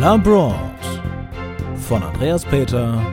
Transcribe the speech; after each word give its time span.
Labroad 0.00 0.54
von 1.88 2.04
Andreas 2.04 2.44
Peter 2.44 3.04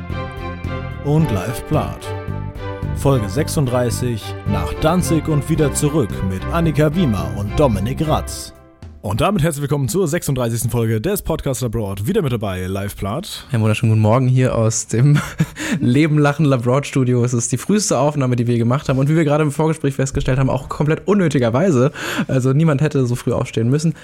und 1.04 1.32
Live 1.32 1.64
Blatt. 1.64 2.06
Folge 2.96 3.28
36 3.28 4.24
nach 4.52 4.72
Danzig 4.82 5.28
und 5.28 5.50
wieder 5.50 5.74
zurück 5.74 6.12
mit 6.30 6.46
Annika 6.54 6.94
Wiemer 6.94 7.34
und 7.38 7.60
Dominik 7.60 8.08
Ratz. 8.08 8.54
Und 9.02 9.22
damit 9.22 9.42
herzlich 9.42 9.62
willkommen 9.62 9.88
zur 9.88 10.08
36. 10.08 10.72
Folge 10.72 11.02
des 11.02 11.24
Podcasts 11.24 11.64
Abroad. 11.64 12.06
Wieder 12.06 12.22
mit 12.22 12.34
dabei, 12.34 12.66
Live 12.68 12.96
Plat. 12.96 13.48
Einen 13.52 13.62
wunderschönen 13.64 13.92
guten 13.92 14.02
Morgen 14.02 14.28
hier 14.28 14.56
aus 14.56 14.86
dem 14.86 15.20
Leben 15.80 16.20
Lachen 16.20 16.46
Labroad 16.46 16.86
Studio. 16.86 17.24
Es 17.24 17.34
ist 17.34 17.52
die 17.52 17.58
früheste 17.58 17.98
Aufnahme, 17.98 18.36
die 18.36 18.46
wir 18.46 18.60
gemacht 18.60 18.90
haben 18.90 19.00
und 19.00 19.10
wie 19.10 19.16
wir 19.16 19.24
gerade 19.24 19.44
im 19.44 19.52
Vorgespräch 19.52 19.96
festgestellt 19.96 20.38
haben, 20.38 20.52
auch 20.52 20.70
komplett 20.70 21.08
unnötigerweise. 21.08 21.92
Also 22.28 22.54
niemand 22.54 22.82
hätte 22.82 23.06
so 23.08 23.16
früh 23.16 23.32
aufstehen 23.32 23.70
müssen. 23.70 23.96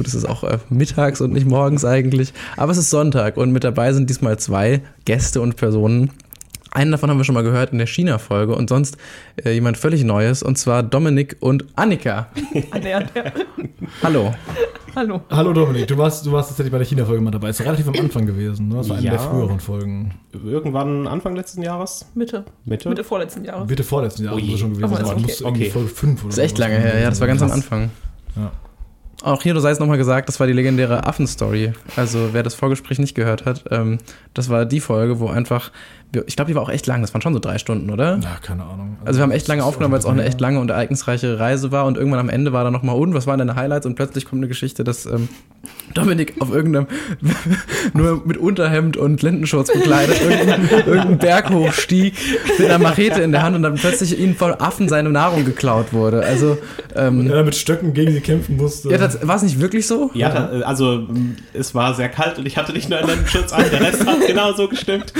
Gut, 0.00 0.06
es 0.06 0.14
ist 0.14 0.24
auch 0.26 0.44
äh, 0.44 0.56
mittags 0.70 1.20
und 1.20 1.34
nicht 1.34 1.46
morgens 1.46 1.84
eigentlich. 1.84 2.32
Aber 2.56 2.72
es 2.72 2.78
ist 2.78 2.88
Sonntag 2.88 3.36
und 3.36 3.52
mit 3.52 3.64
dabei 3.64 3.92
sind 3.92 4.08
diesmal 4.08 4.38
zwei 4.38 4.80
Gäste 5.04 5.42
und 5.42 5.56
Personen. 5.56 6.10
Einen 6.70 6.90
davon 6.90 7.10
haben 7.10 7.18
wir 7.18 7.24
schon 7.24 7.34
mal 7.34 7.42
gehört 7.42 7.72
in 7.72 7.76
der 7.76 7.86
China-Folge 7.86 8.54
und 8.54 8.70
sonst 8.70 8.96
äh, 9.44 9.50
jemand 9.52 9.76
völlig 9.76 10.02
Neues 10.02 10.42
und 10.42 10.56
zwar 10.56 10.82
Dominik 10.82 11.36
und 11.40 11.66
Annika. 11.76 12.28
Hallo. 14.02 14.34
Hallo. 14.96 15.20
Hallo 15.30 15.52
Dominik, 15.52 15.86
du 15.88 15.98
warst, 15.98 16.24
du 16.24 16.32
warst 16.32 16.48
tatsächlich 16.48 16.72
bei 16.72 16.78
der 16.78 16.86
China-Folge 16.86 17.20
mal 17.20 17.30
dabei. 17.30 17.50
Ist 17.50 17.60
relativ 17.60 17.86
am 17.86 17.94
Anfang 17.96 18.24
gewesen. 18.24 18.68
Ne? 18.68 18.76
Das 18.76 18.88
war 18.88 18.96
eine 18.96 19.04
Ja. 19.04 19.10
der 19.12 19.20
früheren 19.20 19.60
Folgen. 19.60 20.14
Irgendwann 20.42 21.06
Anfang 21.08 21.36
letzten 21.36 21.60
Jahres? 21.60 22.06
Mitte. 22.14 22.46
Mitte? 22.64 22.88
Mitte 22.88 23.04
vorletzten 23.04 23.44
Jahres. 23.44 23.68
Bitte 23.68 23.84
vorletzten 23.84 24.24
Jahr 24.24 24.34
Oh 24.34 24.38
muss 24.38 24.60
schon 24.60 24.70
gewesen 24.70 24.84
Aber 24.84 25.04
sein. 25.04 25.16
okay. 25.18 25.34
irgendwie 25.40 25.44
Okay. 25.64 25.70
Folge 25.70 25.88
5 25.90 26.20
oder 26.22 26.28
Das 26.30 26.38
ist 26.38 26.44
echt 26.44 26.56
lange 26.56 26.78
her, 26.78 26.98
ja, 27.00 27.10
das 27.10 27.20
war 27.20 27.26
ganz 27.26 27.42
am. 27.42 27.50
Anfang. 27.50 27.90
Ja. 28.36 28.50
Auch 29.22 29.42
hier, 29.42 29.52
du 29.52 29.60
sei 29.60 29.70
es 29.70 29.78
nochmal 29.78 29.98
gesagt, 29.98 30.28
das 30.28 30.40
war 30.40 30.46
die 30.46 30.54
legendäre 30.54 31.06
Affenstory. 31.06 31.74
Also 31.94 32.30
wer 32.32 32.42
das 32.42 32.54
Vorgespräch 32.54 32.98
nicht 32.98 33.14
gehört 33.14 33.44
hat, 33.44 33.64
ähm, 33.70 33.98
das 34.32 34.48
war 34.48 34.64
die 34.64 34.80
Folge, 34.80 35.20
wo 35.20 35.28
einfach, 35.28 35.72
ich 36.26 36.34
glaube, 36.36 36.50
die 36.50 36.54
war 36.56 36.62
auch 36.62 36.68
echt 36.70 36.86
lang, 36.86 37.02
das 37.02 37.14
waren 37.14 37.22
schon 37.22 37.34
so 37.34 37.38
drei 37.38 37.58
Stunden, 37.58 37.88
oder? 37.90 38.18
Ja, 38.22 38.36
keine 38.42 38.64
Ahnung. 38.64 38.96
Also 39.04 39.18
wir 39.18 39.22
haben 39.22 39.30
echt 39.30 39.46
lange 39.48 39.62
ist 39.62 39.66
aufgenommen, 39.68 39.92
weil 39.92 40.00
es 40.00 40.06
auch 40.06 40.12
eine 40.12 40.24
echt 40.24 40.40
lange 40.40 40.58
und 40.60 40.68
ereignisreiche 40.70 41.38
Reise 41.38 41.70
war 41.72 41.86
und 41.86 41.96
irgendwann 41.96 42.20
am 42.20 42.28
Ende 42.28 42.52
war 42.52 42.64
da 42.64 42.70
nochmal, 42.70 42.96
und 42.96 43.14
was 43.14 43.26
waren 43.26 43.38
deine 43.38 43.54
Highlights? 43.54 43.86
Und 43.86 43.94
plötzlich 43.94 44.24
kommt 44.24 44.40
eine 44.40 44.48
Geschichte, 44.48 44.82
dass 44.82 45.06
ähm, 45.06 45.28
Dominik 45.94 46.34
auf 46.40 46.52
irgendeinem, 46.52 46.86
nur 47.94 48.22
mit 48.26 48.36
Unterhemd 48.38 48.96
und 48.96 49.22
Lendenschurz 49.22 49.72
bekleidet, 49.72 50.20
irgendeinen, 50.20 50.68
irgendeinen 50.68 51.18
Berg 51.18 51.50
hochstieg, 51.50 52.14
mit 52.58 52.68
einer 52.68 52.78
Machete 52.78 53.22
in 53.22 53.32
der 53.32 53.42
Hand 53.42 53.56
und 53.56 53.62
dann 53.62 53.74
plötzlich 53.76 54.18
ihnen 54.18 54.34
von 54.34 54.52
Affen 54.54 54.88
seine 54.88 55.10
Nahrung 55.10 55.44
geklaut 55.44 55.92
wurde. 55.92 56.24
Also, 56.24 56.58
ähm, 56.96 57.30
Er 57.30 57.44
mit 57.44 57.54
Stöcken 57.54 57.94
gegen 57.94 58.12
sie 58.12 58.20
kämpfen 58.20 58.56
musste. 58.56 58.90
ja, 58.90 58.98
war 59.26 59.36
es 59.36 59.42
nicht 59.42 59.60
wirklich 59.60 59.86
so? 59.86 60.10
Ja, 60.14 60.30
da, 60.30 60.60
also 60.66 60.94
m, 61.08 61.36
es 61.54 61.74
war 61.74 61.94
sehr 61.94 62.08
kalt 62.08 62.38
und 62.38 62.46
ich 62.46 62.56
hatte 62.56 62.72
nicht 62.72 62.88
nur 62.88 62.98
einen 62.98 63.26
Schutz 63.26 63.52
an, 63.52 63.64
der 63.70 63.80
Rest 63.80 64.06
hat 64.06 64.26
genauso 64.26 64.68
gestimmt. 64.68 65.12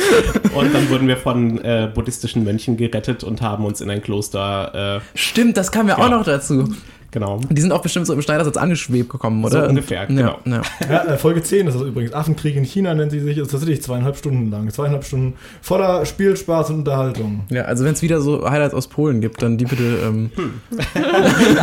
Und 0.55 0.75
dann 0.75 0.80
wurden 0.89 1.09
wir 1.09 1.17
von 1.17 1.59
äh, 1.65 1.91
buddhistischen 1.93 2.45
Mönchen 2.45 2.77
gerettet 2.77 3.25
und 3.25 3.43
haben 3.43 3.65
uns 3.65 3.81
in 3.81 3.91
ein 3.91 4.01
Kloster, 4.03 5.01
äh, 5.15 5.19
Stimmt, 5.19 5.57
das 5.57 5.71
kam 5.73 5.89
ja 5.89 5.97
auch 5.99 6.05
Ja. 6.05 6.09
noch 6.09 6.25
dazu. 6.25 6.73
genau. 7.11 7.41
Die 7.51 7.61
sind 7.61 7.73
auch 7.73 7.83
bestimmt 7.83 8.07
so 8.07 8.13
im 8.13 8.23
Schneidersitz 8.23 8.57
angeschwebt 8.57 9.09
gekommen, 9.11 9.45
oder? 9.45 9.65
So 9.65 9.69
ungefähr, 9.69 10.03
ja, 10.03 10.05
genau. 10.07 10.39
Ja. 10.45 10.63
Ja, 10.89 11.05
äh, 11.07 11.19
Folge 11.19 11.43
10 11.43 11.67
ist 11.67 11.75
das 11.75 11.83
übrigens. 11.83 12.13
Affenkrieg 12.13 12.55
in 12.57 12.65
China 12.65 12.95
nennt 12.95 13.11
sie 13.11 13.19
sich. 13.21 13.37
Das 13.37 13.47
ist 13.47 13.51
tatsächlich 13.53 13.83
zweieinhalb 13.83 14.17
Stunden 14.17 14.51
lang. 14.51 14.71
Zweieinhalb 14.71 15.05
Stunden 15.05 15.35
voller 15.61 16.07
Spiel, 16.07 16.37
Spaß 16.37 16.71
und 16.71 16.77
Unterhaltung. 16.77 17.41
ja, 17.51 17.63
also 17.63 17.85
wenn 17.85 17.93
es 17.95 18.03
wieder 18.03 18.21
so 18.21 18.49
Highlights 18.49 18.75
aus 18.75 18.87
Polen 18.87 19.21
gibt, 19.21 19.43
dann 19.43 19.59
die 19.59 19.65
bitte. 19.65 19.83
Ähm, 20.05 20.31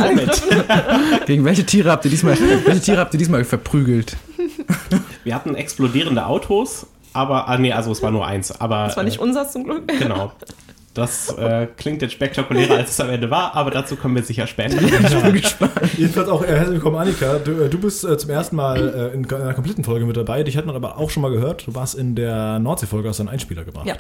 Moment. 0.08 0.44
gegen 1.26 1.46
welche 1.46 1.66
Tiere 1.66 1.92
habt 1.92 2.06
ihr 2.06 2.12
diesmal, 2.12 2.38
welche 2.66 2.81
Tiere 2.81 2.98
habt 3.00 3.14
ihr 3.14 3.18
diesmal 3.18 3.44
verprügelt? 3.44 4.18
Wir 5.24 5.36
hatten 5.36 5.56
explodierende 5.56 6.26
Autos, 6.26 6.88
aber, 7.13 7.47
ah 7.47 7.58
nee, 7.58 7.72
also 7.72 7.91
es 7.91 8.02
war 8.02 8.11
nur 8.11 8.25
eins, 8.25 8.52
aber. 8.52 8.86
Das 8.86 8.97
war 8.97 9.03
nicht 9.03 9.19
äh, 9.19 9.23
unser 9.23 9.47
zum 9.50 9.63
Glück. 9.63 9.88
Genau. 9.88 10.31
Das 10.97 11.29
äh, 11.38 11.68
klingt 11.78 12.01
jetzt 12.01 12.13
spektakulärer, 12.13 12.78
als 12.78 12.90
es 12.90 13.00
am 13.00 13.12
Ende 13.12 13.29
war, 13.29 13.53
aber 13.56 13.69
dazu 13.69 13.95
kommen 13.97 14.16
wir 14.16 14.23
sicher 14.23 14.47
später. 14.47 14.81
Ich 14.81 15.22
bin 15.22 15.34
gespannt. 15.34 15.73
Jedenfalls 15.96 16.28
auch 16.28 16.41
äh, 16.41 16.47
herzlich 16.47 16.78
willkommen, 16.78 16.96
Annika. 16.96 17.38
Du, 17.38 17.51
äh, 17.51 17.69
du 17.69 17.78
bist 17.78 18.03
äh, 18.03 18.17
zum 18.17 18.31
ersten 18.31 18.56
Mal 18.56 19.12
äh, 19.13 19.16
in 19.16 19.31
einer 19.31 19.53
kompletten 19.53 19.84
Folge 19.84 20.07
mit 20.07 20.17
dabei. 20.17 20.41
Dich 20.41 20.57
hat 20.57 20.66
man 20.66 20.75
aber 20.75 20.97
auch 20.97 21.12
schon 21.12 21.22
mal 21.22 21.29
gehört. 21.29 21.67
Du 21.67 21.75
warst 21.75 21.94
in 21.94 22.16
der 22.16 22.57
Nordsee-Folge, 22.57 23.09
hast 23.09 23.19
einen 23.19 23.29
Einspieler 23.29 23.63
gebracht. 23.63 23.85
Ja. 23.85 23.96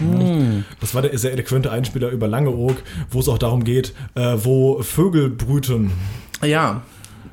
Das 0.81 0.95
war 0.95 1.03
der 1.03 1.15
sehr 1.19 1.33
eloquente 1.33 1.71
Einspieler 1.71 2.09
über 2.09 2.27
Langeoog, 2.27 2.77
wo 3.11 3.19
es 3.19 3.29
auch 3.29 3.37
darum 3.37 3.63
geht, 3.63 3.93
äh, 4.15 4.33
wo 4.37 4.81
Vögel 4.81 5.29
brüten. 5.29 5.91
Ja, 6.43 6.81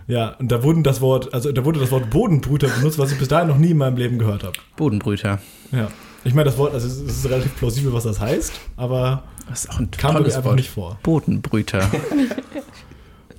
Ja, 0.06 0.34
und 0.38 0.53
da 0.53 0.62
wurden 0.62 0.82
das 0.82 1.00
Wort, 1.00 1.32
also 1.32 1.50
da 1.50 1.65
wurde 1.65 1.81
das 1.81 1.91
Wort 1.91 2.10
Bodenbrüter 2.10 2.69
benutzt, 2.69 2.98
was 2.98 3.10
ich 3.12 3.19
bis 3.19 3.28
dahin 3.28 3.48
noch 3.48 3.56
nie 3.59 3.70
in 3.70 3.78
meinem 3.78 3.97
Leben 3.97 4.19
gehört 4.19 4.42
habe. 4.44 4.53
Bodenbrüter. 4.76 5.38
Ja. 5.72 5.88
Ich 6.25 6.34
meine, 6.34 6.44
das 6.47 6.59
Wort, 6.59 6.75
also 6.75 6.87
es 6.87 6.98
ist 6.98 7.28
relativ 7.28 7.54
plausibel, 7.56 7.92
was 7.92 8.04
das 8.04 8.20
heißt, 8.20 8.53
aber 8.76 9.25
Das 9.48 9.64
ist 9.64 9.70
auch 9.70 9.78
ein 9.78 9.91
kam 9.91 10.14
mir 10.14 10.25
einfach 10.25 10.44
Wort. 10.44 10.56
nicht 10.56 10.70
vor. 10.70 10.98
Bodenbrüter. 11.03 11.91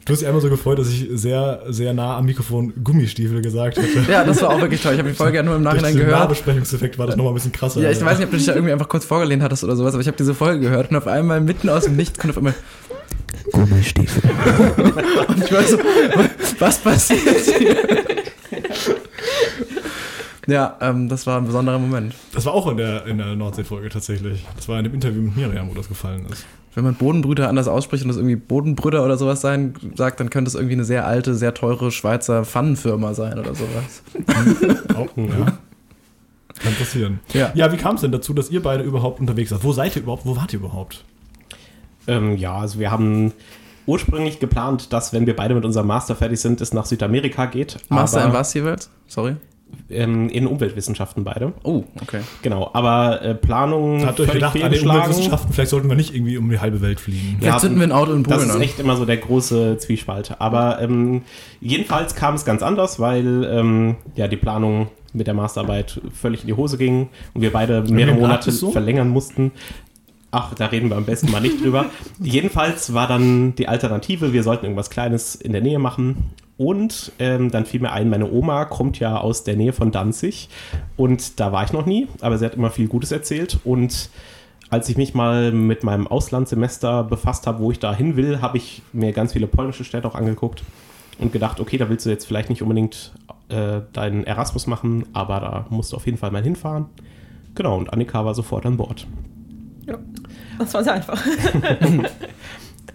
Du 0.05 0.11
hast 0.13 0.19
dich 0.19 0.27
einmal 0.27 0.41
so 0.41 0.49
gefreut, 0.51 0.77
dass 0.77 0.89
ich 0.89 1.07
sehr, 1.13 1.63
sehr 1.69 1.91
nah 1.95 2.15
am 2.17 2.25
Mikrofon 2.25 2.73
Gummistiefel 2.83 3.41
gesagt 3.41 3.77
hätte. 3.77 4.11
Ja, 4.11 4.23
das 4.23 4.39
war 4.39 4.51
auch 4.51 4.61
wirklich 4.61 4.79
toll. 4.83 4.93
Ich 4.93 4.99
habe 4.99 5.09
die 5.09 5.15
Folge 5.15 5.37
ja 5.37 5.43
nur 5.43 5.55
im 5.55 5.63
Durch 5.63 5.73
Nachhinein 5.73 5.93
diesen 5.93 6.05
gehört. 6.05 6.19
Nahbesprechungseffekt 6.21 6.99
war 6.99 7.07
das 7.07 7.15
nochmal 7.15 7.31
ein 7.31 7.35
bisschen 7.35 7.51
krasser. 7.51 7.81
Ja, 7.81 7.89
ich 7.89 7.99
weiß 8.05 8.19
nicht, 8.19 8.25
ob 8.25 8.31
du 8.31 8.37
dich 8.37 8.45
da 8.45 8.53
irgendwie 8.53 8.71
einfach 8.71 8.87
kurz 8.87 9.03
vorgelehnt 9.05 9.41
hattest 9.41 9.63
oder 9.63 9.75
sowas, 9.75 9.93
aber 9.95 10.01
ich 10.01 10.07
habe 10.07 10.17
diese 10.17 10.35
Folge 10.35 10.59
gehört 10.59 10.91
und 10.91 10.97
auf 10.97 11.07
einmal 11.07 11.41
mitten 11.41 11.69
aus 11.69 11.85
dem 11.85 11.95
Nichts 11.95 12.19
kommt 12.19 12.31
auf 12.31 12.37
einmal 12.37 12.53
Gummistiefel. 13.51 14.29
und 15.27 15.43
ich 15.43 15.51
war 15.51 15.63
so, 15.63 15.77
was 16.59 16.77
passiert 16.79 17.45
hier? 17.57 17.77
ja, 20.47 20.77
ähm, 20.81 21.09
das 21.09 21.27
war 21.27 21.39
ein 21.39 21.45
besonderer 21.45 21.79
Moment. 21.79 22.15
Das 22.33 22.45
war 22.45 22.53
auch 22.53 22.67
in 22.67 22.77
der, 22.77 23.05
in 23.05 23.17
der 23.17 23.35
Nordsee-Folge 23.35 23.89
tatsächlich. 23.89 24.45
Das 24.55 24.67
war 24.67 24.77
in 24.77 24.83
dem 24.83 24.93
Interview 24.93 25.21
mit 25.21 25.35
Miriam, 25.35 25.69
wo 25.69 25.73
das 25.73 25.87
gefallen 25.87 26.25
ist. 26.31 26.45
Wenn 26.73 26.83
man 26.83 26.95
Bodenbrüter 26.95 27.47
anders 27.47 27.69
ausspricht 27.69 28.03
und 28.03 28.09
das 28.09 28.17
irgendwie 28.17 28.35
Bodenbrüder 28.35 29.05
oder 29.05 29.17
sowas 29.17 29.39
sein 29.39 29.75
sagt, 29.95 30.19
dann 30.19 30.29
könnte 30.29 30.49
es 30.49 30.55
irgendwie 30.55 30.73
eine 30.73 30.83
sehr 30.83 31.07
alte, 31.07 31.33
sehr 31.33 31.53
teure 31.53 31.89
Schweizer 31.89 32.43
Pfannenfirma 32.43 33.13
sein 33.13 33.39
oder 33.39 33.55
sowas. 33.55 34.03
Auch, 34.93 35.15
ja. 35.15 35.57
Kann 36.59 36.73
passieren. 36.75 37.19
Ja. 37.33 37.51
Ja, 37.53 37.71
wie 37.71 37.77
kam 37.77 37.95
es 37.95 38.01
denn 38.01 38.11
dazu, 38.11 38.33
dass 38.33 38.49
ihr 38.49 38.61
beide 38.61 38.83
überhaupt 38.83 39.19
unterwegs 39.19 39.49
seid? 39.49 39.63
Wo 39.63 39.73
seid 39.73 39.95
ihr 39.95 40.01
überhaupt? 40.01 40.25
Wo 40.25 40.35
wart 40.35 40.53
ihr 40.53 40.59
überhaupt? 40.59 41.03
Ähm, 42.07 42.37
ja, 42.37 42.55
also 42.57 42.79
wir 42.79 42.91
haben 42.91 43.33
ursprünglich 43.85 44.39
geplant, 44.39 44.93
dass, 44.93 45.13
wenn 45.13 45.25
wir 45.25 45.35
beide 45.35 45.55
mit 45.55 45.65
unserem 45.65 45.87
Master 45.87 46.15
fertig 46.15 46.39
sind, 46.39 46.61
es 46.61 46.73
nach 46.73 46.85
Südamerika 46.85 47.45
geht. 47.45 47.77
Master 47.89 48.21
aber, 48.21 48.29
in 48.29 48.33
was 48.33 48.53
jeweils? 48.53 48.89
Sorry. 49.07 49.35
Ähm, 49.89 50.29
in 50.29 50.47
Umweltwissenschaften 50.47 51.23
beide. 51.23 51.53
Oh, 51.63 51.83
okay. 52.01 52.21
Genau, 52.41 52.69
aber 52.73 53.21
äh, 53.21 53.35
Planung 53.35 54.05
Habt 54.05 54.19
ihr 54.19 54.25
euch 54.25 54.31
gedacht, 54.31 54.61
an 54.61 54.71
den. 54.71 54.87
Umweltwissenschaften, 54.87 55.53
vielleicht 55.53 55.71
sollten 55.71 55.89
wir 55.89 55.95
nicht 55.95 56.13
irgendwie 56.13 56.37
um 56.37 56.49
die 56.49 56.59
halbe 56.59 56.81
Welt 56.81 56.99
fliegen? 56.99 57.37
Vielleicht 57.39 57.59
zünden 57.59 57.79
wir 57.79 57.87
ein 57.87 57.91
Auto 57.91 58.13
in 58.13 58.23
Das 58.23 58.37
Polen 58.37 58.49
ist 58.49 58.55
an. 58.55 58.61
echt 58.61 58.79
immer 58.79 58.95
so 58.95 59.05
der 59.05 59.17
große 59.17 59.77
Zwiespalt. 59.77 60.35
Aber 60.39 60.81
ähm, 60.81 61.23
jedenfalls 61.61 62.15
kam 62.15 62.35
es 62.35 62.45
ganz 62.45 62.61
anders, 62.63 62.99
weil 62.99 63.43
ähm, 63.43 63.95
ja 64.15 64.27
die 64.27 64.37
Planung 64.37 64.87
mit 65.13 65.27
der 65.27 65.33
Masterarbeit 65.33 65.99
völlig 66.13 66.41
in 66.41 66.47
die 66.47 66.53
Hose 66.53 66.77
ging 66.77 67.09
und 67.33 67.41
wir 67.41 67.51
beide 67.51 67.81
mehrere 67.83 68.15
Monate 68.15 68.45
das 68.51 68.59
so? 68.59 68.71
verlängern 68.71 69.09
mussten. 69.09 69.51
Ach, 70.37 70.53
da 70.53 70.65
reden 70.65 70.89
wir 70.89 70.97
am 70.97 71.05
besten 71.05 71.31
mal 71.31 71.39
nicht 71.39 71.63
drüber. 71.63 71.85
Jedenfalls 72.19 72.93
war 72.93 73.07
dann 73.07 73.55
die 73.55 73.69
Alternative, 73.69 74.33
wir 74.33 74.43
sollten 74.43 74.65
irgendwas 74.65 74.89
Kleines 74.89 75.33
in 75.33 75.53
der 75.53 75.61
Nähe 75.61 75.79
machen. 75.79 76.31
Und 76.57 77.13
ähm, 77.19 77.51
dann 77.51 77.65
fiel 77.65 77.79
mir 77.79 77.93
ein, 77.93 78.09
meine 78.09 78.29
Oma 78.29 78.65
kommt 78.65 78.99
ja 78.99 79.17
aus 79.17 79.45
der 79.45 79.55
Nähe 79.55 79.71
von 79.71 79.91
Danzig 79.91 80.49
und 80.97 81.39
da 81.39 81.53
war 81.53 81.63
ich 81.63 81.71
noch 81.71 81.85
nie, 81.85 82.07
aber 82.19 82.37
sie 82.37 82.45
hat 82.45 82.55
immer 82.55 82.69
viel 82.69 82.87
Gutes 82.87 83.11
erzählt 83.11 83.59
und 83.65 84.09
als 84.69 84.87
ich 84.87 84.95
mich 84.95 85.13
mal 85.13 85.51
mit 85.51 85.83
meinem 85.83 86.07
Auslandssemester 86.07 87.03
befasst 87.03 87.45
habe, 87.45 87.59
wo 87.59 87.71
ich 87.71 87.79
da 87.79 87.93
hin 87.93 88.15
will, 88.15 88.41
habe 88.41 88.57
ich 88.57 88.81
mir 88.93 89.11
ganz 89.11 89.33
viele 89.33 89.47
polnische 89.47 89.83
Städte 89.83 90.07
auch 90.07 90.15
angeguckt 90.15 90.63
und 91.17 91.33
gedacht, 91.33 91.59
okay, 91.59 91.77
da 91.77 91.89
willst 91.89 92.05
du 92.05 92.09
jetzt 92.09 92.25
vielleicht 92.25 92.49
nicht 92.49 92.61
unbedingt 92.61 93.13
äh, 93.49 93.81
deinen 93.91 94.25
Erasmus 94.25 94.65
machen, 94.65 95.05
aber 95.11 95.39
da 95.39 95.65
musst 95.69 95.91
du 95.91 95.97
auf 95.97 96.05
jeden 96.05 96.17
Fall 96.17 96.31
mal 96.31 96.43
hinfahren. 96.43 96.85
Genau, 97.53 97.77
und 97.77 97.91
Annika 97.91 98.23
war 98.23 98.33
sofort 98.33 98.65
an 98.65 98.77
Bord. 98.77 99.07
Ja. 99.87 99.99
Das 100.59 100.73
war 100.73 100.83
sehr 100.83 100.93
einfach. 100.93 101.21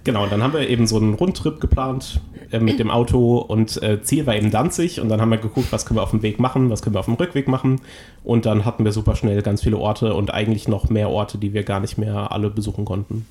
Genau, 0.03 0.23
und 0.25 0.33
dann 0.33 0.43
haben 0.43 0.55
wir 0.55 0.67
eben 0.67 0.87
so 0.87 0.97
einen 0.97 1.13
Rundtrip 1.13 1.61
geplant 1.61 2.23
äh, 2.51 2.59
mit 2.59 2.79
dem 2.79 2.91
Auto 2.91 3.37
und 3.37 3.83
äh, 3.83 4.01
Ziel 4.03 4.25
war 4.27 4.35
eben 4.35 4.51
Danzig 4.51 4.99
und 4.99 5.11
dann 5.11 5.21
haben 5.21 5.29
wir 5.29 5.37
geguckt, 5.37 5.71
was 5.73 5.85
können 5.85 5.99
wir 5.99 6.03
auf 6.03 6.11
dem 6.11 6.23
Weg 6.23 6.41
machen, 6.41 6.71
was 6.71 6.81
können 6.81 6.95
wir 6.95 7.01
auf 7.01 7.05
dem 7.05 7.15
Rückweg 7.17 7.49
machen 7.49 7.83
und 8.25 8.47
dann 8.47 8.65
hatten 8.65 8.83
wir 8.87 8.93
super 8.93 9.15
schnell 9.15 9.43
ganz 9.43 9.63
viele 9.63 9.77
Orte 9.77 10.15
und 10.15 10.33
eigentlich 10.33 10.69
noch 10.69 10.89
mehr 10.89 11.11
Orte, 11.11 11.37
die 11.37 11.53
wir 11.53 11.65
gar 11.65 11.81
nicht 11.81 11.99
mehr 11.99 12.33
alle 12.33 12.49
besuchen 12.49 12.87
konnten. 12.87 13.27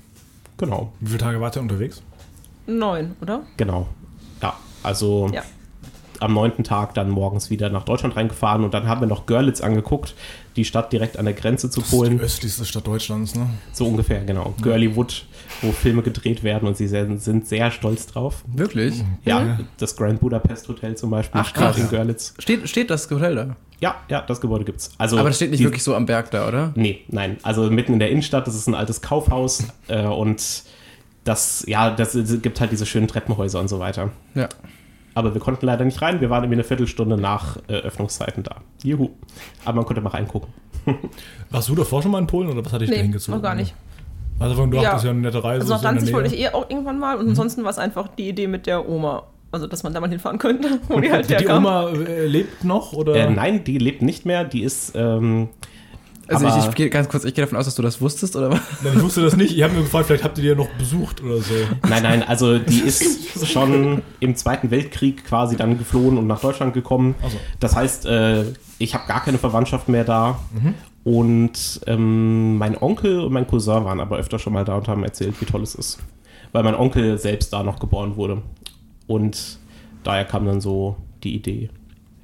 Genau, 0.58 0.92
Wie 1.00 1.08
viele 1.08 1.20
Tage 1.20 1.42
wart 1.42 1.56
ihr 1.56 1.62
unterwegs? 1.64 2.04
Neun, 2.68 3.16
oder? 3.22 3.42
genau. 3.58 3.88
Ja, 4.44 4.54
also 4.84 5.28
Ja. 5.34 5.42
am 6.20 6.36
neunten 6.36 6.64
Tag 6.64 6.94
dann 6.94 7.10
morgens 7.10 7.50
wieder 7.50 7.72
nach 7.72 7.84
Deutschland 7.84 8.16
reingefahren 8.16 8.64
und 8.64 8.76
dann 8.76 8.88
haben 8.88 9.02
wir 9.02 9.08
noch 9.08 9.26
Görlitz 9.26 9.62
angeguckt, 9.62 10.14
die 10.60 10.66
Stadt 10.66 10.94
direkt 10.94 11.18
an 11.18 11.26
der 11.26 11.34
Grenze 11.34 11.70
zu 11.70 11.80
Das 11.80 11.88
ist 11.90 11.92
die 11.94 11.98
Polen. 11.98 12.20
östlichste 12.20 12.66
Stadt 12.66 12.86
Deutschlands, 12.86 13.36
ne? 13.36 13.48
So 13.74 13.88
ungefähr, 13.88 14.24
genau. 14.24 14.54
Girlywood, 14.62 15.26
wo 15.62 15.72
Filme 15.72 16.02
gedreht 16.04 16.44
werden 16.44 16.68
und 16.68 16.78
sie 16.78 16.88
sehr, 16.88 17.08
sind 17.20 17.48
sehr 17.48 17.72
stolz 17.72 18.08
drauf. 18.08 18.44
Wirklich? 18.48 19.04
Ja, 19.26 19.60
das 19.78 19.96
Grand 19.96 20.20
Budapest 20.20 20.68
Hotel 20.68 20.96
zum 20.96 21.10
Beispiel 21.10 21.42
Ach, 21.42 21.54
krass. 21.54 21.78
in 21.78 21.90
Görlitz. 21.90 22.34
Steht, 22.40 22.68
steht 22.70 22.90
das 22.90 23.10
Hotel 23.10 23.36
da? 23.36 23.56
Ja, 23.82 23.96
ja, 24.10 24.22
das 24.22 24.42
Gebäude 24.42 24.66
gibt's. 24.66 24.92
Also 24.98 25.18
Aber 25.18 25.30
das 25.30 25.38
steht 25.38 25.52
nicht 25.52 25.62
die- 25.62 25.64
wirklich 25.66 25.84
so 25.84 25.96
am 25.96 26.06
Berg 26.06 26.32
da, 26.32 26.48
oder? 26.48 26.72
Nee, 26.76 27.02
nein. 27.08 27.38
Also 27.44 27.70
mitten 27.72 27.94
in 27.94 28.00
der 28.00 28.10
Innenstadt, 28.10 28.46
das 28.46 28.56
ist 28.56 28.68
ein 28.68 28.76
altes 28.76 29.02
Kaufhaus 29.02 29.64
äh, 29.88 30.06
und 30.06 30.44
das, 31.24 31.64
ja, 31.68 31.90
das, 31.92 32.16
es 32.16 32.42
gibt 32.42 32.60
halt 32.60 32.72
diese 32.72 32.86
schönen 32.86 33.08
Treppenhäuser 33.08 33.60
und 33.60 33.68
so 33.70 33.80
weiter. 33.80 34.12
Ja. 34.36 34.50
Aber 35.16 35.34
wir 35.34 35.42
konnten 35.42 35.66
leider 35.66 35.86
nicht 35.86 36.02
rein. 36.02 36.22
Wir 36.22 36.30
waren 36.30 36.44
irgendwie 36.44 36.56
eine 36.58 36.64
Viertelstunde 36.64 37.18
nach 37.18 37.58
äh, 37.68 37.74
Öffnungszeiten 37.74 38.44
da. 38.44 38.58
Juhu. 38.84 39.10
Aber 39.66 39.78
man 39.78 39.86
konnte 39.86 40.02
mal 40.02 40.12
reingucken. 40.12 40.50
Warst 41.50 41.70
du 41.70 41.76
davor 41.76 42.02
schon 42.02 42.12
mal 42.12 42.20
in 42.20 42.28
Polen 42.28 42.50
oder 42.50 42.64
was 42.66 42.72
hatte 42.74 42.84
ich 42.86 42.90
da 42.90 42.96
Nee, 42.98 43.04
hingezogen? 43.04 43.38
noch 43.38 43.44
gar 43.44 43.56
nicht. 43.56 43.74
Also 44.40 44.66
du 44.66 44.76
Ja. 44.78 44.84
dachtest 44.84 45.06
ja 45.06 45.12
eine 45.12 45.20
nette 45.20 45.44
Reise. 45.44 45.62
Also 45.62 45.74
nach 45.74 45.82
Danzig 45.82 46.14
wollte 46.14 46.34
ich 46.34 46.40
eh 46.42 46.50
auch 46.50 46.70
irgendwann 46.70 47.00
mal 47.00 47.18
und 47.18 47.28
ansonsten 47.30 47.64
war 47.64 47.72
es 47.72 47.78
einfach 47.78 48.08
die 48.08 48.30
Idee 48.30 48.48
mit 48.48 48.68
der 48.68 48.88
Oma. 48.88 49.24
Also, 49.52 49.66
dass 49.66 49.82
man 49.82 49.94
da 49.96 50.00
mal 50.00 50.10
hinfahren 50.10 50.38
könnte, 50.38 50.80
wo 50.90 51.00
die 51.00 51.12
halt 51.12 51.28
Die. 51.28 51.48
Oma 51.48 51.90
äh, 51.90 52.26
lebt 52.28 52.64
noch 52.64 52.94
oder? 52.94 53.16
Äh, 53.16 53.32
nein, 53.32 53.64
die 53.64 53.80
lebt 53.80 54.04
nicht 54.04 54.24
mehr. 54.26 54.44
Die 54.46 54.62
ist, 54.62 54.94
ähm, 54.96 55.50
Also 56.30 56.48
ich, 56.48 56.66
ich 56.70 56.76
gehe 56.76 56.90
ganz 56.90 57.10
kurz, 57.10 57.24
ich 57.24 57.34
gehe 57.34 57.44
davon 57.44 57.58
aus, 57.58 57.66
dass 57.66 57.76
du 57.76 57.82
das 57.82 58.02
wusstest, 58.02 58.36
oder 58.36 58.52
was? 58.52 58.60
Nein, 58.84 58.94
ich 58.96 59.02
wusste 59.02 59.22
das 59.22 59.36
nicht. 59.36 59.56
Ich 59.56 59.64
habe 59.64 59.74
mir 59.74 59.82
gefragt, 59.82 60.08
vielleicht 60.08 60.24
habt 60.24 60.38
ihr 60.38 60.42
die 60.44 60.50
ja 60.50 60.56
noch 60.56 60.70
besucht 60.78 61.24
oder 61.24 61.38
so. 61.38 61.54
nein, 61.90 62.04
nein, 62.04 62.24
also 62.24 62.60
die 62.60 62.80
ist 62.82 63.48
schon 63.48 64.02
im 64.20 64.36
Zweiten 64.36 64.72
Weltkrieg 64.72 65.26
quasi 65.26 65.56
dann 65.56 65.78
geflohen 65.78 66.18
und 66.18 66.28
nach 66.28 66.42
Deutschland 66.42 66.74
gekommen. 66.74 67.16
So. 67.28 67.38
Das 67.60 67.76
heißt, 67.76 68.06
äh, 68.06 68.46
ich 68.78 68.94
habe 68.94 69.08
gar 69.08 69.24
keine 69.24 69.38
Verwandtschaft 69.38 69.90
mehr 69.90 70.04
da. 70.04 70.40
Und 71.04 71.82
ähm, 71.88 72.58
mein 72.58 72.78
Onkel 72.80 73.22
und 73.22 73.34
mein 73.34 73.48
Cousin 73.48 73.86
waren 73.86 74.00
aber 74.00 74.18
öfter 74.18 74.38
schon 74.38 74.54
mal 74.54 74.66
da 74.66 74.76
und 74.76 74.88
haben 74.88 75.04
erzählt, 75.04 75.40
wie 75.40 75.46
toll 75.46 75.64
es 75.64 75.74
ist. 75.76 76.00
Weil 76.52 76.64
mein 76.64 76.76
Onkel 76.76 77.18
selbst 77.18 77.54
da 77.54 77.64
noch 77.64 77.80
geboren 77.80 78.16
wurde. 78.16 78.42
Und 79.08 79.60
daher 80.04 80.26
kam 80.26 80.46
dann 80.46 80.62
so 80.62 80.98
die 81.24 81.36
Idee. 81.36 81.70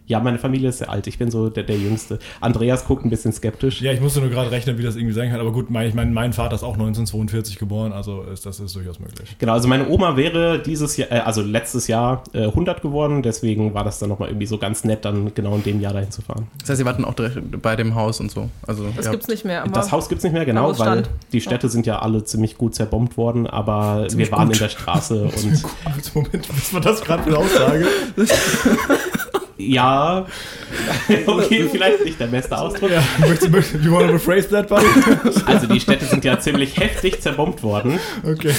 Ja, 0.08 0.20
meine 0.20 0.38
Familie 0.38 0.70
ist 0.70 0.78
sehr 0.80 0.90
alt. 0.90 1.08
Ich 1.08 1.18
bin 1.18 1.32
so 1.32 1.50
der, 1.50 1.64
der 1.64 1.78
Jüngste. 1.78 2.20
Andreas 2.42 2.86
guckt 2.86 3.06
ein 3.06 3.10
bisschen 3.10 3.32
skeptisch. 3.34 3.82
Ja, 3.82 3.92
ich 3.92 4.02
musste 4.02 4.20
nur 4.20 4.30
gerade 4.30 4.52
rechnen, 4.52 4.78
wie 4.78 4.84
das 4.84 4.96
irgendwie 4.96 5.14
sein 5.14 5.32
kann. 5.32 5.40
Aber 5.40 5.52
gut, 5.52 5.70
mein, 5.70 5.88
ich 5.88 5.96
mein, 5.96 6.14
mein 6.14 6.32
Vater 6.34 6.56
ist 6.56 6.64
auch 6.64 6.74
1942 6.74 7.58
geboren, 7.58 7.92
also 7.92 8.22
ist, 8.24 8.46
das 8.46 8.60
ist 8.60 8.76
durchaus 8.76 9.00
möglich. 9.00 9.36
Genau, 9.40 9.54
also 9.54 9.68
meine 9.68 9.90
Oma 9.90 10.16
wäre 10.16 10.62
dieses 10.62 10.96
Jahr, 10.98 11.12
äh, 11.12 11.20
also 11.20 11.42
letztes 11.42 11.88
Jahr 11.88 12.24
äh, 12.34 12.44
100 12.46 12.82
geworden. 12.82 13.24
Deswegen 13.24 13.74
war 13.74 13.84
das 13.84 14.00
dann 14.00 14.10
nochmal 14.10 14.30
irgendwie 14.30 14.46
so 14.46 14.58
ganz 14.58 14.84
nett, 14.84 15.06
dann 15.06 15.34
genau 15.34 15.56
in 15.56 15.64
dem 15.64 15.82
Jahr 15.82 15.94
dahin 15.94 16.12
zu 16.12 16.22
fahren. 16.22 16.48
Das 16.60 16.70
heißt, 16.70 16.80
sie 16.80 16.86
warten 16.86 17.04
auch 17.04 17.16
direkt 17.16 17.62
bei 17.62 17.76
dem 17.76 17.96
Haus 17.96 18.20
und 18.20 18.30
so. 18.30 18.50
Also, 18.68 18.86
Das 18.96 19.06
ihr 19.06 19.12
gibt's 19.12 19.28
nicht 19.28 19.46
mehr. 19.46 19.64
Aber 19.64 19.72
Das 19.72 19.92
Haus 19.92 20.08
gibt 20.08 20.20
es 20.20 20.24
nicht 20.24 20.34
mehr, 20.34 20.46
genau, 20.46 20.78
weil 20.78 21.04
die 21.32 21.42
Städte 21.42 21.68
sind 21.70 21.86
ja 21.88 22.00
alle 22.00 22.24
ziemlich 22.24 22.58
gut 22.58 22.76
zerbombt 22.76 23.18
worden, 23.18 23.48
aber 23.48 24.06
Ziemlich 24.08 24.30
wir 24.30 24.38
waren 24.38 24.48
gut. 24.48 24.58
in 24.58 24.60
der 24.60 24.70
Straße 24.70 25.24
und 25.24 26.16
Moment, 26.16 26.50
was 26.50 26.74
war 26.74 26.82
das 26.82 27.02
gerade 27.02 27.24
für 27.24 27.30
eine 27.30 27.38
Aussage? 27.40 27.86
ja, 29.58 30.26
okay, 31.28 31.68
vielleicht 31.72 32.04
nicht 32.04 32.20
der 32.20 32.28
beste 32.28 32.58
Ausdruck. 32.58 32.92
ja, 32.92 33.04
möchtest, 33.20 33.52
möchtest, 33.52 33.84
you 33.86 33.92
wanna 33.92 34.12
rephrase 34.12 34.50
that, 34.50 34.68
buddy? 34.68 34.86
Also 35.46 35.68
die 35.68 35.80
Städte 35.80 36.06
sind 36.06 36.26
ja 36.26 36.40
ziemlich 36.40 36.78
heftig 36.78 37.22
zerbombt 37.22 37.64
worden. 37.64 38.00
Okay. 38.24 38.54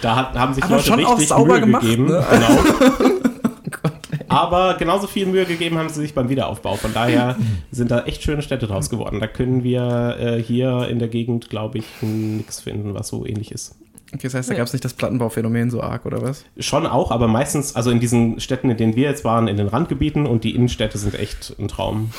Da 0.00 0.32
haben 0.34 0.54
sich 0.54 0.64
Aber 0.64 0.76
Leute 0.76 0.86
schon 0.88 1.04
auch 1.04 1.12
richtig 1.12 1.28
sauber 1.28 1.54
Mühe 1.54 1.60
gemacht, 1.60 1.82
gegeben. 1.82 2.06
ne? 2.06 2.24
Genau. 2.30 3.08
Aber 4.28 4.74
genauso 4.78 5.06
viel 5.06 5.26
Mühe 5.26 5.46
gegeben 5.46 5.78
haben 5.78 5.88
sie 5.88 6.00
sich 6.02 6.14
beim 6.14 6.28
Wiederaufbau. 6.28 6.76
Von 6.76 6.92
daher 6.92 7.36
sind 7.70 7.90
da 7.90 8.04
echt 8.04 8.22
schöne 8.22 8.42
Städte 8.42 8.66
draus 8.66 8.90
geworden. 8.90 9.20
Da 9.20 9.26
können 9.26 9.64
wir 9.64 10.16
äh, 10.20 10.42
hier 10.42 10.86
in 10.90 10.98
der 10.98 11.08
Gegend, 11.08 11.48
glaube 11.48 11.78
ich, 11.78 11.84
nichts 12.02 12.60
finden, 12.60 12.92
was 12.94 13.08
so 13.08 13.24
ähnlich 13.24 13.52
ist. 13.52 13.74
Okay, 14.12 14.20
das 14.22 14.34
heißt, 14.34 14.48
da 14.48 14.54
Ja. 14.54 14.58
gab 14.58 14.66
es 14.66 14.72
nicht 14.72 14.84
das 14.84 14.94
Plattenbauphänomen 14.94 15.70
so 15.70 15.82
arg, 15.82 16.06
oder 16.06 16.22
was? 16.22 16.44
Schon 16.58 16.86
auch, 16.86 17.10
aber 17.10 17.28
meistens, 17.28 17.76
also 17.76 17.90
in 17.90 18.00
diesen 18.00 18.40
Städten, 18.40 18.70
in 18.70 18.76
denen 18.76 18.96
wir 18.96 19.04
jetzt 19.04 19.24
waren, 19.24 19.48
in 19.48 19.56
den 19.58 19.68
Randgebieten 19.68 20.26
und 20.26 20.44
die 20.44 20.54
Innenstädte 20.54 20.96
sind 20.98 21.14
echt 21.14 21.54
ein 21.58 21.68
Traum. 21.68 22.10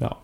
Ja. 0.00 0.16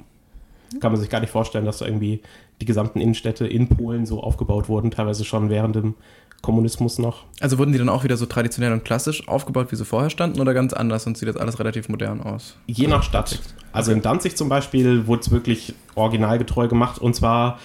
Kann 0.81 0.93
man 0.93 1.01
sich 1.01 1.09
gar 1.09 1.21
nicht 1.21 1.31
vorstellen, 1.31 1.65
dass 1.65 1.79
da 1.79 1.87
irgendwie 1.87 2.21
die 2.61 2.67
gesamten 2.67 3.01
Innenstädte 3.01 3.47
in 3.47 3.69
Polen 3.69 4.05
so 4.05 4.23
aufgebaut 4.23 4.69
wurden, 4.69 4.91
teilweise 4.91 5.25
schon 5.25 5.49
während 5.49 5.77
dem 5.77 5.95
Kommunismus 6.43 6.99
noch. 6.99 7.25
Also 7.41 7.59
wurden 7.59 7.73
die 7.73 7.79
dann 7.79 7.89
auch 7.89 8.05
wieder 8.05 8.17
so 8.17 8.27
traditionell 8.27 8.73
und 8.73 8.85
klassisch 8.85 9.27
aufgebaut, 9.27 9.73
wie 9.73 9.77
sie 9.77 9.85
vorher 9.85 10.11
standen, 10.11 10.41
oder 10.41 10.53
ganz 10.55 10.73
anders 10.75 11.07
und 11.07 11.17
sieht 11.17 11.29
jetzt 11.29 11.41
alles 11.41 11.59
relativ 11.59 11.89
modern 11.89 12.21
aus? 12.21 12.57
Je 12.67 12.87
nach 12.89 13.03
Stadt. 13.03 13.41
Also 13.73 13.91
in 13.93 14.03
Danzig 14.03 14.37
zum 14.37 14.49
Beispiel 14.49 15.07
wurde 15.07 15.23
es 15.23 15.31
wirklich 15.31 15.75
originalgetreu 15.95 16.69
gemacht 16.69 17.01
und 17.01 17.15
zwar 17.17 17.59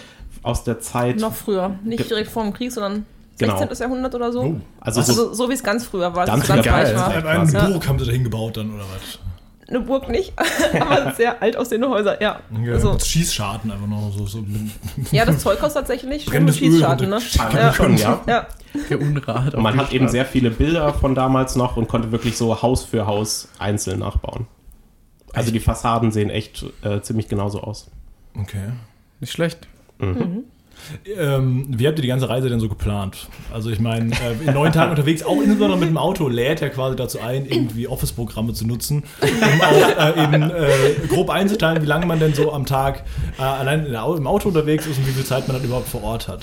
aus 0.44 0.64
der 0.64 0.80
Zeit. 0.80 1.18
noch 1.18 1.34
früher. 1.36 1.76
Nicht 1.84 2.10
direkt 2.10 2.30
vor 2.32 2.44
dem 2.44 2.54
Krieg, 2.54 2.72
sondern 2.72 3.06
Genau. 3.38 3.58
16. 3.58 3.78
Jahrhundert 3.88 4.14
oder 4.16 4.32
so. 4.32 4.42
Oh. 4.42 4.56
Also, 4.80 5.02
so, 5.02 5.12
Also 5.12 5.34
so 5.34 5.50
wie 5.50 5.54
es 5.54 5.64
ganz 5.64 5.86
früher 5.86 6.14
war, 6.16 6.26
ganz 6.26 6.50
reich 6.50 6.64
geil. 6.64 6.96
war. 6.96 7.10
Ein, 7.10 7.26
eine 7.26 7.52
Ja. 7.52 7.66
Burg 7.68 7.88
haben 7.88 7.98
sie 8.00 8.06
da 8.06 8.12
hingebaut 8.12 8.58
dann, 8.58 8.74
oder 8.74 8.84
was? 8.84 9.20
Eine 9.68 9.80
Burg 9.80 10.10
nicht, 10.10 10.34
aber 10.80 11.14
sehr 11.14 11.42
alt 11.42 11.56
aussehende 11.56 11.88
Häuser, 11.90 12.22
ja. 12.22 12.42
Ja, 12.62 12.74
Also, 12.74 13.00
Schießscharten 13.00 13.72
einfach 13.72 13.88
noch 13.88 14.12
so. 14.12 14.26
so 14.28 14.44
ja, 15.12 15.24
das 15.26 15.40
Zeug 15.40 15.60
kostet 15.60 15.88
tatsächlich 15.88 16.26
schon 16.26 16.52
Schießscharten, 16.52 17.10
ne? 17.10 17.20
Ja. 17.54 17.74
schon, 17.74 17.96
ja. 17.98 18.20
ja. 18.28 18.48
Der 18.90 19.00
Unrat. 19.00 19.56
Und 19.56 19.64
man 19.64 19.78
hat 19.78 19.94
eben 19.94 20.10
sehr 20.10 20.26
viele 20.26 20.52
Bilder 20.52 20.94
von 20.94 21.16
damals 21.16 21.56
noch 21.56 21.78
und 21.78 21.88
konnte 21.88 22.12
wirklich 22.12 22.38
so 22.38 22.62
Haus 22.62 22.84
für 22.84 23.06
Haus 23.08 23.48
einzeln 23.60 24.00
nachbauen. 24.00 24.46
Also 25.34 25.52
die 25.52 25.60
Fassaden 25.62 26.12
sehen 26.12 26.30
echt 26.30 26.66
äh, 26.84 27.02
ziemlich 27.02 27.30
genauso 27.30 27.62
aus. 27.62 27.90
okay. 28.38 28.72
Nicht 29.22 29.32
schlecht. 29.32 29.68
Ähm, 31.18 31.66
wie 31.70 31.88
habt 31.88 31.98
ihr 32.00 32.02
die 32.02 32.08
ganze 32.08 32.30
Reise 32.30 32.50
denn 32.50 32.60
so 32.60 32.70
geplant? 32.70 33.28
Also 33.54 33.70
ich 33.70 33.80
meine, 33.80 34.12
äh, 34.12 34.48
in 34.48 34.54
neun 34.54 34.72
Tagen 34.72 34.92
unterwegs, 34.92 35.24
auch 35.24 35.38
insbesondere 35.38 35.80
mit 35.80 35.90
dem 35.90 35.98
Auto, 35.98 36.28
lädt 36.28 36.62
ja 36.62 36.70
quasi 36.70 36.96
dazu 36.96 37.20
ein, 37.20 37.46
irgendwie 37.46 37.88
Office-Programme 37.88 38.54
zu 38.54 38.66
nutzen, 38.66 39.04
um 39.22 39.62
auch 39.62 40.18
äh, 40.18 40.24
eben 40.24 40.44
äh, 40.44 41.08
grob 41.08 41.30
einzuteilen, 41.30 41.82
wie 41.82 41.88
lange 41.88 42.06
man 42.06 42.20
denn 42.20 42.34
so 42.34 42.52
am 42.52 42.66
Tag 42.66 43.04
äh, 43.38 43.42
allein 43.42 43.86
im 43.86 44.28
Auto 44.28 44.50
unterwegs 44.50 44.86
ist 44.88 44.98
und 44.98 45.08
wie 45.08 45.12
viel 45.12 45.26
Zeit 45.26 45.48
man 45.48 45.58
dann 45.58 45.66
überhaupt 45.66 45.88
vor 45.88 46.04
Ort 46.04 46.28
hat. 46.28 46.42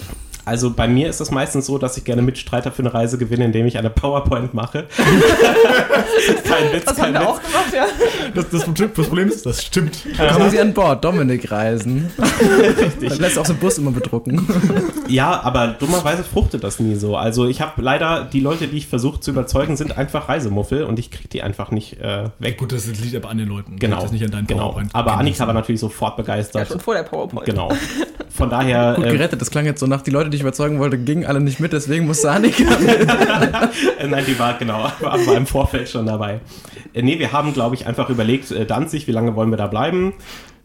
Also 0.49 0.71
bei 0.71 0.89
mir 0.89 1.11
ist 1.11 1.21
es 1.21 1.31
meistens 1.31 1.67
so, 1.67 1.77
dass 1.77 1.97
ich 1.99 2.05
gerne 2.05 2.23
Mitstreiter 2.23 2.73
für 2.73 2.81
eine 2.81 2.95
Reise 2.95 3.19
gewinne, 3.19 3.45
indem 3.45 3.67
ich 3.67 3.77
eine 3.77 3.91
PowerPoint 3.91 4.55
mache. 4.55 4.87
kein 6.45 6.73
Witz, 6.73 6.85
Das 6.87 6.97
kein 6.97 7.07
haben 7.07 7.13
wir 7.15 7.21
Witz. 7.21 7.29
auch 7.29 7.43
gemacht, 7.43 7.75
ja. 7.75 7.87
Das, 8.35 8.49
das, 8.51 8.65
das 8.75 8.91
Problem 8.93 9.29
ist, 9.29 9.45
das 9.47 9.63
stimmt. 9.65 9.99
Kommen 10.33 10.51
Sie 10.51 10.59
an 10.59 10.73
Bord, 10.73 11.05
Dominik 11.05 11.51
reisen. 11.51 12.11
Dann 13.01 13.19
lässt 13.19 13.39
auch 13.39 13.45
so 13.47 13.53
einen 13.53 13.61
Bus 13.61 13.79
immer 13.79 13.91
bedrucken. 13.91 14.47
Ja, 15.09 15.41
aber 15.43 15.69
dummerweise 15.69 16.25
fruchtet 16.25 16.65
das 16.65 16.81
nie 16.81 16.95
so. 16.95 17.17
Also 17.17 17.47
ich 17.47 17.61
habe 17.61 17.81
leider, 17.83 18.25
die 18.25 18.41
Leute, 18.41 18.69
die 18.69 18.79
ich 18.79 18.87
versuche 18.87 19.21
zu 19.21 19.31
überzeugen, 19.33 19.77
sind 19.77 19.97
einfach 19.99 20.29
Reisemuffel 20.29 20.85
und 20.85 20.99
ich 20.99 21.11
kriege 21.11 21.29
die 21.29 21.43
einfach 21.43 21.71
nicht 21.71 22.01
äh, 22.01 22.31
weg. 22.39 22.57
Gut, 22.59 22.73
das 22.73 22.87
liegt 22.87 23.15
aber 23.17 23.29
an 23.31 23.39
den 23.39 23.49
Leuten. 23.49 23.79
Genau, 23.79 23.97
Das 23.97 24.07
ist 24.07 24.13
nicht 24.13 24.25
an 24.25 24.31
deinen 24.31 24.47
genau. 24.47 24.65
PowerPoint. 24.69 24.95
Aber 24.95 25.17
Annika 25.19 25.47
war 25.47 25.55
natürlich 25.55 25.81
sofort 25.81 26.13
Ja, 26.13 26.23
begeistert. 26.23 26.69
schon 26.69 26.81
vor 26.81 26.95
der 26.95 27.03
PowerPoint. 27.03 27.45
genau. 27.45 27.71
Von 28.31 28.51
daher, 28.51 28.95
Gut 28.97 29.07
äh, 29.07 29.11
gerettet, 29.13 29.41
das 29.41 29.51
klang 29.51 29.65
jetzt 29.65 29.81
so 29.81 29.87
nach, 29.87 30.03
die 30.03 30.11
Leute, 30.13 30.31
die 30.31 30.38
ich 30.39 30.43
überzeugen 30.43 30.79
wollte, 30.79 30.99
gingen 30.99 31.27
alle 31.27 31.41
nicht 31.41 31.61
mit, 31.61 31.73
deswegen 31.73 32.07
musste 32.07 32.31
Annika 32.31 32.65
mit. 32.81 32.89
äh, 32.89 34.07
nein, 34.09 34.25
die 34.27 34.39
war 34.39 34.57
genau, 34.59 34.83
war, 35.01 35.27
war 35.27 35.37
im 35.37 35.47
Vorfeld 35.47 35.89
schon 35.89 36.07
dabei. 36.07 36.41
Äh, 36.95 37.03
nee, 37.03 37.19
wir 37.19 37.33
haben, 37.33 37.53
glaube 37.53 37.75
ich, 37.75 37.87
einfach 37.87 38.09
überlegt, 38.09 38.51
äh, 38.51 38.67
Danzig, 38.67 39.07
wie 39.07 39.13
lange 39.13 39.37
wollen 39.37 39.51
wir 39.51 39.57
da 39.57 39.67
bleiben? 39.67 40.15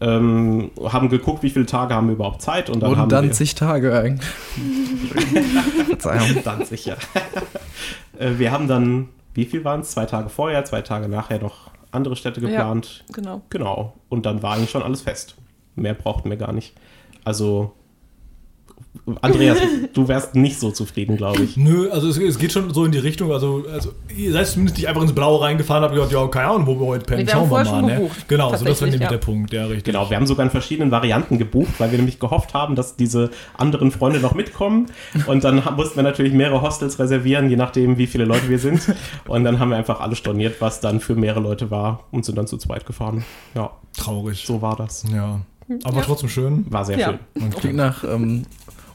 Ähm, 0.00 0.70
haben 0.82 1.08
geguckt, 1.08 1.42
wie 1.42 1.50
viele 1.50 1.66
Tage 1.66 1.94
haben 1.94 2.08
wir 2.08 2.14
überhaupt 2.14 2.42
Zeit 2.42 2.68
und 2.68 2.80
dann 2.82 2.90
Wurden 2.90 3.00
haben 3.00 3.08
dann 3.08 3.38
wir, 3.38 3.46
Tage 3.54 3.96
eigentlich. 3.96 4.28
Verzeihung. 5.88 6.38
Danzig, 6.44 6.86
ja. 6.86 6.96
äh, 8.18 8.32
wir 8.38 8.50
haben 8.50 8.66
dann, 8.68 9.08
wie 9.34 9.44
viel 9.44 9.64
waren 9.64 9.80
es? 9.80 9.90
Zwei 9.92 10.04
Tage 10.06 10.28
vorher, 10.28 10.64
zwei 10.64 10.82
Tage 10.82 11.08
nachher 11.08 11.40
noch 11.40 11.70
andere 11.92 12.16
Städte 12.16 12.40
Ja. 12.40 12.48
geplant. 12.48 13.04
Genau. 13.12 13.42
Genau. 13.50 13.94
Und 14.08 14.26
dann 14.26 14.42
war 14.42 14.56
eigentlich 14.56 14.70
schon 14.70 14.82
alles 14.82 15.02
fest. 15.02 15.36
Mehr 15.76 15.94
brauchten 15.94 16.28
wir 16.28 16.36
gar 16.36 16.52
nicht. 16.52 16.74
Also, 17.24 17.72
Andreas, 19.20 19.58
du 19.92 20.08
wärst 20.08 20.34
nicht 20.34 20.58
so 20.58 20.70
zufrieden, 20.70 21.18
glaube 21.18 21.42
ich. 21.42 21.58
Nö, 21.58 21.90
also 21.90 22.08
es, 22.08 22.16
es 22.16 22.38
geht 22.38 22.52
schon 22.52 22.72
so 22.72 22.86
in 22.86 22.92
die 22.92 22.98
Richtung, 22.98 23.32
also, 23.32 23.64
also 23.70 23.92
ihr 24.16 24.32
seid 24.32 24.46
zumindest 24.46 24.78
nicht 24.78 24.88
einfach 24.88 25.02
ins 25.02 25.12
Blaue 25.12 25.42
reingefahren 25.42 25.82
und 25.82 25.90
habt 25.90 25.94
gesagt, 25.94 26.12
ja, 26.12 26.26
keine 26.28 26.46
Ahnung, 26.52 26.66
wo 26.66 26.80
wir 26.80 26.86
heute 26.86 27.04
pennen, 27.04 27.28
schauen 27.28 27.50
wir 27.50 27.64
mal. 27.64 27.66
schon 27.66 27.84
Ne? 27.86 28.10
Genau, 28.28 28.54
so 28.56 28.64
das 28.64 28.80
war 28.80 28.86
nämlich 28.86 29.02
ja. 29.02 29.08
der 29.10 29.18
Punkt, 29.18 29.52
ja, 29.52 29.66
richtig. 29.66 29.84
Genau, 29.84 30.08
wir 30.08 30.16
haben 30.16 30.26
sogar 30.26 30.44
in 30.46 30.50
verschiedenen 30.50 30.90
Varianten 30.90 31.36
gebucht, 31.36 31.74
weil 31.78 31.90
wir 31.90 31.98
nämlich 31.98 32.18
gehofft 32.18 32.54
haben, 32.54 32.76
dass 32.76 32.96
diese 32.96 33.30
anderen 33.58 33.90
Freunde 33.90 34.20
noch 34.20 34.34
mitkommen. 34.34 34.86
Und 35.26 35.44
dann 35.44 35.62
mussten 35.76 35.96
wir 35.96 36.02
natürlich 36.02 36.32
mehrere 36.32 36.62
Hostels 36.62 36.98
reservieren, 36.98 37.50
je 37.50 37.56
nachdem, 37.56 37.98
wie 37.98 38.06
viele 38.06 38.24
Leute 38.24 38.48
wir 38.48 38.58
sind. 38.58 38.94
Und 39.28 39.44
dann 39.44 39.58
haben 39.58 39.68
wir 39.68 39.76
einfach 39.76 40.00
alles 40.00 40.16
storniert, 40.18 40.60
was 40.60 40.80
dann 40.80 41.00
für 41.00 41.14
mehrere 41.14 41.40
Leute 41.40 41.70
war 41.70 42.04
und 42.10 42.24
sind 42.24 42.38
dann 42.38 42.46
zu 42.46 42.56
zweit 42.56 42.86
gefahren. 42.86 43.24
Ja, 43.54 43.70
Traurig. 43.96 44.44
so 44.46 44.62
war 44.62 44.76
das. 44.76 45.04
Ja. 45.12 45.40
Aber 45.84 45.96
Ja. 45.96 46.02
Trotzdem 46.02 46.28
schön. 46.28 46.66
War 46.68 46.84
sehr 46.84 46.98
Ja. 46.98 47.18
schön. 47.36 47.50
Klingt 47.50 47.76
nach 47.76 48.04
ähm, 48.04 48.42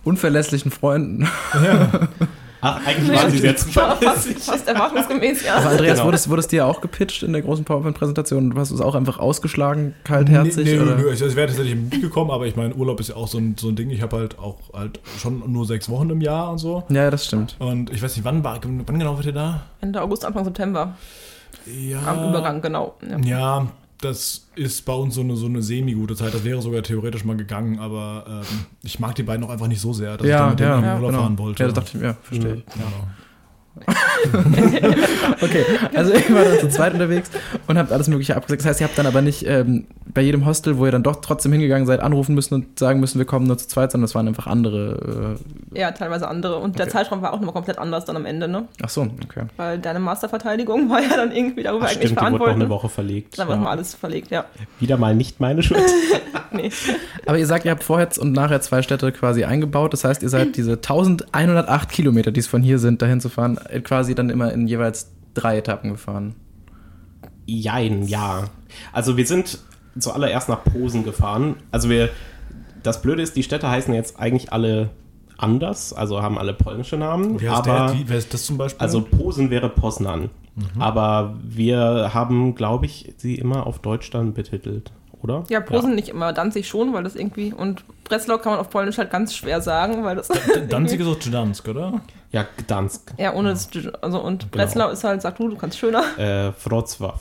unverlässlichen 0.09 0.71
Freunden. 0.71 1.27
Ach, 2.61 2.85
eigentlich 2.85 3.17
waren 3.17 3.31
sie 3.31 3.37
sehr 3.37 3.53
Fast, 3.57 3.71
zuverlässig. 3.73 4.37
fast 4.39 4.67
erwartungsgemäß, 4.67 5.45
ja. 5.45 5.55
Aber 5.55 5.69
Andreas, 5.69 5.93
Genau. 5.93 6.07
wurde, 6.07 6.15
es, 6.17 6.29
wurde 6.29 6.39
es 6.41 6.47
dir 6.49 6.65
auch 6.65 6.81
gepitcht 6.81 7.23
in 7.23 7.31
der 7.31 7.41
großen 7.41 7.63
PowerPoint-Präsentation? 7.63 8.49
Du 8.49 8.57
hast 8.59 8.71
es 8.71 8.81
auch 8.81 8.95
einfach 8.95 9.17
ausgeschlagen, 9.17 9.93
kaltherzig? 10.03 10.65
Nee, 10.65 10.75
nee, 10.75 10.79
oder? 10.81 10.97
ich, 11.13 11.21
ich 11.21 11.35
wäre 11.37 11.47
tatsächlich 11.47 11.75
mitgekommen, 11.77 12.31
aber 12.31 12.47
ich 12.47 12.57
meine, 12.57 12.73
Urlaub 12.75 12.99
ist 12.99 13.07
ja 13.09 13.15
auch 13.15 13.29
so 13.29 13.37
ein, 13.37 13.55
so 13.57 13.69
ein 13.69 13.77
Ding. 13.77 13.89
Ich 13.91 14.01
habe 14.01 14.17
halt 14.17 14.37
auch 14.39 14.57
halt 14.73 14.99
schon 15.19 15.41
nur 15.49 15.65
sechs 15.65 15.87
Wochen 15.89 16.09
im 16.09 16.19
Jahr 16.19 16.51
und 16.51 16.57
so. 16.57 16.83
Ja, 16.89 17.03
ja, 17.03 17.11
das 17.11 17.25
stimmt. 17.27 17.55
Und 17.59 17.91
ich 17.91 18.01
weiß 18.01 18.17
nicht, 18.17 18.25
wann, 18.25 18.43
war, 18.43 18.59
wann 18.61 18.99
genau 18.99 19.15
wart 19.15 19.25
ihr 19.25 19.31
da? 19.31 19.61
Ende 19.79 20.01
August, 20.01 20.25
Anfang 20.25 20.43
September. 20.43 20.97
Ja. 21.65 21.99
Am 22.05 22.27
Übergang, 22.29 22.61
genau. 22.61 22.95
Ja. 23.09 23.17
Ja, 23.19 23.67
das 24.01 24.47
ist 24.55 24.85
bei 24.85 24.93
uns 24.93 25.15
so 25.15 25.21
eine, 25.21 25.35
so 25.35 25.45
eine 25.45 25.61
semi-gute 25.61 26.15
Zeit. 26.15 26.33
Das 26.33 26.43
wäre 26.43 26.61
sogar 26.61 26.81
theoretisch 26.83 27.25
mal 27.25 27.35
gegangen, 27.35 27.79
aber 27.79 28.25
ähm, 28.27 28.65
ich 28.83 28.99
mag 28.99 29.15
die 29.15 29.23
beiden 29.23 29.43
auch 29.45 29.49
einfach 29.49 29.67
nicht 29.67 29.81
so 29.81 29.93
sehr, 29.93 30.17
dass 30.17 30.25
ich 30.25 30.31
Ja, 30.31 30.39
da 30.39 30.49
mit 30.51 30.59
denen 30.59 30.69
ja, 30.69 30.75
in 30.75 30.81
den 30.81 30.87
ja, 30.87 30.95
Urlaub 30.95 31.09
genau. 31.11 31.21
fahren 31.23 31.37
wollte. 31.37 31.63
Ja, 31.63 31.67
das 31.67 31.75
dachte 31.75 31.89
ich 31.93 32.01
mir, 32.01 32.07
ja, 32.07 32.17
verstehe 32.21 32.55
ich. 32.55 32.65
Genau. 32.73 33.07
Okay, 35.41 35.63
also 35.95 36.11
ihr 36.13 36.35
wart 36.35 36.47
dann 36.47 36.59
zu 36.59 36.69
zweit 36.69 36.93
unterwegs 36.93 37.29
und 37.67 37.77
habt 37.77 37.91
alles 37.91 38.07
Mögliche 38.07 38.35
abgesagt. 38.35 38.61
Das 38.61 38.67
heißt, 38.67 38.81
ihr 38.81 38.87
habt 38.87 38.97
dann 38.97 39.05
aber 39.05 39.21
nicht 39.21 39.45
ähm, 39.47 39.85
bei 40.13 40.21
jedem 40.21 40.45
Hostel, 40.45 40.77
wo 40.77 40.85
ihr 40.85 40.91
dann 40.91 41.03
doch 41.03 41.17
trotzdem 41.21 41.51
hingegangen 41.51 41.85
seid, 41.87 41.99
anrufen 42.01 42.35
müssen 42.35 42.55
und 42.55 42.77
sagen 42.79 42.99
müssen, 42.99 43.19
wir 43.19 43.25
kommen 43.25 43.47
nur 43.47 43.57
zu 43.57 43.67
zweit, 43.67 43.91
sondern 43.91 44.05
es 44.05 44.15
waren 44.15 44.27
einfach 44.27 44.47
andere. 44.47 45.37
Äh, 45.73 45.79
ja, 45.79 45.91
teilweise 45.91 46.27
andere. 46.27 46.57
Und 46.57 46.77
der 46.77 46.85
Okay. 46.89 46.93
Zeitraum 46.93 47.21
war 47.21 47.31
auch 47.33 47.37
nochmal 47.39 47.53
komplett 47.53 47.77
anders 47.77 48.05
dann 48.05 48.15
am 48.15 48.25
Ende, 48.25 48.47
ne? 48.47 48.67
ach 48.81 48.89
so, 48.89 49.07
okay. 49.23 49.43
Weil 49.57 49.77
deine 49.79 49.99
Masterverteidigung 49.99 50.89
war 50.89 51.01
ja 51.01 51.15
dann 51.15 51.31
irgendwie 51.31 51.63
darüber 51.63 51.85
Ach, 51.85 51.89
eigentlich 51.91 52.09
stimmt, 52.09 52.19
die 52.19 52.23
wurde 52.25 52.31
noch 52.31 52.37
verantwortlich. 52.39 52.55
eine 52.63 52.69
Woche 52.69 52.89
verlegt. 52.89 53.37
Dann 53.39 53.47
war 53.47 53.55
Ja. 53.55 53.61
mal 53.61 53.69
alles 53.71 53.93
verlegt, 53.93 54.31
ja. 54.31 54.45
Wieder 54.79 54.97
mal 54.97 55.15
nicht 55.15 55.39
meine 55.39 55.63
Schuld. 55.63 55.81
Nee. 56.51 56.71
Aber 57.27 57.37
ihr 57.37 57.45
sagt, 57.45 57.65
ihr 57.65 57.69
habt 57.69 57.83
vorher 57.83 58.07
und 58.17 58.31
nachher 58.31 58.59
zwei 58.59 58.81
Städte 58.81 59.11
quasi 59.11 59.43
eingebaut. 59.43 59.93
Das 59.93 60.03
heißt, 60.03 60.23
ihr 60.23 60.29
seid 60.29 60.55
diese 60.57 60.71
1108 60.73 61.91
Kilometer, 61.91 62.31
die 62.31 62.39
es 62.39 62.47
von 62.47 62.63
hier 62.63 62.79
sind, 62.79 63.03
dahin 63.03 63.21
zu 63.21 63.29
fahren, 63.29 63.59
quasi 63.83 64.15
dann 64.15 64.29
immer 64.29 64.51
in 64.53 64.67
jeweils 64.67 65.11
drei 65.33 65.57
Etappen 65.57 65.91
gefahren. 65.91 66.35
Jein, 67.45 68.03
ja. 68.07 68.45
Also 68.91 69.17
wir 69.17 69.25
sind 69.25 69.59
zuallererst 69.97 70.49
nach 70.49 70.63
Posen 70.63 71.03
gefahren. 71.03 71.55
Also 71.71 71.89
wir, 71.89 72.09
das 72.83 73.01
Blöde 73.01 73.21
ist, 73.23 73.35
die 73.35 73.43
Städte 73.43 73.69
heißen 73.69 73.93
jetzt 73.93 74.19
eigentlich 74.19 74.53
alle 74.53 74.89
anders, 75.37 75.93
also 75.93 76.21
haben 76.21 76.37
alle 76.37 76.53
polnische 76.53 76.97
Namen. 76.97 77.39
Heißt, 77.41 77.49
aber 77.49 77.87
der, 77.87 77.93
wie, 77.93 78.09
wer 78.09 78.17
ist 78.17 78.33
das 78.33 78.45
zum 78.45 78.57
Beispiel? 78.57 78.81
also 78.81 79.01
Posen 79.01 79.49
wäre 79.49 79.69
Poznan. 79.69 80.29
Aber 80.77 81.35
wir 81.41 82.11
haben, 82.13 82.53
glaube 82.53 82.85
ich, 82.85 83.13
sie 83.15 83.35
immer 83.35 83.65
auf 83.65 83.79
Deutsch 83.79 84.09
dann 84.11 84.33
betitelt, 84.33 84.91
oder? 85.21 85.43
Ja, 85.49 85.59
Posen 85.59 85.95
nicht 85.95 86.09
immer, 86.09 86.33
Danzig 86.33 86.67
schon, 86.67 86.93
weil 86.93 87.03
das 87.03 87.15
irgendwie. 87.15 87.53
Und 87.53 87.83
Breslau 88.03 88.37
kann 88.37 88.53
man 88.53 88.59
auf 88.59 88.69
Polnisch 88.69 88.97
halt 88.97 89.11
ganz 89.11 89.35
schwer 89.35 89.61
sagen, 89.61 90.03
weil 90.03 90.15
das. 90.15 90.29
Danzig 90.69 90.99
ist 91.01 91.07
auch 91.07 91.19
Gdansk, 91.19 91.67
oder? 91.67 92.01
Ja, 92.31 92.45
Gdansk, 92.57 93.13
ja, 93.17 93.33
ohne 93.33 93.49
das. 93.49 93.69
Also, 94.01 94.21
und 94.21 94.51
Breslau 94.51 94.89
ist 94.89 95.03
halt, 95.03 95.21
sag 95.21 95.37
du, 95.37 95.49
du 95.49 95.55
kannst 95.55 95.77
schöner. 95.77 96.03
äh, 96.17 96.51
Wrocław. 96.63 97.13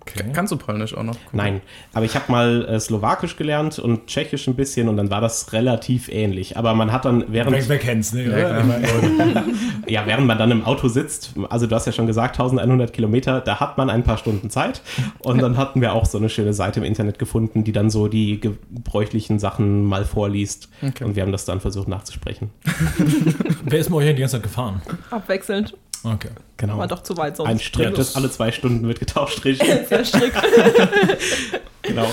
Okay. 0.00 0.24
Kannst 0.32 0.52
du 0.52 0.56
Polnisch 0.56 0.94
auch 0.94 1.02
noch? 1.02 1.16
Nein, 1.32 1.62
aber 1.92 2.04
ich 2.04 2.14
habe 2.14 2.30
mal 2.30 2.64
äh, 2.66 2.78
Slowakisch 2.80 3.36
gelernt 3.36 3.78
und 3.78 4.06
Tschechisch 4.06 4.46
ein 4.46 4.54
bisschen 4.54 4.88
und 4.88 4.96
dann 4.96 5.10
war 5.10 5.20
das 5.20 5.52
relativ 5.52 6.08
ähnlich. 6.08 6.56
Aber 6.56 6.74
man 6.74 6.92
hat 6.92 7.04
dann 7.04 7.24
während 7.28 7.56
Wer, 7.56 7.68
wer 7.68 7.78
kennt's, 7.78 8.12
ne? 8.12 8.24
Ja, 8.24 8.62
Ja, 9.88 10.06
während 10.06 10.26
man 10.26 10.38
dann 10.38 10.50
im 10.50 10.64
Auto 10.64 10.88
sitzt, 10.88 11.34
also 11.48 11.66
du 11.66 11.74
hast 11.74 11.86
ja 11.86 11.92
schon 11.92 12.06
gesagt, 12.06 12.34
1100 12.34 12.92
Kilometer, 12.92 13.40
da 13.40 13.60
hat 13.60 13.78
man 13.78 13.90
ein 13.90 14.02
paar 14.02 14.18
Stunden 14.18 14.50
Zeit. 14.50 14.82
Und 15.18 15.40
dann 15.40 15.56
hatten 15.56 15.80
wir 15.80 15.92
auch 15.92 16.06
so 16.06 16.18
eine 16.18 16.28
schöne 16.28 16.52
Seite 16.52 16.80
im 16.80 16.84
Internet 16.84 17.18
gefunden, 17.18 17.64
die 17.64 17.72
dann 17.72 17.90
so 17.90 18.08
die 18.08 18.40
gebräuchlichen 18.40 19.38
Sachen 19.38 19.84
mal 19.84 20.04
vorliest. 20.04 20.68
Okay. 20.82 21.04
Und 21.04 21.16
wir 21.16 21.22
haben 21.22 21.32
das 21.32 21.44
dann 21.44 21.60
versucht 21.60 21.88
nachzusprechen. 21.88 22.50
wer 23.64 23.78
ist 23.78 23.90
mit 23.90 23.98
euch 23.98 24.06
die 24.14 24.20
ganze 24.20 24.36
Zeit 24.36 24.42
gefahren? 24.42 24.82
Abwechselnd. 25.10 25.74
Okay. 26.14 26.28
Genau. 26.56 26.78
War 26.78 26.86
doch 26.88 27.02
zu 27.02 27.16
weit 27.16 27.36
sonst. 27.36 27.48
Ein 27.50 27.58
Strick, 27.58 27.84
Ja, 27.86 27.90
das- 27.90 28.16
alle 28.16 28.30
zwei 28.30 28.52
Stunden 28.52 28.86
wird 28.86 29.00
getauscht, 29.00 29.44
richtig. 29.44 29.68
Sehr 29.88 30.04
strikt. 30.04 30.36
genau. 31.82 32.06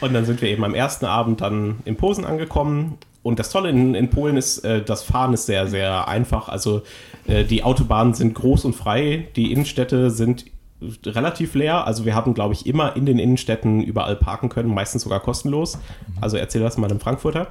Und 0.00 0.12
dann 0.14 0.24
sind 0.24 0.40
wir 0.42 0.48
eben 0.48 0.64
am 0.64 0.74
ersten 0.74 1.04
Abend 1.06 1.40
dann 1.40 1.78
in 1.84 1.96
Posen 1.96 2.24
angekommen. 2.24 2.98
Und 3.22 3.38
das 3.38 3.50
Tolle 3.50 3.70
in, 3.70 3.94
in 3.94 4.10
Polen 4.10 4.36
ist, 4.36 4.58
äh, 4.64 4.82
das 4.82 5.02
Fahren 5.02 5.32
ist 5.32 5.46
sehr, 5.46 5.66
sehr 5.66 6.08
einfach. 6.08 6.48
Also 6.48 6.82
äh, 7.26 7.44
die 7.44 7.62
Autobahnen 7.62 8.12
sind 8.14 8.34
groß 8.34 8.64
und 8.66 8.74
frei, 8.74 9.28
die 9.36 9.50
Innenstädte 9.52 10.10
sind 10.10 10.44
relativ 11.06 11.54
leer. 11.54 11.86
Also 11.86 12.04
wir 12.04 12.14
haben, 12.14 12.34
glaube 12.34 12.52
ich, 12.52 12.66
immer 12.66 12.96
in 12.96 13.06
den 13.06 13.18
Innenstädten 13.18 13.82
überall 13.82 14.16
parken 14.16 14.50
können, 14.50 14.74
meistens 14.74 15.02
sogar 15.02 15.20
kostenlos. 15.20 15.78
Also 16.20 16.36
erzähl 16.36 16.60
das 16.60 16.76
mal 16.76 16.88
dem 16.88 17.00
Frankfurter. 17.00 17.48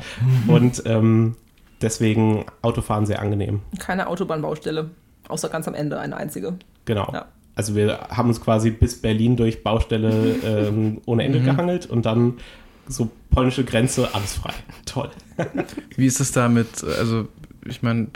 Und 0.47 0.83
ähm, 0.85 1.35
deswegen 1.81 2.45
Autofahren 2.61 3.07
sehr 3.07 3.19
angenehm. 3.21 3.61
Keine 3.79 4.07
Autobahnbaustelle. 4.07 4.91
Außer 5.27 5.49
ganz 5.49 5.67
am 5.67 5.73
Ende 5.73 5.99
eine 5.99 6.15
einzige. 6.17 6.55
Genau. 6.85 7.09
Ja. 7.13 7.25
Also 7.55 7.75
wir 7.75 8.07
haben 8.09 8.29
uns 8.29 8.41
quasi 8.41 8.71
bis 8.71 8.99
Berlin 8.99 9.35
durch 9.35 9.63
Baustelle 9.63 10.35
ähm, 10.43 11.01
ohne 11.05 11.23
Ende 11.23 11.39
gehangelt 11.39 11.85
und 11.85 12.05
dann 12.05 12.35
so 12.87 13.09
polnische 13.29 13.63
Grenze, 13.63 14.09
alles 14.13 14.33
frei. 14.33 14.53
Toll. 14.85 15.09
Wie 15.95 16.05
ist 16.05 16.19
es 16.19 16.31
da 16.31 16.49
mit, 16.49 16.83
also 16.83 17.27
ich 17.65 17.81
meine, 17.81 18.07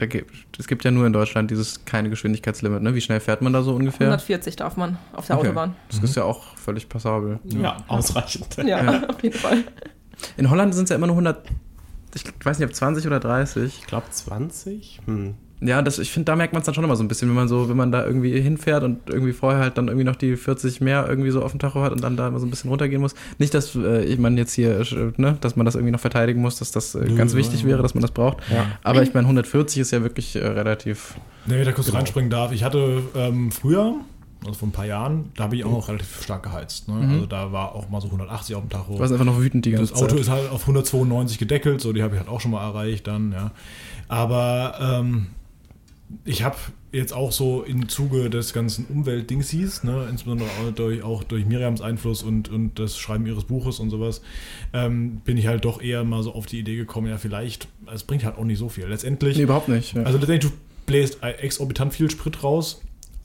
es 0.57 0.67
gibt 0.67 0.83
ja 0.83 0.91
nur 0.91 1.05
in 1.05 1.13
Deutschland 1.13 1.51
dieses 1.51 1.85
keine 1.85 2.09
Geschwindigkeitslimit, 2.09 2.81
ne? 2.81 2.93
Wie 2.93 3.01
schnell 3.01 3.21
fährt 3.21 3.41
man 3.41 3.53
da 3.53 3.61
so 3.61 3.73
ungefähr? 3.73 4.07
140 4.07 4.57
darf 4.57 4.75
man 4.75 4.97
auf 5.13 5.27
der 5.27 5.37
Okay. 5.37 5.47
Autobahn. 5.47 5.75
Das 5.89 5.99
ist 6.03 6.15
ja 6.15 6.23
auch 6.23 6.57
völlig 6.57 6.89
passabel. 6.89 7.39
Ja, 7.45 7.77
ausreichend. 7.87 8.57
Ja, 8.65 9.03
auf 9.07 9.23
jeden 9.23 9.37
Fall. 9.37 9.63
In 10.35 10.49
Holland 10.49 10.75
sind 10.75 10.85
es 10.85 10.89
ja 10.89 10.95
immer 10.97 11.07
nur 11.07 11.15
100, 11.15 11.47
ich 12.15 12.23
weiß 12.43 12.59
nicht, 12.59 12.67
ob 12.67 12.75
20 12.75 13.07
oder 13.07 13.19
30. 13.19 13.79
Ich 13.79 13.87
glaube 13.87 14.07
20. 14.09 15.01
Hm. 15.05 15.35
Ja, 15.59 15.81
das, 15.81 15.97
ich 15.97 16.11
finde, 16.11 16.25
da 16.25 16.35
merkt 16.35 16.53
man 16.53 16.59
es 16.61 16.67
dann 16.67 16.75
schon 16.75 16.83
immer 16.83 16.95
so 16.95 17.03
ein 17.03 17.07
bisschen, 17.07 17.27
wenn 17.29 17.35
man 17.35 17.47
so, 17.47 17.67
wenn 17.67 17.77
man 17.77 17.91
da 17.91 18.05
irgendwie 18.05 18.39
hinfährt 18.39 18.83
und 18.83 19.09
irgendwie 19.09 19.33
vorher 19.33 19.59
halt 19.59 19.77
dann 19.79 19.87
irgendwie 19.87 20.03
noch 20.05 20.15
die 20.15 20.35
40 20.37 20.81
mehr 20.81 21.07
irgendwie 21.09 21.31
so 21.31 21.41
auf 21.41 21.49
dem 21.51 21.59
Tacho 21.59 21.81
hat 21.81 21.91
und 21.91 22.03
dann 22.03 22.15
da 22.15 22.27
immer 22.27 22.39
so 22.39 22.45
ein 22.45 22.51
bisschen 22.51 22.69
runtergehen 22.69 23.01
muss. 23.01 23.15
Nicht, 23.39 23.55
dass 23.55 23.73
äh, 23.75 24.03
ich 24.03 24.19
meine 24.19 24.37
jetzt 24.39 24.53
hier, 24.53 24.79
äh, 24.79 25.11
ne, 25.17 25.37
dass 25.41 25.55
man 25.55 25.65
das 25.65 25.73
irgendwie 25.73 25.91
noch 25.91 25.99
verteidigen 25.99 26.41
muss, 26.41 26.59
dass 26.59 26.69
das 26.71 26.93
äh, 26.93 27.05
ganz 27.15 27.31
ja, 27.31 27.39
wichtig 27.39 27.61
ja. 27.61 27.69
wäre, 27.69 27.81
dass 27.81 27.95
man 27.95 28.03
das 28.03 28.11
braucht. 28.11 28.37
Ja. 28.53 28.67
Aber 28.83 29.01
ich 29.01 29.15
meine, 29.15 29.25
140 29.25 29.79
ist 29.81 29.89
ja 29.91 30.03
wirklich 30.03 30.35
äh, 30.35 30.45
relativ. 30.45 31.15
Nee, 31.47 31.63
da 31.63 31.71
kurz 31.71 31.87
Genau. 31.87 31.97
reinspringen 31.97 32.29
darf. 32.29 32.51
Ich 32.51 32.63
hatte 32.63 33.01
ähm, 33.15 33.51
früher, 33.51 33.95
also 34.45 34.53
vor 34.59 34.67
ein 34.67 34.71
paar 34.73 34.85
Jahren, 34.85 35.31
da 35.37 35.45
habe 35.45 35.55
ich 35.55 35.65
auch 35.65 35.71
noch 35.71 35.87
relativ 35.87 36.21
stark 36.21 36.43
geheizt. 36.43 36.87
Ne? 36.87 36.93
Mhm. 36.93 37.13
Also 37.13 37.25
da 37.25 37.51
war 37.51 37.73
auch 37.73 37.89
mal 37.89 37.99
so 37.99 38.07
180 38.07 38.55
auf 38.55 38.61
dem 38.61 38.69
Tacho. 38.69 38.93
Du 38.93 38.99
warst 38.99 39.11
einfach 39.11 39.25
noch 39.25 39.39
wütend 39.39 39.65
die 39.65 39.71
ganze 39.71 39.91
Das 39.91 40.03
Auto 40.03 40.11
Zeit. 40.11 40.19
ist 40.19 40.29
halt 40.29 40.51
auf 40.51 40.61
192 40.61 41.39
gedeckelt, 41.39 41.81
so 41.81 41.93
die 41.93 42.03
habe 42.03 42.13
ich 42.13 42.19
halt 42.19 42.29
auch 42.29 42.41
schon 42.41 42.51
mal 42.51 42.61
erreicht 42.63 43.07
dann, 43.07 43.31
ja. 43.31 43.49
Aber 44.07 44.75
ähm, 44.79 45.27
ich 46.23 46.43
habe 46.43 46.55
jetzt 46.91 47.13
auch 47.13 47.31
so 47.31 47.63
im 47.63 47.89
Zuge 47.89 48.29
des 48.29 48.53
ganzen 48.53 48.85
Umweltdingsies, 48.85 49.83
ne, 49.83 50.07
insbesondere 50.09 50.49
auch 50.49 50.71
durch, 50.73 51.03
auch 51.03 51.23
durch 51.23 51.45
Miriams 51.45 51.81
Einfluss 51.81 52.23
und, 52.23 52.49
und 52.49 52.79
das 52.79 52.97
Schreiben 52.97 53.25
ihres 53.25 53.43
Buches 53.43 53.79
und 53.79 53.89
sowas, 53.89 54.21
ähm, 54.73 55.21
bin 55.25 55.37
ich 55.37 55.47
halt 55.47 55.65
doch 55.65 55.81
eher 55.81 56.03
mal 56.03 56.23
so 56.23 56.33
auf 56.33 56.45
die 56.45 56.59
Idee 56.59 56.77
gekommen, 56.77 57.07
ja 57.07 57.17
vielleicht, 57.17 57.67
es 57.93 58.03
bringt 58.03 58.23
halt 58.23 58.37
auch 58.37 58.45
nicht 58.45 58.57
so 58.57 58.69
viel. 58.69 58.85
Letztendlich, 58.85 59.37
Nee, 59.37 59.43
überhaupt 59.43 59.67
nicht. 59.67 59.95
Ja. 59.95 60.03
also 60.03 60.17
letztendlich, 60.17 60.51
du 60.51 60.57
bläst 60.85 61.21
exorbitant 61.21 61.93
viel 61.93 62.09
Sprit 62.09 62.41
raus, 62.43 62.81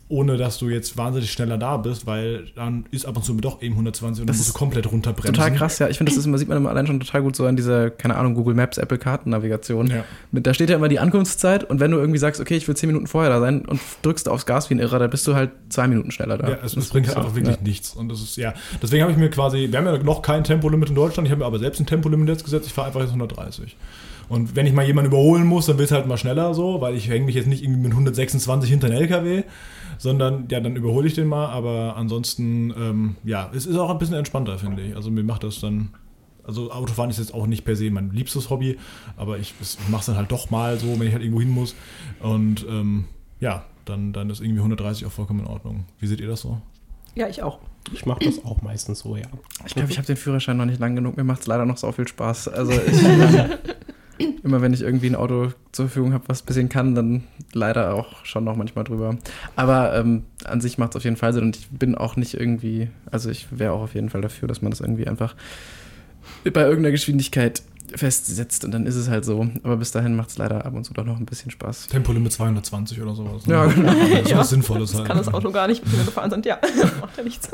ohne 0.08 0.36
dass 0.36 0.58
du 0.58 0.68
jetzt 0.68 0.96
wahnsinnig 0.98 1.32
schneller 1.32 1.56
da 1.56 1.78
bist, 1.78 2.06
weil 2.06 2.44
dann 2.54 2.84
ist 2.90 3.06
ab 3.06 3.16
und 3.16 3.24
zu 3.24 3.32
doch 3.34 3.62
eben 3.62 3.74
120 3.74 4.20
und 4.22 4.28
dann 4.28 4.34
Das 4.34 4.38
musst 4.38 4.50
du 4.50 4.58
komplett 4.58 4.90
runterbremsen. 4.90 5.34
Total 5.34 5.54
krass, 5.54 5.78
ja. 5.78 5.88
Ich 5.88 5.96
finde, 5.96 6.10
das 6.10 6.18
ist 6.18 6.26
immer, 6.26 6.36
sieht 6.36 6.48
man 6.48 6.58
immer 6.58 6.68
allein 6.68 6.86
schon 6.86 7.00
total 7.00 7.22
gut 7.22 7.34
so 7.34 7.46
an 7.46 7.56
dieser, 7.56 7.90
keine 7.90 8.16
Ahnung, 8.16 8.34
Google 8.34 8.54
Maps, 8.54 8.76
Apple 8.76 8.98
Kartennavigation. 8.98 9.86
Ja. 9.86 10.04
Mit, 10.30 10.46
da 10.46 10.52
steht 10.52 10.68
ja 10.68 10.76
immer 10.76 10.88
die 10.88 10.98
Ankunftszeit 10.98 11.64
und 11.64 11.80
wenn 11.80 11.90
du 11.90 11.98
irgendwie 11.98 12.18
sagst, 12.18 12.40
okay, 12.40 12.56
ich 12.56 12.68
will 12.68 12.76
10 12.76 12.88
Minuten 12.88 13.06
vorher 13.06 13.30
da 13.30 13.40
sein 13.40 13.64
und 13.64 13.80
drückst 14.02 14.28
aufs 14.28 14.44
Gas 14.44 14.68
wie 14.68 14.74
ein 14.74 14.80
Irrer, 14.80 14.98
dann 14.98 15.10
bist 15.10 15.26
du 15.26 15.34
halt 15.34 15.50
zwei 15.70 15.88
Minuten 15.88 16.10
schneller 16.10 16.36
da. 16.36 16.50
Ja, 16.50 16.58
es, 16.62 16.74
Das 16.74 16.88
bringt 16.88 17.08
halt 17.08 17.16
einfach 17.16 17.34
wirklich 17.34 17.56
ja. 17.56 17.62
nichts. 17.62 17.94
Und 17.94 18.10
das 18.10 18.20
ist, 18.20 18.36
ja, 18.36 18.52
deswegen 18.82 19.02
habe 19.02 19.12
ich 19.12 19.18
mir 19.18 19.30
quasi, 19.30 19.68
wir 19.70 19.78
haben 19.78 19.86
ja 19.86 19.98
noch 19.98 20.20
kein 20.20 20.44
Tempolimit 20.44 20.90
in 20.90 20.94
Deutschland, 20.94 21.26
ich 21.26 21.32
habe 21.32 21.40
mir 21.40 21.46
aber 21.46 21.58
selbst 21.58 21.80
ein 21.80 21.86
Tempolimit 21.86 22.28
jetzt 22.28 22.44
gesetzt, 22.44 22.66
ich 22.66 22.72
fahre 22.74 22.88
einfach 22.88 23.00
jetzt 23.00 23.10
130. 23.10 23.76
Und 24.28 24.56
wenn 24.56 24.66
ich 24.66 24.72
mal 24.72 24.86
jemanden 24.86 25.10
überholen 25.10 25.44
muss, 25.44 25.66
dann 25.66 25.78
will 25.78 25.84
es 25.84 25.92
halt 25.92 26.06
mal 26.06 26.16
schneller 26.16 26.54
so, 26.54 26.80
weil 26.80 26.94
ich 26.94 27.08
hänge 27.08 27.26
mich 27.26 27.34
jetzt 27.34 27.48
nicht 27.48 27.62
irgendwie 27.62 27.82
mit 27.82 27.92
126 27.92 28.70
hinter 28.70 28.86
einen 28.86 28.96
LKW, 28.96 29.42
sondern 30.02 30.48
ja, 30.50 30.58
dann 30.58 30.74
überhole 30.74 31.06
ich 31.06 31.14
den 31.14 31.28
mal, 31.28 31.46
aber 31.46 31.94
ansonsten, 31.96 32.74
ähm, 32.76 33.16
ja, 33.22 33.48
es 33.54 33.66
ist 33.66 33.76
auch 33.76 33.88
ein 33.88 33.98
bisschen 33.98 34.16
entspannter, 34.16 34.58
finde 34.58 34.82
ich. 34.82 34.96
Also 34.96 35.12
mir 35.12 35.22
macht 35.22 35.44
das 35.44 35.60
dann, 35.60 35.90
also 36.42 36.72
Autofahren 36.72 37.08
ist 37.08 37.20
jetzt 37.20 37.32
auch 37.32 37.46
nicht 37.46 37.64
per 37.64 37.76
se 37.76 37.88
mein 37.88 38.10
liebstes 38.10 38.50
Hobby, 38.50 38.80
aber 39.16 39.38
ich, 39.38 39.54
ich 39.60 39.78
mache 39.90 40.00
es 40.00 40.06
dann 40.06 40.16
halt 40.16 40.32
doch 40.32 40.50
mal 40.50 40.76
so, 40.76 40.98
wenn 40.98 41.06
ich 41.06 41.12
halt 41.12 41.22
irgendwo 41.22 41.40
hin 41.40 41.50
muss. 41.50 41.76
Und 42.18 42.66
ähm, 42.68 43.04
ja, 43.38 43.64
dann, 43.84 44.12
dann 44.12 44.28
ist 44.28 44.40
irgendwie 44.40 44.58
130 44.58 45.06
auch 45.06 45.12
vollkommen 45.12 45.38
in 45.38 45.46
Ordnung. 45.46 45.84
Wie 46.00 46.08
seht 46.08 46.18
ihr 46.18 46.26
das 46.26 46.40
so? 46.40 46.60
Ja, 47.14 47.28
ich 47.28 47.40
auch. 47.44 47.60
Ich 47.92 48.04
mache 48.04 48.24
das 48.24 48.44
auch 48.44 48.60
meistens 48.60 49.00
so, 49.00 49.16
ja. 49.16 49.28
Ich 49.64 49.76
glaube, 49.76 49.92
ich 49.92 49.98
habe 49.98 50.06
den 50.06 50.16
Führerschein 50.16 50.56
noch 50.56 50.64
nicht 50.64 50.80
lang 50.80 50.96
genug. 50.96 51.16
Mir 51.16 51.22
macht 51.22 51.42
es 51.42 51.46
leider 51.46 51.64
noch 51.64 51.76
so 51.76 51.92
viel 51.92 52.08
Spaß. 52.08 52.48
Also 52.48 52.72
ich, 52.86 53.02
immer 54.42 54.60
wenn 54.62 54.72
ich 54.72 54.82
irgendwie 54.82 55.06
ein 55.08 55.14
Auto 55.16 55.48
zur 55.72 55.86
Verfügung 55.86 56.12
habe, 56.12 56.24
was 56.28 56.42
ein 56.42 56.46
bisschen 56.46 56.68
kann, 56.68 56.94
dann 56.94 57.24
leider 57.52 57.94
auch 57.94 58.24
schon 58.24 58.44
noch 58.44 58.56
manchmal 58.56 58.84
drüber. 58.84 59.16
Aber 59.56 59.94
ähm, 59.96 60.24
an 60.44 60.60
sich 60.60 60.78
macht 60.78 60.90
es 60.92 60.96
auf 60.96 61.04
jeden 61.04 61.16
Fall 61.16 61.32
Sinn 61.32 61.44
und 61.44 61.56
ich 61.56 61.68
bin 61.70 61.94
auch 61.94 62.16
nicht 62.16 62.34
irgendwie, 62.34 62.88
also 63.10 63.30
ich 63.30 63.46
wäre 63.50 63.72
auch 63.72 63.82
auf 63.82 63.94
jeden 63.94 64.10
Fall 64.10 64.20
dafür, 64.20 64.48
dass 64.48 64.62
man 64.62 64.70
das 64.70 64.80
irgendwie 64.80 65.06
einfach 65.06 65.34
bei 66.44 66.62
irgendeiner 66.62 66.90
Geschwindigkeit 66.92 67.62
festsetzt 67.94 68.64
und 68.64 68.70
dann 68.72 68.86
ist 68.86 68.96
es 68.96 69.08
halt 69.10 69.24
so. 69.24 69.46
Aber 69.64 69.76
bis 69.76 69.90
dahin 69.92 70.16
macht 70.16 70.30
es 70.30 70.38
leider 70.38 70.64
ab 70.64 70.74
und 70.74 70.84
zu 70.84 70.94
doch 70.94 71.04
noch 71.04 71.18
ein 71.18 71.26
bisschen 71.26 71.50
Spaß. 71.50 71.88
Tempolimit 71.88 72.32
220 72.32 73.02
oder 73.02 73.14
sowas. 73.14 73.42
Ja, 73.46 73.66
genau. 73.66 73.92
Das 73.92 74.20
ist 74.22 74.30
Ja. 74.30 74.38
was 74.38 74.50
Sinnvolles 74.50 74.90
Das 74.92 74.98
halt. 75.00 75.08
kann 75.08 75.18
das 75.18 75.32
Auto 75.32 75.50
gar 75.50 75.66
nicht, 75.68 75.84
wenn 75.84 75.98
wir 75.98 76.04
gefahren 76.04 76.30
sind. 76.30 76.46
Ja, 76.46 76.58
macht 77.00 77.16
ja 77.18 77.22
nichts. 77.24 77.50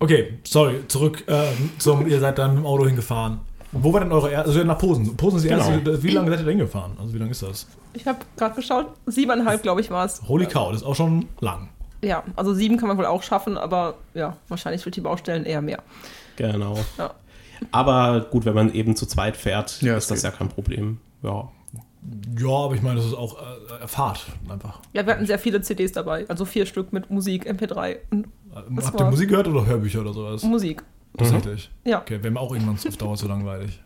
Okay, 0.00 0.34
sorry, 0.44 0.80
zurück 0.88 1.24
ähm, 1.28 1.70
zum, 1.78 2.06
ihr 2.06 2.20
seid 2.20 2.36
dann 2.38 2.50
mit 2.50 2.58
dem 2.58 2.66
Auto 2.66 2.86
hingefahren. 2.86 3.38
Wo 3.74 3.92
war 3.92 4.00
denn 4.00 4.12
eure 4.12 4.30
erste, 4.30 4.48
also 4.50 4.64
nach 4.64 4.78
Posen. 4.78 5.16
Posen 5.16 5.36
ist 5.36 5.42
die 5.44 5.48
Genau. 5.48 5.68
erste, 5.68 6.02
wie 6.02 6.10
lange 6.10 6.30
seid 6.30 6.40
ihr 6.40 6.46
denn 6.46 6.58
gefahren? 6.58 6.92
Also 7.00 7.12
wie 7.12 7.18
lange 7.18 7.30
ist 7.32 7.42
das? 7.42 7.66
Ich 7.92 8.06
habe 8.06 8.18
gerade 8.36 8.54
geschaut, 8.54 8.86
siebeneinhalb, 9.06 9.62
glaube 9.62 9.80
ich, 9.80 9.90
war 9.90 10.04
es. 10.04 10.22
Holy 10.28 10.46
cow, 10.46 10.70
das 10.72 10.82
ist 10.82 10.86
auch 10.86 10.94
schon 10.94 11.26
lang. 11.40 11.68
Ja, 12.02 12.22
also 12.36 12.54
sieben 12.54 12.76
kann 12.76 12.88
man 12.88 12.98
wohl 12.98 13.06
auch 13.06 13.22
schaffen, 13.22 13.56
aber 13.58 13.94
ja, 14.14 14.36
wahrscheinlich 14.48 14.82
durch 14.82 14.94
die 14.94 15.00
Baustellen 15.00 15.44
eher 15.44 15.62
mehr. 15.62 15.82
Genau. 16.36 16.78
Ja. 16.98 17.14
Aber 17.72 18.20
gut, 18.30 18.44
wenn 18.44 18.54
man 18.54 18.72
eben 18.74 18.94
zu 18.96 19.06
zweit 19.06 19.36
fährt, 19.36 19.80
Ja, 19.82 19.96
ist 19.96 20.10
das 20.10 20.22
geht. 20.22 20.30
ja 20.32 20.36
kein 20.36 20.48
Problem. 20.48 20.98
Ja. 21.22 21.48
Ja, 22.38 22.48
aber 22.50 22.74
ich 22.74 22.82
meine, 22.82 22.96
das 22.96 23.06
ist 23.06 23.14
auch 23.14 23.38
äh, 23.40 23.86
Fahrt 23.88 24.26
einfach. 24.50 24.80
Ja, 24.92 25.06
wir 25.06 25.14
hatten 25.14 25.24
sehr 25.26 25.38
viele 25.38 25.62
CDs 25.62 25.92
dabei, 25.92 26.26
also 26.28 26.44
vier 26.44 26.66
Stück 26.66 26.92
mit 26.92 27.10
Musik, 27.10 27.48
MP3 27.50 27.96
und 28.10 28.26
Das 28.70 28.86
Habt 28.88 29.00
ihr 29.00 29.06
Musik 29.06 29.30
gehört 29.30 29.48
oder 29.48 29.64
Hörbücher 29.64 30.02
oder 30.02 30.12
sowas? 30.12 30.42
Musik. 30.42 30.82
Tatsächlich. 31.16 31.70
Ja. 31.84 32.00
Okay, 32.00 32.22
wäre 32.22 32.32
mir 32.32 32.40
auch 32.40 32.52
irgendwann 32.52 32.74
auf 32.76 32.96
Dauer 32.96 33.16
zu 33.16 33.28
langweilig. 33.28 33.80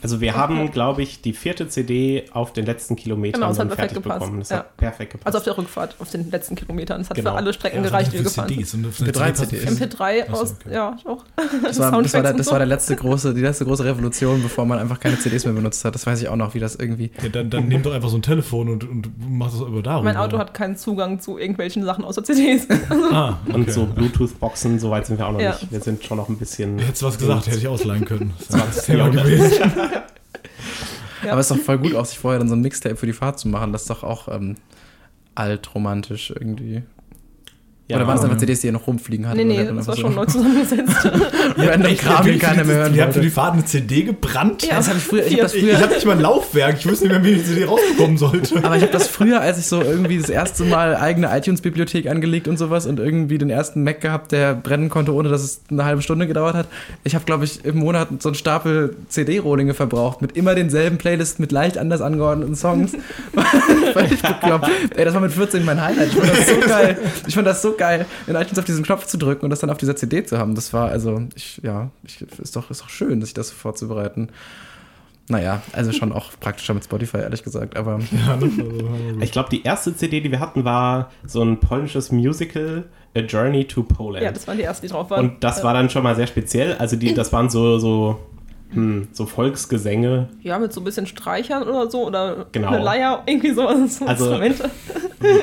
Also 0.00 0.20
wir 0.20 0.36
haben, 0.36 0.70
glaube 0.70 1.02
ich, 1.02 1.22
die 1.22 1.32
vierte 1.32 1.66
CD 1.68 2.26
auf 2.32 2.52
den 2.52 2.64
letzten 2.66 2.94
Kilometern 2.94 3.40
Genau, 3.40 3.52
dann 3.52 3.70
fertig 3.70 3.96
gepasst. 3.96 4.20
bekommen. 4.20 4.38
Das 4.38 4.50
Ja. 4.50 4.58
hat 4.58 4.76
perfekt 4.76 5.12
gepasst. 5.12 5.26
Also 5.26 5.38
auf 5.38 5.44
der 5.44 5.58
Rückfahrt, 5.58 5.96
auf 5.98 6.08
den 6.10 6.30
letzten 6.30 6.54
Kilometern. 6.54 7.00
Es 7.00 7.10
hat 7.10 7.16
Genau. 7.16 7.32
für 7.32 7.36
alle 7.36 7.52
Strecken 7.52 7.78
Ja, 7.78 7.82
gereicht, 7.82 8.12
die 8.12 8.18
wir 8.18 8.22
gefahren 8.22 8.48
sind. 8.64 8.94
CDs. 8.94 9.12
Drei 9.12 9.32
CD 9.32 9.58
CDs. 9.58 9.80
MP3 9.80 10.24
Ach 10.28 10.34
so, 10.36 10.42
aus, 10.42 10.54
okay. 10.64 10.74
ja, 10.74 10.96
auch. 11.04 11.24
Das 11.64 11.78
war, 11.80 12.00
das, 12.02 12.14
war 12.14 12.22
der, 12.22 12.32
das 12.34 12.46
so. 12.46 12.52
war 12.52 12.58
der 12.60 12.68
letzte 12.68 12.94
große, 12.94 13.34
die 13.34 13.40
letzte 13.40 13.64
große 13.64 13.84
Revolution, 13.84 14.40
bevor 14.42 14.64
man 14.66 14.78
einfach 14.78 15.00
keine 15.00 15.18
CDs 15.18 15.44
mehr 15.44 15.54
benutzt 15.54 15.84
hat. 15.84 15.94
Das 15.96 16.06
weiß 16.06 16.22
ich 16.22 16.28
auch 16.28 16.36
noch, 16.36 16.54
wie 16.54 16.60
das 16.60 16.76
irgendwie. 16.76 17.10
Ja, 17.20 17.28
dann, 17.28 17.50
dann 17.50 17.66
nehmt 17.66 17.84
doch 17.84 17.92
einfach 17.92 18.08
so 18.08 18.16
ein 18.18 18.22
Telefon 18.22 18.68
und, 18.68 18.88
und 18.88 19.08
macht 19.30 19.52
das 19.54 19.60
über 19.62 19.82
darüber. 19.82 20.04
Mein 20.04 20.16
Auto 20.16 20.38
hat 20.38 20.54
keinen 20.54 20.76
Zugang 20.76 21.18
zu 21.20 21.38
irgendwelchen 21.38 21.84
Sachen 21.84 22.04
außer 22.04 22.22
CDs. 22.22 22.68
Ah, 23.10 23.38
okay. 23.46 23.54
Und 23.54 23.72
so 23.72 23.86
Bluetooth-Boxen, 23.86 24.78
so 24.78 24.90
weit 24.90 25.06
sind 25.06 25.18
wir 25.18 25.26
auch 25.26 25.32
noch 25.32 25.40
Ja. 25.40 25.50
nicht. 25.50 25.72
Wir 25.72 25.80
sind 25.80 26.04
schon 26.04 26.18
noch 26.18 26.28
ein 26.28 26.36
bisschen. 26.36 26.78
Hättest 26.78 27.02
du 27.02 27.06
was 27.06 27.18
gesagt, 27.18 27.46
hätte 27.46 27.58
ich 27.58 27.66
ausleihen 27.68 28.04
können. 28.04 28.32
Das 28.38 28.52
war 28.58 28.66
das 28.66 28.84
20 28.84 28.86
Thema 28.86 29.08
gewesen. 29.10 29.57
Ja. 29.58 30.04
Aber 31.30 31.40
es 31.40 31.50
ist 31.50 31.58
doch 31.58 31.64
voll 31.64 31.78
gut, 31.78 31.94
auch 31.94 32.04
sich 32.04 32.18
vorher 32.18 32.38
dann 32.38 32.48
so 32.48 32.54
ein 32.54 32.60
Mixtape 32.60 32.96
für 32.96 33.06
die 33.06 33.12
Fahrt 33.12 33.38
zu 33.38 33.48
machen. 33.48 33.72
Das 33.72 33.82
ist 33.82 33.90
doch 33.90 34.04
auch 34.04 34.28
ähm, 34.28 34.56
altromantisch 35.34 36.30
irgendwie. 36.30 36.82
Ja, 37.88 37.96
Oder 37.96 38.06
waren 38.06 38.18
es 38.18 38.22
einfach 38.22 38.36
ja. 38.36 38.40
CDs, 38.40 38.60
die 38.60 38.66
ihr 38.66 38.74
noch 38.74 38.86
rumfliegen 38.86 39.26
hattet? 39.26 39.46
nee, 39.46 39.62
nee, 39.62 39.64
das 39.64 39.86
war 39.86 39.94
einfach 39.94 39.96
schon 39.96 40.14
neu 40.14 40.26
zusammengesetzt. 40.26 41.10
Random 41.56 41.96
Kram, 41.96 42.26
den 42.26 42.38
keiner 42.38 42.64
mehr 42.64 42.76
hören 42.76 42.94
Ihr 42.94 43.02
habt 43.02 43.14
für 43.14 43.20
die. 43.20 43.30
Fahrt 43.30 43.54
eine 43.54 43.64
CD 43.64 44.02
gebrannt? 44.02 44.62
Ja. 44.62 44.76
Das 44.76 44.88
hab 44.88 44.96
ich 44.98 45.02
früher, 45.02 45.26
ich 45.26 45.32
hab 45.34 45.40
das 45.40 45.54
Ich, 45.54 45.62
früher, 45.62 45.72
ich 45.72 45.80
habe 45.80 45.94
nicht 45.94 46.04
mal 46.04 46.12
ein 46.12 46.20
Laufwerk. 46.20 46.76
Ich 46.80 46.86
wusste 46.86 47.06
nicht 47.06 47.14
mehr, 47.14 47.24
wie 47.24 47.36
die 47.36 47.44
CD 47.44 47.64
rausbekommen 47.64 48.18
sollte. 48.18 48.62
Aber 48.62 48.76
ich 48.76 48.82
habe 48.82 48.92
das 48.92 49.08
früher, 49.08 49.40
als 49.40 49.58
ich 49.58 49.64
so 49.66 49.80
irgendwie 49.80 50.18
das 50.18 50.28
erste 50.28 50.64
Mal 50.64 50.96
eigene 50.96 51.34
iTunes-Bibliothek 51.34 52.08
angelegt 52.08 52.46
und 52.46 52.58
sowas 52.58 52.84
und 52.84 53.00
irgendwie 53.00 53.38
den 53.38 53.48
ersten 53.48 53.82
Mac 53.84 54.02
gehabt, 54.02 54.32
der 54.32 54.54
brennen 54.54 54.90
konnte, 54.90 55.14
ohne 55.14 55.30
dass 55.30 55.42
es 55.42 55.62
eine 55.70 55.86
halbe 55.86 56.02
Stunde 56.02 56.26
gedauert 56.26 56.56
hat. 56.56 56.66
Ich 57.04 57.14
habe, 57.14 57.24
glaube 57.24 57.44
ich, 57.44 57.64
im 57.64 57.78
Monat 57.78 58.08
so 58.18 58.28
einen 58.28 58.36
Stapel 58.36 58.96
CD-Rohlinge 59.08 59.72
verbraucht 59.72 60.20
mit 60.20 60.36
immer 60.36 60.54
denselben 60.54 60.98
Playlisten 60.98 61.42
mit 61.42 61.52
leicht 61.52 61.78
anders 61.78 62.02
angeordneten 62.02 62.54
Songs. 62.54 62.92
Völlig 63.94 64.20
bekloppt. 64.20 64.68
Ey, 64.94 65.06
das 65.06 65.14
war 65.14 65.22
mit 65.22 65.32
14 65.32 65.64
mein 65.64 65.82
Highlight. 65.82 66.08
Ich 66.08 66.14
fand 66.18 66.28
das 66.36 66.48
so 66.48 66.68
geil. 66.68 66.98
Ich 67.26 67.34
fand 67.34 67.46
das 67.46 67.62
so 67.62 67.77
geil, 67.78 68.06
in 68.26 68.34
iTunes 68.34 68.58
auf 68.58 68.64
diesen 68.64 68.84
Knopf 68.84 69.06
zu 69.06 69.16
drücken 69.16 69.44
und 69.44 69.50
das 69.50 69.60
dann 69.60 69.70
auf 69.70 69.78
dieser 69.78 69.96
CD 69.96 70.24
zu 70.24 70.38
haben. 70.38 70.54
Das 70.54 70.72
war 70.72 70.90
also, 70.90 71.22
ich, 71.34 71.60
ja, 71.62 71.90
ich, 72.04 72.20
ist, 72.20 72.54
doch, 72.56 72.70
ist 72.70 72.82
doch 72.82 72.90
schön, 72.90 73.22
sich 73.22 73.34
das 73.34 73.48
so 73.48 73.54
vorzubereiten. 73.54 74.28
Naja, 75.30 75.60
also 75.72 75.92
schon 75.92 76.12
auch 76.12 76.32
praktischer 76.40 76.72
mit 76.72 76.84
Spotify, 76.84 77.18
ehrlich 77.18 77.42
gesagt, 77.42 77.76
aber. 77.76 78.00
Ja? 78.12 78.38
Ich 79.20 79.32
glaube, 79.32 79.50
die 79.50 79.62
erste 79.62 79.94
CD, 79.94 80.20
die 80.20 80.30
wir 80.30 80.40
hatten, 80.40 80.64
war 80.64 81.10
so 81.26 81.42
ein 81.42 81.60
polnisches 81.60 82.10
Musical, 82.10 82.84
A 83.14 83.20
Journey 83.20 83.64
to 83.66 83.82
Poland. 83.82 84.24
ja, 84.24 84.32
das 84.32 84.46
waren 84.46 84.56
die 84.56 84.64
ersten, 84.64 84.86
die 84.86 84.92
drauf 84.92 85.10
waren. 85.10 85.30
Und 85.30 85.44
das 85.44 85.62
war 85.62 85.74
dann 85.74 85.90
schon 85.90 86.02
mal 86.02 86.16
sehr 86.16 86.26
speziell. 86.26 86.74
Also 86.74 86.96
die, 86.96 87.14
das 87.14 87.32
waren 87.32 87.50
so, 87.50 87.78
so, 87.78 88.20
hm, 88.70 89.08
so 89.12 89.24
Volksgesänge. 89.26 90.28
Ja, 90.42 90.58
mit 90.58 90.72
so 90.72 90.80
ein 90.80 90.84
bisschen 90.84 91.06
Streichern 91.06 91.62
oder 91.62 91.90
so 91.90 92.06
oder 92.06 92.46
Genau. 92.52 92.68
eine 92.68 92.82
Leier, 92.82 93.22
irgendwie 93.26 93.52
sowas. 93.52 93.96
So 93.98 94.06
Also- 94.06 94.24
Instrumente. 94.40 94.70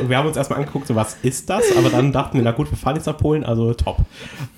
Und 0.02 0.10
wir 0.10 0.18
haben 0.18 0.28
uns 0.28 0.38
erstmal 0.38 0.60
angeguckt, 0.60 0.88
so 0.88 0.96
was 0.96 1.16
ist 1.24 1.50
das? 1.50 1.76
Aber 1.78 1.90
dann 1.90 2.12
dachten 2.12 2.38
wir, 2.38 2.44
na 2.44 2.52
gut, 2.52 2.70
wir 2.72 2.78
fahren 2.78 2.96
jetzt 2.96 3.08
nach 3.08 3.18
Polen, 3.18 3.44
also 3.44 3.74
top. 3.74 3.98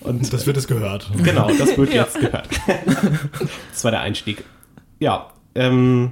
Und 0.02 0.32
Das 0.32 0.46
wird 0.46 0.58
es 0.58 0.68
gehört. 0.68 1.10
genau, 1.24 1.50
das 1.58 1.78
wird 1.78 1.94
Ja. 1.94 2.04
jetzt 2.04 2.20
gehört. 2.20 2.48
das 3.72 3.84
war 3.84 3.92
der 3.92 4.02
Einstieg. 4.02 4.44
Ja, 5.00 5.28
ähm, 5.56 6.12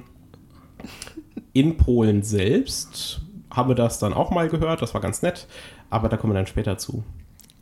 in 1.52 1.76
Polen 1.76 2.22
selbst 2.22 3.20
haben 3.50 3.68
wir 3.70 3.74
das 3.74 3.98
dann 3.98 4.12
auch 4.12 4.30
mal 4.30 4.48
gehört, 4.48 4.82
das 4.82 4.92
war 4.94 5.00
ganz 5.00 5.22
nett, 5.22 5.46
aber 5.90 6.08
da 6.08 6.16
kommen 6.16 6.32
wir 6.32 6.38
dann 6.38 6.46
später 6.46 6.76
zu. 6.78 7.04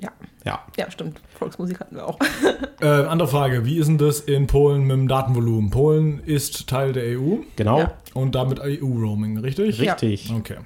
Ja. 0.00 0.10
Ja, 0.44 0.60
ja, 0.76 0.90
stimmt. 0.90 1.20
Volksmusik 1.38 1.80
hatten 1.80 1.96
wir 1.96 2.06
auch. 2.06 2.18
Äh, 2.80 2.86
andere 3.06 3.28
Frage, 3.28 3.64
wie 3.64 3.78
ist 3.78 3.86
denn 3.86 3.96
das 3.96 4.20
in 4.20 4.46
Polen 4.46 4.82
mit 4.82 4.90
dem 4.90 5.08
Datenvolumen? 5.08 5.70
Polen 5.70 6.18
ist 6.26 6.66
Teil 6.68 6.92
der 6.92 7.18
EU 7.18 7.36
genau, 7.56 7.78
Ja. 7.78 7.92
und 8.12 8.34
damit 8.34 8.60
EU-Roaming, 8.60 9.38
richtig? 9.38 9.80
richtig. 9.80 10.28
Ja. 10.28 10.36
Okay. 10.36 10.56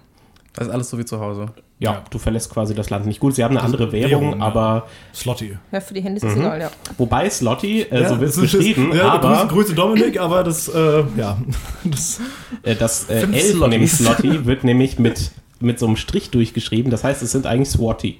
Das 0.54 0.66
ist 0.66 0.72
alles 0.72 0.90
so 0.90 0.98
wie 0.98 1.04
zu 1.04 1.20
Hause. 1.20 1.46
Ja. 1.78 2.02
du 2.10 2.18
verlässt 2.18 2.50
quasi 2.50 2.74
das 2.74 2.90
Land 2.90 3.06
nicht. 3.06 3.20
Gut, 3.20 3.36
sie 3.36 3.44
haben 3.44 3.56
eine 3.56 3.64
andere 3.64 3.92
Währung, 3.92 4.10
Währung, 4.24 4.40
ja. 4.40 4.44
aber 4.46 4.88
Slotty. 5.14 5.56
Ja, 5.70 5.80
für 5.80 5.94
die 5.94 6.00
Handys 6.00 6.24
ist 6.24 6.36
egal, 6.36 6.60
ja. 6.60 6.70
wobei 6.96 7.30
Slotty, 7.30 7.82
äh, 7.82 8.08
so 8.08 8.18
wird 8.18 8.30
es 8.30 8.36
das 8.40 8.54
ist- 8.54 8.76
Ja, 8.76 9.10
aber 9.12 9.28
Grüße, 9.28 9.46
Grüße 9.46 9.74
Dominik, 9.74 10.18
aber 10.18 10.42
das, 10.42 10.66
äh, 10.66 11.04
ja. 11.16 11.38
Das, 11.84 12.20
Äh, 12.64 12.74
das 12.74 13.08
äh, 13.08 13.20
Fünf 13.20 13.36
L 13.36 13.54
von 13.58 13.70
dem. 13.70 13.86
Slotty 13.86 14.44
wird 14.46 14.64
nämlich 14.64 14.98
mit, 14.98 15.30
mit 15.60 15.78
so 15.78 15.86
einem 15.86 15.94
Strich 15.96 16.30
durchgeschrieben. 16.30 16.90
Das 16.90 17.04
heißt, 17.04 17.22
es 17.22 17.30
sind 17.30 17.46
eigentlich 17.46 17.68
Swati. 17.70 18.18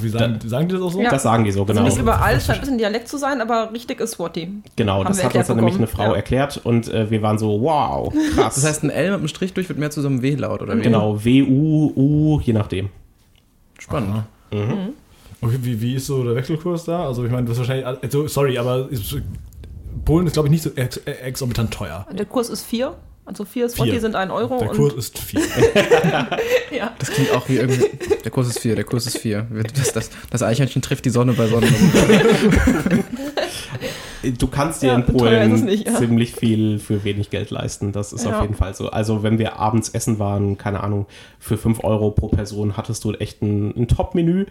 Wie 0.00 0.08
sagen, 0.08 0.38
sagen 0.44 0.68
die 0.68 0.74
das 0.74 0.82
auch 0.82 0.92
so? 0.92 1.02
Ja. 1.02 1.10
Das 1.10 1.22
sagen 1.24 1.44
die 1.44 1.50
so, 1.50 1.64
genau. 1.64 1.80
Also 1.80 1.96
nicht 1.96 2.00
überall, 2.00 2.40
scheint 2.40 2.58
ein 2.58 2.60
bisschen 2.60 2.78
Dialekt 2.78 3.08
zu 3.08 3.16
sein, 3.18 3.40
aber 3.40 3.72
richtig 3.72 4.00
ist 4.00 4.12
Swati. 4.12 4.62
genau, 4.76 4.98
Haben 4.98 5.08
das 5.08 5.24
hat 5.24 5.34
uns 5.34 5.46
dann 5.48 5.56
nämlich 5.56 5.76
eine 5.76 5.86
Frau 5.86 6.10
ja. 6.10 6.14
erklärt 6.14 6.60
und 6.62 6.88
äh, 6.88 7.10
wir 7.10 7.22
waren 7.22 7.38
so, 7.38 7.60
wow, 7.60 8.12
krass. 8.34 8.54
Das 8.54 8.64
heißt, 8.64 8.84
ein 8.84 8.90
L 8.90 9.10
mit 9.10 9.18
einem 9.18 9.28
Strich 9.28 9.52
durch 9.54 9.68
wird 9.68 9.78
mehr 9.78 9.90
zu 9.90 10.00
so 10.00 10.08
einem 10.08 10.22
W-Laut, 10.22 10.62
oder 10.62 10.76
wie? 10.76 10.82
genau, 10.82 11.24
W, 11.24 11.42
U, 11.42 11.92
U, 11.96 12.40
je 12.40 12.52
nachdem. 12.52 12.88
Spannend. 13.78 14.24
Okay, 15.42 15.58
wie, 15.62 15.80
wie 15.80 15.94
ist 15.96 16.06
so 16.06 16.22
der 16.22 16.36
Wechselkurs 16.36 16.84
da? 16.84 17.06
Also 17.06 17.24
ich 17.24 17.30
meine, 17.32 17.46
das 17.46 17.58
ist 17.58 17.68
wahrscheinlich, 17.68 17.86
also, 17.86 18.28
sorry, 18.28 18.58
aber 18.58 18.88
ist, 18.90 19.16
Polen 20.04 20.26
ist 20.26 20.34
glaube 20.34 20.48
ich 20.48 20.52
nicht 20.52 20.62
so 20.62 20.70
ex 20.76 20.98
exorbitant 20.98 21.72
teuer. 21.72 22.06
Der 22.12 22.26
Kurs 22.26 22.48
ist 22.48 22.64
4. 22.64 22.94
Also 23.24 23.44
4 23.44 23.68
Swati 23.68 23.92
Vier. 23.92 24.00
sind 24.00 24.16
1 24.16 24.32
Euro. 24.32 24.58
Der 24.58 24.70
und, 24.70 24.76
Kurs 24.76 24.94
ist 24.94 25.18
viel. 25.18 25.40
ja. 26.76 26.92
Das 26.98 27.10
klingt 27.10 27.30
auch 27.32 27.48
wie 27.48 27.56
irgendwie. 27.56 27.88
Der 28.24 28.30
Kurs 28.32 28.48
ist 28.48 28.58
vier, 28.58 28.74
der 28.74 28.84
Kurs 28.84 29.06
ist 29.06 29.18
vier. 29.18 29.46
Das, 29.76 29.92
das, 29.92 30.10
das 30.30 30.42
Eichhörnchen 30.42 30.82
trifft 30.82 31.04
die 31.04 31.10
Sonne 31.10 31.32
bei 31.34 31.46
Sonne. 31.46 31.68
Du 34.38 34.46
kannst 34.46 34.82
dir 34.82 34.88
Ja, 34.88 34.94
in 34.94 35.02
ist 35.02 35.12
Polen 35.12 35.64
nicht, 35.64 35.86
ja. 35.88 35.96
ziemlich 35.98 36.32
viel 36.36 36.78
für 36.78 37.02
wenig 37.02 37.30
Geld 37.30 37.50
leisten. 37.50 37.90
Das 37.90 38.12
ist 38.12 38.24
Ja. 38.24 38.36
auf 38.36 38.42
jeden 38.42 38.54
Fall 38.54 38.72
so. 38.72 38.88
Also 38.88 39.24
wenn 39.24 39.38
wir 39.38 39.56
abends 39.58 39.88
essen 39.88 40.20
waren, 40.20 40.56
keine 40.58 40.80
Ahnung, 40.80 41.06
für 41.40 41.58
5 41.58 41.82
Euro 41.82 42.12
pro 42.12 42.28
Person 42.28 42.76
hattest 42.76 43.02
du 43.02 43.12
echt 43.14 43.42
ein, 43.42 43.74
ein 43.76 43.88
Top-Menü. 43.88 44.46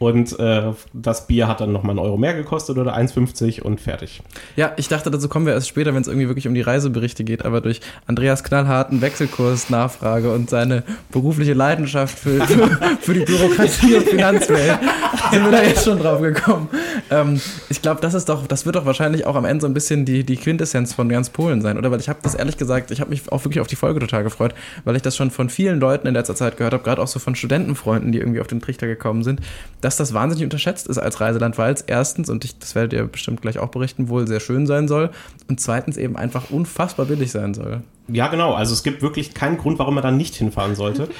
Und 0.00 0.38
äh, 0.40 0.72
das 0.94 1.26
Bier 1.26 1.46
hat 1.46 1.60
dann 1.60 1.72
nochmal 1.72 1.90
einen 1.90 1.98
Euro 1.98 2.16
mehr 2.16 2.32
gekostet 2.32 2.78
oder 2.78 2.96
1,50 2.96 3.60
und 3.60 3.82
fertig. 3.82 4.22
Ja, 4.56 4.72
ich 4.78 4.88
dachte, 4.88 5.10
dazu 5.10 5.28
kommen 5.28 5.44
wir 5.44 5.52
erst 5.52 5.68
später, 5.68 5.94
wenn 5.94 6.00
es 6.00 6.08
irgendwie 6.08 6.26
wirklich 6.26 6.48
um 6.48 6.54
die 6.54 6.62
Reiseberichte 6.62 7.22
geht, 7.22 7.44
aber 7.44 7.60
durch 7.60 7.82
Andreas 8.06 8.42
knallharten 8.42 9.02
Wechselkurs, 9.02 9.68
Nachfrage 9.68 10.32
und 10.32 10.48
seine 10.48 10.84
berufliche 11.12 11.52
Leidenschaft 11.52 12.18
für, 12.18 12.40
für, 12.46 12.68
für 12.98 13.12
die 13.12 13.26
Bürokratie 13.26 13.96
und 13.96 14.08
Finanzwelt 14.08 14.78
sind 15.30 15.44
wir 15.44 15.50
da 15.50 15.62
jetzt 15.62 15.84
schon 15.84 15.98
drauf 15.98 16.22
gekommen. 16.22 16.70
Ähm, 17.10 17.38
ich 17.68 17.82
glaube, 17.82 18.00
das 18.00 18.14
ist 18.14 18.30
doch, 18.30 18.46
das 18.46 18.64
wird 18.64 18.76
doch 18.76 18.86
wahrscheinlich 18.86 19.26
auch 19.26 19.36
am 19.36 19.44
Ende 19.44 19.60
so 19.60 19.66
ein 19.66 19.74
bisschen 19.74 20.06
die, 20.06 20.24
die 20.24 20.36
Quintessenz 20.36 20.94
von 20.94 21.10
ganz 21.10 21.28
Polen 21.28 21.60
sein, 21.60 21.76
oder? 21.76 21.90
Weil 21.90 22.00
ich 22.00 22.08
habe 22.08 22.20
das 22.22 22.34
ehrlich 22.34 22.56
gesagt, 22.56 22.90
ich 22.90 23.02
habe 23.02 23.10
mich 23.10 23.30
auch 23.30 23.44
wirklich 23.44 23.60
auf 23.60 23.66
die 23.66 23.76
Folge 23.76 24.00
total 24.00 24.22
gefreut, 24.22 24.54
weil 24.84 24.96
ich 24.96 25.02
das 25.02 25.14
schon 25.14 25.30
von 25.30 25.50
vielen 25.50 25.78
Leuten 25.78 26.06
in 26.06 26.14
letzter 26.14 26.34
Zeit 26.34 26.56
gehört 26.56 26.72
habe, 26.72 26.82
gerade 26.82 27.02
auch 27.02 27.06
so 27.06 27.18
von 27.18 27.34
Studentenfreunden, 27.34 28.12
die 28.12 28.18
irgendwie 28.18 28.40
auf 28.40 28.46
den 28.46 28.62
Trichter 28.62 28.86
gekommen 28.86 29.24
sind, 29.24 29.40
dass 29.90 29.96
das 29.96 30.14
wahnsinnig 30.14 30.44
unterschätzt 30.44 30.86
ist 30.86 30.98
als 30.98 31.20
Reiseland, 31.20 31.58
weil 31.58 31.74
es 31.74 31.80
erstens, 31.80 32.30
und 32.30 32.44
ich, 32.44 32.56
das 32.60 32.76
werdet 32.76 32.92
ihr 32.92 33.04
bestimmt 33.06 33.42
gleich 33.42 33.58
auch 33.58 33.70
berichten, 33.70 34.08
wohl 34.08 34.28
sehr 34.28 34.38
schön 34.38 34.64
sein 34.68 34.86
soll 34.86 35.10
und 35.48 35.58
zweitens 35.60 35.96
eben 35.96 36.16
einfach 36.16 36.50
unfassbar 36.50 37.06
billig 37.06 37.32
sein 37.32 37.54
soll. 37.54 37.82
Ja, 38.06 38.28
genau. 38.28 38.54
Also 38.54 38.72
es 38.72 38.84
gibt 38.84 39.02
wirklich 39.02 39.34
keinen 39.34 39.58
Grund, 39.58 39.80
warum 39.80 39.94
man 39.94 40.04
da 40.04 40.12
nicht 40.12 40.36
hinfahren 40.36 40.76
sollte. 40.76 41.08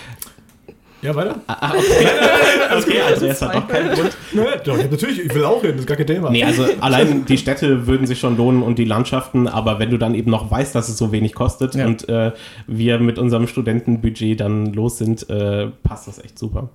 Ja, 1.03 1.15
weiter? 1.15 1.37
Ah, 1.47 1.71
okay, 1.71 2.07
okay 2.77 3.01
also 3.01 3.25
es 3.25 3.41
hat 3.41 3.55
doch 3.55 3.67
keinen 3.67 3.95
Grund. 3.95 4.15
Ja, 4.35 4.57
doch, 4.63 4.77
natürlich, 4.77 5.25
ich 5.25 5.35
will 5.35 5.47
auch 5.47 5.63
hin, 5.63 5.71
das 5.71 5.81
ist 5.81 5.87
gar 5.87 5.97
kein 5.97 6.07
Thema. 6.07 6.29
Nee, 6.29 6.45
also 6.45 6.67
allein 6.83 7.25
die 7.25 7.39
Städte 7.39 7.87
würden 7.87 8.07
sich 8.07 8.21
schon 8.21 8.37
lohnen 8.37 8.63
und 8.63 8.79
die 8.79 8.85
Landschaften, 8.85 9.49
aber 9.49 9.79
wenn 9.79 9.89
du 9.89 9.97
dann 9.97 10.15
eben 10.15 10.31
noch 10.31 10.51
weißt, 10.51 10.75
dass 10.75 10.91
es 10.91 10.99
so 10.99 11.11
wenig 11.11 11.33
kostet 11.35 11.75
Ja. 11.75 11.87
und 11.87 12.07
äh, 12.11 12.33
wir 12.67 12.99
mit 12.99 13.19
unserem 13.19 13.47
Studentenbudget 13.47 14.41
dann 14.41 14.75
los 14.75 14.99
sind, 14.99 15.27
äh, 15.31 15.69
passt 15.83 16.07
das 16.07 16.23
echt 16.23 16.39
super. 16.39 16.69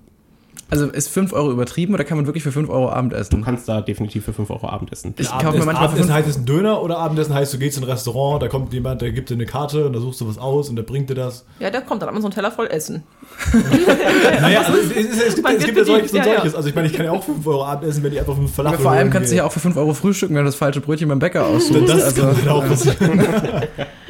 Also 0.70 0.88
ist 0.88 1.10
5 1.10 1.32
Euro 1.34 1.52
übertrieben 1.52 1.94
oder 1.94 2.04
kann 2.04 2.18
man 2.18 2.26
wirklich 2.26 2.44
für 2.44 2.52
5 2.52 2.70
Euro 2.70 2.90
Abend 2.90 3.14
Du 3.14 3.42
kannst 3.42 3.70
da 3.70 3.82
definitiv 3.82 4.26
für 4.26 4.34
5 4.34 4.50
Euro 4.50 4.68
Abendessen. 4.68 5.14
Ich 5.18 5.28
kaufe 5.28 5.38
mir 5.38 5.48
Abendessen, 5.48 5.66
manchmal 5.66 5.86
Abendessen 5.86 6.08
5 6.08 6.18
heißt 6.18 6.28
es 6.30 6.38
ein 6.38 6.46
Döner 6.46 6.82
oder 6.82 6.98
Abendessen 6.98 7.34
heißt, 7.36 7.54
du 7.54 7.60
gehst 7.60 7.78
in 7.78 7.84
ein 7.84 7.90
Restaurant, 7.90 8.42
da 8.42 8.48
kommt 8.48 8.74
jemand, 8.74 9.02
der 9.02 9.12
gibt 9.12 9.30
dir 9.30 9.36
eine 9.36 9.46
Karte 9.46 9.86
und 9.86 9.94
da 9.94 10.00
suchst 10.00 10.22
du 10.22 10.28
was 10.28 10.38
aus 10.40 10.70
und 10.70 10.76
der 10.76 10.84
bringt 10.84 11.10
dir 11.10 11.16
das. 11.16 11.46
Ja, 11.60 11.70
der 11.70 11.82
kommt 11.82 12.02
dann 12.02 12.10
immer 12.10 12.22
so 12.22 12.28
ein 12.28 12.32
Teller 12.32 12.52
voll 12.52 12.68
Essen. 12.68 13.04
Naja, 14.42 14.62
also 14.62 14.74
es, 14.74 14.92
es, 14.92 15.28
es, 15.28 15.36
gibt, 15.36 15.50
es 15.50 15.66
gibt 15.66 15.78
ja 15.78 15.84
die- 15.84 15.90
solches 15.90 16.12
und 16.12 16.18
ja, 16.18 16.26
ja. 16.26 16.34
solches. 16.36 16.56
Also 16.56 16.70
ich 16.70 16.76
meine, 16.76 16.88
ich 16.88 16.94
kann 16.94 17.06
ja 17.06 17.12
auch 17.12 17.24
5 17.24 17.46
Euro 17.48 17.66
Abendessen, 17.66 18.04
wenn 18.04 18.14
ich 18.14 18.20
einfach 18.20 18.36
5 18.36 18.54
Falafel 18.54 18.80
Vor 18.80 18.92
allem 18.92 19.10
kannst 19.10 19.32
du 19.32 19.36
ja 19.36 19.46
auch 19.46 19.52
für 19.52 19.60
5 19.60 19.78
Euro 19.78 19.94
frühstücken, 19.94 20.36
wenn 20.36 20.44
du 20.44 20.48
das 20.48 20.56
falsche 20.56 20.82
Brötchen 20.82 21.10
beim 21.10 21.20
Bäcker 21.20 21.46
aussuchst. 21.46 21.90
Das 21.90 22.04
also, 22.04 22.22
kann 22.22 22.50
auch 22.50 22.68
passieren. 22.68 23.24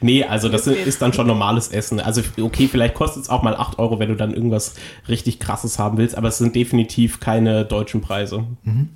Nee, 0.00 0.24
also 0.24 0.48
das 0.48 0.64
geht. 0.64 0.86
ist 0.86 1.00
dann 1.02 1.12
schon 1.12 1.26
normales 1.26 1.68
Essen. 1.68 2.00
Also 2.00 2.22
okay, 2.40 2.68
vielleicht 2.70 2.94
kostet 2.94 3.24
es 3.24 3.28
auch 3.30 3.42
mal 3.42 3.54
8 3.56 3.78
Euro, 3.78 3.98
wenn 3.98 4.08
du 4.08 4.14
dann 4.16 4.32
irgendwas 4.32 4.74
richtig 5.08 5.38
krasses 5.40 5.78
haben 5.78 5.98
willst, 5.98 6.16
aber 6.16 6.28
es 6.28 6.38
sind 6.38 6.54
definitiv 6.56 7.20
keine 7.20 7.64
deutschen 7.64 8.00
Preise. 8.00 8.44
Mhm. 8.64 8.88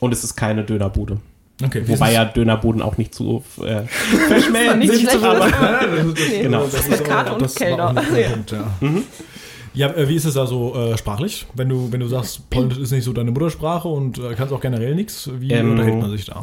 Und 0.00 0.12
es 0.12 0.24
ist 0.24 0.34
keine 0.36 0.64
Dönerbude. 0.64 1.18
Okay, 1.64 1.84
Wobei 1.86 2.12
ja 2.12 2.24
Dönerbuden 2.24 2.82
auch 2.82 2.96
nicht 2.98 3.14
zu 3.14 3.44
äh, 3.64 3.82
nicht 4.76 4.92
sind. 4.92 5.10
schlecht, 5.10 5.22
aber- 5.22 5.48
Nee, 6.30 6.42
Genau. 6.42 6.64
das 6.70 6.88
ist 6.88 7.04
Karte 7.04 7.32
auch- 7.32 7.40
und 7.40 7.54
Kellner. 7.54 7.94
Ja. 8.16 8.28
Punkt, 8.30 8.50
ja. 8.50 8.64
Ja, 9.74 9.88
äh, 9.94 10.08
wie 10.08 10.16
ist 10.16 10.24
es 10.24 10.34
da 10.34 10.46
so 10.46 10.74
äh, 10.74 10.98
sprachlich? 10.98 11.46
Wenn 11.54 11.68
du, 11.68 11.90
wenn 11.92 12.00
du 12.00 12.08
sagst, 12.08 12.50
Polnisch 12.50 12.78
ist 12.78 12.90
nicht 12.90 13.04
so 13.04 13.12
deine 13.12 13.30
Muttersprache 13.30 13.88
und 13.88 14.18
äh, 14.18 14.34
kannst 14.36 14.52
auch 14.52 14.60
generell 14.60 14.94
nichts, 14.94 15.30
wie 15.38 15.50
Ähm, 15.52 15.70
unterhält 15.70 15.98
man 16.00 16.10
sich 16.10 16.24
da? 16.26 16.42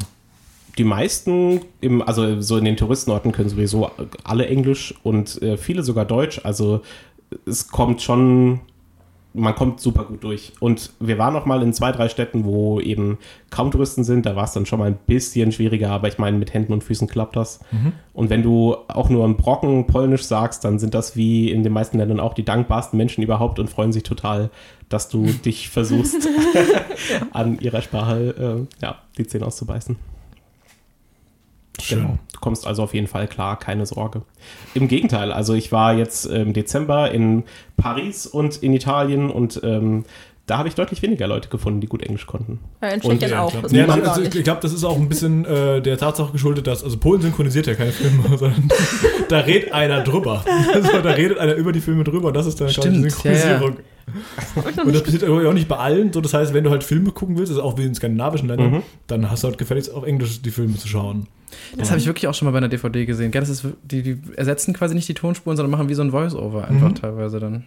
Die 0.79 0.85
meisten, 0.85 1.59
im, 1.81 2.01
also 2.01 2.39
so 2.39 2.55
in 2.55 2.63
den 2.63 2.77
Touristenorten 2.77 3.33
können 3.33 3.49
sowieso 3.49 3.91
alle 4.23 4.47
Englisch 4.47 4.95
und 5.03 5.41
äh, 5.41 5.57
viele 5.57 5.83
sogar 5.83 6.05
Deutsch. 6.05 6.39
Also 6.45 6.79
es 7.45 7.67
kommt 7.67 8.01
schon, 8.01 8.61
man 9.33 9.55
kommt 9.55 9.81
super 9.81 10.05
gut 10.05 10.23
durch. 10.23 10.53
Und 10.61 10.93
wir 11.01 11.17
waren 11.17 11.33
noch 11.33 11.45
mal 11.45 11.61
in 11.63 11.73
zwei, 11.73 11.91
drei 11.91 12.07
Städten, 12.07 12.45
wo 12.45 12.79
eben 12.79 13.17
kaum 13.49 13.71
Touristen 13.71 14.05
sind. 14.05 14.25
Da 14.25 14.37
war 14.37 14.45
es 14.45 14.53
dann 14.53 14.65
schon 14.65 14.79
mal 14.79 14.85
ein 14.85 14.97
bisschen 15.05 15.51
schwieriger, 15.51 15.91
aber 15.91 16.07
ich 16.07 16.17
meine, 16.17 16.37
mit 16.37 16.53
Händen 16.53 16.71
und 16.71 16.81
Füßen 16.81 17.09
klappt 17.09 17.35
das. 17.35 17.59
Und 18.13 18.29
wenn 18.29 18.41
du 18.41 18.77
auch 18.87 19.09
nur 19.09 19.25
einen 19.25 19.35
Brocken 19.35 19.85
Polnisch 19.85 20.23
sagst, 20.23 20.63
dann 20.63 20.79
sind 20.79 20.93
das 20.93 21.17
wie 21.17 21.51
in 21.51 21.63
den 21.63 21.73
meisten 21.73 21.97
Ländern 21.97 22.21
auch 22.21 22.33
die 22.33 22.45
dankbarsten 22.45 22.95
Menschen 22.95 23.21
überhaupt 23.21 23.59
und 23.59 23.69
freuen 23.69 23.91
sich 23.91 24.03
total, 24.03 24.49
dass 24.87 25.09
du 25.09 25.25
dich 25.45 25.67
versuchst, 25.67 26.29
an 27.33 27.59
ihrer 27.59 27.81
Sprache 27.81 28.67
äh, 28.81 28.81
ja, 28.81 28.95
die 29.17 29.27
Zähne 29.27 29.45
auszubeißen. 29.45 29.97
Schön. 31.81 31.99
Genau. 31.99 32.19
Du 32.33 32.39
kommst 32.39 32.65
also 32.67 32.83
auf 32.83 32.93
jeden 32.93 33.07
Fall 33.07 33.27
klar, 33.27 33.57
keine 33.59 33.85
Sorge. 33.85 34.21
Im 34.73 34.87
Gegenteil, 34.87 35.31
also 35.31 35.53
ich 35.53 35.71
war 35.71 35.93
jetzt 35.93 36.25
im 36.25 36.53
Dezember 36.53 37.11
in 37.11 37.43
Paris 37.77 38.25
und 38.27 38.57
in 38.63 38.73
Italien 38.73 39.29
und 39.29 39.59
ähm, 39.63 40.05
da 40.45 40.57
habe 40.57 40.67
ich 40.67 40.73
deutlich 40.73 41.03
weniger 41.03 41.27
Leute 41.27 41.47
gefunden, 41.49 41.79
die 41.79 41.85
gut 41.85 42.01
Englisch 42.01 42.25
konnten. 42.25 42.59
Ja, 42.81 42.87
in 42.89 43.01
Und- 43.01 43.19
Tschechien 43.19 43.31
Ja, 43.31 43.41
auch. 43.43 43.53
Ja, 43.71 43.85
man 43.85 44.01
also, 44.01 44.21
ich 44.23 44.43
glaube, 44.43 44.61
das 44.61 44.73
ist 44.73 44.83
auch 44.83 44.97
ein 44.97 45.07
bisschen 45.07 45.45
äh, 45.45 45.79
der 45.79 45.97
Tatsache 45.97 46.31
geschuldet, 46.31 46.65
dass, 46.65 46.83
also 46.83 46.97
Polen 46.97 47.21
synchronisiert 47.21 47.67
ja 47.67 47.75
keine 47.75 47.91
Filme, 47.91 48.23
sondern 48.37 48.67
da 49.29 49.39
redet 49.39 49.71
einer 49.73 50.01
drüber. 50.03 50.43
Also, 50.73 51.01
da 51.01 51.11
redet 51.11 51.37
einer 51.37 51.53
über 51.53 51.71
die 51.71 51.81
Filme 51.81 52.03
drüber 52.03 52.29
und 52.29 52.33
das 52.35 52.45
ist 52.47 52.59
dann 52.59 52.69
quasi 52.69 52.89
die 52.89 53.09
Stimmt, 53.11 53.23
ja, 53.25 53.59
ja. 53.61 53.61
Und 54.83 54.93
das 54.93 55.03
passiert 55.03 55.23
aber 55.23 55.47
auch 55.47 55.53
nicht 55.53 55.67
bei 55.67 55.77
allen. 55.77 56.11
So, 56.13 56.21
das 56.21 56.33
heißt, 56.33 56.53
wenn 56.53 56.63
du 56.63 56.69
halt 56.69 56.83
Filme 56.83 57.11
gucken 57.11 57.37
willst, 57.37 57.51
also 57.51 57.63
auch 57.63 57.77
wie 57.77 57.83
in 57.85 57.95
skandinavischen 57.95 58.47
Ländern, 58.47 58.71
Mhm. 58.71 58.81
dann 59.07 59.29
hast 59.31 59.43
du 59.43 59.47
halt 59.47 59.57
gefälligst 59.57 59.93
auf 59.93 60.03
Englisch 60.05 60.41
die 60.41 60.51
Filme 60.51 60.75
zu 60.77 60.87
schauen. 60.87 61.27
Das 61.77 61.89
habe 61.89 61.99
ich 61.99 62.05
wirklich 62.05 62.27
auch 62.27 62.33
schon 62.33 62.45
mal 62.45 62.51
bei 62.51 62.59
einer 62.59 62.69
DVD 62.69 63.05
gesehen. 63.05 63.31
Das 63.31 63.49
ist, 63.49 63.65
die, 63.83 64.03
die 64.03 64.17
ersetzen 64.35 64.73
quasi 64.73 64.93
nicht 64.95 65.07
die 65.09 65.13
Tonspuren, 65.15 65.57
sondern 65.57 65.71
machen 65.71 65.89
wie 65.89 65.93
so 65.95 66.01
ein 66.03 66.11
Voice-Over 66.11 66.67
einfach 66.67 66.89
Mhm. 66.89 66.95
teilweise 66.95 67.39
dann. 67.39 67.65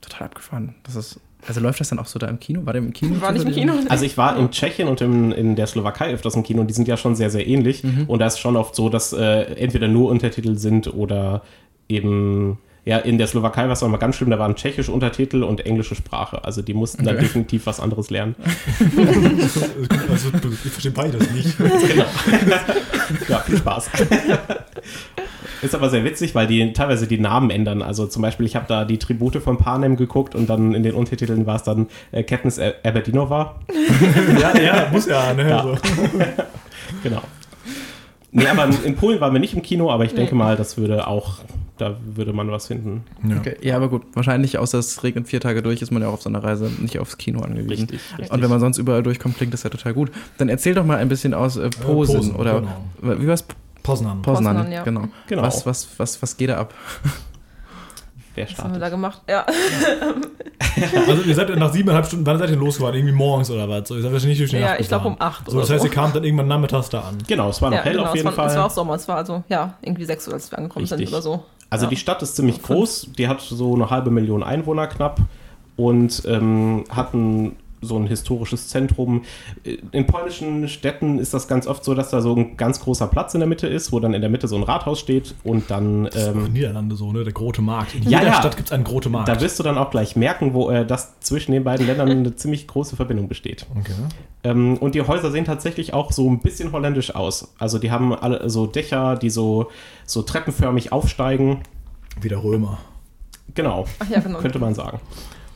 Total 0.00 0.26
abgefahren. 0.26 0.74
Das 0.82 0.96
ist, 0.96 1.18
also 1.46 1.60
läuft 1.60 1.80
das 1.80 1.88
dann 1.88 1.98
auch 1.98 2.06
so 2.06 2.18
da 2.18 2.28
im 2.28 2.38
Kino? 2.40 2.64
War 2.66 2.72
der 2.74 2.82
im 2.82 2.92
Kino? 2.92 3.20
War 3.20 3.32
nicht 3.32 3.44
im 3.46 3.52
Kino. 3.52 3.72
Also 3.88 4.04
ich 4.04 4.16
war 4.18 4.36
in 4.38 4.50
Tschechien 4.50 4.88
und 4.88 5.00
in, 5.00 5.32
in 5.32 5.56
der 5.56 5.66
Slowakei 5.66 6.12
öfters 6.12 6.34
im 6.34 6.42
Kino 6.42 6.60
und 6.60 6.66
die 6.68 6.74
sind 6.74 6.88
ja 6.88 6.96
schon 6.96 7.14
sehr, 7.14 7.30
sehr 7.30 7.46
ähnlich. 7.46 7.82
Und 8.06 8.18
da 8.18 8.26
ist 8.26 8.38
schon 8.38 8.56
oft 8.56 8.74
so, 8.74 8.88
dass 8.88 9.12
äh, 9.12 9.42
entweder 9.54 9.88
nur 9.88 10.10
Untertitel 10.10 10.56
sind 10.56 10.92
oder 10.92 11.42
eben, 11.88 12.58
ja, 12.84 12.98
in 12.98 13.16
der 13.18 13.26
Slowakei 13.28 13.64
war 13.64 13.72
es 13.72 13.82
auch 13.82 13.88
mal 13.88 13.98
ganz 13.98 14.16
schlimm, 14.16 14.30
da 14.30 14.38
waren 14.38 14.56
tschechische 14.56 14.90
Untertitel 14.90 15.42
und 15.44 15.64
englische 15.64 15.94
Sprache. 15.94 16.42
Also 16.44 16.62
die 16.62 16.74
mussten 16.74 17.04
dann 17.04 17.14
Okay. 17.14 17.24
definitiv 17.24 17.66
was 17.66 17.78
anderes 17.78 18.10
lernen. 18.10 18.34
Also, 20.10 20.30
ich 20.64 20.70
verstehe 20.72 20.90
beides 20.92 21.30
nicht. 21.30 21.54
Ja, 23.28 23.38
viel 23.40 23.58
Spaß. 23.58 23.90
Ist 25.60 25.74
aber 25.74 25.90
sehr 25.90 26.02
witzig, 26.04 26.34
weil 26.34 26.46
die 26.46 26.72
teilweise 26.72 27.06
die 27.06 27.18
Namen 27.18 27.50
ändern. 27.50 27.82
Also 27.82 28.06
zum 28.06 28.22
Beispiel, 28.22 28.46
ich 28.46 28.56
habe 28.56 28.64
da 28.68 28.84
die 28.84 28.98
Tribute 28.98 29.36
von 29.36 29.58
Panem 29.58 29.96
geguckt 29.96 30.34
und 30.34 30.48
dann 30.50 30.74
in 30.74 30.82
den 30.82 30.94
Untertiteln 30.94 31.46
war 31.46 31.56
es 31.56 31.62
dann 31.62 31.86
äh, 32.10 32.22
Katniss 32.24 32.58
Aberdeenova. 32.58 33.56
ja, 34.40 34.58
ja, 34.60 34.88
muss 34.90 35.06
ja. 35.06 35.32
Ne? 35.34 35.48
Ja. 35.48 35.58
Also. 35.60 35.76
Genau. 37.02 37.22
Nee, 38.32 38.46
aber 38.46 38.68
in 38.84 38.96
Polen 38.96 39.20
waren 39.20 39.32
wir 39.32 39.40
nicht 39.40 39.54
im 39.54 39.62
Kino, 39.62 39.90
aber 39.90 40.04
ich 40.04 40.14
denke 40.14 40.34
mal, 40.34 40.56
das 40.56 40.76
würde 40.76 41.06
auch, 41.06 41.38
da 41.82 41.96
würde 42.04 42.32
man 42.32 42.50
was 42.50 42.68
finden. 42.68 43.04
Ja. 43.28 43.36
Okay. 43.38 43.56
Ja, 43.60 43.76
aber 43.76 43.88
gut. 43.88 44.02
Wahrscheinlich, 44.14 44.58
außer 44.58 44.78
es 44.78 45.02
regnet 45.02 45.26
vier 45.28 45.40
Tage 45.40 45.62
durch, 45.62 45.82
ist 45.82 45.90
man 45.90 46.02
ja 46.02 46.08
auch 46.08 46.14
auf 46.14 46.22
so 46.22 46.28
einer 46.28 46.42
Reise 46.42 46.70
nicht 46.78 46.98
aufs 46.98 47.18
Kino 47.18 47.40
angewiesen. 47.40 47.88
Richtig, 47.88 48.00
richtig. 48.18 48.30
Und 48.32 48.42
wenn 48.42 48.50
man 48.50 48.60
sonst 48.60 48.78
überall 48.78 49.02
durchkommt, 49.02 49.36
klingt 49.36 49.52
das 49.52 49.62
ja 49.62 49.70
total 49.70 49.94
gut. 49.94 50.10
Dann 50.38 50.48
erzähl 50.48 50.74
doch 50.74 50.84
mal 50.84 50.98
ein 50.98 51.08
bisschen 51.08 51.34
aus 51.34 51.56
äh, 51.56 51.68
Posen, 51.70 52.16
Posen, 52.16 52.36
oder 52.36 52.60
genau. 53.00 53.20
wie 53.20 53.26
war's? 53.26 53.44
Poznan. 53.82 54.22
Poznan, 54.22 54.56
Poznan, 54.56 54.72
ja. 54.72 54.82
genau. 54.84 55.08
Genau. 55.26 55.42
Was, 55.42 55.66
was, 55.66 55.88
was, 55.98 56.22
was 56.22 56.36
geht 56.36 56.50
da 56.50 56.58
ab? 56.58 56.72
Wer 58.34 58.48
Was 58.48 58.58
haben 58.58 58.72
wir 58.72 58.78
startet? 58.78 58.82
da 58.82 58.88
gemacht? 58.88 59.20
Ja, 59.28 59.44
Also 61.06 61.22
ihr 61.22 61.34
seid 61.34 61.54
nach 61.56 61.72
siebeneinhalb 61.72 62.06
Stunden, 62.06 62.24
wann 62.24 62.38
seid 62.38 62.48
ihr 62.50 62.56
losgefahren? 62.56 62.94
Irgendwie 62.96 63.12
morgens 63.14 63.50
oder 63.50 63.68
was? 63.68 63.88
So, 63.88 63.96
ihr 63.96 64.02
seid 64.02 64.12
wahrscheinlich 64.12 64.38
nicht 64.38 64.52
durch 64.52 64.58
die 64.58 64.64
ja 64.64 64.70
Nacht 64.70 64.80
ich 64.80 64.88
glaube 64.88 65.08
um. 65.08 65.16
8 65.18 65.44
So, 65.46 65.52
oder 65.52 65.60
das 65.62 65.70
heißt, 65.70 65.80
so. 65.82 65.88
ihr 65.88 65.92
kamt 65.92 66.16
dann 66.16 66.24
irgendwann 66.24 66.48
nachmittags 66.48 66.88
da 66.88 67.00
an. 67.00 67.18
Genau, 67.26 67.50
es 67.50 67.60
war 67.60 67.70
noch 67.70 67.76
ja, 67.78 67.82
hell 67.84 67.92
genau, 67.92 68.04
auf 68.04 68.08
es 68.10 68.14
jeden 68.14 68.26
war, 68.26 68.32
Es 68.32 68.38
war 68.38 68.48
Fall. 68.50 68.58
auch 68.58 68.70
Sommer, 68.70 68.94
es 68.94 69.06
war 69.08 69.16
also, 69.16 69.44
ja, 69.48 69.74
irgendwie 69.82 70.04
6 70.04 70.28
Uhr, 70.28 70.34
als 70.34 70.50
wir 70.50 70.58
angekommen 70.58 70.84
Richtig. 70.84 70.98
sind 71.00 71.08
oder 71.08 71.22
so. 71.22 71.44
Also 71.72 71.86
ja. 71.86 71.90
die 71.90 71.96
Stadt 71.96 72.20
ist 72.20 72.36
ziemlich 72.36 72.60
groß, 72.60 73.12
die 73.16 73.28
hat 73.28 73.40
so 73.40 73.74
eine 73.74 73.88
halbe 73.88 74.10
Million 74.10 74.42
Einwohner 74.42 74.88
knapp 74.88 75.20
und 75.76 76.22
ähm, 76.26 76.84
hat 76.90 77.14
ein, 77.14 77.56
so 77.82 77.98
ein 77.98 78.06
historisches 78.06 78.68
Zentrum. 78.68 79.22
In 79.90 80.06
polnischen 80.06 80.68
Städten 80.68 81.18
ist 81.18 81.34
das 81.34 81.48
ganz 81.48 81.66
oft 81.66 81.84
so, 81.84 81.94
dass 81.94 82.10
da 82.10 82.20
so 82.22 82.34
ein 82.34 82.56
ganz 82.56 82.80
großer 82.80 83.08
Platz 83.08 83.34
in 83.34 83.40
der 83.40 83.48
Mitte 83.48 83.66
ist, 83.66 83.92
wo 83.92 84.00
dann 84.00 84.14
in 84.14 84.20
der 84.20 84.30
Mitte 84.30 84.48
so 84.48 84.56
ein 84.56 84.62
Rathaus 84.62 85.00
steht 85.00 85.34
und 85.44 85.70
dann 85.70 86.04
Das 86.04 86.14
ist 86.14 86.28
auch 86.28 86.34
in 86.34 86.46
ähm, 86.46 86.52
Niederlande 86.52 86.96
so, 86.96 87.12
ne? 87.12 87.24
Der 87.24 87.32
große 87.32 87.60
Markt. 87.60 87.94
In 87.94 88.04
Ja, 88.04 88.20
jeder 88.20 88.32
ja. 88.32 88.38
Stadt 88.38 88.56
gibt 88.56 88.68
es 88.68 88.72
einen 88.72 88.84
großen 88.84 89.10
Markt. 89.12 89.28
da 89.28 89.40
wirst 89.40 89.58
du 89.58 89.62
dann 89.62 89.76
auch 89.76 89.90
gleich 89.90 90.16
merken, 90.16 90.54
wo 90.54 90.70
äh, 90.70 90.86
das 90.86 91.18
zwischen 91.20 91.52
den 91.52 91.64
beiden 91.64 91.86
Ländern 91.86 92.08
eine 92.08 92.34
ziemlich 92.36 92.66
große 92.66 92.96
Verbindung 92.96 93.28
besteht. 93.28 93.66
okay. 93.78 93.92
Ähm, 94.44 94.76
und 94.78 94.94
die 94.94 95.02
Häuser 95.02 95.30
sehen 95.30 95.44
tatsächlich 95.44 95.92
auch 95.94 96.10
so 96.12 96.28
ein 96.28 96.40
bisschen 96.40 96.72
holländisch 96.72 97.14
aus. 97.14 97.52
Also 97.58 97.78
die 97.78 97.90
haben 97.90 98.12
alle 98.14 98.48
so 98.50 98.66
Dächer, 98.66 99.16
die 99.16 99.30
so, 99.30 99.70
so 100.04 100.22
treppenförmig 100.22 100.90
aufsteigen. 100.92 101.60
Wie 102.20 102.28
der 102.28 102.42
Römer. 102.42 102.78
Genau, 103.54 103.86
Ach 103.98 104.08
ja, 104.08 104.20
genau. 104.20 104.38
könnte 104.38 104.58
man 104.58 104.74
sagen. 104.74 104.98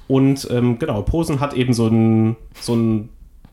Und 0.09 0.49
ähm, 0.51 0.79
genau, 0.79 1.03
Posen 1.03 1.41
hat 1.41 1.55
eben 1.55 1.73
so 1.73 1.87
einen, 1.87 2.37
so 2.61 2.73
einen 2.73 3.09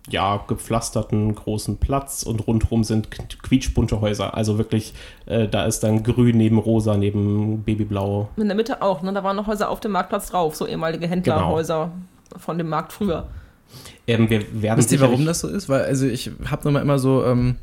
ja, 0.10 0.44
gepflasterten 0.48 1.34
großen 1.34 1.78
Platz 1.78 2.24
und 2.24 2.46
rundherum 2.46 2.84
sind 2.84 3.10
quietschbunte 3.42 4.02
Häuser. 4.02 4.36
Also 4.36 4.58
wirklich, 4.58 4.94
äh, 5.26 5.48
da 5.48 5.66
ist 5.66 5.82
dann 5.82 6.04
grün 6.04 6.38
neben 6.38 6.58
rosa, 6.58 6.98
neben 6.98 7.64
babyblau. 7.64 8.30
In 8.36 8.48
der 8.48 8.56
Mitte 8.56 8.82
auch, 8.82 9.02
ne? 9.02 9.14
Da 9.14 9.24
waren 9.24 9.36
noch 9.36 9.48
Häuser 9.48 9.70
auf 9.70 9.80
dem 9.80 9.92
Marktplatz 9.94 10.30
drauf, 10.30 10.56
so 10.56 10.68
ehemalige 10.68 11.08
Händlerhäuser 11.08 11.92
von 12.38 12.58
dem 12.58 12.68
Markt 12.68 12.92
früher. 12.92 13.28
Ähm, 14.06 14.30
wir 14.30 14.62
werden 14.62 14.78
Wisst 14.78 14.92
ihr, 14.92 15.00
warum 15.00 15.26
das 15.26 15.40
so 15.40 15.48
ist? 15.48 15.70
Weil, 15.70 15.84
also 15.84 16.06
ich 16.06 16.32
habe 16.46 16.66
nochmal 16.66 16.82
immer 16.82 17.00
so, 17.00 17.24
ähm, 17.24 17.56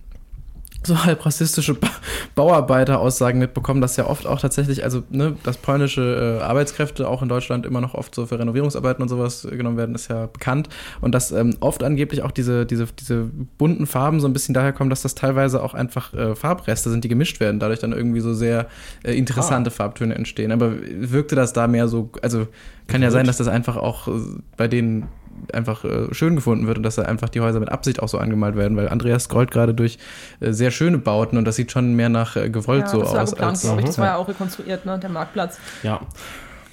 so 0.82 1.04
halb 1.04 1.24
rassistische 1.26 1.74
ba 1.74 1.88
Bauarbeiter-Aussagen 2.34 3.38
mitbekommen, 3.38 3.80
dass 3.80 3.96
ja 3.96 4.06
oft 4.06 4.26
auch 4.26 4.40
tatsächlich, 4.40 4.84
also 4.84 5.02
ne, 5.10 5.36
dass 5.42 5.58
polnische 5.58 6.38
äh, 6.40 6.42
Arbeitskräfte 6.42 7.06
auch 7.08 7.22
in 7.22 7.28
Deutschland 7.28 7.66
immer 7.66 7.80
noch 7.80 7.94
oft 7.94 8.14
so 8.14 8.26
für 8.26 8.38
Renovierungsarbeiten 8.38 9.02
und 9.02 9.08
sowas 9.08 9.44
äh, 9.44 9.56
genommen 9.56 9.76
werden, 9.76 9.94
ist 9.94 10.08
ja 10.08 10.26
bekannt. 10.26 10.68
Und 11.00 11.14
dass 11.14 11.32
ähm, 11.32 11.56
oft 11.60 11.82
angeblich 11.82 12.22
auch 12.22 12.30
diese, 12.30 12.64
diese, 12.64 12.86
diese 12.98 13.30
bunten 13.58 13.86
Farben 13.86 14.20
so 14.20 14.28
ein 14.28 14.32
bisschen 14.32 14.54
daher 14.54 14.72
kommen, 14.72 14.90
dass 14.90 15.02
das 15.02 15.14
teilweise 15.14 15.62
auch 15.62 15.74
einfach 15.74 16.14
äh, 16.14 16.34
Farbreste 16.34 16.88
sind, 16.88 17.04
die 17.04 17.08
gemischt 17.08 17.40
werden, 17.40 17.60
dadurch 17.60 17.80
dann 17.80 17.92
irgendwie 17.92 18.20
so 18.20 18.32
sehr 18.32 18.68
äh, 19.02 19.12
interessante 19.12 19.70
Farbtöne 19.70 20.14
entstehen. 20.14 20.52
Aber 20.52 20.72
wirkte 20.80 21.36
das 21.36 21.52
da 21.52 21.66
mehr 21.66 21.88
so, 21.88 22.10
also 22.22 22.46
kann 22.86 23.02
ja 23.02 23.10
sein, 23.10 23.26
dass 23.26 23.36
das 23.36 23.48
einfach 23.48 23.76
auch 23.76 24.08
äh, 24.08 24.12
bei 24.56 24.66
denen 24.66 25.08
einfach 25.53 25.85
äh, 25.85 26.12
schön 26.12 26.37
gefunden 26.37 26.66
wird 26.66 26.79
und 26.79 26.83
dass 26.83 26.96
da 26.96 27.03
einfach 27.03 27.29
die 27.29 27.40
Häuser 27.40 27.61
mit 27.61 27.70
Absicht 27.70 28.03
auch 28.03 28.09
so 28.09 28.18
angemalt 28.18 28.57
werden, 28.57 28.76
weil 28.76 28.88
Andreas 28.88 29.24
scrollt 29.24 29.50
gerade 29.50 29.74
durch 29.74 29.98
äh, 30.40 30.53
sehr 30.53 30.70
schöne 30.70 30.98
Bauten 30.98 31.37
und 31.38 31.44
das 31.44 31.57
sieht 31.57 31.72
schon 31.72 31.94
mehr 31.94 32.09
nach 32.09 32.37
äh, 32.37 32.50
gewollt 32.50 32.83
ja, 32.83 32.88
so 32.88 33.00
das 33.03 33.12
war 33.12 33.22
aus. 33.22 33.31
geplant, 33.31 33.50
Als, 33.53 33.62
glaube 33.62 33.81
ich. 33.81 33.87
Das 33.87 33.98
war 33.98 34.07
ja. 34.07 34.12
ja 34.12 34.16
auch 34.18 34.29
rekonstruiert, 34.29 34.87
ne? 34.87 34.98
Der 34.98 35.11
Marktplatz. 35.11 35.59
Ja. 35.83 36.00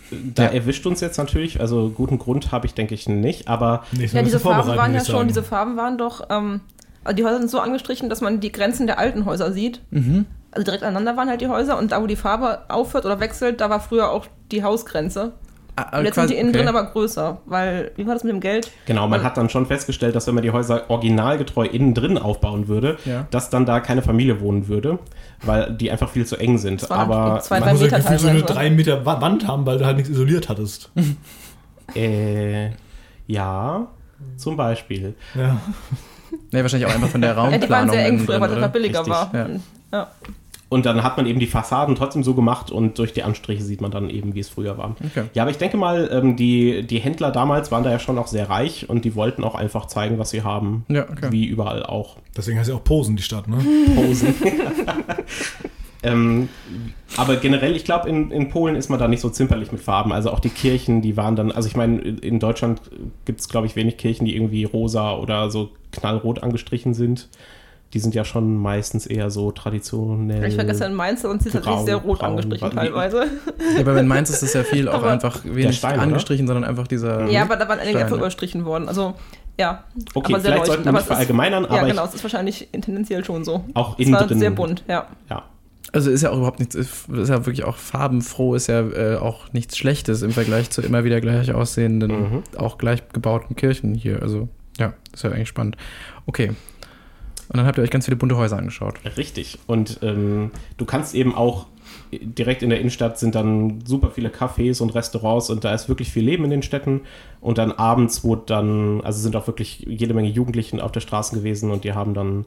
Da 0.10 0.44
Ja. 0.46 0.50
erwischt 0.52 0.86
uns 0.86 1.02
jetzt 1.02 1.18
natürlich, 1.18 1.60
also 1.60 1.90
guten 1.90 2.18
Grund 2.18 2.52
habe 2.54 2.66
ich, 2.66 2.74
denke 2.74 2.94
ich, 2.94 3.10
nicht, 3.10 3.48
aber 3.50 3.84
Nächstes 3.92 4.14
Ja, 4.14 4.22
diese 4.24 4.40
Farben 4.40 4.70
waren 4.76 4.94
ja 4.94 5.04
schon, 5.04 5.28
diese 5.28 5.44
Farben 5.44 5.76
waren 5.76 5.98
doch, 5.98 6.28
ähm, 6.30 6.62
also 7.04 7.16
die 7.16 7.26
Häuser 7.26 7.40
sind 7.40 7.50
so 7.52 7.60
angestrichen, 7.60 8.10
dass 8.10 8.22
man 8.22 8.40
die 8.40 8.52
Grenzen 8.52 8.88
der 8.88 9.00
alten 9.00 9.26
Häuser 9.26 9.52
sieht. 9.52 9.82
Mhm. 9.92 10.26
Also 10.52 10.64
direkt 10.64 10.84
aneinander 10.84 11.18
waren 11.18 11.30
halt 11.30 11.42
die 11.42 11.50
Häuser 11.50 11.78
und 11.78 11.92
da, 11.92 12.02
wo 12.02 12.08
die 12.08 12.16
Farbe 12.16 12.60
aufhört 12.70 13.06
oder 13.06 13.20
wechselt, 13.20 13.60
da 13.60 13.70
war 13.70 13.82
früher 13.82 14.10
auch 14.10 14.28
die 14.52 14.64
Hausgrenze. 14.64 15.34
Ah, 15.80 16.00
Und 16.00 16.06
jetzt 16.06 16.16
quasi- 16.16 16.30
sind 16.30 16.36
die 16.38 16.40
innen 16.42 16.50
okay. 16.50 16.58
drin 16.58 16.68
aber 16.70 16.86
größer, 16.92 17.38
weil, 17.46 17.92
wie 17.98 18.08
war 18.08 18.16
das 18.16 18.24
mit 18.24 18.34
dem 18.34 18.40
Geld? 18.40 18.72
Genau, 18.88 19.08
man 19.08 19.22
hat 19.24 19.38
dann 19.38 19.48
schon 19.48 19.68
festgestellt, 19.68 20.16
dass 20.16 20.26
wenn 20.26 20.34
man 20.34 20.42
die 20.44 20.50
Häuser 20.50 20.90
originalgetreu 20.90 21.66
innen 21.68 21.94
drin 21.94 22.18
aufbauen 22.18 22.68
würde, 22.68 22.98
Ja. 23.06 23.28
dass 23.30 23.52
dann 23.52 23.68
da 23.68 23.80
keine 23.80 24.02
Familie 24.02 24.42
wohnen 24.42 24.68
würde, 24.68 24.98
weil 25.44 25.72
die 25.74 25.92
einfach 25.92 26.10
viel 26.10 26.26
zu 26.26 26.36
eng 26.38 26.58
sind. 26.58 26.90
Aber 26.90 27.40
zwei, 27.42 27.60
Man 27.60 27.68
drei 27.68 27.72
muss 27.74 27.82
ja 27.82 27.86
Meter 27.86 27.98
gefühlt 28.00 28.20
so 28.20 28.28
eine 28.28 28.40
teilweise. 28.40 28.54
drei 28.56 28.70
Meter 28.72 29.06
Wa- 29.06 29.22
Wand 29.22 29.48
haben, 29.48 29.66
weil 29.68 29.78
du 29.78 29.86
halt 29.86 29.98
nichts 29.98 30.10
isoliert 30.10 30.50
hattest. 30.50 30.90
äh, 31.96 32.72
ja, 33.28 33.88
zum 34.36 34.58
Beispiel. 34.58 35.14
Ja. 35.36 35.58
Nee, 36.52 36.62
wahrscheinlich 36.62 36.90
auch 36.90 36.96
einfach 36.96 37.10
von 37.10 37.22
der 37.22 37.32
Ja, 37.32 37.36
Raumplanung. 37.36 37.68
die 37.68 37.70
waren 37.74 37.90
sehr 37.90 38.06
eng 38.06 38.20
früher, 38.20 38.42
weil 38.42 38.56
das 38.60 38.72
billiger 38.72 39.00
Richtig, 39.00 39.14
war. 39.14 39.30
ja. 39.34 39.48
Ja. 39.94 40.08
Und 40.70 40.86
dann 40.86 41.02
hat 41.02 41.16
man 41.16 41.26
eben 41.26 41.40
die 41.40 41.48
Fassaden 41.48 41.96
trotzdem 41.96 42.24
so 42.24 42.34
gemacht 42.34 42.72
und 42.72 43.00
durch 43.00 43.14
die 43.14 43.24
Anstriche 43.24 43.64
sieht 43.64 43.80
man 43.80 43.90
dann 43.90 44.10
eben, 44.10 44.36
wie 44.36 44.42
es 44.42 44.50
früher 44.50 44.78
war. 44.78 44.96
Okay. 45.06 45.26
Ja, 45.34 45.44
aber 45.44 45.52
ich 45.52 45.58
denke 45.58 45.78
mal, 45.78 46.10
ähm, 46.12 46.36
die, 46.36 46.86
die 46.86 47.00
Händler 47.00 47.32
damals 47.32 47.72
waren 47.72 47.84
da 47.84 47.92
ja 47.92 48.00
schon 48.00 48.18
auch 48.18 48.28
sehr 48.28 48.50
reich 48.50 48.90
und 48.90 49.06
die 49.06 49.16
wollten 49.16 49.46
auch 49.46 49.56
einfach 49.56 49.86
zeigen, 49.86 50.20
was 50.20 50.32
sie 50.32 50.44
haben. 50.44 50.86
Ja, 50.90 51.04
okay. 51.10 51.28
Wie 51.32 51.46
überall 51.46 51.84
auch. 51.84 52.18
Deswegen 52.36 52.60
heißt 52.60 52.70
ja 52.70 52.76
auch 52.76 52.84
Posen, 52.84 53.16
die 53.16 53.24
Stadt, 53.24 53.48
ne? 53.48 53.60
Posen. 53.96 54.36
ähm, 56.04 56.50
aber 57.16 57.38
generell, 57.38 57.74
ich 57.74 57.86
glaube, 57.86 58.10
in, 58.10 58.32
in 58.32 58.50
Polen 58.50 58.76
ist 58.76 58.90
man 58.90 59.00
da 59.00 59.08
nicht 59.08 59.22
so 59.22 59.30
zimperlich 59.30 59.72
mit 59.72 59.80
Farben. 59.80 60.12
Also 60.12 60.32
auch 60.32 60.42
die 60.42 60.50
Kirchen, 60.50 61.02
die 61.02 61.16
waren 61.16 61.38
dann, 61.38 61.54
also 61.54 61.70
ich 61.70 61.78
meine, 61.78 62.02
in 62.02 62.42
Deutschland 62.42 62.82
gibt 63.24 63.40
es, 63.40 63.48
glaube 63.48 63.68
ich, 63.68 63.78
wenig 63.78 63.96
Kirchen, 63.96 64.26
die 64.26 64.36
irgendwie 64.36 64.66
rosa 64.66 65.16
oder 65.16 65.50
so 65.50 65.70
knallrot 65.94 66.44
angestrichen 66.44 66.94
sind. 66.94 67.30
Die 67.94 68.00
sind 68.00 68.14
ja 68.16 68.26
schon 68.26 68.58
meistens 68.58 69.06
eher 69.08 69.30
so 69.30 69.52
traditionell. 69.52 70.46
Ich 70.46 70.56
vergesse 70.56 70.86
in 70.86 70.94
Mainz, 70.94 71.22
sonst 71.22 71.44
sieht 71.44 71.56
es 71.56 71.62
Grau, 71.62 71.76
tatsächlich 71.78 71.86
sehr 71.86 71.96
rot 72.10 72.20
braun, 72.20 72.30
angestrichen 72.32 72.72
teilweise. 72.72 73.26
Ja, 73.76 73.80
aber 73.82 74.00
in 74.00 74.08
Mainz 74.08 74.30
ist 74.30 74.44
es 74.44 74.54
ja 74.54 74.64
viel 74.64 74.90
auch 74.90 74.96
Aber- 74.96 75.12
einfach 75.12 75.44
wenig 75.46 75.78
Stein, 75.78 75.94
oder? 75.96 76.04
angestrichen, 76.04 76.48
sondern 76.48 76.66
einfach 76.66 76.88
dieser. 76.88 77.28
Ja, 77.28 77.44
aber 77.44 77.56
da 77.56 77.68
waren 77.70 77.80
einige 77.80 78.00
einfach 78.00 78.18
überstrichen 78.18 78.66
worden. 78.66 78.90
Also, 78.90 79.14
ja. 79.58 79.84
Okay, 80.14 80.34
aber 80.34 80.42
sehr 80.42 80.52
vielleicht 80.52 80.66
sollten 80.68 80.84
wir 80.86 80.92
nicht 80.92 80.98
es 81.00 81.04
ist- 81.06 81.08
verallgemeinern, 81.08 81.64
Ja, 81.64 81.70
aber 81.70 81.88
genau, 81.88 82.04
ich, 82.04 82.10
es 82.10 82.16
ist 82.16 82.24
wahrscheinlich 82.24 82.68
tendenziell 82.74 83.24
schon 83.24 83.46
so. 83.46 83.64
auch 83.74 83.98
Es 83.98 84.06
innen 84.06 84.16
war 84.16 84.28
drin. 84.28 84.40
sehr 84.40 84.52
bunt, 84.52 84.84
ja. 84.90 85.08
Ja. 85.30 85.44
Also 85.94 86.12
ist 86.12 86.22
ja 86.22 86.32
auch 86.32 86.38
überhaupt 86.38 86.60
nichts, 86.60 86.76
ist 86.76 87.08
ist 87.08 87.30
ja 87.30 87.46
wirklich 87.46 87.64
auch 87.64 87.78
farbenfroh, 87.78 88.56
ist 88.56 88.68
ja 88.68 88.82
äh, 88.82 89.16
auch 89.16 89.54
nichts 89.54 89.78
Schlechtes 89.78 90.22
im 90.22 90.32
Vergleich 90.32 90.70
zu 90.70 90.82
immer 90.82 91.06
wieder 91.06 91.22
gleich 91.22 91.54
aussehenden, 91.54 92.12
Mhm. 92.12 92.44
auch 92.58 92.78
gleich 92.78 93.08
gebauten 93.14 93.56
Kirchen 93.56 93.96
hier. 93.96 94.22
Also 94.22 94.50
ja, 94.78 94.94
ist 95.14 95.24
ja 95.24 95.32
eigentlich 95.32 95.48
spannend. 95.48 95.78
Okay. 96.26 96.52
Und 97.50 97.58
dann 97.58 97.66
habt 97.66 97.78
ihr 97.78 97.84
euch 97.84 97.90
ganz 97.90 98.06
viele 98.06 98.18
bunte 98.18 98.38
Häuser 98.38 98.58
angeschaut. 98.58 98.96
Richtig. 99.18 99.60
Und 99.68 100.00
ähm, 100.02 100.52
du 100.78 100.86
kannst 100.86 101.16
eben 101.16 101.34
auch 101.34 101.68
direkt 102.12 102.64
in 102.64 102.70
der 102.70 102.80
Innenstadt 102.80 103.20
sind 103.20 103.36
dann 103.36 103.82
super 103.86 104.12
viele 104.12 104.30
Cafés 104.30 104.82
und 104.82 104.96
Restaurants 104.96 105.50
und 105.50 105.64
da 105.64 105.74
ist 105.74 105.90
wirklich 105.90 106.12
viel 106.12 106.24
Leben 106.24 106.44
in 106.44 106.50
den 106.50 106.64
Städten. 106.64 107.02
Und 107.42 107.58
dann 107.58 107.72
abends 107.72 108.24
wurde 108.24 108.44
dann, 108.48 109.02
also 109.02 109.20
sind 109.20 109.36
auch 109.36 109.48
wirklich 109.48 109.80
jede 109.88 110.14
Menge 110.14 110.30
Jugendlichen 110.30 110.80
auf 110.80 110.92
der 110.92 111.02
Straße 111.02 111.36
gewesen 111.36 111.72
und 111.72 111.84
die 111.84 111.94
haben 111.94 112.14
dann 112.14 112.46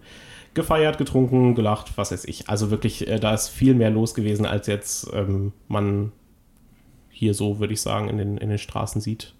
gefeiert, 0.54 0.98
getrunken, 0.98 1.54
gelacht, 1.54 1.96
was 1.96 2.12
weiß 2.12 2.24
ich. 2.24 2.48
Also 2.48 2.70
wirklich, 2.70 3.06
äh, 3.08 3.18
da 3.18 3.34
ist 3.34 3.48
viel 3.48 3.74
mehr 3.74 3.90
los 3.90 4.14
gewesen, 4.14 4.46
als 4.46 4.66
jetzt 4.66 5.10
ähm, 5.12 5.52
man 5.68 6.12
hier 7.10 7.34
so, 7.34 7.60
würde 7.60 7.72
ich 7.72 7.80
sagen, 7.80 8.08
in 8.08 8.18
den, 8.18 8.38
in 8.38 8.48
den 8.48 8.58
Straßen 8.58 9.00
sieht. 9.00 9.34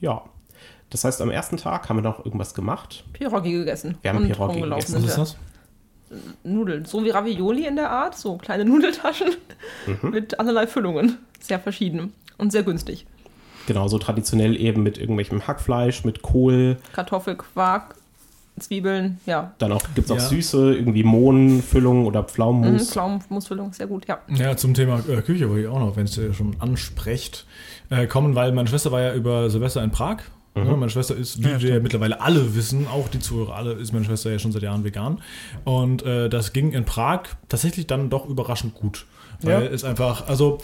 Ja. 0.00 0.24
Das 0.90 1.04
heißt, 1.04 1.20
am 1.20 1.30
ersten 1.30 1.56
Tag 1.56 1.88
haben 1.88 1.96
wir 1.96 2.02
noch 2.02 2.24
irgendwas 2.24 2.54
gemacht. 2.54 3.04
Pierogi 3.12 3.52
gegessen. 3.52 3.98
Wir 4.02 4.10
haben 4.10 4.18
und 4.18 4.26
Pierogi 4.26 4.60
gegessen. 4.60 4.94
Was 4.96 5.04
ist 5.04 5.18
das? 5.18 5.36
Nudeln. 6.44 6.84
So 6.84 7.04
wie 7.04 7.10
Ravioli 7.10 7.66
in 7.66 7.76
der 7.76 7.90
Art, 7.90 8.16
so 8.16 8.36
kleine 8.36 8.64
Nudeltaschen 8.70 9.28
Mhm. 9.86 10.10
mit 10.10 10.38
allerlei 10.38 10.66
Füllungen. 10.66 11.16
Sehr 11.40 11.58
verschieden 11.58 12.12
und 12.38 12.52
sehr 12.52 12.62
günstig. 12.62 13.06
Genau, 13.66 13.88
so 13.88 13.98
traditionell 13.98 14.56
eben 14.60 14.84
mit 14.84 14.96
irgendwelchem 14.98 15.46
Hackfleisch, 15.48 16.04
mit 16.04 16.22
Kohl. 16.22 16.76
Kartoffel, 16.92 17.34
Quark, 17.34 17.96
Zwiebeln, 18.60 19.18
ja. 19.26 19.52
Dann 19.58 19.72
auch 19.72 19.82
gibt 19.96 20.06
es 20.06 20.10
auch 20.12 20.16
Ja. 20.16 20.22
süße, 20.22 20.74
irgendwie 20.76 21.02
Mohnfüllung 21.02 22.06
oder 22.06 22.22
Mhm, 22.22 22.26
Pflaumenmus. 22.28 22.90
Pflaumenmusfüllung, 22.92 23.72
sehr 23.72 23.88
gut, 23.88 24.06
ja. 24.06 24.18
Ja, 24.28 24.56
zum 24.56 24.72
Thema 24.74 25.00
äh, 25.08 25.20
Küche 25.22 25.48
wollte 25.50 25.62
ich 25.62 25.68
auch 25.68 25.80
noch, 25.80 25.96
wenn 25.96 26.04
es 26.04 26.14
schon 26.36 26.54
ansprecht, 26.60 27.44
äh, 27.90 28.06
kommen, 28.06 28.36
weil 28.36 28.52
meine 28.52 28.68
Schwester 28.68 28.92
war 28.92 29.00
ja 29.00 29.14
über 29.14 29.50
Silvester 29.50 29.82
in 29.82 29.90
Prag. 29.90 30.18
Ja, 30.56 30.64
meine 30.64 30.88
Schwester 30.90 31.14
ist, 31.14 31.42
wie 31.44 31.60
wir 31.60 31.80
mittlerweile 31.80 32.20
alle 32.20 32.54
wissen, 32.56 32.86
auch 32.88 33.08
die 33.08 33.18
Zuhörer 33.20 33.54
alle, 33.56 33.72
ist 33.74 33.92
meine 33.92 34.04
Schwester 34.06 34.30
ja 34.30 34.38
schon 34.38 34.52
seit 34.52 34.62
Jahren 34.62 34.84
vegan. 34.84 35.20
Und 35.64 36.02
äh, 36.02 36.28
das 36.30 36.52
ging 36.54 36.72
in 36.72 36.84
Prag 36.86 37.24
tatsächlich 37.48 37.86
dann 37.86 38.08
doch 38.08 38.26
überraschend 38.26 38.74
gut. 38.74 39.04
Weil 39.42 39.64
Ja. 39.64 39.68
es 39.68 39.84
einfach, 39.84 40.28
also 40.28 40.58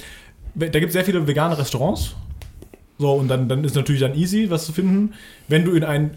da 0.54 0.66
gibt 0.68 0.86
es 0.86 0.92
sehr 0.94 1.04
viele 1.04 1.26
vegane 1.26 1.58
Restaurants. 1.58 2.14
So, 2.98 3.12
und 3.12 3.28
dann, 3.28 3.48
dann 3.48 3.64
ist 3.64 3.74
natürlich 3.76 4.00
dann 4.00 4.14
easy, 4.14 4.48
was 4.48 4.64
zu 4.66 4.72
finden. 4.72 5.12
Wenn 5.48 5.64
du 5.64 5.72
in 5.72 5.84
ein 5.84 6.12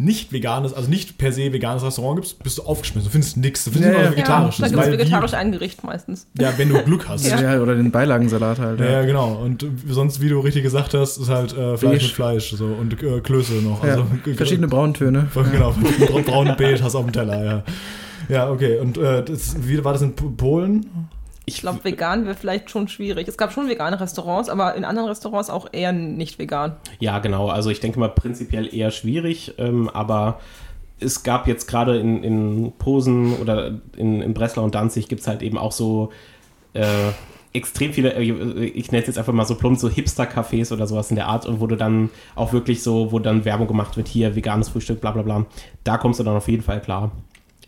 nicht 0.00 0.32
veganes, 0.32 0.72
also 0.72 0.88
nicht 0.88 1.18
per 1.18 1.32
se 1.32 1.52
veganes 1.52 1.82
Restaurant 1.84 2.16
gibst, 2.16 2.42
bist 2.42 2.58
du 2.58 2.62
aufgeschmissen. 2.62 3.06
Du 3.08 3.12
findest 3.12 3.36
nichts. 3.36 3.64
Du 3.64 3.70
findest 3.70 3.92
Ja, 3.92 3.98
immer 4.00 4.10
ja. 4.10 4.16
Vegetarisches. 4.16 4.58
Ja, 4.58 4.76
da 4.76 4.82
gibt 4.82 4.94
es 4.94 4.98
vegetarisch 5.00 5.34
ein 5.34 5.52
Gericht 5.52 5.84
meistens. 5.84 6.26
ja, 6.38 6.52
wenn 6.56 6.68
du 6.70 6.82
Glück 6.82 7.08
hast. 7.08 7.26
Ja. 7.26 7.40
Ja. 7.40 7.60
oder 7.62 7.74
den 7.74 7.90
Beilagensalat 7.90 8.58
halt. 8.58 8.80
Ja, 8.80 8.86
Ja. 8.90 9.04
genau. 9.04 9.34
Und 9.34 9.64
sonst, 9.88 10.20
wie 10.20 10.28
du 10.28 10.40
richtig 10.40 10.62
gesagt 10.62 10.94
hast, 10.94 11.18
ist 11.18 11.28
halt 11.28 11.52
äh, 11.52 11.76
Fleisch 11.76 11.80
Beige. 11.92 12.02
mit 12.04 12.12
Fleisch 12.12 12.50
so 12.52 12.64
und 12.66 13.02
äh, 13.02 13.20
Klöße 13.20 13.52
noch. 13.62 13.84
Ja, 13.84 13.90
Also, 13.92 14.06
verschiedene 14.36 14.68
Brauntöne. 14.68 15.28
Genau, 15.52 15.72
bra- 15.72 16.20
braune 16.24 16.54
Beige 16.56 16.82
hast 16.82 16.94
du 16.94 16.98
auf 16.98 17.04
dem 17.04 17.12
Teller, 17.12 17.44
ja. 17.44 17.62
Ja, 18.28 18.50
okay. 18.50 18.78
Und 18.78 18.96
äh, 18.98 19.24
das, 19.24 19.56
wie 19.66 19.82
war 19.84 19.92
das 19.92 20.02
in 20.02 20.14
Polen? 20.14 20.86
Ich 21.54 21.60
glaube, 21.60 21.84
vegan 21.84 22.24
wäre 22.24 22.34
vielleicht 22.34 22.70
schon 22.70 22.88
schwierig. 22.88 23.28
Es 23.28 23.36
gab 23.36 23.52
schon 23.52 23.68
vegane 23.68 24.00
Restaurants, 24.00 24.48
aber 24.48 24.74
in 24.74 24.84
anderen 24.84 25.08
Restaurants 25.08 25.50
auch 25.50 25.68
eher 25.72 25.92
nicht 25.92 26.38
vegan. 26.38 26.76
Ja, 26.98 27.18
genau. 27.18 27.48
Also 27.48 27.70
ich 27.70 27.80
denke 27.80 27.98
mal 27.98 28.08
prinzipiell 28.08 28.72
eher 28.74 28.90
schwierig, 28.90 29.54
ähm, 29.58 29.88
aber 29.88 30.40
es 31.00 31.22
gab 31.22 31.48
jetzt 31.48 31.66
gerade 31.66 31.98
in, 31.98 32.22
in 32.22 32.72
Posen 32.78 33.34
oder 33.36 33.78
in, 33.96 34.20
in 34.20 34.34
Breslau 34.34 34.64
und 34.64 34.74
Danzig 34.74 35.08
gibt 35.08 35.22
es 35.22 35.26
halt 35.26 35.42
eben 35.42 35.58
auch 35.58 35.72
so 35.72 36.10
äh, 36.74 37.12
extrem 37.52 37.92
viele, 37.92 38.14
äh, 38.14 38.22
ich 38.22 38.92
nenne 38.92 39.02
es 39.02 39.08
jetzt 39.08 39.18
einfach 39.18 39.32
mal 39.32 39.44
so 39.44 39.54
plump, 39.54 39.78
so 39.78 39.88
Hipster-Cafés 39.88 40.72
oder 40.72 40.86
sowas 40.86 41.10
in 41.10 41.16
der 41.16 41.26
Art, 41.26 41.46
und 41.46 41.60
wo 41.60 41.66
du 41.66 41.76
dann 41.76 42.10
auch 42.36 42.52
wirklich 42.52 42.82
so, 42.82 43.12
wo 43.12 43.18
dann 43.18 43.44
Werbung 43.44 43.66
gemacht 43.66 43.96
wird, 43.96 44.08
hier 44.08 44.36
veganes 44.36 44.68
Frühstück, 44.68 45.00
bla 45.00 45.10
bla 45.10 45.22
bla. 45.22 45.46
Da 45.84 45.98
kommst 45.98 46.20
du 46.20 46.24
dann 46.24 46.36
auf 46.36 46.48
jeden 46.48 46.62
Fall 46.62 46.80
klar. 46.80 47.10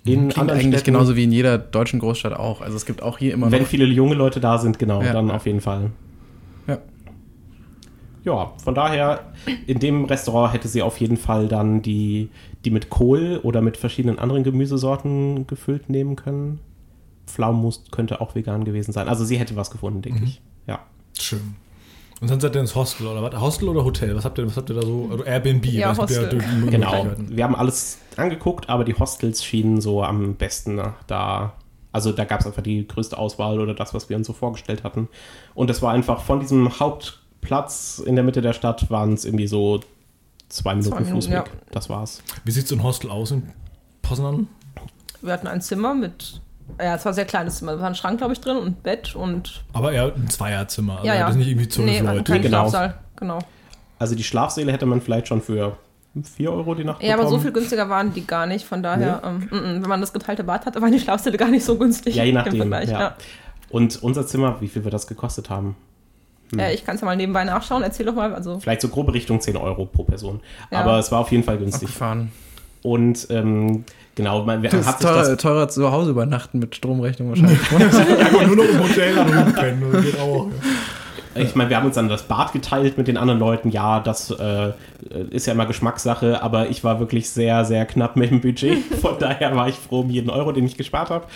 In 0.05 0.29
Klingt 0.31 0.51
eigentlich 0.51 0.67
Städten- 0.67 0.85
genauso 0.95 1.15
wie 1.17 1.25
in 1.25 1.33
jeder 1.33 1.59
deutschen 1.59 2.01
Großstadt 2.01 2.33
auch. 2.35 2.61
Also 2.61 2.77
es 2.77 2.87
gibt 2.87 3.03
auch 3.03 3.19
hier 3.19 3.33
immer 3.35 3.51
Wenn 3.53 3.62
noch. 3.62 3.69
viele 3.69 3.85
junge 3.87 4.15
Leute 4.15 4.41
da 4.41 4.59
sind, 4.59 4.79
genau, 4.79 5.01
Ja. 5.03 5.12
dann 5.12 5.31
auf 5.31 5.47
jeden 5.47 5.61
Fall. 5.61 5.91
Ja. 6.67 6.79
Ja, 8.25 8.53
von 8.62 8.75
daher, 8.75 9.21
in 9.67 9.79
dem 9.79 10.05
Restaurant 10.05 10.53
hätte 10.55 10.69
sie 10.69 10.83
auf 10.83 10.99
jeden 11.01 11.17
Fall 11.17 11.49
dann 11.49 11.83
die, 11.83 12.31
die 12.65 12.71
mit 12.71 12.88
Kohl 12.91 13.41
oder 13.43 13.61
mit 13.62 13.77
verschiedenen 13.77 14.19
anderen 14.19 14.45
Gemüsesorten 14.45 15.47
gefüllt 15.47 15.88
nehmen 15.88 16.17
können. 16.17 16.61
Pflaumenmus 17.27 17.85
könnte 17.91 18.21
auch 18.21 18.35
vegan 18.35 18.65
gewesen 18.65 18.93
sein. 18.93 19.09
Also 19.09 19.25
sie 19.25 19.38
hätte 19.38 19.57
was 19.57 19.71
gefunden, 19.71 20.03
denke 20.03 20.25
ich. 20.25 20.41
Ja. 20.67 20.81
Schön. 21.19 21.55
Und 22.22 22.30
dann 22.30 22.38
seid 22.38 22.54
ihr 22.54 22.61
ins 22.61 22.76
Hostel 22.76 23.08
oder 23.08 23.20
was? 23.20 23.40
Hostel 23.40 23.68
oder 23.68 23.85
Hotel? 23.85 24.14
Was 24.14 24.24
habt 24.24 24.38
ihr, 24.38 24.46
was 24.46 24.56
habt 24.56 24.70
ihr 24.70 24.76
da 24.76 24.82
so? 24.82 25.08
Oder 25.12 25.26
Airbnb? 25.26 25.66
Ja, 25.66 25.90
was 25.90 25.98
habt 25.98 26.11
ihr 26.12 26.22
Hostel. 26.22 26.38
da 26.38 26.46
die 26.46 26.70
Genau. 26.70 27.06
Wir 27.18 27.42
haben 27.42 27.56
alles 27.56 27.98
angeguckt, 28.16 28.68
aber 28.70 28.85
die 28.85 28.94
Hostels 28.94 29.44
schienen 29.44 29.80
so 29.80 30.04
am 30.04 30.37
besten 30.37 30.80
da. 31.08 31.54
Also 31.90 32.12
da 32.12 32.24
gab 32.24 32.40
es 32.40 32.46
einfach 32.46 32.62
die 32.62 32.87
größte 32.87 33.18
Auswahl 33.18 33.58
oder 33.58 33.74
das, 33.74 33.92
was 33.92 34.08
wir 34.08 34.16
uns 34.16 34.28
so 34.28 34.32
vorgestellt 34.32 34.85
hatten. 34.85 35.08
Und 35.54 35.68
es 35.68 35.82
war 35.82 35.92
einfach 35.92 36.22
von 36.22 36.38
diesem 36.38 36.78
Hauptplatz 36.78 38.00
in 38.06 38.14
der 38.14 38.24
Mitte 38.24 38.40
der 38.40 38.52
Stadt 38.52 38.88
waren 38.88 39.14
es 39.14 39.24
irgendwie 39.24 39.48
so 39.48 39.80
zwei 40.48 40.76
Minuten, 40.76 40.94
Minuten, 40.94 41.14
Fußweg. 41.14 41.35
ja. 41.35 41.44
Das 41.72 41.90
war's. 41.90 42.22
Wie 42.44 42.52
sieht 42.52 42.68
so 42.68 42.76
ein 42.76 42.85
Hostel 42.85 43.11
aus 43.11 43.32
in 43.32 43.50
Poznan? 44.00 44.46
Wir 45.22 45.32
hatten 45.32 45.48
ein 45.48 45.61
Zimmer 45.61 45.92
mit, 45.92 46.40
ja, 46.80 46.94
es 46.96 47.04
war 47.04 47.12
ein 47.12 47.14
sehr 47.14 47.24
kleines 47.24 47.56
Zimmer. 47.56 47.72
Da 47.72 47.80
war 47.80 47.87
ein 47.88 47.94
Schrank, 47.94 48.18
glaube 48.18 48.32
ich, 48.32 48.40
drin 48.40 48.56
und 48.56 48.82
Bett 48.82 49.14
und. 49.14 49.64
Aber 49.72 49.92
eher 49.92 50.12
ein 50.14 50.28
Zweierzimmer. 50.28 50.96
Also 50.96 51.06
Ja, 51.06 51.14
ja. 51.14 51.20
Das 51.22 51.30
ist 51.30 51.37
nicht 51.37 51.48
irgendwie 51.48 51.68
zwölf 51.68 51.87
nee, 51.87 52.00
Leute. 52.00 52.24
keinen 52.24 52.42
Genau. 52.42 52.58
Schlafsaal. 52.68 52.94
Genau. 53.16 53.38
Also 53.98 54.14
die 54.14 54.24
Schlafsäle 54.24 54.72
hätte 54.72 54.87
man 54.87 55.00
vielleicht 55.00 55.28
schon 55.28 55.40
für 55.40 55.76
4 56.20 56.52
Euro 56.52 56.74
die 56.74 56.85
Nacht 56.85 57.02
Ja, 57.02 57.14
aber 57.14 57.22
so 57.22 57.30
bekommen. 57.30 57.42
viel 57.42 57.52
günstiger 57.52 57.88
waren 57.88 58.12
die 58.12 58.26
gar 58.26 58.46
nicht. 58.46 58.66
Von 58.66 58.82
daher, 58.82 59.22
ähm, 59.24 59.48
mm, 59.50 59.54
mm, 59.54 59.82
wenn 59.82 59.88
man 59.88 60.00
das 60.00 60.12
geteilte 60.12 60.44
Bad 60.44 60.66
hatte, 60.66 60.82
waren 60.82 60.92
die 60.92 60.98
Schlafsäle 61.00 61.38
gar 61.38 61.48
nicht 61.48 61.64
so 61.64 61.76
günstig. 61.76 62.16
Ja, 62.16 62.24
je 62.24 62.32
nachdem. 62.32 62.70
Ja. 62.72 62.82
ja. 62.82 63.16
Und 63.70 64.02
unser 64.02 64.26
Zimmer, 64.26 64.61
wie 64.61 64.68
viel 64.68 64.85
wir 64.85 64.90
das 64.90 65.06
gekostet 65.06 65.48
haben? 65.48 65.76
Äh, 66.56 66.74
ich 66.74 66.85
kann 66.85 66.96
es 66.96 67.00
ja 67.00 67.06
mal 67.06 67.16
nebenbei 67.16 67.44
nachschauen. 67.44 67.82
Erzähl 67.82 68.06
doch 68.06 68.14
mal. 68.14 68.35
Also, 68.35 68.61
Vielleicht 68.61 68.82
so 68.82 68.88
grobe 68.88 69.14
Richtung 69.14 69.40
10 69.40 69.56
Euro 69.56 69.87
pro 69.87 70.04
Person. 70.04 70.40
Ja. 70.70 70.80
Aber 70.80 70.98
es 70.98 71.11
war 71.11 71.20
auf 71.20 71.30
jeden 71.32 71.44
Fall 71.44 71.58
günstig. 71.58 71.88
Abgefahren. 71.88 72.32
Und 72.82 73.28
ähm, 73.30 73.85
genau, 74.14 74.44
man, 74.44 74.62
wir, 74.62 74.70
Das 74.70 74.87
hat 74.87 74.96
ist 74.96 75.03
teurer, 75.03 75.37
teurer 75.37 75.68
zu 75.68 75.90
Hause 75.92 76.11
übernachten 76.11 76.59
mit 76.59 76.75
Stromrechnung 76.75 77.31
wahrscheinlich. 77.31 77.61
Einfach 77.72 78.46
nur 78.46 78.57
noch 78.57 78.64
im 78.64 78.83
Hotel 78.83 79.18
und 79.18 79.37
rumpennen. 79.37 79.92
Das 79.92 80.05
geht 80.05 80.20
auch. 80.20 80.48
Ich 81.35 81.55
meine, 81.55 81.70
wir 81.70 81.79
haben 81.79 81.87
uns 81.87 81.94
dann 81.94 82.09
das 82.09 82.25
Bad 82.25 82.53
geteilt 82.53 82.98
mit 82.98 83.09
den 83.09 83.16
anderen 83.16 83.40
Leuten. 83.40 83.70
Ja, 83.70 84.01
das 84.01 84.31
äh, 84.31 84.72
ist 85.31 85.46
ja 85.46 85.55
immer 85.55 85.64
Geschmackssache, 85.66 86.42
aber 86.42 86.68
ich 86.68 86.85
war 86.85 87.01
wirklich 87.01 87.31
sehr, 87.31 87.64
sehr 87.64 87.87
knapp 87.87 88.16
mit 88.16 88.31
dem 88.31 88.40
Budget. 88.40 88.79
Von 89.01 89.18
daher 89.18 89.57
war 89.57 89.68
ich 89.68 89.77
froh 89.77 90.01
um 90.01 90.11
jeden 90.11 90.29
Euro, 90.29 90.53
den 90.53 90.66
ich 90.66 90.77
gespart 90.77 91.11
habe. 91.11 91.27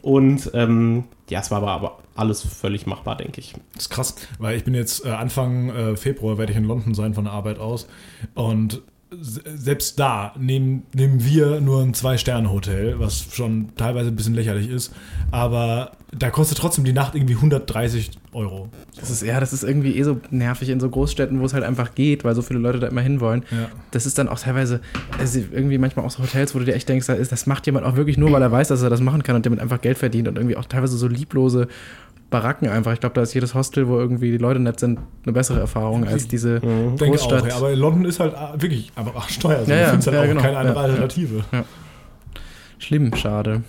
Und 0.00 0.50
ähm, 0.54 1.04
ja, 1.28 1.40
es 1.40 1.50
war 1.50 1.58
aber, 1.58 1.70
aber 1.70 1.98
alles 2.14 2.42
völlig 2.42 2.86
machbar, 2.86 3.16
denke 3.16 3.40
ich. 3.40 3.54
Das 3.74 3.84
ist 3.84 3.90
krass, 3.90 4.14
weil 4.38 4.56
ich 4.56 4.64
bin 4.64 4.74
jetzt 4.74 5.06
äh, 5.06 5.10
Anfang 5.10 5.70
äh, 5.70 5.96
Februar 5.96 6.38
werde 6.38 6.52
ich 6.52 6.58
in 6.58 6.64
London 6.64 6.94
sein 6.94 7.14
von 7.14 7.24
der 7.24 7.32
Arbeit 7.32 7.58
aus 7.58 7.86
und 8.34 8.82
selbst 9.20 9.98
da 9.98 10.34
nehmen, 10.38 10.84
nehmen 10.94 11.24
wir 11.24 11.60
nur 11.60 11.82
ein 11.82 11.94
Zwei-Sterne-Hotel, 11.94 12.98
was 12.98 13.26
schon 13.32 13.74
teilweise 13.76 14.08
ein 14.08 14.16
bisschen 14.16 14.34
lächerlich 14.34 14.70
ist, 14.70 14.92
aber 15.30 15.92
da 16.16 16.30
kostet 16.30 16.58
trotzdem 16.58 16.84
die 16.84 16.92
Nacht 16.92 17.14
irgendwie 17.14 17.34
130 17.34 18.10
Euro. 18.32 18.68
Das 18.98 19.10
ist, 19.10 19.22
ja, 19.22 19.40
das 19.40 19.52
ist 19.52 19.64
irgendwie 19.64 19.96
eh 19.96 20.02
so 20.02 20.20
nervig 20.30 20.68
in 20.68 20.80
so 20.80 20.88
Großstädten, 20.88 21.40
wo 21.40 21.44
es 21.44 21.54
halt 21.54 21.64
einfach 21.64 21.94
geht, 21.94 22.24
weil 22.24 22.34
so 22.34 22.42
viele 22.42 22.58
Leute 22.58 22.80
da 22.80 22.88
immer 22.88 23.00
hinwollen. 23.00 23.44
Ja. 23.50 23.68
Das 23.90 24.06
ist 24.06 24.18
dann 24.18 24.28
auch 24.28 24.38
teilweise, 24.38 24.80
also 25.18 25.40
irgendwie 25.52 25.78
manchmal 25.78 26.04
auch 26.04 26.10
so 26.10 26.22
Hotels, 26.22 26.54
wo 26.54 26.58
du 26.58 26.64
dir 26.64 26.74
echt 26.74 26.88
denkst, 26.88 27.06
das 27.06 27.46
macht 27.46 27.66
jemand 27.66 27.86
auch 27.86 27.96
wirklich 27.96 28.18
nur, 28.18 28.30
weil 28.32 28.42
er 28.42 28.52
weiß, 28.52 28.68
dass 28.68 28.82
er 28.82 28.90
das 28.90 29.00
machen 29.00 29.22
kann 29.22 29.36
und 29.36 29.46
damit 29.46 29.60
einfach 29.60 29.80
Geld 29.80 29.98
verdient 29.98 30.28
und 30.28 30.36
irgendwie 30.36 30.56
auch 30.56 30.66
teilweise 30.66 30.96
so 30.96 31.06
lieblose 31.06 31.68
Baracken 32.32 32.68
einfach. 32.68 32.92
Ich 32.92 33.00
glaube, 33.00 33.14
da 33.14 33.22
ist 33.22 33.32
jedes 33.34 33.54
Hostel, 33.54 33.86
wo 33.86 33.98
irgendwie 33.98 34.32
die 34.32 34.38
Leute 34.38 34.58
nett 34.58 34.80
sind, 34.80 34.98
eine 35.24 35.32
bessere 35.32 35.60
Erfahrung 35.60 36.04
als 36.06 36.26
diese 36.26 36.58
Denke 36.60 37.04
Großstadt. 37.06 37.42
auch, 37.42 37.46
ja, 37.48 37.56
aber 37.56 37.76
London 37.76 38.04
ist 38.06 38.18
halt 38.18 38.34
äh, 38.34 38.60
wirklich 38.60 38.90
einfach 38.96 39.12
ach, 39.16 39.28
steuer. 39.28 39.58
Also 39.58 39.70
Ja, 39.70 39.76
du 39.76 39.82
ja, 39.82 39.88
findest 39.90 40.06
halt 40.08 40.16
ja, 40.16 40.22
auch 40.22 40.26
genau. 40.26 40.40
keine 40.42 40.56
andere 40.58 40.74
Ja. 40.76 40.82
Alternative. 40.82 41.44
Schlimm, 42.78 43.14
schade. 43.14 43.62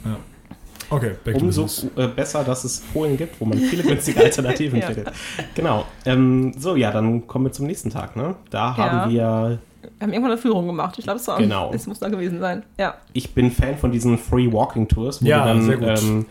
Okay, 0.90 1.12
back 1.24 1.38
to 1.38 1.46
Umso 1.46 1.68
äh, 1.96 2.08
besser, 2.08 2.44
dass 2.44 2.64
es 2.64 2.80
Polen 2.94 3.18
gibt, 3.18 3.40
wo 3.40 3.46
man 3.46 3.58
viele 3.58 3.84
günstige 3.84 4.20
Alternativen 4.24 4.80
Ja. 4.80 4.88
findet. 4.88 5.12
Genau. 5.56 5.86
Ähm, 6.06 6.54
so, 6.58 6.76
ja, 6.76 6.92
dann 6.92 7.26
kommen 7.28 7.46
wir 7.46 7.52
zum 7.52 7.66
nächsten 7.68 7.90
Tag. 7.90 8.16
Ne? 8.16 8.36
Da 8.52 8.76
haben 8.78 9.12
wir, 9.12 9.60
Wir 9.82 9.90
haben 10.02 10.12
irgendwann 10.14 10.32
eine 10.34 10.38
Führung 10.42 10.68
gemacht. 10.68 10.96
Ich 10.98 11.04
glaube, 11.06 11.20
es 11.20 11.28
war 11.28 11.38
Genau. 11.38 11.72
es 11.74 11.88
muss 11.88 12.00
da 12.00 12.10
gewesen 12.10 12.40
sein. 12.40 12.64
Ja. 12.78 12.96
ich 13.14 13.34
bin 13.34 13.50
Fan 13.52 13.78
von 13.78 13.92
diesen 13.92 14.18
Free 14.18 14.52
Walking 14.52 14.88
Tours, 14.88 15.24
wo 15.24 15.28
Ja, 15.28 15.42
du 15.42 15.48
dann 15.50 15.62
sehr 15.66 15.78
gut. 15.78 16.02
Ähm, 16.04 16.26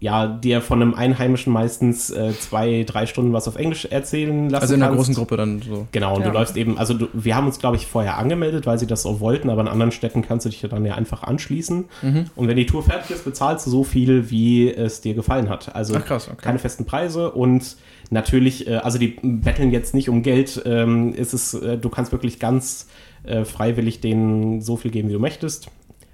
ja, 0.00 0.28
dir 0.28 0.60
von 0.60 0.80
einem 0.80 0.94
Einheimischen 0.94 1.52
meistens 1.52 2.10
äh, 2.10 2.32
zwei, 2.38 2.84
drei 2.86 3.06
Stunden 3.06 3.32
was 3.32 3.48
auf 3.48 3.56
Englisch 3.56 3.84
erzählen 3.86 4.48
lassen 4.48 4.62
Also 4.62 4.74
in 4.74 4.82
einer 4.82 4.90
kannst. 4.92 4.98
großen 5.06 5.14
Gruppe 5.16 5.36
dann 5.36 5.60
so. 5.60 5.88
Genau, 5.90 6.14
und 6.14 6.22
Ja. 6.22 6.28
du 6.28 6.34
läufst 6.34 6.56
eben, 6.56 6.78
also 6.78 6.94
du, 6.94 7.08
wir 7.12 7.34
haben 7.34 7.46
uns, 7.46 7.58
glaube 7.58 7.76
ich, 7.76 7.86
vorher 7.86 8.16
angemeldet, 8.16 8.64
weil 8.64 8.78
sie 8.78 8.86
das 8.86 9.02
so 9.02 9.18
wollten, 9.18 9.50
aber 9.50 9.60
in 9.62 9.68
anderen 9.68 9.90
Städten 9.90 10.22
kannst 10.22 10.46
du 10.46 10.50
dich 10.50 10.62
ja 10.62 10.68
dann 10.68 10.84
ja 10.86 10.94
einfach 10.94 11.24
anschließen. 11.24 11.86
Mhm. 12.02 12.26
Und 12.36 12.46
wenn 12.46 12.56
die 12.56 12.66
Tour 12.66 12.84
fertig 12.84 13.10
ist, 13.10 13.24
bezahlst 13.24 13.66
du 13.66 13.70
so 13.70 13.82
viel, 13.82 14.30
wie 14.30 14.70
es 14.72 15.00
dir 15.00 15.14
gefallen 15.14 15.48
hat. 15.48 15.74
Also 15.74 15.96
Ach, 15.96 16.04
krass, 16.04 16.28
okay. 16.28 16.36
keine 16.42 16.60
festen 16.60 16.84
Preise 16.84 17.32
und 17.32 17.76
natürlich, 18.10 18.68
äh, 18.68 18.76
also 18.76 18.98
die 18.98 19.18
betteln 19.22 19.72
jetzt 19.72 19.94
nicht 19.94 20.08
um 20.08 20.22
Geld, 20.22 20.62
ähm, 20.64 21.12
ist 21.12 21.32
es, 21.32 21.54
äh, 21.54 21.76
du 21.76 21.88
kannst 21.88 22.12
wirklich 22.12 22.38
ganz 22.38 22.86
äh, 23.24 23.44
freiwillig 23.44 24.00
denen 24.00 24.60
so 24.62 24.76
viel 24.76 24.92
geben, 24.92 25.08
wie 25.08 25.14
du 25.14 25.18
möchtest. 25.18 25.68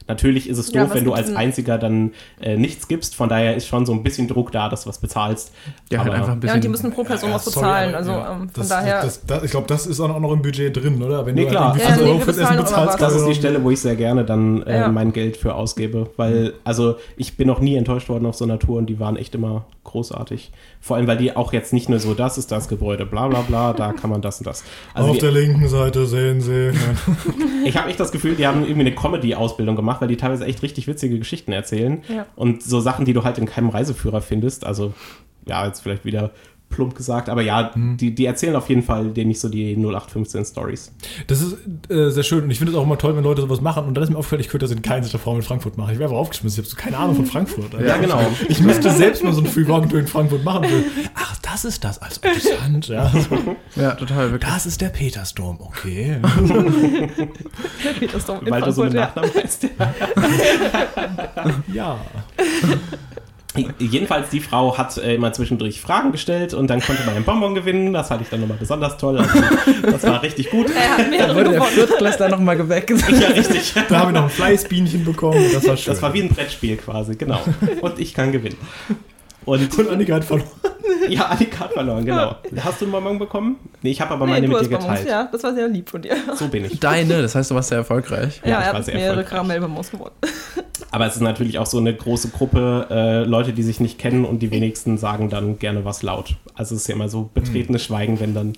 Natürlich 0.06 0.48
ist 0.50 0.58
es 0.58 0.70
Ja, 0.72 0.82
doof, 0.82 0.90
was 0.90 0.96
wenn 0.98 1.04
du 1.04 1.12
als 1.14 1.26
denn- 1.28 1.36
einziger 1.36 1.78
dann 1.78 2.12
äh, 2.40 2.56
nichts 2.56 2.88
gibst. 2.88 3.14
Von 3.14 3.28
daher 3.30 3.56
ist 3.56 3.66
schon 3.66 3.86
so 3.86 3.92
ein 3.92 4.02
bisschen 4.02 4.28
Druck 4.28 4.52
da, 4.52 4.68
dass 4.68 4.82
du 4.84 4.88
was 4.90 4.98
bezahlst. 4.98 5.52
Ja, 5.90 6.00
halt 6.00 6.08
Aber- 6.08 6.16
einfach 6.16 6.28
ein 6.28 6.34
ja, 6.34 6.40
bisschen. 6.40 6.54
und 6.56 6.64
die 6.64 6.68
müssen 6.68 6.92
pro 6.92 7.04
Person 7.04 7.30
Ja, 7.30 7.36
was 7.36 7.44
sorry, 7.46 7.56
bezahlen. 7.56 7.88
aber, 7.90 7.96
also 7.98 8.10
ja, 8.12 8.32
ähm, 8.32 8.38
von 8.40 8.50
das, 8.54 8.68
daher. 8.68 9.02
Das, 9.02 9.24
das, 9.26 9.42
ich 9.44 9.50
glaube, 9.50 9.66
das 9.66 9.86
ist 9.86 10.00
auch 10.00 10.20
noch 10.20 10.32
im 10.32 10.42
Budget 10.42 10.76
drin, 10.76 11.02
oder? 11.02 11.24
Wenn 11.24 11.34
Nee, 11.36 11.44
du 11.44 11.50
klar. 11.50 11.76
Ja, 11.78 11.86
5 11.94 12.00
nee, 12.02 12.18
Essen 12.18 12.56
bezahlst. 12.58 13.00
Das 13.00 13.12
ist 13.12 13.18
also- 13.20 13.28
die 13.28 13.34
Stelle, 13.34 13.62
wo 13.64 13.70
ich 13.70 13.80
sehr 13.80 13.96
gerne 13.96 14.24
dann 14.24 14.62
äh, 14.64 14.80
Ja. 14.80 14.88
mein 14.88 15.12
Geld 15.14 15.36
für 15.38 15.54
ausgebe, 15.54 16.10
weil, 16.18 16.52
also 16.64 16.96
ich 17.16 17.36
bin 17.36 17.46
noch 17.48 17.60
nie 17.60 17.76
enttäuscht 17.76 18.08
worden 18.10 18.26
auf 18.26 18.34
so 18.34 18.44
einer 18.44 18.58
Tour 18.58 18.78
und 18.78 18.86
die 18.86 19.00
waren 19.00 19.16
echt 19.16 19.34
immer 19.34 19.64
großartig. 19.84 20.50
Vor 20.80 20.96
allem, 20.96 21.06
weil 21.06 21.18
die 21.18 21.36
auch 21.36 21.52
jetzt 21.52 21.72
nicht 21.72 21.88
nur 21.88 21.98
so, 21.98 22.14
das 22.14 22.36
ist 22.38 22.50
das 22.50 22.68
Gebäude, 22.68 23.06
bla 23.06 23.28
bla 23.28 23.40
bla, 23.42 23.72
da 23.72 23.92
kann 23.92 24.10
man 24.10 24.20
das 24.22 24.38
und 24.38 24.46
das. 24.46 24.64
Also 24.92 25.10
Auf 25.10 25.16
die, 25.16 25.20
der 25.22 25.32
linken 25.32 25.68
Seite 25.68 26.06
sehen 26.06 26.40
Sie. 26.40 26.72
ich 27.64 27.76
habe 27.76 27.88
echt 27.88 28.00
das 28.00 28.10
Gefühl, 28.12 28.34
die 28.34 28.46
haben 28.46 28.62
irgendwie 28.62 28.80
eine 28.80 28.94
Comedy-Ausbildung 28.94 29.76
gemacht, 29.76 29.93
weil 30.00 30.08
die 30.08 30.16
teilweise 30.16 30.44
echt 30.46 30.62
richtig 30.62 30.86
witzige 30.86 31.18
Geschichten 31.18 31.52
erzählen 31.52 32.02
Ja. 32.08 32.26
und 32.36 32.62
so 32.62 32.80
Sachen, 32.80 33.04
die 33.04 33.12
du 33.12 33.24
halt 33.24 33.38
in 33.38 33.46
keinem 33.46 33.68
Reiseführer 33.70 34.20
findest. 34.20 34.64
Also, 34.66 34.94
ja, 35.46 35.66
jetzt 35.66 35.80
vielleicht 35.80 36.04
wieder 36.04 36.30
plump 36.74 36.94
gesagt, 36.94 37.28
aber 37.28 37.42
ja, 37.42 37.72
Hm. 37.74 37.96
die, 37.96 38.14
die 38.14 38.26
erzählen 38.26 38.56
auf 38.56 38.68
jeden 38.68 38.82
Fall 38.82 39.08
denen 39.10 39.28
nicht 39.28 39.40
so 39.40 39.48
die 39.48 39.76
0815 39.76 40.44
Stories. 40.44 40.92
Das 41.26 41.40
ist 41.40 41.56
äh, 41.90 42.10
sehr 42.10 42.22
schön 42.22 42.44
und 42.44 42.50
ich 42.50 42.58
finde 42.58 42.72
es 42.72 42.78
auch 42.78 42.82
immer 42.84 42.98
toll, 42.98 43.16
wenn 43.16 43.24
Leute 43.24 43.42
sowas 43.42 43.60
machen. 43.60 43.84
Und 43.84 43.94
dann 43.94 44.04
ist 44.04 44.10
mir 44.10 44.16
aufgefallen, 44.16 44.40
ich 44.40 44.48
könnte 44.48 44.66
das 44.66 44.74
in 44.74 44.82
keiner 44.82 45.06
der 45.06 45.20
Form 45.20 45.36
in 45.36 45.42
Frankfurt 45.42 45.76
machen. 45.78 45.92
Ich 45.92 45.98
wäre 45.98 46.08
einfach 46.10 46.20
aufgeschmissen. 46.20 46.62
Ich 46.62 46.70
habe 46.70 46.76
so 46.76 46.82
keine 46.82 46.98
Ahnung 46.98 47.16
von 47.16 47.26
Frankfurt. 47.26 47.72
Ja, 47.84 47.96
genau. 47.96 48.20
Ich 48.48 48.60
müsste 48.60 48.90
selbst 48.90 49.22
mal 49.24 49.32
so 49.32 49.40
ein 49.40 49.46
Free 49.46 49.66
Walking 49.68 49.90
Tour 49.90 50.00
in 50.00 50.06
Frankfurt 50.06 50.44
machen. 50.44 50.64
So, 50.68 50.76
Ach, 51.14 51.36
das 51.42 51.64
ist 51.64 51.84
das. 51.84 52.00
Also 52.02 52.20
interessant. 52.22 52.88
Ja. 52.88 53.12
Ja, 53.76 53.92
total, 53.92 54.32
wirklich. 54.32 54.50
Das 54.50 54.66
ist 54.66 54.80
der 54.80 54.88
Petersdom. 54.88 55.58
Okay. 55.60 56.18
Der 57.84 57.90
Petersdom 57.98 58.44
in 58.46 58.50
Weil 58.50 58.62
du 58.62 58.72
so 58.72 58.82
einen. 58.82 58.94
Nachnamen 58.94 59.30
heißt. 59.34 59.68
Ja. 61.72 61.98
Jedenfalls, 63.78 64.30
die 64.30 64.40
Frau 64.40 64.76
hat 64.76 64.96
äh, 64.96 65.14
immer 65.14 65.32
zwischendurch 65.32 65.80
Fragen 65.80 66.12
gestellt 66.12 66.54
und 66.54 66.68
dann 66.68 66.80
konnte 66.80 67.04
man 67.04 67.14
einen 67.14 67.24
Bonbon 67.24 67.54
gewinnen. 67.54 67.92
Das 67.92 68.08
fand 68.08 68.22
ich 68.22 68.28
dann 68.28 68.40
nochmal 68.40 68.56
besonders 68.58 68.96
toll. 68.96 69.18
Also, 69.18 69.40
das 69.82 70.02
war 70.02 70.22
richtig 70.22 70.50
gut. 70.50 70.66
Er 70.74 70.98
hat 70.98 71.10
mehrere 71.10 71.34
Wurde 71.36 71.50
der. 71.50 71.62
Viertklässler 71.62 72.28
nochmal 72.28 72.56
geweckt. 72.56 72.90
Ja, 73.14 73.28
richtig. 73.28 73.74
Da 73.88 73.98
habe 74.00 74.10
ich 74.10 74.14
noch 74.16 74.24
ein 74.24 74.30
Fleißbienchen 74.30 75.04
bekommen. 75.04 75.44
Das 75.52 75.66
war 75.66 75.76
schön. 75.76 75.92
Das 75.92 76.02
war 76.02 76.12
wie 76.14 76.22
ein 76.22 76.28
Brettspiel 76.28 76.76
quasi, 76.76 77.14
genau. 77.14 77.40
Und 77.80 77.98
ich 77.98 78.12
kann 78.12 78.32
gewinnen. 78.32 78.56
Und 79.44 79.78
und 79.78 79.88
Annika 79.90 80.14
hat 80.14 80.24
verloren. 80.24 80.48
ja, 81.08 81.26
Annika 81.26 81.60
hat 81.64 81.72
verloren, 81.72 82.04
genau. 82.04 82.36
Hast 82.60 82.80
du 82.80 82.84
einen 82.86 82.92
Bonbon 82.92 83.18
bekommen? 83.18 83.56
Nee, 83.82 83.90
ich 83.90 84.00
habe 84.00 84.12
aber 84.14 84.26
meine 84.26 84.46
Nee, 84.46 84.52
du 84.54 84.58
mit 84.60 84.70
dir 84.70 84.76
Bonbons. 84.76 85.00
geteilt. 85.00 85.08
Ja, 85.08 85.28
das 85.30 85.42
war 85.42 85.54
sehr 85.54 85.68
lieb 85.68 85.90
von 85.90 86.02
dir. 86.02 86.16
So 86.34 86.48
bin 86.48 86.64
ich. 86.64 86.80
Deine, 86.80 87.20
das 87.22 87.34
heißt, 87.34 87.50
du 87.50 87.54
warst 87.54 87.68
sehr 87.68 87.78
erfolgreich. 87.78 88.40
Ja, 88.44 88.50
Ja, 88.50 88.58
ich 88.60 88.66
er 88.66 88.72
war 88.72 88.78
hat 88.78 88.84
sehr 88.84 88.94
mehrere 88.94 89.08
erfolgreich. 89.10 89.30
Karamellbonbons 89.30 89.90
gewonnen. 89.90 90.12
Aber 90.90 91.06
es 91.06 91.14
ist 91.16 91.22
natürlich 91.22 91.58
auch 91.58 91.66
so 91.66 91.78
eine 91.78 91.94
große 91.94 92.28
Gruppe 92.28 92.86
äh, 92.90 93.24
Leute, 93.24 93.52
die 93.52 93.62
sich 93.62 93.80
nicht 93.80 93.98
kennen 93.98 94.24
und 94.24 94.40
die 94.40 94.50
wenigsten 94.50 94.96
sagen 94.98 95.28
dann 95.28 95.58
gerne 95.58 95.84
was 95.84 96.02
laut. 96.02 96.36
Also 96.54 96.74
es 96.74 96.82
ist 96.82 96.88
ja 96.88 96.94
immer 96.94 97.08
so 97.08 97.30
betretenes 97.34 97.82
Schweigen, 97.84 98.20
wenn 98.20 98.34
dann. 98.34 98.52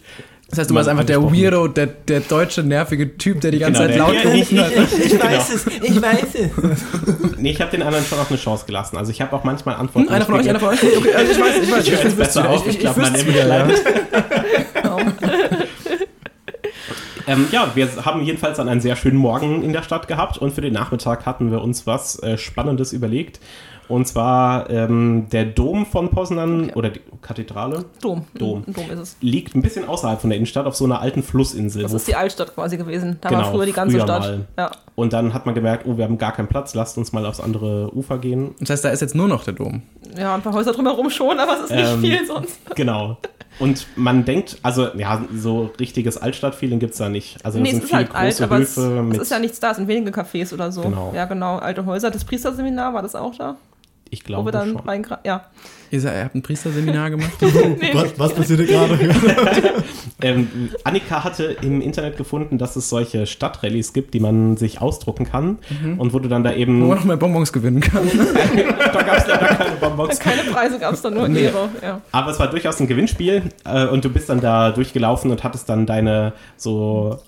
Das 0.49 0.61
heißt, 0.61 0.71
du 0.71 0.75
warst 0.77 0.89
einfach 0.89 1.05
der 1.05 1.21
Weirdo, 1.23 1.67
der, 1.67 1.87
der 1.87 2.21
deutsche 2.21 2.63
nervige 2.63 3.19
Typ, 3.19 3.41
der 3.41 3.51
die 3.51 3.59
ganze 3.59 3.89
Genau, 3.89 4.07
Zeit 4.07 4.15
laut 4.15 4.25
Ja, 4.25 4.31
gerufen 4.31 4.61
hat. 4.61 4.73
ich 4.73 5.21
weiß 5.21 5.51
es, 5.55 5.67
ich 5.67 6.01
weiß 6.03 6.35
es. 6.35 7.37
Nee, 7.39 7.51
ich 7.51 7.61
habe 7.61 7.73
den 7.73 7.83
anderen 7.83 8.05
schon 8.05 8.19
auch 8.21 8.31
eine 8.31 8.39
Chance 8.39 8.65
gelassen. 8.65 8.97
Also 8.97 9.11
ich 9.11 9.21
habe 9.21 9.35
auch 9.35 9.43
manchmal 9.43 9.75
Antworten. 9.75 10.07
Hm, 10.09 10.15
einer 10.15 10.25
von 10.25 10.35
euch, 10.37 10.49
einer 10.49 10.61
von 10.61 10.69
euch? 10.69 10.83
Okay, 10.83 11.15
also 11.15 11.33
ich 11.33 11.41
weiß, 11.41 11.63
ich 11.63 11.73
weiß. 11.73 11.87
Ich 11.87 11.93
höre 11.93 12.05
jetzt 12.05 12.17
besser 12.17 12.49
auf. 12.49 12.67
Ich 12.67 12.79
glaube, 12.79 13.01
man 13.01 13.13
nimmt 13.13 13.33
mir 13.33 13.45
leid. 13.45 13.83
Ähm, 17.29 17.49
ja, 17.51 17.73
wir 17.75 17.89
haben 18.05 18.23
jedenfalls 18.23 18.57
dann 18.57 18.69
einen 18.69 18.81
sehr 18.81 18.95
schönen 18.95 19.17
Morgen 19.17 19.65
in 19.65 19.73
der 19.73 19.83
Stadt 19.83 20.07
gehabt 20.07 20.39
und 20.39 20.53
für 20.53 20.61
den 20.61 20.73
Nachmittag 20.73 21.27
hatten 21.27 21.51
wir 21.51 21.61
uns 21.61 21.85
was 21.85 22.23
äh, 22.23 22.39
Spannendes 22.39 22.93
überlegt. 22.93 23.41
Und 23.89 24.07
zwar 24.09 24.69
ähm, 24.71 25.29
der 25.31 25.45
Dom 25.45 25.87
von 25.87 26.11
Poznan 26.11 26.65
Okay. 26.65 26.73
oder 26.75 26.91
die 26.91 27.01
Kathedrale 27.23 27.85
Dom. 28.03 28.25
Dom. 28.39 28.65
Ein 28.67 28.73
Dom 28.75 28.91
ist 28.91 28.99
es. 28.99 29.17
liegt 29.21 29.55
ein 29.55 29.63
bisschen 29.63 29.89
außerhalb 29.89 30.21
von 30.21 30.31
der 30.31 30.37
Innenstadt 30.39 30.67
auf 30.67 30.75
so 30.77 30.85
einer 30.85 31.01
alten 31.01 31.23
Flussinsel. 31.23 31.83
Das 31.83 31.93
ist 31.93 32.07
die 32.09 32.15
Altstadt 32.17 32.55
quasi 32.55 32.77
gewesen. 32.77 33.19
Da 33.21 33.29
Genau, 33.29 33.43
war 33.43 33.53
früher 33.53 33.67
die 33.67 33.73
ganze 33.73 33.97
früher 33.97 34.05
Stadt. 34.07 34.21
mal. 34.23 34.47
Ja. 34.59 34.71
und 34.97 35.13
dann 35.13 35.33
hat 35.35 35.47
man 35.47 35.55
gemerkt, 35.55 35.87
oh, 35.87 35.97
wir 35.97 36.05
haben 36.05 36.19
gar 36.19 36.33
keinen 36.33 36.49
Platz, 36.49 36.75
lasst 36.75 36.99
uns 36.99 37.13
mal 37.13 37.25
aufs 37.27 37.41
andere 37.41 37.95
Ufer 37.95 38.19
gehen. 38.19 38.55
Das 38.61 38.71
heißt, 38.71 38.85
da 38.85 38.89
ist 38.91 39.01
jetzt 39.01 39.15
nur 39.15 39.29
noch 39.29 39.45
der 39.45 39.55
Dom. 39.55 39.83
ja, 40.19 40.35
ein 40.35 40.43
paar 40.43 40.53
Häuser 40.53 40.73
drumherum 40.73 41.11
schon, 41.11 41.39
aber 41.39 41.55
es 41.55 41.71
ist 41.71 41.71
nicht 41.77 41.89
Ähm, 41.93 42.01
viel 42.01 42.27
sonst. 42.27 42.59
Genau. 42.75 43.19
Und 43.59 43.87
man 43.97 44.25
denkt, 44.27 44.59
also 44.63 44.89
ja, 44.97 45.25
so 45.35 45.71
richtiges 45.81 46.19
Altstadtfeeling 46.19 46.79
gibt 46.79 46.93
es 46.93 46.99
da 46.99 47.09
nicht. 47.09 47.43
Also 47.43 47.59
Nee, 47.59 47.73
das 47.73 47.73
es 47.73 47.75
sind 47.79 47.83
ist 47.85 47.89
viele 47.89 47.99
halt 47.99 48.15
alt, 48.15 48.31
große 48.33 48.45
aber 48.45 48.59
es, 48.61 48.77
Höfe 48.77 49.09
es 49.13 49.19
ist 49.19 49.31
ja 49.31 49.39
nichts 49.39 49.61
da, 49.61 49.71
es 49.71 49.77
sind 49.79 49.89
wenige 49.89 50.11
Cafés 50.11 50.53
oder 50.53 50.71
so. 50.71 50.83
Genau. 50.83 51.13
Ja, 51.15 51.25
genau, 51.25 51.57
alte 51.57 51.87
Häuser. 51.87 52.11
Das 52.11 52.25
Priesterseminar, 52.25 52.93
war 52.93 53.01
das 53.03 53.15
auch 53.15 53.35
da? 53.35 53.57
Ich 54.11 54.23
Wo 54.23 54.27
glaube 54.27 54.51
dann 54.53 54.73
schon. 54.73 54.81
rein, 54.89 55.07
ja. 55.25 55.45
Ihr, 55.91 56.01
seid- 56.01 56.17
ihr 56.17 56.25
habt 56.25 56.35
ein 56.35 56.43
Priesterseminar 56.43 57.11
gemacht? 57.11 57.31
Was, 57.93 58.19
was 58.19 58.35
passiert 58.35 58.67
gerade? 58.67 58.99
Ähm, 60.23 60.71
Annika 60.83 61.25
hatte 61.25 61.57
im 61.61 61.83
Internet 61.83 62.17
gefunden, 62.17 62.57
dass 62.57 62.75
es 62.75 62.89
solche 62.89 63.27
Stadtrallyes 63.27 63.93
gibt, 63.93 64.15
die 64.15 64.21
man 64.21 64.57
sich 64.57 64.81
ausdrucken 64.81 65.27
kann. 65.27 65.59
Und 65.99 66.15
wurde 66.15 66.29
dann 66.31 66.43
da 66.43 66.51
Wo 66.53 66.55
eben, 66.55 66.79
man 66.89 66.97
noch 66.97 67.05
mehr 67.05 67.19
Bonbons 67.19 67.53
gewinnen 67.53 67.81
kann. 67.83 68.01
da 68.95 69.03
gab 69.03 69.19
es 69.19 69.27
leider 69.27 69.47
keine 69.47 69.77
Bonbons. 69.77 70.19
Keine 70.19 70.43
Preise 70.45 70.79
gab 70.79 70.95
es 70.95 71.03
da 71.03 71.11
nur 71.11 71.29
Nee. 71.29 71.41
leere. 71.41 71.69
Ja. 71.83 72.01
Aber 72.13 72.31
es 72.31 72.39
war 72.41 72.49
durchaus 72.49 72.81
ein 72.81 72.87
Gewinnspiel 72.87 73.43
äh, 73.67 73.87
und 73.89 74.07
du 74.07 74.09
bist 74.09 74.31
dann 74.31 74.41
da 74.41 74.71
durchgelaufen 74.71 75.31
und 75.31 75.45
hattest 75.45 75.69
dann 75.69 75.85
deine 75.85 76.33
so 76.57 77.21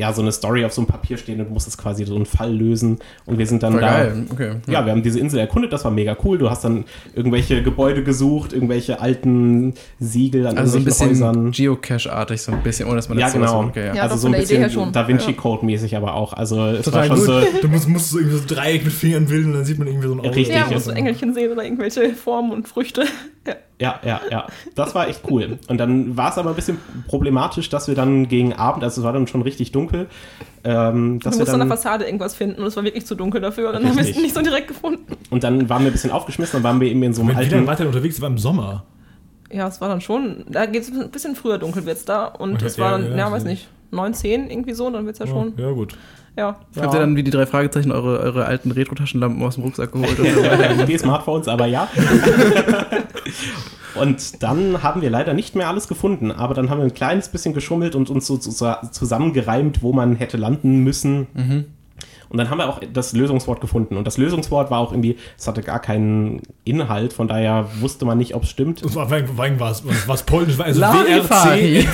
ja 0.00 0.12
so 0.12 0.22
eine 0.22 0.32
Story 0.32 0.64
auf 0.64 0.72
so 0.72 0.80
einem 0.80 0.88
Papier 0.88 1.16
stehen 1.16 1.40
und 1.40 1.50
musstest 1.50 1.78
quasi 1.78 2.04
so 2.04 2.16
einen 2.16 2.26
Fall 2.26 2.52
lösen 2.52 2.98
und 3.26 3.38
wir 3.38 3.46
sind 3.46 3.62
dann 3.62 3.72
Voll 3.72 3.80
da 3.82 3.88
geil. 4.04 4.26
Okay. 4.32 4.52
ja, 4.68 4.84
wir 4.84 4.92
haben 4.92 5.02
diese 5.02 5.20
Insel 5.20 5.38
erkundet, 5.38 5.72
das 5.72 5.84
war 5.84 5.90
mega 5.92 6.16
cool. 6.24 6.38
Du 6.38 6.50
hast 6.50 6.64
dann 6.64 6.84
irgendwelche 7.14 7.62
Gebäude 7.62 8.02
gesucht, 8.02 8.52
irgendwelche 8.52 9.00
alten 9.00 9.74
Siegel 9.98 10.46
an 10.46 10.58
Also 10.58 10.72
so 10.72 10.78
ein 10.78 10.82
irgendwelchen 10.82 11.08
bisschen 11.10 11.28
Häusern. 11.28 11.50
Geocache-artig, 11.52 12.42
so 12.42 12.52
ein 12.52 12.62
bisschen, 12.62 12.86
ohne 12.88 12.96
dass 12.96 13.08
man 13.08 13.18
Ja, 13.18 13.28
sowas- 13.30 13.50
genau. 13.50 13.64
Okay, 13.68 13.86
ja. 13.88 13.94
Ja, 13.94 14.02
also 14.04 14.16
so 14.16 14.26
ein 14.28 14.32
bisschen. 14.32 14.92
Da 14.92 15.06
Vinci 15.06 15.32
Code 15.34 15.64
mäßig 15.64 15.96
aber 15.96 16.14
auch. 16.14 16.32
Also 16.32 16.64
es 16.66 16.84
Total 16.86 17.08
war 17.10 17.16
schon 17.16 17.26
gut. 17.26 17.26
so 17.26 17.40
Du 17.62 17.68
musst, 17.68 17.88
musst 17.88 18.10
so 18.10 18.18
irgendwie 18.18 18.36
so 18.38 18.42
ein 18.42 18.46
Dreieck 18.48 18.84
mit 18.84 18.92
Fingern 18.92 19.26
bilden 19.26 19.50
und 19.50 19.54
dann 19.58 19.64
sieht 19.64 19.78
man 19.78 19.86
irgendwie 19.86 20.08
so 20.08 20.14
ein 20.14 20.20
Auge. 20.20 20.34
Richtig. 20.36 20.56
Ja, 20.56 20.66
ja. 20.66 20.70
musst 20.72 20.86
du 20.86 20.92
Engelchen 20.92 21.34
sehen 21.34 21.52
oder 21.52 21.62
irgendwelche 21.64 22.10
Formen 22.14 22.52
und 22.52 22.66
Früchte. 22.68 23.04
Ja. 23.46 23.54
Ja, 23.80 23.98
ja, 24.04 24.20
ja. 24.30 24.46
Das 24.74 24.94
war 24.94 25.08
echt 25.08 25.22
cool. 25.30 25.58
Und 25.68 25.78
dann 25.78 26.16
war 26.16 26.30
es 26.30 26.38
aber 26.38 26.50
ein 26.50 26.56
bisschen 26.56 26.78
problematisch, 27.08 27.70
dass 27.70 27.88
wir 27.88 27.94
dann 27.94 28.28
gegen 28.28 28.52
Abend, 28.52 28.84
also 28.84 29.00
es 29.00 29.04
war 29.04 29.14
dann 29.14 29.26
schon 29.26 29.40
richtig 29.40 29.72
dunkel, 29.72 30.06
ähm, 30.64 31.18
dass 31.20 31.32
Du 31.32 31.38
wir 31.38 31.42
musst 31.44 31.54
an 31.54 31.60
dann, 31.60 31.68
der 31.68 31.76
Fassade 31.76 32.04
irgendwas 32.04 32.34
finden 32.34 32.60
und 32.60 32.66
es 32.66 32.76
war 32.76 32.84
wirklich 32.84 33.06
zu 33.06 33.14
dunkel 33.14 33.40
dafür. 33.40 33.68
Und 33.68 33.76
dann 33.76 33.88
haben 33.88 33.96
wir 33.96 34.04
es 34.04 34.14
nicht 34.16 34.34
so 34.34 34.42
direkt 34.42 34.68
gefunden. 34.68 35.16
und 35.30 35.42
dann 35.42 35.68
waren 35.70 35.82
wir 35.82 35.90
ein 35.90 35.92
bisschen 35.92 36.10
aufgeschmissen 36.10 36.58
und 36.58 36.62
waren 36.62 36.78
wir 36.80 36.88
eben 36.88 37.02
in 37.02 37.14
so 37.14 37.22
einem 37.22 37.30
Wenn 37.30 37.38
wir 37.38 37.44
dann 37.46 37.54
alten, 37.60 37.66
weiter 37.66 37.86
unterwegs 37.86 38.20
war 38.20 38.28
im 38.28 38.38
Sommer. 38.38 38.84
Ja, 39.50 39.66
es 39.66 39.80
war 39.80 39.88
dann 39.88 40.02
schon. 40.02 40.44
Da 40.48 40.66
geht 40.66 40.82
es 40.82 40.92
ein 40.92 41.10
bisschen 41.10 41.34
früher 41.34 41.56
dunkel 41.58 41.86
wird's 41.86 42.04
da. 42.04 42.26
Und 42.26 42.56
Okay, 42.56 42.66
es 42.66 42.78
war 42.78 42.92
dann, 42.92 43.04
ja, 43.04 43.10
ja, 43.10 43.16
ja, 43.16 43.32
weiß 43.32 43.44
nicht, 43.44 43.68
9, 43.90 44.14
10 44.14 44.50
irgendwie 44.50 44.74
so, 44.74 44.90
dann 44.90 45.06
wird's 45.06 45.18
ja 45.18 45.26
schon. 45.26 45.54
Ja, 45.56 45.70
gut. 45.72 45.96
Ja. 46.36 46.56
Habt 46.78 46.94
ihr 46.94 47.00
dann 47.00 47.16
wie 47.16 47.22
die 47.22 47.30
drei 47.30 47.46
Fragezeichen 47.46 47.92
eure, 47.92 48.20
eure 48.20 48.44
alten 48.46 48.70
Retro-Taschenlampen 48.70 49.42
aus 49.42 49.56
dem 49.56 49.64
Rucksack 49.64 49.92
geholt? 49.92 50.16
Die 50.88 50.98
Smartphones, 50.98 51.48
aber 51.48 51.66
ja. 51.66 51.88
Und 53.94 54.42
dann 54.42 54.82
haben 54.82 55.02
wir 55.02 55.10
leider 55.10 55.34
nicht 55.34 55.56
mehr 55.56 55.68
alles 55.68 55.88
gefunden, 55.88 56.30
aber 56.30 56.54
dann 56.54 56.70
haben 56.70 56.78
wir 56.78 56.84
ein 56.84 56.94
kleines 56.94 57.28
bisschen 57.28 57.54
geschummelt 57.54 57.96
und 57.96 58.08
uns 58.08 58.26
so, 58.26 58.38
zusammengereimt, 58.38 59.82
wo 59.82 59.92
man 59.92 60.14
hätte 60.16 60.36
landen 60.36 60.84
müssen. 60.84 61.26
Und 62.30 62.38
dann 62.38 62.48
haben 62.48 62.58
wir 62.58 62.68
auch 62.68 62.80
das 62.92 63.12
Lösungswort 63.12 63.60
gefunden. 63.60 63.96
Und 63.96 64.06
das 64.06 64.16
Lösungswort 64.16 64.70
war 64.70 64.78
auch 64.78 64.92
irgendwie, 64.92 65.16
es 65.36 65.46
hatte 65.46 65.62
gar 65.62 65.80
keinen 65.80 66.40
Inhalt, 66.64 67.12
von 67.12 67.28
daher 67.28 67.68
wusste 67.80 68.04
man 68.04 68.16
nicht, 68.18 68.34
ob 68.34 68.44
es 68.44 68.50
stimmt. 68.50 68.82
Das 68.84 68.94
war, 68.94 69.10
es 69.10 70.08
was 70.08 70.22
polnisch, 70.22 70.56
war 70.56 70.66
also. 70.66 70.80
WRC, 70.80 71.86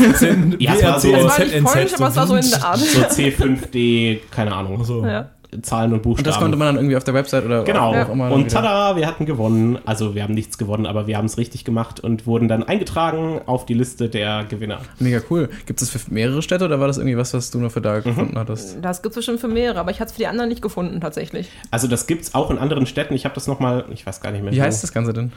Ja, 0.59 0.75
es 0.75 0.83
war 0.85 1.01
so- 1.01 1.13
Es 1.15 1.25
war 1.25 1.39
nicht 1.45 1.65
polnisch, 1.65 1.95
aber 1.95 2.09
es 2.09 2.17
war 2.17 2.27
so 2.27 2.37
in 2.37 2.51
der 2.51 2.65
Art. 2.65 2.79
So 2.79 3.01
C5D, 3.01 4.19
keine 4.31 4.55
Ahnung, 4.55 4.85
So. 4.85 5.05
Ja. 5.05 5.31
Zahlen 5.63 5.93
und 5.93 6.03
Buchstaben. 6.03 6.19
Und 6.19 6.27
das 6.27 6.39
konnte 6.39 6.57
man 6.57 6.67
dann 6.69 6.77
irgendwie 6.77 6.97
auf 6.97 7.05
der 7.05 7.15
Website 7.15 7.45
oder 7.45 7.65
Genau. 7.65 7.93
wo 7.93 7.97
auch 7.99 8.09
immer 8.11 8.29
dann 8.31 8.33
Und 8.43 8.51
tada, 8.51 8.97
wir 8.97 9.07
hatten 9.07 9.27
gewonnen. 9.27 9.79
Also 9.87 10.15
wir 10.15 10.23
haben 10.23 10.35
nichts 10.35 10.59
gewonnen, 10.59 10.87
aber 10.87 11.07
wir 11.07 11.17
haben 11.17 11.27
es 11.27 11.39
richtig 11.39 11.65
gemacht 11.65 12.01
und 12.01 12.27
wurden 12.27 12.49
dann 12.49 12.63
eingetragen 12.63 13.41
auf 13.47 13.65
die 13.67 13.75
Liste 13.75 14.09
der 14.09 14.45
Gewinner. 14.45 14.81
Mega 14.99 15.21
cool. 15.31 15.49
Gibt 15.67 15.81
es 15.83 15.91
für 15.91 15.99
mehrere 16.13 16.43
Städte 16.43 16.65
oder 16.65 16.81
war 16.81 16.87
das 16.89 16.99
irgendwie 16.99 17.17
was, 17.17 17.33
was 17.35 17.51
du 17.51 17.59
nur 17.59 17.71
für 17.71 17.81
Mhm. 17.81 17.85
da 17.85 18.01
gefunden 18.01 18.39
hattest? 18.39 18.79
Das 18.83 19.03
gibt 19.03 19.13
es 19.13 19.17
bestimmt 19.17 19.41
für 19.41 19.49
mehrere, 19.49 19.79
aber 19.81 19.91
ich 19.91 20.01
hatte 20.01 20.09
es 20.11 20.13
für 20.13 20.19
die 20.21 20.27
anderen 20.27 20.49
nicht 20.49 20.63
gefunden 20.63 21.01
tatsächlich. 21.01 21.51
Also 21.71 21.89
das 21.89 22.07
gibt's 22.07 22.35
auch 22.35 22.51
in 22.51 22.59
anderen 22.59 22.87
Städten. 22.87 23.15
Ich 23.15 23.25
habe 23.25 23.35
das 23.35 23.47
nochmal, 23.47 23.85
ich 23.93 24.07
weiß 24.07 24.21
gar 24.21 24.33
nicht 24.33 24.43
mehr. 24.43 24.53
Wie 24.53 24.59
wo. 24.59 24.63
heißt 24.63 24.83
das 24.83 24.93
Ganze 24.93 25.13
denn? 25.13 25.33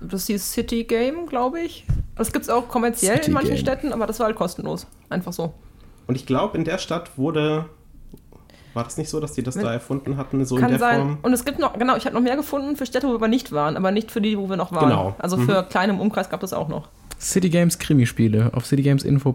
Das 0.00 0.26
hieß 0.26 0.52
City 0.52 0.84
Game, 0.84 1.26
glaube 1.26 1.60
ich. 1.60 1.86
Das 2.16 2.32
gibt 2.32 2.44
es 2.44 2.50
auch 2.50 2.68
kommerziell 2.68 3.14
City 3.16 3.28
in 3.28 3.32
manchen 3.34 3.50
Game. 3.50 3.58
Städten, 3.58 3.92
aber 3.92 4.06
das 4.06 4.18
war 4.18 4.26
halt 4.26 4.36
kostenlos. 4.36 4.86
Einfach 5.08 5.32
so. 5.32 5.54
Und 6.08 6.14
ich 6.16 6.26
glaube, 6.26 6.56
in 6.58 6.64
der 6.64 6.78
Stadt 6.78 7.16
wurde. 7.16 7.66
War 8.76 8.84
das 8.84 8.98
nicht 8.98 9.08
so, 9.08 9.20
dass 9.20 9.32
die 9.32 9.42
das 9.42 9.54
da 9.54 9.72
erfunden 9.72 10.18
hatten, 10.18 10.44
so 10.44 10.56
in 10.56 10.60
Kann 10.60 10.70
der 10.70 10.78
sein. 10.78 10.98
Form? 11.00 11.18
Und 11.22 11.32
es 11.32 11.46
gibt 11.46 11.58
noch, 11.58 11.78
genau, 11.78 11.96
ich 11.96 12.04
habe 12.04 12.14
noch 12.14 12.20
mehr 12.20 12.36
gefunden 12.36 12.76
für 12.76 12.84
Städte, 12.84 13.08
wo 13.08 13.18
wir 13.18 13.26
nicht 13.28 13.50
waren, 13.50 13.74
aber 13.74 13.90
nicht 13.90 14.10
für 14.10 14.20
die, 14.20 14.36
wo 14.38 14.50
wir 14.50 14.56
noch 14.58 14.70
waren. 14.70 14.90
Genau. 14.90 15.14
Also 15.18 15.38
für 15.38 15.62
kleine 15.62 15.94
im 15.94 16.00
Umkreis 16.00 16.28
gab 16.28 16.42
es 16.42 16.52
auch 16.52 16.68
noch. 16.68 16.88
City 17.18 17.48
Games 17.48 17.78
Krimispiele 17.78 18.50
auf 18.52 18.66
citygamesinfo. 18.66 19.34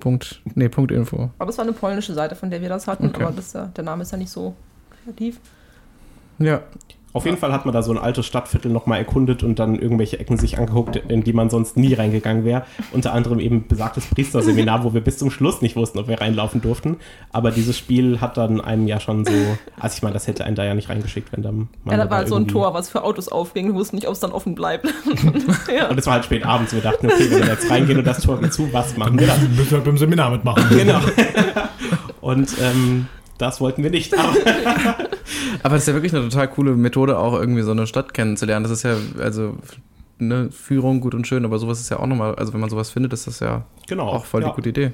Nee, 0.54 0.70
Punkt 0.70 0.92
.info. 0.92 1.32
Aber 1.40 1.48
das 1.48 1.58
war 1.58 1.64
eine 1.66 1.74
polnische 1.74 2.14
Seite, 2.14 2.36
von 2.36 2.52
der 2.52 2.62
wir 2.62 2.70
das 2.70 2.86
hatten, 2.86 3.08
Okay. 3.08 3.24
aber 3.24 3.32
das, 3.32 3.54
ja- 3.54 3.66
der 3.76 3.84
Name 3.84 4.04
ist 4.04 4.12
ja 4.12 4.20
nicht 4.20 4.30
so 4.30 4.54
kreativ. 5.04 5.40
Ja, 6.38 6.62
Auf 7.14 7.26
jeden 7.26 7.38
Fall 7.38 7.52
hat 7.52 7.66
man 7.66 7.74
da 7.74 7.84
so 7.84 7.92
ein 7.92 7.98
altes 7.98 8.26
Stadtviertel 8.26 8.72
nochmal 8.72 9.00
erkundet 9.00 9.44
und 9.44 9.60
dann 9.60 9.78
irgendwelche 9.78 10.20
Ecken 10.20 10.38
sich 10.38 10.58
angeguckt, 10.58 10.96
in 10.96 11.24
die 11.24 11.34
man 11.34 11.50
sonst 11.50 11.78
nie 11.78 11.94
reingegangen 11.94 12.46
wäre. 12.46 12.64
Unter 12.92 13.14
anderem 13.14 13.40
eben 13.40 13.68
besagtes 13.68 14.06
Priesterseminar, 14.08 14.84
wo 14.84 14.94
wir 14.94 15.02
bis 15.02 15.18
zum 15.18 15.32
Schluss 15.32 15.62
nicht 15.62 15.76
wussten, 15.76 16.00
ob 16.00 16.08
wir 16.08 16.22
reinlaufen 16.22 16.62
durften. 16.62 16.98
Aber 17.32 17.52
dieses 17.52 17.78
Spiel 17.78 18.22
hat 18.22 18.38
dann 18.38 18.62
einem 18.62 18.88
ja 18.88 19.00
schon 19.00 19.26
so. 19.26 19.32
Also 19.80 19.96
ich 19.96 20.04
meine, 20.04 20.14
das 20.14 20.28
hätte 20.28 20.46
einen 20.46 20.56
da 20.56 20.64
ja 20.64 20.74
nicht 20.74 20.90
reingeschickt, 20.90 21.32
wenn 21.34 21.44
dann 21.44 21.70
man 21.84 21.98
ja, 21.98 22.04
da 22.04 22.10
war 22.10 22.20
halt 22.20 22.28
so 22.30 22.36
ein 22.36 22.48
Tor, 22.48 22.74
was 22.74 22.90
für 22.90 23.04
Autos 23.04 23.28
aufging. 23.28 23.68
Wir 23.68 23.76
wussten 23.76 23.96
nicht, 23.98 24.08
ob 24.08 24.14
es 24.14 24.20
dann 24.20 24.32
offen 24.32 24.56
bleibt. 24.56 24.86
ja. 25.76 25.90
Und 25.90 25.98
es 25.98 26.06
war 26.06 26.14
halt 26.14 26.26
spät 26.26 26.46
abends. 26.46 26.74
Wir 26.74 26.82
dachten, 26.82 27.08
okay, 27.08 27.30
wenn 27.30 27.40
wir 27.40 27.48
jetzt 27.48 27.70
reingehen 27.70 27.98
und 27.98 28.08
das 28.08 28.22
Tor 28.22 28.40
geht 28.40 28.54
zu, 28.54 28.72
was 28.72 28.96
machen 28.98 29.20
wir 29.20 29.28
dann? 29.28 29.42
Wir 29.42 29.50
müssen 29.50 29.72
halt 29.72 29.84
beim 29.84 29.98
Seminar 29.98 30.32
mitmachen. 30.32 30.64
Genau. 30.70 31.00
Und 32.22 32.56
ähm, 32.62 33.08
das 33.42 33.60
wollten 33.60 33.84
wir 33.84 33.90
nicht. 33.90 34.18
Aber 34.18 34.30
aber 35.64 35.74
das 35.76 35.84
ist 35.84 35.88
ja 35.88 35.94
wirklich 35.94 36.14
eine 36.14 36.30
total 36.30 36.48
coole 36.48 36.76
Methode, 36.76 37.18
auch 37.18 37.34
irgendwie 37.34 37.64
so 37.64 37.72
eine 37.72 37.88
Stadt 37.88 38.14
kennenzulernen. 38.14 38.64
Das 38.64 38.72
ist 38.72 38.84
ja, 38.84 38.96
also, 39.20 39.58
ne, 40.20 40.50
Führung 40.52 41.02
gut 41.02 41.16
und 41.16 41.28
schön, 41.28 41.44
aber 41.46 41.58
sowas 41.60 41.80
ist 41.80 41.90
ja 41.90 42.00
auch 42.00 42.08
nochmal, 42.08 42.36
also 42.36 42.54
wenn 42.54 42.60
man 42.60 42.70
sowas 42.70 42.92
findet, 42.92 43.14
ist 43.14 43.28
das 43.28 43.40
ja 43.40 43.66
genau. 43.88 44.08
auch 44.08 44.26
voll 44.26 44.42
ja. 44.42 44.50
die 44.50 44.56
gute 44.56 44.70
Idee. 44.70 44.92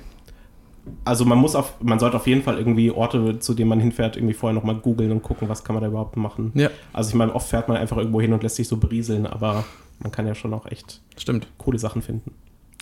Also 1.04 1.26
man 1.26 1.38
muss 1.38 1.54
auf, 1.54 1.74
man 1.82 2.00
sollte 2.00 2.16
auf 2.16 2.28
jeden 2.28 2.44
Fall 2.44 2.58
irgendwie 2.58 2.92
Orte, 2.92 3.40
zu 3.40 3.54
denen 3.54 3.68
man 3.68 3.82
hinfährt, 3.82 4.16
irgendwie 4.16 4.34
vorher 4.34 4.56
nochmal 4.56 4.76
googeln 4.76 5.12
und 5.12 5.22
gucken, 5.22 5.50
was 5.50 5.66
kann 5.66 5.74
man 5.74 5.84
da 5.84 5.90
überhaupt 5.90 6.16
machen. 6.16 6.54
Ja, 6.56 6.70
Also 6.94 7.10
ich 7.10 7.16
meine, 7.16 7.36
oft 7.36 7.50
fährt 7.50 7.68
man 7.68 7.76
einfach 7.76 7.98
irgendwo 7.98 8.22
hin 8.22 8.32
und 8.32 8.42
lässt 8.42 8.56
sich 8.56 8.70
so 8.70 8.78
berieseln, 8.78 9.28
aber 9.28 9.66
man 10.00 10.14
kann 10.14 10.26
ja 10.26 10.34
schon 10.34 10.54
auch 10.54 10.66
echt 10.66 11.02
stimmt. 11.18 11.48
coole 11.58 11.78
Sachen 11.78 12.02
finden. 12.02 12.32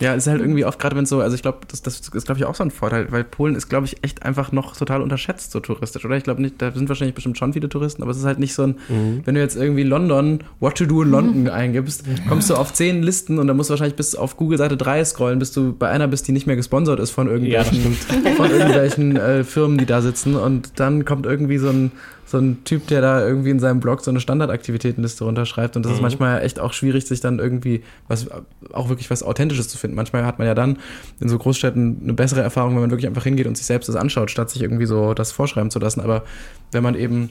Ja, 0.01 0.13
es 0.13 0.25
ist 0.25 0.31
halt 0.31 0.41
irgendwie 0.41 0.65
oft, 0.65 0.77
gerade 0.77 0.95
wenn 0.97 1.05
es 1.05 1.09
so, 1.09 1.21
also 1.21 1.35
ich 1.35 1.41
glaube, 1.41 1.59
das, 1.69 1.81
das 1.81 2.01
ist, 2.01 2.25
glaube 2.25 2.37
ich, 2.37 2.45
auch 2.45 2.55
so 2.55 2.63
ein 2.63 2.71
Vorteil, 2.71 3.11
weil 3.11 3.23
Polen 3.23 3.55
ist, 3.55 3.69
glaube 3.69 3.85
ich, 3.85 4.03
echt 4.03 4.23
einfach 4.23 4.51
noch 4.51 4.75
total 4.75 5.01
unterschätzt 5.01 5.51
so 5.51 5.61
touristisch, 5.61 6.03
oder? 6.03 6.17
Ich 6.17 6.25
glaube 6.25 6.41
nicht, 6.41 6.61
da 6.61 6.71
sind 6.73 6.89
wahrscheinlich 6.89 7.15
bestimmt 7.15 7.37
schon 7.37 7.53
viele 7.53 7.69
Touristen, 7.69 8.01
aber 8.01 8.11
es 8.11 8.17
ist 8.17 8.25
halt 8.25 8.37
nicht 8.37 8.53
so 8.53 8.63
ein, 8.63 8.75
wenn 9.23 9.35
du 9.35 9.41
jetzt 9.41 9.55
irgendwie 9.55 9.83
London, 9.83 10.43
What 10.59 10.77
to 10.77 10.85
do 10.85 11.01
in 11.01 11.11
London 11.11 11.47
eingibst, 11.49 12.03
kommst 12.27 12.49
du 12.49 12.55
auf 12.55 12.73
zehn 12.73 13.03
Listen 13.03 13.39
und 13.39 13.47
dann 13.47 13.55
musst 13.55 13.69
du 13.69 13.71
wahrscheinlich 13.71 13.95
bis 13.95 14.15
auf 14.15 14.35
Google 14.35 14.57
Seite 14.57 14.75
3 14.75 15.05
scrollen, 15.05 15.39
bis 15.39 15.53
du 15.53 15.73
bei 15.73 15.87
einer 15.87 16.09
bist, 16.09 16.27
die 16.27 16.33
nicht 16.33 16.45
mehr 16.45 16.57
gesponsert 16.57 16.99
ist 16.99 17.11
von 17.11 17.27
irgendwelchen, 17.29 17.93
von 18.35 18.51
irgendwelchen 18.51 19.15
äh, 19.15 19.43
Firmen, 19.45 19.77
die 19.77 19.85
da 19.85 20.01
sitzen 20.01 20.35
und 20.35 20.77
dann 20.77 21.05
kommt 21.05 21.25
irgendwie 21.25 21.57
so 21.57 21.69
ein, 21.69 21.91
so 22.35 22.41
ein 22.41 22.63
Typ, 22.65 22.87
der 22.87 22.99
da 22.99 23.25
irgendwie 23.25 23.49
in 23.49 23.59
seinem 23.59 23.79
Blog 23.79 24.01
so 24.01 24.11
eine 24.11 24.19
Standardaktivitätenliste 24.19 25.23
runterschreibt 25.23 25.77
und 25.77 25.85
das 25.85 25.93
ist 25.93 26.01
manchmal 26.01 26.41
echt 26.41 26.59
auch 26.59 26.73
schwierig, 26.73 27.07
sich 27.07 27.21
dann 27.21 27.39
irgendwie 27.39 27.81
was, 28.09 28.27
auch 28.73 28.89
wirklich 28.89 29.09
was 29.09 29.23
Authentisches 29.23 29.69
zu 29.69 29.77
finden. 29.77 29.95
Manchmal 29.95 30.25
hat 30.25 30.37
man 30.37 30.47
ja 30.47 30.53
dann 30.53 30.77
in 31.21 31.29
so 31.29 31.37
Großstädten 31.37 32.01
eine 32.03 32.13
bessere 32.13 32.41
Erfahrung, 32.41 32.73
wenn 32.73 32.81
man 32.81 32.91
wirklich 32.91 33.07
einfach 33.07 33.23
hingeht 33.23 33.47
und 33.47 33.55
sich 33.55 33.65
selbst 33.65 33.87
das 33.87 33.95
anschaut, 33.95 34.31
statt 34.31 34.49
sich 34.49 34.61
irgendwie 34.61 34.85
so 34.85 35.13
das 35.13 35.31
vorschreiben 35.31 35.71
zu 35.71 35.79
lassen. 35.79 36.01
Aber 36.01 36.23
wenn 36.71 36.83
man 36.83 36.95
eben 36.95 37.29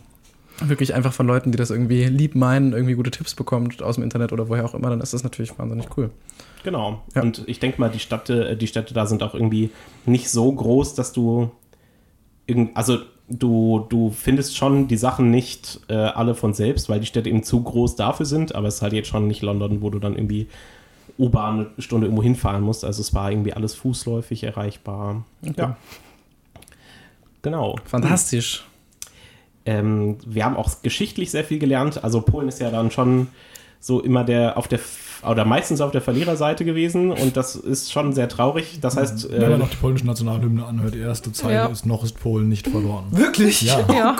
wirklich 0.60 0.94
einfach 0.94 1.12
von 1.12 1.26
Leuten, 1.26 1.52
die 1.52 1.58
das 1.58 1.70
irgendwie 1.70 2.04
lieb 2.04 2.34
meinen, 2.34 2.72
irgendwie 2.72 2.94
gute 2.94 3.10
Tipps 3.10 3.34
bekommt 3.34 3.82
aus 3.82 3.96
dem 3.96 4.04
Internet 4.04 4.32
oder 4.32 4.48
woher 4.48 4.64
auch 4.64 4.74
immer, 4.74 4.88
dann 4.88 5.00
ist 5.00 5.12
das 5.12 5.22
natürlich 5.22 5.58
wahnsinnig 5.58 5.86
cool. 5.96 6.10
Genau. 6.62 7.02
Ja. 7.14 7.22
Und 7.22 7.42
ich 7.46 7.60
denke 7.60 7.80
mal, 7.80 7.90
die 7.90 7.98
Städte, 7.98 8.56
die 8.56 8.66
Städte 8.66 8.94
da 8.94 9.06
sind 9.06 9.22
auch 9.22 9.34
irgendwie 9.34 9.70
nicht 10.06 10.30
so 10.30 10.50
groß, 10.50 10.94
dass 10.94 11.12
du 11.12 11.50
irgend, 12.46 12.76
also 12.76 12.98
du, 13.28 13.86
du 13.88 14.10
findest 14.10 14.56
schon 14.56 14.88
die 14.88 14.96
Sachen 14.96 15.30
nicht 15.30 15.80
äh, 15.88 15.94
alle 15.94 16.34
von 16.34 16.54
selbst, 16.54 16.88
weil 16.88 17.00
die 17.00 17.06
Städte 17.06 17.28
eben 17.28 17.42
zu 17.42 17.62
groß 17.62 17.96
dafür 17.96 18.26
sind, 18.26 18.54
aber 18.54 18.68
es 18.68 18.76
ist 18.76 18.82
halt 18.82 18.92
jetzt 18.92 19.08
schon 19.08 19.26
nicht 19.26 19.42
London, 19.42 19.82
wo 19.82 19.90
du 19.90 19.98
dann 19.98 20.14
irgendwie 20.14 20.48
U-Bahn 21.18 21.66
eine 21.74 21.82
Stunde 21.82 22.06
irgendwo 22.06 22.22
hinfahren 22.22 22.62
musst. 22.62 22.84
Also 22.84 23.00
es 23.00 23.14
war 23.14 23.30
irgendwie 23.30 23.52
alles 23.52 23.74
fußläufig 23.74 24.44
erreichbar. 24.44 25.24
Ja. 25.56 25.76
Genau. 27.42 27.76
Fantastisch. 27.84 28.64
Ähm, 29.66 30.18
wir 30.26 30.44
haben 30.44 30.56
auch 30.56 30.82
geschichtlich 30.82 31.30
sehr 31.30 31.44
viel 31.44 31.58
gelernt. 31.58 32.02
Also 32.02 32.20
Polen 32.20 32.48
ist 32.48 32.60
ja 32.60 32.70
dann 32.70 32.90
schon 32.90 33.28
so 33.80 34.00
immer 34.00 34.24
der 34.24 34.56
auf 34.56 34.66
der 34.66 34.80
oder 35.28 35.44
meistens 35.44 35.80
auf 35.80 35.90
der 35.90 36.00
Verliererseite 36.00 36.64
gewesen 36.64 37.10
und 37.12 37.36
das 37.36 37.56
ist 37.56 37.92
schon 37.92 38.12
sehr 38.12 38.28
traurig. 38.28 38.78
Das 38.80 38.96
heißt, 38.96 39.30
Wenn 39.30 39.40
man 39.42 39.52
äh, 39.52 39.58
noch 39.58 39.70
die 39.70 39.76
polnische 39.76 40.06
Nationalhymne 40.06 40.64
anhört, 40.64 40.94
die 40.94 41.00
erste 41.00 41.32
Zeile 41.32 41.54
Ja. 41.54 41.66
ist 41.66 41.86
noch 41.86 42.04
ist 42.04 42.18
Polen 42.20 42.48
nicht 42.48 42.66
verloren. 42.68 43.04
Wirklich? 43.10 43.62
Ja. 43.62 43.80
ja. 43.92 44.16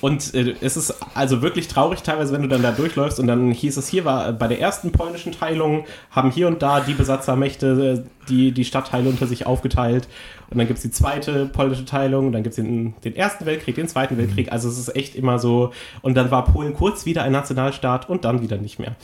Und 0.00 0.34
äh, 0.34 0.54
es 0.60 0.76
ist 0.76 0.94
also 1.14 1.42
wirklich 1.42 1.68
traurig 1.68 2.02
teilweise, 2.02 2.32
wenn 2.32 2.42
du 2.42 2.48
dann 2.48 2.62
da 2.62 2.72
durchläufst 2.72 3.20
und 3.20 3.26
dann 3.26 3.50
hieß 3.50 3.76
es 3.76 3.88
hier 3.88 4.04
war 4.04 4.28
äh, 4.28 4.32
bei 4.32 4.48
der 4.48 4.60
ersten 4.60 4.92
polnischen 4.92 5.32
Teilung 5.32 5.84
haben 6.10 6.30
hier 6.30 6.48
und 6.48 6.62
da 6.62 6.80
die 6.80 6.94
Besatzermächte 6.94 8.04
äh, 8.04 8.28
die 8.28 8.52
die 8.52 8.64
Stadtteile 8.64 9.08
unter 9.08 9.26
sich 9.26 9.46
aufgeteilt 9.46 10.08
und 10.50 10.58
dann 10.58 10.66
gibt 10.66 10.78
es 10.78 10.82
die 10.82 10.90
zweite 10.90 11.46
polnische 11.46 11.84
Teilung, 11.84 12.32
dann 12.32 12.42
gibt 12.42 12.52
es 12.52 12.56
den, 12.56 12.94
den 13.04 13.14
ersten 13.14 13.46
Weltkrieg, 13.46 13.76
den 13.76 13.86
zweiten 13.86 14.18
Weltkrieg. 14.18 14.50
Also 14.50 14.68
es 14.68 14.78
ist 14.78 14.96
echt 14.96 15.14
immer 15.14 15.38
so. 15.38 15.72
Und 16.02 16.16
dann 16.16 16.32
war 16.32 16.44
Polen 16.44 16.74
kurz 16.74 17.06
wieder 17.06 17.22
ein 17.22 17.30
Nationalstaat 17.30 18.08
und 18.08 18.24
dann 18.24 18.42
wieder 18.42 18.56
nicht 18.56 18.80
mehr. 18.80 18.96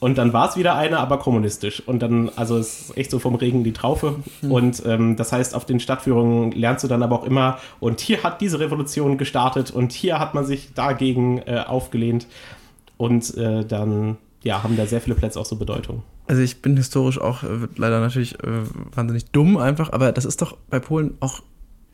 Und 0.00 0.16
dann 0.16 0.32
war 0.32 0.48
es 0.48 0.56
wieder 0.56 0.76
eine, 0.76 0.98
aber 1.00 1.18
kommunistisch. 1.18 1.82
Und 1.86 2.00
dann, 2.00 2.30
also 2.36 2.56
es 2.56 2.82
ist 2.82 2.96
echt 2.96 3.10
so 3.10 3.18
vom 3.18 3.34
Regen 3.34 3.64
die 3.64 3.72
Traufe. 3.72 4.16
Und 4.48 4.82
ähm, 4.86 5.16
das 5.16 5.32
heißt, 5.32 5.54
auf 5.54 5.64
den 5.64 5.80
Stadtführungen 5.80 6.52
lernst 6.52 6.84
du 6.84 6.88
dann 6.88 7.02
aber 7.02 7.20
auch 7.20 7.24
immer, 7.24 7.58
und 7.80 8.00
hier 8.00 8.22
hat 8.22 8.40
diese 8.40 8.60
Revolution 8.60 9.18
gestartet 9.18 9.70
und 9.70 9.92
hier 9.92 10.18
hat 10.20 10.34
man 10.34 10.44
sich 10.44 10.72
dagegen 10.74 11.38
äh, 11.38 11.64
aufgelehnt. 11.66 12.26
Und 12.96 13.36
äh, 13.36 13.64
dann, 13.64 14.18
ja, 14.42 14.62
haben 14.62 14.76
da 14.76 14.86
sehr 14.86 15.00
viele 15.00 15.16
Plätze 15.16 15.40
auch 15.40 15.46
so 15.46 15.56
Bedeutung. 15.56 16.02
Also 16.28 16.42
ich 16.42 16.60
bin 16.62 16.76
historisch 16.76 17.20
auch 17.20 17.42
äh, 17.42 17.46
leider 17.76 18.00
natürlich 18.00 18.34
äh, 18.44 18.62
wahnsinnig 18.94 19.30
dumm 19.30 19.56
einfach, 19.56 19.92
aber 19.92 20.12
das 20.12 20.26
ist 20.26 20.42
doch 20.42 20.56
bei 20.68 20.78
Polen 20.78 21.16
auch, 21.20 21.42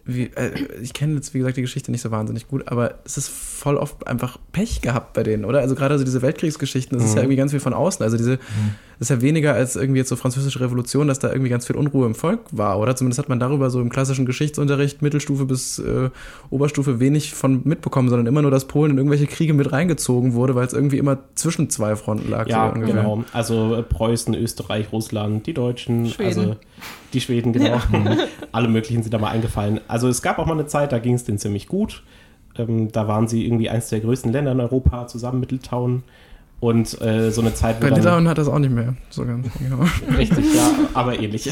wie, 0.06 0.24
äh, 0.34 0.50
ich 0.82 0.92
kenne 0.92 1.14
jetzt 1.14 1.32
wie 1.32 1.38
gesagt 1.38 1.56
die 1.56 1.62
Geschichte 1.62 1.90
nicht 1.90 2.02
so 2.02 2.10
wahnsinnig 2.10 2.46
gut, 2.48 2.68
aber 2.68 2.98
es 3.04 3.16
ist 3.16 3.28
voll 3.28 3.76
oft 3.76 4.06
einfach 4.06 4.38
Pech 4.52 4.82
gehabt 4.82 5.14
bei 5.14 5.22
denen, 5.22 5.44
oder? 5.44 5.60
Also 5.60 5.74
gerade 5.74 5.98
so 5.98 6.04
diese 6.04 6.20
Weltkriegsgeschichten, 6.20 6.98
das 6.98 7.08
ist 7.08 7.14
ja 7.14 7.22
irgendwie 7.22 7.36
ganz 7.36 7.52
viel 7.52 7.60
von 7.60 7.72
außen. 7.72 8.02
Also 8.02 8.16
diese 8.16 8.38
ist 8.98 9.10
ja 9.10 9.20
weniger 9.20 9.54
als 9.54 9.76
irgendwie 9.76 9.98
jetzt 9.98 10.08
so 10.08 10.16
französische 10.16 10.60
Revolution, 10.60 11.08
dass 11.08 11.18
da 11.18 11.28
irgendwie 11.28 11.50
ganz 11.50 11.66
viel 11.66 11.76
Unruhe 11.76 12.06
im 12.06 12.14
Volk 12.14 12.40
war, 12.50 12.78
oder? 12.78 12.96
Zumindest 12.96 13.18
hat 13.18 13.28
man 13.28 13.40
darüber 13.40 13.70
so 13.70 13.80
im 13.80 13.90
klassischen 13.90 14.26
Geschichtsunterricht, 14.26 15.02
Mittelstufe 15.02 15.44
bis 15.44 15.78
äh, 15.78 16.10
Oberstufe 16.50 17.00
wenig 17.00 17.34
von 17.34 17.62
mitbekommen, 17.64 18.08
sondern 18.08 18.26
immer 18.26 18.42
nur, 18.42 18.50
dass 18.50 18.66
Polen 18.66 18.92
in 18.92 18.98
irgendwelche 18.98 19.26
Kriege 19.26 19.54
mit 19.54 19.72
reingezogen 19.72 20.34
wurde, 20.34 20.54
weil 20.54 20.66
es 20.66 20.72
irgendwie 20.72 20.98
immer 20.98 21.18
zwischen 21.34 21.70
zwei 21.70 21.96
Fronten 21.96 22.30
lag. 22.30 22.48
Ja, 22.48 22.72
so 22.74 22.80
genau. 22.80 23.24
Also 23.32 23.74
äh, 23.76 23.82
Preußen, 23.82 24.34
Österreich, 24.34 24.92
Russland, 24.92 25.46
die 25.46 25.54
Deutschen, 25.54 26.06
Schweden. 26.06 26.26
also 26.26 26.56
die 27.12 27.20
Schweden, 27.20 27.52
genau. 27.52 27.80
Alle 28.52 28.68
möglichen 28.68 29.02
sind 29.02 29.12
da 29.12 29.18
mal 29.18 29.30
eingefallen. 29.30 29.80
Also 29.88 30.08
es 30.08 30.22
gab 30.22 30.38
auch 30.38 30.46
mal 30.46 30.52
eine 30.52 30.66
Zeit, 30.66 30.92
da 30.92 30.98
ging 30.98 31.14
es 31.14 31.24
denen 31.24 31.38
ziemlich 31.38 31.68
gut. 31.68 32.02
Ähm, 32.56 32.92
da 32.92 33.08
waren 33.08 33.28
sie 33.28 33.46
irgendwie 33.46 33.68
eins 33.68 33.88
der 33.88 34.00
größten 34.00 34.32
Länder 34.32 34.52
in 34.52 34.60
Europa, 34.60 35.06
zusammen 35.06 35.40
mit 35.40 35.52
Litauen. 35.52 36.04
Und 36.60 37.00
äh, 37.02 37.30
so 37.30 37.40
eine 37.40 37.54
Zeit, 37.54 37.76
wo 37.76 37.88
Bei 37.88 37.94
Litauen 37.94 38.26
hat 38.28 38.38
das 38.38 38.48
auch 38.48 38.58
nicht 38.58 38.72
mehr 38.72 38.94
so 39.10 39.24
ganz. 39.26 39.48
Genau. 39.58 39.84
Richtig, 40.16 40.54
ja, 40.54 40.70
aber 40.94 41.18
ähnlich. 41.18 41.50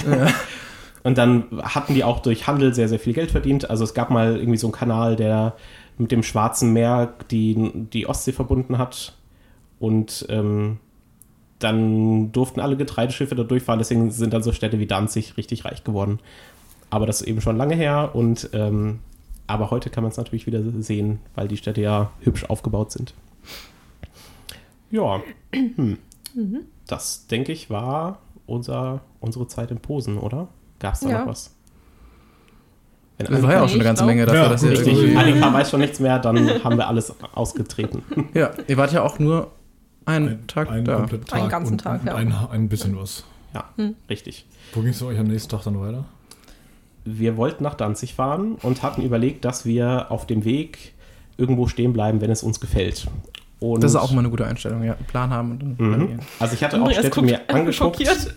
Und 1.02 1.18
dann 1.18 1.44
hatten 1.62 1.94
die 1.94 2.04
auch 2.04 2.20
durch 2.20 2.46
Handel 2.46 2.74
sehr, 2.74 2.88
sehr 2.88 2.98
viel 2.98 3.12
Geld 3.12 3.30
verdient. 3.30 3.68
Also 3.68 3.84
es 3.84 3.94
gab 3.94 4.10
mal 4.10 4.36
irgendwie 4.36 4.58
so 4.58 4.68
einen 4.68 4.72
Kanal, 4.72 5.16
der 5.16 5.54
mit 5.98 6.12
dem 6.12 6.22
Schwarzen 6.22 6.72
Meer 6.72 7.12
die, 7.30 7.72
die 7.92 8.06
Ostsee 8.06 8.32
verbunden 8.32 8.78
hat. 8.78 9.14
Und 9.78 10.26
ähm, 10.28 10.78
dann 11.58 12.32
durften 12.32 12.60
alle 12.60 12.76
Getreideschiffe 12.76 13.34
da 13.34 13.42
durchfahren. 13.42 13.78
Deswegen 13.78 14.10
sind 14.10 14.32
dann 14.32 14.42
so 14.42 14.52
Städte 14.52 14.78
wie 14.78 14.86
Danzig 14.86 15.36
richtig 15.36 15.64
reich 15.64 15.84
geworden. 15.84 16.20
Aber 16.90 17.06
das 17.06 17.20
ist 17.20 17.26
eben 17.26 17.40
schon 17.40 17.56
lange 17.56 17.74
her. 17.74 18.10
Und 18.14 18.50
ähm, 18.52 19.00
aber 19.46 19.70
heute 19.70 19.90
kann 19.90 20.04
man 20.04 20.12
es 20.12 20.16
natürlich 20.16 20.46
wieder 20.46 20.62
sehen, 20.78 21.18
weil 21.34 21.48
die 21.48 21.56
Städte 21.56 21.80
ja 21.80 22.12
hübsch 22.20 22.44
aufgebaut 22.44 22.92
sind. 22.92 23.14
Ja, 24.92 25.20
hm. 25.52 25.98
das 26.86 27.26
denke 27.26 27.50
ich 27.52 27.68
war 27.70 28.20
unser, 28.46 29.00
unsere 29.20 29.46
Zeit 29.48 29.70
in 29.70 29.78
Posen, 29.80 30.18
oder? 30.18 30.48
Gab 30.78 30.94
es 30.94 31.00
da 31.00 31.08
Ja. 31.08 31.20
noch 31.20 31.26
was? 31.28 31.54
Wenn 33.18 33.26
Das 33.26 33.42
war 33.42 33.52
ja 33.52 33.62
auch 33.62 33.68
schon 33.68 33.76
eine 33.76 33.84
ganze 33.84 34.04
Menge 34.04 34.26
dafür, 34.26 34.42
Ja, 34.42 34.48
dass 34.48 34.62
ihr 34.62 34.70
Richtig, 34.70 34.98
irgendwie. 34.98 35.16
Annika 35.16 35.52
weiß 35.52 35.70
schon 35.70 35.80
nichts 35.80 36.00
mehr, 36.00 36.18
dann 36.18 36.62
haben 36.64 36.76
wir 36.76 36.86
alles 36.88 37.12
ausgetreten. 37.34 38.02
Ja, 38.34 38.50
ihr 38.66 38.76
wart 38.76 38.92
ja 38.92 39.02
auch 39.02 39.18
nur 39.18 39.50
einen 40.04 40.46
Tag 40.46 40.70
einen 40.70 40.84
da. 40.84 41.06
Tag 41.06 41.32
Einen 41.32 41.48
ganzen 41.48 41.72
und, 41.74 41.78
Tag, 41.80 42.00
und 42.02 42.06
ja. 42.08 42.14
ein, 42.14 42.32
ein 42.50 42.68
bisschen 42.68 42.96
was. 42.98 43.24
Ja, 43.54 43.64
richtig. 44.08 44.46
Wo 44.72 44.80
ging 44.80 44.90
es 44.90 44.98
für 44.98 45.06
euch 45.06 45.18
am 45.18 45.26
nächsten 45.26 45.50
Tag 45.50 45.62
dann 45.64 45.78
weiter? 45.80 46.04
Wir 47.04 47.36
wollten 47.36 47.62
nach 47.64 47.74
Danzig 47.74 48.14
fahren 48.14 48.56
und 48.62 48.82
hatten 48.82 49.02
überlegt, 49.02 49.44
dass 49.44 49.64
wir 49.66 50.10
auf 50.10 50.26
dem 50.26 50.44
Weg 50.44 50.94
irgendwo 51.36 51.66
stehen 51.66 51.92
bleiben, 51.92 52.20
wenn 52.20 52.30
es 52.30 52.42
uns 52.42 52.60
gefällt. 52.60 53.06
Und 53.62 53.82
Das 53.84 53.92
ist 53.92 53.96
auch 53.96 54.10
mal 54.12 54.18
eine 54.20 54.30
gute 54.30 54.44
Einstellung, 54.46 54.82
ja. 54.82 54.94
Plan 55.08 55.30
haben 55.30 55.52
und 55.52 55.58
dann 55.78 55.88
Mhm. 56.00 56.06
gehen. 56.08 56.20
Also 56.40 56.54
ich 56.54 56.64
hatte 56.64 56.82
auch 56.82 56.90
Städte 56.90 57.10
guckt 57.10 57.26
mir 57.26 57.40
angeguckt. 57.48 57.74
schockiert. 57.76 58.34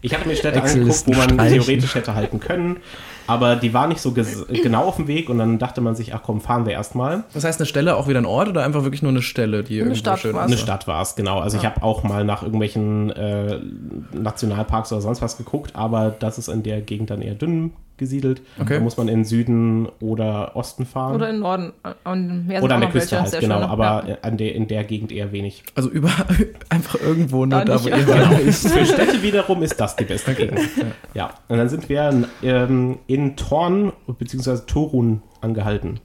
Ich 0.00 0.14
hatte 0.14 0.26
mir 0.28 0.34
Städte 0.36 0.58
Excel 0.58 0.80
angeguckt, 0.82 1.06
wo 1.06 1.12
man 1.12 1.30
streichen. 1.30 1.60
theoretisch 1.60 1.94
hätte 1.94 2.14
halten 2.14 2.40
können, 2.40 2.76
aber 3.32 3.56
die 3.56 3.74
war 3.74 3.86
nicht 3.86 4.00
so 4.00 4.12
genau 4.12 4.84
auf 4.84 4.96
dem 4.96 5.06
Weg 5.08 5.28
und 5.28 5.38
dann 5.38 5.58
dachte 5.58 5.80
man 5.80 5.94
sich, 5.94 6.14
ach 6.14 6.20
komm, 6.22 6.40
fahren 6.40 6.64
wir 6.66 6.72
erstmal. 6.72 7.24
Das 7.34 7.44
heißt, 7.44 7.60
eine 7.60 7.66
Stelle 7.66 7.96
auch 7.96 8.08
wieder 8.08 8.18
ein 8.20 8.26
Ort 8.26 8.48
oder 8.48 8.64
einfach 8.64 8.82
wirklich 8.84 9.02
nur 9.02 9.10
eine 9.10 9.22
Stelle, 9.22 9.62
die 9.64 9.78
irgendwo 9.78 9.96
Stadt 9.96 10.20
schön 10.20 10.34
war's. 10.34 10.46
Eine 10.46 10.54
ist? 10.54 10.60
Stadt 10.60 10.86
war 10.86 11.02
es, 11.02 11.14
genau. 11.16 11.40
Also 11.40 11.56
ich 11.56 11.64
habe 11.64 11.82
auch 11.82 12.02
mal 12.02 12.24
nach 12.24 12.42
irgendwelchen 12.42 13.10
äh, 13.10 13.58
Nationalparks 14.12 14.92
oder 14.92 15.00
sonst 15.00 15.22
was 15.22 15.36
geguckt, 15.36 15.74
aber 15.74 16.10
das 16.18 16.38
ist 16.38 16.48
in 16.48 16.62
der 16.62 16.80
Gegend 16.80 17.10
dann 17.10 17.22
eher 17.22 17.34
dünn 17.34 17.72
gesiedelt. 17.98 18.40
Okay. 18.58 18.74
Da 18.78 18.80
muss 18.80 18.96
man 18.96 19.06
in 19.06 19.24
Süden 19.24 19.86
oder 20.00 20.56
Osten 20.56 20.86
fahren. 20.86 21.14
Oder 21.14 21.28
im 21.30 21.38
Norden. 21.38 21.72
An 22.02 22.46
Meer 22.46 22.56
sind 22.58 22.64
Oder 22.64 22.74
an 22.76 22.80
der 22.80 22.90
Küste 22.90 23.20
halt, 23.20 23.38
genau, 23.38 23.56
schöne. 23.60 23.68
aber 23.68 24.04
Ja. 24.08 24.16
an 24.22 24.36
der, 24.38 24.54
in 24.56 24.66
der 24.66 24.82
Gegend 24.82 25.12
eher 25.12 25.30
wenig. 25.30 25.62
Also 25.76 25.88
überall, 25.88 26.26
einfach 26.68 27.00
irgendwo 27.00 27.44
nur 27.46 27.60
Da 27.60 27.64
da, 27.64 27.74
nicht, 27.74 27.84
wo 27.84 27.88
ja. 27.90 27.98
ihr 27.98 28.04
Genau. 28.04 28.30
seid. 28.50 28.72
Für 28.72 28.86
Städte 28.86 29.22
wiederum 29.22 29.62
ist 29.62 29.78
das 29.78 29.94
die 29.94 30.04
beste 30.04 30.34
Gegend. 30.34 30.58
Ja, 31.14 31.30
und 31.48 31.58
dann 31.58 31.68
sind 31.68 31.88
wir 31.88 32.24
ähm, 32.42 32.98
in 33.06 33.21
Thorn 33.36 33.92
bzw. 34.06 34.58
Torun 34.66 35.22
angehalten. 35.40 36.00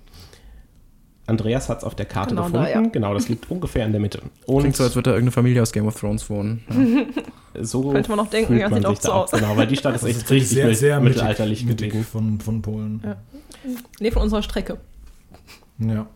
Andreas 1.25 1.67
hat 1.67 1.79
es 1.79 1.83
auf 1.83 1.93
der 1.93 2.05
Karte 2.05 2.35
Genau 2.35 2.49
da, 2.49 2.63
gefunden. 2.63 2.85
ja. 2.85 2.89
Genau, 2.91 3.13
das 3.13 3.27
liegt 3.27 3.51
ungefähr 3.51 3.85
in 3.85 3.91
der 3.91 3.99
Mitte. 3.99 4.21
Und 4.45 4.59
Klingt 4.61 4.77
so, 4.77 4.83
als 4.85 4.95
würde 4.95 5.09
da 5.09 5.15
irgendeine 5.15 5.31
Familie 5.33 5.61
aus 5.61 5.73
Game 5.73 5.85
of 5.85 5.99
Thrones 5.99 6.29
wohnen. 6.29 6.63
Ja. 7.53 7.63
so 7.63 7.91
Könnte 7.91 8.09
man 8.09 8.17
noch 8.17 8.29
denken, 8.29 8.47
fühlt 8.47 8.61
ja, 8.61 8.69
man 8.69 8.81
sieht 8.81 8.87
sich 8.87 8.95
auch 8.97 9.01
da 9.01 9.07
so 9.07 9.11
auch. 9.11 9.23
aus. 9.23 9.31
Genau, 9.31 9.57
weil 9.57 9.67
die 9.67 9.75
Stadt 9.75 9.95
ist 9.95 10.03
echt 10.05 10.15
ist 10.17 10.29
richtig 10.31 10.49
sehr, 10.49 10.73
sehr 10.73 10.99
mittig, 11.01 11.15
mittelalterlich 11.17 11.65
mittig 11.65 11.89
gelegen. 11.91 12.05
von, 12.09 12.39
von 12.39 12.61
Polen. 12.61 13.01
Ja. 13.03 13.17
Nee, 13.99 14.11
von 14.11 14.21
unserer 14.21 14.41
Strecke. 14.41 14.77
Ja. 15.79 16.07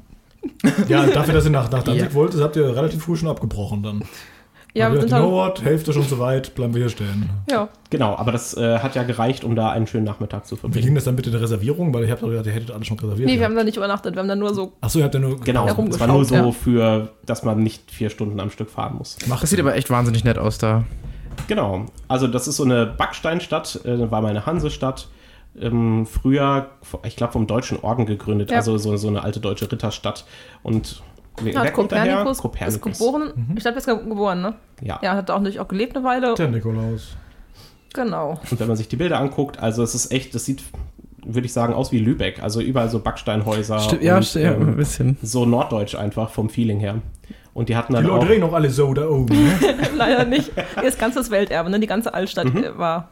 Ja, 0.87 1.05
dafür, 1.07 1.33
dass 1.33 1.43
ihr 1.45 1.51
nach, 1.51 1.69
nach 1.69 1.83
Danzig 1.83 2.03
Ja. 2.03 2.13
wolltet, 2.13 2.41
habt 2.41 2.55
ihr 2.55 2.73
relativ 2.75 3.03
früh 3.03 3.15
schon 3.17 3.27
abgebrochen 3.27 3.83
dann. 3.83 4.03
Ja, 4.73 4.91
wir 4.91 5.01
sind 5.01 5.11
you 5.11 5.17
know 5.17 5.31
what, 5.31 5.61
Hälfte 5.63 5.91
schon 5.91 6.07
zu 6.07 6.17
weit, 6.19 6.55
bleiben 6.55 6.73
wir 6.73 6.81
hier 6.81 6.89
stehen. 6.89 7.29
Ja, 7.49 7.67
Genau, 7.89 8.15
aber 8.15 8.31
das 8.31 8.55
äh, 8.55 8.79
hat 8.79 8.95
ja 8.95 9.03
gereicht, 9.03 9.43
um 9.43 9.53
da 9.55 9.69
einen 9.69 9.85
schönen 9.85 10.05
Nachmittag 10.05 10.45
zu 10.45 10.55
Wie 10.55 10.59
verbringen. 10.61 10.85
ging 10.85 10.95
das 10.95 11.03
dann 11.03 11.15
mit 11.15 11.25
der 11.25 11.41
Reservierung? 11.41 11.93
Weil 11.93 12.05
ich 12.05 12.11
habe 12.11 12.21
doch 12.21 12.29
gedacht, 12.29 12.45
ihr 12.45 12.53
hättet 12.53 12.71
alles 12.71 12.87
schon 12.87 12.97
reserviert. 12.97 13.27
nee, 13.29 13.37
wir 13.37 13.45
haben 13.45 13.55
da 13.55 13.65
nicht 13.65 13.75
übernachtet. 13.75 14.15
Wir 14.15 14.21
haben 14.21 14.29
da 14.29 14.35
nur 14.35 14.53
so. 14.53 14.71
Achso, 14.79 14.99
ihr 14.99 15.05
habt 15.05 15.13
ja 15.13 15.19
nur. 15.19 15.39
Genau, 15.41 15.67
es 15.67 15.99
war 15.99 16.07
nur 16.07 16.23
so 16.23 16.35
ja. 16.35 16.51
für, 16.51 17.09
dass 17.25 17.43
man 17.43 17.61
nicht 17.61 17.91
vier 17.91 18.09
Stunden 18.09 18.39
am 18.39 18.49
Stück 18.49 18.69
fahren 18.69 18.95
muss. 18.97 19.17
Macht 19.27 19.43
Das 19.43 19.49
sieht 19.49 19.59
aber 19.59 19.75
echt 19.75 19.89
wahnsinnig 19.89 20.23
nett 20.23 20.37
aus 20.37 20.57
da. 20.57 20.85
Genau, 21.47 21.85
also 22.07 22.27
das 22.27 22.47
ist 22.47 22.57
so 22.57 22.63
eine 22.63 22.85
Backsteinstadt, 22.85 23.81
äh, 23.85 24.09
war 24.09 24.21
mal 24.21 24.29
eine 24.29 24.45
Hansestadt. 24.45 25.09
Ähm, 25.59 26.05
früher, 26.05 26.67
ich 27.05 27.17
glaube, 27.17 27.33
vom 27.33 27.45
Deutschen 27.45 27.77
Orden 27.81 28.05
gegründet, 28.05 28.51
Ja. 28.51 28.57
also 28.57 28.77
so, 28.77 28.95
so 28.95 29.09
eine 29.09 29.21
alte 29.23 29.41
deutsche 29.41 29.69
Ritterstadt. 29.69 30.25
Und 30.63 31.01
kommt 31.35 31.91
daher? 31.91 32.23
Kopernikus, 32.25 32.75
ist 32.75 32.81
geboren. 32.99 33.53
Ich 33.55 33.61
glaube, 33.61 33.75
er 33.75 33.77
ist 33.77 33.85
ge- 33.85 34.03
geboren, 34.09 34.41
ne? 34.41 34.53
Ja. 34.81 34.99
Ja, 35.01 35.15
hat 35.15 35.29
auch 35.31 35.37
natürlich 35.39 35.59
auch 35.59 35.67
gelebt 35.67 35.95
eine 35.95 36.05
Weile. 36.05 36.33
der 36.35 36.47
Nikolaus. 36.49 37.15
Genau. 37.93 38.39
Und 38.49 38.59
wenn 38.59 38.67
man 38.67 38.77
sich 38.77 38.87
die 38.87 38.95
Bilder 38.95 39.19
anguckt, 39.19 39.59
also 39.59 39.83
es 39.83 39.95
ist 39.95 40.11
echt, 40.11 40.33
das 40.33 40.45
sieht, 40.45 40.63
würde 41.25 41.45
ich 41.45 41.53
sagen, 41.53 41.73
aus 41.73 41.91
wie 41.91 41.99
Lübeck. 41.99 42.41
Also 42.41 42.61
überall 42.61 42.89
so 42.89 42.99
Backsteinhäuser. 42.99 43.79
Stimmt, 43.79 44.03
ja, 44.03 44.17
und, 44.17 44.25
stimmt, 44.25 44.45
ja, 44.45 44.51
ein 44.53 44.61
ähm, 44.61 44.75
bisschen. 44.77 45.17
so 45.21 45.45
norddeutsch 45.45 45.95
einfach 45.95 46.29
vom 46.29 46.49
Feeling 46.49 46.79
her. 46.79 46.95
Und 47.53 47.67
die 47.67 47.75
hatten 47.75 47.93
Die 47.93 48.01
dann 48.01 48.09
auch, 48.09 48.15
Leute 48.15 48.29
reden 48.29 48.41
noch 48.41 48.53
alle 48.53 48.69
so 48.69 48.93
da 48.93 49.07
oben. 49.09 49.35
Ne? 49.35 49.51
Leider 49.97 50.23
nicht. 50.25 50.51
Hier 50.79 50.83
ist 50.87 50.97
ganzes 50.99 51.29
Welterbe, 51.31 51.69
ne? 51.69 51.79
Die 51.81 51.87
ganze 51.87 52.13
Altstadt 52.13 52.45
Mhm. 52.53 52.65
war 52.77 53.09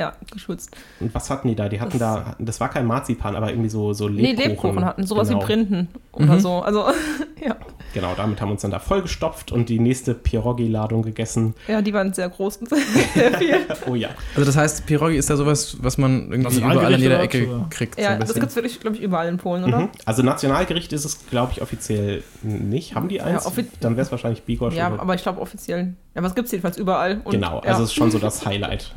ja 0.00 0.12
geschützt. 0.32 0.70
und 1.00 1.14
was 1.14 1.30
hatten 1.30 1.48
die 1.48 1.54
da? 1.54 1.68
Die 1.68 1.80
hatten 1.80 1.98
Das- 1.98 2.24
da, 2.24 2.36
das 2.38 2.58
war 2.60 2.68
kein 2.70 2.86
Marzipan, 2.86 3.36
aber 3.36 3.50
irgendwie 3.50 3.68
so, 3.70 3.92
so 3.92 4.08
Nee, 4.08 4.32
Lebkuchen. 4.32 4.50
Lebkuchen 4.50 4.84
hatten, 4.84 5.06
sowas 5.06 5.28
genau. 5.28 5.40
wie 5.40 5.44
Printen 5.44 5.88
oder 6.12 6.34
Mhm. 6.34 6.40
so. 6.40 6.60
Also, 6.60 6.86
ja. 7.46 7.56
Genau, 7.92 8.12
damit 8.16 8.40
haben 8.40 8.48
wir 8.48 8.52
uns 8.52 8.62
dann 8.62 8.70
da 8.70 8.78
vollgestopft 8.78 9.50
und 9.50 9.68
die 9.68 9.80
nächste 9.80 10.14
Pierogi-Ladung 10.14 11.02
gegessen. 11.02 11.54
ja, 11.66 11.82
die 11.82 11.92
waren 11.92 12.12
sehr 12.12 12.28
groß 12.28 12.58
und 12.58 12.68
sehr 13.14 13.34
viel. 13.38 13.56
Oh 13.88 13.94
ja. 13.94 14.10
Also 14.34 14.46
das 14.46 14.56
heißt, 14.56 14.86
Pierogi 14.86 15.16
ist 15.16 15.28
ja 15.28 15.36
sowas, 15.36 15.76
was 15.80 15.98
man 15.98 16.30
irgendwie 16.30 16.58
überall 16.58 16.94
an 16.94 17.00
jeder 17.00 17.20
Ecke 17.20 17.48
oder? 17.48 17.66
kriegt. 17.70 17.96
so 17.96 18.00
Ja, 18.02 18.10
ein 18.10 18.20
das 18.20 18.32
gibt 18.34 18.46
es 18.46 18.54
wirklich, 18.56 18.78
glaube 18.80 18.96
ich, 18.96 19.02
überall 19.02 19.28
in 19.28 19.38
Polen, 19.38 19.64
oder? 19.64 19.80
Mhm. 19.80 19.88
Also 20.04 20.22
Nationalgericht 20.22 20.92
ist 20.92 21.04
es, 21.04 21.26
glaube 21.30 21.52
ich, 21.52 21.62
offiziell 21.62 22.22
nicht. 22.42 22.94
Haben 22.94 23.08
die 23.08 23.20
eins? 23.20 23.44
offi- 23.44 23.66
Dann 23.80 23.96
wäre 23.96 24.06
es 24.06 24.12
wahrscheinlich 24.12 24.42
Bigos 24.44 24.74
Ja, 24.74 24.86
aber 24.96 25.14
ich 25.14 25.22
glaube 25.22 25.40
offiziell. 25.40 25.94
Ja, 26.14 26.18
aber 26.20 26.28
es 26.28 26.34
gibt 26.36 26.46
es 26.46 26.52
jedenfalls 26.52 26.76
überall. 26.78 27.20
Und, 27.24 27.32
Genau, 27.32 27.60
ja. 27.64 27.70
also 27.70 27.82
es 27.82 27.90
ist 27.90 27.94
schon 27.94 28.10
so 28.12 28.18
das 28.18 28.46
Highlight. 28.46 28.94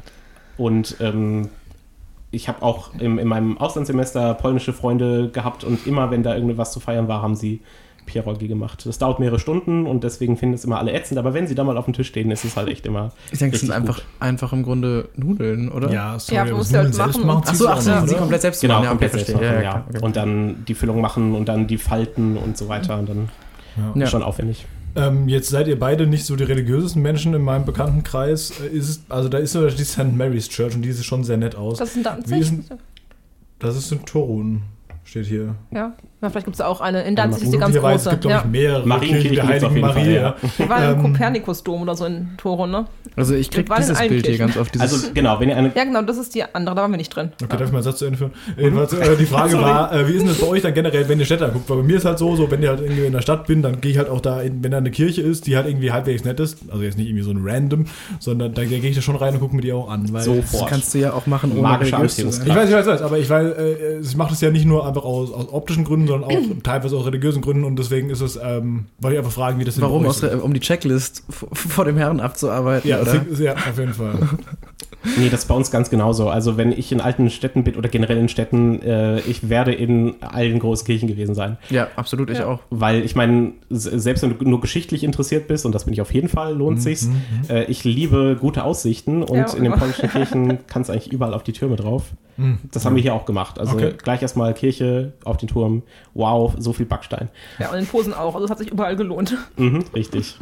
Und 0.58 0.98
ähm, 1.00 1.50
ich 2.32 2.48
habe 2.48 2.62
auch 2.62 2.90
im, 3.00 3.20
in 3.20 3.28
meinem 3.28 3.58
Auslandssemester 3.58 4.34
polnische 4.36 4.74
Freunde 4.74 5.30
gehabt 5.30 5.64
und 5.64 5.86
immer, 5.88 6.10
wenn 6.12 6.24
da 6.24 6.36
irgendwas 6.36 6.72
zu 6.72 6.80
feiern 6.80 7.08
war, 7.08 7.22
haben 7.22 7.36
sie 7.36 7.62
Pierogi 8.06 8.48
gemacht. 8.50 8.86
Das 8.86 8.98
dauert 8.98 9.20
mehrere 9.20 9.40
Stunden 9.40 9.86
und 9.86 10.04
deswegen 10.04 10.36
finden 10.36 10.56
es 10.56 10.66
immer 10.66 10.78
alle 10.78 10.92
ätzend, 10.92 11.18
aber 11.20 11.34
wenn 11.34 11.48
sie 11.48 11.56
da 11.56 11.64
mal 11.64 11.78
auf 11.78 11.86
dem 11.86 11.94
Tisch 11.94 12.08
stehen, 12.10 12.32
ist 12.32 12.44
es 12.44 12.58
halt 12.58 12.68
echt 12.68 12.86
immer. 12.86 13.12
Ich 13.32 13.40
denke, 13.40 13.56
es 13.56 13.62
sind 13.62 13.72
einfach, 13.72 13.96
gut. 13.98 14.06
einfach 14.20 14.52
im 14.52 14.64
Grunde 14.64 15.08
Nudeln, 15.16 15.70
oder? 15.72 15.90
Ja, 15.92 16.20
sorry, 16.20 16.36
Ja, 16.36 16.42
aber 16.44 16.52
musst 16.58 16.76
halt 16.76 16.98
machen. 16.98 17.26
machen 17.26 17.42
Ach 17.46 17.50
zieht 17.50 17.58
so, 17.60 17.66
sich 17.66 17.74
ach 17.94 18.02
so, 18.02 18.08
sie 18.08 18.16
komplett 18.16 18.42
selbst 18.42 18.62
Genau, 18.62 18.74
machen. 18.74 18.84
Ja, 18.84 18.90
komplett 18.90 19.12
selbst 19.14 19.34
machen, 19.34 19.46
Ja, 19.46 19.54
ja. 19.54 19.62
ja, 19.62 19.86
okay. 19.90 20.04
Und 20.04 20.16
dann 20.18 20.66
die 20.68 20.74
Füllung 20.74 21.00
machen 21.02 21.34
und 21.34 21.48
dann 21.48 21.66
die 21.68 21.78
falten 21.78 22.36
und 22.36 22.58
so 22.58 22.68
weiter. 22.68 22.98
Und 23.00 23.08
dann 23.10 23.30
Ja. 23.96 24.08
schon 24.08 24.22
aufwendig. 24.24 24.66
Ähm, 24.96 25.28
jetzt 25.28 25.50
seid 25.50 25.68
ihr 25.68 25.80
beide 25.80 26.06
nicht 26.06 26.26
so 26.26 26.36
die 26.36 26.44
religiösesten 26.44 27.02
Menschen 27.02 27.34
in 27.34 27.42
meinem 27.42 27.66
Bekanntenkreis. 27.66 28.54
Äh, 28.62 28.68
Ist 28.68 29.04
also 29.10 29.30
da 29.30 29.40
ist 29.40 29.56
die 29.56 29.84
St. 29.84 30.16
Mary's 30.16 30.50
Church 30.50 30.76
und 30.76 30.84
die 30.84 30.92
sieht 30.92 31.06
schon 31.06 31.24
sehr 31.24 31.38
nett 31.38 31.56
aus. 31.56 31.80
Das 31.80 31.90
ist 31.90 31.96
Wie 31.96 32.00
ist 32.00 32.06
Danzig. 32.06 32.62
Das 33.60 33.76
ist 33.78 33.92
in 33.92 34.06
Torun, 34.06 34.64
steht 35.06 35.26
hier. 35.26 35.56
Ja. 35.72 35.94
ja, 36.22 36.30
vielleicht 36.30 36.46
gibt 36.46 36.56
es 36.56 36.62
auch 36.62 36.82
eine. 36.82 37.04
In 37.04 37.16
Danzig 37.16 37.44
ist 37.44 37.54
die 37.54 37.58
ganz 37.58 37.76
große. 37.76 37.96
Es 37.96 38.10
gibt, 38.10 38.22
glaube 38.22 38.36
Ja. 38.36 38.42
ich, 38.46 38.50
mehrere 38.52 38.88
Marienkirche 38.88 39.30
Kirchen 39.30 39.48
der 39.48 39.48
Heiligen 39.48 39.82
Maria. 39.82 40.22
ja. 40.22 40.36
Wir 40.58 40.70
waren 40.70 40.84
im 41.00 41.06
Ähm, 41.06 41.12
Kopernikusdom 41.14 41.82
oder 41.82 41.96
so 41.96 42.06
in 42.06 42.30
Toro, 42.38 42.66
ne? 42.68 42.86
Also 43.16 43.36
ich 43.36 43.52
krieg 43.52 43.70
dieses 43.78 44.00
Bild 44.00 44.26
hier 44.26 44.38
ganz 44.38 44.58
oft. 44.58 44.74
Dieses, 44.74 44.94
Also 44.94 45.14
genau, 45.14 45.40
wenn 45.40 45.50
ihr 45.50 45.58
eine 45.58 45.72
Ja, 45.76 45.84
genau, 45.84 46.02
das 46.02 46.18
ist 46.18 46.34
die 46.34 46.44
andere, 46.44 46.76
da 46.76 46.82
waren 46.82 46.92
wir 46.92 46.98
nicht 46.98 47.10
drin. 47.16 47.32
Okay, 47.44 47.48
darf 47.58 47.62
ich 47.62 47.72
mal 47.72 47.78
einen 47.80 47.84
Satz 47.84 48.00
zu 48.00 48.06
Ende 48.06 48.18
führen? 48.18 48.32
Jedenfalls, 48.58 48.94
äh, 48.94 49.18
die 49.18 49.26
Frage 49.26 49.60
war, 49.62 49.92
äh, 49.94 50.08
wie 50.08 50.14
ist 50.14 50.22
denn 50.22 50.30
das 50.30 50.40
bei 50.40 50.48
euch 50.48 50.62
dann 50.62 50.74
generell, 50.74 51.08
wenn 51.10 51.20
ihr 51.20 51.26
Städte 51.26 51.46
anguckt? 51.46 51.70
Weil 51.70 51.78
bei 51.78 51.84
mir 51.84 51.98
ist 51.98 52.06
halt 52.06 52.18
so, 52.18 52.36
so 52.36 52.50
wenn 52.50 52.64
ich 52.64 52.70
halt 52.70 52.80
irgendwie 52.82 53.06
in 53.06 53.14
der 53.14 53.22
Stadt 53.22 53.46
bin, 53.46 53.62
dann 53.62 53.82
gehe 53.82 53.92
ich 53.92 53.98
halt 53.98 54.10
auch 54.10 54.22
da, 54.22 54.42
in, 54.42 54.64
wenn 54.64 54.72
da 54.72 54.78
eine 54.78 54.90
Kirche 54.92 55.22
ist, 55.22 55.46
die 55.46 55.56
halt 55.56 55.68
irgendwie 55.68 55.92
halbwegs 55.92 56.24
nett 56.24 56.40
ist, 56.40 56.58
also 56.72 56.82
jetzt 56.84 56.98
nicht 56.98 57.08
irgendwie 57.08 57.24
so 57.24 57.32
ein 57.32 57.42
random, 57.44 57.86
sondern 58.20 58.54
da 58.54 58.64
gehe 58.66 58.80
ich 58.80 58.96
da 58.96 59.02
schon 59.02 59.16
rein 59.18 59.34
und 59.36 59.42
gucke 59.42 59.56
mir 59.56 59.62
die 59.62 59.74
auch 59.74 59.90
an. 59.90 60.04
Weil 60.12 60.26
das 60.26 60.26
sofort. 60.26 60.70
kannst 60.70 60.94
du 60.96 61.00
ja 61.00 61.14
auch 61.14 61.28
machen, 61.28 61.52
ohne 61.52 61.62
Magische. 61.62 61.96
Ich 61.96 62.02
weiß, 62.02 62.18
ich 62.20 62.48
weiß, 62.56 62.70
ich 62.70 62.76
weiß, 62.88 63.02
aber 63.02 63.20
ich 63.20 63.30
weiß, 63.30 63.58
äh, 63.58 64.00
ich 64.00 64.16
mache 64.16 64.30
das 64.32 64.42
ja 64.42 64.50
nicht 64.50 64.66
nur 64.66 64.86
einfach 64.96 65.06
aus, 65.08 65.32
aus 65.32 65.48
optischen 65.52 65.84
Gründen, 65.84 66.08
sondern 66.08 66.30
auch 66.30 66.42
teilweise 66.64 66.96
aus 66.98 67.06
religiösen 67.06 67.42
Gründen 67.42 67.64
und 67.64 67.78
deswegen 67.78 68.10
ist 68.10 68.22
es, 68.22 68.40
ähm, 68.42 68.86
wollte 69.00 69.16
ich 69.16 69.20
einfach 69.20 69.34
fragen, 69.34 69.60
wie 69.60 69.66
das 69.66 69.76
denn 69.76 69.84
Warum? 69.84 70.06
Aus, 70.06 70.24
um 70.24 70.54
die 70.54 70.60
Checklist 70.60 71.24
vor 71.54 71.86
dem 71.86 71.98
Herrn 71.98 72.20
abzuarbeiten, 72.20 72.90
Ja, 72.90 73.02
oder? 73.02 73.26
ja, 73.40 73.54
auf 73.54 73.78
jeden 73.78 73.94
Fall. 73.94 74.18
Nee, 75.18 75.30
das 75.30 75.42
ist 75.42 75.48
bei 75.48 75.56
uns 75.56 75.70
ganz 75.72 75.90
genauso. 75.90 76.30
Also 76.30 76.58
wenn 76.58 76.72
ich 76.72 76.92
in 76.92 77.02
alten 77.02 77.30
Städten 77.30 77.64
bin 77.64 77.76
oder 77.76 77.90
generell 77.90 78.18
in 78.18 78.30
Städten, 78.30 78.82
äh, 78.82 79.20
ich 79.22 79.50
werde 79.50 79.74
in 79.74 80.16
allen 80.22 80.60
großen 80.60 80.86
Kirchen 80.86 81.08
gewesen 81.08 81.36
sein. 81.36 81.58
Ja, 81.70 81.88
absolut, 81.96 82.30
ich 82.30 82.40
Ja. 82.40 82.48
auch. 82.48 82.60
Weil 82.70 83.04
ich 83.04 83.16
meine, 83.16 83.54
selbst 83.70 84.22
wenn 84.24 84.38
du 84.38 84.50
nur 84.50 84.62
geschichtlich 84.62 85.04
interessiert 85.04 85.48
bist, 85.48 85.66
und 85.66 85.74
das 85.76 85.86
bin 85.86 85.94
ich 85.94 86.02
auf 86.02 86.14
jeden 86.14 86.30
Fall, 86.30 86.54
lohnt 86.56 86.82
sich's. 86.82 87.10
Äh, 87.50 87.66
ich 87.66 87.84
liebe 87.84 88.38
gute 88.40 88.64
Aussichten 88.64 89.24
und 89.24 89.38
Ja, 89.38 89.54
in 89.54 89.64
den 89.64 89.74
polnischen 89.74 90.10
Kirchen 90.10 90.60
kannst 90.68 90.90
du 90.90 90.94
eigentlich 90.94 91.12
überall 91.12 91.34
auf 91.34 91.44
die 91.44 91.54
Türme 91.54 91.76
drauf. 91.76 92.04
Das 92.72 92.86
haben 92.86 92.96
wir 92.96 93.02
hier 93.04 93.14
auch 93.14 93.26
gemacht. 93.26 93.60
Also 93.60 93.76
Okay. 93.76 93.94
gleich 94.02 94.22
erstmal 94.22 94.54
Kirche 94.54 95.14
auf 95.24 95.38
den 95.38 95.48
Turm. 95.50 95.84
Wow, 96.14 96.54
so 96.58 96.74
viel 96.74 96.86
Backstein. 96.86 97.30
Ja, 97.60 97.72
und 97.72 97.78
in 97.78 97.86
Posen 97.86 98.14
auch. 98.14 98.34
Also 98.34 98.46
es 98.46 98.52
hat 98.52 98.58
sich 98.58 98.72
überall 98.72 98.96
gelohnt. 98.96 99.38
Mhm, 99.58 99.84
richtig. 99.94 100.38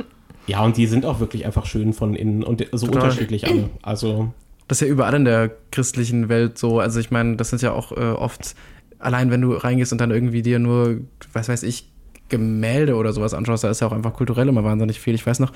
Ja, 0.48 0.64
und 0.64 0.78
die 0.78 0.88
sind 0.88 1.06
auch 1.06 1.20
wirklich 1.20 1.46
einfach 1.46 1.66
schön 1.66 1.94
von 1.94 2.16
innen 2.16 2.44
und 2.44 2.66
so 2.72 2.88
Total. 2.88 3.04
unterschiedlich 3.04 3.48
alle. 3.48 3.70
Also 3.82 4.30
Das 4.72 4.82
ist 4.82 4.88
ja 4.88 4.94
überall 4.94 5.14
in 5.16 5.26
der 5.26 5.52
christlichen 5.74 6.30
Welt 6.30 6.58
so. 6.58 6.80
Also 6.80 7.02
ich 7.02 7.12
meine, 7.12 7.36
das 7.36 7.50
sind 7.50 7.62
ja 7.62 7.74
auch 7.74 7.92
äh, 7.92 7.96
oft, 8.12 8.56
allein 9.00 9.30
wenn 9.30 9.42
du 9.42 9.52
reingehst 9.52 9.92
und 9.92 10.00
dann 10.00 10.12
irgendwie 10.12 10.42
dir 10.44 10.60
nur, 10.60 11.00
was 11.34 11.50
weiß 11.50 11.64
ich, 11.64 11.90
Gemälde 12.30 12.96
oder 12.96 13.12
sowas 13.12 13.34
anschaust, 13.34 13.66
da 13.66 13.70
ist 13.70 13.82
ja 13.82 13.88
auch 13.88 13.92
einfach 13.92 14.14
kulturell 14.14 14.48
immer 14.48 14.64
wahnsinnig 14.64 14.98
viel. 15.02 15.14
Ich 15.14 15.28
weiß 15.28 15.40
noch, 15.40 15.52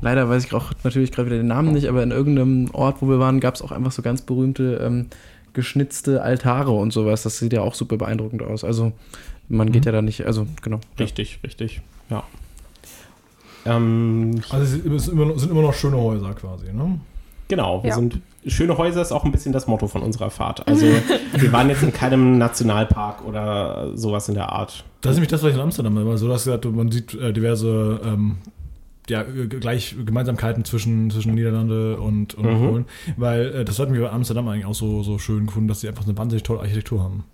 leider 0.00 0.28
weiß 0.28 0.44
ich 0.46 0.52
auch 0.52 0.72
natürlich 0.82 1.12
gerade 1.12 1.26
wieder 1.26 1.36
den 1.36 1.46
Namen 1.46 1.72
nicht, 1.72 1.86
aber 1.88 2.02
in 2.02 2.10
irgendeinem 2.10 2.70
Ort, 2.72 2.96
wo 3.00 3.08
wir 3.08 3.20
waren, 3.20 3.38
gab 3.38 3.54
es 3.54 3.62
auch 3.62 3.70
einfach 3.70 3.92
so 3.92 4.02
ganz 4.02 4.22
berühmte 4.22 4.80
ähm, 4.84 5.06
geschnitzte 5.52 6.22
Altare 6.22 6.72
und 6.72 6.92
sowas. 6.92 7.22
Das 7.22 7.38
sieht 7.38 7.52
ja 7.52 7.60
auch 7.60 7.74
super 7.74 7.98
beeindruckend 7.98 8.42
aus. 8.42 8.64
Also 8.64 8.90
man 9.48 9.70
geht 9.70 9.84
ja 9.86 9.92
da 9.92 10.02
nicht, 10.02 10.26
also 10.26 10.48
genau. 10.60 10.80
richtig, 10.98 11.38
richtig. 11.44 11.82
Ja. 12.08 12.24
Ähm, 13.66 14.40
Also 14.48 14.64
es 14.64 14.92
ist 15.04 15.08
immer, 15.08 15.26
noch- 15.26 15.38
sind 15.38 15.50
immer 15.52 15.62
noch 15.62 15.74
schöne 15.74 15.98
Häuser 15.98 16.32
quasi, 16.34 16.72
ne? 16.72 16.98
Genau, 17.50 17.82
wir 17.82 17.90
Ja. 17.90 17.96
sind 17.96 18.20
schöne 18.46 18.78
Häuser 18.78 19.02
ist 19.02 19.12
auch 19.12 19.24
ein 19.24 19.32
bisschen 19.32 19.52
das 19.52 19.66
Motto 19.66 19.86
von 19.86 20.00
unserer 20.02 20.30
Fahrt. 20.30 20.66
Also 20.66 20.86
wir 21.36 21.52
waren 21.52 21.68
jetzt 21.68 21.82
in 21.82 21.92
keinem 21.92 22.38
Nationalpark 22.38 23.26
oder 23.26 23.94
sowas 23.96 24.28
in 24.30 24.34
der 24.36 24.50
Art. 24.50 24.84
Das 25.02 25.10
ist 25.12 25.16
nämlich 25.16 25.30
das, 25.30 25.42
was 25.42 25.50
ich 25.50 25.56
in 25.56 25.60
Amsterdam 25.62 25.96
immer 25.98 26.16
so, 26.16 26.26
dass 26.28 26.44
gesagt, 26.44 26.64
man 26.64 26.90
sieht 26.90 27.12
äh, 27.14 27.32
diverse 27.34 28.00
ähm, 28.04 28.36
ja, 29.08 29.24
gleich 29.24 29.96
Gemeinsamkeiten 30.06 30.64
zwischen, 30.64 31.10
zwischen 31.10 31.34
Niederlande 31.34 31.98
und, 31.98 32.34
und 32.34 32.44
Mhm. 32.46 32.66
Polen. 32.68 32.84
Weil 33.16 33.46
äh, 33.54 33.64
das 33.64 33.78
hatten 33.78 33.92
wir 33.92 34.02
bei 34.02 34.10
Amsterdam 34.10 34.46
eigentlich 34.48 34.66
auch 34.66 34.74
so, 34.74 35.02
so 35.02 35.18
schön 35.18 35.46
gefunden, 35.46 35.68
dass 35.68 35.80
sie 35.80 35.88
einfach 35.88 36.04
eine 36.06 36.16
wahnsinnig 36.16 36.44
tolle 36.44 36.60
Architektur 36.60 37.02
haben. 37.02 37.24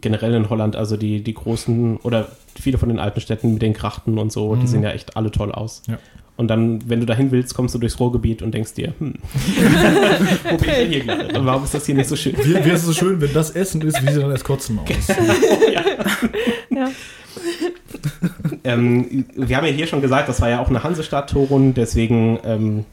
Generell 0.00 0.34
in 0.34 0.50
Holland, 0.50 0.76
also 0.76 0.96
die, 0.96 1.22
die 1.22 1.34
großen 1.34 1.96
oder 1.98 2.28
viele 2.60 2.78
von 2.78 2.88
den 2.88 2.98
alten 2.98 3.20
Städten 3.20 3.52
mit 3.54 3.62
den 3.62 3.72
Krachten 3.72 4.18
und 4.18 4.30
so, 4.32 4.54
die 4.56 4.62
Mhm. 4.62 4.66
sehen 4.66 4.82
ja 4.82 4.90
echt 4.90 5.16
alle 5.16 5.30
toll 5.30 5.52
aus. 5.52 5.82
Ja. 5.86 5.98
Und 6.38 6.46
dann, 6.46 6.88
wenn 6.88 7.00
du 7.00 7.06
dahin 7.06 7.32
willst, 7.32 7.52
kommst 7.54 7.74
du 7.74 7.80
durchs 7.80 7.98
Ruhrgebiet 7.98 8.42
und 8.42 8.54
denkst 8.54 8.74
dir, 8.74 8.94
hm, 9.00 9.14
wo 10.50 10.56
bin 10.56 10.68
ich 10.68 10.76
denn 10.76 10.88
hier 10.88 11.00
gerade? 11.00 11.36
Und 11.36 11.44
Warum 11.44 11.64
ist 11.64 11.74
das 11.74 11.84
hier 11.84 11.96
nicht 11.96 12.08
so 12.08 12.14
schön? 12.14 12.36
Wie, 12.38 12.64
wie 12.64 12.70
ist 12.70 12.82
es 12.82 12.86
so 12.86 12.92
schön, 12.92 13.20
wenn 13.20 13.32
das 13.32 13.50
Essen 13.50 13.82
ist, 13.82 14.00
wie 14.00 14.12
sie 14.12 14.20
dann 14.20 14.30
erst 14.30 14.44
kotzen 14.44 14.78
aus. 14.78 14.88
Ja. 16.70 16.90
Ähm, 18.62 19.24
wir 19.34 19.56
haben 19.56 19.66
ja 19.66 19.72
hier 19.72 19.88
schon 19.88 20.00
gesagt, 20.00 20.28
das 20.28 20.40
war 20.40 20.48
ja 20.48 20.60
auch 20.60 20.68
eine 20.68 20.84
Hansestadt, 20.84 21.30
Torun, 21.30 21.74
deswegen 21.74 22.38
ähm, 22.44 22.84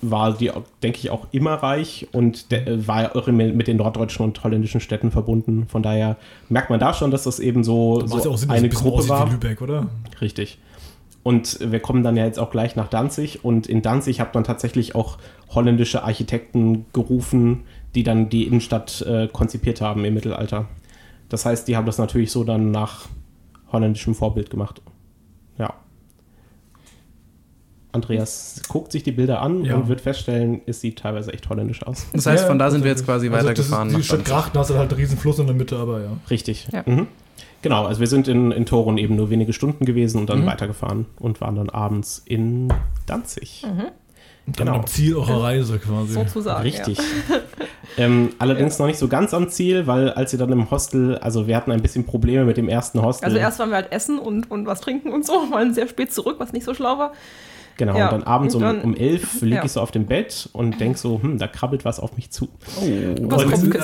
war 0.00 0.32
die, 0.34 0.52
denke 0.82 0.98
ich, 0.98 1.10
auch 1.10 1.26
immer 1.32 1.54
reich 1.54 2.06
und 2.12 2.52
äh, 2.52 2.86
war 2.86 3.02
ja 3.02 3.14
auch 3.16 3.26
mit 3.26 3.56
mit 3.56 3.66
den 3.66 3.78
norddeutschen 3.78 4.24
und 4.24 4.44
holländischen 4.44 4.80
Städten 4.80 5.10
verbunden. 5.10 5.66
Von 5.68 5.82
daher 5.82 6.16
merkt 6.48 6.70
man 6.70 6.78
da 6.78 6.94
schon, 6.94 7.10
dass 7.10 7.24
das 7.24 7.40
eben 7.40 7.64
so, 7.64 7.98
Macht 8.00 8.10
so 8.10 8.18
ja 8.18 8.30
auch 8.30 8.38
Sinn, 8.38 8.48
dass 8.48 8.58
es 8.58 8.64
eine 8.64 8.68
Gruppe 8.68 9.08
war. 9.08 9.26
wie 9.26 9.32
Lübeck, 9.32 9.60
oder? 9.60 9.88
Richtig. 10.20 10.58
Und 11.22 11.58
wir 11.60 11.78
kommen 11.80 12.02
dann 12.02 12.16
ja 12.16 12.24
jetzt 12.24 12.38
auch 12.38 12.50
gleich 12.50 12.74
nach 12.74 12.88
Danzig 12.88 13.44
und 13.44 13.68
in 13.68 13.80
Danzig 13.80 14.20
hat 14.20 14.34
man 14.34 14.42
tatsächlich 14.42 14.94
auch 14.96 15.18
holländische 15.50 16.02
Architekten 16.02 16.86
gerufen, 16.92 17.62
die 17.94 18.02
dann 18.02 18.28
die 18.28 18.44
Innenstadt 18.46 19.02
äh, 19.02 19.28
konzipiert 19.28 19.80
haben 19.80 20.04
im 20.04 20.14
Mittelalter. 20.14 20.66
Das 21.28 21.46
heißt, 21.46 21.68
die 21.68 21.76
haben 21.76 21.86
das 21.86 21.98
natürlich 21.98 22.32
so 22.32 22.42
dann 22.42 22.72
nach 22.72 23.06
holländischem 23.70 24.14
Vorbild 24.16 24.50
gemacht. 24.50 24.82
Ja. 25.58 25.74
Andreas 27.92 28.62
guckt 28.68 28.90
sich 28.90 29.02
die 29.02 29.12
Bilder 29.12 29.42
an 29.42 29.64
Ja. 29.64 29.76
und 29.76 29.88
wird 29.88 30.00
feststellen, 30.00 30.62
es 30.66 30.80
sieht 30.80 30.98
teilweise 30.98 31.32
echt 31.32 31.48
holländisch 31.48 31.82
aus. 31.86 32.06
Das 32.12 32.26
heißt, 32.26 32.46
von 32.46 32.58
da 32.58 32.70
sind 32.70 32.84
wir 32.84 32.90
jetzt 32.90 33.04
quasi 33.04 33.28
also 33.28 33.38
weitergefahren. 33.38 33.88
Das 33.88 33.98
ist, 34.00 34.10
die 34.10 34.16
Stadt. 34.16 34.24
Grachten 34.24 34.58
hast 34.58 34.70
du 34.70 34.74
halt 34.74 34.90
einen 34.90 35.00
riesen 35.00 35.18
Fluss 35.18 35.38
in 35.38 35.46
der 35.46 35.54
Mitte, 35.54 35.76
aber 35.76 36.00
ja. 36.00 36.10
Richtig. 36.30 36.68
Ja. 36.72 36.82
Mhm. 36.86 37.06
Genau, 37.62 37.86
also 37.86 38.00
wir 38.00 38.06
sind 38.08 38.28
in, 38.28 38.50
in 38.52 38.66
Torun 38.66 38.98
eben 38.98 39.16
nur 39.16 39.30
wenige 39.30 39.52
Stunden 39.52 39.84
gewesen 39.84 40.18
und 40.18 40.28
dann 40.30 40.42
Mhm. 40.42 40.46
weitergefahren 40.46 41.06
und 41.18 41.40
waren 41.40 41.56
dann 41.56 41.70
abends 41.70 42.22
in 42.24 42.68
Danzig. 43.06 43.64
Und 43.64 44.58
dann 44.58 44.66
Genau. 44.66 44.78
am 44.80 44.86
Ziel 44.88 45.14
eurer 45.16 45.44
Reise 45.44 45.78
quasi. 45.78 46.14
Sozusagen. 46.14 46.62
Richtig. 46.62 46.98
ähm, 47.96 48.30
allerdings 48.40 48.78
noch 48.80 48.86
nicht 48.86 48.98
so 48.98 49.06
ganz 49.06 49.32
am 49.34 49.48
Ziel, 49.48 49.86
weil 49.86 50.10
als 50.10 50.32
wir 50.32 50.38
dann 50.40 50.50
im 50.50 50.70
Hostel, 50.70 51.16
also 51.18 51.46
wir 51.46 51.56
hatten 51.56 51.70
ein 51.70 51.80
bisschen 51.82 52.04
Probleme 52.04 52.44
mit 52.44 52.56
dem 52.56 52.68
ersten 52.68 53.00
Hostel. 53.02 53.22
Ja. 53.22 53.26
Also 53.28 53.38
erst 53.38 53.58
waren 53.60 53.70
wir 53.70 53.76
halt 53.76 53.92
essen 53.92 54.18
und, 54.18 54.50
und 54.50 54.66
was 54.66 54.80
trinken 54.80 55.12
und 55.12 55.24
so, 55.24 55.32
waren 55.50 55.72
sehr 55.74 55.86
spät 55.86 56.12
zurück, 56.12 56.36
was 56.38 56.52
nicht 56.52 56.64
so 56.64 56.74
schlau 56.74 56.98
war. 56.98 57.12
Genau, 57.76 57.96
ja, 57.96 58.06
und 58.08 58.12
dann 58.12 58.22
abends 58.24 58.54
um, 58.54 58.62
und 58.62 58.68
dann- 58.68 58.82
um 58.82 58.96
elf 58.96 59.22
liege 59.42 59.56
ja. 59.56 59.64
ich 59.64 59.72
so 59.72 59.80
auf 59.80 59.90
dem 59.90 60.06
Bett 60.06 60.48
und 60.52 60.80
denk 60.80 60.98
so, 60.98 61.20
hm, 61.22 61.38
da 61.38 61.46
krabbelt 61.46 61.84
was 61.84 62.00
auf 62.00 62.16
mich 62.16 62.30
zu. 62.30 62.48
Was 63.20 63.44
Und-. 63.44 63.74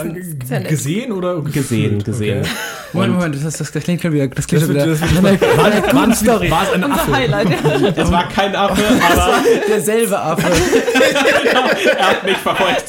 Äh, 0.51 0.62
gesehen 0.62 1.12
oder 1.12 1.41
Gesehen, 1.41 1.99
gefühlt? 1.99 2.05
gesehen. 2.05 2.39
Okay. 2.41 2.51
Moment, 2.93 3.14
Moment, 3.14 3.34
das, 3.45 3.57
das, 3.57 3.70
das 3.72 3.82
klingt 3.84 4.01
schon 4.03 4.12
wieder, 4.12 4.28
das 4.28 4.47
klingt 4.47 4.62
Das 4.62 4.68
schon 4.68 4.76
wieder. 4.76 4.86
das 4.86 5.01
war, 6.26 6.51
war 6.51 6.62
es 6.62 6.72
ein 6.72 6.84
Affe? 6.84 7.12
Highlight. 7.12 7.51
Ja. 7.51 7.57
Es 7.99 8.12
war 8.12 8.28
kein 8.28 8.55
Affe, 8.55 8.82
aber 9.12 9.34
derselbe 9.68 10.18
Affe. 10.18 10.47
er 11.99 12.09
hat 12.11 12.24
mich 12.24 12.36
verfolgt. 12.36 12.84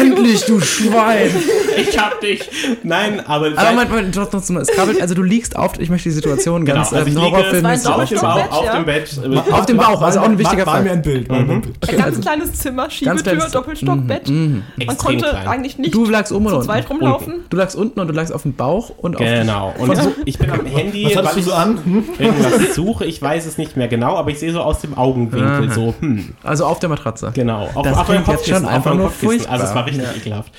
Endlich, 0.00 0.44
du 0.44 0.60
Schwein! 0.60 1.30
Ich 1.76 1.98
hab 1.98 2.20
dich. 2.20 2.48
Nein, 2.82 3.20
aber. 3.26 3.52
Aber 3.56 3.70
Moment, 3.70 3.90
Moment, 3.90 4.14
trotzdem, 4.14 4.56
es 4.56 4.68
krabbelt, 4.68 5.00
also 5.00 5.14
du 5.14 5.22
liegst 5.22 5.56
auf, 5.56 5.78
ich 5.78 5.88
möchte 5.90 6.08
die 6.08 6.14
Situation 6.14 6.64
genau, 6.64 6.78
ganz 6.78 6.92
also 6.92 7.06
ich 7.06 7.14
liege 7.14 7.26
horrorfilmmäßig 7.26 7.88
auf 7.88 8.52
auf 8.52 8.64
ja. 8.64 8.74
dem 8.76 8.84
Bett. 8.84 9.20
Auf 9.50 9.66
dem 9.66 9.76
Bauch, 9.76 9.95
also 10.02 10.20
auch 10.20 10.24
ein 10.24 10.38
wichtiger 10.38 10.66
War 10.66 10.74
Fall. 10.74 10.82
mir 10.84 10.92
ein 10.92 11.02
Bild. 11.02 11.28
War 11.28 11.40
mir 11.40 11.52
ein 11.54 11.62
Bild. 11.62 11.76
Ein 11.88 11.96
ganz 11.96 12.20
kleines 12.20 12.52
Zimmer, 12.54 12.90
Schiebetür, 12.90 13.22
kleines- 13.22 13.50
Doppelstockbett. 13.52 14.28
Man 14.28 14.62
Extrem 14.78 14.96
konnte 14.98 15.28
klein. 15.30 15.46
eigentlich 15.48 15.78
nicht 15.78 15.94
Du 15.94 16.04
lagst 16.06 16.32
oben 16.32 16.48
zu 16.48 16.60
zweit 16.60 16.88
unten? 16.90 17.02
rumlaufen. 17.04 17.34
Du 17.50 17.56
lagst 17.56 17.76
unten 17.76 18.00
und 18.00 18.08
du 18.08 18.12
lagst 18.14 18.32
auf 18.32 18.42
dem 18.42 18.54
Bauch 18.54 18.90
und 18.98 19.16
auf 19.16 19.22
Genau. 19.22 19.74
Und 19.78 19.98
ich 20.24 20.38
bin 20.38 20.50
am 20.50 20.64
Handy, 20.66 21.04
Was 21.06 21.16
hattest 21.16 21.34
du 21.36 21.40
ich 21.40 21.46
so 21.46 21.52
an? 21.52 21.78
Hm? 21.84 22.04
irgendwas 22.18 22.74
suche. 22.74 23.04
Ich 23.06 23.20
weiß 23.20 23.46
es 23.46 23.58
nicht 23.58 23.76
mehr 23.76 23.88
genau, 23.88 24.16
aber 24.16 24.30
ich 24.30 24.38
sehe 24.38 24.52
so 24.52 24.60
aus 24.60 24.80
dem 24.80 24.96
Augenwinkel 24.96 25.68
Aha. 25.68 25.74
so, 25.74 25.94
hm, 26.00 26.34
Also 26.42 26.66
auf 26.66 26.78
der 26.78 26.88
Matratze. 26.88 27.30
genau. 27.34 27.68
Auf, 27.74 27.82
Das 27.82 27.96
auf 27.96 28.06
klingt 28.08 28.26
jetzt 28.28 28.48
schon 28.48 28.64
einfach 28.66 28.94
nur 28.94 29.06
Kopfkissen. 29.06 29.48
Also 29.48 29.64
es 29.64 29.74
war 29.74 29.84
furchtbar. 29.84 30.04
richtig 30.08 30.26
ekelhaft. 30.26 30.52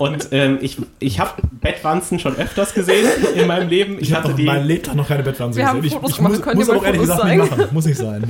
Und 0.00 0.28
ähm, 0.30 0.56
ich, 0.62 0.78
ich 0.98 1.20
habe 1.20 1.42
Bettwanzen 1.60 2.18
schon 2.18 2.34
öfters 2.36 2.72
gesehen 2.72 3.06
in 3.34 3.46
meinem 3.46 3.68
Leben. 3.68 3.96
Ich, 3.98 4.08
Ich 4.08 4.12
habe 4.14 4.22
hatte 4.22 4.30
noch 4.30 4.36
die. 4.38 4.44
mein 4.46 4.64
Lebtag 4.64 4.94
noch 4.94 5.06
keine 5.06 5.22
Bettwanze 5.22 5.58
Wir 5.58 5.66
haben 5.68 5.82
gesehen. 5.82 6.00
Ich, 6.02 6.08
ich 6.10 6.16
gemacht, 6.16 6.42
muss, 6.42 6.54
muss 6.54 6.70
auch 6.70 6.82
ehrlich 6.82 7.02
Fotos 7.02 7.16
gesagt 7.16 7.36
nicht 7.36 7.50
machen. 7.50 7.68
Muss 7.72 7.84
nicht 7.84 7.98
sein. 7.98 8.24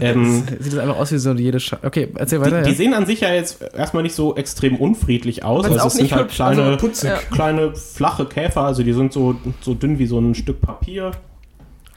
Ähm, 0.00 0.42
sieht 0.58 0.72
das 0.72 0.80
einfach 0.80 0.98
aus 0.98 1.12
wie 1.12 1.18
so 1.18 1.32
jede 1.34 1.60
Scha 1.60 1.78
Okay, 1.84 2.08
erzähl 2.16 2.40
weiter. 2.40 2.62
Die 2.62 2.70
ja. 2.70 2.76
sehen 2.76 2.92
an 2.92 3.06
sich 3.06 3.20
ja 3.20 3.32
jetzt 3.32 3.62
erstmal 3.76 4.02
nicht 4.02 4.16
so 4.16 4.34
extrem 4.34 4.74
unfriedlich 4.74 5.44
aus. 5.44 5.64
Aber 5.64 5.76
ist 5.76 5.80
Also 5.80 5.84
auch 5.84 5.86
es 5.86 5.94
sind 5.94 6.02
nicht 6.02 6.12
halt 6.12 6.28
kleine, 6.28 6.62
also 6.62 6.76
putzig. 6.76 7.12
Kleine, 7.30 7.76
flache 7.76 8.26
Käfer. 8.26 8.62
Also 8.62 8.82
die 8.82 8.92
sind 8.92 9.12
so, 9.12 9.36
so 9.60 9.74
dünn 9.74 10.00
wie 10.00 10.06
so 10.06 10.18
ein 10.18 10.34
Stück 10.34 10.60
Papier. 10.60 11.12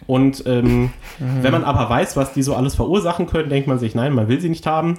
Und 0.05 0.43
ähm, 0.47 0.91
wenn 1.41 1.51
man 1.51 1.64
aber 1.64 1.88
weiß, 1.89 2.16
was 2.16 2.34
die 2.34 2.41
so 2.41 2.55
alles 2.55 2.74
verursachen 2.74 3.28
können, 3.28 3.49
denkt 3.49 3.68
man 3.68 3.78
sich, 3.78 3.93
nein, 3.93 4.14
man 4.14 4.28
will 4.28 4.39
sie 4.39 4.49
nicht 4.49 4.66
haben. 4.66 4.97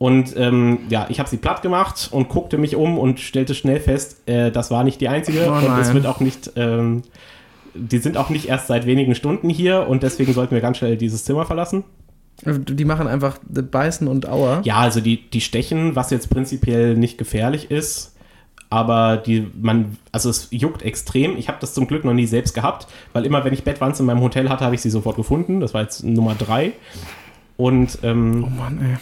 Und 0.00 0.34
ähm, 0.38 0.78
ja, 0.88 1.04
ich 1.10 1.18
habe 1.18 1.28
sie 1.28 1.36
platt 1.36 1.60
gemacht 1.60 2.08
und 2.10 2.30
guckte 2.30 2.56
mich 2.56 2.74
um 2.74 2.98
und 2.98 3.20
stellte 3.20 3.54
schnell 3.54 3.80
fest, 3.80 4.26
äh, 4.26 4.50
das 4.50 4.70
war 4.70 4.82
nicht 4.82 4.98
die 5.02 5.08
einzige. 5.08 5.46
Oh 5.46 5.52
und 5.52 5.78
es 5.78 5.92
wird 5.92 6.06
auch 6.06 6.20
nicht, 6.20 6.52
ähm, 6.56 7.02
die 7.74 7.98
sind 7.98 8.16
auch 8.16 8.30
nicht 8.30 8.48
erst 8.48 8.68
seit 8.68 8.86
wenigen 8.86 9.14
Stunden 9.14 9.50
hier 9.50 9.86
und 9.86 10.02
deswegen 10.02 10.32
sollten 10.32 10.54
wir 10.54 10.62
ganz 10.62 10.78
schnell 10.78 10.96
dieses 10.96 11.26
Zimmer 11.26 11.44
verlassen. 11.44 11.84
Die 12.46 12.86
machen 12.86 13.08
einfach 13.08 13.40
Beißen 13.44 14.08
und 14.08 14.26
Aua. 14.26 14.62
Ja, 14.64 14.78
also 14.78 15.02
die, 15.02 15.28
die 15.28 15.42
stechen, 15.42 15.96
was 15.96 16.08
jetzt 16.08 16.30
prinzipiell 16.30 16.96
nicht 16.96 17.18
gefährlich 17.18 17.70
ist, 17.70 18.16
aber 18.70 19.18
die, 19.18 19.48
man, 19.60 19.98
also 20.12 20.30
es 20.30 20.48
juckt 20.50 20.80
extrem. 20.80 21.36
Ich 21.36 21.48
habe 21.48 21.58
das 21.60 21.74
zum 21.74 21.86
Glück 21.86 22.06
noch 22.06 22.14
nie 22.14 22.24
selbst 22.24 22.54
gehabt, 22.54 22.86
weil 23.12 23.26
immer, 23.26 23.44
wenn 23.44 23.52
ich 23.52 23.64
Bettwanzen 23.64 24.04
in 24.04 24.06
meinem 24.06 24.22
Hotel 24.22 24.48
hatte, 24.48 24.64
habe 24.64 24.74
ich 24.74 24.80
sie 24.80 24.88
sofort 24.88 25.16
gefunden. 25.16 25.60
Das 25.60 25.74
war 25.74 25.82
jetzt 25.82 26.04
Nummer 26.04 26.34
drei. 26.34 26.72
Und 27.58 27.98
Oh 28.02 28.06
ähm, 28.06 28.40
Mann, 28.56 28.80
ey. 28.80 28.96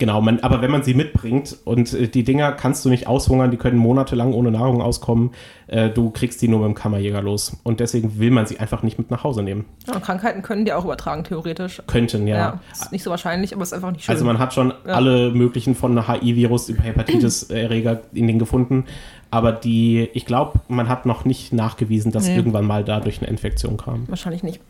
Genau, 0.00 0.20
man, 0.22 0.40
aber 0.40 0.62
wenn 0.62 0.70
man 0.70 0.82
sie 0.82 0.94
mitbringt 0.94 1.56
und 1.64 1.92
äh, 1.92 2.08
die 2.08 2.24
Dinger 2.24 2.52
kannst 2.52 2.84
du 2.84 2.88
nicht 2.88 3.06
aushungern, 3.06 3.50
die 3.50 3.58
können 3.58 3.76
monatelang 3.76 4.32
ohne 4.32 4.50
Nahrung 4.50 4.80
auskommen, 4.80 5.30
äh, 5.68 5.90
du 5.90 6.10
kriegst 6.10 6.40
die 6.42 6.48
nur 6.48 6.58
mit 6.60 6.68
dem 6.68 6.74
Kammerjäger 6.74 7.20
los. 7.22 7.56
Und 7.64 7.80
deswegen 7.80 8.18
will 8.18 8.30
man 8.30 8.46
sie 8.46 8.58
einfach 8.58 8.82
nicht 8.82 8.98
mit 8.98 9.10
nach 9.10 9.24
Hause 9.24 9.42
nehmen. 9.42 9.66
Ja, 9.86 10.00
Krankheiten 10.00 10.40
können 10.42 10.64
die 10.64 10.72
auch 10.72 10.84
übertragen, 10.84 11.22
theoretisch. 11.22 11.82
Könnten, 11.86 12.26
ja. 12.26 12.36
Ja, 12.36 12.60
ist 12.72 12.90
nicht 12.92 13.02
so 13.02 13.10
wahrscheinlich, 13.10 13.52
aber 13.52 13.62
ist 13.62 13.74
einfach 13.74 13.90
nicht 13.92 14.04
schön. 14.04 14.14
Also 14.14 14.24
man 14.24 14.38
hat 14.38 14.54
schon 14.54 14.72
Ja. 14.86 14.94
alle 14.94 15.30
möglichen 15.32 15.74
von 15.74 16.08
HIV-Virus 16.08 16.70
über 16.70 16.82
Hepatitis-Erreger 16.82 18.00
in 18.14 18.26
den 18.26 18.38
gefunden. 18.38 18.86
Aber 19.30 19.52
die, 19.52 20.08
ich 20.14 20.26
glaube, 20.26 20.60
man 20.68 20.88
hat 20.88 21.06
noch 21.06 21.24
nicht 21.24 21.52
nachgewiesen, 21.52 22.10
dass 22.10 22.26
Nee. 22.26 22.36
irgendwann 22.36 22.64
mal 22.64 22.84
dadurch 22.84 23.20
eine 23.20 23.28
Infektion 23.28 23.76
kam. 23.76 24.08
wahrscheinlich 24.08 24.42
nicht. 24.42 24.60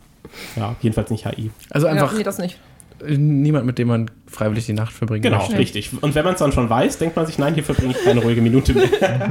Ja, 0.55 0.75
jedenfalls 0.81 1.09
nicht 1.09 1.25
HIV. 1.25 1.51
Also 1.71 1.87
einfach 1.87 2.11
ja, 2.11 2.17
nee, 2.17 2.23
das 2.23 2.37
nicht. 2.37 2.57
Niemand, 3.07 3.65
mit 3.65 3.77
dem 3.77 3.87
man 3.87 4.11
freiwillig 4.27 4.65
die 4.65 4.73
Nacht 4.73 4.93
verbringen 4.93 5.21
Genau, 5.23 5.37
möchte. 5.39 5.57
richtig. 5.57 5.91
Und 6.01 6.15
wenn 6.15 6.23
man 6.23 6.33
es 6.33 6.39
dann 6.39 6.51
schon 6.51 6.69
weiß, 6.69 6.97
denkt 6.97 7.15
man 7.15 7.25
sich, 7.25 7.37
nein, 7.37 7.53
hier 7.53 7.63
verbringe 7.63 7.91
ich 7.97 8.03
keine 8.03 8.21
ruhige 8.21 8.41
Minute 8.41 8.73
mehr. 8.73 8.87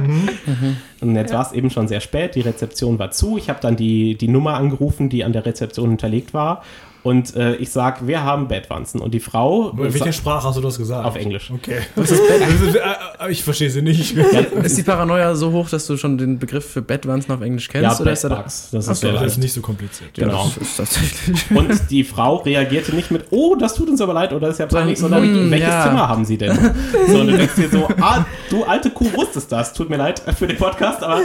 Und 1.01 1.15
jetzt 1.15 1.31
Ja. 1.31 1.37
war 1.39 1.45
es 1.47 1.53
eben 1.53 1.69
schon 1.69 1.87
sehr 1.87 1.99
spät, 2.01 2.35
die 2.35 2.41
Rezeption 2.41 2.99
war 2.99 3.11
zu. 3.11 3.37
Ich 3.37 3.49
habe 3.49 3.59
dann 3.61 3.75
die, 3.75 4.15
die 4.15 4.27
Nummer 4.27 4.55
angerufen, 4.55 5.09
die 5.09 5.23
an 5.23 5.33
der 5.33 5.45
Rezeption 5.45 5.89
hinterlegt 5.89 6.33
war. 6.33 6.63
Und 7.03 7.35
äh, 7.35 7.55
ich 7.55 7.71
sag, 7.71 8.05
wir 8.05 8.23
haben 8.23 8.47
Bettwanzen. 8.47 9.01
Und 9.01 9.13
die 9.13 9.19
Frau 9.19 9.71
In 9.71 9.93
welcher 9.93 10.11
Sprache 10.13 10.47
hast 10.47 10.57
du 10.57 10.61
das 10.61 10.77
gesagt? 10.77 11.05
auf 11.05 11.15
Englisch. 11.15 11.51
Okay. 11.51 11.77
Was 11.95 12.11
ist 12.11 12.21
Bett? 12.27 12.41
Ich 13.29 13.43
verstehe 13.43 13.69
sie 13.69 13.83
nicht. 13.83 14.15
Ist 14.63 14.77
die 14.77 14.83
Paranoia 14.83 15.35
so 15.35 15.51
hoch, 15.51 15.69
dass 15.69 15.85
du 15.85 15.95
schon 15.95 16.17
den 16.17 16.39
Begriff 16.39 16.65
für 16.71 16.81
Bettwanzen 16.81 17.31
auf 17.33 17.41
Englisch 17.41 17.69
kennst? 17.69 17.99
Ja, 17.99 18.01
oder 18.01 18.11
ist 18.13 18.23
er. 18.23 18.29
Das 18.29 18.71
Ach 18.73 18.91
ist 18.91 18.99
sehr 19.01 19.13
Das 19.13 19.23
ist 19.33 19.37
nicht 19.37 19.53
so 19.53 19.61
kompliziert. 19.61 20.17
Ja, 20.17 20.25
Genau. 20.25 20.43
das 20.55 20.57
ist 20.57 20.77
tatsächlich. 20.77 21.51
Und 21.51 21.91
die 21.91 22.03
Frau 22.03 22.37
reagierte 22.37 22.95
nicht 22.95 23.11
mit, 23.11 23.25
oh, 23.29 23.55
das 23.55 23.75
tut 23.75 23.89
uns 23.89 24.01
aber 24.01 24.13
leid 24.13 24.33
oder 24.33 24.47
ist 24.49 24.59
ja 24.59 24.65
peinlich, 24.65 24.97
sondern 24.99 25.23
Hm, 25.23 25.51
welches 25.51 25.67
ja. 25.69 25.83
Zimmer 25.83 26.09
haben 26.09 26.25
Sie 26.25 26.37
denn? 26.37 26.57
So, 27.07 27.19
und 27.19 27.27
du 27.27 27.37
denkst 27.37 27.55
dir 27.55 27.69
so, 27.69 27.87
ah, 27.99 28.25
du 28.49 28.63
alte 28.63 28.89
Kuh 28.89 29.05
wusstest 29.13 29.51
das, 29.51 29.73
tut 29.73 29.89
mir 29.89 29.97
leid 29.97 30.21
für 30.37 30.47
den 30.47 30.57
Podcast, 30.57 31.03
aber 31.03 31.21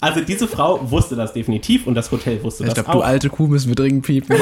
also 0.00 0.20
diese 0.20 0.46
Frau 0.46 0.90
wusste 0.90 1.16
das 1.16 1.32
definitiv 1.32 1.86
und 1.86 1.94
das 1.94 2.10
Hotel 2.10 2.42
wusste 2.42 2.64
Ich 2.64 2.74
das 2.74 2.84
glaube, 2.84 2.98
du 2.98 3.04
alte 3.04 3.28
Kuh 3.30 3.46
müssen 3.46 3.68
wir 3.68 3.74
dringend 3.76 4.04
piepen. 4.04 4.36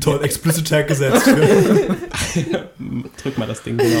Toll, 0.00 0.20
Explicit 0.24 0.66
Tag 0.68 0.88
gesetzt. 0.88 1.26
Drück 3.22 3.38
mal 3.38 3.46
das 3.46 3.62
Ding, 3.62 3.76
genau. 3.78 4.00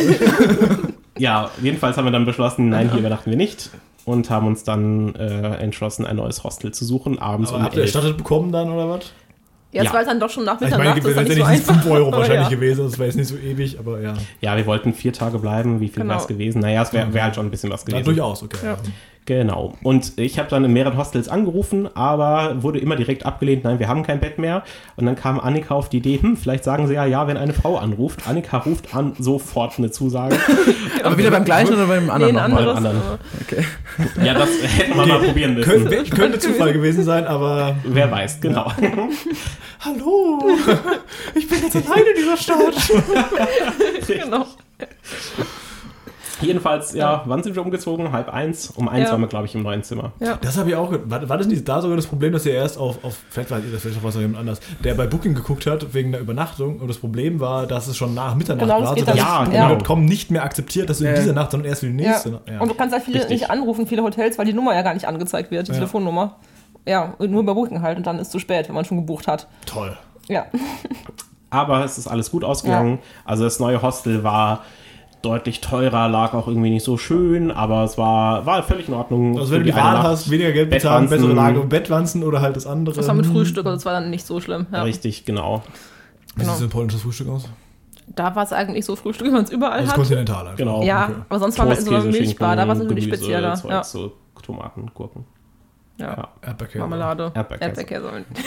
ja, 1.18 1.50
jedenfalls 1.62 1.96
haben 1.96 2.04
wir 2.06 2.10
dann 2.10 2.24
beschlossen, 2.24 2.68
nein, 2.70 2.90
hier 2.90 2.98
übernachten 3.00 3.30
wir 3.30 3.36
nicht 3.36 3.70
und 4.04 4.28
haben 4.30 4.46
uns 4.48 4.64
dann 4.64 5.14
äh, 5.14 5.56
entschlossen, 5.58 6.04
ein 6.06 6.16
neues 6.16 6.42
Hostel 6.42 6.72
zu 6.72 6.84
suchen, 6.84 7.18
abends 7.20 7.50
Aber 7.50 7.58
um 7.58 7.64
habt 7.64 7.74
ihr 7.76 7.82
11. 7.82 7.94
erstattet 7.94 8.16
bekommen 8.18 8.50
dann 8.50 8.70
oder 8.72 8.88
was? 8.88 9.12
Ja, 9.70 9.82
es 9.82 9.88
Ja. 9.88 9.94
war 9.94 10.04
dann 10.04 10.18
doch 10.20 10.28
schon 10.28 10.44
nach 10.44 10.60
Ich 10.60 10.70
meine, 10.70 10.94
Mitternacht. 10.94 10.98
das 11.06 11.16
war 11.16 11.22
nicht 11.22 11.32
so 11.32 11.38
letztendlich 11.38 11.46
einfach. 11.46 11.82
5 11.84 11.94
Euro 11.94 12.08
Aber 12.08 12.16
wahrscheinlich 12.18 12.48
ja. 12.50 12.54
gewesen. 12.56 12.84
Das 12.84 12.98
wäre 12.98 13.06
jetzt 13.06 13.16
nicht 13.16 13.28
so 13.28 13.36
ewig, 13.36 13.78
aber 13.78 14.00
ja. 14.00 14.14
Ja, 14.42 14.56
wir 14.56 14.66
wollten 14.66 14.92
vier 14.92 15.12
Tage 15.14 15.38
bleiben. 15.38 15.80
Wie 15.80 15.88
viel 15.88 16.02
Genau. 16.02 16.10
wäre 16.14 16.20
es 16.20 16.26
gewesen? 16.26 16.60
Naja, 16.60 16.82
es 16.82 16.92
wäre 16.92 17.14
wär 17.14 17.22
halt 17.24 17.36
schon 17.36 17.46
ein 17.46 17.50
bisschen 17.50 17.70
was 17.70 17.84
gewesen. 17.86 18.04
durchaus, 18.04 18.42
okay. 18.42 18.58
Ja. 18.66 18.76
Genau. 19.24 19.74
Und 19.84 20.18
ich 20.18 20.38
habe 20.40 20.48
dann 20.50 20.64
in 20.64 20.72
mehreren 20.72 20.98
Hostels 20.98 21.28
angerufen, 21.28 21.88
aber 21.94 22.60
wurde 22.62 22.80
immer 22.80 22.96
direkt 22.96 23.24
abgelehnt, 23.24 23.62
nein, 23.62 23.78
wir 23.78 23.86
haben 23.86 24.02
kein 24.02 24.18
Bett 24.18 24.38
mehr. 24.38 24.64
Und 24.96 25.06
dann 25.06 25.14
kam 25.14 25.38
Annika 25.38 25.74
auf 25.74 25.88
die 25.88 25.98
Idee, 25.98 26.18
hm, 26.20 26.36
vielleicht 26.36 26.64
sagen 26.64 26.88
sie 26.88 26.94
ja 26.94 27.04
ja, 27.06 27.28
wenn 27.28 27.36
eine 27.36 27.52
Frau 27.52 27.76
anruft. 27.76 28.26
Annika 28.26 28.58
ruft 28.58 28.94
an, 28.96 29.12
sofort 29.18 29.78
eine 29.78 29.92
Zusage. 29.92 30.36
Aber 31.04 31.16
wieder 31.18 31.30
beim 31.30 31.44
gleichen 31.44 31.74
oder 31.74 31.86
beim 31.86 32.06
Nee, 32.06 32.10
anderen 32.10 32.36
ein 32.36 32.50
nochmal? 32.50 32.68
anderes. 32.76 32.76
anderen. 32.78 33.18
Okay. 33.42 33.64
Ja, 34.24 34.34
das 34.34 34.48
hätten 34.76 34.96
wir 34.96 35.06
mal 35.06 35.20
probieren 35.20 35.54
müssen. 35.54 35.70
Könnte, 35.70 36.04
könnte 36.16 36.38
Zufall 36.40 36.72
gewesen 36.72 37.04
sein, 37.04 37.24
aber 37.26 37.76
Wer 37.84 38.10
weiß, 38.10 38.40
genau. 38.40 38.72
hallo, 39.80 40.40
ich 41.34 41.48
bin 41.48 41.58
jetzt 41.62 41.76
alleine 41.76 42.08
in 42.10 42.16
dieser 42.16 42.36
Stadt. 42.36 42.74
Genau. 44.06 44.46
Jedenfalls, 46.42 46.92
ja, 46.94 47.22
wann 47.26 47.42
sind 47.42 47.54
wir 47.54 47.62
umgezogen? 47.62 48.12
Halb 48.12 48.28
eins. 48.28 48.70
Um 48.70 48.88
eins 48.88 49.06
Ja. 49.06 49.12
waren 49.12 49.20
wir, 49.20 49.28
glaube 49.28 49.46
ich, 49.46 49.54
im 49.54 49.62
neuen 49.62 49.82
Zimmer. 49.82 50.12
Ja. 50.20 50.38
Das 50.42 50.56
habe 50.58 50.70
ich 50.70 50.76
auch. 50.76 50.92
War, 51.06 51.28
war 51.28 51.38
das 51.38 51.46
nicht 51.46 51.66
da 51.68 51.80
sogar 51.80 51.96
das 51.96 52.06
Problem, 52.06 52.32
dass 52.32 52.44
ihr 52.46 52.54
erst 52.54 52.78
auf, 52.78 53.04
auf 53.04 53.16
vielleicht 53.30 53.50
war 53.50 53.60
das 53.60 53.82
vielleicht 53.82 54.02
was 54.02 54.14
jemand 54.16 54.38
anders, 54.38 54.60
der 54.84 54.94
bei 54.94 55.06
Booking 55.06 55.34
geguckt 55.34 55.66
hat 55.66 55.94
wegen 55.94 56.12
der 56.12 56.20
Übernachtung 56.20 56.80
und 56.80 56.88
das 56.88 56.98
Problem 56.98 57.40
war, 57.40 57.66
dass 57.66 57.86
es 57.86 57.96
schon 57.96 58.14
nach 58.14 58.34
Mitternacht 58.34 58.66
Genau, 58.68 58.82
war, 58.82 58.96
sodass 58.96 59.16
Ja, 59.16 59.44
genau. 59.44 59.68
Booking.com 59.68 60.04
nicht 60.04 60.30
mehr 60.30 60.42
akzeptiert, 60.44 60.90
dass 60.90 60.98
du 60.98 61.04
in 61.04 61.10
Ja. 61.14 61.16
dieser 61.20 61.32
Nacht, 61.32 61.50
sondern 61.52 61.68
erst 61.68 61.80
für 61.80 61.90
die 61.90 62.02
Ja. 62.02 62.10
nächste. 62.10 62.30
Nacht- 62.30 62.42
Und 62.60 62.68
du 62.70 62.74
kannst 62.74 62.92
halt 62.94 63.04
viele 63.04 63.18
Richtig. 63.20 63.40
nicht 63.40 63.50
anrufen, 63.50 63.86
viele 63.86 64.02
Hotels, 64.02 64.38
weil 64.38 64.46
die 64.46 64.52
Nummer 64.54 64.74
ja 64.74 64.82
gar 64.82 64.94
nicht 64.94 65.06
angezeigt 65.06 65.50
wird, 65.50 65.68
die 65.68 65.72
Ja. 65.72 65.78
Telefonnummer. 65.78 66.36
Ja, 66.86 67.14
und 67.18 67.30
nur 67.30 67.42
über 67.42 67.54
Booking 67.54 67.80
halt 67.82 67.96
und 67.96 68.06
dann 68.06 68.16
ist 68.18 68.26
es 68.26 68.32
zu 68.32 68.38
spät, 68.40 68.66
wenn 68.68 68.74
man 68.74 68.84
schon 68.84 68.96
gebucht 68.98 69.28
hat. 69.28 69.46
Toll. 69.66 69.96
Ja. 70.28 70.46
Aber 71.50 71.84
es 71.84 71.98
ist 71.98 72.08
alles 72.08 72.30
gut 72.30 72.44
ausgegangen. 72.44 72.98
Also 73.24 73.44
das 73.44 73.60
neue 73.60 73.82
Hostel 73.82 74.24
war 74.24 74.64
deutlich 75.22 75.60
teurer, 75.60 76.08
lag 76.08 76.34
auch 76.34 76.48
irgendwie 76.48 76.70
nicht 76.70 76.84
so 76.84 76.96
schön, 76.98 77.50
aber 77.50 77.84
es 77.84 77.96
war, 77.98 78.44
war 78.46 78.62
völlig 78.62 78.88
in 78.88 78.94
Ordnung. 78.94 79.38
Also 79.38 79.52
wenn 79.52 79.60
du 79.60 79.66
die 79.66 79.74
Wahl 79.74 79.94
Nacht. 79.94 80.04
hast, 80.04 80.30
weniger 80.30 80.52
Geld 80.52 80.70
bezahlen, 80.70 81.08
bessere 81.08 81.32
Lage, 81.32 81.60
Bettwanzen 81.60 82.22
oder 82.24 82.40
halt 82.40 82.56
das 82.56 82.66
andere. 82.66 82.94
Das 82.94 83.06
war 83.08 83.14
mit 83.14 83.26
Frühstück, 83.26 83.64
also 83.66 83.76
das 83.76 83.84
war 83.84 83.92
dann 83.92 84.10
nicht 84.10 84.26
so 84.26 84.40
schlimm. 84.40 84.66
Ja. 84.72 84.82
Richtig, 84.82 85.24
genau. 85.24 85.62
Wie 86.34 86.40
sieht 86.40 86.48
Genau. 86.48 86.54
so 86.54 86.64
ein 86.64 86.70
polnisches 86.70 87.02
Frühstück 87.02 87.28
aus? 87.28 87.48
Da 88.14 88.34
war 88.34 88.42
es 88.42 88.52
eigentlich 88.52 88.84
so 88.84 88.96
Frühstück, 88.96 89.26
wie 89.28 89.30
man 89.30 89.44
es 89.44 89.50
überall 89.50 89.78
Also 89.78 89.88
hat. 89.90 89.96
kontinental 89.96 90.42
einfach. 90.44 90.56
Genau. 90.56 90.82
Ja, 90.82 91.04
Okay. 91.04 91.14
aber 91.28 91.38
sonst 91.38 91.58
waren 91.58 91.68
wir 91.70 91.78
in 91.78 91.84
so 91.84 91.90
einer 91.94 92.04
Milchbar, 92.04 92.56
da 92.56 92.66
war 92.66 92.74
es 92.74 92.82
natürlich 92.82 93.04
Gemüse, 93.04 93.22
spezieller. 93.22 93.54
Zeug, 93.54 93.70
Ja. 93.70 93.84
so 93.84 94.12
Tomaten, 94.42 94.90
Gurken. 94.92 95.24
Ja. 95.98 96.06
Ja. 96.16 96.28
Erdbeerkäse. 96.42 96.78
Marmelade, 96.80 97.30
Erdbeerkäse. 97.34 97.80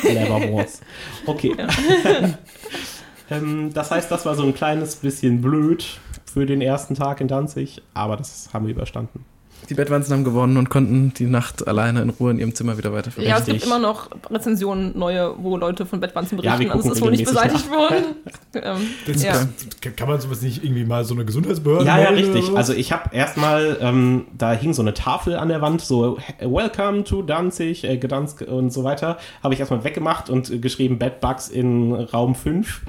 Erdbeerkäse. 0.09 0.81
Okay. 1.25 1.55
ähm, 3.31 3.71
das 3.73 3.91
heißt, 3.91 4.11
das 4.11 4.25
war 4.25 4.35
so 4.35 4.43
ein 4.43 4.53
kleines 4.53 4.95
bisschen 4.97 5.41
blöd 5.41 5.99
für 6.35 6.45
den 6.45 6.59
ersten 6.59 6.95
Tag 6.95 7.21
in 7.21 7.29
Danzig, 7.29 7.81
aber 7.93 8.17
das 8.17 8.53
haben 8.53 8.65
wir 8.65 8.73
überstanden. 8.73 9.23
Die 9.69 9.73
Bettwanzen 9.73 10.13
haben 10.13 10.23
gewonnen 10.23 10.57
und 10.57 10.69
konnten 10.69 11.13
die 11.13 11.25
Nacht 11.25 11.67
alleine 11.67 12.01
in 12.01 12.09
Ruhe 12.09 12.31
in 12.31 12.39
ihrem 12.39 12.53
Zimmer 12.53 12.77
wieder 12.77 12.93
weiter 12.93 13.11
verbringen. 13.11 13.29
Ja, 13.29 13.39
es 13.39 13.45
gibt 13.45 13.63
immer 13.63 13.79
noch 13.79 14.09
Rezensionen, 14.29 14.97
neue, 14.97 15.33
wo 15.37 15.57
Leute 15.57 15.85
von 15.85 15.99
Bettwanzen 15.99 16.37
Ja, 16.39 16.55
berichten. 16.55 16.65
wir 16.65 16.75
also 16.75 16.89
es 16.89 16.95
ist 16.97 17.01
wohl 17.01 17.11
nicht 17.11 17.25
beseitigt 17.25 17.69
worden. 17.69 18.03
ähm, 18.53 18.87
Das, 19.07 19.23
ja. 19.23 19.33
das, 19.33 19.95
kann 19.95 20.07
man 20.07 20.21
sowas 20.21 20.41
nicht 20.41 20.63
irgendwie 20.63 20.85
mal 20.85 21.03
so 21.03 21.13
eine 21.13 21.25
Gesundheitsbehörde 21.25 21.85
Ja, 21.85 21.99
ja, 21.99 22.09
richtig. 22.09 22.55
Also 22.55 22.73
ich 22.73 22.91
habe 22.91 23.15
erstmal, 23.15 23.77
ähm, 23.81 24.25
da 24.37 24.51
hing 24.53 24.73
so 24.73 24.81
eine 24.81 24.93
Tafel 24.93 25.35
an 25.35 25.49
der 25.49 25.61
Wand, 25.61 25.81
so 25.81 26.17
Welcome 26.39 27.03
to 27.03 27.21
Danzig, 27.21 27.83
äh, 27.83 27.97
Gdansk 27.97 28.41
und 28.41 28.71
so 28.71 28.83
weiter. 28.83 29.17
Habe 29.43 29.53
ich 29.53 29.59
erstmal 29.59 29.83
weggemacht 29.83 30.29
und 30.29 30.49
äh, 30.49 30.59
geschrieben 30.59 30.99
Bedbugs 30.99 31.49
in 31.49 31.93
Raum 31.93 32.35
5. 32.35 32.81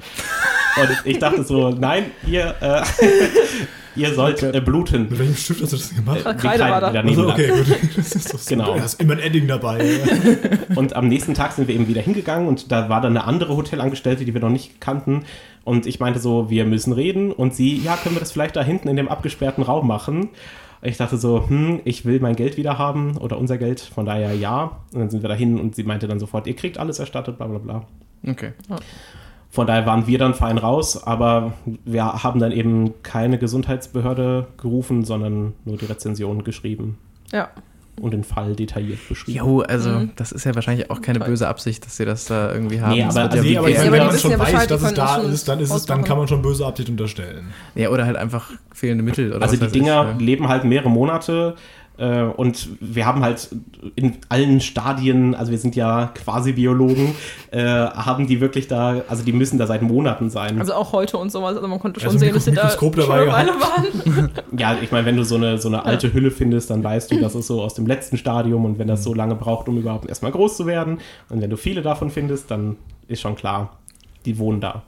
Und 0.79 0.89
ich 1.05 1.19
dachte 1.19 1.43
so, 1.43 1.69
nein, 1.69 2.11
ihr, 2.27 2.53
äh, 2.61 2.83
ihr 3.97 4.13
sollt 4.13 4.43
äh, 4.43 4.61
bluten. 4.61 5.03
Mit 5.09 5.19
welchem 5.19 5.35
Stift 5.35 5.61
hast 5.61 5.73
du 5.73 5.77
das 5.77 5.95
gemacht? 5.95 6.19
Die 6.19 6.37
Kreide 6.37 6.63
war 6.63 6.81
da. 6.81 6.87
Also, 6.87 7.29
okay, 7.29 7.47
gut. 7.47 7.65
Das 7.95 8.15
ist 8.15 8.33
doch 8.33 8.39
so. 8.39 8.49
Genau. 8.49 8.75
Da 8.75 8.83
ist 8.83 9.01
immer 9.01 9.13
ein 9.13 9.19
Edding 9.19 9.47
dabei. 9.47 9.83
Und 10.75 10.95
am 10.95 11.07
nächsten 11.07 11.33
Tag 11.33 11.53
sind 11.53 11.67
wir 11.67 11.75
eben 11.75 11.87
wieder 11.87 12.01
hingegangen 12.01 12.47
und 12.47 12.71
da 12.71 12.89
war 12.89 13.01
dann 13.01 13.17
eine 13.17 13.25
andere 13.25 13.55
Hotelangestellte, 13.55 14.25
die 14.25 14.33
wir 14.33 14.41
noch 14.41 14.49
nicht 14.49 14.79
kannten. 14.79 15.23
Und 15.63 15.85
ich 15.85 15.99
meinte 15.99 16.19
so, 16.19 16.49
wir 16.49 16.65
müssen 16.65 16.93
reden. 16.93 17.31
Und 17.31 17.55
sie, 17.55 17.77
ja, 17.77 17.97
können 17.97 18.15
wir 18.15 18.19
das 18.19 18.31
vielleicht 18.31 18.55
da 18.55 18.63
hinten 18.63 18.87
in 18.87 18.95
dem 18.95 19.07
abgesperrten 19.07 19.63
Raum 19.63 19.87
machen? 19.87 20.29
Ich 20.81 20.97
dachte 20.97 21.17
so, 21.17 21.49
hm, 21.49 21.81
ich 21.85 22.05
will 22.05 22.19
mein 22.19 22.35
Geld 22.35 22.57
wieder 22.57 22.77
haben 22.77 23.17
oder 23.17 23.37
unser 23.37 23.57
Geld, 23.57 23.79
von 23.79 24.05
daher 24.05 24.33
ja. 24.33 24.79
Und 24.93 24.99
dann 24.99 25.09
sind 25.09 25.23
wir 25.23 25.29
dahin 25.29 25.59
und 25.59 25.75
sie 25.75 25.83
meinte 25.83 26.07
dann 26.07 26.19
sofort, 26.19 26.45
ihr 26.47 26.55
kriegt 26.55 26.77
alles 26.77 26.99
erstattet, 26.99 27.37
bla 27.37 27.47
bla 27.47 27.57
bla. 27.57 27.83
Okay. 28.25 28.53
Von 29.57 29.65
daher 29.65 29.87
waren 29.87 30.05
wir 30.05 30.19
dann 30.19 30.35
fein 30.35 30.59
raus, 30.59 31.01
aber 31.03 31.53
wir 31.83 32.05
haben 32.23 32.39
dann 32.39 32.51
eben 32.51 32.93
keine 33.01 33.39
Gesundheitsbehörde 33.39 34.45
gerufen, 34.57 35.03
sondern 35.03 35.53
nur 35.65 35.77
die 35.77 35.85
Rezension 35.85 36.43
geschrieben 36.43 36.99
ja. 37.33 37.49
und 37.99 38.11
den 38.11 38.23
Fall 38.23 38.55
detailliert 38.55 38.99
beschrieben. 39.09 39.39
Jo, 39.39 39.61
also 39.61 39.89
Mhm. 39.89 40.11
das 40.15 40.31
ist 40.31 40.43
ja 40.45 40.53
wahrscheinlich 40.53 40.91
auch 40.91 41.01
keine 41.01 41.17
Toll. 41.17 41.29
böse 41.29 41.47
Absicht, 41.47 41.83
dass 41.87 41.97
sie 41.97 42.05
das 42.05 42.25
da 42.25 42.53
irgendwie 42.53 42.81
haben. 42.81 42.91
Nee, 42.91 43.03
aber- 43.03 43.15
wird 43.15 43.33
ja 43.33 43.41
nee, 43.41 43.57
aber 43.57 43.67
wenn 43.91 44.05
man 44.05 44.15
schon 44.19 44.29
ja 44.31 44.37
weiß, 44.39 44.51
Bescheid, 44.51 44.69
dass 44.71 44.81
es 44.83 44.93
da 44.93 45.17
ist, 45.17 45.47
dann 45.47 45.59
ist 45.59 45.71
es, 45.73 45.85
dann 45.87 46.03
kann 46.03 46.19
man 46.19 46.27
schon 46.27 46.43
böse 46.43 46.63
Absicht 46.63 46.89
unterstellen. 46.89 47.47
ja, 47.73 47.89
oder 47.89 48.05
halt 48.05 48.15
einfach 48.15 48.51
fehlende 48.71 49.03
Mittel. 49.03 49.33
Oder 49.33 49.41
Also 49.41 49.59
was 49.59 49.71
die 49.71 49.79
Dinger 49.79 50.11
ich, 50.13 50.19
ja. 50.21 50.25
leben 50.25 50.47
halt 50.49 50.65
mehrere 50.65 50.91
Monate 50.91 51.55
und 52.05 52.69
wir 52.79 53.05
haben 53.05 53.23
halt 53.23 53.49
in 53.95 54.17
allen 54.29 54.61
Stadien, 54.61 55.33
also 55.33 55.51
wir 55.51 55.57
sind 55.57 55.75
ja 55.75 56.11
quasi 56.13 56.53
Biologen, 56.53 57.15
äh, 57.51 57.63
haben 57.63 58.27
die 58.27 58.39
wirklich 58.39 58.67
da, 58.67 59.01
also 59.07 59.23
die 59.23 59.31
müssen 59.31 59.57
da 59.57 59.65
seit 59.65 59.81
Monaten 59.81 60.29
sein. 60.29 60.59
Also 60.59 60.73
auch 60.73 60.91
heute 60.91 61.17
und 61.17 61.31
sowas. 61.31 61.55
Also 61.55 61.67
man 61.67 61.79
konnte 61.79 61.99
schon 61.99 62.09
Also 62.09 62.19
sehen, 62.19 62.33
dass 62.33 62.45
sie 62.45 62.51
da 62.51 62.69
schon 62.69 62.91
dabei 62.91 63.27
Weile 63.27 63.51
waren. 63.51 64.29
ja, 64.57 64.77
ich 64.81 64.91
meine, 64.91 65.05
wenn 65.05 65.17
du 65.17 65.23
so 65.23 65.35
eine, 65.35 65.57
so 65.57 65.69
eine 65.69 65.85
alte 65.85 66.13
Hülle 66.13 66.31
findest, 66.31 66.69
dann 66.69 66.83
weißt 66.83 67.11
du, 67.11 67.19
das 67.19 67.35
ist 67.35 67.47
so 67.47 67.61
aus 67.61 67.73
dem 67.73 67.87
letzten 67.87 68.17
Stadium 68.17 68.65
und 68.65 68.77
wenn 68.79 68.87
das 68.87 69.03
so 69.03 69.13
lange 69.13 69.35
braucht, 69.35 69.67
um 69.67 69.77
überhaupt 69.77 70.07
erstmal 70.07 70.31
groß 70.31 70.57
zu 70.57 70.67
werden 70.67 70.99
und 71.29 71.41
wenn 71.41 71.49
du 71.49 71.57
viele 71.57 71.81
davon 71.81 72.09
findest, 72.11 72.51
dann 72.51 72.77
ist 73.07 73.21
schon 73.21 73.35
klar, 73.35 73.77
die 74.25 74.37
wohnen 74.37 74.61
da. 74.61 74.83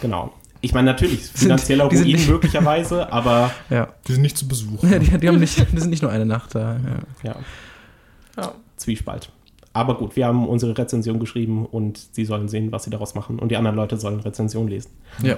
Genau. 0.00 0.32
Ich 0.62 0.74
meine, 0.74 0.90
natürlich, 0.90 1.22
finanzieller 1.22 1.84
Ruin 1.84 2.02
nicht- 2.02 2.28
möglicherweise, 2.28 3.10
aber 3.12 3.50
Ja. 3.70 3.88
Die 4.06 4.12
sind 4.12 4.22
nicht 4.22 4.36
zu 4.36 4.46
besuchen. 4.46 4.88
Die, 5.00 5.18
die, 5.18 5.28
haben 5.28 5.38
nicht, 5.40 5.56
die 5.72 5.80
sind 5.80 5.90
nicht 5.90 6.02
nur 6.02 6.10
eine 6.10 6.26
Nacht 6.26 6.54
da. 6.54 6.76
Ja. 6.76 7.30
ja, 7.30 7.36
Ja. 8.36 8.52
Zwiespalt. 8.76 9.30
aber 9.72 9.96
gut, 9.96 10.16
wir 10.16 10.26
haben 10.26 10.48
unsere 10.48 10.76
Rezension 10.76 11.18
geschrieben 11.18 11.64
und 11.66 11.98
sie 12.12 12.24
sollen 12.24 12.48
sehen, 12.48 12.72
was 12.72 12.84
sie 12.84 12.90
daraus 12.90 13.14
machen. 13.14 13.38
Und 13.38 13.50
die 13.50 13.56
anderen 13.56 13.76
Leute 13.76 13.96
sollen 13.98 14.20
Rezension 14.20 14.68
lesen. 14.68 14.90
Ja. 15.22 15.36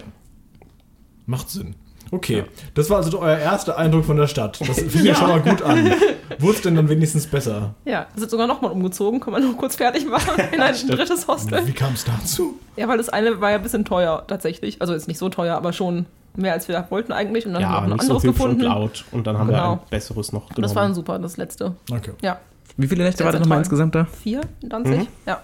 Macht 1.26 1.50
Sinn. 1.50 1.74
Okay, 2.10 2.44
das 2.74 2.90
war 2.90 2.98
also 2.98 3.18
euer 3.20 3.38
erster 3.38 3.78
Eindruck 3.78 4.04
von 4.04 4.16
der 4.16 4.26
Stadt. 4.26 4.60
Das 4.66 4.80
fing 4.80 5.04
ja 5.04 5.14
schon 5.14 5.28
mal 5.28 5.40
gut 5.40 5.62
an. 5.62 5.92
Wurde 6.38 6.56
es 6.56 6.62
denn 6.62 6.74
dann 6.74 6.88
wenigstens 6.88 7.26
besser? 7.26 7.74
Ja, 7.84 8.06
wir 8.12 8.20
sind 8.20 8.30
sogar 8.30 8.46
nochmal 8.46 8.70
umgezogen, 8.72 9.20
können 9.20 9.36
wir 9.36 9.42
noch 9.50 9.56
kurz 9.56 9.76
fertig 9.76 10.06
machen 10.06 10.30
in 10.52 10.60
ein 10.60 10.74
drittes 10.88 11.26
Hostel. 11.28 11.66
Wie 11.66 11.72
kam 11.72 11.94
es 11.94 12.04
dazu? 12.04 12.58
Ja, 12.76 12.88
weil 12.88 12.98
das 12.98 13.08
eine 13.08 13.40
war 13.40 13.50
ja 13.50 13.56
ein 13.56 13.62
bisschen 13.62 13.84
teuer 13.84 14.24
tatsächlich. 14.26 14.80
Also 14.80 14.92
ist 14.94 15.08
nicht 15.08 15.18
so 15.18 15.28
teuer, 15.28 15.56
aber 15.56 15.72
schon 15.72 16.06
mehr 16.34 16.52
als 16.54 16.68
wir 16.68 16.86
wollten 16.90 17.12
eigentlich. 17.12 17.46
Und 17.46 17.52
dann 17.54 17.62
ja, 17.62 17.68
haben 17.70 17.86
wir 17.86 17.90
noch 17.90 17.98
ein 18.02 18.06
so 18.06 18.14
anderes 18.16 18.24
und 18.24 18.32
gefunden. 18.32 18.60
laut. 18.62 19.04
Und 19.12 19.26
dann 19.26 19.38
haben 19.38 19.48
wir 19.48 19.56
Genau. 19.56 19.72
ein 19.74 19.80
besseres 19.90 20.32
noch 20.32 20.42
Und 20.48 20.48
genommen. 20.56 20.62
das 20.62 20.74
war 20.74 20.82
dann 20.84 20.94
super, 20.94 21.18
das 21.18 21.36
letzte. 21.36 21.74
Okay. 21.90 22.12
Ja, 22.22 22.40
Wie 22.76 22.86
viele 22.88 23.04
Nächte 23.04 23.24
war 23.24 23.32
das 23.32 23.40
nochmal 23.40 23.58
insgesamt 23.58 23.94
da? 23.94 24.06
vier 24.06 24.40
in 24.62 24.68
Danzig. 24.70 24.98
Mhm. 25.00 25.06
Ja. 25.26 25.40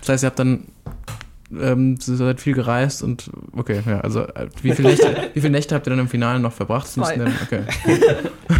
Das 0.00 0.08
heißt, 0.10 0.24
ihr 0.24 0.26
habt 0.28 0.38
dann 0.38 0.66
ähm, 1.58 1.96
seid 1.98 2.40
viel 2.40 2.54
gereist 2.54 3.02
und 3.02 3.30
okay, 3.56 3.82
ja, 3.86 4.00
also 4.00 4.22
äh, 4.22 4.48
wie 4.62 4.72
viele 4.72 4.90
Nächte, 4.90 5.30
wie 5.34 5.40
viele 5.40 5.50
Nächte 5.50 5.74
habt 5.74 5.86
ihr 5.86 5.90
dann 5.90 5.98
im 5.98 6.08
Finale 6.08 6.40
noch 6.40 6.52
verbracht? 6.52 6.86
Zwei. 6.88 7.14
Okay. 7.14 7.62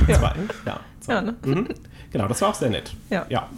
Zwei? 0.07 0.33
Ja. 0.67 0.81
Zwei. 1.01 1.13
Ja, 1.13 1.23
ne? 1.23 1.35
mhm. 1.45 1.69
Genau, 2.13 2.27
das 2.27 2.41
war 2.43 2.49
auch 2.49 2.55
sehr 2.55 2.71
nett. 2.71 2.95
Ja. 3.09 3.27
ja. 3.29 3.49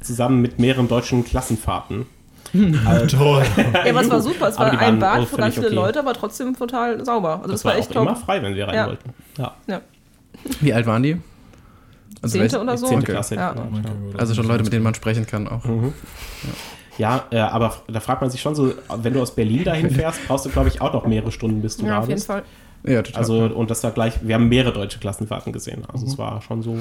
Zusammen 0.00 0.40
mit 0.40 0.58
mehreren 0.58 0.88
deutschen 0.88 1.24
Klassenfahrten. 1.24 2.06
Toll. 2.52 3.44
Ja, 3.56 3.90
aber 3.90 4.00
es 4.00 4.10
war 4.10 4.20
super. 4.20 4.48
Es 4.48 4.58
war 4.58 4.72
ein 4.72 4.98
Bad 4.98 5.20
auch 5.20 5.28
für 5.28 5.36
ganz 5.36 5.54
viele 5.54 5.66
okay. 5.66 5.74
Leute, 5.74 5.98
aber 6.00 6.14
trotzdem 6.14 6.56
total 6.56 7.04
sauber. 7.04 7.36
Also 7.42 7.52
das, 7.52 7.62
Das 7.62 7.64
war 7.64 7.76
echt 7.76 7.96
auch 7.96 8.02
immer 8.02 8.16
frei, 8.16 8.42
wenn 8.42 8.54
wir 8.54 8.66
rein 8.66 8.74
Ja. 8.74 8.86
wollten. 8.86 9.10
Ja. 9.38 9.54
Ja. 9.68 9.80
Wie 10.60 10.72
alt 10.72 10.86
waren 10.86 11.02
die? 11.02 11.20
Also, 12.22 12.38
Zehnte 12.38 12.60
oder 12.60 12.76
so? 12.76 12.86
Zehnte 12.86 13.04
Okay. 13.04 13.12
Klasse. 13.12 13.34
Ja. 13.36 13.54
Also 14.18 14.34
schon 14.34 14.46
Leute, 14.46 14.64
mit 14.64 14.72
denen 14.72 14.82
man 14.82 14.94
sprechen 14.94 15.26
kann 15.26 15.46
auch. 15.48 15.64
Mhm. 15.64 15.92
Ja, 16.42 16.50
äh, 17.00 17.38
aber 17.38 17.74
da 17.88 18.00
fragt 18.00 18.20
man 18.20 18.30
sich 18.30 18.40
schon 18.40 18.54
so, 18.54 18.72
wenn 18.96 19.12
du 19.14 19.22
aus 19.22 19.34
Berlin 19.34 19.64
dahin 19.64 19.90
fährst, 19.90 20.20
brauchst 20.26 20.44
du, 20.46 20.50
glaube 20.50 20.68
ich, 20.68 20.80
auch 20.80 20.92
noch 20.92 21.06
mehrere 21.06 21.32
Stunden, 21.32 21.62
bis 21.62 21.76
du 21.76 21.84
Ja, 21.86 21.92
da 21.92 21.98
auf 22.00 22.04
jeden 22.08 22.16
bist. 22.16 22.26
Fall. 22.26 22.42
Ja, 22.84 23.02
total. 23.02 23.18
Also, 23.20 23.44
und 23.44 23.70
das 23.70 23.82
war 23.84 23.90
gleich, 23.90 24.14
wir 24.26 24.34
haben 24.34 24.48
mehrere 24.48 24.72
deutsche 24.72 24.98
Klassenfahrten 24.98 25.52
gesehen. 25.52 25.82
Also 25.92 26.06
Mhm. 26.06 26.12
es 26.12 26.18
war 26.18 26.40
schon 26.42 26.62
so 26.62 26.78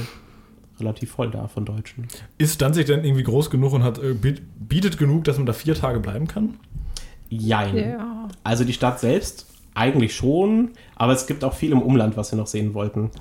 relativ 0.80 1.12
voll 1.12 1.30
da 1.30 1.48
von 1.48 1.66
Deutschen. 1.66 2.08
Ist 2.38 2.62
Danzig 2.62 2.86
denn 2.86 3.04
irgendwie 3.04 3.24
groß 3.24 3.50
genug 3.50 3.74
und 3.74 3.84
hat, 3.84 3.98
äh, 3.98 4.14
biet- 4.14 4.42
bietet 4.58 4.98
genug, 4.98 5.26
dass 5.26 5.38
man 5.38 5.46
da 5.46 5.54
vier 5.54 5.76
Tage 5.76 6.00
bleiben 6.00 6.28
kann? 6.28 6.56
Jein. 7.30 7.76
Ja. 7.78 8.28
Also 8.44 8.64
die 8.64 8.74
Stadt 8.74 9.00
selbst 9.00 9.46
eigentlich 9.76 10.16
schon, 10.16 10.70
aber 10.96 11.14
es 11.14 11.28
gibt 11.28 11.44
auch 11.44 11.54
viel 11.54 11.72
im 11.74 11.82
Umland, 11.82 12.16
was 12.18 12.32
wir 12.32 12.38
noch 12.38 12.48
sehen 12.48 12.74
wollten. 12.74 13.12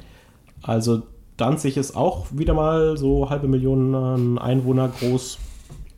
Also 0.63 1.03
Danzig 1.37 1.77
ist 1.77 1.95
auch 1.97 2.27
wieder 2.33 2.53
mal 2.55 2.97
so 2.97 3.31
halbe 3.31 3.47
Million 3.47 4.39
Einwohner 4.39 4.89
groß. 4.89 5.39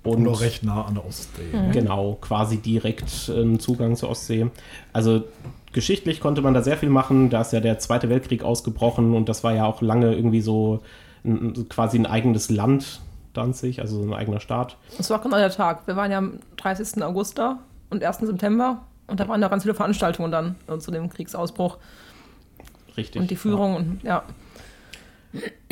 Und 0.02 0.22
noch 0.22 0.40
recht 0.40 0.62
nah 0.62 0.84
an 0.86 0.94
der 0.94 1.04
Ostsee. 1.04 1.52
Mhm. 1.52 1.72
Genau, 1.72 2.16
quasi 2.20 2.56
direkt 2.56 3.30
einen 3.34 3.60
Zugang 3.60 3.96
zur 3.96 4.08
Ostsee. 4.08 4.46
Also 4.92 5.24
geschichtlich 5.72 6.20
konnte 6.20 6.40
man 6.40 6.54
da 6.54 6.62
sehr 6.62 6.78
viel 6.78 6.88
machen. 6.88 7.28
Da 7.28 7.42
ist 7.42 7.52
ja 7.52 7.60
der 7.60 7.78
Zweite 7.78 8.08
Weltkrieg 8.08 8.42
ausgebrochen 8.42 9.14
und 9.14 9.28
das 9.28 9.44
war 9.44 9.54
ja 9.54 9.66
auch 9.66 9.82
lange 9.82 10.14
irgendwie 10.14 10.40
so 10.40 10.80
ein, 11.24 11.68
quasi 11.68 11.98
ein 11.98 12.06
eigenes 12.06 12.48
Land, 12.48 13.00
Danzig, 13.32 13.80
also 13.80 14.02
so 14.02 14.08
ein 14.08 14.14
eigener 14.14 14.40
Staat. 14.40 14.76
Es 14.98 15.08
war 15.08 15.20
genau 15.20 15.36
der 15.36 15.50
Tag. 15.50 15.86
Wir 15.86 15.94
waren 15.94 16.10
ja 16.10 16.18
am 16.18 16.40
30. 16.56 17.02
August 17.04 17.38
da 17.38 17.58
und 17.88 18.02
1. 18.02 18.18
September 18.18 18.80
und 19.06 19.20
da 19.20 19.28
waren 19.28 19.40
da 19.40 19.48
ganz 19.48 19.62
viele 19.62 19.74
Veranstaltungen 19.74 20.32
dann 20.32 20.56
äh, 20.66 20.78
zu 20.78 20.90
dem 20.90 21.10
Kriegsausbruch 21.10 21.78
Richtig. 22.96 23.20
und 23.20 23.30
die 23.30 23.36
Führung 23.36 23.76
und 23.76 24.02
ja. 24.02 24.24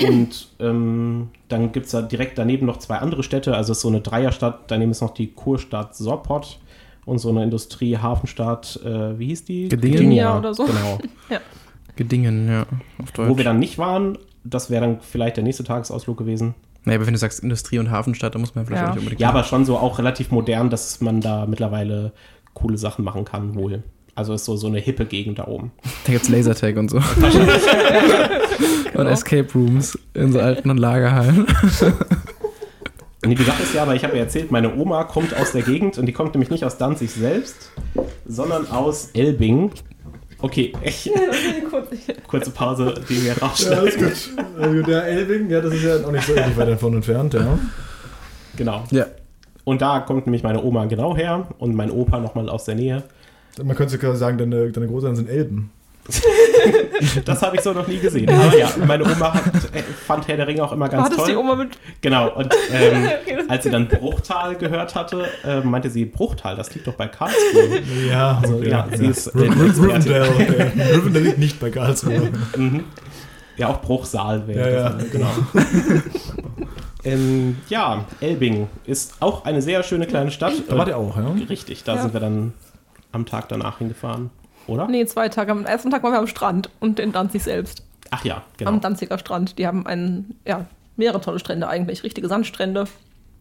Und 0.00 0.48
ähm, 0.60 1.28
dann 1.48 1.72
gibt 1.72 1.86
es 1.86 1.92
da 1.92 2.02
direkt 2.02 2.38
daneben 2.38 2.66
noch 2.66 2.76
zwei 2.78 2.96
andere 2.98 3.22
Städte. 3.22 3.56
Also 3.56 3.72
es 3.72 3.78
ist 3.78 3.82
so 3.82 3.88
eine 3.88 4.00
Dreierstadt. 4.00 4.70
Daneben 4.70 4.90
ist 4.92 5.00
noch 5.00 5.14
die 5.14 5.32
Kurstadt 5.32 5.96
Sopot 5.96 6.60
und 7.04 7.18
so 7.18 7.30
eine 7.30 7.42
Industrie-Hafenstadt. 7.42 8.80
Äh, 8.84 9.18
wie 9.18 9.26
hieß 9.26 9.44
die? 9.46 9.68
Gedingen? 9.68 9.96
Gdynia 9.96 10.38
oder 10.38 10.54
so. 10.54 10.64
Genau. 10.66 10.98
Gedingen, 11.96 12.48
ja, 12.48 12.66
auf 13.02 13.10
Deutsch. 13.10 13.28
Wo 13.28 13.36
wir 13.36 13.44
dann 13.44 13.58
nicht 13.58 13.76
waren, 13.78 14.18
das 14.44 14.70
wäre 14.70 14.82
dann 14.86 15.00
vielleicht 15.00 15.36
der 15.36 15.42
nächste 15.44 15.64
Tagesausflug 15.64 16.16
gewesen. 16.16 16.54
Nee, 16.84 16.94
aber 16.94 17.06
wenn 17.06 17.12
du 17.14 17.18
sagst 17.18 17.40
Industrie- 17.42 17.80
und 17.80 17.90
Hafenstadt, 17.90 18.34
dann 18.34 18.40
muss 18.40 18.54
man 18.54 18.64
vielleicht 18.66 18.82
Ja. 18.82 18.90
auch 18.90 18.94
nicht 18.94 19.00
unbedingt. 19.00 19.20
Ja, 19.20 19.30
aber 19.30 19.42
schon 19.42 19.64
so 19.64 19.76
auch 19.76 19.98
relativ 19.98 20.30
modern, 20.30 20.70
dass 20.70 21.00
man 21.00 21.20
da 21.20 21.44
mittlerweile 21.46 22.12
coole 22.54 22.78
Sachen 22.78 23.04
machen 23.04 23.24
kann, 23.24 23.56
wohl. 23.56 23.82
Also 24.18 24.34
ist 24.34 24.44
so, 24.46 24.56
so 24.56 24.66
eine 24.66 24.80
hippe 24.80 25.04
Gegend 25.06 25.38
da 25.38 25.46
oben. 25.46 25.70
Da 26.04 26.12
gibt's 26.12 26.28
Lasertag 26.28 26.76
und 26.76 26.90
so. 26.90 26.96
Und 28.94 29.06
Escape 29.06 29.46
Rooms 29.54 29.96
in 30.12 30.32
so 30.32 30.40
alten 30.40 30.76
Lagerhallen. 30.76 31.46
Nee, 33.24 33.36
die 33.36 33.44
Sache 33.44 33.62
ist 33.62 33.74
ja, 33.74 33.82
aber 33.82 33.94
ich 33.94 34.02
habe 34.02 34.16
ja 34.16 34.22
erzählt, 34.24 34.50
meine 34.50 34.74
Oma 34.74 35.04
kommt 35.04 35.36
aus 35.36 35.52
der 35.52 35.62
Gegend 35.62 35.98
und 35.98 36.06
die 36.06 36.12
kommt 36.12 36.34
nämlich 36.34 36.50
nicht 36.50 36.64
aus 36.64 36.78
Danzig 36.78 37.12
selbst, 37.12 37.70
sondern 38.26 38.68
aus 38.70 39.10
Elbing. 39.14 39.70
Okay, 40.40 40.72
ich, 40.82 41.10
kurze 42.26 42.50
Pause, 42.50 42.94
die 43.08 43.22
wir 43.22 43.34
Ja, 43.34 43.38
rausschneiden. 43.40 43.78
alles 43.78 43.96
gut. 43.96 44.44
Also 44.60 44.82
der 44.82 45.04
Elbing, 45.04 45.48
ja, 45.48 45.60
das 45.60 45.74
ist 45.74 45.84
ja 45.84 45.96
auch 46.04 46.10
nicht 46.10 46.26
so 46.26 46.32
ewig 46.32 46.56
weit 46.56 46.68
davon 46.68 46.94
entfernt, 46.94 47.34
ja. 47.34 47.58
Genau. 48.56 48.82
Ja. 48.90 49.06
Und 49.62 49.80
da 49.80 50.00
kommt 50.00 50.26
nämlich 50.26 50.42
meine 50.42 50.62
Oma 50.62 50.86
genau 50.86 51.16
her 51.16 51.46
und 51.58 51.74
mein 51.76 51.90
Opa 51.92 52.18
nochmal 52.18 52.48
aus 52.48 52.64
der 52.64 52.74
Nähe. 52.74 53.04
Man 53.62 53.76
könnte 53.76 53.98
quasi 53.98 54.18
sagen, 54.18 54.38
deine, 54.38 54.70
deine 54.70 54.86
Großeltern 54.86 55.16
sind 55.16 55.28
Elben. 55.28 55.70
Das 57.24 57.42
habe 57.42 57.54
ich 57.56 57.62
so 57.62 57.72
noch 57.72 57.86
nie 57.86 57.98
gesehen. 57.98 58.28
Aber 58.30 58.56
ja, 58.58 58.68
meine 58.86 59.04
Oma 59.04 59.34
hat, 59.34 59.44
äh, 59.72 59.82
fand 59.82 60.26
Herr 60.26 60.36
der 60.36 60.46
Ringe 60.48 60.64
auch 60.64 60.72
immer 60.72 60.88
ganz 60.88 61.02
War 61.04 61.08
das 61.10 61.18
toll. 61.18 61.28
die 61.30 61.36
Oma 61.36 61.54
mit. 61.54 61.78
Genau, 62.00 62.34
und 62.34 62.52
ähm, 62.72 63.08
Okay, 63.22 63.38
als 63.46 63.62
sie 63.64 63.70
dann 63.70 63.86
Bruchtal 63.88 64.56
gehört 64.56 64.94
hatte, 64.96 65.26
äh, 65.44 65.60
meinte 65.60 65.90
sie, 65.90 66.04
Bruchtal, 66.06 66.56
das 66.56 66.74
liegt 66.74 66.86
doch 66.88 66.94
bei 66.94 67.06
Karlsruhe. 67.06 67.80
Ja, 68.10 68.40
Also, 68.42 68.62
ja, 68.62 68.86
sie 68.92 69.06
ist 69.06 69.28
äh, 69.28 69.38
Riv- 69.38 69.54
Riv- 69.54 69.66
Expertin. 69.68 70.12
Rivendell, 70.12 70.28
okay. 70.72 70.92
Rivendell 70.94 71.22
liegt 71.22 71.38
nicht 71.38 71.60
bei 71.60 71.70
Karlsruhe. 71.70 72.30
Mhm. 72.56 72.84
Ja, 73.56 73.68
auch 73.68 73.80
Bruchsal 73.80 74.46
wäre 74.48 74.72
Ja, 74.72 74.80
ja, 74.90 74.98
genau. 75.12 75.30
Ähm, 77.04 77.56
ja, 77.68 78.04
Elbing 78.20 78.66
ist 78.84 79.14
auch 79.20 79.44
eine 79.44 79.62
sehr 79.62 79.82
schöne 79.84 80.06
kleine 80.06 80.30
Stadt. 80.32 80.54
Da 80.68 80.76
wart 80.76 80.88
ihr 80.88 80.96
auch, 80.96 81.16
ja? 81.16 81.30
Richtig, 81.48 81.84
da 81.84 81.94
Ja. 81.94 82.02
sind 82.02 82.12
wir 82.12 82.20
dann 82.20 82.52
am 83.12 83.26
Tag 83.26 83.48
danach 83.48 83.78
hingefahren, 83.78 84.30
oder? 84.66 84.86
Nee, 84.88 85.06
zwei 85.06 85.28
Tage. 85.28 85.52
Am 85.52 85.64
ersten 85.66 85.90
Tag 85.90 86.02
waren 86.02 86.12
wir 86.12 86.18
am 86.18 86.26
Strand 86.26 86.70
und 86.80 87.00
in 87.00 87.12
Danzig 87.12 87.42
selbst. 87.42 87.82
Ach 88.10 88.24
ja, 88.24 88.42
genau. 88.56 88.70
Am 88.70 88.80
Danziger 88.80 89.18
Strand. 89.18 89.58
Die 89.58 89.66
haben 89.66 89.86
einen, 89.86 90.36
ja, 90.46 90.66
mehrere 90.96 91.20
tolle 91.20 91.38
Strände 91.38 91.68
eigentlich. 91.68 92.02
Richtige 92.04 92.28
Sandstrände. 92.28 92.84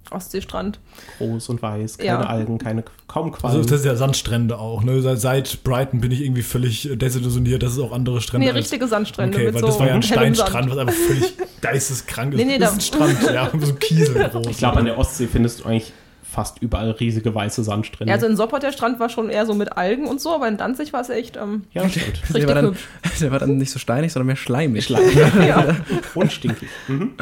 Ostseestrand. 0.09 0.80
Groß 1.18 1.49
und 1.49 1.61
weiß, 1.61 1.97
keine 1.97 2.07
Ja. 2.07 2.20
Algen, 2.22 2.59
keine, 2.59 2.84
kaum 3.07 3.26
Also 3.34 3.38
Quallen. 3.39 3.61
das 3.68 3.80
ist 3.82 3.86
ja 3.86 3.95
Sandstrände 3.97 4.57
auch. 4.57 4.82
Ne? 4.84 5.01
Seit- 5.18 5.63
Brighton 5.65 5.99
bin 5.99 6.11
ich 6.11 6.22
irgendwie 6.24 6.43
völlig 6.43 6.89
desillusioniert, 6.93 7.61
dass 7.61 7.74
es 7.74 7.80
auch 7.80 7.91
andere 7.91 8.22
Strände 8.22 8.45
Nee, 8.45 8.51
als- 8.51 8.59
richtige 8.59 8.88
Sandstrände 8.88 9.36
Okay, 9.36 9.47
mit 9.47 9.55
weil 9.55 9.61
so 9.61 9.68
das 9.68 9.80
war 9.80 9.88
ja 9.88 9.95
ein 9.95 10.01
Steinstrand, 10.03 10.70
Sand. 10.70 10.72
was 10.72 10.78
einfach 10.78 10.93
völlig 10.93 11.34
geisteskrank 11.61 12.34
ist. 12.34 12.38
Nee, 12.39 12.45
nee, 12.45 12.57
das 12.57 12.72
da- 12.72 12.78
ist 12.78 12.93
ein 13.01 13.15
Strand, 13.18 13.36
ja, 13.36 13.51
so 13.59 13.74
Kiesel 13.76 14.30
groß. 14.32 14.47
ich 14.47 14.57
glaube, 14.59 14.78
an 14.78 14.86
der 14.86 14.97
Ostsee 14.97 15.28
findest 15.28 15.59
du 15.59 15.65
eigentlich 15.65 15.91
fast 16.38 16.61
überall 16.61 16.91
riesige 16.91 17.33
weiße 17.33 17.63
Sandstrände. 17.63 18.11
Ja, 18.11 18.13
also 18.13 18.27
in 18.27 18.38
Sopot 18.38 18.61
der 18.61 18.71
Strand 18.71 18.99
war 18.99 19.09
schon 19.09 19.31
eher 19.31 19.47
so 19.47 19.55
mit 19.55 19.75
Algen 19.75 20.05
und 20.05 20.21
so, 20.21 20.35
aber 20.35 20.47
in 20.47 20.55
Danzig 20.55 20.93
war 20.93 21.01
es 21.01 21.09
echt 21.09 21.35
ähm, 21.35 21.63
ja, 21.73 21.89
stimmt. 21.89 22.21
Der 22.31 22.47
war, 22.47 22.53
dann, 22.53 22.65
hübsch. 22.67 22.88
der 23.21 23.31
war 23.31 23.39
dann 23.39 23.57
nicht 23.57 23.71
so 23.71 23.79
steinig, 23.79 24.13
sondern 24.13 24.27
mehr 24.27 24.35
schleimig. 24.35 24.88
ja. 25.47 25.77
Und 26.13 26.31
stinkig. 26.31 26.69
Mhm. 26.88 27.13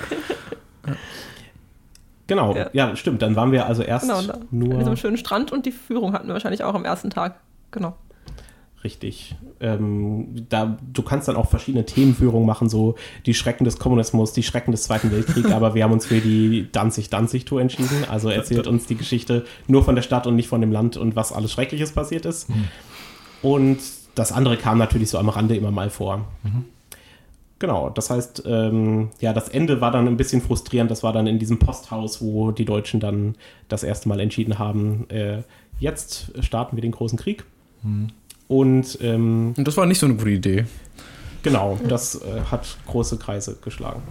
Genau, 2.27 2.55
ja. 2.57 2.69
Ja. 2.73 2.93
stimmt. 2.97 3.21
Dann 3.21 3.37
waren 3.37 3.53
wir 3.53 3.67
also 3.67 3.83
erst 3.83 4.05
Genau, 4.05 4.21
da. 4.21 4.33
An 4.33 4.47
nur 4.51 4.79
diesem 4.79 4.97
schönen 4.97 5.15
Strand 5.15 5.49
und 5.53 5.65
die 5.65 5.71
Führung 5.71 6.11
hatten 6.11 6.27
wir 6.27 6.33
wahrscheinlich 6.33 6.65
auch 6.65 6.75
am 6.75 6.83
ersten 6.83 7.09
Tag. 7.09 7.39
Genau. 7.71 7.95
Richtig. 8.85 9.35
Ähm, 9.59 10.45
da, 10.47 10.77
du 10.93 11.01
kannst 11.01 11.27
dann 11.27 11.35
auch 11.35 11.49
verschiedene 11.49 11.85
Themenführungen 11.85 12.47
machen, 12.47 12.69
so 12.69 12.95
die 13.25 13.33
Schrecken 13.33 13.65
des 13.65 13.77
Kommunismus, 13.79 14.31
die 14.31 14.43
Schrecken 14.43 14.71
des 14.71 14.83
Zweiten 14.83 15.11
Weltkriegs, 15.11 15.51
aber 15.51 15.75
wir 15.75 15.83
haben 15.83 15.91
uns 15.91 16.05
für 16.05 16.21
die 16.21 16.69
Danzig-Danzig-Tour 16.71 17.59
entschieden. 17.59 18.05
Also 18.09 18.29
erzählt 18.29 18.67
uns 18.67 18.85
die 18.85 18.95
Geschichte 18.95 19.45
nur 19.67 19.83
von 19.83 19.95
der 19.95 20.03
Stadt 20.03 20.27
und 20.27 20.35
nicht 20.35 20.47
von 20.47 20.61
dem 20.61 20.71
Land 20.71 20.95
und 20.95 21.17
was 21.17 21.33
alles 21.33 21.51
Schreckliches 21.51 21.91
passiert 21.91 22.25
ist. 22.25 22.47
Und 23.41 23.79
das 24.13 24.31
andere 24.31 24.55
kam 24.55 24.77
natürlich 24.77 25.09
so 25.09 25.17
am 25.17 25.27
Rande 25.27 25.57
immer 25.57 25.71
mal 25.71 25.89
vor. 25.89 26.25
Genau, 27.57 27.89
das 27.89 28.09
heißt, 28.09 28.43
ähm, 28.45 29.09
ja, 29.19 29.33
das 29.33 29.49
Ende 29.49 29.81
war 29.81 29.91
dann 29.91 30.07
ein 30.07 30.17
bisschen 30.17 30.41
frustrierend. 30.41 30.91
Das 30.91 31.03
war 31.03 31.13
dann 31.13 31.25
in 31.25 31.39
diesem 31.39 31.57
Posthaus, 31.57 32.21
wo 32.21 32.51
die 32.51 32.65
Deutschen 32.65 32.99
dann 32.99 33.35
das 33.69 33.83
erste 33.83 34.09
Mal 34.09 34.19
entschieden 34.19 34.59
haben, 34.59 35.09
äh, 35.09 35.41
jetzt 35.79 36.31
starten 36.41 36.77
wir 36.77 36.81
den 36.81 36.91
großen 36.91 37.17
Krieg. 37.17 37.45
Und 38.47 38.97
ähm, 39.01 39.53
Und 39.57 39.67
das 39.67 39.75
war 39.77 39.85
nicht 39.85 39.99
so 39.99 40.05
eine 40.05 40.15
gute 40.15 40.29
Idee. 40.29 40.65
genau, 41.43 41.77
das 41.87 42.15
äh, 42.15 42.41
hat 42.51 42.77
große 42.87 43.17
Kreise 43.17 43.57
geschlagen. 43.63 44.01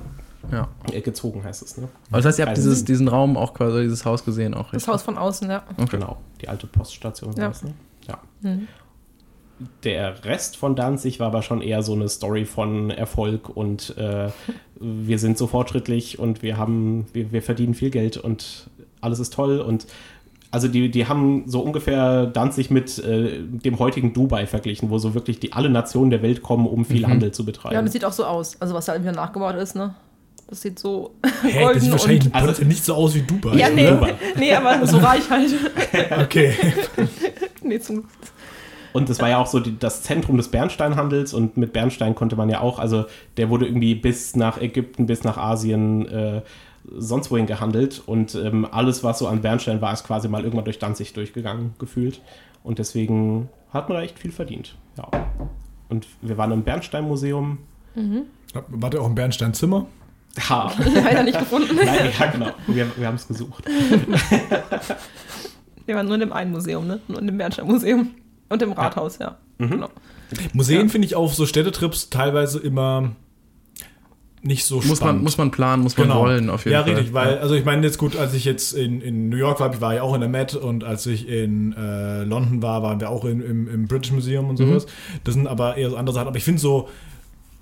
Ja. 0.52 0.68
Äh, 0.92 1.00
gezogen 1.00 1.42
heißt 1.42 1.62
es, 1.62 1.76
ne? 1.78 1.88
Aber 2.08 2.18
das 2.18 2.26
heißt, 2.26 2.38
ihr 2.38 2.44
habt 2.46 2.56
Also- 2.56 2.68
dieses, 2.68 2.84
diesen 2.84 3.08
Raum 3.08 3.36
auch 3.36 3.54
quasi, 3.54 3.82
dieses 3.82 4.04
Haus 4.04 4.24
gesehen 4.24 4.52
auch, 4.54 4.64
Das 4.66 4.74
richtig? 4.74 4.92
Haus 4.92 5.02
von 5.02 5.16
außen, 5.16 5.48
ja. 5.50 5.62
Okay. 5.78 5.86
Genau, 5.92 6.18
die 6.42 6.48
alte 6.48 6.66
Poststation 6.66 7.32
Ja. 7.38 7.48
das, 7.48 7.62
ne? 7.64 7.72
Ja. 8.06 8.18
Mhm. 8.42 8.68
Der 9.84 10.24
Rest 10.24 10.56
von 10.56 10.74
Danzig 10.74 11.20
war 11.20 11.28
aber 11.28 11.40
schon 11.42 11.62
eher 11.62 11.82
so 11.84 11.92
eine 11.94 12.08
Story 12.08 12.44
von 12.44 12.90
Erfolg 12.90 13.48
und 13.48 13.96
äh, 13.96 14.30
wir 14.80 15.18
sind 15.20 15.38
so 15.38 15.46
fortschrittlich 15.46 16.18
und 16.18 16.42
wir 16.42 16.58
haben, 16.58 17.06
wir, 17.12 17.30
wir 17.30 17.40
verdienen 17.40 17.74
viel 17.74 17.90
Geld 17.90 18.16
und 18.16 18.68
alles 19.00 19.20
ist 19.20 19.32
toll 19.32 19.60
und 19.60 19.86
also 20.54 20.68
die, 20.68 20.88
die 20.88 21.08
haben 21.08 21.42
so 21.46 21.58
ungefähr 21.58 22.26
Danzig 22.26 22.70
mit 22.70 23.00
äh, 23.00 23.40
dem 23.42 23.80
heutigen 23.80 24.12
Dubai 24.12 24.46
verglichen, 24.46 24.88
wo 24.88 24.98
so 24.98 25.12
wirklich 25.12 25.40
die 25.40 25.52
alle 25.52 25.68
Nationen 25.68 26.10
der 26.10 26.22
Welt 26.22 26.42
kommen, 26.42 26.68
um 26.68 26.84
viel 26.84 27.08
Handel 27.08 27.32
zu 27.32 27.44
betreiben. 27.44 27.74
Ja, 27.74 27.82
das 27.82 27.90
sieht 27.90 28.04
auch 28.04 28.12
so 28.12 28.24
aus. 28.24 28.60
Also 28.60 28.72
was 28.72 28.84
da 28.84 28.98
wieder 29.00 29.10
nachgebaut 29.10 29.56
ist, 29.56 29.74
ne? 29.74 29.96
Das 30.48 30.60
sieht 30.60 30.78
so 30.78 31.16
Hä, 31.42 31.50
das 31.52 31.62
golden 31.62 31.80
sieht 31.80 31.90
wahrscheinlich 31.90 32.26
und... 32.26 32.34
Also- 32.36 32.64
nicht 32.64 32.84
so 32.84 32.94
aus 32.94 33.16
wie 33.16 33.22
Dubai. 33.22 33.56
Ja, 33.56 33.68
nee, 33.68 33.88
oder? 33.88 34.10
nee, 34.38 34.54
aber 34.54 34.86
so 34.86 34.98
reich 34.98 35.28
halt. 35.28 35.50
Okay. 36.22 36.54
nee, 37.64 37.80
zum, 37.80 38.04
Und 38.92 39.08
das 39.08 39.18
war 39.18 39.28
ja 39.28 39.38
auch 39.38 39.48
so 39.48 39.58
die, 39.58 39.76
das 39.76 40.02
Zentrum 40.02 40.36
des 40.36 40.52
Bernsteinhandels 40.52 41.34
und 41.34 41.56
mit 41.56 41.72
Bernstein 41.72 42.14
konnte 42.14 42.36
man 42.36 42.48
ja 42.48 42.60
auch, 42.60 42.78
also 42.78 43.06
der 43.38 43.50
wurde 43.50 43.66
irgendwie 43.66 43.96
bis 43.96 44.36
nach 44.36 44.60
Ägypten, 44.60 45.06
bis 45.06 45.24
nach 45.24 45.36
Asien, 45.36 46.06
äh, 46.06 46.42
sonst 46.96 47.30
wohin 47.30 47.46
gehandelt 47.46 48.02
und 48.06 48.34
ähm, 48.34 48.66
alles, 48.70 49.02
was 49.04 49.18
so 49.18 49.26
an 49.28 49.40
Bernstein 49.40 49.80
war, 49.80 49.92
ist 49.92 50.04
quasi 50.04 50.28
mal 50.28 50.42
irgendwann 50.44 50.64
durch 50.64 50.78
Danzig 50.78 51.12
durchgegangen, 51.14 51.74
gefühlt. 51.78 52.20
Und 52.62 52.78
deswegen 52.78 53.48
hat 53.72 53.88
man 53.88 53.98
da 53.98 54.04
echt 54.04 54.18
viel 54.18 54.32
verdient. 54.32 54.76
Ja. 54.98 55.08
Und 55.88 56.06
wir 56.22 56.36
waren 56.38 56.52
im 56.52 56.62
Bernsteinmuseum. 56.62 57.58
War 58.68 58.90
der 58.90 59.00
auch 59.02 59.06
im 59.06 59.14
Bernsteinzimmer? 59.14 59.86
Ha, 60.48 60.72
leider 60.96 61.22
nicht 61.22 61.38
gefunden. 61.38 61.76
nein, 61.76 62.10
ja, 62.18 62.26
genau. 62.26 62.50
Wir, 62.66 62.88
wir 62.96 63.06
haben 63.06 63.14
es 63.14 63.28
gesucht. 63.28 63.62
Wir 65.86 65.96
waren 65.96 66.06
nur 66.06 66.14
in 66.14 66.20
dem 66.20 66.32
einen 66.32 66.50
Museum, 66.50 66.86
ne? 66.86 67.00
Nur 67.08 67.18
in 67.20 67.26
dem 67.26 67.38
Bernstein-Museum. 67.38 68.10
Und 68.48 68.62
im 68.62 68.72
Rathaus, 68.72 69.18
ja. 69.18 69.36
Mhm. 69.58 69.70
Genau. 69.70 69.88
Museen 70.52 70.86
Ja. 70.86 70.88
finde 70.88 71.06
ich 71.06 71.14
auf 71.14 71.34
so 71.34 71.46
Städtetrips 71.46 72.10
teilweise 72.10 72.58
immer 72.58 73.12
nicht 74.44 74.64
so 74.64 74.76
Muss 74.76 74.98
spannend. 74.98 75.16
man, 75.16 75.22
muss 75.24 75.38
man 75.38 75.50
planen, 75.50 75.82
muss 75.82 75.96
man 75.96 76.10
wollen, 76.10 76.50
auf 76.50 76.64
jeden 76.64 76.74
ja, 76.74 76.84
Fall. 76.84 76.94
richtig, 76.94 77.14
weil, 77.14 77.38
also 77.38 77.54
ich 77.54 77.64
meine 77.64 77.82
jetzt 77.82 77.96
gut, 77.96 78.16
als 78.16 78.34
ich 78.34 78.44
jetzt 78.44 78.72
in, 78.72 79.00
in 79.00 79.30
New 79.30 79.36
York 79.36 79.58
war, 79.58 79.72
ich 79.72 79.80
war 79.80 79.94
ja 79.94 80.02
auch 80.02 80.14
in 80.14 80.20
der 80.20 80.28
Met 80.28 80.54
und 80.54 80.84
als 80.84 81.06
ich 81.06 81.28
in 81.28 81.72
äh, 81.72 82.24
London 82.24 82.62
war, 82.62 82.82
waren 82.82 83.00
wir 83.00 83.08
auch 83.08 83.24
in, 83.24 83.40
im, 83.40 83.68
im 83.68 83.86
British 83.88 84.12
Museum 84.12 84.50
und 84.50 84.58
sowas. 84.58 84.86
Das 85.24 85.34
sind 85.34 85.46
aber 85.46 85.76
eher 85.76 85.90
so 85.90 85.96
andere 85.96 86.14
Sachen. 86.14 86.28
Aber 86.28 86.36
ich 86.36 86.44
finde 86.44 86.60
so, 86.60 86.88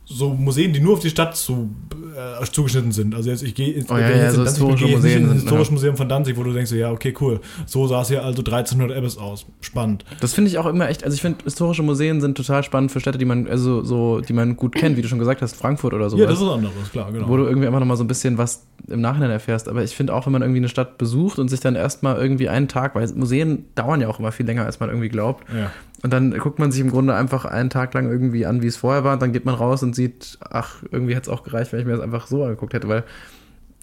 so 0.05 0.30
Museen, 0.30 0.72
die 0.72 0.80
nur 0.80 0.94
auf 0.94 1.00
die 1.00 1.11
Stadt 1.11 1.36
zu, 1.36 1.70
äh, 2.16 2.44
zugeschnitten 2.44 2.92
sind. 2.92 3.14
Also 3.14 3.30
jetzt, 3.30 3.42
ich 3.42 3.55
gehe 3.55 3.74
jetzt, 3.74 3.90
Oh 3.90 3.96
ja, 3.96 4.11
ja, 4.11 4.30
so 4.32 4.42
historische 4.42 4.84
ich 4.84 4.90
nicht 4.90 4.96
Museen 4.96 5.18
ins 5.18 5.28
sind, 5.28 5.40
historische 5.42 5.70
ja. 5.70 5.74
Museum 5.74 5.96
von 5.96 6.09
Danzig, 6.09 6.36
wo 6.36 6.42
du 6.42 6.53
denkst, 6.53 6.70
so, 6.70 6.76
ja, 6.76 6.90
okay, 6.90 7.14
cool. 7.20 7.40
So 7.66 7.86
sah 7.86 8.03
es 8.03 8.09
hier 8.09 8.24
also 8.24 8.42
1300 8.42 8.96
Abbas 8.96 9.16
aus. 9.16 9.46
Spannend. 9.61 10.05
Das 10.20 10.34
finde 10.34 10.50
ich 10.50 10.59
auch 10.59 10.66
immer 10.66 10.88
echt, 10.88 11.05
also 11.05 11.14
ich 11.14 11.22
finde, 11.22 11.44
historische 11.44 11.82
Museen 11.82 12.20
sind 12.20 12.36
total 12.36 12.62
spannend 12.64 12.90
für 12.90 13.00
Städte, 13.00 13.18
die 13.18 13.24
man, 13.24 13.46
also 13.46 13.82
so, 13.82 14.20
die 14.20 14.32
man 14.32 14.57
gut 14.57 14.74
kennt, 14.74 14.96
wie 14.96 15.03
du 15.03 15.09
schon 15.09 15.18
gesagt 15.18 15.40
hast, 15.40 15.55
Frankfurt 15.55 15.94
oder 15.94 16.11
sowas. 16.11 16.22
Ja, 16.22 16.28
das 16.28 16.40
ist 16.40 16.48
anderes, 16.48 16.90
klar, 16.90 17.12
genau. 17.12 17.28
wo 17.28 17.36
du 17.36 17.44
irgendwie 17.44 17.66
einfach 17.66 17.80
nochmal 17.80 17.96
so 17.96 18.05
ein 18.05 18.09
bisschen 18.09 18.38
was 18.38 18.66
im 18.88 19.00
Nachhinein 19.00 19.30
erfährst. 19.30 19.68
Aber 19.68 19.84
ich 19.84 19.94
finde 19.94 20.14
auch, 20.14 20.26
wenn 20.26 20.32
man 20.32 20.42
irgendwie 20.42 20.61
eine 20.61 20.68
Stadt 20.68 20.98
besucht 20.98 21.38
und 21.38 21.48
sich 21.48 21.61
dann 21.61 21.76
erstmal 21.76 22.16
irgendwie 22.16 22.48
einen 22.48 22.68
Tag, 22.68 22.94
weil 22.94 23.09
Museen 23.14 23.66
dauern 23.76 24.00
ja 24.00 24.09
auch 24.09 24.18
immer 24.18 24.32
viel 24.32 24.46
länger, 24.46 24.64
als 24.64 24.80
man 24.80 24.88
irgendwie 24.88 25.09
glaubt. 25.09 25.44
ja. 25.55 25.70
Und 26.03 26.12
dann 26.12 26.36
guckt 26.36 26.59
man 26.59 26.72
sich 26.72 26.80
im 26.80 26.90
Grunde 26.90 27.14
einfach 27.14 27.44
einen 27.44 27.70
Tag 27.70 27.94
lang 27.94 28.11
irgendwie 28.11 28.44
an, 28.44 28.61
wie 28.61 28.66
es 28.66 28.76
vorher 28.76 29.05
war. 29.05 29.14
Und 29.14 29.22
dann 29.22 29.32
geht 29.32 29.44
man 29.44 29.55
raus 29.55 29.82
und 29.82 29.94
sieht, 29.94 30.38
ach, 30.40 30.82
irgendwie 30.90 31.14
hätte 31.14 31.30
es 31.30 31.36
auch 31.36 31.44
gereicht, 31.44 31.72
wenn 31.72 31.80
ich 31.80 31.86
mir 31.86 31.92
das 31.92 32.00
einfach 32.00 32.26
so 32.26 32.42
angeguckt 32.42 32.74
hätte. 32.74 32.88
Weil, 32.88 33.05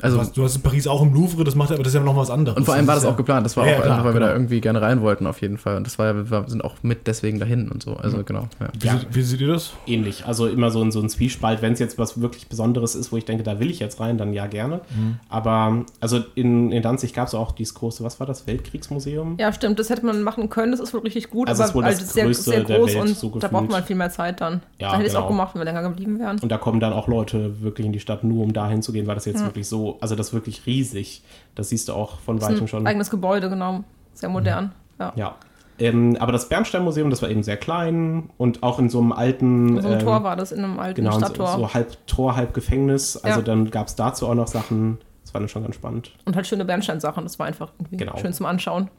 also, 0.01 0.17
du, 0.17 0.21
hast, 0.21 0.37
du 0.37 0.43
hast 0.43 0.55
in 0.55 0.61
Paris 0.61 0.87
auch 0.87 1.01
im 1.01 1.13
Louvre, 1.13 1.43
das 1.43 1.55
macht 1.55 1.71
aber 1.71 1.79
das 1.83 1.89
ist 1.93 1.95
ja 1.95 2.03
noch 2.03 2.15
was 2.15 2.29
anderes. 2.29 2.57
und 2.57 2.65
vor 2.65 2.73
allem 2.73 2.87
war 2.87 2.95
das 2.95 3.03
ist 3.03 3.09
auch 3.09 3.17
geplant. 3.17 3.45
Das 3.45 3.57
war 3.57 3.65
Ja, 3.65 3.73
auch 3.73 3.77
ja, 3.77 3.81
klar, 3.83 3.97
einfach, 3.97 4.05
weil 4.07 4.13
wir 4.13 4.19
da 4.19 4.27
genau. 4.27 4.37
irgendwie 4.39 4.61
gerne 4.61 4.81
rein 4.81 5.01
wollten, 5.01 5.27
auf 5.27 5.41
jeden 5.41 5.57
Fall. 5.57 5.77
Und 5.77 5.85
das 5.85 5.99
war 5.99 6.07
ja, 6.07 6.29
wir 6.29 6.45
sind 6.47 6.63
auch 6.63 6.75
mit 6.81 7.07
deswegen 7.07 7.39
dahin 7.39 7.69
und 7.69 7.83
so. 7.83 7.95
Also, 7.95 8.23
genau. 8.23 8.47
Ja. 8.83 8.99
Wie, 9.11 9.15
wie 9.15 9.21
seht 9.21 9.41
ihr 9.41 9.47
das? 9.47 9.73
Ähnlich. 9.87 10.25
Also 10.25 10.47
immer 10.47 10.71
so 10.71 10.81
ein, 10.81 10.91
so 10.91 10.99
ein 10.99 11.09
Zwiespalt. 11.09 11.61
Wenn 11.61 11.73
es 11.73 11.79
jetzt 11.79 11.97
was 11.97 12.21
wirklich 12.21 12.47
Besonderes 12.47 12.95
ist, 12.95 13.11
wo 13.11 13.17
ich 13.17 13.25
denke, 13.25 13.43
da 13.43 13.59
will 13.59 13.69
ich 13.69 13.79
jetzt 13.79 13.99
rein, 13.99 14.17
dann 14.17 14.33
ja 14.33 14.47
gerne. 14.47 14.81
Aber 15.29 15.85
also 15.99 16.23
in, 16.35 16.71
in 16.71 16.81
Danzig 16.81 17.13
gab 17.13 17.27
es 17.27 17.33
auch 17.33 17.51
dieses 17.51 17.73
große, 17.73 18.03
was 18.03 18.19
war 18.19 18.27
das, 18.27 18.47
Weltkriegsmuseum? 18.47 19.37
Ja, 19.39 19.51
stimmt, 19.53 19.79
das 19.79 19.89
hätte 19.89 20.05
man 20.05 20.23
machen 20.23 20.49
können, 20.49 20.71
das 20.71 20.79
ist 20.79 20.93
wohl 20.93 21.01
richtig 21.01 21.29
gut, 21.29 21.47
Also 21.47 21.63
es 21.63 21.69
ist 21.69 21.75
wohl 21.75 21.83
aber 21.83 21.91
das 21.91 22.01
halt 22.01 22.09
sehr, 22.11 22.25
Größte 22.25 22.43
sehr 22.43 22.63
der 22.63 22.77
groß 22.77 22.93
Welt, 22.93 23.01
und 23.01 23.17
so 23.17 23.29
da 23.39 23.47
braucht 23.47 23.69
man 23.69 23.83
viel 23.83 23.95
mehr 23.95 24.09
Zeit 24.09 24.41
dann. 24.41 24.61
Ja, 24.79 24.87
da 24.87 24.93
hätte 24.93 25.03
ich 25.03 25.07
es 25.07 25.13
genau. 25.13 25.25
auch 25.25 25.29
gemacht, 25.29 25.55
wenn 25.55 25.61
wir 25.61 25.65
länger 25.65 25.83
geblieben 25.83 26.19
wären. 26.19 26.39
Und 26.39 26.49
da 26.49 26.57
kommen 26.57 26.79
dann 26.79 26.93
auch 26.93 27.07
Leute 27.07 27.61
wirklich 27.61 27.85
in 27.85 27.93
die 27.93 27.99
Stadt, 27.99 28.23
nur 28.23 28.43
um 28.43 28.53
da 28.53 28.69
hinzugehen, 28.69 29.07
weil 29.07 29.15
das 29.15 29.25
jetzt 29.25 29.43
wirklich 29.43 29.67
so, 29.67 29.88
also 30.01 30.15
das 30.15 30.27
ist 30.27 30.33
wirklich 30.33 30.65
riesig. 30.65 31.23
Das 31.55 31.69
siehst 31.69 31.89
du 31.89 31.93
auch 31.93 32.19
von 32.19 32.41
weitem 32.41 32.61
ein 32.61 32.67
schon. 32.67 32.85
eigenes 32.87 33.09
Gebäude, 33.09 33.49
genau. 33.49 33.83
Sehr 34.13 34.29
modern. 34.29 34.71
Ja. 34.99 35.13
Ja. 35.15 35.35
Ähm, 35.79 36.17
aber 36.19 36.33
das 36.33 36.49
Bernsteinmuseum, 36.49 37.09
das 37.09 37.21
war 37.21 37.29
eben 37.29 37.41
sehr 37.41 37.55
klein 37.55 38.29
und 38.37 38.63
auch 38.63 38.79
in 38.79 38.89
so 38.89 38.99
einem 38.99 39.13
alten. 39.13 39.81
So 39.81 39.87
ein 39.87 39.93
ähm, 39.93 39.99
Tor 40.05 40.23
war 40.23 40.35
das 40.35 40.51
in 40.51 40.63
einem 40.63 40.77
alten 40.79 40.95
Genau, 41.01 41.13
so, 41.13 41.19
Stadttor. 41.19 41.47
so 41.55 41.73
halb 41.73 42.05
Tor, 42.05 42.35
halb 42.35 42.53
Gefängnis. 42.53 43.15
Also 43.15 43.39
Ja. 43.39 43.45
dann 43.45 43.71
gab 43.71 43.87
es 43.87 43.95
dazu 43.95 44.27
auch 44.27 44.35
noch 44.35 44.47
Sachen. 44.47 44.97
Das 45.23 45.33
war 45.33 45.39
dann 45.39 45.47
schon 45.47 45.63
ganz 45.63 45.75
spannend. 45.75 46.11
Und 46.25 46.35
halt 46.35 46.47
schöne 46.47 46.65
Bernsteinsachen, 46.65 47.23
das 47.23 47.39
war 47.39 47.45
einfach 47.45 47.71
irgendwie 47.79 47.97
Genau. 47.97 48.17
schön 48.17 48.33
zum 48.33 48.45
Anschauen. 48.45 48.89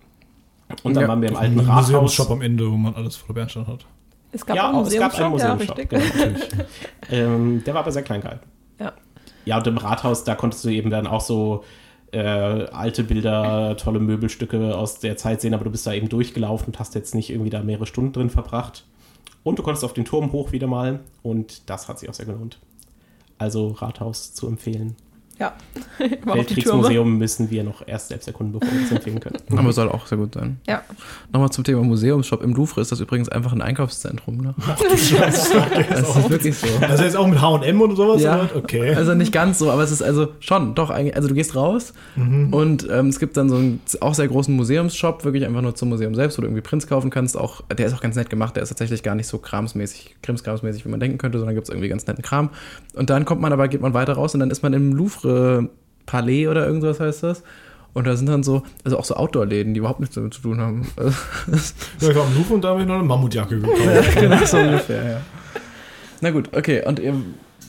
Und 0.83 0.95
dann 0.95 1.03
Ja. 1.03 1.09
waren 1.09 1.21
wir 1.21 1.29
im 1.29 1.37
alten 1.37 1.61
Ein 1.61 1.67
Rathaus. 1.67 1.89
Museumsshop 1.89 2.31
am 2.31 2.41
Ende, 2.41 2.71
wo 2.71 2.77
man 2.77 2.95
alles 2.95 3.17
voller 3.17 3.35
Bernstein 3.35 3.67
hat. 3.67 3.85
Es 4.33 4.47
gab 4.47 4.57
ja, 4.57 4.71
auch 4.71 4.75
einen 4.77 4.87
es 4.87 4.97
gab 4.97 5.13
einen 5.19 5.31
Museumsshop, 5.33 5.77
Museumsshop. 5.77 5.93
ja, 5.93 5.99
richtig. 5.99 6.51
Genau. 6.51 6.65
ähm, 7.11 7.65
der 7.67 7.75
war 7.75 7.83
aber 7.83 7.93
sehr 7.93 8.03
klein 8.05 8.21
gehalten. 8.23 8.49
Ja. 8.79 8.93
Ja, 9.51 9.59
und 9.59 9.67
im 9.67 9.79
Rathaus, 9.79 10.23
da 10.23 10.37
konntest 10.37 10.65
du 10.65 10.69
eben 10.69 10.91
dann 10.91 11.09
auch 11.09 11.23
so 11.23 11.65
äh, 12.13 12.21
alte 12.21 13.03
Bilder, 13.03 13.77
tolle 13.77 13.99
Möbelstücke 13.99 14.77
aus 14.79 15.01
der 15.01 15.17
Zeit 15.17 15.41
sehen, 15.41 15.55
aber 15.55 15.65
du 15.65 15.71
bist 15.71 15.85
da 15.89 15.93
eben 15.93 16.09
durchgelaufen 16.09 16.69
und 16.69 16.79
hast 16.79 16.95
jetzt 16.95 17.17
nicht 17.17 17.31
irgendwie 17.31 17.51
da 17.51 17.61
mehrere 17.61 17.87
Stunden 17.87 18.13
drin 18.13 18.31
verbracht. 18.31 18.85
Und 19.43 19.59
du 19.59 19.65
konntest 19.65 19.85
auf 19.85 19.93
den 19.93 20.05
Turm 20.05 20.31
hoch 20.31 20.53
wieder 20.53 20.69
mal 20.69 21.01
und 21.25 21.69
das 21.69 21.89
hat 21.89 21.99
sich 21.99 22.09
auch 22.09 22.15
sehr 22.15 22.27
gelohnt. 22.27 22.61
Also 23.39 23.71
Rathaus 23.71 24.35
zu 24.35 24.47
empfehlen. 24.47 24.95
Ja. 25.41 25.55
Weltkriegsmuseum 26.25 27.17
müssen 27.17 27.51
wir 27.51 27.65
noch 27.65 27.87
erst 27.89 28.09
selbst 28.09 28.29
erkunden, 28.29 28.59
bevor 28.61 28.77
wir 28.77 28.85
es 28.85 28.93
empfehlen 28.93 29.21
können. 29.21 29.39
Aber 29.57 29.73
soll 29.73 29.89
auch 29.89 30.07
sehr 30.07 30.19
gut 30.19 30.35
sein. 30.35 30.59
Ja, 30.69 30.83
Nochmal 31.33 31.51
zum 31.51 31.65
Thema 31.65 31.83
Museumsshop. 31.83 32.43
Im 32.43 32.53
Louvre 32.53 32.83
ist 32.83 32.93
das 32.93 33.01
übrigens 33.01 33.31
einfach 33.31 33.53
ein 33.53 33.63
Einkaufszentrum. 33.63 34.37
Ne? 34.37 34.55
Scheiße, 34.97 35.57
okay, 35.57 35.87
Das 35.91 36.17
ist 36.17 36.31
wirklich 36.31 36.59
so. 36.59 36.67
Also 36.83 37.05
jetzt 37.05 37.17
auch 37.17 37.27
mit 37.27 37.41
H&M 37.41 37.81
und 37.81 37.97
sowas? 37.97 38.21
Ja, 38.21 38.43
oder? 38.43 38.57
Okay. 38.57 38.95
also 38.95 39.15
nicht 39.15 39.33
ganz 39.33 39.59
so, 39.59 39.71
aber 39.71 39.83
es 39.83 39.91
ist 39.91 40.03
also 40.03 40.29
schon, 40.41 40.75
doch 40.75 40.91
eigentlich, 40.91 41.17
also 41.17 41.29
du 41.29 41.35
gehst 41.35 41.57
raus 41.57 41.95
und 42.51 42.87
ähm, 42.91 43.09
es 43.09 43.19
gibt 43.19 43.37
dann 43.37 43.49
so 43.49 43.57
einen 43.57 43.81
auch 44.01 44.15
sehr 44.15 44.29
großen 44.29 44.55
Museumsshop, 44.55 45.25
wirklich 45.25 45.47
einfach 45.47 45.63
nur 45.63 45.75
zum 45.75 45.89
Museum 45.89 46.15
selbst, 46.15 46.37
wo 46.37 46.43
du 46.43 46.49
irgendwie 46.49 46.63
Prints 46.63 46.87
kaufen 46.87 47.09
kannst, 47.09 47.37
auch, 47.39 47.63
der 47.63 47.87
ist 47.87 47.95
auch 47.95 48.03
ganz 48.03 48.17
nett 48.17 48.29
gemacht, 48.29 48.57
der 48.57 48.63
ist 48.63 48.69
tatsächlich 48.69 49.03
gar 49.03 49.15
nicht 49.15 49.27
so 49.27 49.39
kramsmäßig, 49.39 50.17
krimskramsmäßig, 50.23 50.85
wie 50.85 50.91
man 50.91 51.01
denken 51.01 51.17
könnte, 51.17 51.39
sondern 51.39 51.55
gibt 51.55 51.69
es 51.69 51.71
irgendwie 51.71 51.89
ganz 51.89 52.07
netten 52.07 52.23
Kram 52.23 52.51
und 52.95 53.09
dann 53.09 53.25
kommt 53.25 53.41
man 53.41 53.53
aber, 53.53 53.69
geht 53.69 53.81
man 53.81 53.95
weiter 53.95 54.13
raus 54.15 54.35
und 54.35 54.41
dann 54.41 54.51
ist 54.51 54.63
man 54.63 54.73
im 54.73 54.93
Louvre 54.93 55.30
Palais 56.07 56.49
oder 56.49 56.67
irgendwas 56.67 57.01
heißt 57.01 57.23
das 57.23 57.43
und 57.93 58.07
da 58.07 58.17
sind 58.17 58.29
dann 58.29 58.43
so, 58.43 58.63
also 58.85 58.99
auch 58.99 59.05
so 59.05 59.15
Outdoor-Läden, 59.15 59.75
die 59.75 59.79
überhaupt 59.79 60.01
nichts 60.01 60.15
damit 60.15 60.35
zu 60.35 60.43
tun 60.43 60.61
haben. 60.61 60.87
Ja, 62.01 62.11
ich 62.11 62.17
war 62.17 62.25
am 62.25 62.35
Louvre 62.35 62.55
und 62.55 62.65
da 62.65 62.69
habe 62.69 62.83
ich 62.83 62.87
noch 62.87 62.95
eine 62.95 63.05
Mammutjacke 63.05 63.61
gekauft. 63.61 64.15
genau 64.21 64.45
so 64.45 64.57
ungefähr, 64.57 65.11
ja. 65.11 65.21
Na 66.21 66.31
gut, 66.31 66.51
okay. 66.57 66.85
Und 66.87 66.99
ihr 66.99 67.15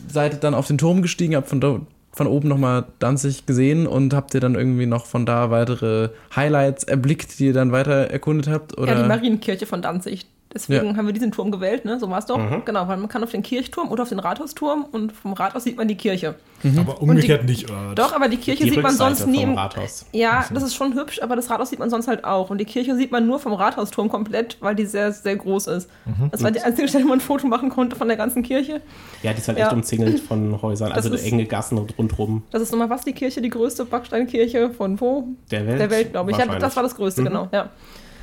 seid 0.07 0.43
dann 0.43 0.53
auf 0.53 0.67
den 0.67 0.77
Turm 0.77 1.01
gestiegen, 1.01 1.35
habt 1.35 1.49
von, 1.49 1.59
da, 1.59 1.79
von 2.11 2.27
oben 2.27 2.47
nochmal 2.47 2.85
Danzig 2.99 3.45
gesehen 3.45 3.87
und 3.87 4.13
habt 4.13 4.33
ihr 4.33 4.39
dann 4.39 4.55
irgendwie 4.55 4.85
noch 4.85 5.05
von 5.05 5.25
da 5.25 5.49
weitere 5.49 6.09
Highlights 6.35 6.83
erblickt, 6.83 7.39
die 7.39 7.47
ihr 7.47 7.53
dann 7.53 7.71
weiter 7.71 8.11
erkundet 8.11 8.47
habt? 8.47 8.77
Oder? 8.77 8.93
ja, 8.93 9.01
die 9.01 9.07
Marienkirche 9.07 9.65
von 9.65 9.81
Danzig. 9.81 10.27
Deswegen 10.53 10.87
Ja. 10.87 10.95
haben 10.97 11.05
wir 11.05 11.13
diesen 11.13 11.31
Turm 11.31 11.49
gewählt, 11.49 11.85
ne? 11.85 11.97
So 11.99 12.09
war 12.09 12.19
es 12.19 12.25
doch. 12.25 12.37
Mhm. 12.37 12.63
Genau, 12.65 12.87
weil 12.87 12.97
man 12.97 13.07
kann 13.07 13.23
auf 13.23 13.31
den 13.31 13.41
Kirchturm 13.41 13.89
oder 13.89 14.03
auf 14.03 14.09
den 14.09 14.19
Rathausturm 14.19 14.85
und 14.91 15.13
vom 15.13 15.31
Rathaus 15.33 15.63
sieht 15.63 15.77
man 15.77 15.87
die 15.87 15.95
Kirche. 15.95 16.35
Aber 16.77 17.01
umgekehrt 17.01 17.45
nicht. 17.45 17.69
Oder? 17.71 17.95
Doch, 17.95 18.13
aber 18.13 18.27
die 18.27 18.37
Kirche 18.37 18.63
Die 18.65 18.69
sieht 18.71 18.81
man 18.83 18.91
Rückseite 18.91 19.15
sonst 19.15 19.27
nie 19.31 19.41
im 19.43 19.53
Rathaus. 19.57 20.05
Ja, 20.11 20.45
das 20.53 20.61
ist 20.63 20.75
schon 20.75 20.93
hübsch, 20.93 21.21
aber 21.23 21.35
das 21.35 21.49
Rathaus 21.49 21.69
sieht 21.69 21.79
man 21.79 21.89
sonst 21.89 22.07
halt 22.07 22.23
auch. 22.25 22.49
Und 22.49 22.57
die 22.59 22.65
Kirche 22.65 22.95
sieht 22.95 23.11
man 23.11 23.25
nur 23.25 23.39
vom 23.39 23.53
Rathausturm 23.53 24.09
komplett, 24.09 24.57
weil 24.59 24.75
die 24.75 24.85
sehr, 24.85 25.11
sehr 25.13 25.37
groß 25.37 25.67
ist. 25.67 25.89
Das 26.31 26.43
war 26.43 26.51
die 26.51 26.59
einzige 26.61 26.87
Stelle, 26.87 27.05
wo 27.05 27.09
man 27.09 27.17
ein 27.19 27.21
Foto 27.21 27.47
machen 27.47 27.69
konnte 27.69 27.95
von 27.95 28.07
der 28.09 28.17
ganzen 28.17 28.43
Kirche. 28.43 28.81
Ja, 29.23 29.31
die 29.33 29.39
ist 29.39 29.47
halt 29.47 29.57
Ja. 29.57 29.65
echt 29.67 29.73
umzingelt 29.73 30.19
von 30.19 30.61
Häusern, 30.61 30.91
also 30.91 31.11
ist- 31.13 31.25
enge 31.25 31.45
Gassen 31.45 31.77
und 31.77 31.97
rundrum 31.97 32.43
Das 32.51 32.61
ist 32.61 32.71
nochmal 32.71 32.89
was, 32.89 33.03
die 33.05 33.13
Kirche, 33.13 33.41
die 33.41 33.49
größte 33.49 33.85
Backsteinkirche 33.85 34.69
von 34.71 34.99
wo? 34.99 35.29
der 35.49 35.65
Welt. 35.65 35.79
Der 35.79 35.89
Welt, 35.89 36.11
glaube 36.11 36.31
ich. 36.31 36.37
Ja, 36.37 36.45
das 36.45 36.75
war 36.75 36.83
das 36.83 36.95
größte, 36.95 37.21
Mhm. 37.21 37.25
genau. 37.25 37.47
Ja. 37.51 37.69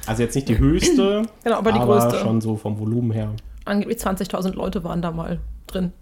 Also 0.08 0.22
jetzt 0.22 0.34
nicht 0.34 0.48
die 0.48 0.58
höchste, 0.58 1.22
Genau, 1.44 1.56
aber 1.58 1.72
die 1.72 1.78
größte. 1.78 2.16
schon 2.18 2.40
so 2.40 2.56
vom 2.56 2.78
Volumen 2.78 3.10
her. 3.12 3.30
Angeblich 3.64 3.98
20.000 3.98 4.54
Leute 4.54 4.82
waren 4.84 5.02
da 5.02 5.10
mal 5.10 5.38
drin. 5.66 5.92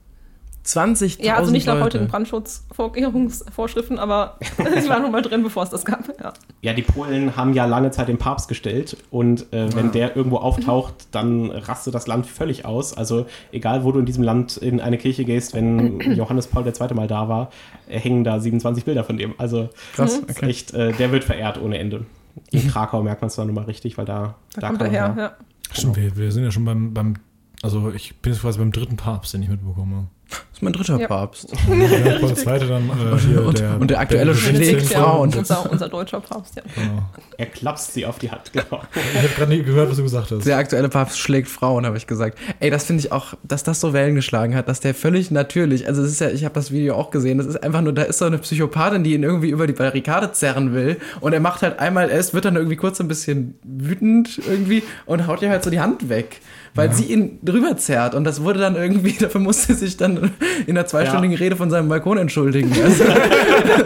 20.000 0.64 1.22
Ja, 1.22 1.36
also 1.36 1.52
nicht 1.52 1.66
nach 1.68 1.80
heutigen 1.80 2.08
Brandschutzvorkehrungsvorschriften, 2.08 3.98
aber 4.00 4.36
sie 4.80 4.88
waren 4.88 5.02
noch 5.02 5.10
mal 5.10 5.22
drin, 5.22 5.42
bevor 5.44 5.62
es 5.62 5.70
das 5.70 5.84
gab. 5.84 6.08
Ja. 6.20 6.32
Ja, 6.62 6.72
die 6.72 6.82
Polen 6.82 7.36
haben 7.36 7.52
ja 7.52 7.66
lange 7.66 7.92
Zeit 7.92 8.08
den 8.08 8.18
Papst 8.18 8.48
gestellt 8.48 8.96
und 9.10 9.52
äh, 9.52 9.72
wenn 9.76 9.92
der 9.92 10.16
irgendwo 10.16 10.38
auftaucht, 10.38 10.94
dann 11.12 11.50
rastet 11.52 11.94
das 11.94 12.06
Land 12.08 12.26
völlig 12.26 12.64
aus. 12.64 12.96
Also 12.96 13.26
egal, 13.52 13.84
wo 13.84 13.92
du 13.92 14.00
in 14.00 14.06
diesem 14.06 14.24
Land 14.24 14.56
in 14.56 14.80
eine 14.80 14.98
Kirche 14.98 15.24
gehst, 15.24 15.54
wenn 15.54 16.00
Johannes 16.16 16.48
Paul 16.48 16.66
II. 16.66 16.94
mal 16.94 17.06
da 17.06 17.28
war, 17.28 17.50
äh, 17.88 17.98
hängen 18.00 18.24
da 18.24 18.40
27 18.40 18.84
Bilder 18.84 19.04
von 19.04 19.16
dem. 19.18 19.34
Also 19.38 19.68
Krass, 19.94 20.20
Mhm. 20.22 20.28
ist 20.28 20.38
okay. 20.38 20.46
echt, 20.50 20.74
äh, 20.74 20.92
der 20.92 21.12
wird 21.12 21.22
verehrt 21.24 21.60
ohne 21.62 21.78
Ende. 21.78 22.06
In 22.50 22.68
Krakau 22.68 23.02
merkt 23.02 23.22
man 23.22 23.28
es 23.28 23.34
zwar 23.34 23.44
nochmal 23.44 23.64
richtig, 23.64 23.96
weil 23.98 24.04
da, 24.04 24.36
Da, 24.54 24.68
kommt 24.68 24.80
kam 24.80 24.86
er 24.86 24.92
her. 24.92 25.14
Ja. 25.16 25.36
Stimmt, 25.72 25.96
wir, 25.96 26.16
wir 26.16 26.32
sind 26.32 26.44
ja 26.44 26.50
schon 26.50 26.64
beim, 26.64 26.94
beim, 26.94 27.14
also 27.62 27.90
ich 27.90 28.16
bin 28.18 28.32
jetzt 28.32 28.42
quasi 28.42 28.58
beim 28.58 28.72
dritten 28.72 28.96
Papst, 28.96 29.34
den 29.34 29.42
ich 29.42 29.48
mitbekomme. 29.48 30.08
Ist 30.56 30.62
mein 30.62 30.72
dritter 30.72 30.98
Ja. 30.98 31.06
Papst. 31.06 31.48
Ja, 31.68 32.18
der 32.18 32.34
zweite 32.34 32.66
dann 32.66 32.88
äh, 32.88 33.18
hier 33.18 33.44
Und- 33.44 33.58
der 33.58 33.78
und 33.78 33.90
der 33.90 34.00
aktuelle 34.00 34.34
schlägt 34.34 34.86
Frauen. 34.86 35.34
Unser, 35.34 35.70
unser 35.70 35.88
deutscher 35.90 36.20
Papst, 36.20 36.56
ja. 36.56 36.62
Genau. 36.74 37.02
Er 37.36 37.46
klapst 37.46 37.92
sie 37.92 38.06
auf 38.06 38.18
die 38.18 38.30
Hand, 38.30 38.52
genau. 38.54 38.80
Ich 38.94 39.18
habe 39.18 39.28
gerade 39.36 39.52
nicht 39.52 39.66
gehört, 39.66 39.90
was 39.90 39.98
du 39.98 40.02
gesagt 40.02 40.30
hast. 40.30 40.46
Der 40.46 40.56
aktuelle 40.56 40.88
Papst 40.88 41.18
schlägt 41.18 41.48
Frauen, 41.48 41.84
habe 41.84 41.98
ich 41.98 42.06
gesagt. 42.06 42.38
Ey, 42.60 42.70
das 42.70 42.84
finde 42.84 43.00
ich 43.00 43.12
auch, 43.12 43.34
dass 43.42 43.64
das 43.64 43.80
so 43.82 43.92
Wellen 43.92 44.14
geschlagen 44.14 44.54
hat, 44.54 44.66
dass 44.68 44.80
der 44.80 44.94
völlig 44.94 45.30
natürlich, 45.30 45.86
also 45.86 46.02
es 46.02 46.12
ist 46.12 46.20
ja, 46.22 46.30
ich 46.30 46.44
habe 46.44 46.54
das 46.54 46.70
Video 46.72 46.94
auch 46.94 47.10
gesehen, 47.10 47.36
das 47.36 47.46
ist 47.46 47.62
einfach 47.62 47.82
nur, 47.82 47.92
da 47.92 48.02
ist 48.04 48.16
so 48.18 48.24
eine 48.24 48.38
Psychopathin, 48.38 49.04
die 49.04 49.12
ihn 49.12 49.22
irgendwie 49.24 49.50
über 49.50 49.66
die 49.66 49.74
Barrikade 49.74 50.32
zerren 50.32 50.72
will 50.72 50.96
und 51.20 51.34
er 51.34 51.40
macht 51.40 51.60
halt 51.60 51.78
einmal, 51.80 52.08
er 52.08 52.18
ist- 52.18 52.32
wird 52.32 52.46
dann 52.46 52.56
irgendwie 52.56 52.76
kurz 52.76 52.96
so 52.96 53.04
ein 53.04 53.08
bisschen 53.08 53.58
wütend 53.62 54.40
irgendwie 54.48 54.82
und 55.04 55.26
haut 55.26 55.42
ihr 55.42 55.50
halt 55.50 55.62
so 55.64 55.68
die 55.70 55.80
Hand 55.80 56.08
weg, 56.08 56.40
weil 56.74 56.92
sie 56.92 57.04
ihn 57.04 57.38
drüber 57.42 57.76
zerrt 57.76 58.14
und 58.14 58.24
das 58.24 58.42
wurde 58.42 58.60
dann 58.60 58.76
irgendwie, 58.76 59.12
dafür 59.20 59.40
musste 59.42 59.74
sich 59.74 59.96
dann 59.98 60.30
in 60.66 60.76
einer 60.76 60.86
zweistündigen 60.86 61.36
Rede 61.36 61.56
von 61.56 61.70
seinem 61.70 61.88
Balkon 61.88 62.18
entschuldigen. 62.18 62.70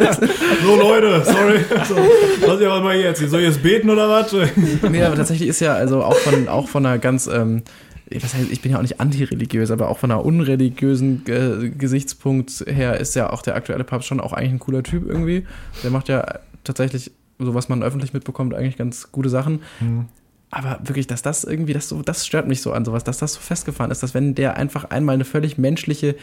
Also, 0.00 0.26
So 0.64 0.76
Leute, 0.76 1.22
sorry. 1.24 1.60
So, 1.88 1.96
was 2.46 2.60
ja 2.60 2.70
was 2.70 2.82
mal 2.82 2.96
jetzt? 2.96 3.20
Soll 3.28 3.40
ich 3.40 3.46
jetzt 3.46 3.62
beten 3.62 3.90
oder 3.90 4.08
was? 4.08 4.34
Nee, 4.90 5.02
aber 5.02 5.16
tatsächlich 5.16 5.48
ist 5.48 5.60
ja 5.60 5.74
also 5.74 6.02
auch 6.02 6.16
von, 6.16 6.48
auch 6.48 6.68
von 6.68 6.84
einer 6.86 6.98
ganz, 6.98 7.26
ähm, 7.26 7.62
was 8.12 8.34
heißt, 8.34 8.50
ich 8.50 8.60
bin 8.60 8.72
ja 8.72 8.78
auch 8.78 8.82
nicht 8.82 9.00
antireligiös, 9.00 9.70
aber 9.70 9.88
auch 9.88 9.98
von 9.98 10.10
einer 10.10 10.24
unreligiösen 10.24 11.22
äh, 11.26 11.70
Gesichtspunkt 11.70 12.64
her 12.66 12.98
ist 13.00 13.14
ja 13.14 13.30
auch 13.30 13.42
der 13.42 13.54
aktuelle 13.54 13.84
Papst 13.84 14.08
schon 14.08 14.20
auch 14.20 14.32
eigentlich 14.32 14.52
ein 14.52 14.58
cooler 14.58 14.82
Typ 14.82 15.08
irgendwie. 15.08 15.46
Der 15.82 15.90
macht 15.90 16.08
ja 16.08 16.24
tatsächlich, 16.64 17.10
so 17.38 17.54
was 17.54 17.68
man 17.68 17.82
öffentlich 17.82 18.12
mitbekommt, 18.12 18.54
eigentlich 18.54 18.76
ganz 18.76 19.10
gute 19.12 19.28
Sachen. 19.28 19.60
Aber 20.50 20.80
wirklich, 20.82 21.06
dass 21.06 21.22
das 21.22 21.44
irgendwie, 21.44 21.72
das, 21.72 21.88
so, 21.88 22.02
das 22.02 22.26
stört 22.26 22.48
mich 22.48 22.60
so 22.60 22.72
an 22.72 22.84
sowas, 22.84 23.04
dass 23.04 23.18
das 23.18 23.34
so 23.34 23.40
festgefahren 23.40 23.92
ist, 23.92 24.02
dass 24.02 24.14
wenn 24.14 24.34
der 24.34 24.56
einfach 24.56 24.84
einmal 24.90 25.14
eine 25.14 25.24
völlig 25.24 25.58
menschliche 25.58 26.16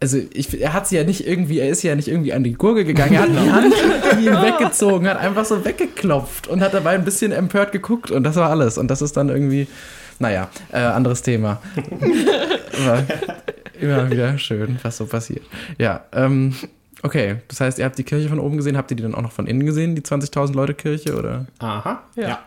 also 0.00 0.18
ich, 0.32 0.60
er 0.60 0.72
hat 0.74 0.86
sie 0.86 0.96
ja 0.96 1.04
nicht 1.04 1.26
irgendwie, 1.26 1.58
er 1.58 1.68
ist 1.68 1.82
ja 1.82 1.94
nicht 1.94 2.08
irgendwie 2.08 2.32
an 2.32 2.44
die 2.44 2.52
Gurgel 2.52 2.84
gegangen, 2.84 3.14
er 3.14 3.22
hat 3.22 3.30
die 3.30 3.50
Hand, 3.50 3.74
die 4.20 4.26
ihn 4.26 4.42
weggezogen 4.42 5.08
hat, 5.08 5.18
einfach 5.18 5.44
so 5.44 5.64
weggeklopft 5.64 6.46
und 6.46 6.60
hat 6.60 6.72
dabei 6.74 6.90
ein 6.94 7.04
bisschen 7.04 7.32
empört 7.32 7.72
geguckt 7.72 8.10
und 8.10 8.22
das 8.22 8.36
war 8.36 8.50
alles. 8.50 8.78
Und 8.78 8.88
das 8.88 9.02
ist 9.02 9.16
dann 9.16 9.28
irgendwie, 9.28 9.66
naja, 10.18 10.48
äh, 10.72 10.78
anderes 10.78 11.22
Thema. 11.22 11.60
Aber 12.86 13.04
immer 13.80 14.10
wieder 14.10 14.38
schön, 14.38 14.78
was 14.82 14.96
so 14.98 15.06
passiert. 15.06 15.42
Ja, 15.78 16.04
ähm, 16.12 16.54
okay, 17.02 17.36
das 17.48 17.60
heißt, 17.60 17.78
ihr 17.78 17.84
habt 17.84 17.98
die 17.98 18.04
Kirche 18.04 18.28
von 18.28 18.38
oben 18.38 18.56
gesehen, 18.56 18.76
habt 18.76 18.90
ihr 18.92 18.96
die 18.96 19.02
dann 19.02 19.14
auch 19.14 19.22
noch 19.22 19.32
von 19.32 19.46
innen 19.46 19.66
gesehen, 19.66 19.94
die 19.96 20.02
20.000 20.02 20.54
Leute 20.54 20.74
Kirche 20.74 21.16
oder? 21.16 21.46
Aha, 21.58 22.02
Ja. 22.14 22.28
ja. 22.28 22.38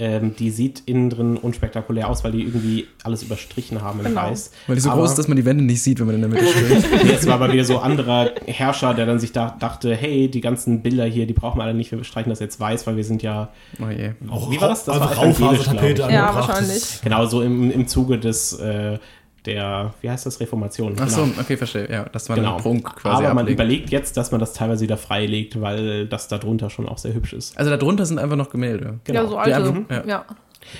Ähm, 0.00 0.36
die 0.38 0.50
sieht 0.50 0.82
innen 0.86 1.10
drin 1.10 1.36
unspektakulär 1.36 2.08
aus, 2.08 2.22
weil 2.22 2.30
die 2.30 2.42
irgendwie 2.42 2.86
alles 3.02 3.24
überstrichen 3.24 3.82
haben 3.82 3.98
in 3.98 4.04
Genau. 4.06 4.22
weiß. 4.22 4.52
Weil 4.68 4.76
die 4.76 4.80
so 4.80 4.90
Aber- 4.90 5.00
groß 5.00 5.10
ist, 5.10 5.18
dass 5.18 5.26
man 5.26 5.36
die 5.36 5.44
Wände 5.44 5.64
nicht 5.64 5.82
sieht, 5.82 5.98
wenn 5.98 6.06
man 6.06 6.14
in 6.14 6.20
der 6.20 6.30
Mitte 6.30 6.44
steht. 6.46 7.12
Es 7.18 7.26
war 7.26 7.34
aber 7.34 7.52
wieder 7.52 7.64
so 7.64 7.78
anderer 7.80 8.30
Herrscher, 8.46 8.94
der 8.94 9.06
dann 9.06 9.18
sich 9.18 9.32
da, 9.32 9.56
dachte, 9.58 9.96
hey, 9.96 10.28
die 10.28 10.40
ganzen 10.40 10.82
Bilder 10.82 11.04
hier, 11.04 11.26
die 11.26 11.32
brauchen 11.32 11.58
wir 11.58 11.64
alle 11.64 11.74
nicht, 11.74 11.90
wir 11.90 12.04
streichen 12.04 12.30
das 12.30 12.38
jetzt 12.38 12.60
weiß, 12.60 12.86
weil 12.86 12.96
wir 12.96 13.02
sind 13.04 13.24
ja 13.24 13.48
Oh 13.80 13.90
je. 13.90 14.10
Auch 14.30 14.48
Wie 14.52 14.60
war 14.60 14.68
das? 14.68 14.84
Das 14.84 15.00
also 15.00 15.16
war 15.16 15.26
evangelisch, 15.26 15.64
glaub 15.68 15.82
ich. 15.82 15.98
Ja, 15.98 16.04
angebracht. 16.28 16.48
wahrscheinlich. 16.48 17.00
Genau 17.02 17.26
so 17.26 17.42
im, 17.42 17.70
im 17.72 17.88
Zuge 17.88 18.18
des 18.18 18.52
äh, 18.52 18.98
der, 19.46 19.94
wie 20.00 20.10
heißt 20.10 20.26
das, 20.26 20.40
Reformation. 20.40 20.96
Ach 21.00 21.08
so, 21.08 21.22
genau. 21.24 21.40
okay, 21.40 21.56
verstehe. 21.56 21.90
Ja, 21.90 22.04
dass 22.04 22.28
man 22.28 22.36
Genau. 22.38 22.56
Prunk 22.56 22.84
quasi 22.96 23.24
Aber 23.24 23.34
man 23.34 23.38
ablegt. 23.44 23.58
überlegt 23.60 23.90
jetzt, 23.90 24.16
dass 24.16 24.30
man 24.30 24.40
das 24.40 24.52
teilweise 24.52 24.82
wieder 24.82 24.96
freilegt, 24.96 25.60
weil 25.60 26.06
das 26.06 26.28
da 26.28 26.38
drunter 26.38 26.70
schon 26.70 26.88
auch 26.88 26.98
sehr 26.98 27.14
hübsch 27.14 27.32
ist. 27.32 27.56
Also 27.58 27.74
darunter 27.74 28.04
sind 28.06 28.18
einfach 28.18 28.36
noch 28.36 28.50
Gemälde. 28.50 29.00
Genau. 29.04 29.20
Ja, 29.22 29.26
so 29.26 29.32
Die 29.34 29.38
alte. 29.52 29.68
einfach- 29.68 29.90
ja. 29.90 29.96
ja. 30.02 30.06
Ja. 30.06 30.24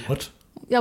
What? 0.08 0.30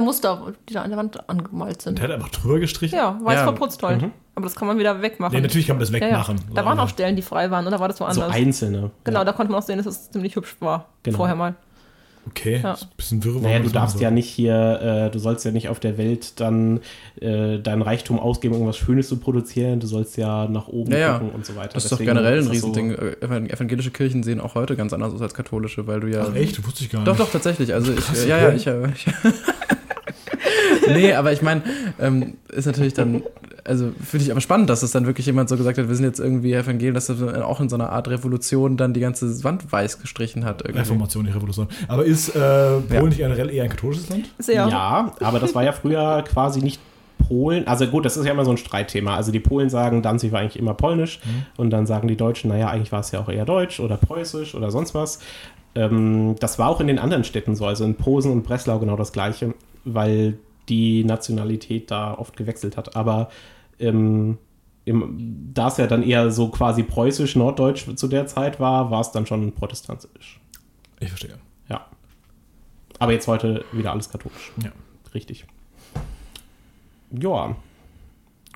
Muster, 0.01 0.53
die 0.67 0.73
da 0.73 0.81
an 0.81 0.89
der 0.89 0.97
Wand 0.97 1.29
angemalt 1.29 1.81
sind. 1.81 1.97
Der 1.99 2.05
hat 2.05 2.11
einfach 2.11 2.29
drüber 2.29 2.59
gestrichen? 2.59 2.95
Ja, 2.97 3.17
weiß 3.23 3.35
Ja. 3.35 3.43
verputzt 3.43 3.81
halt. 3.83 4.03
Aber 4.35 4.43
das 4.43 4.55
kann 4.55 4.67
man 4.67 4.77
wieder 4.77 5.01
wegmachen. 5.01 5.33
Nee, 5.35 5.41
natürlich 5.41 5.65
kann 5.67 5.77
man 5.77 5.79
das 5.81 5.89
ja, 5.91 5.97
ja. 5.99 6.05
wegmachen. 6.07 6.41
Da 6.53 6.65
waren 6.65 6.77
auch 6.79 6.89
Stellen, 6.89 7.15
die 7.15 7.21
frei 7.21 7.49
waren, 7.51 7.65
oder 7.65 7.79
war 7.79 7.87
das 7.87 7.97
So 7.97 8.05
woanders? 8.05 8.31
einzelne. 8.33 8.91
genau, 9.03 9.19
Ja. 9.19 9.25
da 9.25 9.31
konnte 9.31 9.51
man 9.51 9.61
auch 9.61 9.65
sehen, 9.65 9.77
dass 9.77 9.85
es 9.85 10.11
ziemlich 10.11 10.35
hübsch 10.35 10.57
war. 10.59 10.87
Genau. 11.03 11.17
Vorher 11.17 11.35
mal. 11.35 11.55
Okay, 12.29 12.59
Ja. 12.61 12.73
ist 12.73 12.83
ein 12.83 12.89
bisschen 12.97 13.23
wirr. 13.23 13.41
Naja, 13.41 13.59
du 13.59 13.69
darfst 13.69 13.99
ja 13.99 14.11
nicht 14.11 14.27
hier, 14.29 15.07
äh, 15.07 15.11
du 15.11 15.19
sollst 15.19 15.45
ja 15.45 15.51
nicht 15.51 15.69
auf 15.69 15.79
der 15.79 15.97
Welt 15.97 16.39
dann 16.39 16.81
äh, 17.21 17.59
deinen 17.59 17.81
Reichtum 17.81 18.19
ausgeben, 18.19 18.53
irgendwas 18.53 18.77
Schönes 18.77 19.07
zu 19.07 19.17
produzieren. 19.17 19.79
Du 19.79 19.87
sollst 19.87 20.17
ja 20.17 20.47
nach 20.47 20.67
oben 20.67 20.91
Ja, 20.91 20.97
ja. 20.97 21.13
gucken 21.19 21.33
und 21.35 21.45
so 21.45 21.55
weiter. 21.55 21.69
Das 21.73 21.85
ist 21.85 21.91
doch 21.91 21.97
Deswegen 21.97 22.15
generell 22.17 22.39
ein 22.39 22.47
das 22.49 22.59
so- 22.59 22.67
Riesending. 22.67 22.91
Äh, 22.91 23.15
evan- 23.25 23.49
Evangelische 23.49 23.91
Kirchen 23.91 24.23
sehen 24.23 24.41
auch 24.41 24.55
heute 24.55 24.75
ganz 24.75 24.93
anders 24.93 25.13
aus 25.13 25.21
als 25.21 25.33
katholische, 25.33 25.87
weil 25.87 25.99
du 25.99 26.07
ja. 26.07 26.27
Ach, 26.29 26.35
echt? 26.35 26.65
Wusste 26.65 26.83
ich 26.83 26.89
gar 26.89 26.99
nicht. 26.99 27.07
Doch, 27.07 27.17
doch, 27.17 27.31
tatsächlich. 27.31 27.73
Also 27.73 27.93
ich, 27.93 27.99
Krass, 27.99 28.25
ja, 28.27 28.37
ja, 28.37 28.51
ich, 28.53 28.67
äh, 28.67 28.87
ich 28.93 29.05
Nee, 30.93 31.13
aber 31.13 31.31
ich 31.33 31.41
meine, 31.41 31.61
ähm, 31.99 32.33
ist 32.49 32.65
natürlich 32.65 32.93
dann, 32.93 33.23
also 33.63 33.91
finde 34.03 34.25
ich 34.25 34.31
aber 34.31 34.41
spannend, 34.41 34.69
dass 34.69 34.83
es 34.83 34.91
dann 34.91 35.05
wirklich 35.05 35.25
jemand 35.25 35.49
so 35.49 35.57
gesagt 35.57 35.77
hat, 35.77 35.87
wir 35.87 35.95
sind 35.95 36.05
jetzt 36.05 36.19
irgendwie 36.19 36.53
evangelisch, 36.53 37.05
dass 37.07 37.09
er 37.21 37.47
auch 37.47 37.59
in 37.59 37.69
so 37.69 37.75
einer 37.75 37.89
Art 37.91 38.07
Revolution 38.07 38.77
dann 38.77 38.93
die 38.93 38.99
ganze 38.99 39.43
Wand 39.43 39.71
weiß 39.71 39.99
gestrichen 39.99 40.45
hat. 40.45 40.61
Irgendwie. 40.61 40.79
Reformation, 40.79 41.25
nicht 41.25 41.35
Revolution. 41.35 41.67
Aber 41.87 42.05
ist 42.05 42.29
äh, 42.29 42.31
Polen 42.39 42.83
Ja. 42.91 43.01
nicht 43.03 43.17
generell 43.17 43.49
eher 43.49 43.63
ein 43.63 43.69
katholisches 43.69 44.09
Land? 44.09 44.29
Sehr. 44.39 44.67
Ja, 44.67 45.13
aber 45.19 45.39
das 45.39 45.53
war 45.55 45.63
ja 45.63 45.71
früher 45.71 46.23
quasi 46.23 46.61
nicht 46.61 46.79
Polen. 47.27 47.67
Also 47.67 47.87
gut, 47.87 48.05
das 48.05 48.15
ist 48.15 48.25
ja 48.25 48.31
immer 48.31 48.45
so 48.45 48.51
ein 48.51 48.57
Streitthema. 48.57 49.15
Also 49.15 49.31
die 49.31 49.39
Polen 49.39 49.69
sagen, 49.69 50.01
Danzig 50.01 50.31
war 50.31 50.39
eigentlich 50.39 50.57
immer 50.57 50.73
polnisch 50.75 51.19
und 51.57 51.71
dann 51.71 51.85
sagen 51.85 52.07
die 52.07 52.15
Deutschen, 52.15 52.49
naja, 52.49 52.69
eigentlich 52.69 52.91
war 52.91 52.99
es 53.01 53.11
ja 53.11 53.19
auch 53.19 53.27
eher 53.27 53.43
deutsch 53.43 53.79
oder 53.79 53.97
preußisch 53.97 54.55
oder 54.55 54.71
sonst 54.71 54.93
was. 54.95 55.19
Ähm, 55.75 56.35
das 56.39 56.57
war 56.57 56.69
auch 56.69 56.79
in 56.79 56.87
den 56.87 56.99
anderen 56.99 57.23
Städten 57.23 57.55
so, 57.55 57.65
also 57.65 57.83
in 57.83 57.95
Posen 57.95 58.31
und 58.31 58.43
Breslau 58.43 58.79
genau 58.79 58.95
das 58.95 59.11
gleiche, 59.11 59.53
weil 59.83 60.37
die 60.69 61.03
Nationalität 61.03 61.91
da 61.91 62.13
oft 62.13 62.35
gewechselt 62.37 62.77
hat. 62.77 62.95
Aber 62.95 63.29
ähm, 63.79 64.37
im, 64.85 65.51
da 65.53 65.67
es 65.67 65.77
ja 65.77 65.87
dann 65.87 66.03
eher 66.03 66.31
so 66.31 66.49
quasi 66.49 66.83
preußisch, 66.83 67.35
norddeutsch 67.35 67.87
zu 67.95 68.07
der 68.07 68.27
Zeit 68.27 68.59
war, 68.59 68.89
war 68.91 69.01
es 69.01 69.11
dann 69.11 69.25
schon 69.25 69.51
protestantisch. 69.53 70.39
Ich 70.99 71.09
verstehe. 71.09 71.37
Ja. 71.69 71.85
Aber 72.99 73.11
jetzt 73.11 73.27
heute 73.27 73.65
wieder 73.71 73.91
alles 73.91 74.09
katholisch. 74.09 74.51
Ja. 74.63 74.71
Richtig. 75.13 75.45
Ja. 77.11 77.55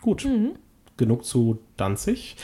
Gut. 0.01 0.25
Mhm. 0.25 0.53
Genug 0.97 1.25
zu 1.25 1.59
Danzig. 1.77 2.35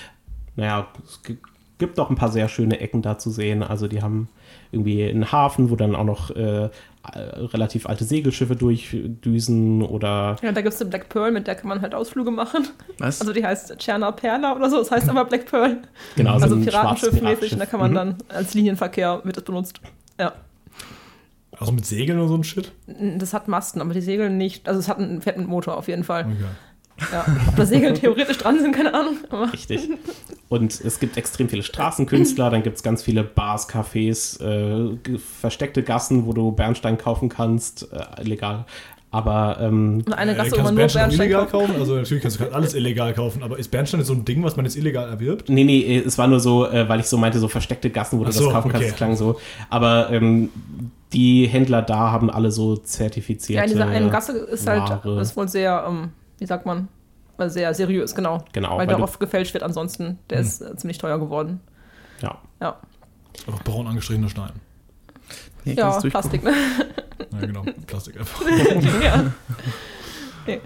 Naja, 0.56 0.88
es 1.06 1.22
gi- 1.24 1.38
gibt 1.78 1.98
noch 1.98 2.10
ein 2.10 2.16
paar 2.16 2.32
sehr 2.32 2.50
schöne 2.50 2.80
Ecken 2.80 3.02
da 3.02 3.18
zu 3.18 3.30
sehen. 3.30 3.64
Also 3.64 3.88
die 3.88 4.02
haben 4.02 4.30
irgendwie 4.72 5.04
einen 5.04 5.32
Hafen, 5.32 5.70
wo 5.70 5.76
dann 5.76 5.96
auch 5.96 6.04
noch 6.04 6.32
äh, 6.32 6.70
relativ 7.16 7.88
alte 7.88 8.04
Segelschiffe 8.04 8.56
durchdüsen 8.56 9.82
oder 9.84 10.36
Ja, 10.42 10.52
da 10.52 10.62
gibt 10.62 10.74
es 10.74 10.82
eine 10.82 10.90
Black 10.90 11.10
Pearl, 11.10 11.32
mit 11.32 11.48
der 11.48 11.56
kann 11.56 11.68
man 11.70 11.82
halt 11.82 11.94
Ausflüge 11.96 12.32
machen. 12.32 12.68
Was? 13.00 13.22
Also 13.22 13.34
die 13.34 13.46
heißt 13.46 13.78
Tscherna 13.78 14.12
Perla 14.12 14.56
oder 14.56 14.70
so, 14.70 14.78
das 14.78 14.92
heißt 14.92 15.10
aber 15.10 15.26
Black 15.26 15.46
Pearl. 15.46 15.78
genau 16.16 16.34
Also 16.34 16.56
ein 16.56 16.64
Piratenschiff 16.66 17.10
schwarzes 17.18 17.22
mäßig, 17.42 17.54
und 17.54 17.60
da 17.60 17.66
kann 17.66 17.80
man 17.80 17.92
Mhm. 17.92 17.96
dann 17.96 18.16
als 18.30 18.54
Linienverkehr 18.54 19.22
wird 19.24 19.38
das 19.38 19.44
benutzt. 19.44 19.80
Ja. 20.20 20.34
Also 21.60 21.72
mit 21.72 21.86
Segeln 21.86 22.20
oder 22.20 22.28
so 22.28 22.36
ein 22.36 22.44
Shit? 22.44 22.72
Das 23.18 23.34
hat 23.34 23.48
Masten, 23.48 23.82
aber 23.82 23.94
die 23.94 24.02
Segel 24.02 24.30
nicht. 24.30 24.68
Also 24.68 24.80
es 24.80 24.88
hat 24.88 25.00
einen 25.00 25.22
fetten 25.22 25.46
Motor 25.46 25.76
auf 25.78 25.88
jeden 25.88 26.04
Fall. 26.04 26.26
Okay. 26.26 26.36
Ja. 27.12 27.26
Ob 27.48 27.56
da 27.56 27.66
Segel 27.66 27.94
theoretisch 27.94 28.38
dran 28.38 28.60
sind, 28.60 28.74
keine 28.76 28.94
Ahnung. 28.94 29.18
Aber 29.30 29.52
Richtig. 29.54 29.90
Und 30.50 30.80
es 30.82 31.00
gibt 31.00 31.18
extrem 31.18 31.50
viele 31.50 31.64
Straßenkünstler, 31.64 32.50
dann 32.50 32.64
gibt 32.64 32.78
es 32.78 32.84
ganz 32.84 33.04
viele 33.04 33.24
Bars, 33.24 33.70
Cafés, 33.70 34.42
äh, 34.42 34.98
versteckte 35.18 35.84
Gassen, 35.84 36.26
wo 36.26 36.34
du 36.34 36.52
Bernstein 36.52 36.98
kaufen 36.98 37.30
kannst, 37.30 37.88
äh, 37.92 38.22
illegal. 38.24 38.66
Aber 39.10 39.58
ähm, 39.62 40.04
eine 40.16 40.34
Äh, 40.34 40.36
Gasse, 40.36 40.52
wo 40.52 40.56
kannst 40.58 40.64
man 40.64 40.66
du 40.66 40.70
nur 40.72 40.76
Bernstein 40.76 41.02
Bernstein 41.10 41.28
illegal 41.28 41.46
kaufen? 41.48 41.76
Also 41.80 41.96
natürlich 41.96 42.22
kannst 42.24 42.40
du 42.40 42.54
alles 42.54 42.74
illegal 42.74 43.14
kaufen, 43.14 43.42
aber 43.44 43.58
ist 43.58 43.70
Bernstein 43.72 44.00
jetzt 44.02 44.08
so 44.08 44.14
ein 44.14 44.26
Ding, 44.26 44.44
was 44.44 44.56
man 44.58 44.66
jetzt 44.66 44.76
illegal 44.76 45.08
erwirbt? 45.08 45.50
Nee, 45.50 45.64
nee, 45.64 46.04
es 46.06 46.18
war 46.18 46.28
nur 46.28 46.40
so, 46.40 46.68
äh, 46.68 46.88
weil 46.90 47.00
ich 47.00 47.06
so 47.08 47.18
meinte, 47.18 47.40
so 47.40 47.48
versteckte 47.48 47.90
Gassen, 47.90 48.20
wo 48.20 48.26
du 48.26 48.32
so, 48.32 48.46
das 48.46 48.54
kaufen 48.54 48.70
kannst, 48.70 48.84
okay. 48.84 48.90
das 48.92 48.98
klang 48.98 49.16
so. 49.16 49.40
Aber 49.70 50.12
ähm, 50.12 50.50
die 51.14 51.48
Händler 51.48 51.82
da 51.82 52.12
haben 52.12 52.30
alle 52.30 52.52
so 52.52 52.76
zertifizierte 52.76 53.54
Ja, 53.54 53.64
in 53.64 53.70
dieser 53.70 53.88
einen 53.88 54.10
Gasse 54.12 54.34
ist 54.38 54.68
halt, 54.68 54.90
Ware. 54.90 55.22
ist 55.22 55.38
wohl 55.38 55.48
sehr, 55.48 55.86
ähm, 55.88 56.10
wie 56.40 56.46
sagt 56.46 56.66
man, 56.66 56.88
äh, 57.38 57.50
sehr 57.50 57.74
seriös, 57.74 58.16
genau. 58.16 58.44
Genau, 58.54 58.72
Weil 58.72 58.80
weil 58.80 58.88
der 58.88 59.00
oft 59.02 59.20
gefälscht 59.20 59.54
wird 59.54 59.64
ansonsten. 59.64 60.20
Der 60.30 60.40
ist 60.40 60.62
äh, 60.62 60.76
ziemlich 60.76 60.98
teuer 60.98 61.20
geworden. 61.20 61.60
Ja. 62.22 62.38
Ja, 62.60 62.78
Einfach 63.46 63.64
braun 63.64 63.88
angestrichener 63.88 64.30
Stein. 64.30 64.52
Hier 65.64 65.76
ja 65.76 66.00
Plastik, 66.00 66.44
ne? 66.44 66.54
Ja, 67.32 67.46
genau. 67.46 67.66
Plastik 67.88 68.18
einfach. 68.20 68.42
ja. 69.04 69.34
Okay. 70.44 70.62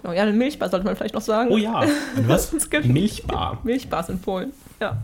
Genau, 0.00 0.14
ja, 0.14 0.22
eine 0.22 0.32
Milchbar 0.32 0.68
sollte 0.68 0.84
man 0.84 0.96
vielleicht 0.96 1.14
noch 1.14 1.22
sagen. 1.22 1.50
Oh 1.52 1.56
ja, 1.56 1.80
Und 1.80 2.28
was? 2.28 2.52
Milchbar. 2.84 3.60
Milchbars 3.62 4.08
in 4.08 4.18
Polen. 4.20 4.52
Ja. 4.80 4.98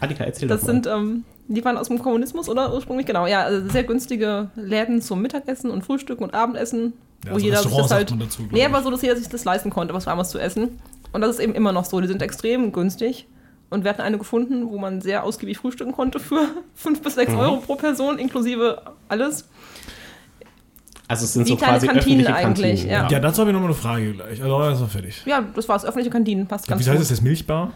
Annika, 0.00 0.24
erzähl 0.24 0.48
Das 0.48 0.62
doch 0.62 0.66
mal. 0.66 0.72
sind, 0.74 0.86
ähm, 0.86 1.24
die 1.46 1.64
waren 1.64 1.76
aus 1.76 1.88
dem 1.88 2.00
Kommunismus, 2.00 2.48
oder 2.48 2.74
ursprünglich? 2.74 3.06
Genau, 3.06 3.26
ja, 3.26 3.42
also 3.44 3.68
sehr 3.68 3.84
günstige 3.84 4.50
Läden 4.56 5.02
zum 5.02 5.22
Mittagessen 5.22 5.70
und 5.70 5.84
Frühstücken 5.84 6.24
und 6.24 6.34
Abendessen, 6.34 6.94
Ja, 7.24 7.30
wo 7.32 7.34
also 7.34 7.44
jeder 7.44 7.56
sich 7.58 7.66
Restaurant 7.66 7.82
das 7.84 7.88
sagt 7.90 8.10
halt. 8.10 8.18
man 8.18 8.28
dazu, 8.28 8.42
nee, 8.50 8.64
aber 8.64 8.82
so, 8.82 8.90
dass 8.90 9.02
jeder 9.02 9.16
sich 9.16 9.28
das 9.28 9.44
leisten 9.44 9.70
konnte, 9.70 9.92
was 9.94 10.06
Warmes 10.06 10.30
zu 10.30 10.38
essen. 10.38 10.78
Und 11.12 11.20
das 11.20 11.30
ist 11.30 11.40
eben 11.40 11.54
immer 11.54 11.72
noch 11.72 11.84
so. 11.84 12.00
Die 12.00 12.06
sind 12.08 12.22
extrem 12.22 12.72
günstig. 12.72 13.26
Und 13.68 13.84
wir 13.84 13.90
hatten 13.90 14.00
eine 14.00 14.18
gefunden, 14.18 14.68
wo 14.70 14.78
man 14.78 15.00
sehr 15.00 15.22
ausgiebig 15.24 15.58
frühstücken 15.58 15.92
konnte 15.92 16.18
für 16.18 16.48
5 16.74 17.02
bis 17.02 17.14
Mhm. 17.16 17.20
6 17.20 17.34
Euro 17.34 17.56
pro 17.58 17.74
Person, 17.76 18.18
inklusive 18.18 18.82
alles. 19.08 19.48
Also 21.08 21.24
es 21.24 21.32
sind 21.32 21.44
Wie 21.46 21.50
so 21.50 21.56
kleine 21.56 21.74
quasi 21.74 21.86
Kantinen 21.88 22.20
öffentliche 22.26 22.34
eigentlich, 22.36 22.80
Kantinen. 22.82 22.90
ja. 22.92 23.08
Ja, 23.10 23.18
dazu 23.20 23.40
habe 23.40 23.50
ich 23.50 23.54
noch 23.54 23.60
mal 23.60 23.66
eine 23.66 23.74
Frage 23.74 24.12
gleich. 24.12 24.42
Also, 24.42 24.62
ist 24.70 24.80
noch 24.80 24.88
fertig. 24.90 25.22
Ja, 25.26 25.42
das 25.54 25.68
war's. 25.68 25.84
Öffentliche 25.84 26.10
Kantinen 26.10 26.46
passt 26.46 26.68
ganz 26.68 26.80
Wie 26.84 26.88
heißt 26.88 26.98
gut. 26.98 27.02
es 27.04 27.10
jetzt 27.10 27.22
Milchbar? 27.22 27.72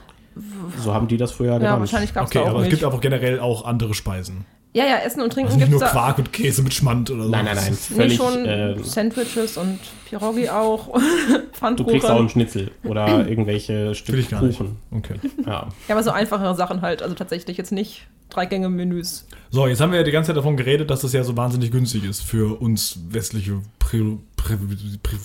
So 0.83 0.95
haben 0.95 1.07
die 1.09 1.17
das 1.17 1.33
früher 1.33 1.53
ja, 1.53 1.59
genannt. 1.59 1.81
wahrscheinlich 1.81 2.15
gab 2.15 2.25
es 2.25 2.31
Okay, 2.31 2.39
da 2.39 2.45
auch 2.45 2.49
aber 2.51 2.59
es 2.59 2.63
Milch. 2.63 2.71
gibt 2.75 2.85
einfach 2.85 3.01
generell 3.01 3.41
auch 3.41 3.65
andere 3.65 3.95
Speisen. 3.95 4.47
Ja, 4.75 4.85
ja, 4.87 4.97
Essen 4.99 5.23
und 5.23 5.33
Trinken 5.33 5.53
Also 5.53 5.59
nicht 5.59 5.69
gibt's 5.71 5.81
nur 5.81 5.89
da. 5.89 5.93
Quark 5.93 6.19
und 6.19 6.33
Käse 6.33 6.61
mit 6.63 6.75
Schmand 6.75 7.09
oder 7.09 7.25
so. 7.25 7.31
Nein, 7.31 7.45
nein, 7.45 7.55
nein. 7.55 7.79
Nee, 7.91 7.95
Völlig, 7.95 8.17
schon 8.17 8.45
äh, 8.45 8.77
Sandwiches 8.83 9.57
und 9.57 9.79
Pierogi 10.09 10.49
auch. 10.49 10.99
du 11.77 11.85
kriegst 11.85 12.11
auch 12.11 12.19
einen 12.19 12.29
Schnitzel 12.29 12.73
oder 12.83 13.25
irgendwelche 13.29 13.87
Will 13.87 13.95
Stück 13.95 14.19
ich 14.19 14.29
gar 14.29 14.43
nicht. 14.43 14.59
Kuchen. 14.59 14.77
Okay. 14.91 15.15
Ja. 15.47 15.69
Ja, 15.89 15.95
aber 15.95 16.03
so 16.03 16.11
einfachere 16.11 16.57
Sachen 16.57 16.83
halt. 16.83 17.03
Also 17.03 17.15
tatsächlich 17.15 17.57
jetzt 17.57 17.71
nicht 17.71 18.09
drei 18.31 18.47
Gänge 18.47 18.69
Menüs. 18.69 19.29
So, 19.51 19.69
jetzt 19.69 19.81
haben 19.81 19.93
wir 19.93 19.99
ja 20.01 20.05
die 20.05 20.11
ganze 20.11 20.29
Zeit 20.29 20.37
davon 20.37 20.57
geredet, 20.57 20.91
dass 20.91 21.03
das 21.03 21.13
ja 21.13 21.23
so 21.23 21.37
wahnsinnig 21.37 21.71
günstig 21.71 22.05
ist 22.05 22.23
für 22.23 22.61
uns 22.61 22.99
westliche 23.11 23.61
Pri 23.79 24.19
Pri 24.45 24.57
Pri 24.57 24.99
Pri? 25.03 25.17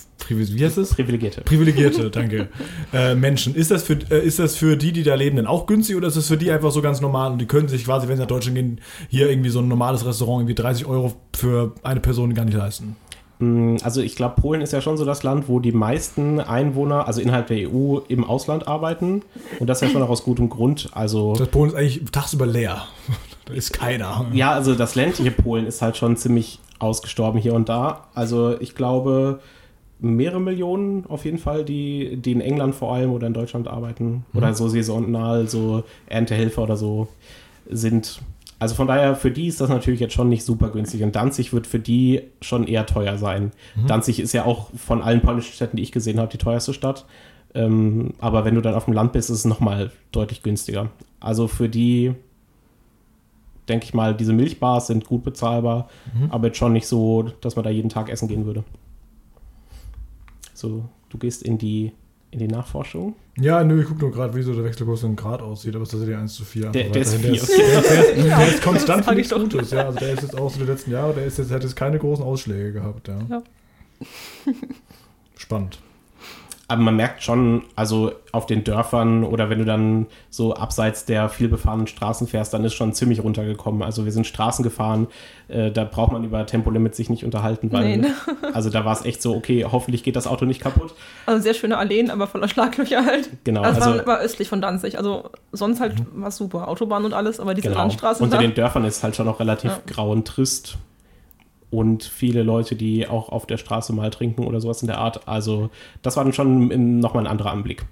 Privilegierte. 0.94 1.40
Privilegierte, 1.42 2.10
danke. 2.10 2.48
äh, 2.92 3.14
Menschen. 3.14 3.54
Ist 3.54 3.70
das, 3.70 3.82
für, 3.82 3.98
äh, 4.10 4.24
ist 4.24 4.38
das 4.38 4.56
für 4.56 4.76
die, 4.76 4.92
die 4.92 5.02
da 5.02 5.14
leben, 5.14 5.36
denn 5.36 5.46
auch 5.46 5.66
günstig 5.66 5.96
oder 5.96 6.08
ist 6.08 6.16
das 6.16 6.28
für 6.28 6.36
die 6.36 6.50
einfach 6.50 6.70
so 6.70 6.80
ganz 6.82 7.00
normal 7.00 7.32
und 7.32 7.38
die 7.38 7.46
können 7.46 7.68
sich 7.68 7.84
quasi, 7.84 8.08
wenn 8.08 8.16
sie 8.16 8.22
nach 8.22 8.28
Deutschland 8.28 8.54
gehen, 8.56 8.80
hier 9.08 9.28
irgendwie 9.28 9.50
so 9.50 9.58
ein 9.58 9.68
normales 9.68 10.06
Restaurant 10.06 10.42
irgendwie 10.42 10.54
30 10.54 10.86
Euro 10.86 11.14
für 11.34 11.74
eine 11.82 12.00
Person 12.00 12.32
gar 12.34 12.44
nicht 12.44 12.56
leisten? 12.56 12.96
Mm, 13.40 13.76
Also 13.82 14.00
ich 14.00 14.14
glaube, 14.16 14.40
Polen 14.40 14.60
ist 14.60 14.72
ja 14.72 14.80
schon 14.80 14.96
so 14.96 15.04
das 15.04 15.22
Land, 15.22 15.48
wo 15.48 15.58
die 15.60 15.72
meisten 15.72 16.38
Einwohner, 16.40 17.06
also 17.08 17.20
innerhalb 17.20 17.48
der 17.48 17.68
EU, 17.70 17.98
im 18.08 18.24
Ausland 18.24 18.68
arbeiten. 18.68 19.22
Und 19.58 19.66
das 19.66 19.80
ja 19.80 19.88
schon 19.88 20.02
auch 20.02 20.08
aus 20.10 20.22
gutem 20.22 20.48
Grund. 20.48 20.88
Also 20.92 21.34
Das 21.36 21.48
Polen 21.48 21.70
ist 21.70 21.76
eigentlich 21.76 22.04
tagsüber 22.12 22.46
leer. 22.46 22.82
da 23.46 23.54
ist 23.54 23.72
keiner. 23.72 24.26
ja, 24.32 24.52
also 24.52 24.74
das 24.74 24.94
ländliche 24.94 25.30
Polen 25.32 25.66
ist 25.66 25.82
halt 25.82 25.96
schon 25.96 26.16
ziemlich 26.16 26.60
ausgestorben 26.78 27.40
hier 27.40 27.54
und 27.54 27.68
da. 27.68 28.08
Also 28.14 28.58
ich 28.60 28.74
glaube, 28.74 29.40
mehrere 29.98 30.40
Millionen 30.40 31.04
auf 31.06 31.24
jeden 31.26 31.38
Fall, 31.38 31.64
die, 31.64 32.16
die 32.16 32.32
in 32.32 32.40
England 32.40 32.74
vor 32.74 32.94
allem 32.94 33.12
oder 33.12 33.26
in 33.26 33.34
Deutschland 33.34 33.68
arbeiten. 33.68 34.24
Oder 34.34 34.54
so 34.54 34.68
saisonal, 34.68 35.46
so 35.48 35.84
Erntehelfer 36.06 36.62
oder 36.62 36.76
so 36.76 37.08
sind. 37.68 38.20
Also 38.60 38.74
von 38.74 38.86
daher, 38.86 39.16
für 39.16 39.30
die 39.30 39.46
ist 39.48 39.60
das 39.60 39.70
natürlich 39.70 40.00
jetzt 40.00 40.12
schon 40.12 40.28
nicht 40.28 40.44
super 40.44 40.68
günstig. 40.68 41.02
Und 41.02 41.16
Danzig 41.16 41.52
wird 41.52 41.66
für 41.66 41.80
die 41.80 42.20
schon 42.42 42.66
eher 42.66 42.86
teuer 42.86 43.18
sein. 43.18 43.52
Danzig 43.86 44.20
ist 44.20 44.32
ja 44.32 44.44
auch 44.44 44.68
von 44.76 45.00
allen 45.02 45.22
polnischen 45.22 45.54
Städten, 45.54 45.78
die 45.78 45.82
ich 45.82 45.92
gesehen 45.92 46.20
habe, 46.20 46.30
die 46.30 46.38
teuerste 46.38 46.74
Stadt. 46.74 47.06
Ähm, 47.54 48.12
aber 48.20 48.44
wenn 48.44 48.54
du 48.54 48.60
dann 48.60 48.74
auf 48.74 48.84
dem 48.84 48.94
Land 48.94 49.12
bist, 49.12 49.30
ist 49.30 49.38
es 49.38 49.44
nochmal 49.46 49.90
deutlich 50.12 50.42
günstiger. 50.42 50.90
Also 51.20 51.48
für 51.48 51.68
die, 51.70 52.12
denke 53.68 53.86
ich 53.86 53.94
mal, 53.94 54.14
diese 54.14 54.34
Milchbars 54.34 54.88
sind 54.88 55.06
gut 55.06 55.24
bezahlbar, 55.24 55.88
aber 56.28 56.48
jetzt 56.48 56.58
schon 56.58 56.74
nicht 56.74 56.86
so, 56.86 57.30
dass 57.40 57.56
man 57.56 57.64
da 57.64 57.70
jeden 57.70 57.88
Tag 57.88 58.08
essen 58.10 58.28
gehen 58.28 58.44
würde. 58.44 58.62
So, 60.54 60.84
du 61.08 61.18
gehst 61.18 61.42
in 61.42 61.56
die, 61.56 61.92
in 62.32 62.38
die 62.38 62.48
Nachforschung. 62.48 63.14
Ja, 63.40 63.64
nö, 63.64 63.80
ich 63.80 63.86
gucke 63.88 64.00
nur 64.00 64.12
gerade, 64.12 64.34
wie 64.34 64.42
so 64.42 64.54
der 64.54 64.64
Wechselkurs 64.64 65.02
in 65.02 65.16
Grad 65.16 65.40
aussieht, 65.42 65.74
aber 65.74 65.82
es 65.82 65.88
ist 65.88 65.92
tatsächlich 65.92 66.16
1 66.16 66.34
zu 66.34 66.44
4. 66.44 66.68
Der- 66.70 66.80
einfach 66.82 66.92
der 66.92 67.02
ist 67.02 67.14
weiterhin. 67.14 67.34
vier, 67.34 67.56
Der 67.56 67.80
ist, 67.80 67.88
der 67.90 68.02
der 68.02 68.14
ist, 68.16 68.26
der 68.38 68.48
ist 68.48 68.62
konstant 68.62 69.04
für 69.04 69.10
ich 69.12 69.16
nichts 69.16 69.30
doch. 69.30 69.40
Gutes, 69.40 69.70
ja. 69.72 69.86
Also 69.86 69.98
der 69.98 70.12
ist 70.12 70.22
jetzt 70.22 70.38
auch 70.38 70.50
so 70.50 70.58
die 70.60 70.66
letzten 70.66 70.90
Jahre, 70.92 71.14
der 71.14 71.24
ist 71.26 71.38
jetzt, 71.38 71.50
hat 71.50 71.62
jetzt 71.62 71.76
keine 71.76 71.98
großen 71.98 72.24
Ausschläge 72.24 72.72
gehabt, 72.72 73.08
ja. 73.08 73.18
Ja. 73.28 73.42
Spannend. 75.36 75.78
Aber 76.70 76.82
man 76.82 76.94
merkt 76.94 77.24
schon, 77.24 77.62
also 77.74 78.12
auf 78.30 78.46
den 78.46 78.62
Dörfern 78.62 79.24
oder 79.24 79.50
wenn 79.50 79.58
du 79.58 79.64
dann 79.64 80.06
so 80.30 80.54
abseits 80.54 81.04
der 81.04 81.28
vielbefahrenen 81.28 81.88
Straßen 81.88 82.28
fährst, 82.28 82.54
dann 82.54 82.62
ist 82.62 82.74
schon 82.74 82.92
ziemlich 82.92 83.24
runtergekommen. 83.24 83.82
Also 83.82 84.04
wir 84.04 84.12
sind 84.12 84.24
Straßen 84.24 84.62
gefahren, 84.62 85.08
äh, 85.48 85.72
da 85.72 85.82
braucht 85.82 86.12
man 86.12 86.22
über 86.22 86.46
Tempolimit 86.46 86.94
sich 86.94 87.10
nicht 87.10 87.24
unterhalten, 87.24 87.72
weil 87.72 87.84
Nee, 87.84 87.96
ne? 87.96 88.14
also 88.54 88.70
da 88.70 88.84
war 88.84 88.92
es 88.92 89.04
echt 89.04 89.20
so, 89.20 89.34
okay, 89.34 89.66
hoffentlich 89.70 90.04
geht 90.04 90.14
das 90.14 90.28
Auto 90.28 90.44
nicht 90.44 90.60
kaputt. 90.60 90.94
Also 91.26 91.42
sehr 91.42 91.54
schöne 91.54 91.76
Alleen, 91.76 92.08
aber 92.08 92.28
voller 92.28 92.46
Schlaglöcher 92.46 93.04
halt. 93.04 93.28
Genau, 93.42 93.62
Also, 93.62 93.80
also- 93.80 93.98
war, 93.98 94.06
war 94.06 94.20
östlich 94.20 94.48
von 94.48 94.60
Danzig. 94.60 94.96
Also 94.96 95.30
sonst 95.50 95.80
halt 95.80 95.94
war 96.14 96.28
es 96.28 96.36
super. 96.36 96.68
Autobahn 96.68 97.04
und 97.04 97.14
alles, 97.14 97.40
aber 97.40 97.54
diese 97.54 97.66
Genau. 97.68 97.80
Landstraßen 97.80 98.22
Unter 98.22 98.38
den 98.38 98.54
Dörfern 98.54 98.84
ist 98.84 99.02
halt 99.02 99.16
schon 99.16 99.26
noch 99.26 99.40
relativ 99.40 99.72
Ja. 99.72 99.80
grau 99.92 100.12
und 100.12 100.24
trist. 100.24 100.78
Und 101.70 102.02
viele 102.02 102.42
Leute, 102.42 102.74
die 102.74 103.06
auch 103.06 103.28
auf 103.28 103.46
der 103.46 103.56
Straße 103.56 103.92
mal 103.92 104.10
trinken 104.10 104.44
oder 104.44 104.60
sowas 104.60 104.82
in 104.82 104.88
der 104.88 104.98
Art. 104.98 105.28
Also, 105.28 105.70
das 106.02 106.16
war 106.16 106.24
dann 106.24 106.32
schon 106.32 106.98
nochmal 106.98 107.24
ein 107.24 107.30
anderer 107.30 107.52
Anblick. 107.52 107.84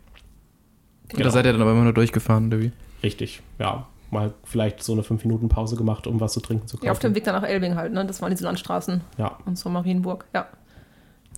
Und 1.14 1.24
da 1.24 1.30
seid 1.30 1.46
ihr 1.46 1.52
dann 1.52 1.62
aber 1.62 1.72
immer 1.72 1.84
nur 1.84 1.92
durchgefahren, 1.92 2.48
oder 2.48 2.60
wie? 2.60 2.72
Richtig, 3.02 3.40
ja. 3.58 3.86
Mal 4.10 4.32
vielleicht 4.44 4.82
so 4.82 4.94
eine 4.94 5.02
5-Minuten-Pause 5.02 5.76
gemacht, 5.76 6.06
um 6.06 6.18
was 6.20 6.32
zu 6.32 6.40
trinken 6.40 6.66
zu 6.66 6.76
kaufen. 6.76 6.86
ja, 6.86 6.92
auf 6.92 6.98
dem 6.98 7.14
Weg 7.14 7.24
dann 7.24 7.34
nach 7.34 7.46
Elbing 7.46 7.76
halt, 7.76 7.92
ne? 7.92 8.04
Das 8.06 8.20
waren 8.22 8.30
diese 8.30 8.44
Landstraßen 8.44 9.02
Ja. 9.18 9.38
und 9.46 9.56
zur 9.56 9.70
Marienburg. 9.70 10.24
Ja. 10.34 10.46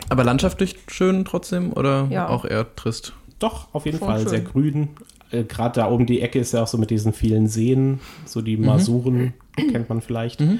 Aber 0.08 0.24
landschaftlich 0.24 0.76
schön 0.88 1.24
trotzdem 1.24 1.72
oder 1.72 2.06
Ja. 2.10 2.28
auch 2.28 2.44
eher 2.44 2.74
trist? 2.74 3.12
Doch, 3.38 3.68
auf 3.74 3.86
jeden 3.86 3.98
Schon 3.98 4.08
Fall 4.08 4.20
schön. 4.20 4.28
sehr 4.28 4.40
grün. 4.40 4.88
Äh, 5.30 5.44
Gerade 5.44 5.80
da 5.80 5.90
oben 5.90 6.06
die 6.06 6.20
Ecke 6.20 6.38
ist 6.38 6.52
ja 6.52 6.62
auch 6.62 6.66
so 6.68 6.78
mit 6.78 6.90
diesen 6.90 7.12
vielen 7.12 7.48
Seen, 7.48 8.00
so 8.24 8.40
die 8.40 8.56
Masuren, 8.56 9.34
kennt 9.56 9.88
man 9.88 10.00
vielleicht. 10.00 10.40
Mhm. 10.40 10.58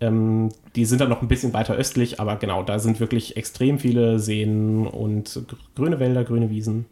Ähm, 0.00 0.48
die 0.76 0.84
sind 0.84 1.00
dann 1.00 1.08
noch 1.08 1.20
ein 1.22 1.28
bisschen 1.28 1.52
weiter 1.52 1.74
östlich, 1.74 2.18
aber 2.20 2.36
genau, 2.36 2.62
da 2.62 2.78
sind 2.78 2.98
wirklich 3.00 3.36
extrem 3.36 3.78
viele 3.78 4.18
Seen 4.18 4.86
und 4.86 5.42
gr- 5.46 5.56
grüne 5.74 6.00
Wälder, 6.00 6.24
grüne 6.24 6.48
Wiesen. 6.50 6.86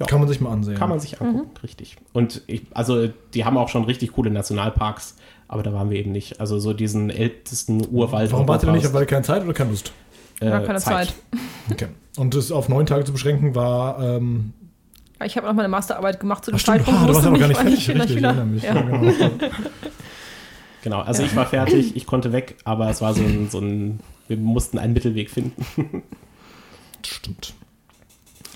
Ja. 0.00 0.06
Kann 0.06 0.18
man 0.18 0.28
sich 0.28 0.40
mal 0.40 0.50
ansehen. 0.50 0.74
Kann 0.76 0.88
man 0.88 0.98
sich 0.98 1.20
angucken, 1.20 1.50
richtig. 1.62 1.96
Und 2.12 2.42
ich, 2.48 2.62
also 2.74 3.06
die 3.32 3.44
haben 3.44 3.56
auch 3.56 3.68
schon 3.68 3.84
richtig 3.84 4.12
coole 4.12 4.30
Nationalparks, 4.30 5.14
aber 5.46 5.62
da 5.62 5.72
waren 5.72 5.88
wir 5.90 5.98
eben 6.00 6.10
nicht. 6.10 6.40
Also 6.40 6.58
so 6.58 6.72
diesen 6.72 7.10
ältesten 7.10 7.86
Urwald. 7.88 8.32
Warum 8.32 8.48
wart 8.48 8.64
ihr 8.64 8.66
denn 8.66 8.74
nicht? 8.76 8.92
Weil 8.92 9.02
ihr 9.02 9.06
keine 9.06 9.22
Zeit 9.22 9.44
oder 9.44 9.52
keine 9.52 9.70
Lust? 9.70 9.92
äh, 10.40 10.50
War 10.50 10.60
keine 10.62 10.80
Zeit. 10.80 11.14
Okay. 11.70 11.86
Und 12.16 12.34
das 12.34 12.50
auf 12.52 12.68
neun 12.68 12.84
Tage 12.86 13.04
zu 13.04 13.12
beschränken 13.12 13.54
war, 13.54 13.98
ähm, 14.02 14.52
Ja, 15.20 15.26
Ich 15.26 15.36
habe 15.36 15.46
noch 15.46 15.54
meine 15.54 15.68
Masterarbeit 15.68 16.18
gemacht 16.20 16.44
zu 16.44 16.50
dem 16.50 16.56
ach 16.56 16.60
stimmt, 16.60 16.78
Zeitpunkt. 16.84 17.00
ah, 17.00 17.06
du 17.06 17.14
warst 17.14 17.26
aber 17.26 17.38
gar 17.38 17.48
nicht 17.48 17.56
fertig, 17.60 17.88
ich 17.88 17.88
richtig, 17.94 18.16
ich 18.16 18.22
erinnere 18.22 18.44
mich. 18.46 18.62
Ja. 18.64 18.74
Ja, 18.74 18.82
genau. 18.82 19.12
Genau, 20.84 21.00
also 21.00 21.22
ich 21.22 21.34
war 21.34 21.46
fertig, 21.46 21.96
ich 21.96 22.04
konnte 22.04 22.30
weg, 22.32 22.56
aber 22.64 22.90
es 22.90 23.00
war 23.00 23.14
so 23.14 23.22
ein, 23.22 23.48
so 23.50 23.58
ein 23.58 24.00
wir 24.28 24.36
mussten 24.36 24.78
einen 24.78 24.92
Mittelweg 24.92 25.30
finden. 25.30 25.64
Stimmt. 27.04 27.54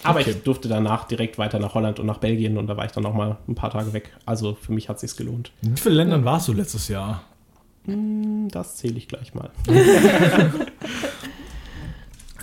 Aber 0.04 0.20
Okay. 0.20 0.30
ich 0.32 0.42
durfte 0.42 0.68
danach 0.68 1.04
direkt 1.08 1.38
weiter 1.38 1.58
nach 1.58 1.72
Holland 1.72 1.98
und 2.00 2.06
nach 2.06 2.18
Belgien 2.18 2.58
und 2.58 2.66
da 2.66 2.76
war 2.76 2.84
ich 2.84 2.92
dann 2.92 3.02
noch 3.02 3.14
mal 3.14 3.38
ein 3.48 3.54
paar 3.54 3.70
Tage 3.70 3.94
weg. 3.94 4.12
Also 4.26 4.54
für 4.60 4.72
mich 4.72 4.90
hat 4.90 5.00
sich's 5.00 5.16
gelohnt. 5.16 5.52
In 5.62 5.74
wie 5.76 5.80
vielen 5.80 5.94
Ländern 5.96 6.24
warst 6.26 6.48
du 6.48 6.52
letztes 6.52 6.88
Jahr? 6.88 7.22
Das 7.86 8.76
zähle 8.76 8.98
ich 8.98 9.08
gleich 9.08 9.32
mal. 9.34 9.50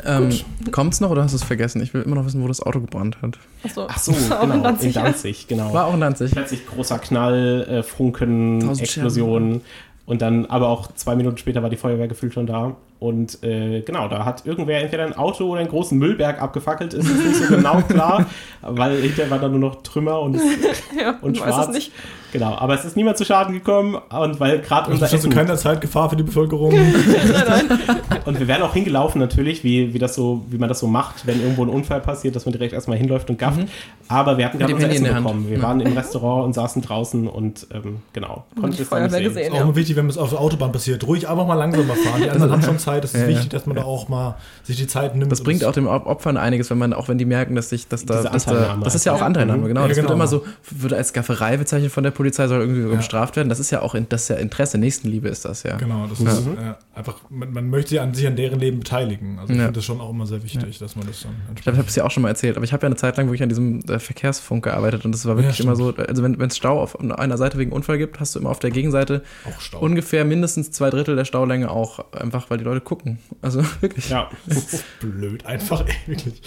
Ähm, 0.03 0.29
kommt's 0.71 0.99
noch 0.99 1.09
oder 1.09 1.23
hast 1.23 1.31
du 1.31 1.37
es 1.37 1.43
vergessen? 1.43 1.81
Ich 1.81 1.93
will 1.93 2.01
immer 2.01 2.15
noch 2.15 2.25
wissen, 2.25 2.43
wo 2.43 2.47
das 2.47 2.61
Auto 2.61 2.81
gebrannt 2.81 3.17
hat. 3.21 3.37
Achso, 3.63 3.87
Ach 3.89 3.97
so, 3.97 4.11
auch 4.35 4.43
in 4.43 4.51
genau, 4.51 4.53
in 4.55 4.63
Danzig, 4.63 4.95
ja. 4.95 5.03
Danzig, 5.03 5.47
genau. 5.47 5.73
War 5.73 5.85
auch 5.85 5.93
in 5.93 6.01
Danzig. 6.01 6.31
Plötzlich 6.31 6.65
großer 6.67 6.99
Knall, 6.99 7.65
äh, 7.69 7.83
Funken, 7.83 8.59
Tausend 8.59 8.81
Explosion 8.81 9.61
und 10.05 10.21
dann 10.21 10.45
aber 10.47 10.69
auch 10.69 10.93
zwei 10.95 11.15
Minuten 11.15 11.37
später 11.37 11.63
war 11.63 11.69
die 11.69 11.77
Feuerwehr 11.77 12.07
gefühlt 12.07 12.33
schon 12.33 12.45
da. 12.45 12.75
Und 12.97 13.43
äh, 13.43 13.81
genau, 13.81 14.07
da 14.07 14.23
hat 14.25 14.45
irgendwer 14.45 14.81
entweder 14.81 15.03
ein 15.05 15.17
Auto 15.17 15.45
oder 15.49 15.59
einen 15.59 15.69
großen 15.69 15.97
Müllberg 15.97 16.41
abgefackelt, 16.41 16.93
ist 16.93 17.07
jetzt 17.07 17.25
nicht 17.25 17.35
so 17.35 17.55
genau 17.55 17.81
klar, 17.81 18.25
weil 18.61 18.95
hinterher 19.01 19.29
war 19.29 19.39
da 19.39 19.49
nur 19.49 19.59
noch 19.59 19.83
Trümmer 19.83 20.21
und, 20.21 20.35
ja, 20.99 21.15
und 21.21 21.35
ich 21.35 21.41
weiß 21.41 21.53
schwarz. 21.53 21.67
es 21.67 21.73
nicht. 21.73 21.91
Genau, 22.31 22.55
aber 22.57 22.73
es 22.73 22.83
ist 22.83 22.97
niemand 22.97 23.17
zu 23.17 23.23
Schaden 23.25 23.53
gekommen 23.53 23.95
und 23.95 24.39
weil 24.41 24.59
gerade 24.59 24.91
unser 24.91 25.01
Das 25.05 25.13
ist 25.13 25.19
also 25.19 25.27
Essen 25.29 25.37
keine 25.37 25.55
Zeitgefahr 25.57 26.09
für 26.09 26.15
die 26.17 26.23
Bevölkerung. 26.23 26.73
Und 28.25 28.39
wir 28.39 28.47
wären 28.47 28.61
auch 28.63 28.73
hingelaufen 28.73 29.19
natürlich, 29.19 29.63
wie, 29.63 29.93
wie, 29.93 29.99
das 29.99 30.15
so, 30.15 30.43
wie 30.49 30.57
man 30.57 30.67
das 30.67 30.79
so 30.79 30.87
macht, 30.87 31.27
wenn 31.27 31.39
irgendwo 31.41 31.63
ein 31.63 31.69
Unfall 31.69 32.01
passiert, 32.01 32.35
dass 32.35 32.45
man 32.45 32.53
direkt 32.53 32.73
erstmal 32.73 32.97
hinläuft 32.97 33.29
und 33.29 33.37
gafft. 33.37 33.59
Aber 34.07 34.37
wir 34.37 34.45
hatten 34.45 34.57
gerade 34.57 34.73
unser 34.73 34.87
Handy 34.87 35.03
Essen 35.05 35.15
bekommen. 35.23 35.47
Wir 35.49 35.57
Ja. 35.57 35.63
waren 35.63 35.79
im 35.79 35.93
Restaurant 35.95 36.45
und 36.45 36.53
saßen 36.53 36.81
draußen 36.81 37.27
und 37.27 37.67
ähm, 37.73 37.97
genau, 38.13 38.45
konnten 38.59 38.81
es 38.81 38.89
dann 38.89 39.03
nicht 39.03 39.11
sehen. 39.13 39.23
gesehen, 39.23 39.51
Auch 39.53 39.57
ja. 39.57 39.61
immer 39.63 39.75
wichtig, 39.75 39.95
wenn 39.95 40.09
es 40.09 40.17
auf 40.17 40.29
der 40.31 40.41
Autobahn 40.41 40.71
passiert. 40.71 41.05
Ruhig 41.07 41.27
einfach 41.29 41.45
mal 41.47 41.53
langsamer 41.53 41.93
fahren. 41.95 42.21
Die 42.23 42.29
anderen 42.29 42.51
haben 42.51 42.63
schon 42.63 42.79
Zeit. 42.85 43.03
Es 43.03 43.13
ist 43.13 43.21
Ja, 43.21 43.27
wichtig, 43.27 43.49
dass 43.49 43.65
man 43.65 43.75
da 43.75 43.83
auch 43.83 44.07
mal 44.09 44.35
sich 44.63 44.77
die 44.77 44.87
Zeit 44.87 45.15
nimmt. 45.15 45.31
Das 45.31 45.41
bringt 45.43 45.63
auch 45.65 45.71
den 45.73 45.87
Op- 45.87 46.05
Opfern 46.05 46.37
einiges, 46.37 46.69
wenn 46.69 46.77
man, 46.77 46.93
auch 46.93 47.07
wenn 47.09 47.17
die 47.17 47.25
merken, 47.25 47.55
dass 47.55 47.69
sich, 47.69 47.87
dass 47.87 48.05
da, 48.05 48.23
dass 48.23 48.45
da 48.45 48.77
das 48.83 48.95
ist 48.95 49.05
ja 49.05 49.13
auch. 49.13 49.21
Anteilnahme, 49.21 49.67
genau. 49.67 49.81
Ja, 49.81 49.87
das 49.87 49.97
genau. 49.97 50.09
wird 50.09 50.15
immer 50.17 50.27
so, 50.27 50.45
wird 50.71 50.93
als 50.93 51.11
Gafferei 51.13 51.57
bezeichnet 51.57 51.91
von 51.91 52.03
der 52.03 52.11
Polizei, 52.11 52.47
soll 52.47 52.61
irgendwie 52.61 52.95
bestraft 52.95 53.35
werden. 53.35 53.49
Das 53.49 53.59
ist 53.59 53.71
ja 53.71 53.81
auch, 53.81 53.95
in, 53.95 54.07
das 54.09 54.23
ist 54.23 54.27
ja 54.29 54.35
Interesse, 54.35 54.77
Nächstenliebe 54.77 55.27
ist 55.27 55.45
das 55.45 55.63
ja. 55.63 55.77
Genau, 55.77 56.05
das 56.07 56.19
ist 56.19 56.47
äh, 56.47 56.73
einfach, 56.93 57.15
man, 57.29 57.51
man 57.51 57.69
möchte 57.69 57.89
sich 57.89 58.01
an 58.01 58.13
sich 58.13 58.27
an 58.27 58.35
deren 58.35 58.59
Leben 58.59 58.79
beteiligen. 58.79 59.39
Also 59.39 59.53
ich 59.53 59.57
Ja. 59.59 59.65
finde 59.65 59.77
das 59.79 59.85
schon 59.85 59.99
auch 60.01 60.09
immer 60.11 60.27
sehr 60.27 60.43
wichtig, 60.43 60.77
dass 60.79 60.95
man 60.95 61.07
das 61.07 61.21
dann 61.23 61.31
Ich 61.55 61.61
glaube, 61.63 61.75
ich 61.75 61.79
habe 61.79 61.89
es 61.89 61.95
ja 61.95 62.03
auch 62.03 62.11
schon 62.11 62.23
mal 62.23 62.29
erzählt, 62.29 62.55
aber 62.57 62.63
ich 62.65 62.73
habe 62.73 62.83
ja 62.83 62.87
eine 62.87 62.95
Zeit 62.95 63.17
lang 63.17 63.27
wirklich 63.27 63.43
an 63.43 63.49
diesem 63.49 63.79
äh, 63.89 63.99
Verkehrsfunk 63.99 64.63
gearbeitet 64.65 65.05
und 65.05 65.11
das 65.13 65.25
war 65.25 65.37
wirklich 65.37 65.57
Ja, 65.57 65.63
immer 65.65 65.75
so, 65.75 65.93
also 65.95 66.23
wenn 66.23 66.39
es 66.41 66.57
Stau 66.57 66.79
auf 66.81 66.99
einer 66.99 67.37
Seite 67.37 67.57
wegen 67.57 67.71
Unfall 67.71 67.97
gibt, 67.97 68.19
hast 68.19 68.35
du 68.35 68.39
immer 68.39 68.49
auf 68.49 68.59
der 68.59 68.71
Gegenseite 68.71 69.23
auch 69.45 69.59
Stau. 69.59 69.79
ungefähr 69.79 70.25
mindestens 70.25 70.71
zwei 70.71 70.89
Drittel 70.89 71.15
der 71.15 71.25
Staulänge 71.25 71.69
auch, 71.71 72.11
einfach 72.13 72.49
weil 72.49 72.57
die 72.57 72.63
Leute 72.63 72.74
gucken. 72.81 73.19
Also 73.41 73.63
wirklich. 73.81 74.09
Ja, 74.09 74.29
Blöd, 74.99 75.45
einfach, 75.45 75.85
ey, 75.85 75.95
wirklich. 76.07 76.41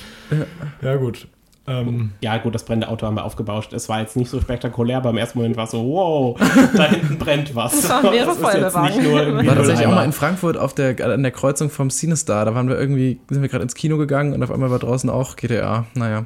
Ja, 0.82 0.96
gut. 0.96 1.28
Ähm, 1.68 2.12
Ja, 2.22 2.38
gut, 2.38 2.54
das 2.54 2.64
brennende 2.64 2.88
Auto 2.88 3.06
haben 3.06 3.16
wir 3.16 3.24
aufgebauscht. 3.24 3.74
Es 3.74 3.90
war 3.90 4.00
jetzt 4.00 4.16
nicht 4.16 4.30
so 4.30 4.40
spektakulär, 4.40 4.96
aber 4.96 5.10
im 5.10 5.18
ersten 5.18 5.38
Moment 5.38 5.56
war 5.56 5.64
es 5.64 5.72
so, 5.72 5.84
wow, 5.84 6.40
da 6.76 6.84
hinten 6.84 7.18
brennt 7.18 7.54
was. 7.54 7.82
Das 7.82 7.90
waren 7.90 8.10
mehrere 8.10 8.32
ist 8.32 8.54
jetzt 8.54 8.76
nicht 8.78 9.02
nur 9.02 9.20
irgendwie 9.20 9.46
War 9.46 9.56
tatsächlich 9.56 9.86
auch 9.86 9.94
mal 9.94 10.04
in 10.04 10.12
Frankfurt 10.12 10.56
auf 10.56 10.74
der, 10.74 10.98
an 11.04 11.22
der 11.22 11.32
Kreuzung 11.32 11.68
vom 11.68 11.90
Cinestar. 11.90 12.46
Da 12.46 12.54
waren 12.54 12.68
wir 12.68 12.78
irgendwie, 12.78 13.20
sind 13.28 13.42
wir 13.42 13.50
gerade 13.50 13.64
ins 13.64 13.74
Kino 13.74 13.98
gegangen 13.98 14.32
und 14.32 14.42
auf 14.42 14.50
einmal 14.50 14.70
war 14.70 14.78
draußen 14.78 15.10
auch 15.10 15.36
GTA. 15.36 15.84
Naja. 15.94 16.24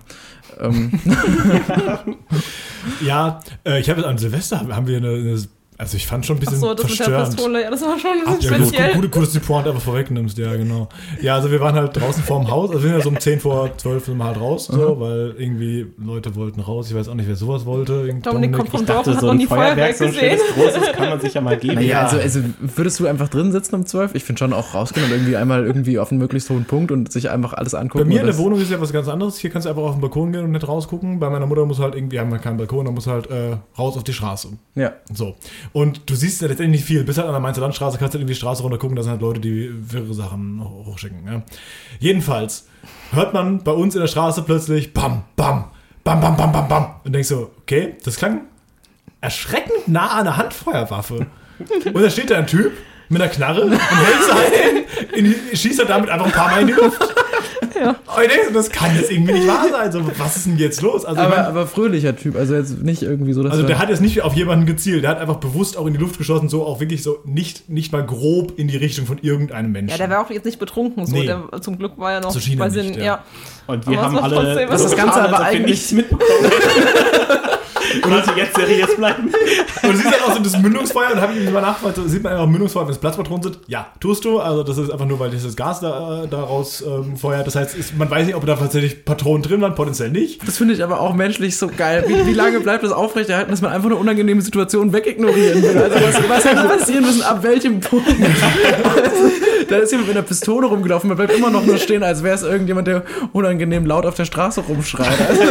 Ähm, 0.60 0.92
ja, 3.00 3.40
äh, 3.66 3.80
ich 3.80 3.90
habe 3.90 4.06
an 4.06 4.18
Silvester 4.18 4.60
haben 4.68 4.86
wir 4.86 4.98
eine, 4.98 5.08
eine 5.08 5.38
also 5.78 5.96
ich 5.96 6.06
fand 6.06 6.24
schon 6.26 6.36
ein 6.36 6.40
bisschen 6.40 6.54
Achso, 6.56 6.74
das 6.74 6.84
mit 6.88 6.98
der 6.98 7.06
verstörend. 7.06 7.36
Pistole, 7.36 7.62
ja, 7.62 7.70
das 7.70 7.82
war 7.82 7.98
schon 7.98 8.10
ein 8.10 8.18
Ja, 8.26 8.34
bisschen 8.34 8.58
gut, 8.58 8.66
speziell. 8.68 8.92
gut, 8.94 9.10
gut, 9.10 9.22
dass 9.22 9.32
du 9.32 9.38
die 9.40 9.44
Pointe 9.46 9.70
einfach 9.70 9.82
vorwegnimmst, 9.82 10.38
ja, 10.38 10.54
genau. 10.54 10.88
Ja, 11.20 11.34
also 11.34 11.50
wir 11.50 11.60
waren 11.60 11.74
halt 11.74 11.96
draußen 11.96 12.22
vorm 12.22 12.48
Haus, 12.50 12.70
also 12.70 12.82
wir 12.82 12.88
sind 12.90 12.98
ja 12.98 13.02
so 13.02 13.08
um 13.08 13.18
10 13.18 13.40
vor 13.40 13.76
12 13.76 14.04
sind 14.06 14.16
wir 14.18 14.24
halt 14.24 14.38
raus, 14.40 14.66
so, 14.66 15.00
weil 15.00 15.34
irgendwie 15.38 15.86
Leute 15.98 16.34
wollten 16.36 16.60
raus, 16.60 16.88
ich 16.90 16.96
weiß 16.96 17.08
auch 17.08 17.14
nicht, 17.14 17.28
wer 17.28 17.36
sowas 17.36 17.66
wollte. 17.66 18.14
Dominik 18.22 18.52
kommt 18.52 18.68
vom 18.70 18.80
Ich 18.80 18.86
Dorf 18.86 19.06
und 19.06 19.06
dachte, 19.06 19.10
hat 19.14 19.20
so 19.20 19.26
noch 19.26 19.32
ein 19.32 19.38
nie 19.38 19.46
Feuerwerk 19.46 19.96
Feuerwerk, 19.96 19.96
so 19.96 20.04
ein 20.04 20.12
gesehen. 20.12 20.38
schönes, 20.54 20.74
großes, 20.76 20.92
kann 20.92 21.08
man 21.10 21.20
sich 21.20 21.34
ja 21.34 21.40
mal 21.40 21.56
geben. 21.56 21.74
naja, 21.74 21.86
Ja. 21.88 22.00
also, 22.02 22.18
also 22.18 22.40
würdest 22.60 23.00
du 23.00 23.06
einfach 23.06 23.28
drin 23.28 23.50
sitzen 23.52 23.74
um 23.74 23.86
12? 23.86 24.14
Ich 24.14 24.24
finde 24.24 24.38
schon 24.38 24.52
auch 24.52 24.74
rausgehen 24.74 25.06
und 25.06 25.12
irgendwie 25.12 25.36
einmal 25.36 25.64
irgendwie 25.66 25.98
auf 25.98 26.10
einen 26.12 26.18
möglichst 26.20 26.48
hohen 26.50 26.64
Punkt 26.64 26.92
und 26.92 27.10
sich 27.10 27.30
einfach 27.30 27.54
alles 27.54 27.74
angucken. 27.74 28.04
Bei 28.04 28.08
mir 28.08 28.20
in 28.20 28.26
der 28.26 28.38
Wohnung 28.38 28.60
ist 28.60 28.70
ja 28.70 28.80
was 28.80 28.92
ganz 28.92 29.08
anderes. 29.08 29.38
Hier 29.38 29.50
kannst 29.50 29.66
du 29.66 29.70
einfach 29.70 29.82
auf 29.82 29.92
den 29.92 30.00
Balkon 30.00 30.32
gehen 30.32 30.44
und 30.44 30.52
nicht 30.52 30.66
rausgucken. 30.68 31.18
Bei 31.18 31.28
meiner 31.30 31.46
Mutter 31.46 31.64
muss 31.66 31.78
halt 31.80 31.94
irgendwie, 31.94 32.12
wir 32.14 32.20
haben 32.20 32.30
ja 32.30 32.38
keinen 32.38 32.56
Balkon, 32.58 32.84
da 32.84 32.90
muss 32.92 33.06
halt 33.06 33.28
äh, 33.30 33.56
raus 33.78 33.96
auf 33.96 34.04
die 34.04 34.12
Straße. 34.12 34.48
Ja. 34.74 34.92
So. 35.12 35.34
Und 35.72 36.08
du 36.10 36.14
siehst 36.14 36.40
ja 36.42 36.48
letztendlich 36.48 36.80
nicht 36.80 36.86
viel. 36.86 37.04
Bis 37.04 37.16
halt 37.18 37.26
an 37.26 37.32
der 37.32 37.40
Mainzer 37.40 37.60
Landstraße 37.60 37.98
kannst 37.98 38.14
du 38.14 38.18
halt 38.18 38.22
irgendwie 38.22 38.34
die 38.34 38.38
Straße 38.40 38.62
runter 38.62 38.78
gucken, 38.78 38.96
da 38.96 39.02
sind 39.02 39.12
halt 39.12 39.20
Leute, 39.20 39.40
die 39.40 39.70
wirre 39.72 40.12
Sachen 40.14 40.60
hoch- 40.62 40.86
hochschicken. 40.86 41.26
Ja. 41.26 41.42
Jedenfalls 42.00 42.68
hört 43.12 43.32
man 43.34 43.62
bei 43.62 43.72
uns 43.72 43.94
in 43.94 44.00
der 44.00 44.08
Straße 44.08 44.42
plötzlich 44.42 44.92
Bam, 44.92 45.24
Bam, 45.36 45.66
Bam, 46.04 46.20
Bam, 46.20 46.36
Bam, 46.36 46.52
Bam, 46.52 46.68
Bam. 46.68 46.86
Und 47.04 47.12
denkst 47.12 47.28
so, 47.28 47.50
okay, 47.62 47.96
das 48.04 48.16
klang 48.16 48.42
erschreckend 49.20 49.86
nah 49.88 50.08
an 50.08 50.20
einer 50.26 50.36
Handfeuerwaffe. 50.36 51.26
Und 51.92 52.02
da 52.02 52.10
steht 52.10 52.30
da 52.30 52.38
ein 52.38 52.46
Typ 52.46 52.72
mit 53.12 53.22
einer 53.22 53.30
Knarre 53.30 53.62
und 53.62 53.72
hält 53.72 53.80
sie 54.26 54.32
halt 54.32 55.16
in 55.16 55.34
schießt 55.56 55.80
er 55.80 55.86
damit 55.86 56.10
einfach 56.10 56.26
ein 56.26 56.32
paar 56.32 56.50
Mal 56.50 56.60
in 56.62 56.66
die 56.68 56.72
Luft. 56.72 57.00
Ja. 57.74 57.88
Und 57.90 58.22
ich 58.22 58.28
denk 58.28 58.44
so, 58.48 58.52
das 58.54 58.70
kann 58.70 58.94
jetzt 58.96 59.10
irgendwie 59.10 59.32
nicht 59.32 59.46
wahr 59.48 59.66
sein. 59.70 59.90
So, 59.90 60.02
was 60.18 60.36
ist 60.36 60.46
denn 60.46 60.58
jetzt 60.58 60.82
los? 60.82 61.04
Also, 61.04 61.20
ich 61.20 61.26
Aber, 61.26 61.36
mein, 61.36 61.44
aber 61.46 61.66
fröhlicher 61.66 62.14
Typ, 62.14 62.36
also 62.36 62.54
jetzt 62.54 62.82
nicht 62.82 63.02
irgendwie 63.02 63.32
so, 63.32 63.42
dass 63.42 63.52
also 63.52 63.66
der 63.66 63.78
hat 63.78 63.88
jetzt 63.88 64.00
nicht 64.02 64.22
auf 64.22 64.34
jemanden 64.34 64.66
gezielt, 64.66 65.02
der 65.04 65.10
hat 65.10 65.18
einfach 65.18 65.36
bewusst 65.36 65.76
auch 65.76 65.86
in 65.86 65.94
die 65.94 65.98
Luft 65.98 66.18
geschossen, 66.18 66.48
so 66.48 66.64
auch 66.64 66.80
wirklich 66.80 67.02
so 67.02 67.18
nicht, 67.24 67.68
nicht 67.70 67.90
mal 67.92 68.04
grob 68.04 68.58
in 68.58 68.68
die 68.68 68.76
Richtung 68.76 69.06
von 69.06 69.18
irgendeinem 69.22 69.72
Menschen. 69.72 69.90
Ja, 69.98 70.06
der 70.06 70.10
war 70.16 70.24
auch 70.24 70.30
jetzt 70.30 70.44
nicht 70.44 70.58
betrunken, 70.58 71.06
so. 71.06 71.16
Nee. 71.16 71.26
Der, 71.26 71.42
zum 71.60 71.78
Glück 71.78 71.92
war 71.96 72.12
er 72.12 72.20
noch 72.20 72.30
So 72.30 72.40
schien 72.40 72.58
er 72.58 72.58
bei 72.58 72.68
nicht, 72.68 72.74
Sinn, 72.74 72.94
ja. 72.94 73.04
ja. 73.04 73.24
Und 73.66 73.86
wir 73.88 73.98
Aber 73.98 74.06
haben 74.06 74.18
alle 74.18 74.34
trotzdem- 74.36 74.68
Das 74.70 74.82
das 74.82 74.96
Ganze 74.96 75.14
getan, 75.20 75.34
aber 75.34 75.44
eigentlich- 75.44 75.66
nichts 75.70 75.92
mitbekommen. 75.92 76.50
Und 78.04 78.12
also 78.12 78.32
jetzt 78.32 78.56
seriös 78.56 78.96
bleiben. 78.96 79.24
Und 79.82 79.92
du 79.92 79.96
siehst 79.96 80.10
halt 80.10 80.22
auch 80.22 80.34
so 80.34 80.42
das 80.42 80.58
Mündungsfeuer 80.58 81.12
und 81.12 81.20
habe 81.20 81.34
ich 81.34 81.50
mal 81.50 81.60
nachgefragt, 81.60 81.96
so, 81.96 82.06
sieht 82.06 82.22
man 82.22 82.32
einfach 82.32 82.46
Mündungsfeuer, 82.46 82.84
wenn 82.86 82.92
es 82.92 82.98
Platzpatronen 82.98 83.42
sind? 83.42 83.58
Ja, 83.66 83.88
tust 84.00 84.24
du. 84.24 84.38
Also 84.38 84.62
das 84.62 84.78
ist 84.78 84.90
einfach 84.90 85.06
nur, 85.06 85.18
weil 85.18 85.30
dieses 85.30 85.56
Gas 85.56 85.80
da, 85.80 86.24
äh, 86.24 86.28
daraus 86.28 86.82
ähm, 86.82 87.16
feuert. 87.16 87.46
Das 87.46 87.56
heißt, 87.56 87.76
ist, 87.76 87.96
man 87.96 88.10
weiß 88.10 88.26
nicht, 88.26 88.34
ob 88.34 88.46
da 88.46 88.56
tatsächlich 88.56 89.04
Patronen 89.04 89.42
drin 89.42 89.60
waren, 89.60 89.74
potenziell 89.74 90.10
nicht. 90.10 90.46
Das 90.46 90.58
finde 90.58 90.74
ich 90.74 90.82
aber 90.82 91.00
auch 91.00 91.14
menschlich 91.14 91.56
so 91.56 91.68
geil. 91.68 92.04
Wie, 92.06 92.26
wie 92.26 92.34
lange 92.34 92.60
bleibt 92.60 92.84
das 92.84 92.92
aufrechterhalten, 92.92 93.50
dass 93.50 93.60
man 93.60 93.72
einfach 93.72 93.88
eine 93.88 93.96
unangenehme 93.96 94.42
Situation 94.42 94.92
wegignorieren 94.92 95.62
will? 95.62 95.78
Also 95.78 95.96
was, 95.96 96.28
was 96.28 96.44
hätte 96.44 96.68
passieren 96.68 97.04
müssen, 97.04 97.22
ab 97.22 97.42
welchem 97.42 97.80
Punkt? 97.80 98.08
Also, 98.08 99.30
da 99.68 99.76
ist 99.76 99.90
jemand 99.90 100.08
mit 100.08 100.16
einer 100.16 100.26
Pistole 100.26 100.66
rumgelaufen, 100.66 101.08
man 101.08 101.16
bleibt 101.16 101.36
immer 101.36 101.50
noch 101.50 101.64
nur 101.64 101.78
stehen, 101.78 102.02
als 102.02 102.22
wäre 102.22 102.34
es 102.34 102.42
irgendjemand, 102.42 102.86
der 102.88 103.04
unangenehm 103.32 103.86
laut 103.86 104.06
auf 104.06 104.14
der 104.14 104.24
Straße 104.24 104.60
rumschreit. 104.60 105.18
Also, 105.28 105.42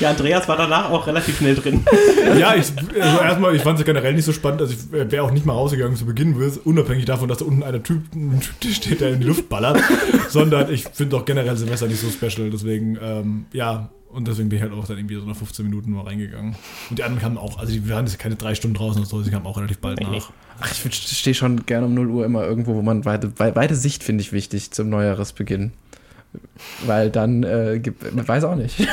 Ja, 0.00 0.10
Andreas 0.10 0.48
war 0.48 0.56
danach 0.72 0.90
auch 0.90 1.06
relativ 1.06 1.38
schnell 1.38 1.54
drin. 1.54 1.84
Ja, 2.38 2.54
ich, 2.54 2.72
also 3.00 3.20
erstmal, 3.20 3.54
ich 3.54 3.62
fand 3.62 3.78
es 3.78 3.84
generell 3.84 4.14
nicht 4.14 4.24
so 4.24 4.32
spannend. 4.32 4.62
Also 4.62 4.72
ich 4.74 4.90
wäre 4.92 5.22
auch 5.22 5.32
nicht 5.32 5.44
mal 5.44 5.52
rausgegangen 5.52 5.96
zu 5.96 6.06
Beginn, 6.06 6.34
unabhängig 6.64 7.04
davon, 7.04 7.28
dass 7.28 7.38
da 7.38 7.44
unten 7.44 7.62
einer 7.62 7.82
Typ, 7.82 8.00
ein 8.14 8.40
Typ 8.60 8.72
steht, 8.72 9.00
der 9.02 9.10
in 9.12 9.20
die 9.20 9.26
Luft 9.26 9.48
ballert. 9.50 9.78
sondern 10.30 10.72
ich 10.72 10.84
finde 10.92 11.16
auch 11.16 11.24
generell 11.24 11.56
Silvester 11.56 11.88
nicht 11.88 12.00
so 12.00 12.08
special. 12.08 12.48
Deswegen, 12.48 12.96
ähm, 13.02 13.46
ja, 13.52 13.90
und 14.08 14.28
deswegen 14.28 14.48
bin 14.48 14.58
ich 14.58 14.62
halt 14.62 14.72
auch 14.72 14.86
dann 14.86 14.96
irgendwie 14.98 15.16
so 15.16 15.22
nach 15.26 15.36
15 15.36 15.64
Minuten 15.66 15.90
mal 15.92 16.02
reingegangen. 16.04 16.54
Und 16.90 16.98
die 16.98 17.02
anderen 17.02 17.20
kamen 17.22 17.36
auch, 17.38 17.58
also 17.58 17.72
die 17.72 17.86
waren 17.90 18.06
jetzt 18.06 18.18
keine 18.18 18.36
drei 18.36 18.54
Stunden 18.54 18.76
draußen 18.76 19.00
und 19.02 19.08
so, 19.08 19.20
sie 19.22 19.30
kamen 19.30 19.46
auch 19.46 19.56
relativ 19.58 19.78
bald 19.78 20.00
Nee, 20.00 20.06
nach. 20.16 20.30
ach, 20.60 20.70
ich 20.70 20.94
stehe 20.94 21.34
schon 21.34 21.66
gerne 21.66 21.86
um 21.86 21.94
0 21.94 22.08
Uhr 22.08 22.24
immer 22.24 22.44
irgendwo, 22.44 22.74
wo 22.74 22.82
man 22.82 23.04
weite, 23.04 23.32
wei- 23.38 23.54
weite 23.56 23.74
Sicht 23.74 24.04
finde 24.04 24.22
ich 24.22 24.32
wichtig 24.32 24.70
zum 24.70 24.88
Neujahresbeginn. 24.88 25.72
Weil 26.86 27.10
dann, 27.10 27.42
äh, 27.42 27.78
gibt, 27.80 28.14
man 28.14 28.26
weiß 28.26 28.44
auch 28.44 28.54
nicht. 28.56 28.78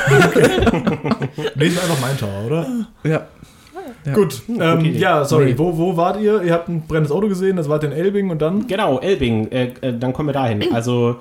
Nee, 1.56 1.68
ist 1.68 1.82
einfach 1.82 2.00
mein 2.02 2.18
Tower, 2.18 2.46
oder? 2.46 2.68
ja. 3.04 3.28
Ja. 4.06 4.14
Gut, 4.14 4.44
ähm, 4.48 4.80
okay. 4.80 4.92
ja, 4.98 5.26
sorry, 5.26 5.46
Nee. 5.52 5.58
wo, 5.58 5.78
wo 5.78 5.98
wart 5.98 6.22
ihr? 6.22 6.42
Ihr 6.44 6.54
habt 6.54 6.70
ein 6.70 6.82
brennendes 6.88 7.12
Auto 7.12 7.28
gesehen, 7.28 7.58
das 7.58 7.68
wart 7.70 7.84
ihr 7.84 7.92
in 7.92 7.98
Elbing 7.98 8.30
und 8.30 8.42
dann? 8.42 8.68
Genau, 8.68 9.00
Elbing, 9.00 9.52
äh, 9.52 9.74
äh, 9.82 9.98
dann 9.98 10.14
kommen 10.14 10.30
wir 10.30 10.34
dahin. 10.34 10.74
Also, 10.74 11.18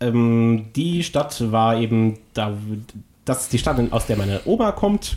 ähm, 0.00 0.66
die 0.76 1.02
Stadt 1.02 1.50
war 1.52 1.76
eben, 1.78 2.18
da, 2.34 2.52
das 3.24 3.42
ist 3.42 3.52
die 3.52 3.58
Stadt, 3.58 3.80
aus 3.92 4.06
der 4.06 4.16
meine 4.16 4.40
Oma 4.44 4.72
kommt. 4.72 5.16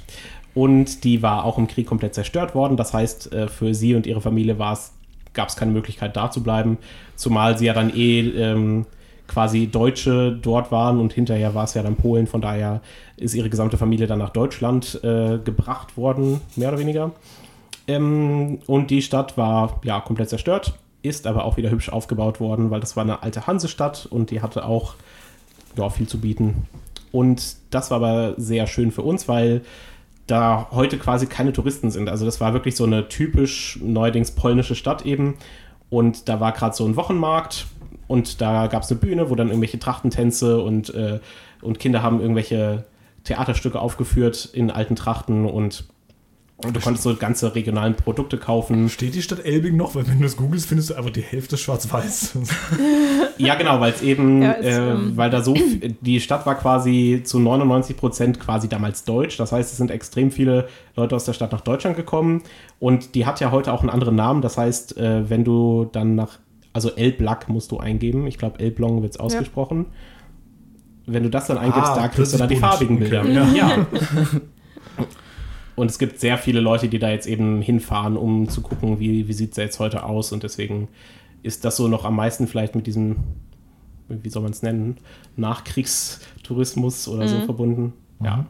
Und 0.53 1.03
die 1.03 1.21
war 1.21 1.43
auch 1.43 1.57
im 1.57 1.67
Krieg 1.67 1.85
komplett 1.85 2.15
zerstört 2.15 2.55
worden. 2.55 2.77
Das 2.77 2.93
heißt, 2.93 3.33
äh, 3.33 3.47
für 3.49 3.73
sie 3.75 3.93
und 3.93 4.07
ihre 4.07 4.21
Familie 4.21 4.57
war 4.57 4.73
es, 4.73 4.93
gab 5.33 5.49
es 5.49 5.57
keine 5.57 5.71
Möglichkeit, 5.73 6.15
da 6.15 6.31
zu 6.31 6.41
bleiben. 6.41 6.77
Zumal 7.15 7.57
sie 7.57 7.65
ja 7.65 7.73
dann 7.73 7.93
eh 7.93 8.21
ähm, 8.21 8.85
quasi 9.27 9.67
Deutsche 9.67 10.31
dort 10.31 10.71
waren 10.71 10.99
und 10.99 11.13
hinterher 11.13 11.55
war 11.55 11.63
es 11.63 11.73
ja 11.73 11.83
dann 11.83 11.95
Polen. 11.95 12.27
Von 12.27 12.41
daher 12.41 12.81
ist 13.17 13.33
ihre 13.33 13.49
gesamte 13.49 13.77
Familie 13.77 14.07
dann 14.07 14.19
nach 14.19 14.29
Deutschland 14.29 14.99
äh, 15.03 15.39
gebracht 15.39 15.97
worden, 15.97 16.41
mehr 16.55 16.69
oder 16.69 16.79
weniger. 16.79 17.11
Ähm, 17.87 18.59
und 18.67 18.91
die 18.91 19.01
Stadt 19.01 19.37
war 19.37 19.79
ja 19.83 19.99
komplett 19.99 20.29
zerstört, 20.29 20.75
ist 21.01 21.27
aber 21.27 21.45
auch 21.45 21.57
wieder 21.57 21.69
hübsch 21.69 21.89
aufgebaut 21.89 22.39
worden, 22.39 22.71
weil 22.71 22.79
das 22.79 22.95
war 22.95 23.03
eine 23.03 23.23
alte 23.23 23.47
Hansestadt 23.47 24.05
und 24.05 24.31
die 24.31 24.41
hatte 24.41 24.65
auch 24.65 24.95
ja, 25.77 25.89
viel 25.89 26.07
zu 26.07 26.19
bieten. 26.19 26.67
Und 27.11 27.55
das 27.69 27.91
war 27.91 27.97
aber 27.97 28.33
sehr 28.37 28.67
schön 28.67 28.91
für 28.91 29.01
uns, 29.01 29.27
weil 29.27 29.61
da 30.27 30.67
heute 30.71 30.97
quasi 30.97 31.27
keine 31.27 31.53
Touristen 31.53 31.91
sind. 31.91 32.09
Also 32.09 32.25
das 32.25 32.41
war 32.41 32.53
wirklich 32.53 32.75
so 32.75 32.83
eine 32.83 33.07
typisch 33.07 33.79
neuerdings 33.81 34.31
polnische 34.31 34.75
Stadt 34.75 35.05
eben. 35.05 35.35
Und 35.89 36.27
da 36.27 36.39
war 36.39 36.51
gerade 36.51 36.75
so 36.75 36.85
ein 36.85 36.95
Wochenmarkt 36.95 37.67
und 38.07 38.41
da 38.41 38.67
gab 38.67 38.83
es 38.83 38.91
eine 38.91 38.99
Bühne, 38.99 39.29
wo 39.29 39.35
dann 39.35 39.47
irgendwelche 39.47 39.79
Trachtentänze 39.79 40.61
und, 40.61 40.93
äh, 40.93 41.19
und 41.61 41.79
Kinder 41.79 42.03
haben 42.03 42.19
irgendwelche 42.19 42.85
Theaterstücke 43.23 43.79
aufgeführt 43.79 44.49
in 44.53 44.71
alten 44.71 44.95
Trachten 44.95 45.45
und, 45.45 45.85
und 46.57 46.75
du 46.75 46.79
konntest 46.79 47.03
so 47.03 47.15
ganze 47.15 47.55
regionalen 47.55 47.95
Produkte 47.95 48.37
kaufen. 48.37 48.89
Steht 48.89 49.15
die 49.15 49.21
Stadt 49.21 49.43
Elbing 49.43 49.75
noch? 49.75 49.95
Weil 49.95 50.07
wenn 50.07 50.19
du 50.19 50.23
das 50.23 50.37
googelst, 50.37 50.67
findest 50.67 50.91
du 50.91 50.95
einfach 50.95 51.11
die 51.11 51.21
Hälfte 51.21 51.57
schwarz-weiß. 51.57 52.37
Ja, 53.37 53.55
genau, 53.55 53.79
weil 53.79 53.91
es 53.91 54.01
eben, 54.01 54.41
Ja, 54.41 54.53
äh, 54.53 54.91
ähm, 54.91 55.17
weil 55.17 55.29
da 55.29 55.41
so, 55.41 55.55
die 56.01 56.21
Stadt 56.21 56.45
war 56.45 56.55
quasi 56.55 57.21
zu 57.23 57.39
99 57.39 57.97
Prozent 57.97 58.39
quasi 58.39 58.69
damals 58.69 59.03
deutsch. 59.03 59.37
Das 59.37 59.51
heißt, 59.51 59.71
es 59.71 59.77
sind 59.77 59.91
extrem 59.91 60.31
viele 60.31 60.69
Leute 60.95 61.15
aus 61.15 61.25
der 61.25 61.33
Stadt 61.33 61.51
nach 61.51 61.61
Deutschland 61.61 61.97
gekommen 61.97 62.43
und 62.79 63.15
die 63.15 63.25
hat 63.25 63.39
ja 63.41 63.51
heute 63.51 63.73
auch 63.73 63.81
einen 63.81 63.89
anderen 63.89 64.15
Namen. 64.15 64.41
Das 64.41 64.57
heißt, 64.57 64.97
äh, 64.97 65.29
wenn 65.29 65.43
du 65.43 65.89
dann 65.91 66.15
nach, 66.15 66.39
also 66.75 66.91
Elblack 66.91 67.47
musst 67.47 67.71
du 67.71 67.77
eingeben. 67.79 68.27
Ich 68.27 68.37
glaube, 68.37 68.59
Elblong 68.59 69.01
wird 69.01 69.13
es 69.13 69.19
ausgesprochen. 69.19 69.85
Wenn 71.05 71.23
du 71.23 71.29
das 71.29 71.47
dann 71.47 71.57
eingibst, 71.57 71.91
Ah, 71.91 71.95
da 71.95 72.07
kriegst 72.09 72.33
du 72.33 72.37
dann 72.37 72.49
die 72.49 72.57
farbigen. 72.57 72.99
Bilder. 72.99 73.21
Okay, 73.21 73.33
ja. 73.33 73.47
ja. 73.53 73.87
Und 75.77 75.89
es 75.89 75.97
gibt 75.99 76.19
sehr 76.19 76.37
viele 76.37 76.59
Leute, 76.59 76.89
die 76.89 76.99
da 76.99 77.09
jetzt 77.09 77.27
eben 77.27 77.61
hinfahren, 77.61 78.17
um 78.17 78.49
zu 78.49 78.59
gucken, 78.61 78.99
wie, 78.99 79.27
wie 79.27 79.33
sieht 79.33 79.51
es 79.51 79.57
jetzt 79.57 79.79
heute 79.79 80.03
aus. 80.03 80.33
Und 80.33 80.43
deswegen 80.43 80.89
ist 81.43 81.63
das 81.63 81.77
so 81.77 81.87
noch 81.87 82.03
am 82.03 82.15
meisten 82.17 82.47
vielleicht 82.47 82.75
mit 82.75 82.87
diesem, 82.87 83.15
wie 84.09 84.29
soll 84.29 84.41
man 84.43 84.51
es 84.51 84.61
nennen, 84.61 84.97
Nachkriegstourismus 85.37 87.07
oder 87.07 87.27
so 87.29 87.39
verbunden. 87.41 87.93
Ja. 88.21 88.45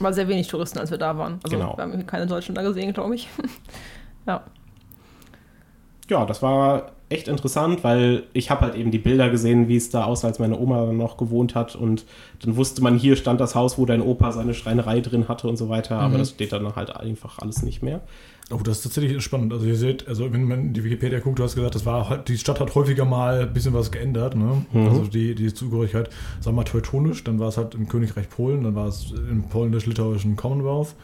War 0.00 0.12
sehr 0.12 0.28
wenig 0.28 0.48
Touristen, 0.48 0.78
als 0.78 0.90
wir 0.90 0.98
da 0.98 1.16
waren. 1.16 1.38
Also 1.44 1.56
Genau. 1.56 1.76
wir 1.78 1.82
haben 1.84 2.06
keine 2.06 2.26
Deutschen 2.26 2.54
da 2.54 2.62
gesehen, 2.62 2.92
glaube 2.92 3.14
ich. 3.14 3.28
ja. 4.26 4.42
ja, 6.10 6.26
das 6.26 6.42
war 6.42 6.92
echt 7.08 7.28
interessant, 7.28 7.84
weil 7.84 8.24
ich 8.32 8.50
habe 8.50 8.62
halt 8.62 8.74
eben 8.74 8.90
die 8.90 8.98
Bilder 8.98 9.30
gesehen, 9.30 9.68
wie 9.68 9.76
es 9.76 9.90
da 9.90 10.04
aussah, 10.04 10.28
als 10.28 10.38
meine 10.38 10.58
Oma 10.58 10.92
noch 10.92 11.16
gewohnt 11.16 11.54
hat. 11.54 11.76
Und 11.76 12.04
dann 12.42 12.56
wusste 12.56 12.82
man, 12.82 12.96
hier 12.96 13.16
stand 13.16 13.40
das 13.40 13.54
Haus, 13.54 13.78
wo 13.78 13.86
dein 13.86 14.00
Opa 14.00 14.32
seine 14.32 14.54
Schreinerei 14.54 15.00
drin 15.00 15.28
hatte 15.28 15.48
und 15.48 15.56
so 15.56 15.68
weiter. 15.68 15.98
Aber 15.98 16.18
das 16.18 16.30
steht 16.30 16.52
dann 16.52 16.76
halt 16.76 16.94
einfach 16.96 17.38
alles 17.38 17.62
nicht 17.62 17.82
mehr. 17.82 18.00
Oh, 18.50 18.58
das 18.62 18.76
ist 18.76 18.82
tatsächlich 18.82 19.22
spannend. 19.24 19.54
Also 19.54 19.64
ihr 19.64 19.76
seht, 19.76 20.06
also 20.06 20.30
wenn 20.30 20.44
man 20.44 20.74
die 20.74 20.84
Wikipedia 20.84 21.18
guckt, 21.20 21.38
du 21.38 21.44
hast 21.44 21.54
gesagt, 21.54 21.74
das 21.74 21.86
war 21.86 22.18
die 22.18 22.36
Stadt 22.36 22.60
hat 22.60 22.74
häufiger 22.74 23.06
mal 23.06 23.40
ein 23.40 23.52
bisschen 23.54 23.72
was 23.72 23.90
geändert, 23.90 24.36
ne? 24.36 24.66
Also 24.74 25.04
die, 25.04 25.34
die 25.34 25.54
Zugehörigkeit, 25.54 26.10
sagen 26.40 26.54
wir 26.54 26.60
mal 26.60 26.64
teutonisch, 26.64 27.24
dann 27.24 27.38
war 27.38 27.48
es 27.48 27.56
halt 27.56 27.74
im 27.74 27.88
Königreich 27.88 28.28
Polen, 28.28 28.64
dann 28.64 28.74
war 28.74 28.88
es 28.88 29.12
im 29.12 29.44
polnisch-litauischen 29.44 30.36
Commonwealth, 30.36 30.94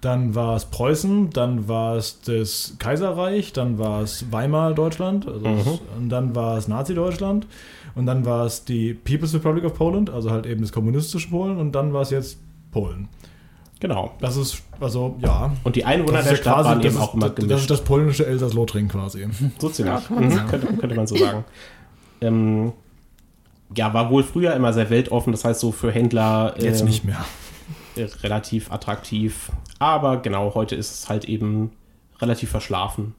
dann 0.00 0.34
war 0.34 0.56
es 0.56 0.64
Preußen, 0.64 1.30
dann 1.30 1.68
war 1.68 1.94
es 1.96 2.22
das 2.22 2.74
Kaiserreich, 2.80 3.52
dann 3.52 3.78
war 3.78 4.02
es 4.02 4.32
Weimar 4.32 4.74
Deutschland, 4.74 5.28
also 5.28 5.46
es, 5.46 5.80
und 5.96 6.08
dann 6.08 6.34
war 6.34 6.58
es 6.58 6.66
Nazi-Deutschland 6.66 7.46
Und 7.94 8.06
dann 8.06 8.24
war 8.24 8.46
es 8.46 8.64
die 8.64 8.94
People's 8.94 9.34
Republic 9.34 9.64
of 9.64 9.74
Poland, 9.74 10.10
also 10.10 10.30
halt 10.30 10.46
eben 10.46 10.60
das 10.62 10.72
kommunistische 10.72 11.28
Polen. 11.30 11.58
Und 11.58 11.72
dann 11.72 11.92
war 11.92 12.02
es 12.02 12.10
jetzt 12.10 12.38
Polen. 12.70 13.08
Genau. 13.80 14.12
Das 14.20 14.36
ist, 14.36 14.62
also 14.78 15.16
ja. 15.20 15.52
Und 15.64 15.74
die 15.74 15.84
Einwohner 15.84 16.22
der 16.22 16.32
ja 16.32 16.36
Stadt 16.36 16.54
quasi, 16.54 16.68
waren 16.68 16.78
das 16.78 16.86
eben 16.86 16.96
ist, 16.96 17.00
auch 17.02 17.14
immer 17.14 17.26
das, 17.28 17.34
das 17.34 17.44
gemischt. 17.46 17.60
ist 17.62 17.70
das 17.70 17.84
polnische 17.84 18.26
Elsass-Lothringen 18.26 18.90
quasi. 18.90 19.26
So 19.58 19.70
ziemlich. 19.70 20.08
Ja, 20.10 20.16
mhm. 20.16 20.46
könnte, 20.48 20.66
könnte 20.76 20.94
man 20.94 21.06
so 21.06 21.16
sagen. 21.16 21.44
Ähm, 22.22 22.74
ja, 23.74 23.94
war 23.94 24.10
wohl 24.10 24.22
früher 24.22 24.52
immer 24.52 24.74
sehr 24.74 24.90
weltoffen, 24.90 25.32
das 25.32 25.42
heißt 25.42 25.58
so 25.58 25.72
für 25.72 25.90
Händler 25.90 26.54
Jetzt 26.58 26.82
ähm, 26.82 26.88
nicht 26.88 27.02
mehr. 27.06 27.24
äh, 27.96 28.02
relativ 28.22 28.70
attraktiv. 28.70 29.50
Aber 29.78 30.18
genau, 30.18 30.54
heute 30.54 30.76
ist 30.76 30.92
es 30.92 31.08
halt 31.08 31.24
eben 31.24 31.70
relativ 32.20 32.50
verschlafen. 32.50 33.14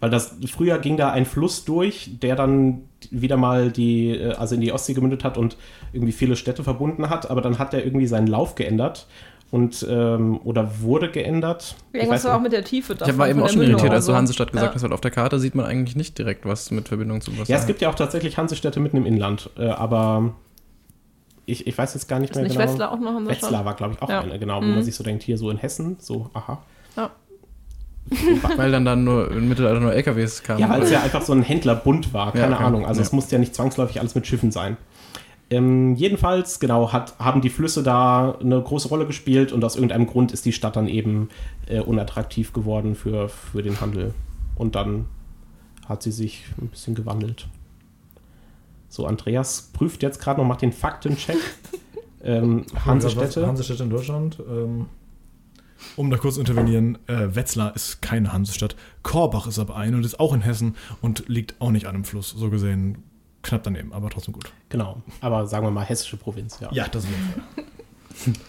Weil 0.00 0.10
das 0.10 0.36
früher 0.48 0.78
ging 0.80 0.98
da 0.98 1.10
ein 1.10 1.24
Fluss 1.24 1.64
durch, 1.64 2.10
der 2.20 2.36
dann 2.36 2.82
wieder 3.10 3.38
mal 3.38 3.70
die, 3.72 4.10
äh, 4.10 4.34
also 4.34 4.54
in 4.54 4.60
die 4.60 4.72
Ostsee 4.72 4.92
gemündet 4.92 5.24
hat 5.24 5.38
und 5.38 5.56
irgendwie 5.94 6.12
viele 6.12 6.36
Städte 6.36 6.62
verbunden 6.62 7.08
hat, 7.08 7.30
aber 7.30 7.40
dann 7.40 7.58
hat 7.58 7.72
der 7.72 7.84
irgendwie 7.84 8.06
seinen 8.06 8.26
Lauf 8.26 8.54
geändert 8.54 9.06
und 9.52 9.86
ähm, 9.88 10.40
oder 10.42 10.80
wurde 10.80 11.10
geändert. 11.10 11.76
Ich 11.92 12.00
Irgendwas 12.00 12.24
weiß 12.24 12.30
war 12.30 12.38
auch 12.38 12.42
mit 12.42 12.52
der 12.52 12.64
Tiefe 12.64 12.94
Ich 12.94 13.18
war 13.18 13.28
eben 13.28 13.38
auch 13.40 13.44
der 13.44 13.52
schon 13.52 13.58
Mündung 13.60 13.78
irritiert, 13.78 13.92
als 13.94 14.06
du 14.06 14.12
so. 14.12 14.16
Hansestadt 14.16 14.50
gesagt 14.50 14.70
Ja. 14.72 14.74
hast, 14.74 14.82
weil 14.82 14.92
auf 14.92 15.00
der 15.02 15.10
Karte 15.12 15.38
sieht 15.38 15.54
man 15.54 15.66
eigentlich 15.66 15.94
nicht 15.94 16.18
direkt 16.18 16.44
was 16.46 16.70
mit 16.72 16.88
Verbindung 16.88 17.20
zu 17.20 17.38
was. 17.38 17.46
ja, 17.48 17.58
es 17.58 17.66
gibt 17.66 17.80
ja 17.82 17.90
auch 17.90 17.94
tatsächlich 17.94 18.36
Hansestädte 18.38 18.80
mitten 18.80 18.96
im 18.96 19.06
Inland, 19.06 19.50
äh, 19.58 19.68
aber 19.68 20.32
ich, 21.44 21.66
ich 21.66 21.76
weiß 21.76 21.92
jetzt 21.94 22.08
gar 22.08 22.18
nicht 22.18 22.30
Ist 22.30 22.36
mehr 22.36 22.44
nicht 22.44 22.56
genau. 22.56 22.68
Wetzlar 22.70 22.92
auch 22.92 22.98
noch 23.00 23.16
in 23.18 23.24
der 23.26 23.34
Stadt? 23.34 23.42
Wetzlar 23.50 23.64
war, 23.64 23.74
glaube 23.74 23.94
ich, 23.94 24.02
auch 24.02 24.08
Ja. 24.08 24.20
eine, 24.22 24.38
genau, 24.38 24.56
wo 24.60 24.64
Mhm. 24.64 24.74
man 24.74 24.82
sich 24.84 24.94
so 24.94 25.04
denkt, 25.04 25.22
hier 25.22 25.36
so 25.36 25.50
in 25.50 25.58
Hessen, 25.58 25.96
so, 26.00 26.30
aha. 26.34 26.62
Ja. 26.96 27.10
Weil 28.56 28.72
dann 28.72 28.84
dann 28.84 29.04
nur 29.04 29.30
im 29.30 29.48
Mittelalter 29.48 29.80
nur 29.80 29.92
LKWs 29.92 30.42
kamen. 30.42 30.60
Ja, 30.60 30.68
weil 30.70 30.82
es 30.82 30.90
ja 30.90 31.02
einfach 31.04 31.22
so 31.22 31.32
ein 31.32 31.42
Händlerbund 31.42 32.12
war, 32.12 32.32
keine 32.32 32.50
Ja, 32.52 32.56
okay. 32.56 32.64
Ahnung. 32.64 32.84
Also 32.86 33.00
Ja. 33.00 33.06
es 33.06 33.12
musste 33.12 33.36
ja 33.36 33.38
nicht 33.38 33.54
zwangsläufig 33.54 34.00
alles 34.00 34.14
mit 34.14 34.26
Schiffen 34.26 34.50
sein. 34.50 34.76
Ähm, 35.52 35.96
jedenfalls, 35.96 36.60
genau, 36.60 36.94
hat, 36.94 37.18
haben 37.18 37.42
die 37.42 37.50
Flüsse 37.50 37.82
da 37.82 38.38
eine 38.40 38.58
große 38.62 38.88
Rolle 38.88 39.06
gespielt 39.06 39.52
und 39.52 39.62
aus 39.62 39.74
irgendeinem 39.76 40.06
Grund 40.06 40.32
ist 40.32 40.46
die 40.46 40.52
Stadt 40.52 40.76
dann 40.76 40.88
eben 40.88 41.28
äh, 41.66 41.80
unattraktiv 41.80 42.54
geworden 42.54 42.94
für, 42.94 43.28
für 43.28 43.62
den 43.62 43.78
Handel. 43.82 44.14
Und 44.54 44.74
dann 44.76 45.04
hat 45.86 46.02
sie 46.02 46.10
sich 46.10 46.44
ein 46.58 46.68
bisschen 46.68 46.94
gewandelt. 46.94 47.48
So, 48.88 49.04
Andreas 49.04 49.70
prüft 49.74 50.02
jetzt 50.02 50.22
gerade 50.22 50.40
noch, 50.40 50.48
macht 50.48 50.62
den 50.62 50.72
Faktencheck. 50.72 51.36
ähm, 52.24 52.64
Hansestädte. 52.86 53.46
Hansestädte 53.46 53.82
in 53.82 53.90
Deutschland. 53.90 54.38
Ähm, 54.48 54.86
um 55.96 56.08
da 56.08 56.16
kurz 56.16 56.36
zu 56.36 56.40
intervenieren, 56.40 56.96
äh, 57.08 57.34
Wetzlar 57.34 57.76
ist 57.76 58.00
keine 58.00 58.32
Hansestadt. 58.32 58.74
Korbach 59.02 59.46
ist 59.46 59.58
aber 59.58 59.76
eine 59.76 59.98
und 59.98 60.06
ist 60.06 60.18
auch 60.18 60.32
in 60.32 60.40
Hessen 60.40 60.76
und 61.02 61.28
liegt 61.28 61.60
auch 61.60 61.72
nicht 61.72 61.84
an 61.84 61.96
einem 61.96 62.04
Fluss. 62.04 62.30
So 62.30 62.48
gesehen 62.48 63.02
knapp 63.42 63.62
daneben, 63.62 63.92
aber 63.92 64.10
trotzdem 64.10 64.34
gut. 64.34 64.52
Genau, 64.68 65.02
aber 65.20 65.46
sagen 65.46 65.66
wir 65.66 65.70
mal 65.70 65.84
hessische 65.84 66.16
Provinz, 66.16 66.58
ja. 66.60 66.68
Ja, 66.72 66.88
das 66.88 67.04
ist. 67.04 67.12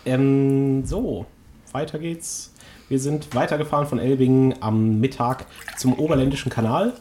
Ähm, 0.06 0.86
so, 0.86 1.26
weiter 1.72 1.98
geht's. 1.98 2.54
Wir 2.90 3.00
sind 3.00 3.34
weitergefahren 3.34 3.88
von 3.88 3.98
Elbingen 3.98 4.54
am 4.62 5.00
Mittag 5.00 5.46
zum 5.78 5.98
Oberländischen 5.98 6.52
Kanal. 6.52 6.94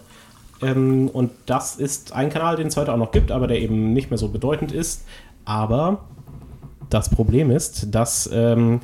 Ähm, 0.62 1.10
und 1.12 1.32
das 1.46 1.76
ist 1.76 2.12
ein 2.12 2.30
Kanal, 2.30 2.56
den 2.56 2.68
es 2.68 2.76
heute 2.76 2.92
auch 2.92 2.96
noch 2.96 3.10
gibt, 3.10 3.30
aber 3.30 3.46
der 3.46 3.60
eben 3.60 3.92
nicht 3.92 4.10
mehr 4.10 4.18
so 4.18 4.28
bedeutend 4.28 4.72
ist. 4.72 5.04
Aber 5.44 6.04
das 6.88 7.10
Problem 7.10 7.50
ist, 7.50 7.94
dass 7.94 8.30
ähm, 8.32 8.80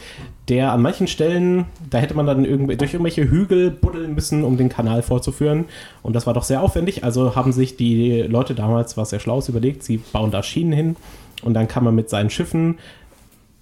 der 0.49 0.73
an 0.73 0.83
manchen 0.83 1.07
Stellen, 1.07 1.67
da 1.91 1.99
hätte 1.99 2.15
man 2.15 2.27
dann 2.27 2.45
irgendw 2.45 2.75
durch 2.77 2.95
irgendwelche 2.95 3.31
Hügel 3.31 3.71
buddeln 3.71 4.15
müssen, 4.15 4.45
um 4.45 4.57
den 4.57 4.69
Kanal 4.69 5.03
vorzuführen. 5.03 5.67
Und 6.03 6.15
das 6.15 6.27
war 6.27 6.35
doch 6.35 6.45
sehr 6.45 6.63
aufwendig. 6.63 7.05
Also 7.05 7.37
haben 7.37 7.53
sich 7.53 7.77
die 7.77 8.23
Leute 8.23 8.55
damals 8.55 8.97
was 8.97 9.11
sehr 9.11 9.21
Schlaues 9.21 9.49
überlegt. 9.49 9.83
Sie 9.83 9.99
bauen 9.99 10.31
da 10.31 10.43
Schienen 10.43 10.73
hin 10.73 10.97
und 11.43 11.55
dann 11.55 11.69
kann 11.69 11.85
man 11.85 11.95
mit 11.95 12.09
seinen 12.09 12.31
Schiffen 12.31 12.79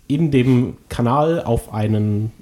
in 0.09 0.31
dem 0.31 0.77
Kanal 0.89 1.43
auf 1.43 1.75
einen 1.75 2.33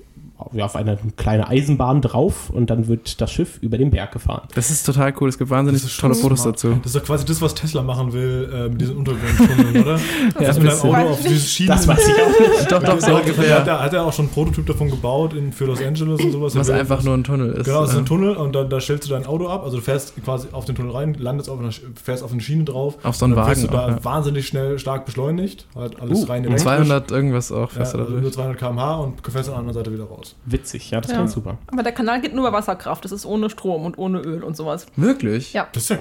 ja, 0.53 0.65
auf 0.65 0.77
eine 0.77 0.99
kleine 1.16 1.49
Eisenbahn 1.49 2.03
drauf 2.03 2.51
und 2.51 2.71
dann 2.71 2.89
wird 2.89 3.21
das 3.21 3.33
Schiff 3.33 3.59
über 3.61 3.79
den 3.79 3.91
Berg 3.91 4.12
gefahren. 4.12 4.49
Das 4.55 4.71
ist 4.71 4.85
total 4.85 5.12
cool, 5.21 5.29
es 5.29 5.39
gibt 5.39 5.51
wahnsinnig 5.51 5.83
tolle 5.97 6.15
Fotos 6.15 6.41
smart. 6.43 6.57
dazu. 6.57 6.79
Das 6.83 6.95
ist 6.95 6.97
doch 7.01 7.07
quasi 7.07 7.25
das, 7.25 7.41
was 7.43 7.55
Tesla 7.55 7.83
machen 7.83 8.12
will 8.12 8.51
äh, 8.53 8.69
mit 8.69 8.81
diesen 8.81 8.97
Untergrundtunneln, 8.97 9.83
oder? 9.83 9.99
Ja, 10.41 10.49
das 10.49 10.59
mit 10.59 10.71
einem. 10.71 10.95
Auto 10.95 11.11
auf 11.11 11.23
diese 11.23 11.39
Schienen. 11.39 11.69
Das 11.69 11.87
weiß 11.87 12.09
ich 12.09 12.15
auch 12.15 12.41
nicht. 12.59 12.71
Doch, 12.73 12.83
doch, 12.83 13.01
so 13.01 13.09
Hat 13.09 13.23
ungefähr. 13.23 13.59
er, 13.59 13.81
hat 13.81 13.93
er 13.93 14.05
auch 14.05 14.12
schon 14.12 14.27
einen 14.27 14.35
Prototyp 14.35 14.66
davon 14.66 14.91
gebaut 14.91 15.33
in, 15.35 15.53
für 15.53 15.66
Los 15.66 15.81
Angeles 15.81 16.21
und 16.21 16.33
sowas. 16.33 16.57
Was 16.57 16.71
einfach 16.71 17.03
nur 17.03 17.15
ein 17.15 17.25
Tunnel 17.25 17.53
ist. 17.53 17.66
Genau, 17.66 17.83
das 17.83 17.93
ist 17.93 17.99
ein 17.99 18.07
Tunnel 18.07 18.37
und 18.37 18.55
da, 18.55 18.65
da 18.65 18.81
stellst 18.81 19.09
du 19.09 19.12
dein 19.12 19.27
Auto 19.27 19.49
ab. 19.49 19.62
Also 19.65 19.77
du 19.77 19.83
fährst 19.83 20.15
quasi 20.25 20.49
auf 20.53 20.65
den 20.65 20.75
Tunnel 20.75 20.93
rein, 20.93 21.15
landest 21.19 21.49
auf 21.51 21.59
einer, 21.61 21.71
fährst 22.03 22.23
auf 22.23 22.33
eine 22.33 22.41
Schiene 22.41 22.65
drauf. 22.65 22.97
Auf 23.03 23.16
so 23.16 23.25
einen 23.25 23.35
dann 23.35 23.47
Wagen 23.47 23.62
du 23.62 23.69
da 23.69 23.85
auch, 23.85 23.89
ja. 23.89 24.05
wahnsinnig 24.05 24.47
schnell 24.47 24.79
stark 24.79 25.07
beschleunigt. 25.07 25.66
Halt 25.75 26.01
alles 26.01 26.23
Uh, 26.23 26.25
rein 26.25 26.43
elektrisch. 26.45 26.62
200 26.62 27.11
irgendwas 27.11 27.53
auch 27.53 27.61
ja, 27.61 27.66
fährst 27.69 27.95
du 27.95 27.99
also 27.99 28.09
dadurch. 28.11 28.23
nur 28.23 28.33
200 28.33 28.59
km/h 28.59 28.95
und 28.97 29.21
fährst 29.23 29.49
an 29.49 29.53
der 29.55 29.59
anderen 29.59 29.75
Seite 29.75 29.93
wieder 29.93 30.05
raus. 30.05 30.34
Witzig, 30.47 30.90
ja, 30.90 31.01
das 31.01 31.11
Ja. 31.11 31.16
klingt 31.19 31.31
super. 31.31 31.59
Aber 31.73 31.82
der 31.82 31.93
Kanal 31.93 32.20
geht 32.20 32.35
nur 32.35 32.47
über 32.48 32.56
Wasserkraft. 32.56 33.05
Das 33.05 33.12
ist 33.12 33.24
ohne 33.24 33.48
Strom 33.51 33.85
und 33.86 33.97
ohne 33.98 34.19
Öl 34.20 34.43
und 34.43 34.56
sowas. 34.56 34.86
Wirklich? 34.97 35.52
Ja. 35.55 35.66
Das 35.73 35.85
ist 35.85 35.89
ja 35.90 35.98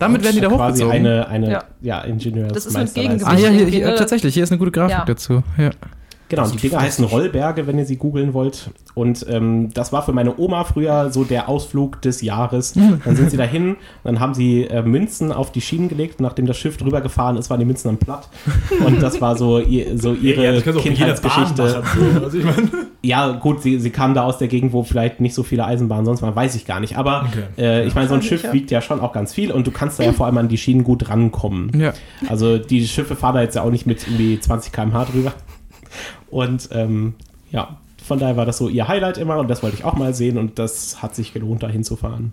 Damit 0.00 0.24
werden 0.24 0.34
die 0.34 0.40
da 0.40 0.48
Quasi 0.48 0.82
hochgezogen. 0.82 1.06
eine, 1.06 1.28
eine 1.28 1.50
ja. 1.52 1.64
Ja. 1.80 2.00
Ingenieurs 2.00 2.52
Das 2.52 2.66
ist 2.66 2.72
mit 2.72 2.82
Meisterleistung. 2.82 3.28
ah 3.30 3.36
ja, 3.36 3.48
hier, 3.50 3.66
hier, 3.66 3.94
tatsächlich, 3.96 4.34
hier 4.34 4.42
ist 4.42 4.50
eine 4.50 4.58
gute 4.58 4.72
Grafik 4.72 4.96
Ja. 4.98 5.04
dazu. 5.04 5.42
Ja. 5.56 5.70
Genau, 6.28 6.46
die 6.48 6.56
Dinger 6.56 6.80
heißen 6.80 7.04
Rollberge, 7.04 7.66
wenn 7.66 7.78
ihr 7.78 7.84
sie 7.84 7.96
googeln 7.96 8.32
wollt. 8.32 8.70
Und 8.94 9.26
ähm, 9.28 9.70
das 9.74 9.92
war 9.92 10.02
für 10.02 10.12
meine 10.12 10.38
Oma 10.38 10.64
früher 10.64 11.10
so 11.10 11.24
der 11.24 11.48
Ausflug 11.48 12.00
des 12.02 12.22
Jahres. 12.22 12.72
Dann 13.04 13.16
sind 13.16 13.30
sie 13.30 13.36
dahin, 13.36 13.76
dann 14.04 14.20
haben 14.20 14.32
sie 14.34 14.62
äh, 14.64 14.82
Münzen 14.82 15.32
auf 15.32 15.52
die 15.52 15.60
Schienen 15.60 15.88
gelegt. 15.88 16.20
Nachdem 16.20 16.46
das 16.46 16.56
Schiff 16.56 16.76
drüber 16.76 17.00
gefahren 17.00 17.36
ist, 17.36 17.50
waren 17.50 17.60
die 17.60 17.66
Münzen 17.66 17.88
dann 17.88 17.98
platt. 17.98 18.28
Und 18.86 19.02
das 19.02 19.20
war 19.20 19.36
so, 19.36 19.58
ihr, 19.58 19.98
so 19.98 20.14
ihre 20.14 20.54
jeder 20.54 20.60
Bahn 20.72 20.82
Kindheitsgeschichte. 20.82 21.62
machen, 21.62 22.14
so. 22.18 22.24
Also 22.24 22.38
ich 22.38 22.44
meine, 22.44 22.68
Ja, 23.02 23.32
gut, 23.32 23.60
sie, 23.60 23.78
sie 23.80 23.90
kam 23.90 24.14
da 24.14 24.22
aus 24.22 24.38
der 24.38 24.48
Gegend, 24.48 24.72
wo 24.72 24.82
vielleicht 24.82 25.20
nicht 25.20 25.34
so 25.34 25.42
viele 25.42 25.66
Eisenbahnen 25.66 26.06
sonst 26.06 26.22
waren, 26.22 26.34
weiß 26.34 26.54
ich 26.54 26.64
gar 26.64 26.80
nicht. 26.80 26.96
Aber 26.96 27.26
Okay. 27.28 27.42
äh, 27.58 27.86
ich 27.86 27.94
meine, 27.94 28.08
so 28.08 28.14
ein 28.14 28.22
Schiff 28.22 28.44
ja. 28.44 28.52
wiegt 28.54 28.70
ja 28.70 28.80
schon 28.80 29.00
auch 29.00 29.12
ganz 29.12 29.34
viel 29.34 29.52
und 29.52 29.66
du 29.66 29.70
kannst 29.72 29.98
da 29.98 30.04
ja 30.04 30.12
vor 30.14 30.24
allem 30.24 30.38
an 30.38 30.48
die 30.48 30.56
Schienen 30.56 30.84
gut 30.84 31.10
rankommen. 31.10 31.70
ja. 31.78 31.92
Also 32.30 32.56
die 32.56 32.86
Schiffe 32.86 33.14
fahren 33.14 33.34
da 33.34 33.42
jetzt 33.42 33.56
ja 33.56 33.62
auch 33.62 33.70
nicht 33.70 33.86
mit 33.86 34.06
irgendwie 34.06 34.40
20 34.40 34.72
km/h 34.72 35.04
drüber. 35.04 35.32
Und 36.34 36.70
ähm, 36.72 37.14
ja, 37.52 37.76
von 38.04 38.18
daher 38.18 38.36
war 38.36 38.44
das 38.44 38.58
so 38.58 38.68
ihr 38.68 38.88
Highlight 38.88 39.18
immer 39.18 39.38
und 39.38 39.46
das 39.46 39.62
wollte 39.62 39.76
ich 39.76 39.84
auch 39.84 39.94
mal 39.94 40.14
sehen 40.14 40.36
und 40.36 40.58
das 40.58 41.00
hat 41.00 41.14
sich 41.14 41.32
gelohnt, 41.32 41.62
da 41.62 41.68
hinzufahren. 41.68 42.32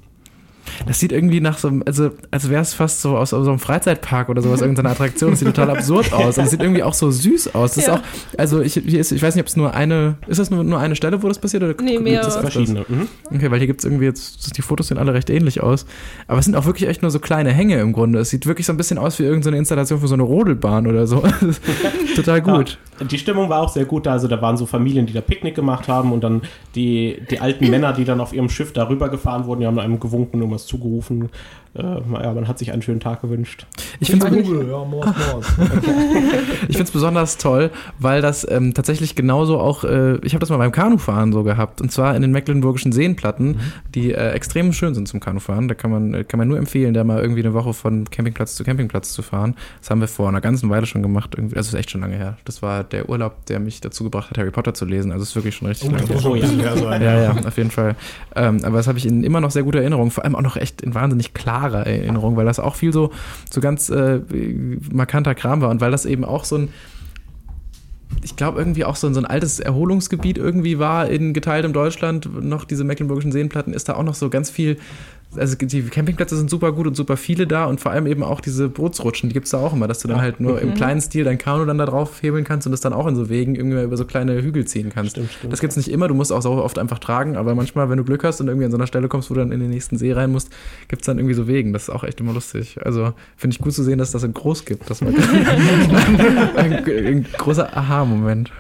Das 0.88 1.00
sieht 1.00 1.12
irgendwie 1.12 1.42
nach 1.42 1.58
so 1.58 1.68
einem, 1.68 1.84
also 1.86 2.12
als 2.32 2.50
wäre 2.50 2.62
es 2.62 2.74
fast 2.74 3.02
so 3.02 3.18
aus, 3.18 3.34
aus 3.34 3.44
so 3.46 3.50
einem 3.52 3.60
Freizeitpark 3.60 4.30
oder 4.30 4.42
sowas, 4.42 4.62
irgendeine 4.62 4.90
Attraktion. 4.90 5.32
Das 5.32 5.40
sieht 5.40 5.48
total 5.48 5.70
absurd 5.70 6.12
aus. 6.14 6.38
Und 6.38 6.46
es 6.46 6.52
sieht 6.52 6.62
irgendwie 6.62 6.84
auch 6.84 6.94
so 6.94 7.12
süß 7.12 7.56
aus. 7.56 7.74
Das 7.76 7.86
Ja. 7.88 7.96
ist 7.96 8.00
auch, 8.00 8.04
also 8.38 8.62
ich, 8.62 8.74
hier 8.74 9.00
ist, 9.00 9.12
ich 9.12 9.22
weiß 9.22 9.36
nicht, 9.36 9.44
ob 9.44 9.48
es 9.48 9.56
nur 9.58 9.74
eine, 9.74 10.16
ist 10.28 10.40
das 10.40 10.50
nur, 10.50 10.64
nur 10.64 10.80
eine 10.80 10.96
Stelle, 10.96 11.22
wo 11.24 11.28
das 11.28 11.40
passiert? 11.40 11.64
Oder 11.64 11.76
Nee, 11.82 11.96
es 12.16 12.26
öfters? 12.28 12.38
Verschiedene. 12.38 12.86
Mhm. 12.88 13.08
Okay, 13.34 13.52
weil 13.52 13.58
hier 13.60 13.68
gibt 13.68 13.82
es 13.82 13.86
irgendwie 13.86 14.06
jetzt, 14.06 14.56
die 14.58 14.62
Fotos 14.62 14.88
sehen 14.88 14.98
alle 14.98 15.14
recht 15.14 15.30
ähnlich 15.30 15.62
aus. 15.62 15.86
Aber 16.28 16.40
es 16.40 16.46
sind 16.46 16.56
auch 16.56 16.66
wirklich 16.66 16.88
echt 16.90 17.02
nur 17.02 17.12
so 17.12 17.20
kleine 17.20 17.52
Hänge 17.52 17.80
im 17.80 17.92
Grunde. 17.94 18.20
Es 18.20 18.30
sieht 18.30 18.46
wirklich 18.46 18.66
so 18.66 18.74
ein 18.74 18.78
bisschen 18.78 18.98
aus 18.98 19.20
wie 19.20 19.24
irgendeine 19.24 19.58
Installation 19.58 20.00
für 20.00 20.08
so 20.08 20.14
eine 20.14 20.24
Rodelbahn 20.24 20.88
oder 20.88 21.08
so. 21.08 21.24
total 22.16 22.42
gut. 22.42 22.78
Ja, 23.00 23.06
die 23.06 23.18
Stimmung 23.18 23.50
war 23.50 23.62
auch 23.62 23.70
sehr 23.70 23.86
gut 23.86 24.06
da. 24.06 24.12
Also 24.14 24.28
da 24.28 24.42
waren 24.42 24.58
so 24.58 24.66
Familien, 24.66 25.06
die 25.06 25.14
da 25.14 25.22
Picknick 25.22 25.56
gemacht 25.56 25.88
haben 25.88 26.12
und 26.12 26.24
dann 26.24 26.42
die, 26.76 27.22
die 27.30 27.40
alten 27.40 27.70
Männer, 27.70 27.94
die 27.94 28.06
dann 28.06 28.20
auf 28.22 28.34
ihrem 28.34 28.50
Schiff 28.50 28.74
darüber 28.74 29.10
gefahren 29.10 29.46
wurden, 29.46 29.62
die 29.62 29.66
haben 29.68 29.80
einem 29.80 30.00
gewunken 30.00 30.42
und 30.42 30.51
was 30.52 30.68
zugerufen. 30.68 31.30
Äh, 31.74 31.84
naja, 31.84 32.34
man 32.34 32.48
hat 32.50 32.60
sich 32.60 32.72
einen 32.74 32.82
schönen 32.82 33.00
Tag 33.00 33.22
gewünscht. 33.22 33.66
Ich 34.02 34.12
finde 34.12 34.28
es 34.28 34.46
ja, 36.78 36.84
besonders 36.94 37.38
toll, 37.38 37.72
weil 37.98 38.22
das 38.22 38.46
ähm, 38.50 38.74
tatsächlich 38.74 39.16
genauso 39.16 39.58
auch, 39.60 39.84
äh, 39.86 40.16
ich 40.18 40.34
habe 40.34 40.40
das 40.42 40.50
mal 40.50 40.58
beim 40.58 40.72
Kanufahren 40.74 41.32
so 41.32 41.44
gehabt, 41.44 41.80
und 41.80 41.92
zwar 41.92 42.16
in 42.16 42.22
den 42.22 42.32
mecklenburgischen 42.32 42.92
Seenplatten, 42.92 43.60
die 43.96 44.12
äh, 44.12 44.32
extrem 44.32 44.74
schön 44.74 44.94
sind 44.94 45.08
zum 45.08 45.20
Kanufahren. 45.22 45.68
Da 45.70 45.74
kann 45.76 45.92
man, 45.92 46.14
äh, 46.14 46.24
kann 46.26 46.38
man 46.40 46.48
nur 46.50 46.58
empfehlen, 46.58 46.94
da 46.94 47.04
mal 47.06 47.22
irgendwie 47.22 47.42
eine 47.42 47.54
Woche 47.54 47.74
von 47.74 48.04
Campingplatz 48.10 48.56
zu 48.56 48.64
Campingplatz 48.66 49.14
zu 49.14 49.22
fahren. 49.22 49.56
Das 49.80 49.90
haben 49.90 50.02
wir 50.02 50.10
vor 50.10 50.28
einer 50.28 50.42
ganzen 50.42 50.70
Weile 50.70 50.86
schon 50.86 51.02
gemacht, 51.02 51.36
irgendwie, 51.38 51.56
also 51.56 51.70
ist 51.70 51.80
echt 51.80 51.92
schon 51.92 52.02
lange 52.02 52.18
her. 52.18 52.38
Das 52.44 52.62
war 52.62 52.84
der 52.84 53.08
Urlaub, 53.08 53.46
der 53.46 53.60
mich 53.62 53.80
dazu 53.80 54.04
gebracht 54.04 54.30
hat, 54.30 54.38
Harry 54.38 54.52
Potter 54.52 54.74
zu 54.74 54.84
lesen. 54.86 55.12
Also 55.12 55.24
es 55.24 55.30
ist 55.30 55.36
wirklich 55.36 55.56
schon 55.56 55.68
richtig 55.70 55.90
Oh, 55.90 55.94
lange 55.94 56.08
muss 56.14 56.52
her. 56.52 56.76
sein. 56.78 57.02
Ja, 57.02 57.22
ja, 57.24 57.32
auf 57.48 57.58
jeden 57.58 57.72
Fall. 57.72 57.96
Ähm, 58.36 58.60
aber 58.64 58.78
das 58.78 58.88
habe 58.88 58.98
ich 58.98 59.06
in 59.06 59.24
immer 59.24 59.40
noch 59.40 59.52
sehr 59.52 59.64
gute 59.64 59.80
Erinnerung, 59.80 60.12
vor 60.12 60.26
allem 60.26 60.36
auch 60.36 60.42
noch 60.42 60.58
echt 60.58 60.82
in 60.82 60.94
wahnsinnig 60.96 61.34
klarer 61.62 61.86
Erinnerung, 61.86 62.36
weil 62.36 62.46
das 62.46 62.60
auch 62.60 62.76
viel 62.76 62.94
so, 62.94 63.12
so 63.52 63.62
ganz 63.62 63.90
äh, 63.90 64.20
markanter 64.92 65.36
Kram 65.36 65.62
war 65.62 65.70
und 65.70 65.82
weil 65.82 65.92
das 65.92 66.06
eben 66.06 66.26
auch 66.26 66.44
so 66.44 66.58
ein, 66.58 66.70
ich 68.24 68.36
glaube, 68.36 68.60
irgendwie 68.60 68.84
auch 68.86 68.96
so 68.96 69.08
ein, 69.08 69.14
so 69.14 69.22
ein 69.22 69.26
altes 69.26 69.60
Erholungsgebiet 69.60 70.38
irgendwie 70.38 70.80
war 70.80 71.10
in 71.10 71.34
geteiltem 71.34 71.74
Deutschland, 71.74 72.44
noch 72.44 72.66
diese 72.66 72.84
mecklenburgischen 72.84 73.32
Seenplatten, 73.32 73.74
ist 73.74 73.90
da 73.90 73.96
auch 73.96 74.04
noch 74.04 74.16
so 74.16 74.30
ganz 74.30 74.50
viel 74.50 74.78
also 75.38 75.56
die 75.56 75.82
Campingplätze 75.84 76.36
sind 76.36 76.50
super 76.50 76.72
gut 76.72 76.88
und 76.88 76.96
super 76.96 77.18
viele 77.18 77.48
da 77.48 77.66
und 77.66 77.80
vor 77.80 77.92
allem 77.92 78.06
eben 78.08 78.24
auch 78.24 78.42
diese 78.42 78.70
Bootsrutschen, 78.70 79.30
die 79.30 79.34
gibt 79.34 79.46
es 79.46 79.52
da 79.52 79.60
auch 79.60 79.74
immer, 79.74 79.88
dass 79.88 80.00
du 80.00 80.08
dann 80.08 80.22
halt 80.22 80.40
nur 80.40 80.62
im 80.62 80.74
kleinen 80.74 81.02
Stil 81.02 81.24
dein 81.24 81.38
Kanu 81.38 81.66
dann 81.66 81.78
da 81.78 81.86
drauf 81.86 82.22
hebeln 82.22 82.44
kannst 82.44 82.68
und 82.68 82.72
das 82.72 82.82
dann 82.82 82.94
auch 82.94 83.08
in 83.08 83.16
so 83.16 83.30
Wegen 83.30 83.56
irgendwie 83.56 83.82
über 83.82 83.98
so 83.98 84.06
kleine 84.06 84.42
Hügel 84.42 84.66
ziehen 84.66 84.90
kannst. 84.94 85.12
Stimmt, 85.12 85.32
stimmt, 85.32 85.54
das 85.54 85.62
gibt 85.62 85.72
es 85.72 85.78
nicht 85.78 85.90
immer, 85.90 86.08
du 86.08 86.14
musst 86.14 86.34
auch 86.34 86.42
so 86.42 86.52
oft 86.52 86.78
einfach 86.78 87.00
tragen, 87.00 87.38
aber 87.38 87.56
manchmal, 87.56 87.90
wenn 87.90 87.98
du 87.98 88.04
Glück 88.04 88.24
hast 88.24 88.42
und 88.42 88.48
irgendwie 88.48 88.66
an 88.66 88.72
so 88.72 88.78
einer 88.78 88.88
Stelle 88.88 89.08
kommst, 89.08 89.30
wo 89.30 89.34
du 89.34 89.40
dann 89.40 89.52
in 89.52 89.60
den 89.60 89.70
nächsten 89.70 89.98
See 89.98 90.12
rein 90.12 90.32
musst, 90.32 90.52
gibt 90.88 91.04
es 91.04 91.06
dann 91.06 91.18
irgendwie 91.18 91.36
so 91.36 91.48
Wegen. 91.48 91.74
Das 91.74 91.84
ist 91.84 91.90
auch 91.90 92.04
echt 92.04 92.20
immer 92.20 92.34
lustig. 92.34 92.78
Also 92.84 93.14
finde 93.38 93.56
ich 93.56 93.62
gut 93.62 93.74
zu 93.74 93.84
sehen, 93.84 93.98
dass 93.98 94.12
das 94.12 94.24
in 94.24 94.34
groß 94.34 94.66
gibt. 94.66 94.90
Das 94.90 95.02
war 95.02 95.10
ein, 96.56 96.74
ein 96.86 97.26
großer 97.38 97.76
Aha-Moment. 97.76 98.52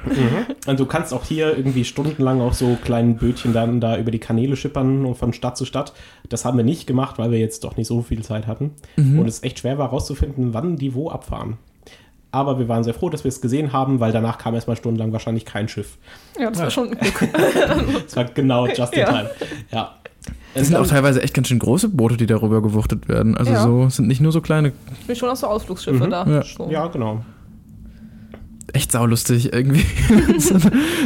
Und 0.68 0.80
du 0.80 0.86
kannst 0.86 1.14
auch 1.14 1.26
hier 1.26 1.58
irgendwie 1.58 1.84
stundenlang 1.84 2.42
auf 2.42 2.54
so 2.54 2.78
kleinen 2.84 3.18
Bötchen 3.18 3.54
dann 3.54 3.82
da 3.82 3.98
über 3.98 4.12
die 4.12 4.20
Kanäle 4.20 4.56
schippern 4.56 5.06
und 5.06 5.18
von 5.18 5.34
Stadt 5.34 5.58
zu 5.58 5.66
Stadt. 5.66 5.94
Das 6.30 6.46
haben 6.46 6.58
wir 6.58 6.61
nicht 6.64 6.88
gemacht, 6.88 7.18
weil 7.18 7.32
wir 7.32 7.40
jetzt 7.40 7.64
doch 7.64 7.78
nicht 7.78 7.88
so 7.88 8.02
viel 8.02 8.24
Zeit 8.24 8.48
hatten. 8.48 8.72
Und 8.98 9.28
es 9.28 9.44
echt 9.44 9.60
schwer 9.60 9.78
war 9.78 9.88
herauszufinden, 9.88 10.54
wann 10.54 10.76
die 10.78 10.94
wo 10.94 11.10
abfahren. 11.10 11.58
Aber 12.34 12.60
wir 12.60 12.70
waren 12.70 12.84
sehr 12.86 12.94
froh, 12.94 13.10
dass 13.10 13.26
wir 13.26 13.30
es 13.30 13.42
gesehen 13.42 13.74
haben, 13.74 14.00
weil 14.00 14.14
danach 14.14 14.38
kam 14.38 14.54
erstmal 14.56 14.78
stundenlang 14.78 15.12
wahrscheinlich 15.12 15.44
kein 15.46 15.68
Schiff. 15.68 15.98
Ja, 16.40 16.50
das 16.50 16.60
war 16.62 16.70
schon 16.72 16.92
Glück. 16.92 17.30
Es 18.08 18.16
war 18.16 18.24
genau 18.26 18.68
just 18.68 18.94
in 18.94 19.00
Ja. 19.00 19.06
time. 19.08 19.30
Ja. 19.72 19.96
Es 20.54 20.68
sind 20.68 20.76
auch 20.78 20.88
teilweise 20.88 21.22
echt 21.22 21.34
ganz 21.34 21.48
schön 21.50 21.60
große 21.60 21.90
Boote, 21.90 22.16
die 22.18 22.26
darüber 22.28 22.62
gewuchtet 22.62 23.08
werden. 23.10 23.36
Also 23.36 23.52
Ja. 23.52 23.64
so 23.64 23.84
es 23.86 23.96
sind 23.98 24.08
nicht 24.08 24.22
nur 24.22 24.32
so 24.32 24.40
kleine, 24.42 24.72
Ich 25.02 25.08
bin 25.08 25.16
schon 25.16 25.30
aus 25.30 25.42
so 25.42 25.48
Ausflugsschiffe 25.48 26.08
da. 26.08 26.26
Ja. 26.26 26.44
So. 26.44 26.70
Ja, 26.70 26.88
genau. 26.88 27.24
Echt 28.74 28.92
saulustig 28.92 29.54
irgendwie. 29.54 29.86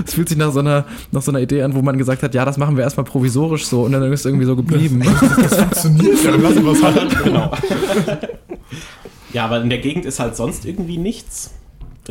Es 0.06 0.14
fühlt 0.14 0.30
sich 0.30 0.38
nach 0.38 0.52
so, 0.52 0.60
einer, 0.60 0.86
nach 1.12 1.22
so 1.22 1.32
einer 1.32 1.40
Idee 1.40 1.64
an, 1.64 1.74
wo 1.74 1.82
man 1.82 1.98
gesagt 1.98 2.24
hat, 2.24 2.34
ja, 2.34 2.46
das 2.46 2.58
machen 2.58 2.76
wir 2.78 2.84
erstmal 2.84 3.06
provisorisch 3.06 3.66
so 3.66 3.84
und 3.84 3.92
dann 3.92 4.04
ist 4.12 4.22
es 4.22 4.26
irgendwie 4.26 4.46
so 4.46 4.56
geblieben. 4.56 5.04
Das 5.42 5.58
funktioniert 5.58 6.24
ja, 6.24 6.32
dann 6.32 6.42
lassen 6.42 6.66
wir 6.66 6.72
es 6.72 6.84
halt. 6.84 7.24
genau. 7.24 7.52
ja, 9.34 9.46
aber 9.46 9.62
in 9.62 9.70
der 9.70 9.80
Gegend 9.80 10.06
ist 10.06 10.20
halt 10.20 10.36
sonst 10.36 10.66
irgendwie 10.66 10.98
nichts. 10.98 11.54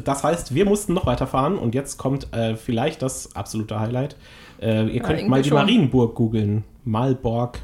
Das 0.03 0.25
heißt, 0.25 0.55
wir 0.55 0.65
mussten 0.65 0.93
noch 0.93 1.07
weiterfahren 1.07 1.57
und 1.57 1.75
jetzt 1.75 1.99
kommt 1.99 2.33
äh, 2.35 2.57
vielleicht 2.57 3.03
das 3.03 3.37
absolute 3.37 3.79
Highlight. 3.79 4.17
Äh, 4.61 4.89
ihr 4.89 5.01
könnt 5.01 5.19
irgendwie 5.19 5.31
mal 5.31 5.43
die 5.43 5.49
schon. 5.51 5.59
Marienburg 5.59 6.15
googeln. 6.15 6.65
Malborg. 6.85 7.61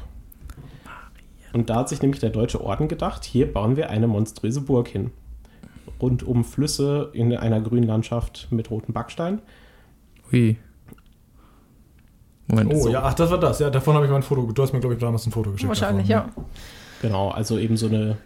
Und 1.53 1.69
da 1.69 1.77
hat 1.77 1.89
sich 1.89 2.01
nämlich 2.01 2.21
der 2.21 2.29
Deutsche 2.29 2.63
Orden 2.63 2.87
gedacht, 2.87 3.25
hier 3.25 3.51
bauen 3.51 3.75
wir 3.75 3.89
eine 3.89 4.07
monströse 4.07 4.61
Burg 4.61 4.87
hin. 4.87 5.11
Rund 6.01 6.23
um 6.23 6.43
Flüsse 6.43 7.09
in 7.13 7.35
einer 7.35 7.61
grünen 7.61 7.87
Landschaft 7.87 8.47
mit 8.51 8.69
rotem 8.71 8.93
Backstein. 8.93 9.41
Ui. 10.33 10.57
Moment. 12.47 12.71
Oh 12.73 12.83
So. 12.83 12.89
ja, 12.89 13.03
ach, 13.03 13.13
das 13.13 13.29
war 13.31 13.39
das. 13.39 13.59
Ja, 13.59 13.69
davon 13.69 13.95
habe 13.95 14.05
ich 14.05 14.11
mal 14.11 14.17
ein 14.17 14.23
Foto. 14.23 14.41
Du 14.51 14.61
hast 14.63 14.73
mir, 14.73 14.79
glaube 14.79 14.95
ich, 14.95 14.99
damals 15.01 15.25
ein 15.25 15.31
Foto 15.31 15.51
geschickt. 15.51 15.67
Wahrscheinlich, 15.69 16.07
davon. 16.07 16.31
ja. 16.37 16.43
Genau, 17.01 17.29
also 17.29 17.57
eben 17.57 17.77
so 17.77 17.87
eine 17.87 18.17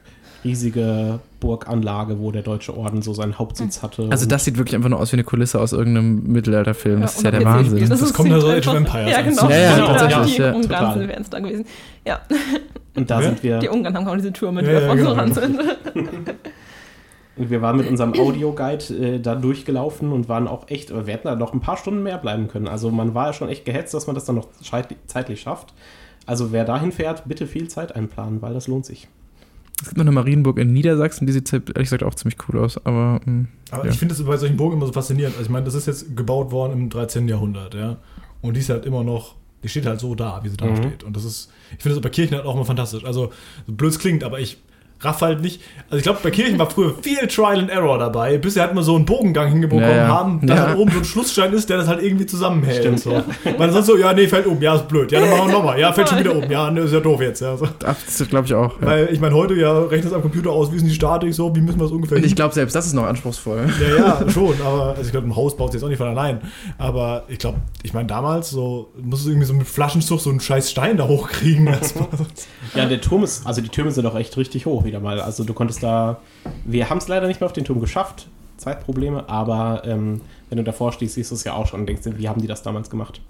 riesige 0.44 1.20
Burganlage, 1.40 2.20
wo 2.20 2.32
der 2.32 2.44
Deutsche 2.44 2.78
Orden 2.78 3.02
so 3.02 3.14
seinen 3.14 3.40
Hauptsitz 3.40 3.82
hatte. 3.82 4.08
Also 4.12 4.28
das 4.28 4.46
sieht 4.46 4.58
wirklich 4.58 4.76
einfach 4.76 4.90
nur 4.90 5.00
aus 5.00 5.12
wie 5.12 5.16
eine 5.16 5.24
Kulisse 5.24 5.60
aus 5.60 5.74
irgendeinem 5.74 6.24
Mittelalterfilm. 6.32 7.02
Das 7.02 7.16
ist 7.18 7.24
ja 7.24 7.32
der 7.32 7.44
Wahnsinn. 7.44 7.90
Das 7.90 8.02
ist 8.02 8.14
kommt 8.14 8.30
ja 8.30 8.40
so 8.40 8.50
Age 8.50 8.68
of 8.68 8.76
Empires 8.76 9.12
Ja, 9.12 9.22
genau. 9.22 9.50
Ja, 9.50 9.58
ja, 9.58 9.76
Genau, 9.76 9.88
tatsächlich, 9.88 10.36
Die 10.36 10.42
ja. 10.44 10.52
Ungarn 10.54 10.94
Total. 10.94 11.08
wären 11.08 11.22
es 11.24 11.30
da 11.32 11.40
gewesen. 11.40 11.66
Ja, 12.06 12.20
und 12.96 13.10
da 13.10 13.20
Wer? 13.20 13.26
sind 13.30 13.44
wir. 13.44 13.60
die 13.60 13.70
Ungarn 13.70 13.96
haben 13.96 14.08
auch 14.08 14.16
diese 14.16 14.34
Türme, 14.34 14.62
die 14.62 14.68
Ja, 14.70 14.82
ja, 14.82 14.94
genau. 14.94 15.10
so 15.12 15.16
ran 15.16 15.34
sind. 15.34 15.60
Und 17.38 17.50
wir 17.50 17.62
waren 17.62 17.76
mit 17.78 17.90
unserem 17.90 18.14
Audioguide 18.14 18.86
äh, 19.16 19.20
da 19.20 19.36
durchgelaufen 19.36 20.12
und 20.14 20.30
waren 20.30 20.48
auch 20.48 20.70
echt, 20.70 20.92
aber 20.92 21.06
wir 21.06 21.14
hätten 21.14 21.28
da 21.28 21.36
noch 21.36 21.54
ein 21.54 21.60
paar 21.60 21.76
Stunden 21.78 22.02
mehr 22.04 22.18
bleiben 22.18 22.48
können. 22.48 22.68
Also 22.68 22.92
man 22.92 23.14
war 23.14 23.28
ja 23.28 23.34
schon 23.34 23.50
echt 23.50 23.66
gehetzt, 23.66 23.94
dass 23.94 24.08
man 24.08 24.16
das 24.16 24.24
dann 24.26 24.36
noch 24.36 24.48
zeitlich 25.08 25.42
schafft. 25.42 25.74
Also 26.26 26.52
wer 26.52 26.64
dahin 26.66 26.92
fährt, 26.92 27.28
bitte 27.28 27.46
viel 27.46 27.68
Zeit 27.68 27.94
einplanen, 27.96 28.42
weil 28.42 28.54
das 28.54 28.68
lohnt 28.68 28.86
sich. 28.86 29.08
Es 29.82 29.88
gibt 29.90 29.98
noch 29.98 30.04
eine 30.06 30.12
Marienburg 30.14 30.58
in 30.58 30.72
Niedersachsen, 30.72 31.28
die 31.28 31.34
sieht 31.34 31.52
ehrlich 31.52 31.74
gesagt 31.76 32.04
auch 32.04 32.16
ziemlich 32.16 32.38
cool 32.48 32.60
aus. 32.60 32.78
Aber 32.86 33.20
hm, 33.26 33.50
Aber 33.72 33.84
Ja. 33.86 33.92
ich 33.92 34.00
finde 34.00 34.14
es 34.16 34.24
bei 34.24 34.38
solchen 34.38 34.56
Burgen 34.56 34.78
immer 34.78 34.86
so 34.86 34.94
faszinierend. 34.94 35.36
Also 35.36 35.48
ich 35.48 35.52
meine, 35.52 35.66
das 35.66 35.76
ist 35.76 35.88
jetzt 35.88 36.16
gebaut 36.16 36.52
worden 36.52 36.72
im 36.74 36.90
13. 36.90 37.28
Jahrhundert, 37.28 37.74
ja. 37.74 37.98
Und 38.42 38.54
die 38.56 38.62
ist 38.62 38.70
halt 38.70 38.86
immer 38.86 39.04
noch, 39.04 39.36
die 39.64 39.68
steht 39.68 39.86
halt 39.86 40.00
so 40.00 40.16
da, 40.16 40.40
wie 40.44 40.50
sie 40.50 40.56
da 40.58 40.68
Mhm. 40.68 40.78
steht. 40.78 41.04
Und 41.04 41.18
das 41.18 41.26
ist, 41.26 41.52
ich 41.76 41.84
finde 41.84 41.96
das 41.96 42.02
bei 42.02 42.10
Kirchen 42.10 42.36
halt 42.38 42.46
auch 42.46 42.56
immer 42.56 42.64
fantastisch. 42.66 43.04
Also, 43.04 43.32
so 43.68 43.74
blöd 43.74 44.00
klingt, 44.00 44.24
aber 44.24 44.40
ich 44.40 44.58
raff 45.06 45.22
halt 45.22 45.42
nicht. 45.42 45.62
Also 45.86 45.98
ich 45.98 46.04
glaube, 46.04 46.20
bei 46.24 46.32
Kirchen 46.32 46.58
war 46.60 46.70
früher 46.70 46.94
viel 47.02 47.28
Trial 47.28 47.60
and 47.60 47.70
Error 47.70 47.98
dabei, 48.00 48.38
bis 48.38 48.56
sie 48.56 48.62
halt 48.62 48.74
mal 48.74 48.84
so 48.84 48.96
einen 48.96 49.06
Bogengang 49.06 49.50
hingebekommen 49.52 49.90
Ja, 49.90 49.96
ja. 49.96 50.08
haben, 50.08 50.46
dass 50.46 50.58
Ja. 50.60 50.68
halt 50.68 50.78
oben 50.78 50.92
so 50.92 50.98
ein 51.00 51.06
Schlussstein 51.06 51.54
ist, 51.54 51.70
der 51.70 51.78
das 51.78 51.88
halt 51.88 52.02
irgendwie 52.04 52.26
zusammenhält. 52.26 52.80
Stimmt, 52.80 53.00
so. 53.00 53.12
ja. 53.12 53.24
Weil 53.58 53.72
sonst 53.72 53.86
so, 53.86 53.98
ja, 53.98 54.12
nee, 54.14 54.28
fällt 54.28 54.48
um, 54.48 54.62
ja, 54.62 54.76
ist 54.76 54.88
blöd. 54.88 55.12
Ja, 55.12 55.20
dann 55.22 55.30
machen 55.30 55.48
wir 55.48 55.54
nochmal. 55.54 55.80
Ja, 55.80 55.94
fällt 55.94 56.10
schon 56.10 56.20
wieder 56.20 56.36
um. 56.36 56.50
Ja, 56.52 56.70
nee, 56.72 56.82
ist 56.82 56.92
ja 56.94 57.00
doof 57.00 57.22
jetzt. 57.22 57.42
Ja, 57.42 57.56
so. 57.56 57.68
das 57.80 58.28
glaube 58.30 58.48
ich 58.48 58.54
auch. 58.54 58.82
Ja. 58.82 58.88
Weil 58.88 59.10
ich 59.12 59.20
meine, 59.20 59.36
heute 59.36 59.54
ja 59.54 59.78
rechnet 59.80 60.08
es 60.08 60.14
am 60.14 60.22
Computer 60.22 60.50
aus, 60.52 60.72
wie 60.72 60.76
ist 60.76 60.82
denn 60.82 60.90
die 60.90 60.96
Statik 60.96 61.34
so, 61.34 61.56
wie 61.56 61.62
müssen 61.62 61.80
wir 61.80 61.86
es 61.86 61.92
ungefähr 61.92 62.18
Und 62.18 62.26
ich 62.26 62.36
glaube, 62.36 62.54
selbst 62.54 62.76
das 62.76 62.88
ist 62.88 62.94
noch 62.94 63.06
anspruchsvoll. 63.06 63.68
ja, 63.80 63.96
ja, 64.24 64.30
schon, 64.30 64.56
aber 64.66 64.90
also 64.90 65.02
ich 65.04 65.12
glaube, 65.12 65.28
ein 65.28 65.36
Haus 65.36 65.56
baut 65.56 65.72
sich 65.72 65.80
jetzt 65.80 65.86
auch 65.86 65.90
nicht 65.90 65.98
von 66.00 66.08
allein. 66.08 66.40
Aber 66.78 67.24
ich 67.28 67.38
glaube, 67.40 67.60
ich 67.84 67.94
meine, 67.94 68.08
damals 68.08 68.50
so, 68.50 68.92
musst 69.02 69.26
du 69.26 69.30
irgendwie 69.30 69.48
so 69.48 69.54
mit 69.54 69.68
Flaschenzug 69.68 70.20
so 70.20 70.30
einen 70.30 70.40
scheiß 70.40 70.72
Stein 70.72 70.98
da 70.98 71.08
hochkriegen. 71.08 71.70
Ja, 72.76 72.86
der 72.86 73.02
Turm 73.02 73.24
ist, 73.24 73.46
also 73.46 73.62
die 73.62 73.70
Türme 73.70 73.92
sind 73.92 74.06
auch 74.06 74.16
echt 74.16 74.36
richtig 74.38 74.66
hoch 74.66 74.84
wieder 74.96 75.04
mal. 75.04 75.22
Also 75.22 75.44
du 75.44 75.54
konntest 75.54 75.84
da, 75.84 76.18
wir 76.64 76.90
haben 76.90 76.98
es 76.98 77.08
leider 77.08 77.28
nicht 77.28 77.42
mehr 77.42 77.46
auf 77.46 77.54
den 77.54 77.66
Turm 77.66 77.80
geschafft, 77.80 78.28
Zeitprobleme, 78.58 79.28
aber 79.28 79.84
ähm, 79.86 80.22
wenn 80.50 80.58
du 80.58 80.64
davor 80.64 80.92
stehst, 80.94 81.16
siehst 81.16 81.32
du 81.32 81.36
es 81.36 81.44
ja 81.44 81.54
auch 81.54 81.68
schon 81.68 81.82
und 81.82 81.88
denkst, 81.88 82.04
wie 82.06 82.30
haben 82.30 82.42
die 82.42 82.48
das 82.48 82.64
damals 82.64 82.90
gemacht? 82.90 83.22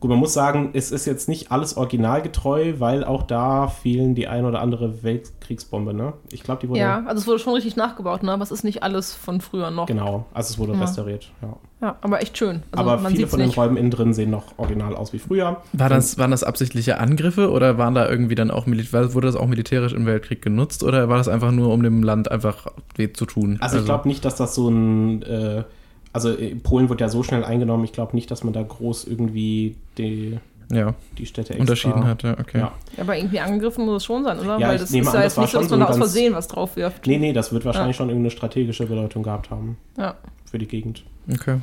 Gut, 0.00 0.10
man 0.10 0.18
muss 0.20 0.32
sagen, 0.32 0.70
es 0.74 0.92
ist 0.92 1.06
jetzt 1.06 1.28
nicht 1.28 1.50
alles 1.50 1.76
originalgetreu, 1.76 2.74
weil 2.78 3.02
auch 3.02 3.24
da 3.24 3.66
fehlen 3.66 4.14
die 4.14 4.28
ein 4.28 4.44
oder 4.44 4.60
andere 4.60 5.02
Weltkriegsbombe, 5.02 5.92
ne? 5.92 6.12
Ich 6.30 6.44
glaube, 6.44 6.60
die 6.60 6.68
wurde. 6.68 6.78
Ja, 6.80 7.02
also 7.06 7.20
es 7.20 7.26
wurde 7.26 7.40
schon 7.40 7.54
richtig 7.54 7.74
nachgebaut, 7.74 8.22
ne? 8.22 8.32
aber 8.32 8.42
es 8.44 8.52
ist 8.52 8.62
nicht 8.62 8.84
alles 8.84 9.12
von 9.12 9.40
früher 9.40 9.72
noch. 9.72 9.86
Genau, 9.86 10.26
also 10.32 10.52
es 10.52 10.58
wurde 10.58 10.74
Ja. 10.74 10.80
restauriert, 10.80 11.32
ja. 11.42 11.56
Ja, 11.80 11.96
aber 12.00 12.22
echt 12.22 12.36
schön. 12.38 12.62
Also 12.72 12.90
aber 12.90 13.00
man 13.02 13.12
viele 13.12 13.26
von 13.26 13.38
den 13.40 13.48
nicht. 13.48 13.58
Räumen 13.58 13.76
innen 13.76 13.90
drin 13.90 14.12
sehen 14.12 14.30
noch 14.30 14.56
original 14.56 14.94
aus 14.96 15.12
wie 15.12 15.18
früher. 15.18 15.62
War 15.72 15.88
das, 15.88 16.16
waren 16.18 16.30
das 16.32 16.42
absichtliche 16.44 16.98
Angriffe 16.98 17.50
oder 17.50 17.78
waren 17.78 17.94
da 17.94 18.08
irgendwie 18.08 18.34
dann 18.34 18.50
auch 18.50 18.66
Militär, 18.66 19.14
wurde 19.14 19.26
das 19.28 19.36
auch 19.36 19.46
militärisch 19.46 19.92
im 19.94 20.06
Weltkrieg 20.06 20.42
genutzt 20.42 20.82
oder 20.84 21.08
war 21.08 21.18
das 21.18 21.28
einfach 21.28 21.50
nur, 21.52 21.72
um 21.72 21.82
dem 21.82 22.02
Land 22.04 22.30
einfach 22.30 22.66
weh 22.96 23.12
zu 23.12 23.26
tun? 23.26 23.58
Also, 23.60 23.78
ich 23.78 23.84
glaube 23.84 24.06
nicht, 24.08 24.24
dass 24.24 24.36
das 24.36 24.54
so 24.54 24.68
ein. 24.68 25.22
Äh, 25.22 25.64
also 26.12 26.30
äh, 26.30 26.54
Polen 26.54 26.88
wird 26.88 27.00
ja 27.00 27.08
so 27.08 27.22
schnell 27.22 27.44
eingenommen. 27.44 27.84
Ich 27.84 27.92
glaube 27.92 28.14
nicht, 28.16 28.30
dass 28.30 28.44
man 28.44 28.52
da 28.52 28.62
groß 28.62 29.04
irgendwie 29.04 29.76
die, 29.96 30.38
ja, 30.72 30.94
die 31.16 31.26
Städte 31.26 31.50
extra 31.54 31.60
unterschieden 31.60 32.04
hat, 32.06 32.22
ja, 32.22 32.32
okay. 32.38 32.58
Ja. 32.58 32.72
Ja, 32.96 33.02
aber 33.02 33.16
irgendwie 33.16 33.40
angegriffen 33.40 33.84
muss 33.86 33.96
es 33.98 34.04
schon 34.04 34.24
sein, 34.24 34.38
oder? 34.38 34.58
Ja, 34.58 34.68
Weil 34.68 34.78
das 34.78 34.90
ist 34.90 34.96
an, 34.96 35.04
ja 35.04 35.12
das 35.12 35.22
jetzt 35.24 35.36
war 35.36 35.44
nicht 35.44 35.54
dass 35.54 35.60
schon 35.60 35.60
man 35.62 35.68
so 35.68 35.76
da 35.76 35.84
ein 35.86 35.90
aus 35.92 35.96
Versehen 35.98 36.34
was 36.34 36.48
drauf 36.48 36.76
wirft. 36.76 37.06
Nee, 37.06 37.18
nee, 37.18 37.32
das 37.32 37.52
wird 37.52 37.64
wahrscheinlich 37.64 37.96
Ja. 37.96 37.98
schon 37.98 38.08
irgendeine 38.08 38.30
strategische 38.30 38.86
Bedeutung 38.86 39.22
gehabt 39.22 39.50
haben 39.50 39.76
Ja. 39.96 40.14
für 40.50 40.58
die 40.58 40.66
Gegend. 40.66 41.04
Okay. 41.32 41.58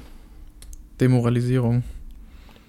Demoralisierung. 1.00 1.84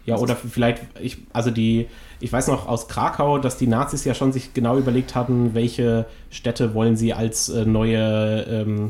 Ja, 0.05 0.17
oder 0.19 0.37
vielleicht, 0.37 0.83
ich, 1.01 1.19
also 1.33 1.51
die, 1.51 1.87
ich 2.21 2.33
weiß 2.33 2.47
noch 2.49 2.69
aus 2.69 2.87
Krakau, 2.87 3.39
dass 3.39 3.57
die 3.59 3.67
Nazis 3.67 4.05
ja 4.05 4.15
schon 4.15 4.33
sich 4.33 4.55
genau 4.55 4.79
überlegt 4.79 5.15
hatten, 5.17 5.55
welche 5.55 6.07
Städte 6.31 6.75
wollen 6.75 6.97
sie 6.97 7.13
als 7.13 7.49
äh, 7.49 7.65
neue 7.65 8.43
ähm, 8.49 8.89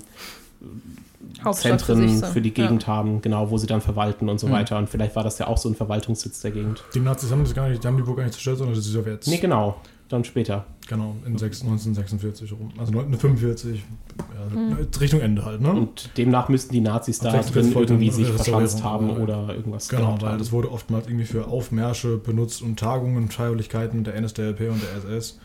Hauptstadt 1.45 1.81
für 1.83 1.95
Zentren 1.95 2.09
sich 2.09 2.19
so. 2.21 2.27
für 2.27 2.41
die 2.41 2.53
Gegend 2.55 2.87
haben, 2.87 3.21
genau, 3.23 3.51
wo 3.51 3.59
sie 3.59 3.67
dann 3.67 3.81
verwalten 3.81 4.29
und 4.29 4.41
so 4.41 4.51
weiter. 4.51 4.79
Und 4.79 4.89
vielleicht 4.89 5.15
war 5.17 5.23
das 5.25 5.39
ja 5.39 5.47
auch 5.47 5.59
so 5.59 5.69
ein 5.69 5.75
Verwaltungssitz 5.75 6.41
der 6.41 6.51
Gegend. 6.51 6.83
Die 6.95 7.01
Nazis 7.01 7.31
haben 7.31 7.45
das 7.45 7.55
gar 7.55 7.69
nicht, 7.69 7.83
die 7.83 7.87
haben 7.89 7.97
die 7.97 8.03
Burg 8.03 8.17
gar 8.17 8.25
nicht 8.25 8.35
zerstört, 8.35 8.59
sondern 8.59 8.75
das 8.77 8.87
ist 8.87 8.93
Sowjets. 8.93 9.27
Nee, 9.27 9.39
genau, 9.39 9.77
dann 10.09 10.25
später. 10.25 10.65
Genau, 10.89 11.17
in 11.27 11.37
sechs- 11.37 11.63
1946 11.63 12.53
rum. 12.53 12.71
Also 12.79 12.93
1945, 12.93 13.83
ja, 14.19 14.77
Richtung 15.01 15.21
Ende 15.21 15.45
halt, 15.45 15.61
ne? 15.61 15.73
Und 15.73 16.11
demnach 16.17 16.49
müssten 16.49 16.73
die 16.73 16.81
Nazis 16.81 17.19
da 17.19 17.29
Ab 17.31 17.43
46 17.43 17.73
drin 17.75 17.83
irgendwie 17.89 18.11
sich 18.11 18.29
verschanzt 18.29 18.85
haben 18.85 19.11
oder 19.11 19.49
irgendwas 19.55 19.89
Genau, 19.89 20.17
weil 20.21 20.31
haben. 20.31 20.39
das 20.39 20.53
wurde 20.53 20.71
oftmals 20.71 21.07
irgendwie 21.09 21.25
für 21.27 21.49
Aufmärsche 21.49 22.19
benutzt 22.19 22.63
und 22.63 22.79
Tagungen 22.79 23.17
und 23.17 23.35
Feierlichkeiten 23.35 24.05
der 24.05 24.15
NSDAP 24.21 24.61
und 24.71 24.81
der 24.81 24.95
SS. 25.11 25.39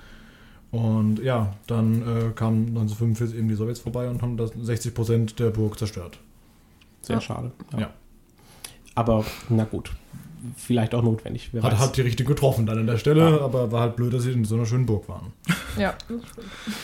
Und 0.72 1.19
ja, 1.19 1.53
dann 1.68 2.02
äh, 2.02 2.31
kamen 2.34 2.68
1945 2.69 3.38
eben 3.38 3.49
die 3.49 3.56
Sowjets 3.56 3.80
vorbei 3.81 4.07
und 4.10 4.22
haben 4.22 4.38
das 4.38 4.52
60 4.60 4.93
Prozent 4.93 5.39
der 5.39 5.49
Burg 5.49 5.77
zerstört. 5.77 6.18
Sehr 7.02 7.15
Ja. 7.18 7.22
schade. 7.22 7.52
Ja. 7.77 7.89
Aber 8.95 9.26
na 9.49 9.64
gut, 9.65 9.91
vielleicht 10.56 10.95
auch 10.95 11.02
notwendig. 11.03 11.49
Wer 11.52 11.64
Hat 11.64 11.73
weiß. 11.73 11.80
halt 11.80 11.98
die 11.98 12.02
richtige 12.02 12.27
getroffen 12.30 12.65
dann 12.65 12.77
an 12.80 12.88
der 12.88 12.98
Stelle, 12.98 13.30
Ja. 13.31 13.41
aber 13.41 13.72
war 13.72 13.81
halt 13.81 13.95
blöd, 13.98 14.14
dass 14.14 14.23
sie 14.23 14.31
in 14.31 14.45
so 14.45 14.56
einer 14.56 14.65
schönen 14.65 14.85
Burg 14.85 15.10
waren. 15.10 15.34
Ja. 15.77 15.93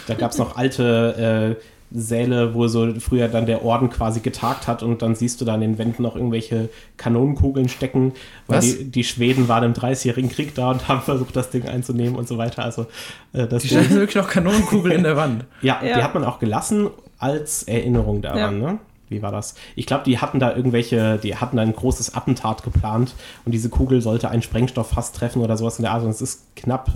Da 0.07 0.15
gab 0.15 0.31
es 0.31 0.37
noch 0.37 0.55
alte 0.57 1.57
äh, 1.59 1.63
Säle, 1.91 2.53
wo 2.53 2.67
so 2.67 2.93
früher 2.99 3.27
dann 3.29 3.45
der 3.45 3.63
Orden 3.63 3.89
quasi 3.89 4.19
getagt 4.19 4.67
hat 4.67 4.83
und 4.83 5.01
dann 5.01 5.15
siehst 5.15 5.39
du 5.39 5.45
da 5.45 5.53
an 5.53 5.61
den 5.61 5.77
Wänden 5.77 6.03
noch 6.03 6.15
irgendwelche 6.15 6.69
Kanonenkugeln 6.97 7.69
stecken, 7.69 8.13
weil 8.47 8.61
die, 8.61 8.83
die 8.91 9.03
Schweden 9.03 9.47
waren 9.47 9.63
im 9.63 9.73
Dreißigjährigen 9.73 10.29
Krieg 10.29 10.53
da 10.55 10.71
und 10.71 10.87
haben 10.87 11.01
versucht, 11.01 11.35
das 11.35 11.49
Ding 11.49 11.65
einzunehmen 11.67 12.15
und 12.15 12.27
so 12.27 12.37
weiter. 12.37 12.63
Also 12.63 12.87
äh, 13.33 13.47
das 13.47 13.63
Die 13.63 13.69
Ding, 13.69 13.79
stellen 13.83 13.99
wirklich 13.99 14.15
noch 14.15 14.29
Kanonenkugeln 14.29 14.97
in 14.97 15.03
der 15.03 15.15
Wand. 15.15 15.45
ja, 15.61 15.79
Ja. 15.85 15.95
die 15.97 16.03
hat 16.03 16.13
man 16.13 16.25
auch 16.25 16.39
gelassen 16.39 16.89
als 17.19 17.63
Erinnerung 17.63 18.21
daran, 18.21 18.59
ne? 18.59 18.79
Wie 19.09 19.21
war 19.21 19.31
das? 19.31 19.55
Ich 19.77 19.85
glaube, 19.85 20.03
die 20.03 20.19
hatten 20.19 20.37
da 20.41 20.53
irgendwelche, 20.53 21.17
die 21.23 21.37
hatten 21.37 21.55
da 21.55 21.63
ein 21.63 21.71
großes 21.71 22.13
Attentat 22.15 22.63
geplant 22.63 23.15
und 23.45 23.53
diese 23.53 23.69
Kugel 23.69 24.01
sollte 24.01 24.29
ein 24.29 24.41
Sprengstofffass 24.41 25.13
treffen 25.13 25.41
oder 25.41 25.55
sowas 25.55 25.79
in 25.79 25.83
der 25.83 25.93
Art 25.93 26.03
und 26.03 26.09
es 26.09 26.21
ist 26.21 26.53
knapp 26.57 26.91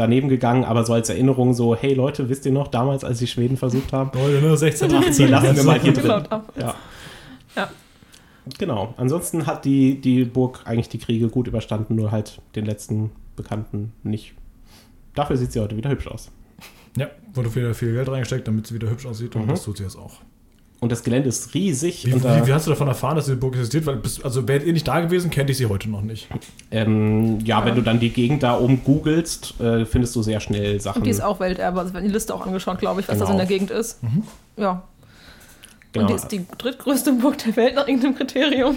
daneben 0.00 0.28
gegangen, 0.28 0.64
aber 0.64 0.84
so 0.84 0.92
als 0.94 1.08
Erinnerung 1.08 1.54
so, 1.54 1.76
hey 1.76 1.94
Leute, 1.94 2.28
wisst 2.28 2.44
ihr 2.46 2.52
noch, 2.52 2.68
damals, 2.68 3.04
als 3.04 3.18
die 3.18 3.26
Schweden 3.28 3.56
versucht 3.56 3.92
haben, 3.92 4.10
Leute, 4.18 4.40
nur 4.44 4.56
16, 4.56 4.92
18. 4.92 5.12
die 5.26 5.30
lassen 5.30 5.56
wir 5.56 5.62
mal 5.64 5.78
hier 5.80 5.92
drin. 5.92 6.24
Ja. 6.58 6.74
Ja. 7.56 7.70
Genau. 8.58 8.94
Ansonsten 8.96 9.46
hat 9.46 9.64
die, 9.64 10.00
die 10.00 10.24
Burg 10.24 10.62
eigentlich 10.64 10.88
die 10.88 10.98
Kriege 10.98 11.28
gut 11.28 11.46
überstanden, 11.46 11.94
nur 11.94 12.10
halt 12.10 12.40
den 12.56 12.64
letzten 12.64 13.10
Bekannten 13.36 13.92
nicht. 14.02 14.34
Dafür 15.14 15.36
sieht 15.36 15.52
sie 15.52 15.60
heute 15.60 15.76
wieder 15.76 15.90
hübsch 15.90 16.06
aus. 16.08 16.30
Ja, 16.96 17.08
wurde 17.34 17.54
wieder 17.54 17.74
viel 17.74 17.92
Geld 17.92 18.08
reingesteckt, 18.08 18.48
damit 18.48 18.66
sie 18.66 18.74
wieder 18.74 18.90
hübsch 18.90 19.06
aussieht 19.06 19.36
und 19.36 19.42
Mhm. 19.44 19.48
das 19.48 19.62
tut 19.62 19.76
sie 19.76 19.84
jetzt 19.84 19.96
auch. 19.96 20.14
Und 20.80 20.90
das 20.90 21.02
Gelände 21.02 21.28
ist 21.28 21.52
riesig. 21.52 22.06
Wie, 22.06 22.14
und 22.14 22.24
da, 22.24 22.42
wie, 22.42 22.48
wie 22.48 22.52
hast 22.54 22.66
du 22.66 22.70
davon 22.70 22.88
erfahren, 22.88 23.14
dass 23.16 23.26
diese 23.26 23.36
Burg 23.36 23.54
existiert? 23.54 23.84
Weil, 23.84 23.96
bis, 23.96 24.22
also 24.24 24.48
wärt 24.48 24.64
ihr 24.64 24.72
nicht 24.72 24.88
da 24.88 25.00
gewesen, 25.00 25.30
kennt 25.30 25.50
ich 25.50 25.58
sie 25.58 25.66
heute 25.66 25.90
noch 25.90 26.00
nicht. 26.00 26.26
ähm, 26.70 27.38
ja, 27.44 27.64
wenn 27.66 27.74
du 27.74 27.82
dann 27.82 28.00
die 28.00 28.08
Gegend 28.10 28.42
da 28.42 28.58
oben 28.58 28.82
googelst, 28.82 29.60
äh, 29.60 29.84
findest 29.84 30.16
du 30.16 30.22
sehr 30.22 30.40
schnell 30.40 30.80
Sachen. 30.80 30.98
Und 31.00 31.04
die 31.04 31.10
ist 31.10 31.22
auch 31.22 31.38
Welterbe. 31.38 31.80
Also 31.80 31.92
wir 31.92 31.98
haben 32.00 32.06
die 32.06 32.12
Liste 32.12 32.34
auch 32.34 32.46
angeschaut, 32.46 32.78
glaube 32.78 33.00
ich, 33.02 33.08
was 33.08 33.18
das 33.18 33.28
Genau. 33.28 33.32
in 33.40 33.46
der 33.46 33.46
Gegend 33.46 33.70
ist. 33.70 34.00
Ja. 34.56 34.82
Genau. 35.92 36.04
Und 36.04 36.10
die 36.10 36.14
ist 36.16 36.28
die 36.28 36.46
drittgrößte 36.56 37.12
Burg 37.14 37.38
der 37.38 37.56
Welt 37.56 37.74
nach 37.74 37.88
irgendeinem 37.88 38.14
Kriterium. 38.14 38.76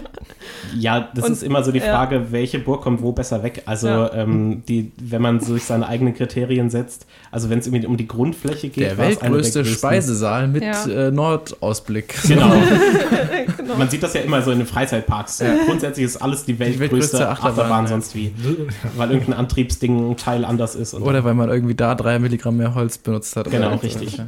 Ja, 0.75 1.09
das 1.13 1.25
Und- 1.25 1.31
ist 1.33 1.43
immer 1.43 1.63
so 1.63 1.71
die 1.71 1.77
ja. 1.77 1.85
Frage, 1.85 2.31
welche 2.31 2.57
Burg 2.57 2.81
kommt 2.81 3.03
wo 3.03 3.11
besser 3.11 3.43
weg. 3.43 3.61
Also, 3.67 3.87
Ja. 3.87 4.13
ähm, 4.13 4.63
die, 4.67 4.91
wenn 4.99 5.21
man 5.21 5.39
sich 5.39 5.63
seine 5.63 5.87
eigenen 5.87 6.15
Kriterien 6.15 6.71
setzt, 6.71 7.05
also 7.29 7.51
wenn 7.51 7.59
es 7.59 7.67
irgendwie 7.67 7.85
um 7.85 7.97
die 7.97 8.07
Grundfläche 8.07 8.69
geht, 8.69 8.83
Der 8.83 8.97
weltgrößte 8.97 9.59
größten. 9.61 9.65
Speisesaal 9.65 10.47
mit 10.47 10.63
Ja. 10.63 10.85
äh, 10.87 11.11
Nordausblick. 11.11 12.15
Genau. 12.27 12.49
genau. 13.57 13.75
Man 13.77 13.89
sieht 13.89 14.01
das 14.01 14.13
ja 14.15 14.21
immer 14.21 14.41
so 14.41 14.49
in 14.51 14.57
den 14.57 14.67
Freizeitparks. 14.67 15.43
Grundsätzlich 15.67 16.05
ist 16.05 16.17
alles 16.17 16.45
die 16.45 16.57
weltgrößte, 16.57 16.79
weltgrößte 16.81 17.29
Achterbahn, 17.29 17.51
Achterbahn, 17.59 17.83
ja. 17.85 17.89
sonst 17.89 18.15
wie. 18.15 18.33
Weil 18.97 19.11
irgendein 19.11 19.35
Antriebsding 19.35 20.11
ein 20.11 20.17
Teil 20.17 20.45
anders 20.45 20.73
ist. 20.75 20.93
Und 20.95 21.03
Oder 21.03 21.23
weil 21.23 21.35
man 21.35 21.49
irgendwie 21.49 21.75
da 21.75 21.93
drei 21.93 22.17
Milligramm 22.17 22.57
mehr 22.57 22.73
Holz 22.73 22.97
benutzt 22.97 23.35
hat. 23.35 23.51
Genau, 23.51 23.75
richtig. 23.75 24.19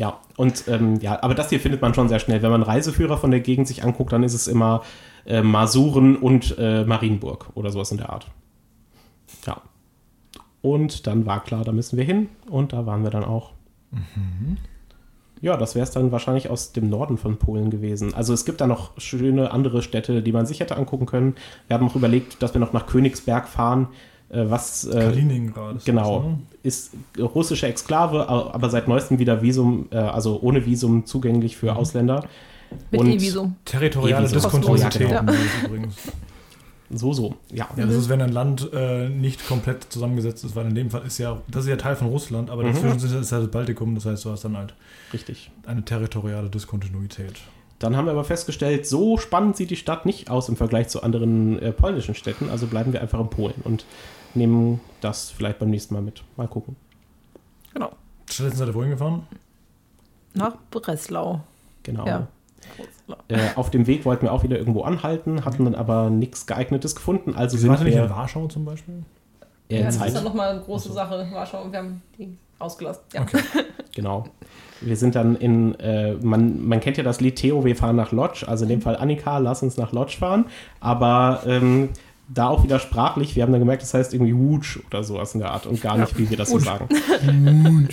Ja. 0.00 0.18
Und 0.38 0.64
ähm, 0.66 0.98
ja, 1.00 1.22
aber 1.22 1.34
das 1.34 1.50
hier 1.50 1.60
findet 1.60 1.82
man 1.82 1.92
schon 1.92 2.08
sehr 2.08 2.20
schnell. 2.20 2.40
Wenn 2.40 2.50
man 2.50 2.62
Reiseführer 2.62 3.18
von 3.18 3.30
der 3.30 3.40
Gegend 3.40 3.68
sich 3.68 3.84
anguckt, 3.84 4.14
dann 4.14 4.22
ist 4.22 4.32
es 4.32 4.48
immer 4.48 4.82
äh, 5.26 5.42
Masuren 5.42 6.16
und 6.16 6.56
äh, 6.58 6.84
Marienburg 6.84 7.50
oder 7.52 7.70
sowas 7.70 7.90
in 7.90 7.98
der 7.98 8.08
Art. 8.08 8.30
Ja. 9.46 9.60
Und 10.62 11.06
dann 11.06 11.26
war 11.26 11.44
klar, 11.44 11.64
da 11.64 11.72
müssen 11.72 11.98
wir 11.98 12.04
hin 12.04 12.30
und 12.48 12.72
da 12.72 12.86
waren 12.86 13.02
wir 13.02 13.10
dann 13.10 13.24
auch. 13.24 13.52
Ja, 15.42 15.58
das 15.58 15.74
wäre 15.74 15.84
es 15.84 15.90
dann 15.90 16.12
wahrscheinlich 16.12 16.48
aus 16.48 16.72
dem 16.72 16.88
Norden 16.88 17.18
von 17.18 17.36
Polen 17.36 17.68
gewesen. 17.68 18.14
Also 18.14 18.32
es 18.32 18.46
gibt 18.46 18.62
da 18.62 18.66
noch 18.66 18.98
schöne 18.98 19.50
andere 19.50 19.82
Städte, 19.82 20.22
die 20.22 20.32
man 20.32 20.46
sich 20.46 20.60
hätte 20.60 20.78
angucken 20.78 21.04
können. 21.04 21.34
Wir 21.66 21.76
haben 21.76 21.86
auch 21.86 21.96
überlegt, 21.96 22.42
dass 22.42 22.54
wir 22.54 22.60
noch 22.60 22.72
nach 22.72 22.86
Königsberg 22.86 23.48
fahren, 23.48 23.88
was 24.32 24.84
äh, 24.86 24.92
Kaliningrad. 24.92 25.76
ist 25.76 25.84
Genau. 25.86 26.18
das, 26.18 26.26
ne? 26.26 26.38
Ist 26.62 26.92
russische 27.18 27.66
Exklave, 27.66 28.28
a- 28.28 28.50
aber 28.52 28.70
seit 28.70 28.86
neuestem 28.88 29.18
wieder 29.18 29.42
Visum, 29.42 29.88
äh, 29.90 29.96
also 29.96 30.38
ohne 30.42 30.64
Visum 30.66 31.06
zugänglich 31.06 31.56
für 31.56 31.74
Ausländer. 31.76 32.24
Mit 32.90 33.02
E-Visum. 33.02 33.56
Territoriale 33.64 34.20
Ebenso. 34.28 34.34
Diskontinuität. 34.36 35.10
Ja. 35.10 35.24
übrigens. 35.64 35.96
So, 36.92 37.12
so. 37.12 37.34
Ja. 37.52 37.68
Ja, 37.76 37.86
das 37.86 37.94
ist, 37.94 38.08
wenn 38.08 38.20
ein 38.20 38.32
Land 38.32 38.68
äh, 38.72 39.08
nicht 39.08 39.46
komplett 39.46 39.84
zusammengesetzt 39.92 40.44
ist, 40.44 40.56
weil 40.56 40.66
in 40.66 40.74
dem 40.74 40.90
Fall 40.90 41.02
ist 41.06 41.18
ja, 41.18 41.40
das 41.48 41.64
ist 41.64 41.70
ja 41.70 41.76
Teil 41.76 41.94
von 41.96 42.08
Russland, 42.08 42.50
aber 42.50 42.64
dazwischen 42.64 42.96
ist 42.98 43.32
halt 43.32 43.44
das 43.44 43.50
Baltikum, 43.50 43.94
das 43.94 44.06
heißt, 44.06 44.24
du 44.24 44.30
hast 44.30 44.44
dann 44.44 44.56
halt 44.56 44.74
Richtig. 45.12 45.50
eine 45.66 45.84
territoriale 45.84 46.48
Diskontinuität. 46.50 47.34
Dann 47.78 47.96
haben 47.96 48.06
wir 48.06 48.12
aber 48.12 48.24
festgestellt, 48.24 48.86
so 48.86 49.18
spannend 49.18 49.56
sieht 49.56 49.70
die 49.70 49.76
Stadt 49.76 50.04
nicht 50.04 50.30
aus 50.30 50.48
im 50.48 50.56
Vergleich 50.56 50.88
zu 50.88 51.02
anderen 51.02 51.58
äh, 51.60 51.72
polnischen 51.72 52.14
Städten. 52.16 52.50
Also 52.50 52.66
bleiben 52.66 52.92
wir 52.92 53.00
einfach 53.00 53.20
in 53.20 53.30
Polen 53.30 53.54
und 53.64 53.84
nehmen 54.34 54.80
das 55.00 55.30
vielleicht 55.30 55.58
beim 55.58 55.70
nächsten 55.70 55.94
Mal 55.94 56.02
mit. 56.02 56.22
Mal 56.36 56.48
gucken. 56.48 56.76
Genau. 57.72 57.92
Stattdessen 58.28 58.58
seid 58.58 58.68
ihr 58.68 58.74
wohin 58.74 58.90
gefahren? 58.90 59.26
Nach 60.34 60.56
Breslau. 60.70 61.40
Genau. 61.82 62.06
Ja. 62.06 62.28
Äh, 63.28 63.48
auf 63.56 63.70
dem 63.70 63.86
Weg 63.86 64.04
wollten 64.04 64.22
wir 64.22 64.32
auch 64.32 64.42
wieder 64.42 64.58
irgendwo 64.58 64.82
anhalten, 64.82 65.44
hatten 65.44 65.64
dann 65.64 65.74
aber 65.74 66.10
nichts 66.10 66.46
geeignetes 66.46 66.94
gefunden. 66.94 67.34
Also 67.34 67.56
Sie 67.56 67.62
sind 67.62 67.72
ihr 67.72 67.84
nicht 67.84 67.94
in 67.94 68.02
wir 68.02 68.10
Warschau 68.10 68.46
zum 68.46 68.64
Beispiel? 68.64 69.02
Ja, 69.68 69.84
das 69.84 69.94
ist 69.94 70.00
Zeit. 70.00 70.14
dann 70.14 70.24
nochmal 70.24 70.50
eine 70.50 70.60
große 70.60 70.92
Sache. 70.92 71.26
Warschau, 71.32 71.70
wir 71.70 71.78
haben 71.78 72.02
die 72.18 72.36
ausgelassen. 72.58 73.02
Ja. 73.12 73.22
Okay. 73.22 73.40
Genau. 73.92 74.24
Wir 74.80 74.96
sind 74.96 75.16
dann 75.16 75.34
in, 75.34 75.74
äh, 75.80 76.14
man, 76.14 76.64
man 76.64 76.78
kennt 76.78 76.96
ja 76.96 77.02
das 77.02 77.20
Lied 77.20 77.34
Theo, 77.34 77.64
wir 77.64 77.74
fahren 77.74 77.96
nach 77.96 78.12
Lodz, 78.12 78.44
also 78.44 78.64
in 78.64 78.68
dem 78.68 78.82
Fall 78.82 78.96
Annika, 78.96 79.38
lass 79.38 79.64
uns 79.64 79.76
nach 79.76 79.90
Lodz 79.90 80.14
fahren, 80.14 80.46
aber 80.78 81.42
ähm, 81.44 81.88
da 82.32 82.46
auch 82.48 82.62
wieder 82.62 82.78
sprachlich, 82.78 83.34
wir 83.34 83.42
haben 83.42 83.50
dann 83.50 83.60
gemerkt, 83.60 83.82
das 83.82 83.92
heißt 83.92 84.14
irgendwie 84.14 84.36
Wutsch 84.36 84.78
oder 84.86 85.02
sowas 85.02 85.34
in 85.34 85.40
der 85.40 85.50
Art 85.50 85.66
und 85.66 85.80
gar 85.82 85.98
nicht, 85.98 86.16
wie 86.16 86.30
wir 86.30 86.36
das 86.36 86.50
so 86.50 86.58
sagen. 86.60 86.88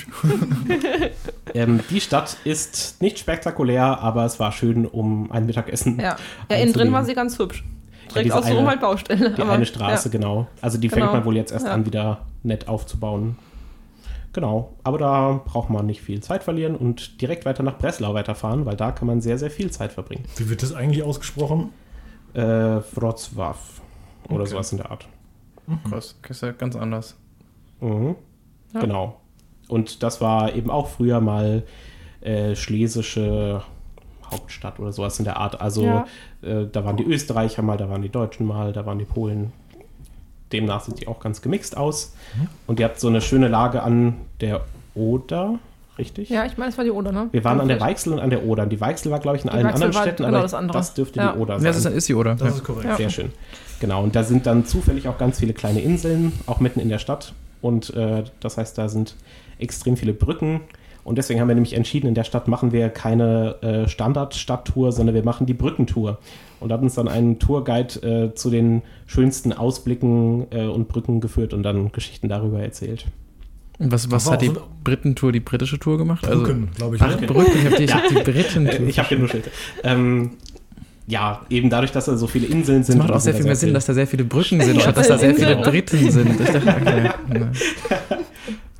ähm, 1.53 1.79
die 1.89 2.01
Stadt 2.01 2.37
ist 2.43 3.01
nicht 3.01 3.19
spektakulär, 3.19 3.99
aber 3.99 4.25
es 4.25 4.39
war 4.39 4.51
schön, 4.51 4.85
um 4.85 5.31
ein 5.31 5.45
Mittagessen. 5.45 5.99
Ja, 5.99 6.15
ja 6.51 6.57
innen 6.57 6.73
drin 6.73 6.91
war 6.91 7.03
sie 7.05 7.13
ganz 7.15 7.39
hübsch. 7.39 7.63
Direkt 8.09 8.25
diese 8.25 8.37
außenrum 8.37 8.59
eine- 8.59 8.69
halt 8.69 8.81
Baustelle. 8.81 9.31
Die 9.31 9.41
aber- 9.41 9.51
eine 9.53 9.65
Straße, 9.65 10.07
Ja. 10.09 10.11
genau. 10.11 10.47
Also 10.61 10.77
die 10.77 10.89
fängt 10.89 11.01
Genau. 11.01 11.13
man 11.13 11.25
wohl 11.25 11.35
jetzt 11.35 11.51
erst 11.51 11.65
Ja. 11.65 11.73
an, 11.73 11.85
wieder 11.85 12.19
nett 12.43 12.67
aufzubauen. 12.67 13.37
Genau, 14.33 14.73
aber 14.83 14.97
da 14.99 15.41
braucht 15.45 15.69
man 15.71 15.85
nicht 15.87 16.01
viel 16.01 16.21
Zeit 16.21 16.43
verlieren 16.43 16.75
und 16.75 17.21
direkt 17.21 17.45
weiter 17.45 17.63
nach 17.63 17.77
Breslau 17.79 18.13
weiterfahren, 18.13 18.65
weil 18.67 18.75
da 18.75 18.91
kann 18.91 19.07
man 19.07 19.19
sehr, 19.19 19.39
sehr 19.39 19.49
viel 19.49 19.71
Zeit 19.71 19.91
verbringen. 19.91 20.25
Wie 20.35 20.47
wird 20.49 20.61
das 20.61 20.73
eigentlich 20.75 21.01
ausgesprochen? 21.03 21.71
Äh, 22.35 22.41
Wrocław 22.95 23.55
oder 24.29 24.41
Okay. 24.41 24.49
sowas 24.51 24.71
in 24.71 24.77
der 24.79 24.91
Art. 24.91 25.07
Krass, 25.89 26.15
das 26.21 26.31
ist 26.37 26.41
ja 26.41 26.51
ganz 26.53 26.75
anders. 26.75 27.15
Mhm. 27.81 28.15
Ja. 28.73 28.79
Genau. 28.81 29.19
Und 29.67 30.01
das 30.03 30.21
war 30.21 30.53
eben 30.55 30.69
auch 30.69 30.87
früher 30.87 31.19
mal 31.19 31.63
äh, 32.21 32.55
schlesische 32.55 33.61
Hauptstadt 34.31 34.79
oder 34.79 34.91
sowas 34.91 35.19
in 35.19 35.25
der 35.25 35.37
Art. 35.37 35.59
Also 35.61 35.83
Ja. 35.83 36.05
äh, 36.41 36.67
da 36.71 36.83
waren 36.85 36.97
die 36.97 37.03
Österreicher 37.03 37.61
mal, 37.61 37.77
da 37.77 37.89
waren 37.89 38.01
die 38.01 38.09
Deutschen 38.09 38.45
mal, 38.45 38.71
da 38.73 38.85
waren 38.85 38.99
die 38.99 39.05
Polen. 39.05 39.51
Demnach 40.53 40.81
sind 40.81 41.01
die 41.01 41.07
auch 41.07 41.19
ganz 41.19 41.41
gemixt 41.41 41.75
aus. 41.75 42.15
Mhm. 42.37 42.47
Und 42.67 42.79
ihr 42.79 42.85
habt 42.85 42.99
so 42.99 43.07
eine 43.09 43.19
schöne 43.21 43.47
Lage 43.49 43.83
an 43.83 44.15
der 44.39 44.61
Oder, 44.95 45.59
richtig? 45.97 46.29
Ja, 46.29 46.45
ich 46.45 46.57
meine, 46.57 46.69
es 46.71 46.77
war 46.77 46.85
die 46.85 46.91
Oder, 46.91 47.11
ne? 47.11 47.27
Wir 47.31 47.43
waren 47.43 47.59
an 47.61 47.67
der. 47.67 47.79
Weichsel 47.79 48.13
und 48.13 48.19
an 48.19 48.29
der 48.29 48.43
Oder. 48.45 48.63
Und 48.63 48.69
die 48.69 48.79
Weichsel 48.81 49.11
war, 49.11 49.19
glaube 49.19 49.37
ich, 49.37 49.43
in 49.43 49.49
Die 49.49 49.53
allen 49.55 49.65
Weichsel 49.65 49.75
anderen 49.83 49.95
war 49.95 50.01
Städten, 50.03 50.23
genau 50.23 50.37
aber 50.37 50.41
das 50.43 50.53
andere. 50.53 50.81
dürfte 50.95 51.19
Ja. 51.19 51.31
die 51.33 51.39
Oder 51.39 51.53
Ja, 51.55 51.59
sein. 51.59 51.65
das 51.67 51.77
ist, 51.77 51.85
ist 51.85 52.09
die, 52.09 52.15
oder? 52.15 52.31
Das 52.35 52.41
Ja. 52.41 52.47
ist 52.55 52.63
korrekt. 52.63 52.85
Ja. 52.89 52.95
Sehr 52.97 53.09
schön. 53.09 53.31
Genau, 53.79 54.03
und 54.03 54.15
da 54.15 54.23
sind 54.23 54.45
dann 54.45 54.65
zufällig 54.65 55.07
auch 55.07 55.17
ganz 55.17 55.39
viele 55.39 55.53
kleine 55.53 55.81
Inseln, 55.81 56.33
auch 56.47 56.59
mitten 56.59 56.79
in 56.79 56.89
der 56.89 56.97
Stadt. 56.99 57.33
Und 57.61 57.93
äh, 57.95 58.23
das 58.39 58.57
heißt, 58.57 58.77
da 58.77 58.89
sind 58.89 59.15
extrem 59.59 59.97
viele 59.97 60.13
Brücken. 60.13 60.61
Und 61.03 61.17
deswegen 61.17 61.39
haben 61.39 61.47
wir 61.47 61.55
nämlich 61.55 61.73
entschieden, 61.73 62.07
in 62.07 62.15
der 62.15 62.25
Stadt 62.25 62.47
machen 62.49 62.71
wir 62.73 62.89
keine 62.89 63.55
äh, 63.61 63.87
Standard-Stadttour, 63.87 64.91
sondern 64.91 65.15
wir 65.15 65.23
machen 65.23 65.45
die 65.45 65.53
Brückentour. 65.53 66.17
Und 66.59 66.71
hat 66.73 66.81
uns 66.81 66.95
dann 66.95 67.07
einen 67.07 67.39
Tourguide 67.39 68.29
äh, 68.31 68.35
zu 68.35 68.49
den 68.49 68.81
schönsten 69.05 69.53
Ausblicken 69.53 70.47
äh, 70.51 70.65
und 70.65 70.87
Brücken 70.89 71.21
geführt 71.21 71.53
und 71.53 71.63
dann 71.63 71.91
Geschichten 71.91 72.27
darüber 72.29 72.59
erzählt. 72.61 73.05
Was, 73.79 74.09
was 74.09 74.29
hat 74.31 74.41
die 74.41 74.47
so- 74.47 74.61
Britentour, 74.83 75.31
die 75.31 75.39
britische 75.39 75.77
Tour 75.79 75.97
gemacht? 75.99 76.23
Brücken, 76.23 76.69
glaube 76.75 76.95
ich. 76.95 77.01
Ach, 77.01 77.15
oder? 77.15 77.27
Brücken, 77.27 77.51
ich 77.59 77.65
habe 77.65 77.75
die, 77.77 77.83
ich 77.83 77.93
hab 77.93 78.07
die 78.07 78.15
Britentour. 78.31 78.87
ich 78.87 78.97
habe 78.99 79.09
genuschelt. 79.09 79.51
Ähm, 79.83 80.31
ja, 81.05 81.41
eben 81.49 81.69
dadurch, 81.69 81.91
dass 81.91 82.05
da 82.05 82.17
so 82.17 82.27
viele 82.27 82.47
Inseln 82.47 82.83
sind. 82.83 82.95
Es 82.95 82.97
macht 82.99 83.11
auch 83.11 83.19
sehr 83.19 83.33
viel 83.35 83.45
mehr 83.45 83.55
Sinn, 83.55 83.73
dass 83.73 83.85
da 83.85 83.93
sehr 83.93 84.07
viele 84.07 84.23
Brücken 84.23 84.59
sind, 84.61 84.75
Ja, 84.75 84.81
statt 84.81 84.97
dass 84.97 85.07
da 85.07 85.17
sehr 85.17 85.35
viele. 85.35 85.55
Briten 85.57 86.11
sind. 86.11 86.39
Ich 86.41 86.47
dachte, 86.47 86.75
okay. 86.81 87.09
ne. 87.29 87.51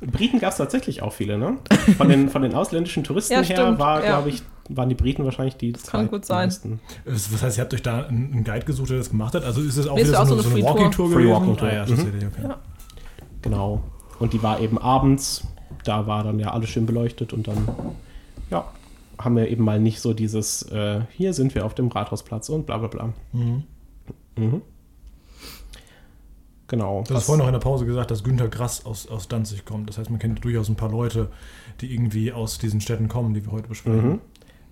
Briten 0.00 0.38
gab 0.38 0.50
es 0.52 0.58
tatsächlich 0.58 1.02
auch 1.02 1.12
viele, 1.12 1.38
ne? 1.38 1.58
Von 1.96 2.08
den, 2.08 2.28
von 2.28 2.42
den 2.42 2.54
ausländischen 2.54 3.02
Touristen 3.04 3.32
Ja, 3.34 3.42
her 3.42 3.56
stimmt, 3.56 3.78
war, 3.78 4.00
ja. 4.00 4.06
glaube 4.16 4.28
ich, 4.30 4.42
waren 4.68 4.88
die 4.88 4.94
Briten 4.94 5.24
wahrscheinlich 5.24 5.56
die 5.56 5.72
kann 5.72 6.08
gut 6.08 6.24
sein. 6.24 6.50
zweitmeisten. 6.50 6.80
Das 7.04 7.32
was 7.32 7.42
heißt, 7.42 7.58
ihr 7.58 7.62
habt 7.62 7.74
euch 7.74 7.82
da 7.82 8.06
einen 8.06 8.44
Guide 8.44 8.64
gesucht, 8.66 8.90
der 8.90 8.98
das 8.98 9.10
gemacht 9.10 9.34
hat? 9.34 9.44
Also 9.44 9.60
ist 9.62 9.76
es 9.76 9.86
auch 9.88 9.96
Nee, 9.96 10.02
wieder 10.02 10.12
so, 10.12 10.16
auch 10.18 10.20
eine, 10.26 10.28
so 10.28 10.42
so 10.42 10.48
eine 10.50 10.54
eine 10.56 10.62
Free-Tour. 10.64 10.74
Walking-Tour 10.76 11.10
Free 11.10 11.22
gewesen? 11.22 11.32
Walking-Tour. 11.34 11.68
Ah, 11.68 11.72
ja, 11.72 11.86
Mhm. 11.86 12.28
okay. 12.32 12.42
Ja. 12.48 12.58
Genau. 13.42 13.82
Und 14.18 14.32
die 14.32 14.42
war 14.42 14.60
eben 14.60 14.78
abends, 14.78 15.46
da 15.84 16.06
war 16.06 16.24
dann 16.24 16.38
ja 16.38 16.52
alles 16.52 16.70
schön 16.70 16.86
beleuchtet 16.86 17.32
und 17.32 17.46
dann, 17.48 17.68
ja, 18.50 18.64
haben 19.18 19.36
wir 19.36 19.48
eben 19.48 19.64
mal 19.64 19.80
nicht 19.80 20.00
so 20.00 20.14
dieses, 20.14 20.62
äh, 20.70 21.02
hier 21.10 21.34
sind 21.34 21.54
wir 21.54 21.66
auf 21.66 21.74
dem 21.74 21.88
Rathausplatz 21.88 22.48
und 22.48 22.66
bla 22.66 22.78
bla 22.78 22.88
bla. 22.88 23.12
Mhm. 23.32 23.64
Mhm. 24.36 24.62
Genau. 26.68 27.02
Du 27.08 27.14
hast 27.14 27.24
vorhin 27.24 27.40
noch 27.40 27.48
in 27.48 27.54
der 27.54 27.60
Pause 27.60 27.86
gesagt, 27.86 28.10
dass 28.10 28.22
Günter 28.22 28.48
Grass 28.48 28.84
aus, 28.84 29.08
aus 29.08 29.26
Danzig 29.26 29.64
kommt. 29.64 29.88
Das 29.88 29.96
heißt, 29.96 30.10
man 30.10 30.18
kennt 30.18 30.44
durchaus 30.44 30.68
ein 30.68 30.76
paar 30.76 30.90
Leute, 30.90 31.30
die 31.80 31.92
irgendwie 31.92 32.30
aus 32.32 32.58
diesen 32.58 32.80
Städten 32.80 33.08
kommen, 33.08 33.32
die 33.32 33.44
wir 33.44 33.52
heute 33.52 33.68
besprechen. 33.68 34.08
Mhm. 34.08 34.20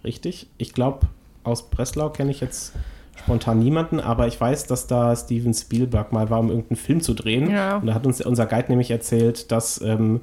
Richtig. 0.05 0.49
Ich 0.59 0.75
glaube, 0.75 1.09
aus 1.43 1.71
Breslau 1.71 2.11
kenne 2.11 2.31
ich 2.31 2.41
jetzt 2.41 2.75
spontan 3.17 3.59
niemanden, 3.59 4.01
aber 4.01 4.27
ich 4.27 4.41
weiß, 4.41 4.67
dass 4.67 4.87
da 4.87 5.15
Steven 5.17 5.55
Spielberg 5.55 6.13
mal 6.13 6.31
war, 6.31 6.41
um 6.41 6.51
irgendeinen 6.51 6.77
Film 6.77 7.01
zu 7.01 7.15
drehen. 7.15 7.51
Ja. 7.51 7.79
Und 7.79 7.87
da 7.87 7.95
hat 7.95 8.07
uns 8.07 8.21
unser 8.21 8.47
Guide 8.47 8.69
nämlich 8.69 8.91
erzählt, 8.91 9.51
dass 9.51 9.81
ähm, 9.81 10.21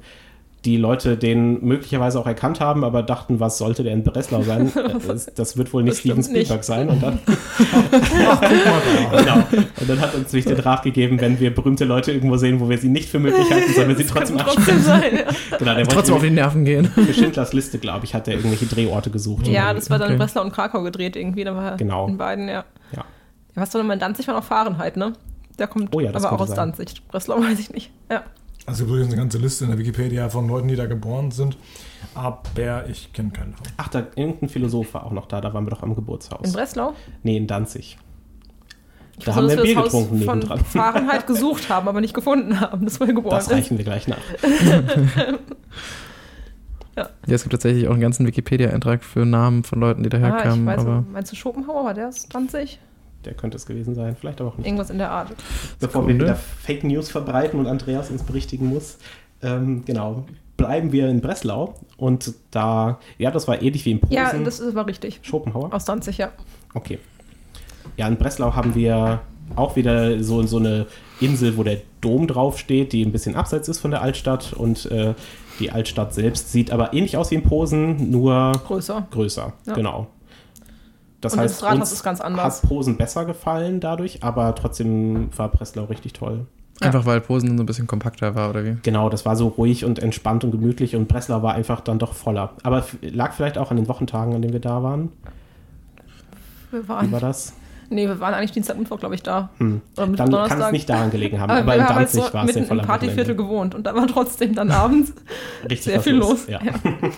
die 0.64 0.76
Leute 0.76 1.16
den 1.16 1.64
möglicherweise 1.64 2.18
auch 2.18 2.26
erkannt 2.26 2.60
haben, 2.60 2.84
aber 2.84 3.02
dachten, 3.02 3.38
was 3.40 3.58
sollte 3.58 3.82
der 3.82 3.92
in 3.92 4.02
Breslau 4.02 4.42
sein? 4.42 4.72
das, 5.06 5.26
das 5.34 5.56
wird 5.56 5.72
wohl 5.72 5.82
nicht 5.82 5.98
Steven 5.98 6.22
Spielberg 6.22 6.58
nicht. 6.58 6.64
sein. 6.64 6.88
Und 6.88 7.02
dann, 7.02 7.18
genau. 9.16 9.36
und 9.80 9.88
dann 9.88 10.00
hat 10.00 10.14
uns 10.14 10.32
nämlich 10.32 10.44
den 10.46 10.58
Rat 10.60 10.82
gegeben, 10.82 11.20
wenn 11.20 11.38
wir 11.40 11.54
berühmte 11.54 11.84
Leute 11.84 12.12
irgendwo 12.12 12.36
sehen, 12.36 12.60
wo 12.60 12.68
wir 12.68 12.78
sie 12.78 12.88
nicht 12.88 13.08
für 13.08 13.18
möglich 13.18 13.50
halten, 13.50 13.72
sollen 13.72 13.88
wir 13.88 13.96
sie 13.96 14.04
trotzdem 14.06 14.38
ansprechen. 14.38 14.64
trotzdem 14.64 14.80
sein. 14.80 15.16
Ja, 15.50 15.56
Genau, 15.58 15.74
der 15.74 15.86
Trotzdem 15.86 16.14
auf 16.16 16.22
die 16.22 16.30
Nerven 16.30 16.64
gehen. 16.64 16.86
für 16.86 17.12
Schindlers 17.14 17.52
Liste, 17.52 17.78
glaube 17.78 18.04
ich, 18.04 18.14
hat 18.14 18.26
er 18.28 18.34
irgendwelche 18.34 18.66
Drehorte 18.66 19.10
gesucht. 19.10 19.46
ja 19.46 19.72
das 19.74 19.90
war 19.90 19.98
dann 19.98 20.06
Okay. 20.06 20.12
in 20.14 20.18
Breslau 20.18 20.42
und 20.42 20.52
Krakau 20.52 20.82
gedreht 20.82 21.16
irgendwie. 21.16 21.44
Da 21.44 21.54
war 21.54 21.72
er 21.72 21.76
Genau. 21.76 22.06
in 22.08 22.16
beiden, 22.16 22.48
ja. 22.48 22.64
Ja. 22.92 23.04
Ja, 23.56 23.62
was 23.62 23.72
war 23.74 23.82
denn 23.82 23.90
in 23.90 23.98
Danzig 23.98 24.26
war 24.28 24.34
noch 24.34 24.44
Fahrenheit, 24.44 24.96
ne? 24.96 25.12
Der 25.58 25.66
kommt 25.68 25.94
Oh 25.94 26.00
ja, 26.00 26.10
das 26.10 26.24
aber 26.24 26.36
auch 26.36 26.40
aus 26.40 26.48
sein. 26.48 26.56
Danzig. 26.56 26.94
Breslau 27.08 27.40
weiß 27.40 27.58
ich 27.60 27.70
nicht. 27.70 27.90
Ja. 28.10 28.22
Also 28.66 28.84
übrigens 28.84 29.08
eine 29.08 29.16
ganze 29.16 29.38
Liste 29.38 29.64
in 29.64 29.70
der 29.70 29.78
Wikipedia 29.78 30.28
von 30.30 30.48
Leuten, 30.48 30.68
die 30.68 30.76
da 30.76 30.86
geboren 30.86 31.30
sind. 31.30 31.56
Aber 32.14 32.40
ich 32.88 33.12
kenne 33.12 33.30
keinen 33.30 33.52
davon. 33.52 33.66
Ach, 33.76 33.88
da 33.88 34.06
irgendein 34.16 34.48
Philosoph 34.48 34.94
war 34.94 35.04
auch 35.04 35.10
noch 35.12 35.26
da, 35.26 35.40
da 35.40 35.52
waren 35.52 35.66
wir 35.66 35.70
doch 35.70 35.82
am 35.82 35.90
In 35.90 35.94
Geburtshaus. 35.96 36.52
Breslau? 36.52 36.94
Nee, 37.22 37.36
in 37.36 37.46
Danzig. 37.46 37.98
Ich 39.18 39.24
Da 39.26 39.34
haben 39.36 39.48
wir 39.48 39.56
dass 39.56 39.64
Bier 39.64 39.74
das 39.76 39.84
Haus 39.84 39.92
getrunken 39.92 40.24
von 40.24 40.38
nebendran. 40.38 40.64
Fahrenheit 40.64 41.26
gesucht 41.28 41.68
haben, 41.68 41.88
aber 41.88 42.00
nicht 42.00 42.14
gefunden 42.14 42.58
haben, 42.60 42.84
das 42.84 42.98
wohl 43.00 43.06
geboren 43.08 43.34
Das 43.36 43.46
ist. 43.46 43.52
reichen 43.52 43.76
wir 43.78 43.84
gleich 43.84 44.08
nach. 44.08 44.16
Ja, 46.96 47.08
es 47.26 47.42
gibt 47.42 47.50
tatsächlich 47.52 47.88
auch 47.88 47.92
einen 47.92 48.00
ganzen 48.00 48.24
Wikipedia-Eintrag 48.24 49.02
für 49.02 49.26
Namen 49.26 49.64
von 49.64 49.80
Leuten, 49.80 50.04
die 50.04 50.12
Ah, 50.12 50.16
ich 50.16 50.22
daherkamen. 50.22 50.64
weiß 50.64 50.78
aber. 50.80 51.04
Meinst 51.12 51.32
du 51.32 51.36
Schopenhauer? 51.36 51.84
War 51.86 51.94
der 51.94 52.06
aus 52.08 52.28
Danzig? 52.28 52.78
Der 53.26 53.34
könnte 53.34 53.56
es 53.56 53.66
gewesen 53.66 53.94
sein, 53.94 54.16
vielleicht 54.18 54.40
aber 54.40 54.50
auch 54.50 54.56
nicht. 54.58 54.66
Irgendwas 54.66 54.90
in 54.90 54.98
der 54.98 55.10
Art. 55.10 55.28
Bevor 55.80 56.02
wir 56.06 56.14
Sekunde. 56.14 56.24
wieder 56.24 56.34
Fake 56.36 56.84
News 56.84 57.10
verbreiten 57.10 57.58
und 57.60 57.66
Andreas 57.66 58.10
uns 58.10 58.22
berichtigen 58.22 58.68
muss. 58.68 58.98
Ähm, 59.42 59.82
genau, 59.84 60.24
bleiben 60.56 60.92
wir 60.92 61.08
in 61.08 61.20
Breslau 61.20 61.74
und 61.96 62.32
da, 62.50 62.98
ja, 63.18 63.30
das 63.30 63.46
war 63.48 63.60
ähnlich 63.60 63.84
wie 63.84 63.92
in 63.92 64.00
Posen. 64.00 64.14
Ja, 64.14 64.32
das 64.32 64.60
ist- 64.60 64.74
war 64.74 64.86
richtig. 64.86 65.20
Schopenhauer? 65.22 65.72
Aus 65.72 65.84
Danzig, 65.84 66.18
ja. 66.18 66.30
Okay. 66.74 66.98
Ja, 67.96 68.08
in 68.08 68.16
Breslau 68.16 68.54
haben 68.54 68.74
wir 68.74 69.20
auch 69.56 69.76
wieder 69.76 70.22
so, 70.22 70.42
so 70.46 70.56
eine 70.56 70.86
Insel, 71.20 71.56
wo 71.56 71.62
der 71.62 71.78
Dom 72.00 72.26
draufsteht, 72.26 72.92
die 72.92 73.04
ein 73.04 73.12
bisschen 73.12 73.34
abseits 73.36 73.68
ist 73.68 73.78
von 73.78 73.90
der 73.90 74.00
Altstadt 74.02 74.52
und 74.54 74.86
äh, 74.90 75.14
die 75.60 75.70
Altstadt 75.70 76.14
selbst 76.14 76.50
sieht 76.50 76.70
aber 76.72 76.92
ähnlich 76.94 77.16
aus 77.16 77.30
wie 77.30 77.36
in 77.36 77.42
Posen, 77.42 78.10
nur 78.10 78.52
Größer. 78.66 79.06
größer. 79.10 79.52
Ja. 79.66 79.74
Genau. 79.74 80.06
Das 81.24 81.32
Und 81.32 81.40
heißt, 81.40 81.54
das 81.54 81.62
Rathaus 81.62 81.78
uns 81.80 81.92
ist 81.92 82.02
ganz 82.02 82.20
anders. 82.20 82.62
hat 82.62 82.68
Posen 82.68 82.96
besser 82.98 83.24
gefallen 83.24 83.80
dadurch, 83.80 84.22
aber 84.22 84.54
trotzdem 84.54 85.30
war 85.36 85.48
Breslau 85.48 85.84
richtig 85.84 86.12
toll. 86.12 86.46
einfach 86.80 87.06
weil 87.06 87.20
Posen 87.22 87.56
so 87.56 87.62
ein 87.62 87.66
bisschen 87.66 87.86
kompakter 87.86 88.34
war, 88.34 88.50
oder 88.50 88.64
wie? 88.64 88.76
Genau, 88.82 89.08
das 89.08 89.24
war 89.24 89.34
so 89.34 89.48
ruhig 89.48 89.84
und 89.86 89.98
entspannt 89.98 90.44
und 90.44 90.50
gemütlich 90.50 90.96
und 90.96 91.08
Breslau 91.08 91.42
war 91.42 91.54
einfach 91.54 91.80
dann 91.80 91.98
doch 91.98 92.12
voller. 92.12 92.50
Aber 92.62 92.84
lag 93.00 93.32
vielleicht 93.32 93.56
auch 93.56 93.70
an 93.70 93.78
den 93.78 93.88
Wochentagen, 93.88 94.34
an 94.34 94.42
denen 94.42 94.52
wir 94.52 94.60
da 94.60 94.82
waren. 94.82 95.12
Wir 96.70 96.84
Wie 96.84 96.88
waren, 96.88 97.12
war 97.12 97.20
das? 97.20 97.54
Nee, 97.90 98.06
wir 98.06 98.20
waren 98.20 98.34
eigentlich 98.34 98.52
Dienstag, 98.52 98.78
Mittwoch, 98.78 98.98
glaube 98.98 99.14
ich, 99.14 99.22
da. 99.22 99.50
Hm. 99.58 99.80
Oder 99.96 100.06
Mittwoch, 100.06 100.24
Dann 100.24 100.32
kann 100.32 100.42
es 100.42 100.48
Donnerstag. 100.48 100.72
nicht 100.72 100.88
daran 100.88 101.10
gelegen 101.10 101.40
haben. 101.40 101.50
aber, 101.50 101.60
Aber, 101.60 101.66
wir 101.66 101.74
in 101.74 101.82
haben 101.84 101.94
halt 101.94 102.08
Danzig 102.08 102.24
so 102.24 102.34
war 102.34 102.44
es 102.46 102.54
sehr 102.54 102.64
voll 102.64 102.78
im 102.78 102.86
Partyviertel 102.86 103.36
gewohnt 103.36 103.74
und 103.74 103.86
da 103.86 103.94
war 103.94 104.06
trotzdem 104.06 104.54
dann 104.54 104.70
abends 104.70 105.12
Richtig 105.62 105.82
sehr 105.82 106.00
viel 106.00 106.14
los. 106.14 106.46
Ja. 106.46 106.60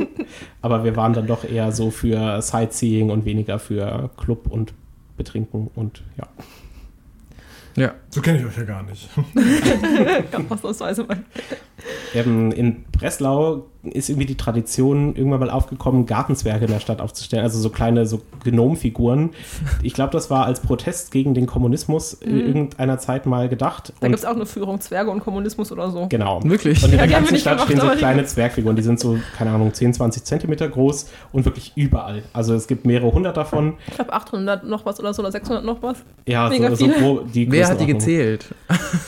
Aber 0.62 0.84
wir 0.84 0.96
waren 0.96 1.12
dann 1.12 1.26
doch 1.26 1.44
eher 1.44 1.72
so 1.72 1.90
für 1.90 2.40
Sightseeing 2.42 3.10
und 3.10 3.24
weniger 3.24 3.58
für 3.58 4.10
Club 4.16 4.46
und 4.48 4.72
Betrinken 5.16 5.70
und 5.74 6.02
ja. 6.18 6.26
Ja. 7.76 7.94
So 8.08 8.22
kenne 8.22 8.38
ich 8.38 8.46
euch 8.46 8.56
ja 8.56 8.64
gar 8.64 8.82
nicht. 8.82 9.08
Ganz 10.32 10.50
ausnahmsweise 10.50 11.04
mal. 11.04 11.18
Ähm, 12.14 12.50
in 12.52 12.84
Breslau 12.90 13.66
ist 13.92 14.08
irgendwie 14.08 14.26
die 14.26 14.34
Tradition 14.36 15.14
irgendwann 15.16 15.40
mal 15.40 15.50
aufgekommen, 15.50 16.06
Gartenzwerge 16.06 16.66
in 16.66 16.70
der 16.72 16.80
Stadt 16.80 17.00
aufzustellen, 17.00 17.44
also 17.44 17.58
so 17.58 17.70
kleine 17.70 18.06
so 18.06 18.22
Gnomfiguren. 18.44 19.30
Ich 19.82 19.92
glaube, 19.94 20.12
das 20.12 20.30
war 20.30 20.46
als 20.46 20.60
Protest 20.60 21.10
gegen 21.10 21.34
den 21.34 21.46
Kommunismus 21.46 22.14
in 22.14 22.40
irgendeiner 22.40 22.98
Zeit 22.98 23.26
mal 23.26 23.48
gedacht. 23.48 23.92
Da 24.00 24.08
gibt 24.08 24.18
es 24.18 24.24
auch 24.24 24.34
eine 24.34 24.46
Führung 24.46 24.80
Zwerge 24.80 25.10
und 25.10 25.20
Kommunismus 25.20 25.70
oder 25.72 25.90
so. 25.90 26.06
Genau. 26.08 26.40
Wirklich? 26.44 26.82
Und 26.82 26.92
in 26.92 26.98
Ja, 26.98 27.06
der 27.06 27.08
wir 27.10 27.16
ganzen 27.18 27.36
Stadt 27.38 27.66
gemacht, 27.66 27.70
stehen 27.78 27.80
so 27.92 27.96
kleine 27.96 28.24
Zwergfiguren, 28.24 28.76
die 28.76 28.82
sind 28.82 29.00
so, 29.00 29.18
keine 29.36 29.50
Ahnung, 29.50 29.72
10, 29.72 29.94
20 29.94 30.24
Zentimeter 30.24 30.68
groß 30.68 31.10
und 31.32 31.44
wirklich 31.44 31.72
überall. 31.76 32.22
Also 32.32 32.54
es 32.54 32.66
gibt 32.66 32.86
mehrere 32.86 33.12
hundert 33.12 33.36
davon. 33.36 33.74
Ich 33.86 33.94
glaube 33.94 34.12
800 34.12 34.64
noch 34.64 34.84
was 34.86 34.98
oder 35.00 35.12
so 35.14 35.22
oder 35.22 35.32
600 35.32 35.64
noch 35.64 35.82
was. 35.82 35.98
Ja, 36.26 36.48
Mega 36.48 36.74
so, 36.74 36.86
so 36.98 37.20
die 37.32 37.50
Wer 37.50 37.68
hat 37.68 37.80
die 37.80 37.86
gezählt? 37.86 38.46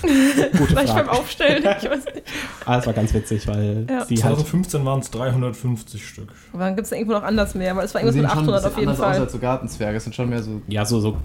Gute 0.02 0.66
Vielleicht 0.66 0.94
beim. 0.94 1.08
Aufstellen, 1.08 1.62
ich 1.62 1.90
weiß 1.90 2.04
nicht. 2.14 2.22
Ah, 2.64 2.76
das 2.76 2.86
war 2.86 2.92
ganz 2.92 3.14
witzig, 3.14 3.46
weil 3.48 3.86
Ja. 3.88 4.04
die 4.04 4.22
halt 4.22 4.36
2015 4.68 4.84
waren 4.84 5.00
es 5.00 5.10
350 5.10 6.06
Stück. 6.06 6.28
Aber 6.52 6.64
dann 6.64 6.76
gibt 6.76 6.86
es 6.86 6.92
irgendwo 6.92 7.12
noch 7.12 7.22
anders 7.22 7.54
mehr, 7.54 7.76
weil 7.76 7.84
es 7.84 7.94
war 7.94 8.02
irgendwas 8.02 8.22
mit 8.22 8.30
800 8.30 8.64
auf 8.66 8.78
jeden 8.78 8.94
Fall. 8.94 9.28
so 9.28 9.38
Gartenzwerge. 9.38 9.96
Es 9.96 10.04
sind 10.04 10.14
schon 10.14 10.28
mehr 10.28 10.42
so. 10.42 10.62
Ja, 10.68 10.84
so, 10.84 11.00
so 11.00 11.16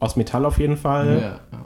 aus 0.00 0.16
Metall 0.16 0.44
auf 0.44 0.58
jeden 0.58 0.76
Fall. 0.76 1.20
Ja. 1.22 1.60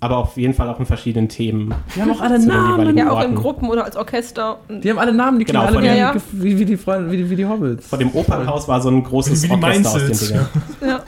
Aber 0.00 0.18
auf 0.18 0.36
jeden 0.36 0.54
Fall 0.54 0.68
auch 0.68 0.78
in 0.78 0.86
verschiedenen 0.86 1.28
Themen. 1.28 1.74
Die 1.96 2.00
haben 2.00 2.12
auch 2.12 2.20
alle 2.20 2.38
Namen. 2.38 2.96
Ja, 2.96 3.10
auch 3.10 3.24
in. 3.24 3.34
Gruppen 3.34 3.68
oder 3.68 3.84
als 3.84 3.96
Orchester. 3.96 4.60
Die 4.68 4.88
haben 4.90 4.98
alle 4.98 5.12
Namen, 5.12 5.40
die 5.40 5.44
Genau, 5.44 5.66
klingen 5.66 5.76
alle 5.78 5.82
wie, 5.82 5.98
Ja, 5.98 6.14
ja. 6.14 6.14
wie, 6.32 6.58
wie, 6.60 6.64
die 6.64 6.76
Freunde, 6.76 7.10
wie, 7.10 7.16
die, 7.16 7.28
wie 7.30 7.34
die 7.36 7.46
Hobbits. 7.46 7.88
Vor 7.88 7.98
dem 7.98 8.12
Opernhaus 8.12 8.68
war 8.68 8.80
so 8.80 8.90
ein 8.90 9.02
großes 9.02 9.42
Wie 9.42 9.48
die 9.48 9.52
Orchester 9.54 9.90
aus 9.90 10.18
den. 10.20 10.28
Dingern. 10.28 10.48
Ja. 10.86 11.00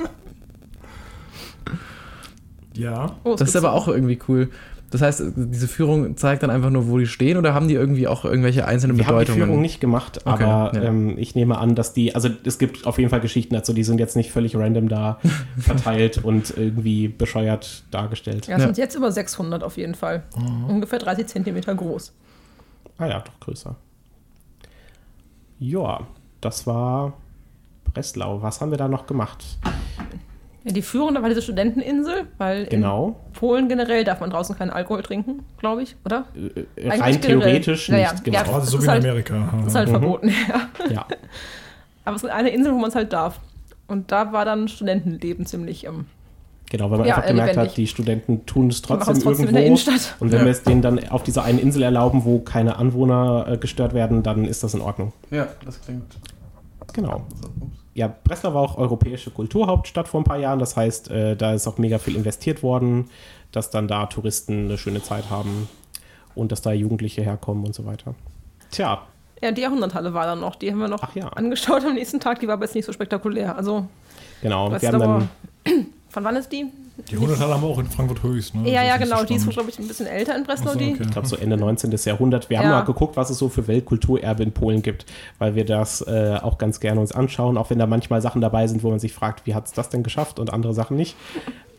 Ja. 2.74 3.16
Oh, 3.24 3.36
Das 3.36 3.48
ist 3.50 3.56
aber 3.56 3.74
auch 3.74 3.88
irgendwie 3.88 4.18
cool. 4.28 4.50
Das 4.90 5.02
heißt, 5.02 5.22
diese 5.36 5.68
Führung 5.68 6.16
zeigt 6.16 6.42
dann 6.42 6.50
einfach 6.50 6.70
nur, 6.70 6.88
wo 6.88 6.98
die 6.98 7.06
stehen 7.06 7.36
oder 7.38 7.54
haben 7.54 7.68
die 7.68 7.74
irgendwie 7.74 8.08
auch 8.08 8.24
irgendwelche 8.24 8.66
einzelnen 8.66 8.96
Wir 8.98 9.06
haben 9.06 9.14
die 9.14 9.20
Bedeutungen? 9.20 9.46
Führung 9.48 9.60
nicht 9.62 9.80
gemacht, 9.80 10.18
Okay, 10.26 10.42
aber 10.44 10.72
ja. 10.74 10.82
ähm, 10.82 11.16
ich 11.16 11.36
nehme 11.36 11.58
an, 11.58 11.76
dass 11.76 11.92
die, 11.92 12.14
also 12.16 12.28
es 12.44 12.58
gibt 12.58 12.86
auf 12.88 12.98
jeden 12.98 13.08
Fall 13.08 13.20
Geschichten 13.20 13.54
dazu, 13.54 13.72
die 13.72 13.84
sind 13.84 14.00
jetzt 14.00 14.16
nicht 14.16 14.32
völlig 14.32 14.56
random 14.56 14.88
da 14.88 15.20
verteilt 15.58 16.18
und 16.24 16.52
irgendwie 16.56 17.06
bescheuert 17.06 17.84
dargestellt. 17.92 18.48
Ja, 18.48 18.56
es 18.56 18.60
Ja. 18.62 18.66
sind 18.66 18.78
jetzt 18.78 18.96
über 18.96 19.12
600 19.12 19.62
auf 19.62 19.76
jeden 19.76 19.94
Fall. 19.94 20.24
Ungefähr 20.66 20.98
30 20.98 21.26
Zentimeter 21.28 21.72
groß. 21.74 22.12
Ah 22.98 23.06
ja, 23.06 23.20
doch 23.20 23.38
größer. 23.40 23.76
Ja, 25.60 26.00
das 26.40 26.66
war 26.66 27.12
Breslau. 27.92 28.42
Was 28.42 28.60
haben 28.60 28.70
wir 28.72 28.78
da 28.78 28.88
noch 28.88 29.06
gemacht? 29.06 29.44
Ja, 30.64 30.72
die 30.72 30.82
Führung, 30.82 31.14
da 31.14 31.22
war 31.22 31.28
diese 31.30 31.40
Studenteninsel, 31.42 32.26
weil 32.36 32.66
Genau. 32.66 33.16
in 33.26 33.32
Polen 33.32 33.68
generell 33.68 34.04
darf 34.04 34.20
man 34.20 34.28
draußen 34.30 34.56
keinen 34.58 34.70
Alkohol 34.70 35.02
trinken, 35.02 35.42
glaube 35.58 35.82
ich, 35.82 35.96
oder? 36.04 36.26
Äh, 36.34 36.60
Eigentlich 36.90 37.00
Rein 37.00 37.20
generell. 37.20 37.40
theoretisch 37.40 37.88
ja. 37.88 37.96
nicht, 38.12 38.24
genau. 38.24 38.38
Ja, 38.38 38.44
Aber 38.46 38.58
Das 38.60 38.70
so 38.70 38.78
wie 38.78 38.84
in 38.84 38.90
halt- 38.90 39.04
Amerika. 39.04 39.52
Das 39.58 39.66
ist 39.68 39.74
halt 39.74 39.88
Mhm. 39.88 39.92
verboten, 39.92 40.28
ja. 40.28 40.68
Ja. 40.92 41.06
Aber 42.04 42.16
es 42.16 42.22
ist 42.24 42.30
eine 42.30 42.50
Insel, 42.50 42.72
wo 42.74 42.78
man 42.78 42.90
es 42.90 42.94
halt 42.94 43.12
darf. 43.12 43.40
Und 43.86 44.12
da 44.12 44.32
war 44.32 44.44
dann 44.44 44.68
Studentenleben 44.68 45.46
ziemlich. 45.46 45.86
Ähm, 45.86 46.06
Genau, 46.70 46.88
weil 46.90 46.98
man 46.98 47.08
Ja, 47.08 47.16
einfach 47.16 47.28
gemerkt 47.28 47.48
lebendig. 47.54 47.70
hat, 47.70 47.76
die 47.78 47.86
Studenten 47.88 48.46
tun 48.46 48.68
es 48.68 48.80
trotzdem 48.80 49.14
trotzdem 49.14 49.32
in 49.32 49.38
irgendwo. 49.38 49.56
der 49.56 49.66
Innenstadt. 49.66 50.14
Und 50.20 50.30
wenn 50.30 50.38
Ja. 50.40 50.44
wir 50.44 50.52
es 50.52 50.62
denen 50.62 50.82
dann 50.82 51.08
auf 51.08 51.24
dieser 51.24 51.42
einen 51.42 51.58
Insel 51.58 51.82
erlauben, 51.82 52.24
wo 52.24 52.38
keine 52.38 52.76
Anwohner 52.76 53.46
äh, 53.48 53.56
gestört 53.56 53.92
werden, 53.92 54.22
dann 54.22 54.44
ist 54.44 54.62
das 54.62 54.74
in 54.74 54.80
Ordnung. 54.80 55.12
Ja, 55.32 55.48
das 55.64 55.80
klingt. 55.80 56.04
Genau. 56.92 57.22
Ja, 58.00 58.08
Breslau 58.24 58.54
war 58.54 58.62
auch 58.62 58.78
europäische 58.78 59.30
Kulturhauptstadt 59.30 60.08
vor 60.08 60.22
ein 60.22 60.24
paar 60.24 60.38
Jahren. 60.38 60.58
Das 60.58 60.74
heißt, 60.74 61.10
äh, 61.10 61.36
da 61.36 61.52
ist 61.52 61.66
auch 61.66 61.76
mega 61.76 61.98
viel 61.98 62.16
investiert 62.16 62.62
worden, 62.62 63.10
dass 63.52 63.68
dann 63.68 63.88
da 63.88 64.06
Touristen 64.06 64.64
eine 64.64 64.78
schöne 64.78 65.02
Zeit 65.02 65.28
haben 65.28 65.68
und 66.34 66.50
dass 66.50 66.62
da 66.62 66.72
Jugendliche 66.72 67.20
herkommen 67.20 67.62
und 67.66 67.74
so 67.74 67.84
weiter. 67.84 68.14
Tja, 68.70 69.02
Ja, 69.42 69.52
die 69.52 69.60
Jahrhunderthalle 69.60 70.14
war 70.14 70.24
dann 70.24 70.40
noch. 70.40 70.56
Die 70.56 70.70
haben 70.70 70.78
wir 70.78 70.88
noch 70.88 71.14
ja. 71.14 71.28
angeschaut 71.28 71.84
am 71.84 71.92
nächsten 71.92 72.20
Tag. 72.20 72.40
Die 72.40 72.46
war 72.46 72.54
aber 72.54 72.64
jetzt 72.64 72.74
nicht 72.74 72.86
so 72.86 72.92
spektakulär. 72.94 73.54
Also, 73.54 73.86
genau. 74.40 74.70
Wir 74.80 74.92
haben 74.92 74.98
dann, 74.98 75.28
von 76.08 76.24
wann 76.24 76.36
ist 76.36 76.50
die? 76.50 76.72
Die 77.10 77.14
100 77.14 77.38
haben 77.38 77.62
wir 77.62 77.68
auch 77.68 77.78
in 77.78 77.86
Frankfurt 77.86 78.22
höchst. 78.22 78.54
Ne? 78.54 78.70
ja, 78.70 78.80
Das 78.80 78.88
ja, 78.88 78.96
nicht 78.98 79.08
so 79.08 79.14
genau. 79.14 79.24
Die 79.24 79.34
ist, 79.34 79.50
glaube 79.50 79.70
ich, 79.70 79.78
ein 79.78 79.88
bisschen 79.88 80.06
älter 80.06 80.36
in 80.36 80.44
Breslau. 80.44 80.72
So, 80.72 80.78
die. 80.78 80.92
okay. 80.92 81.02
ich 81.02 81.10
glaube, 81.10 81.28
so 81.28 81.36
Ende 81.36 81.56
19. 81.56 81.94
Jahrhundert. 82.04 82.50
Wir 82.50 82.58
haben 82.58 82.66
Ja. 82.66 82.70
mal 82.72 82.80
geguckt, 82.82 83.16
was 83.16 83.30
es 83.30 83.38
so 83.38 83.48
für 83.48 83.66
Weltkulturerbe 83.68 84.42
in 84.42 84.52
Polen 84.52 84.82
gibt, 84.82 85.06
weil 85.38 85.54
wir 85.54 85.64
das 85.64 86.02
äh, 86.02 86.38
auch 86.42 86.58
ganz 86.58 86.80
gerne 86.80 87.00
uns 87.00 87.12
anschauen, 87.12 87.56
auch 87.56 87.70
wenn 87.70 87.78
da 87.78 87.86
manchmal 87.86 88.20
Sachen 88.20 88.40
dabei 88.40 88.66
sind, 88.66 88.82
wo 88.82 88.90
man 88.90 88.98
sich 88.98 89.12
fragt, 89.12 89.46
wie 89.46 89.54
hat 89.54 89.66
es 89.66 89.72
das 89.72 89.88
denn 89.88 90.02
geschafft 90.02 90.38
und 90.38 90.52
andere 90.52 90.74
Sachen 90.74 90.96
nicht. 90.96 91.16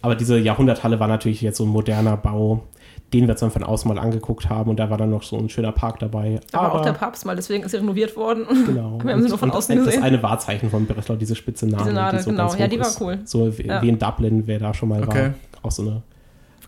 Aber 0.02 0.16
diese 0.16 0.38
Jahrhunderthalle 0.40 1.00
war 1.00 1.08
natürlich 1.08 1.42
jetzt 1.42 1.58
so 1.58 1.64
ein 1.66 1.70
moderner 1.70 2.18
Bau, 2.18 2.64
den 3.14 3.26
wir 3.28 3.32
uns 3.32 3.40
dann 3.42 3.52
von 3.52 3.64
außen 3.64 3.94
mal 3.94 4.00
angeguckt 4.00 4.50
haben 4.50 4.70
und 4.70 4.78
da 4.80 4.90
war 4.90 4.98
dann 4.98 5.10
noch 5.10 5.24
so 5.24 5.38
ein 5.38 5.50
schöner 5.50 5.72
Park 5.72 6.00
dabei. 6.00 6.40
Da 6.52 6.60
war 6.60 6.76
auch 6.76 6.82
der 6.82 6.94
Papst 6.94 7.26
mal, 7.26 7.36
deswegen 7.36 7.64
ist 7.64 7.72
sie 7.72 7.78
renoviert 7.78 8.16
worden. 8.16 8.46
Genau. 8.66 9.00
Wir 9.04 9.14
haben 9.14 9.22
sie 9.24 9.30
nur 9.30 9.38
von 9.38 9.52
außen 9.52 9.76
das 9.76 9.86
gesehen. 9.86 10.04
eine 10.04 10.22
Wahrzeichen 10.24 10.70
von 10.70 10.86
Breslau, 10.86 11.16
diese 11.16 11.36
spitze 11.36 11.66
Nadel. 11.68 11.84
Diese 11.86 11.96
Nadel, 11.96 12.20
die 12.20 12.24
so 12.24 12.30
genau. 12.32 12.48
ganz 12.48 12.60
Ja, 12.60 12.68
die 12.68 12.80
war 12.80 12.88
ist. 12.88 13.02
cool. 13.02 13.20
So 13.26 13.58
wie, 13.58 13.68
Ja. 13.68 13.82
wie 13.82 13.90
in 13.90 14.00
Dublin, 14.00 14.44
wer 14.48 14.60
da 14.60 14.74
schon 14.74 14.90
mal 14.90 15.04
Okay. 15.04 15.24
war. 15.26 15.34
Auch 15.64 15.72
so 15.72 15.82
eine 15.84 16.02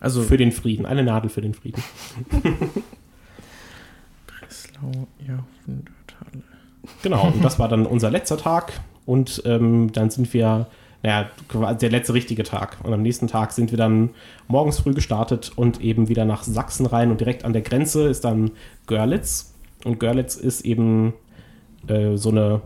Also, 0.00 0.22
für 0.22 0.36
den 0.36 0.52
Frieden. 0.52 0.84
Eine 0.86 1.02
Nadel 1.02 1.30
für 1.30 1.40
den 1.40 1.54
Frieden. 1.54 1.82
Breslau 4.26 5.06
Jahrhunderthalle. 5.20 6.42
Genau, 7.02 7.28
und 7.28 7.44
das 7.44 7.58
war 7.58 7.68
dann 7.68 7.86
unser 7.86 8.10
letzter 8.10 8.36
Tag. 8.36 8.72
Und 9.06 9.42
ähm, 9.44 9.92
dann 9.92 10.10
sind 10.10 10.32
wir, 10.32 10.66
naja, 11.04 11.28
quasi 11.48 11.78
der 11.80 11.90
letzte 11.90 12.14
richtige 12.14 12.44
Tag. 12.44 12.78
Und 12.82 12.94
am 12.94 13.02
nächsten 13.02 13.28
Tag 13.28 13.52
sind 13.52 13.70
wir 13.70 13.76
dann 13.76 14.10
morgens 14.48 14.78
früh 14.78 14.94
gestartet 14.94 15.52
und 15.54 15.82
eben 15.82 16.08
wieder 16.08 16.24
nach 16.24 16.42
Sachsen 16.44 16.86
rein. 16.86 17.10
Und 17.10 17.20
direkt 17.20 17.44
an 17.44 17.52
der 17.52 17.60
Grenze 17.60 18.08
ist 18.08 18.24
dann 18.24 18.52
Görlitz. 18.86 19.52
Und 19.84 20.00
Görlitz 20.00 20.34
ist 20.34 20.62
eben 20.62 21.12
äh, 21.88 22.16
so 22.16 22.30
eine 22.30 22.62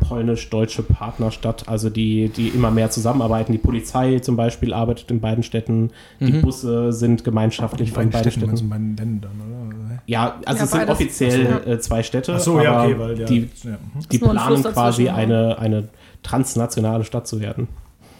polnisch-deutsche 0.00 0.82
Partnerstadt, 0.82 1.68
also 1.68 1.88
die, 1.88 2.28
die 2.28 2.48
immer 2.48 2.72
mehr 2.72 2.90
zusammenarbeiten. 2.90 3.52
Die 3.52 3.58
Polizei 3.58 4.18
zum 4.18 4.34
Beispiel 4.34 4.74
arbeitet 4.74 5.12
in 5.12 5.20
beiden 5.20 5.44
Städten, 5.44 5.90
die 6.18 6.32
Busse 6.32 6.92
sind 6.92 7.22
gemeinschaftlich 7.22 7.92
von 7.92 8.10
beiden 8.10 8.32
Städten, 8.32 8.48
Städten. 8.48 8.64
in 8.64 8.68
beiden 8.68 8.96
Ländern, 8.96 9.30
oder? 9.40 10.02
Ja, 10.06 10.40
also 10.44 10.58
Ja, 10.58 10.64
es 10.64 10.70
sind 10.72 10.88
offiziell 10.88 11.62
so, 11.64 11.70
äh, 11.70 11.78
zwei 11.78 12.02
Städte, 12.02 12.34
Ach 12.34 12.40
so, 12.40 12.60
ja, 12.60 12.72
aber 12.72 12.84
okay, 12.84 12.98
weil 12.98 13.20
ja, 13.20 13.26
die, 13.26 13.48
ja, 13.62 13.70
mhm. 13.70 14.08
die 14.10 14.18
planen 14.18 14.62
quasi 14.64 15.04
ne? 15.04 15.14
eine, 15.14 15.58
eine 15.58 15.88
transnationale 16.26 17.04
Stadt 17.04 17.26
zu 17.26 17.40
werden. 17.40 17.68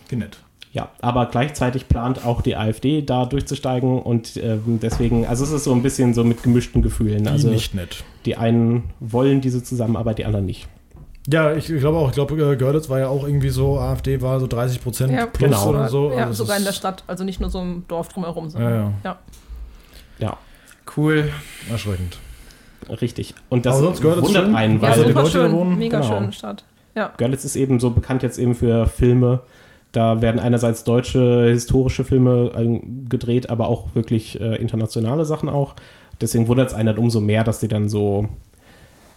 Wie 0.08 0.16
nett. 0.16 0.38
Ja, 0.72 0.90
aber 1.00 1.26
gleichzeitig 1.26 1.88
plant 1.88 2.24
auch 2.26 2.42
die 2.42 2.54
AfD 2.56 3.00
da 3.02 3.24
durchzusteigen 3.24 3.98
und 4.00 4.36
ähm, 4.36 4.78
deswegen, 4.82 5.26
also 5.26 5.42
es 5.44 5.50
ist 5.50 5.64
so 5.64 5.72
ein 5.72 5.82
bisschen 5.82 6.12
so 6.12 6.22
mit 6.22 6.42
gemischten 6.42 6.82
Gefühlen. 6.82 7.24
Die 7.24 7.30
Also 7.30 7.48
nicht 7.48 7.74
nett. 7.74 8.04
die 8.26 8.36
einen 8.36 8.84
wollen 9.00 9.40
diese 9.40 9.62
Zusammenarbeit, 9.62 10.18
die 10.18 10.26
anderen 10.26 10.44
nicht. 10.44 10.68
Ja, 11.28 11.54
ich, 11.54 11.70
ich 11.70 11.80
glaube 11.80 11.98
auch. 11.98 12.08
Ich 12.08 12.14
glaube, 12.14 12.34
äh, 12.52 12.56
Görlitz 12.56 12.88
war 12.90 12.98
ja 13.00 13.08
auch 13.08 13.26
irgendwie 13.26 13.48
so, 13.48 13.78
AfD 13.80 14.20
war 14.20 14.38
so 14.38 14.46
30 14.46 14.80
Prozent 14.82 15.12
Ja, 15.12 15.26
plus 15.26 15.50
genau. 15.50 15.70
oder 15.70 15.88
so. 15.88 16.10
Ja, 16.12 16.26
Also 16.26 16.44
sogar 16.44 16.58
in 16.58 16.64
der 16.64 16.72
Stadt, 16.72 17.02
also 17.06 17.24
nicht 17.24 17.40
nur 17.40 17.50
so 17.50 17.60
im 17.60 17.84
Dorf 17.88 18.08
drumherum. 18.08 18.44
Ja, 18.44 18.50
sondern- 18.50 18.72
ja. 18.74 18.92
ja. 19.02 19.18
Ja, 20.18 20.36
Cool. 20.96 21.30
Erschreckend. 21.70 22.18
richtig. 23.00 23.34
Und 23.48 23.66
das 23.66 23.80
wundert 23.82 24.54
einen, 24.54 24.80
Ja, 24.80 24.88
Also 24.88 25.00
weil 25.02 25.08
die 25.08 25.14
Leute, 25.14 25.28
die 25.30 25.34
da 25.36 25.42
schön. 25.48 25.52
wohnen? 25.52 25.78
Mega 25.78 26.00
Genau. 26.00 26.18
schöne 26.18 26.32
Stadt. 26.32 26.64
Ja. 26.96 27.12
Görlitz 27.18 27.44
ist 27.44 27.56
eben 27.56 27.78
so 27.78 27.90
bekannt 27.90 28.22
jetzt 28.22 28.38
eben 28.38 28.54
für 28.54 28.86
Filme. 28.86 29.40
Da 29.92 30.20
werden 30.22 30.40
einerseits 30.40 30.82
deutsche 30.84 31.48
historische 31.50 32.04
Filme 32.04 32.50
äh, 32.56 32.80
gedreht, 33.08 33.50
aber 33.50 33.68
auch 33.68 33.94
wirklich 33.94 34.40
äh, 34.40 34.56
internationale 34.56 35.24
Sachen 35.24 35.48
auch. 35.48 35.74
Deswegen 36.20 36.48
wundert 36.48 36.68
es 36.68 36.74
einen 36.74 36.88
halt 36.88 36.98
umso 36.98 37.20
mehr, 37.20 37.44
dass 37.44 37.60
die 37.60 37.68
dann 37.68 37.88
so, 37.88 38.28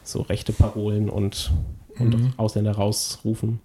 so 0.04 0.22
rechte 0.22 0.54
Parolen 0.54 1.10
und, 1.10 1.52
und 1.98 2.16
Mhm. 2.18 2.34
Ausländer 2.38 2.74
rausrufen. 2.74 3.60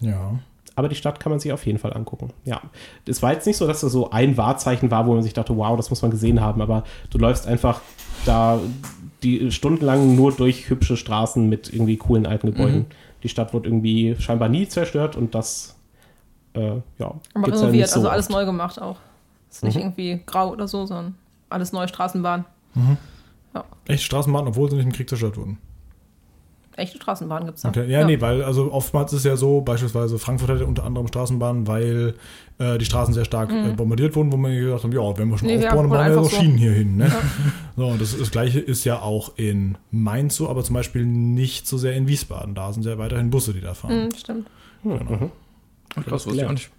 Ja. 0.00 0.38
Aber 0.74 0.88
die 0.88 0.94
Stadt 0.94 1.20
kann 1.20 1.30
man 1.30 1.40
sich 1.40 1.52
auf 1.52 1.64
jeden 1.64 1.78
Fall 1.78 1.92
angucken. 1.94 2.30
Ja, 2.44 2.60
es 3.08 3.22
war 3.22 3.32
jetzt 3.32 3.46
nicht 3.46 3.56
so, 3.56 3.66
dass 3.66 3.80
das 3.80 3.92
so 3.92 4.10
ein 4.10 4.36
Wahrzeichen 4.36 4.90
war, 4.90 5.06
wo 5.06 5.14
man 5.14 5.22
sich 5.22 5.32
dachte, 5.32 5.56
wow, 5.56 5.76
das 5.76 5.90
muss 5.90 6.02
man 6.02 6.10
gesehen 6.10 6.40
haben. 6.40 6.60
Aber 6.60 6.84
du 7.10 7.18
läufst 7.18 7.46
einfach 7.46 7.80
da 8.24 8.60
die 9.22 9.50
stundenlang 9.50 10.14
nur 10.16 10.32
durch 10.32 10.68
hübsche 10.68 10.96
Straßen 10.96 11.48
mit 11.48 11.72
irgendwie 11.72 11.96
coolen 11.96 12.26
alten 12.26 12.48
Gebäuden. 12.48 12.78
Mhm. 12.80 12.86
Die 13.26 13.30
Stadt 13.30 13.52
wurde 13.52 13.68
irgendwie 13.68 14.14
scheinbar 14.20 14.48
nie 14.48 14.68
zerstört 14.68 15.16
und 15.16 15.34
das, 15.34 15.74
äh, 16.54 16.60
ja, 16.60 16.80
Aber 17.34 17.48
ja 17.48 17.54
renoviert, 17.54 17.72
nicht 17.72 17.88
so 17.88 17.96
also 17.96 18.08
alles 18.08 18.26
oft. 18.26 18.32
neu 18.36 18.44
gemacht 18.44 18.80
auch. 18.80 18.98
Ist 19.50 19.64
nicht 19.64 19.74
Mhm. 19.74 19.80
irgendwie 19.82 20.20
grau 20.24 20.50
oder 20.52 20.68
so, 20.68 20.86
sondern 20.86 21.16
alles 21.50 21.72
neue 21.72 21.88
Straßenbahn. 21.88 22.44
Echt 23.86 24.04
Straßenbahnen, 24.04 24.48
obwohl 24.48 24.70
sie 24.70 24.76
nicht 24.76 24.84
im 24.86 24.92
Krieg 24.92 25.08
zerstört 25.08 25.36
wurden. 25.36 25.58
Echte 26.76 26.98
Straßenbahn 26.98 27.46
gibt 27.46 27.56
es 27.56 27.62
da. 27.62 27.70
Okay. 27.70 27.90
Ja, 27.90 28.04
nee, 28.04 28.20
weil 28.20 28.42
also 28.44 28.70
oftmals 28.72 29.12
ist 29.12 29.20
es 29.20 29.24
ja 29.24 29.36
so, 29.36 29.62
beispielsweise 29.62 30.18
Frankfurt 30.18 30.50
hatte 30.50 30.66
unter 30.66 30.84
anderem 30.84 31.08
Straßenbahnen, 31.08 31.66
weil 31.66 32.14
äh, 32.58 32.76
die 32.78 32.84
Straßen 32.84 33.14
sehr 33.14 33.24
stark 33.24 33.50
äh, 33.50 33.72
bombardiert 33.74 34.14
wurden, 34.14 34.30
wo 34.30 34.36
man 34.36 34.52
gesagt 34.54 34.84
hat, 34.84 34.92
ja, 34.92 35.18
wenn 35.18 35.28
wir 35.30 35.38
schon 35.38 35.48
Mhm. 35.48 35.54
Nee, 35.58 35.66
aufbauen, 35.68 35.90
dann 35.90 36.04
haben 36.04 36.14
bauen 36.14 36.24
wir 36.24 36.30
so. 36.30 36.36
Schienen 36.36 36.58
hier 36.58 36.72
hin. 36.72 36.96
Ne? 36.96 37.10
So, 37.78 37.86
und 37.88 38.00
das, 38.00 38.16
das 38.16 38.30
gleiche 38.30 38.58
ist 38.58 38.84
ja 38.84 39.00
auch 39.02 39.32
in 39.36 39.76
Mainz 39.90 40.36
so, 40.36 40.48
aber 40.48 40.64
zum 40.64 40.72
Beispiel 40.74 41.04
nicht 41.04 41.66
so 41.68 41.76
sehr 41.76 41.92
in 41.94 42.08
Wiesbaden. 42.08 42.54
Da 42.54 42.72
sind 42.72 42.86
ja 42.86 42.96
weiterhin 42.96 43.28
Busse, 43.28 43.52
die 43.52 43.60
da 43.60 43.74
fahren. 43.74 44.04
Mhm, 44.04 44.14
stimmt. 44.16 44.46
Mhm. 44.82 45.30
Ach, 45.98 46.04
krass, 46.04 46.26
wusste 46.26 46.40
ich 46.42 46.46
auch 46.46 46.52
nicht. 46.52 46.70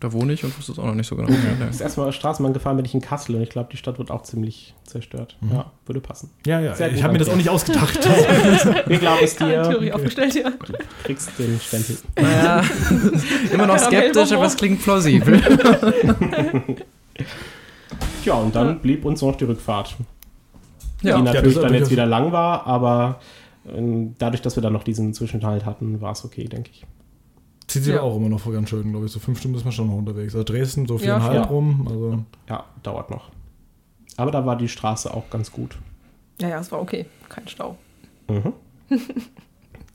Da 0.00 0.12
wohne 0.12 0.32
ich 0.34 0.44
und 0.44 0.56
wusste 0.56 0.72
es 0.72 0.78
auch 0.78 0.84
noch 0.84 0.94
nicht 0.94 1.06
so 1.06 1.16
genau. 1.16 1.30
Ja, 1.30 1.66
Das 1.66 1.80
erste 1.80 2.00
Mal 2.00 2.12
Straßenbahn 2.12 2.52
gefahren 2.52 2.76
bin 2.76 2.84
ich 2.84 2.94
in 2.94 3.00
Kassel 3.00 3.34
und 3.36 3.42
ich 3.42 3.48
glaube, 3.50 3.68
die 3.72 3.76
Stadt 3.76 3.98
wird 3.98 4.10
auch 4.10 4.22
ziemlich 4.22 4.74
zerstört. 4.84 5.36
Mhm. 5.40 5.52
Ja, 5.52 5.70
würde 5.86 6.00
passen. 6.00 6.30
Ja, 6.46 6.60
ja, 6.60 6.74
Sehr 6.74 6.92
ich 6.92 7.02
habe 7.02 7.14
mir 7.14 7.18
das 7.18 7.28
auch 7.28 7.36
nicht 7.36 7.48
ausgedacht. 7.48 7.98
Wir 8.86 8.98
glauben 8.98 9.20
es 9.24 9.36
Keine 9.36 9.62
Theorie 9.62 9.86
dir. 9.86 9.94
aufgestellt 9.94 10.32
hier. 10.34 10.50
Du 10.50 10.74
kriegst 11.04 11.30
den 11.38 11.58
Stempel. 11.58 11.96
naja, 12.20 12.62
immer 13.52 13.66
noch 13.66 13.78
skeptisch, 13.78 14.32
aber 14.32 14.46
es 14.46 14.56
klingt 14.56 14.82
plausibel. 14.82 15.42
Ja, 18.24 18.34
und 18.34 18.54
dann 18.56 18.80
blieb 18.80 19.04
uns 19.04 19.22
noch 19.22 19.36
die 19.36 19.44
Rückfahrt. 19.44 19.94
Ja. 21.02 21.18
die 21.18 21.24
Ja, 21.24 21.32
natürlich 21.32 21.54
das 21.54 21.62
dann 21.62 21.72
ich 21.74 21.80
jetzt 21.80 21.90
wieder 21.92 22.06
lang 22.06 22.32
war, 22.32 22.66
aber 22.66 23.20
ähm, 23.72 24.14
dadurch, 24.18 24.42
dass 24.42 24.56
wir 24.56 24.62
dann 24.62 24.72
noch 24.72 24.82
diesen 24.82 25.14
Zwischenhalt 25.14 25.64
hatten, 25.64 26.00
war 26.00 26.12
es 26.12 26.24
okay, 26.24 26.44
denke 26.44 26.70
ich. 26.72 26.84
Zieht 27.66 27.84
sich 27.84 27.94
Ja. 27.94 28.00
auch 28.02 28.16
immer 28.16 28.28
noch 28.28 28.40
vor 28.40 28.52
ganz 28.52 28.68
schön, 28.70 28.90
glaube 28.90 29.06
ich. 29.06 29.12
So 29.12 29.18
fünf 29.18 29.38
Stunden 29.40 29.56
ist 29.56 29.64
man 29.64 29.72
schon 29.72 29.88
noch 29.88 29.96
unterwegs. 29.96 30.34
Also 30.34 30.44
Dresden 30.44 30.86
so 30.86 30.98
viereinhalb 30.98 31.34
Ja. 31.34 31.42
rum. 31.44 31.86
Also 31.90 32.24
Ja, 32.48 32.64
dauert 32.82 33.10
noch. 33.10 33.30
Aber 34.16 34.30
da 34.30 34.46
war 34.46 34.56
die 34.56 34.68
Straße 34.68 35.12
auch 35.12 35.28
ganz 35.30 35.50
gut. 35.52 35.76
Ja, 36.40 36.48
ja, 36.48 36.58
es 36.60 36.70
war 36.70 36.80
okay. 36.80 37.06
Kein 37.28 37.48
Stau. 37.48 37.76
Mhm. 38.28 38.52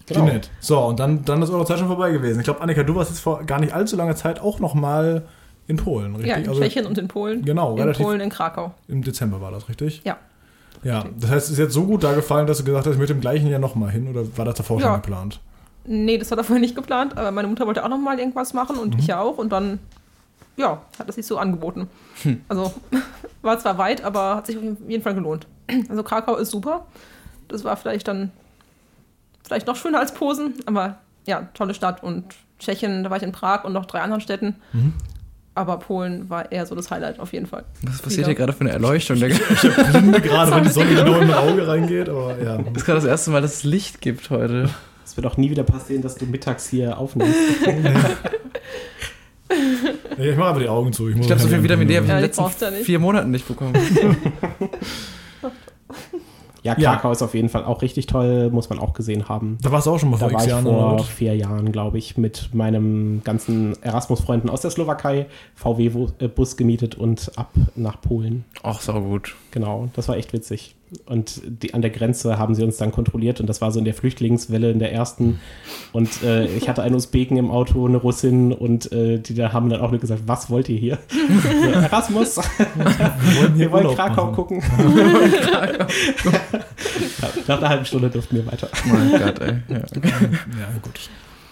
Genau. 0.08 0.26
nett. 0.26 0.50
So, 0.60 0.78
und 0.80 1.00
dann, 1.00 1.24
dann 1.24 1.42
ist 1.42 1.52
eure 1.52 1.64
Zeit 1.66 1.80
schon 1.80 1.88
vorbei 1.88 2.12
gewesen. 2.12 2.40
Ich 2.40 2.44
glaube, 2.44 2.60
Annika, 2.60 2.84
du 2.84 2.96
warst 2.96 3.12
jetzt 3.12 3.20
vor 3.22 3.44
gar 3.46 3.60
nicht 3.62 3.72
allzu 3.74 3.96
langer 3.96 4.16
Zeit 4.16 4.42
auch 4.42 4.60
noch 4.60 4.74
mal 4.74 5.26
in 5.68 5.78
Polen, 5.78 6.16
richtig? 6.16 6.30
Ja, 6.32 6.36
in 6.38 6.50
also 6.50 6.60
Tschechien 6.60 6.86
und 6.86 6.98
in 6.98 7.08
Polen. 7.08 7.46
Genau, 7.46 7.74
In 7.76 7.82
relativ- 7.84 8.06
Polen, 8.06 8.20
in 8.20 8.30
Krakau. 8.30 8.74
im 8.90 9.04
Dezember 9.04 9.40
war 9.40 9.52
das, 9.52 9.70
richtig? 9.70 10.02
Ja. 10.04 10.18
Ja, 10.84 11.06
das 11.18 11.30
heißt, 11.30 11.46
es 11.46 11.52
ist 11.54 11.60
jetzt 11.60 11.74
so 11.74 11.86
gut 11.86 12.04
da 12.04 12.14
gefallen, 12.14 12.46
dass 12.48 12.58
du 12.58 12.64
gesagt 12.66 12.88
hast, 12.88 12.94
ich 12.94 13.00
möchte 13.00 13.14
im 13.14 13.22
gleichen 13.22 13.48
Jahr 13.48 13.60
noch 13.60 13.76
mal 13.76 13.90
hin 13.92 14.08
oder 14.10 14.26
war 14.38 14.44
das 14.44 14.56
davor 14.56 14.80
Ja. 14.82 14.88
schon 14.88 14.96
geplant? 15.02 15.40
Nee, 15.86 16.18
das 16.18 16.30
war 16.30 16.38
davor 16.38 16.60
nicht 16.60 16.76
geplant, 16.76 17.18
aber 17.18 17.32
meine 17.32 17.48
Mutter 17.48 17.66
wollte 17.68 17.84
auch 17.84 17.90
noch 17.90 17.98
mal 17.98 18.20
irgendwas 18.20 18.54
machen 18.54 18.78
und 18.78 18.98
ich 19.00 19.08
ja 19.08 19.20
auch. 19.20 19.38
Und 19.38 19.52
dann, 19.52 19.80
ja, 20.58 20.82
hat 20.98 21.10
es 21.10 21.16
sich 21.16 21.26
so 21.26 21.38
angeboten. 21.38 21.88
Also 22.48 22.74
war 23.42 23.60
zwar 23.60 23.78
weit, 23.78 24.04
aber 24.04 24.36
hat 24.36 24.48
sich 24.48 24.58
auf 24.58 24.64
jeden 24.88 25.04
Fall 25.04 25.16
gelohnt. 25.16 25.48
Also 25.90 26.04
Krakau 26.04 26.36
ist 26.36 26.52
super. 26.52 26.86
Das 27.48 27.64
war 27.64 27.78
vielleicht 27.78 28.08
dann 28.08 28.32
vielleicht 29.44 29.68
noch 29.68 29.76
schöner 29.76 30.00
als 30.00 30.14
Posen, 30.14 30.54
aber 30.66 31.00
ja, 31.26 31.50
tolle 31.54 31.74
Stadt. 31.74 32.04
Und 32.04 32.26
Tschechien, 32.60 33.04
da 33.04 33.10
war 33.10 33.18
ich 33.18 33.24
in 33.24 33.32
Prag 33.32 33.64
und 33.64 33.74
noch 33.74 33.86
drei 33.86 34.02
anderen 34.02 34.22
Städten. 34.22 34.56
Aber 35.54 35.78
Polen 35.80 36.30
war 36.30 36.52
eher 36.52 36.66
so 36.66 36.76
das 36.76 36.90
Highlight 36.92 37.20
auf 37.20 37.34
jeden 37.34 37.46
Fall. 37.46 37.66
Was 37.82 38.02
passiert 38.02 38.20
Wieder. 38.20 38.28
hier 38.28 38.36
gerade 38.36 38.54
für 38.54 38.62
eine 38.62 38.72
Erleuchtung? 38.72 39.20
Da 39.20 39.26
ist 39.26 39.92
Blinde 39.92 40.22
gerade, 40.22 40.52
wenn 40.52 40.64
die 40.64 40.70
Sonne 40.70 40.96
genau 40.96 41.20
in 41.20 41.28
mein 41.28 41.38
Auge 41.38 41.68
reingeht, 41.68 42.08
aber 42.08 42.42
ja. 42.42 42.58
gerade 42.58 43.02
das 43.02 43.06
erste 43.06 43.32
Mal, 43.32 43.42
dass 43.42 43.56
es 43.56 43.64
Licht 43.64 44.00
gibt 44.00 44.30
heute. 44.30 44.70
Es 45.12 45.18
wird 45.18 45.28
auch 45.28 45.36
nie 45.36 45.50
wieder 45.50 45.64
passieren, 45.64 46.02
dass 46.02 46.16
du 46.16 46.26
mittags 46.26 46.70
hier 46.70 46.98
aufnimmst. 46.98 47.36
Ich 50.18 50.38
mache 50.38 50.50
einfach 50.50 50.62
die 50.62 50.70
Augen 50.70 50.94
zu. 50.94 51.10
Ich 51.10 51.20
glaube, 51.20 51.42
so 51.42 51.50
viel 51.50 51.62
Vitamin 51.62 51.86
D 51.86 51.98
habe 51.98 52.06
ich 52.06 52.10
Ja, 52.10 52.18
in 52.20 52.22
den 52.24 52.30
letzten 52.30 52.64
ja 52.64 52.72
vier 52.84 53.00
Monaten 53.00 53.32
nicht 53.32 53.46
bekommen. 53.46 53.74
Ja, 56.64 56.78
Ja. 56.78 56.94
Krakau 56.94 57.12
ist 57.12 57.22
auf 57.22 57.34
jeden 57.34 57.50
Fall 57.50 57.66
auch 57.66 57.82
richtig 57.82 58.06
toll, 58.06 58.50
muss 58.50 58.70
man 58.70 58.80
auch 58.80 58.94
gesehen 58.94 59.28
haben. 59.28 59.58
Da 59.62 59.70
warst 59.74 59.88
du 59.88 59.92
auch 59.92 60.00
schon 60.00 60.12
mal 60.12 60.18
vor 60.18 60.30
Da 60.30 60.36
war 60.36 60.44
ich 60.44 60.50
Jahren. 60.50 60.64
vor 60.64 60.94
oder? 60.94 61.04
vier 61.04 61.36
Jahren, 61.36 61.74
glaube 61.74 61.98
ich, 61.98 62.16
mit 62.18 62.54
meinem 62.54 63.22
ganzen 63.26 63.74
Erasmus-Freunden 63.84 64.50
aus 64.50 64.62
der 64.62 64.72
Slowakei 64.72 65.26
VW-Bus 65.56 66.56
gemietet 66.56 66.96
und 66.96 67.32
ab 67.36 67.52
nach 67.76 68.00
Polen. 68.00 68.46
Ach, 68.64 68.80
sau 68.80 69.02
gut. 69.02 69.36
Genau, 69.52 69.90
das 69.94 70.08
war 70.08 70.16
echt 70.16 70.32
witzig. 70.32 70.76
Und 71.06 71.42
die, 71.46 71.74
an 71.74 71.82
der 71.82 71.92
Grenze 71.92 72.38
haben 72.38 72.54
sie 72.54 72.64
uns 72.64 72.76
dann 72.76 72.92
kontrolliert 72.92 73.40
und 73.40 73.48
das 73.48 73.62
war 73.62 73.72
so 73.72 73.80
in 73.80 73.86
der 73.86 73.94
Flüchtlingswelle 73.94 74.72
in 74.72 74.80
der 74.80 74.92
ersten. 74.92 75.40
Und 75.94 76.22
äh, 76.22 76.48
ich 76.48 76.68
hatte 76.68 76.84
einen 76.84 76.96
Usbeken 76.96 77.38
im 77.38 77.50
Auto, 77.50 77.86
eine 77.88 77.96
Russin 77.98 78.52
und 78.52 78.92
äh, 78.92 79.20
die 79.20 79.34
da 79.34 79.54
haben 79.54 79.70
dann 79.70 79.80
auch 79.80 79.92
nur 79.92 80.02
gesagt, 80.02 80.24
was 80.26 80.50
wollt 80.50 80.68
ihr 80.68 80.78
hier? 80.78 80.98
so, 81.64 81.70
Erasmus, 81.70 82.38
Wir 82.38 83.42
wollen 83.42 83.58
wir 83.58 83.72
wollen 83.72 83.96
Krakau 83.96 84.26
machen. 84.26 84.36
gucken. 84.36 84.62
ja, 87.22 87.30
nach 87.48 87.58
einer 87.58 87.70
halben 87.70 87.86
Stunde 87.86 88.10
durften 88.10 88.36
wir 88.36 88.46
weiter. 88.46 88.68
Mein 88.86 89.12
Gott, 89.12 89.40
ey. 89.40 89.54
Ja. 89.70 89.78
Ja, 89.78 90.68
gut. 90.82 91.10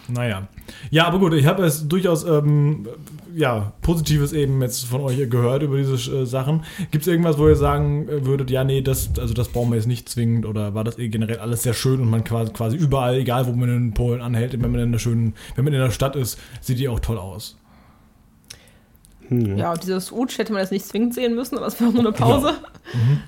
Naja. 0.10 0.48
Ja, 0.90 1.06
aber 1.08 1.20
gut, 1.20 1.34
ich 1.34 1.46
habe 1.46 1.64
es 1.64 1.88
durchaus 1.88 2.24
ähm, 2.24 2.88
ja, 3.36 3.74
Positives 3.82 4.34
eben 4.34 4.62
jetzt 4.62 4.86
von 4.86 5.02
euch 5.02 5.30
gehört 5.30 5.64
über 5.64 5.78
diese 5.78 5.96
äh, 5.96 6.26
Sachen. 6.26 6.64
Gibt 6.92 7.04
es 7.04 7.08
irgendwas, 7.08 7.38
wo 7.38 7.48
ihr 7.48 7.56
sagen 7.56 8.08
äh, 8.08 8.26
würdet, 8.26 8.50
ja, 8.50 8.64
nee, 8.64 8.82
das, 8.82 9.10
also 9.20 9.34
das 9.34 9.50
brauchen 9.50 9.70
wir 9.70 9.76
jetzt 9.76 9.88
nicht 9.88 10.10
zwingend 10.10 10.46
oder 10.46 10.74
war 10.74 10.84
das 10.84 10.98
eh 10.98 11.10
generell 11.10 11.40
alles 11.40 11.64
sehr 11.64 11.74
schön 11.74 12.00
und 12.00 12.10
man 12.10 12.24
quasi, 12.24 12.52
quasi 12.52 12.78
überall, 12.78 13.16
egal 13.16 13.48
wo 13.48 13.52
man 13.52 13.70
in 13.70 13.94
Polen 13.94 14.22
anhält, 14.22 14.54
wenn 14.54 14.72
man 14.72 14.76
in 14.82 14.88
einer 14.88 15.00
schönen, 15.00 15.34
wenn 15.56 15.66
man 15.66 15.74
in 15.74 15.80
der 15.80 15.92
Stadt 15.92 16.16
ist, 16.16 16.40
sieht 16.62 16.80
die 16.80 16.90
auch 16.90 17.00
toll 17.00 17.18
aus. 17.18 17.59
Hm. 19.30 19.58
Ja, 19.58 19.72
und 19.72 19.84
dieses 19.84 20.12
Utsch 20.12 20.38
hätte 20.38 20.52
man 20.54 20.62
jetzt 20.62 20.72
nicht 20.72 20.86
zwingend 20.86 21.14
sehen 21.14 21.36
müssen, 21.36 21.58
aber 21.58 21.68
es 21.68 21.80
war 21.80 21.92
nur 21.92 22.00
eine 22.02 22.12
Pause. 22.12 22.54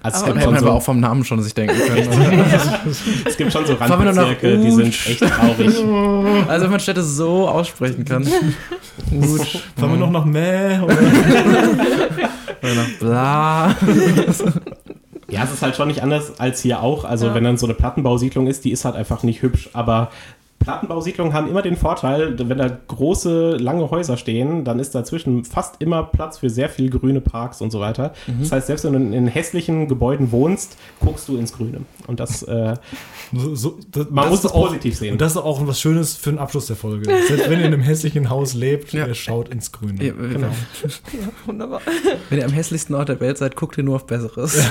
Also 0.01 0.17
es 0.17 0.23
Aber 0.23 0.33
gibt, 0.33 0.37
Hätten 0.37 0.41
schon 0.43 0.53
wir 0.53 0.57
aber 0.59 0.67
so, 0.67 0.73
auch 0.73 0.81
vom 0.81 0.99
Namen 0.99 1.23
schon 1.23 1.41
sich 1.43 1.53
denken 1.53 1.75
können. 1.77 2.43
es 3.25 3.37
gibt 3.37 3.53
schon 3.53 3.65
so 3.65 3.73
Randbezirke, 3.75 4.57
die 4.57 4.71
sind 4.71 4.87
Utsch? 4.87 5.09
echt 5.09 5.19
traurig. 5.21 5.75
Also 6.47 6.63
wenn 6.65 6.71
man 6.71 6.79
Städte 6.79 7.03
so 7.03 7.47
aussprechen 7.47 8.03
kann. 8.05 8.23
Gut. 9.09 9.45
Fahren 9.77 9.91
wir 9.91 9.97
noch 9.97 10.09
nach 10.11 10.25
Mäh? 10.25 10.79
Oder? 10.79 10.97
Oder 12.63 12.75
nach 12.75 12.89
bla. 12.99 13.75
Ja, 15.29 15.43
es 15.43 15.53
ist 15.53 15.61
halt 15.61 15.75
schon 15.75 15.87
nicht 15.87 16.01
anders 16.03 16.39
als 16.39 16.61
hier 16.61 16.81
auch. 16.81 17.05
Also 17.05 17.27
Ja. 17.27 17.35
wenn 17.35 17.43
dann 17.43 17.57
so 17.57 17.65
eine 17.65 17.73
Plattenbausiedlung 17.75 18.47
ist, 18.47 18.65
die 18.65 18.71
ist 18.71 18.83
halt 18.85 18.95
einfach 18.95 19.23
nicht 19.23 19.41
hübsch, 19.41 19.69
aber 19.73 20.11
Plattenbausiedlungen 20.61 21.33
haben 21.33 21.49
immer 21.49 21.61
den 21.61 21.75
Vorteil, 21.75 22.35
wenn 22.37 22.57
da 22.57 22.69
große, 22.87 23.57
lange 23.57 23.89
Häuser 23.91 24.15
stehen, 24.17 24.63
dann 24.63 24.79
ist 24.79 24.93
dazwischen 24.95 25.43
fast 25.43 25.81
immer 25.81 26.03
Platz 26.03 26.37
für 26.37 26.49
sehr 26.49 26.69
viel 26.69 26.89
grüne 26.89 27.19
Parks 27.21 27.61
und 27.61 27.71
so 27.71 27.79
weiter. 27.79 28.13
Das 28.39 28.51
heißt, 28.51 28.67
selbst 28.67 28.85
wenn 28.85 28.93
du 29.11 29.15
in, 29.17 29.27
hässlichen 29.27 29.87
Gebäuden 29.87 30.31
wohnst, 30.31 30.77
guckst 31.03 31.27
du 31.27 31.37
ins 31.37 31.53
Grüne. 31.53 31.81
Und 32.07 32.19
das, 32.19 32.43
äh, 32.43 32.75
So, 33.33 33.55
so, 33.55 33.79
das, 33.91 34.09
Man 34.09 34.29
das 34.29 34.43
muss 34.43 34.51
auch- 34.51 34.67
positiv 34.67 34.97
sehen. 34.97 35.13
Und 35.13 35.21
das 35.21 35.31
ist 35.33 35.37
auch 35.37 35.65
was 35.65 35.79
Schönes 35.79 36.17
für 36.17 36.31
den 36.31 36.39
Abschluss 36.39 36.67
der 36.67 36.75
Folge. 36.75 37.05
Selbst 37.27 37.49
wenn 37.49 37.59
ihr 37.59 37.65
in 37.65 37.73
einem 37.73 37.81
hässlichen 37.81 38.29
Haus 38.29 38.53
lebt, 38.53 38.91
Ja. 38.93 39.07
ihr 39.07 39.13
schaut 39.15 39.47
ins 39.49 39.71
Grüne. 39.71 40.03
Ja, 40.03 40.11
Genau. 40.13 40.47
Ja, 41.13 41.29
wunderbar. 41.45 41.79
Wenn 42.29 42.39
ihr 42.39 42.45
am 42.45 42.51
hässlichsten 42.51 42.93
Ort 42.95 43.07
der 43.09 43.19
Welt 43.21 43.37
seid, 43.37 43.55
guckt 43.55 43.77
ihr 43.77 43.83
nur 43.85 43.95
auf 43.95 44.05
Besseres. 44.05 44.61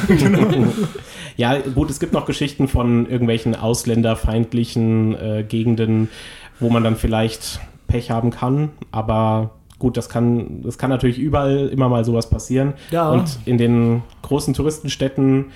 ja, 1.36 1.56
gut, 1.58 1.88
es 1.90 2.00
gibt 2.00 2.12
noch 2.12 2.26
Geschichten 2.26 2.68
von 2.68 3.08
irgendwelchen 3.08 3.54
ausländerfeindlichen 3.54 5.14
äh, 5.14 5.44
Gegenden, 5.48 5.80
wo 6.59 6.69
man 6.70 6.85
dann 6.85 6.97
vielleicht 6.97 7.61
Pech 7.86 8.11
haben 8.11 8.31
kann, 8.31 8.70
aber 8.93 9.51
gut, 9.78 9.97
das 9.97 10.09
kann, 10.09 10.62
das 10.62 10.77
kann 10.78 10.90
natürlich 10.90 11.19
überall 11.19 11.69
immer 11.69 11.89
mal 11.89 12.05
sowas 12.05 12.28
passieren. 12.28 12.74
Ja. 12.90 13.11
Und 13.11 13.39
in 13.47 13.57
den 13.59 14.02
großen 14.23 14.52
Touristenstädten 14.55 15.47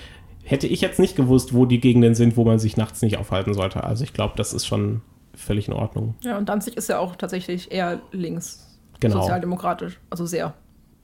hätte 0.43 0.67
ich 0.67 0.81
jetzt 0.81 0.99
nicht 0.99 1.15
gewusst, 1.17 1.55
wo 1.55 1.67
die 1.67 1.81
Gegenden 1.81 2.15
sind, 2.15 2.37
wo 2.37 2.45
man 2.45 2.59
sich 2.59 2.77
nachts 2.77 3.03
nicht 3.03 3.19
aufhalten 3.19 3.55
sollte. 3.55 3.85
Also 3.85 4.03
ich 4.05 4.13
glaube, 4.13 4.35
das 4.37 4.53
ist 4.53 4.67
schon 4.67 5.03
völlig 5.35 5.69
in 5.69 5.75
Ordnung. 5.75 6.15
Ja, 6.23 6.39
und 6.39 6.49
Danzig 6.49 6.77
ist 6.77 6.89
ja 6.89 6.99
auch 6.99 7.17
tatsächlich 7.17 7.71
eher 7.73 8.01
links. 8.13 8.67
Genau. 9.01 9.21
Sozialdemokratisch. 9.21 9.99
Also 10.11 10.25
sehr. 10.27 10.55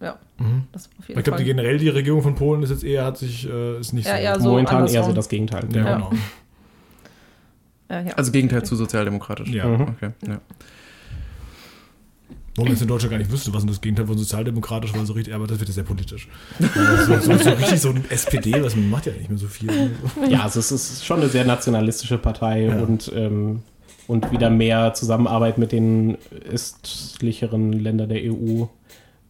Ja. 0.00 0.16
Das 0.72 0.88
auf 0.98 1.08
jeden 1.08 1.18
Ich 1.20 1.24
glaube, 1.24 1.44
generell 1.44 1.76
die 1.78 1.90
Regierung 1.90 2.22
von 2.22 2.34
Polen 2.34 2.62
ist 2.62 2.70
jetzt 2.70 2.84
eher, 2.84 3.04
hat 3.04 3.18
sich, 3.18 3.46
äh, 3.46 3.78
ist 3.80 3.92
nicht 3.92 4.06
Ja, 4.08 4.14
so. 4.16 4.22
eher 4.22 4.40
so 4.40 4.48
Momentan 4.50 4.76
eher 4.76 4.80
andersrum. 4.86 5.04
so 5.10 5.12
das 5.12 5.28
Gegenteil. 5.28 5.64
ja, 5.74 5.84
Ja. 5.84 5.94
genau. 5.96 6.10
Ja, 7.90 8.00
ja. 8.00 8.12
Also 8.14 8.32
Gegenteil 8.32 8.62
zu 8.64 8.76
sozialdemokratisch. 8.76 9.48
Ja. 9.50 9.66
Mhm. 9.66 9.80
Okay, 9.82 10.10
ja. 10.26 10.40
Wo 12.56 12.62
man 12.62 12.72
jetzt 12.72 12.82
in 12.82 12.88
Deutschland 12.88 13.12
gar 13.12 13.18
nicht 13.18 13.30
wüsste, 13.30 13.54
was 13.54 13.62
denn 13.62 13.68
das 13.68 13.80
Gegenteil 13.80 14.06
von 14.06 14.18
sozialdemokratisch 14.18 14.92
war, 14.94 15.06
so 15.06 15.12
richtig, 15.12 15.34
aber 15.34 15.46
das 15.46 15.58
wird 15.60 15.68
ja 15.68 15.74
sehr 15.74 15.84
politisch. 15.84 16.28
So, 16.58 17.18
so, 17.20 17.36
so 17.38 17.50
richtig 17.50 17.80
so 17.80 17.90
ein 17.90 18.04
SPD, 18.10 18.62
was 18.62 18.74
man 18.74 18.90
macht 18.90 19.06
ja 19.06 19.12
nicht 19.12 19.28
mehr 19.28 19.38
so 19.38 19.46
viel. 19.46 19.70
Ja, 20.28 20.42
also 20.42 20.58
es 20.58 20.72
ist 20.72 21.04
schon 21.06 21.20
eine 21.20 21.28
sehr 21.28 21.44
nationalistische 21.44 22.18
Partei 22.18 22.64
Ja. 22.64 22.80
und, 22.80 23.10
ähm, 23.14 23.62
und 24.08 24.32
wieder 24.32 24.50
mehr 24.50 24.92
Zusammenarbeit 24.94 25.58
mit 25.58 25.70
den 25.70 26.18
östlicheren 26.52 27.72
Ländern 27.72 28.08
der 28.08 28.20
EU, 28.24 28.64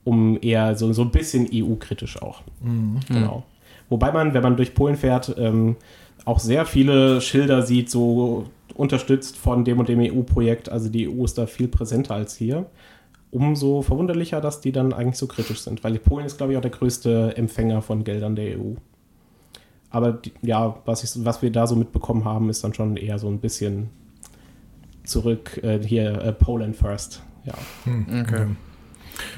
um 0.05 0.39
eher 0.41 0.75
so, 0.77 0.93
so 0.95 1.03
ein 1.03 1.11
bisschen 1.11 1.47
EU-kritisch 1.53 2.21
auch. 2.23 2.43
Genau. 3.09 3.45
Wobei 3.91 4.13
man, 4.13 4.33
wenn 4.33 4.43
man 4.43 4.57
durch 4.57 4.75
Polen 4.75 4.97
fährt, 4.97 5.35
ähm, 5.37 5.77
auch 6.25 6.39
sehr 6.39 6.67
viele 6.67 7.21
Schilder 7.21 7.63
sieht, 7.63 7.91
so 7.91 8.47
unterstützt 8.75 9.37
von 9.37 9.65
dem 9.65 9.79
und 9.79 9.89
dem 9.89 10.01
EU-Projekt. 10.01 10.69
Also 10.69 10.89
die 10.89 11.09
EU 11.09 11.25
ist 11.25 11.39
da 11.39 11.47
viel 11.47 11.69
präsenter 11.69 12.15
als 12.15 12.37
hier. 12.37 12.67
Umso 13.31 13.83
verwunderlicher, 13.83 14.41
dass 14.41 14.61
die 14.61 14.73
dann 14.73 14.93
eigentlich 14.93 15.19
so 15.19 15.27
kritisch 15.27 15.61
sind, 15.61 15.85
weil 15.85 15.99
Polen 15.99 16.27
ist, 16.27 16.39
glaube 16.39 16.53
ich, 16.53 16.59
auch 16.59 16.63
der 16.63 16.73
größte 16.73 17.37
Empfänger 17.37 17.81
von 17.83 18.03
Geldern 18.03 18.35
der 18.35 18.59
EU. 18.59 18.75
Aber 19.91 20.13
die, 20.13 20.33
ja, 20.43 20.77
was, 20.85 21.05
ich, 21.05 21.25
was 21.25 21.43
wir 21.43 21.51
da 21.51 21.67
so 21.67 21.77
mitbekommen 21.77 22.25
haben, 22.25 22.49
ist 22.49 22.65
dann 22.65 22.75
schon 22.75 22.97
eher 22.97 23.19
so 23.19 23.29
ein 23.29 23.39
bisschen 23.39 23.91
zurück 25.05 25.61
äh, 25.63 25.81
hier 25.85 26.23
äh, 26.23 26.33
Poland 26.33 26.77
first. 26.77 27.23
Ja. 27.45 27.55
Okay. 28.23 28.47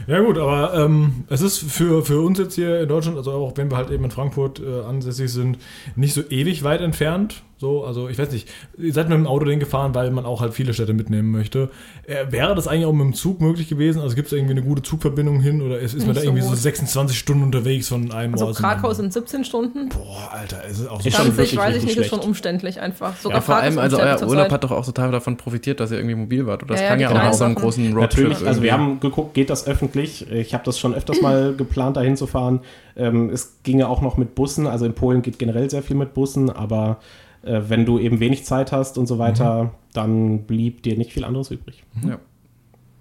Ja 0.07 0.21
gut, 0.21 0.39
aber 0.39 0.75
ähm, 0.75 1.25
es 1.29 1.41
ist 1.41 1.59
für, 1.59 2.05
für 2.05 2.21
uns 2.21 2.39
jetzt 2.39 2.55
hier 2.55 2.81
in 2.81 2.89
Deutschland, 2.89 3.17
also 3.17 3.33
auch 3.33 3.57
wenn 3.57 3.71
wir 3.71 3.77
halt 3.77 3.91
eben 3.91 4.05
in 4.05 4.11
Frankfurt 4.11 4.61
äh, 4.61 4.81
ansässig 4.83 5.33
sind, 5.33 5.59
nicht 5.97 6.15
so 6.15 6.23
ewig 6.29 6.65
weit 6.65 6.81
entfernt. 6.81 7.43
So, 7.63 7.85
also 7.85 8.09
ich 8.09 8.19
weiß 8.19 8.33
nicht, 8.33 8.49
ihr 8.77 8.93
seid 8.93 9.09
mit 9.09 9.17
dem 9.17 9.29
Auto 9.29 9.45
den 9.45 9.61
gefahren, 9.61 9.95
weil 9.95 10.11
man 10.11 10.27
auch 10.27 10.41
halt 10.41 10.53
viele 10.53 10.75
Städte 10.75 10.95
mitnehmen 10.95 11.31
möchte. 11.31 11.71
Äh, 12.09 12.25
wäre 12.31 12.57
das 12.57 12.67
eigentlich 12.67 12.87
auch 12.87 12.93
mit 12.93 13.07
dem 13.07 13.15
Zug 13.15 13.41
möglich 13.41 13.69
gewesen? 13.69 14.03
Also 14.03 14.17
gibt 14.17 14.27
es 14.27 14.33
irgendwie 14.33 14.51
eine 14.51 14.63
gute 14.63 14.83
Zugverbindung 14.83 15.39
hin 15.39 15.63
oder 15.63 15.79
ist, 15.79 15.95
ist 15.95 16.05
man 16.05 16.17
da 16.17 16.23
so 16.23 16.27
irgendwie 16.27 16.43
so 16.43 16.49
gut. 16.51 16.59
26 16.59 17.17
Stunden 17.17 17.45
unterwegs 17.45 17.87
von 17.87 18.11
einem 18.11 18.33
Also 18.33 18.47
Ort 18.47 18.57
zum 18.57 18.65
Krakau 18.65 18.93
sind 18.95 19.13
17 19.13 19.45
Stunden. 19.45 19.91
Boah, 19.91 20.33
Alter, 20.33 20.65
ist 20.65 20.81
es 20.81 20.89
auch 20.89 21.01
so 21.01 21.07
Ist 21.07 21.15
schon 21.15 21.27
Danzig, 21.27 21.39
wirklich 21.39 21.57
weiß 21.57 21.77
ich 21.77 21.85
nicht, 21.85 21.97
ist 21.99 22.09
schon 22.09 22.19
umständlich 22.19 22.81
einfach. 22.81 23.17
Sogar 23.19 23.39
Ja, 23.39 23.43
vor 23.43 23.55
allem, 23.55 23.79
also 23.79 23.97
euer 24.01 24.21
Urlaub 24.27 24.51
hat 24.51 24.65
doch 24.65 24.73
auch 24.73 24.85
total 24.85 25.13
davon 25.13 25.37
profitiert, 25.37 25.79
dass 25.79 25.93
ihr 25.93 25.99
irgendwie 25.99 26.17
mobil 26.17 26.45
wart. 26.47 26.65
Oder 26.65 26.75
das 26.75 26.81
Ja, 26.81 26.87
ja, 26.87 26.89
klang 26.89 26.99
die 26.99 27.05
ja 27.05 27.11
auch 27.11 27.27
nach 27.27 27.33
so 27.33 27.45
einem 27.45 27.55
großen 27.55 27.95
Roadtrip. 27.95 28.25
Natürlich, 28.25 28.45
also 28.45 28.65
wir 28.65 28.73
haben 28.73 28.99
geguckt, 28.99 29.35
geht 29.35 29.51
das 29.51 29.69
öffentlich? 29.69 30.29
Ich 30.33 30.53
habe 30.53 30.65
das 30.65 30.81
schon 30.81 30.97
öfters 30.97 31.21
mal 31.21 31.55
geplant, 31.57 31.97
dahin 31.97 32.17
zu 32.17 32.27
fahren. 32.27 32.59
Ähm, 32.97 33.31
es 33.31 33.59
ginge 33.63 33.89
auch 33.89 34.03
noch 34.03 34.17
mit 34.17 34.35
Bussen, 34.35 34.67
also 34.67 34.85
in 34.85 34.95
Polen 34.95 35.23
geht 35.23 35.39
generell 35.39 35.71
sehr 35.71 35.85
viel 35.85 35.95
mit 35.95 36.13
Bussen, 36.13 36.51
aber 36.51 36.99
wenn 37.43 37.85
du 37.85 37.99
eben 37.99 38.21
wenig 38.21 38.45
Zeit 38.45 38.73
hast 38.73 38.99
und 38.99 39.07
so 39.07 39.19
weiter, 39.19 39.75
dann 39.93 40.45
blieb 40.45 40.83
dir 40.83 40.97
nicht 40.97 41.13
viel 41.13 41.25
anderes 41.25 41.51
übrig. 41.51 41.85
ja. 42.07 42.19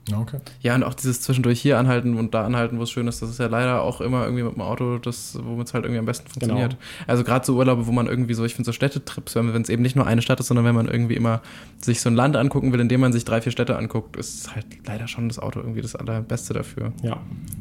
Ja, 0.10 0.18
okay. 0.20 0.38
Ja, 0.62 0.74
und 0.74 0.84
auch 0.84 0.96
dieses 0.96 1.22
zwischendurch 1.22 1.62
hier 1.62 1.78
anhalten 1.78 2.18
und 2.18 2.34
da 2.34 2.44
anhalten, 2.44 2.80
wo 2.80 2.84
es 2.84 2.90
schön 2.90 3.08
ist, 3.08 3.22
das 3.22 3.30
ist 3.30 3.40
ja 3.40 3.46
leider 3.46 3.84
auch 3.84 4.02
immer 4.02 4.24
irgendwie 4.24 4.42
mit 4.42 4.56
dem 4.56 4.62
Auto, 4.62 4.98
das, 4.98 5.38
womit 5.44 5.68
es 5.68 5.74
halt 5.76 5.84
irgendwie 5.86 6.00
am 6.00 6.06
besten 6.08 6.28
funktioniert. 6.28 6.76
Also 7.06 7.24
gerade 7.24 7.46
so 7.46 7.56
Urlaube, 7.56 7.86
wo 7.86 7.92
man 7.92 8.08
irgendwie 8.08 8.34
so, 8.34 8.44
ich 8.44 8.56
finde 8.56 8.66
so 8.66 8.72
Städtetrips, 8.72 9.36
wenn 9.36 9.54
wenn 9.54 9.62
es 9.62 9.70
eben 9.70 9.84
nicht 9.84 9.96
nur 9.96 10.08
eine 10.08 10.24
Stadt 10.24 10.40
ist, 10.40 10.48
sondern 10.48 10.66
wenn 10.66 10.74
man 10.74 10.88
irgendwie 10.88 11.14
immer 11.16 11.42
sich 11.80 12.02
so 12.02 12.10
ein 12.10 12.16
Land 12.16 12.36
angucken 12.36 12.74
will, 12.74 12.80
indem 12.80 13.00
man 13.02 13.14
sich 13.14 13.26
drei, 13.26 13.42
vier 13.42 13.52
Städte 13.52 13.78
anguckt, 13.78 14.16
ist 14.18 14.56
halt 14.56 14.66
leider 14.88 15.08
schon 15.08 15.28
das 15.30 15.38
Auto 15.38 15.60
irgendwie 15.60 15.82
das 15.82 15.96
allerbeste 15.96 16.56
dafür. 16.56 16.94
Ja. 17.04 17.18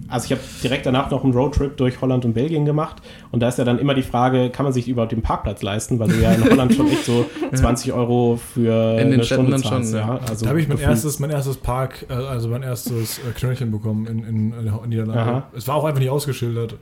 Also 0.08 0.24
ich 0.24 0.32
habe 0.32 0.40
direkt 0.62 0.86
danach 0.86 1.10
noch 1.10 1.24
einen 1.24 1.34
Roadtrip 1.34 1.76
durch 1.76 2.00
Holland 2.00 2.24
und 2.24 2.32
Belgien 2.32 2.64
gemacht 2.64 3.02
und 3.32 3.40
da 3.40 3.48
ist 3.48 3.58
ja 3.58 3.64
dann 3.64 3.78
immer 3.78 3.92
die 3.94 4.02
Frage, 4.02 4.48
kann 4.48 4.64
man 4.64 4.72
sich 4.72 4.88
überhaupt 4.88 5.12
den 5.12 5.20
Parkplatz 5.22 5.60
leisten, 5.62 5.98
weil 5.98 6.08
du 6.08 6.14
ja 6.20 6.32
in 6.32 6.42
Holland 6.44 6.72
schon 6.74 6.88
echt 6.88 7.04
so 7.04 7.26
20 7.54 7.92
Euro 7.92 8.40
für 8.54 8.92
In 8.98 9.10
den 9.10 9.14
eine 9.14 9.24
Städten 9.24 9.42
Stunde 9.46 9.50
dann 9.52 9.62
schon, 9.62 9.84
zahlst. 9.84 9.94
ja. 9.94 10.20
Also 10.26 10.44
da 10.46 10.50
habe 10.50 10.60
ich 10.60 10.68
mein 10.68 10.78
gefühlt- 10.78 10.90
erstes, 10.90 11.18
mein 11.18 11.30
erstes 11.30 11.58
Park, 11.58 12.06
äh, 12.08 12.29
also 12.30 12.48
mein 12.48 12.62
erstes 12.62 13.18
äh, 13.18 13.32
Knöllchen 13.34 13.70
bekommen 13.70 14.06
in, 14.06 14.24
in, 14.24 14.52
in 14.52 14.88
Niederlande. 14.88 15.20
Aha. 15.20 15.50
Es 15.54 15.68
war 15.68 15.76
auch 15.76 15.84
einfach 15.84 16.00
nicht 16.00 16.10
ausgeschildert. 16.10 16.76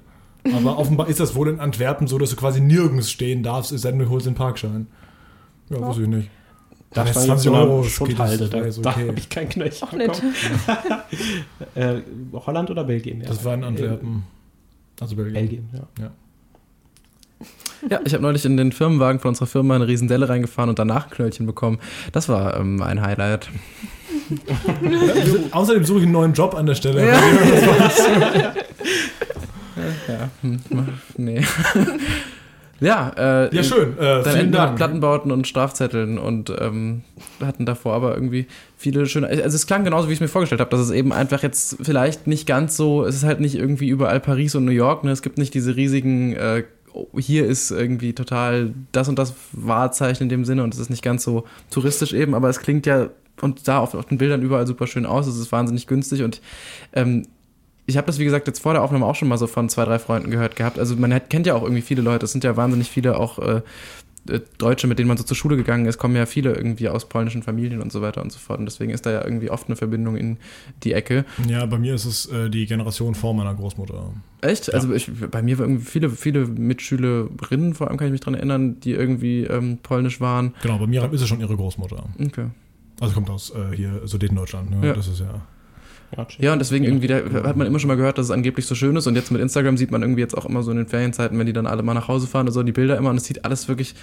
Aber 0.55 0.79
offenbar 0.79 1.09
ist 1.09 1.21
das 1.21 1.35
wohl 1.35 1.49
in 1.49 1.61
Antwerpen 1.61 2.07
so, 2.07 2.19
dass 2.19 2.31
du 2.31 2.37
quasi 2.37 2.61
nirgends 2.61 3.11
stehen 3.11 3.43
darfst, 3.43 3.73
es 3.73 3.83
sei 3.83 3.91
denn, 3.91 3.99
du 3.99 4.09
holst 4.09 4.27
den 4.27 4.35
Parkschein. 4.35 4.87
Ja, 5.69 5.81
weiß 5.81 5.99
ich 5.99 6.09
nicht. 6.09 6.31
Da 6.91 7.07
stand 7.07 7.27
20 7.27 7.45
jetzt 7.53 7.55
Euro 7.55 7.83
das 7.83 7.93
Schutthalde, 7.93 8.49
da, 8.49 8.61
ist 8.61 8.85
da 8.85 8.91
okay. 8.91 9.09
habe 9.09 9.19
ich 9.19 9.29
kein 9.29 9.49
Knöchel 9.49 9.87
Auch 9.87 9.93
nett. 9.93 10.23
äh, 11.75 12.01
Holland 12.33 12.71
oder 12.71 12.85
Belgien? 12.85 13.21
Ja. 13.21 13.29
Das 13.29 13.45
war 13.45 13.55
in 13.55 13.65
Antwerpen. 13.65 14.25
Also 14.99 15.17
Belgien. 15.17 15.35
Belgien, 15.35 15.69
ja. 15.75 16.05
Ja. 16.05 16.11
Ja, 17.89 18.01
ich 18.05 18.13
habe 18.13 18.23
neulich 18.23 18.45
in 18.45 18.57
den 18.57 18.73
Firmenwagen 18.73 19.21
von 19.21 19.29
unserer 19.29 19.47
Firma 19.47 19.77
eine 19.77 19.87
Riesendelle 19.87 20.29
reingefahren 20.29 20.69
und 20.69 20.79
danach 20.79 21.07
ein 21.07 21.11
Knöllchen 21.11 21.47
bekommen. 21.47 21.79
Das 22.11 22.29
war 22.29 22.59
ähm, 22.59 22.83
ein 22.83 23.01
Highlight. 23.01 23.51
Außerdem 25.51 25.85
suche 25.85 25.99
ich 25.99 26.05
einen 26.05 26.13
neuen 26.13 26.33
Job 26.33 26.55
an 26.55 26.67
der 26.67 26.75
Stelle. 26.75 27.07
Ja, 27.07 27.21
hm, 30.43 30.59
nee. 31.17 31.45
ja, 32.81 33.13
äh, 33.17 33.55
Ja, 33.55 33.63
schön. 33.63 33.97
Äh, 33.99 34.23
Dann 34.23 34.25
enden 34.25 34.35
wir 34.35 34.45
mit 34.45 34.55
Dank. 34.55 34.77
Plattenbauten 34.77 35.31
und 35.31 35.47
Strafzetteln 35.47 36.19
und 36.19 36.51
ähm, 36.59 37.03
hatten 37.41 37.67
davor 37.67 37.95
aber 37.95 38.15
irgendwie 38.15 38.47
viele 38.77 39.07
schöne. 39.07 39.29
Also 39.29 39.55
es 39.55 39.67
klang 39.67 39.85
genauso, 39.85 40.09
wie 40.09 40.13
ich 40.13 40.17
es 40.17 40.21
mir 40.21 40.29
vorgestellt 40.29 40.61
habe, 40.61 40.71
dass 40.71 40.81
es 40.81 40.91
eben 40.91 41.13
einfach 41.13 41.43
jetzt 41.43 41.77
vielleicht 41.83 42.27
nicht 42.27 42.47
ganz 42.47 42.77
so, 42.77 43.05
es 43.05 43.17
ist 43.17 43.25
halt 43.25 43.41
nicht 43.41 43.55
irgendwie 43.55 43.89
überall 43.89 44.21
Paris 44.21 44.55
und 44.55 44.65
New 44.65 44.73
York, 44.73 45.05
ne? 45.05 45.11
Es 45.11 45.23
gibt 45.23 45.39
nicht 45.39 45.55
diese 45.55 45.77
riesigen, 45.77 46.35
äh, 46.35 46.65
oh, 46.93 47.07
hier 47.19 47.47
ist 47.47 47.71
irgendwie 47.71 48.15
total 48.15 48.73
das 48.93 49.09
und 49.09 49.19
das 49.19 49.35
Wahrzeichen 49.53 50.25
in 50.25 50.29
dem 50.29 50.45
Sinne 50.45 50.65
und 50.65 50.75
es 50.75 50.81
ist 50.81 50.91
nicht 50.91 51.03
ganz 51.03 51.23
so 51.23 51.45
touristisch 51.71 52.13
eben, 52.13 52.35
aber 52.35 52.49
es 52.49 52.59
klingt 52.61 52.87
ja 52.87 53.09
und 53.43 53.65
sah 53.65 53.79
auf, 53.79 53.95
auf 53.95 54.07
den 54.07 54.19
Bildern 54.19 54.43
überall 54.43 54.67
super 54.67 54.87
schön 54.87 55.07
aus, 55.07 55.27
es 55.27 55.39
ist 55.39 55.53
wahnsinnig 55.53 55.87
günstig 55.87 56.23
und 56.23 56.41
ähm, 56.93 57.27
ich 57.87 57.97
habe 57.97 58.07
das, 58.07 58.19
wie 58.19 58.25
gesagt, 58.25 58.47
jetzt 58.47 58.61
vor 58.61 58.75
der 58.75 58.83
Aufnahme 58.83 59.07
auch 59.07 59.15
schon 59.15 59.29
mal 59.29 59.39
so 59.39 59.47
von 59.47 59.71
zwei, 59.71 59.87
drei 59.87 59.99
Freunden 59.99 60.31
gehört 60.31 60.57
gehabt. 60.57 60.79
Also 60.79 60.95
man 60.97 61.13
hat, 61.13 61.31
kennt 61.31 61.47
ja 61.47 61.55
auch 61.55 61.63
irgendwie 61.63 61.81
viele 61.81 62.03
Leute. 62.03 62.27
Es 62.27 62.33
sind 62.33 62.45
ja 62.45 62.55
wahnsinnig 62.55 62.91
viele 62.91 63.19
auch 63.19 63.39
äh, 63.39 63.63
äh, 64.29 64.41
Deutsche, 64.59 64.87
mit 64.87 64.99
denen 64.99 65.09
man 65.09 65.17
so 65.17 65.25
zur 65.25 65.37
Schule 65.37 65.57
gegangen 65.57 65.87
ist, 65.87 65.99
kommen 65.99 66.17
ja 66.17 66.27
viele 66.27 66.53
irgendwie 66.55 66.89
aus 66.89 67.09
polnischen 67.09 67.43
Familien 67.43 67.81
und 67.81 67.93
so 67.93 68.03
weiter 68.03 68.23
und 68.23 68.31
so 68.31 68.39
fort. 68.39 68.59
Und 68.59 68.67
deswegen 68.67 68.93
ist 68.93 69.07
da 69.07 69.11
ja 69.11 69.25
irgendwie 69.25 69.51
oft 69.51 69.69
eine 69.69 69.77
Verbindung 69.77 70.17
in 70.17 70.37
die 70.85 70.93
Ecke. 70.93 71.25
Ja, 71.49 71.65
bei 71.67 71.79
mir 71.79 71.95
ist 71.95 72.05
es 72.05 72.27
äh, 72.27 72.51
die 72.51 72.67
Generation 72.67 73.15
vor 73.15 73.35
meiner 73.35 73.55
Großmutter. 73.55 74.13
Echt? 74.41 74.73
Also 74.73 74.93
ich, 74.93 75.11
bei 75.31 75.43
mir 75.43 75.59
waren 75.59 75.71
irgendwie 75.71 75.87
viele, 75.87 76.11
viele 76.11 76.47
Mitschülerinnen, 76.47 77.75
vor 77.75 77.89
allem 77.89 77.97
kann 77.97 78.09
ich 78.09 78.13
mich 78.13 78.21
dran 78.21 78.35
erinnern, 78.35 78.81
die 78.81 78.93
irgendwie 78.93 79.45
ähm, 79.45 79.79
polnisch 79.83 80.21
waren. 80.21 80.55
Genau, 80.63 80.79
bei 80.79 80.87
mir 80.87 81.11
ist 81.13 81.23
es 81.23 81.29
schon 81.29 81.41
ihre 81.41 81.57
Großmutter. 81.57 82.05
Okay. 82.23 82.47
Also 83.01 83.15
kommt 83.15 83.31
aus 83.31 83.51
äh, 83.51 83.77
hier 83.77 84.03
Sudetendeutschland. 84.05 84.71
Ne? 84.71 84.89
Ja. 84.89 84.93
Das 84.95 85.09
ist 85.09 85.21
ja. 85.21 85.43
Ja, 86.39 86.55
und 86.55 86.59
deswegen 86.59 86.85
irgendwie, 86.85 87.07
da 87.07 87.17
hat 87.45 87.57
man 87.57 87.67
immer 87.67 87.79
schon 87.79 87.89
mal 87.89 87.97
gehört, 87.97 88.17
dass 88.17 88.27
es 88.27 88.31
angeblich 88.31 88.65
so 88.65 88.75
schön 88.75 88.97
ist. 88.97 89.07
Und 89.07 89.15
jetzt 89.15 89.31
mit 89.31 89.43
Instagram 89.43 89.77
sieht 89.77 89.91
man 89.91 90.01
irgendwie 90.01 90.23
jetzt 90.23 90.37
auch 90.37 90.47
immer 90.47 90.63
so 90.63 90.71
in 90.71 90.79
den 90.79 90.87
Ferienzeiten, 90.87 91.39
wenn 91.39 91.47
die 91.47 91.53
dann 91.53 91.67
alle 91.67 91.83
mal 91.83 91.93
nach 91.93 92.09
Hause 92.09 92.27
fahren 92.27 92.47
und 92.47 92.53
so, 92.53 92.63
die 92.63 92.73
Bilder 92.73 92.97
immer. 92.97 93.11
Und 93.11 93.17
es 93.17 93.25
sieht 93.25 93.45
alles 93.45 93.69
wirklich 93.69 93.95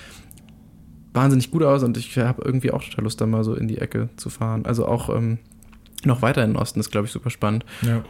wahnsinnig 1.14 1.50
gut 1.50 1.64
aus. 1.64 1.82
Und 1.82 1.98
ich 1.98 2.16
habe 2.18 2.44
irgendwie 2.46 2.70
auch 2.72 2.84
total 2.84 3.06
Lust, 3.06 3.20
da 3.22 3.26
mal 3.26 3.44
so 3.44 3.56
in 3.56 3.68
die 3.68 3.80
Ecke 3.80 4.10
zu 4.18 4.30
fahren. 4.30 4.68
Also 4.68 4.88
auch, 4.88 5.10
ähm, 5.10 5.40
noch 6.04 6.22
weiter 6.22 6.44
in 6.44 6.52
den 6.52 6.58
Osten 6.58 6.80
ist, 6.80 6.92
glaube 6.92 7.08
ich, 7.08 7.12
super 7.12 7.30
spannend. 7.30 7.66
Ja. 7.82 8.04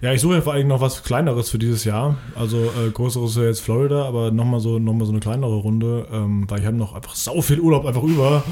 ja, 0.00 0.12
ich 0.12 0.20
suche 0.20 0.36
ja 0.36 0.40
vor 0.40 0.54
allem 0.54 0.68
noch 0.68 0.80
was 0.80 1.02
Kleineres 1.02 1.50
für 1.50 1.58
dieses 1.58 1.84
Jahr. 1.84 2.16
Also 2.34 2.58
äh, 2.64 2.90
größeres 2.92 3.30
ist 3.30 3.36
ja 3.36 3.44
jetzt 3.44 3.60
Florida, 3.60 4.04
aber 4.04 4.30
nochmal 4.30 4.60
so, 4.60 4.78
noch 4.78 4.94
mal 4.94 5.04
so 5.04 5.12
eine 5.12 5.20
kleinere 5.20 5.56
Runde, 5.56 6.06
ähm, 6.12 6.48
weil 6.48 6.60
ich 6.60 6.66
habe 6.66 6.76
noch 6.76 6.94
einfach 6.94 7.14
sau 7.14 7.40
viel 7.40 7.60
Urlaub 7.60 7.84
einfach 7.84 8.02
über. 8.02 8.42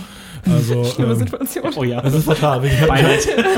Also, 0.46 0.84
Schlimme 0.94 1.12
ähm, 1.12 1.18
Situation. 1.18 1.72
Oh 1.76 1.84
ja. 1.84 2.02
das 2.02 2.14
ist 2.14 2.24
fatal. 2.24 2.64
Ich 2.64 2.80
habe 2.80 2.98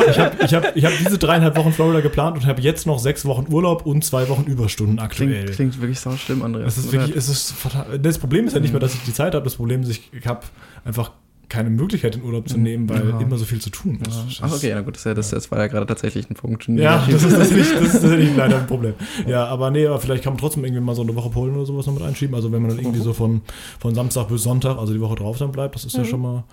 ich 0.09 0.18
hab, 0.18 0.43
ich 0.43 0.55
hab, 0.55 0.76
ich 0.76 0.84
hab 0.84 0.93
diese 0.98 1.18
dreieinhalb 1.18 1.56
Wochen 1.56 1.72
Florida 1.72 2.01
geplant 2.01 2.36
und 2.36 2.47
habe 2.47 2.60
jetzt 2.60 2.86
noch 2.86 2.98
sechs 2.98 3.24
Wochen 3.24 3.52
Urlaub 3.52 3.86
und 3.86 4.05
zwei 4.05 4.28
Wochen 4.28 4.44
Überstunden 4.44 4.98
aktuell. 4.98 5.44
Klingt, 5.44 5.56
klingt 5.56 5.80
wirklich 5.80 6.01
sau 6.01 6.12
schlimm, 6.12 6.43
Andreas. 6.43 6.76
Es 6.76 6.84
ist 6.84 6.93
wirklich, 6.93 7.16
es 7.16 7.28
ist 7.28 7.52
fatal. 7.52 7.98
Das 7.98 8.18
Problem 8.18 8.47
ist 8.47 8.55
ja 8.55 8.60
nicht 8.60 8.72
mehr, 8.72 8.80
dass 8.80 8.94
ich 8.94 9.02
die 9.02 9.12
Zeit 9.12 9.34
habe. 9.34 9.44
Das 9.44 9.56
Problem 9.56 9.82
ist, 9.82 9.90
ich 9.90 10.26
habe 10.26 10.40
einfach 10.84 11.10
keine 11.48 11.70
Möglichkeit, 11.70 12.14
den 12.16 12.23
Urlaub 12.24 12.48
zu 12.48 12.59
nehmen, 12.59 12.89
weil 12.89 13.09
Ja. 13.09 13.20
immer 13.20 13.36
so 13.39 13.44
viel 13.44 13.60
zu 13.60 13.70
tun 13.70 13.98
ist. 14.06 14.40
Ach, 14.43 14.52
okay, 14.52 14.73
na 14.74 14.81
gut, 14.81 14.94
das, 14.94 15.01
ist 15.02 15.05
ja, 15.06 15.14
das, 15.14 15.31
das 15.31 15.51
war 15.51 15.59
ja 15.60 15.66
gerade 15.68 15.86
tatsächlich 15.86 16.28
ein 16.28 16.35
Punkt. 16.35 16.66
Ja, 16.68 17.06
das 17.09 17.23
ist, 17.23 17.36
das, 17.39 17.51
nicht, 17.51 17.73
das 17.74 17.82
ist 17.82 17.93
tatsächlich 18.01 18.31
leider 18.36 18.59
ein 18.59 18.66
Problem. 18.66 18.94
Ja, 19.27 19.47
aber 19.47 19.70
nee, 19.70 19.86
aber 19.86 20.01
vielleicht 20.01 20.24
kann 20.24 20.32
man 20.32 20.40
trotzdem 20.40 20.64
irgendwie 20.64 20.82
mal 20.82 20.94
so 20.97 21.02
eine 21.02 21.14
Woche 21.14 21.31
Polen 21.31 21.55
oder 21.55 21.64
sowas 21.66 21.86
noch 21.86 21.94
mit 21.94 22.02
einschieben. 22.02 22.35
Also 22.35 22.51
wenn 22.52 22.62
man 22.62 22.70
dann 22.70 22.78
irgendwie 22.81 23.01
so 23.01 23.12
von, 23.12 23.43
von 23.78 23.94
Samstag 23.94 24.28
bis 24.28 24.43
Sonntag, 24.43 24.77
also 24.78 24.93
die 24.93 25.01
Woche 25.01 25.14
drauf 25.16 25.39
dann 25.39 25.52
bleibt, 25.52 25.74
das 25.77 25.85
ist 25.85 25.97
ja 25.97 26.05
schon 26.05 26.20
mal, 26.20 26.44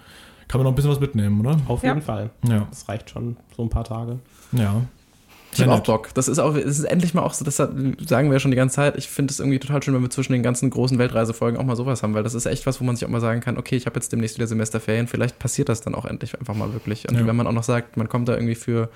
kann 0.48 0.60
man 0.60 0.66
noch 0.66 0.72
ein 0.72 0.76
bisschen 0.76 0.92
was 0.92 1.00
mitnehmen, 1.00 1.40
oder? 1.40 1.58
Auf 1.68 1.82
Ja. 1.84 1.90
jeden 1.90 2.02
Fall. 2.04 2.30
Ja. 2.48 2.68
Das 2.70 2.88
reicht 2.88 3.10
schon 3.10 3.38
so 3.56 3.64
ein 3.64 3.70
paar 3.70 3.84
Tage. 3.86 4.20
Ja. 4.52 4.82
Ich 5.54 5.60
habe 5.62 5.72
Sehr 5.72 5.80
auch. 5.80 5.84
Bock. 5.84 6.10
Das 6.14 6.28
ist 6.28 6.40
auch, 6.40 6.56
es 6.56 6.80
ist 6.80 6.84
endlich 6.86 7.14
mal 7.14 7.22
auch 7.22 7.34
so, 7.34 7.46
das 7.46 7.58
sagen 7.58 7.96
wir 8.08 8.34
ja 8.34 8.40
schon 8.40 8.52
die 8.52 8.58
ganze 8.58 8.76
Zeit. 8.76 8.98
Ich 8.98 9.08
finde 9.08 9.32
es 9.32 9.40
irgendwie 9.40 9.60
total 9.60 9.82
schön, 9.84 9.94
wenn 9.94 10.02
wir 10.02 10.10
zwischen 10.10 10.34
den 10.34 10.44
ganzen 10.44 10.70
großen 10.70 10.98
Weltreisefolgen 10.98 11.60
auch 11.60 11.66
mal 11.66 11.76
sowas 11.76 12.04
haben, 12.04 12.14
weil 12.14 12.24
das 12.24 12.34
ist 12.34 12.46
echt 12.46 12.66
was, 12.66 12.80
wo 12.82 12.86
man 12.86 12.96
sich 12.96 13.06
auch 13.06 13.10
mal 13.10 13.22
sagen 13.22 13.42
kann, 13.42 13.58
okay, 13.58 13.76
ich 13.76 13.86
habe 13.86 13.96
jetzt 13.96 14.12
demnächst 14.12 14.38
wieder 14.38 14.48
Semesterferien, 14.48 15.08
vielleicht 15.08 15.40
passiert 15.40 15.70
das 15.70 15.82
dann 15.82 15.96
auch 15.96 16.06
endlich 16.06 16.38
einfach 16.40 16.56
mal 16.56 16.74
wirklich. 16.74 17.08
Und 17.10 17.18
Ja. 17.18 17.26
wenn 17.28 17.36
man 17.36 17.48
auch 17.48 17.52
noch 17.54 17.64
sagt, 17.64 17.98
man 17.98 18.10
kommt 18.10 18.28
da 18.30 18.34
irgendwie 18.34 18.56
für, 18.56 18.90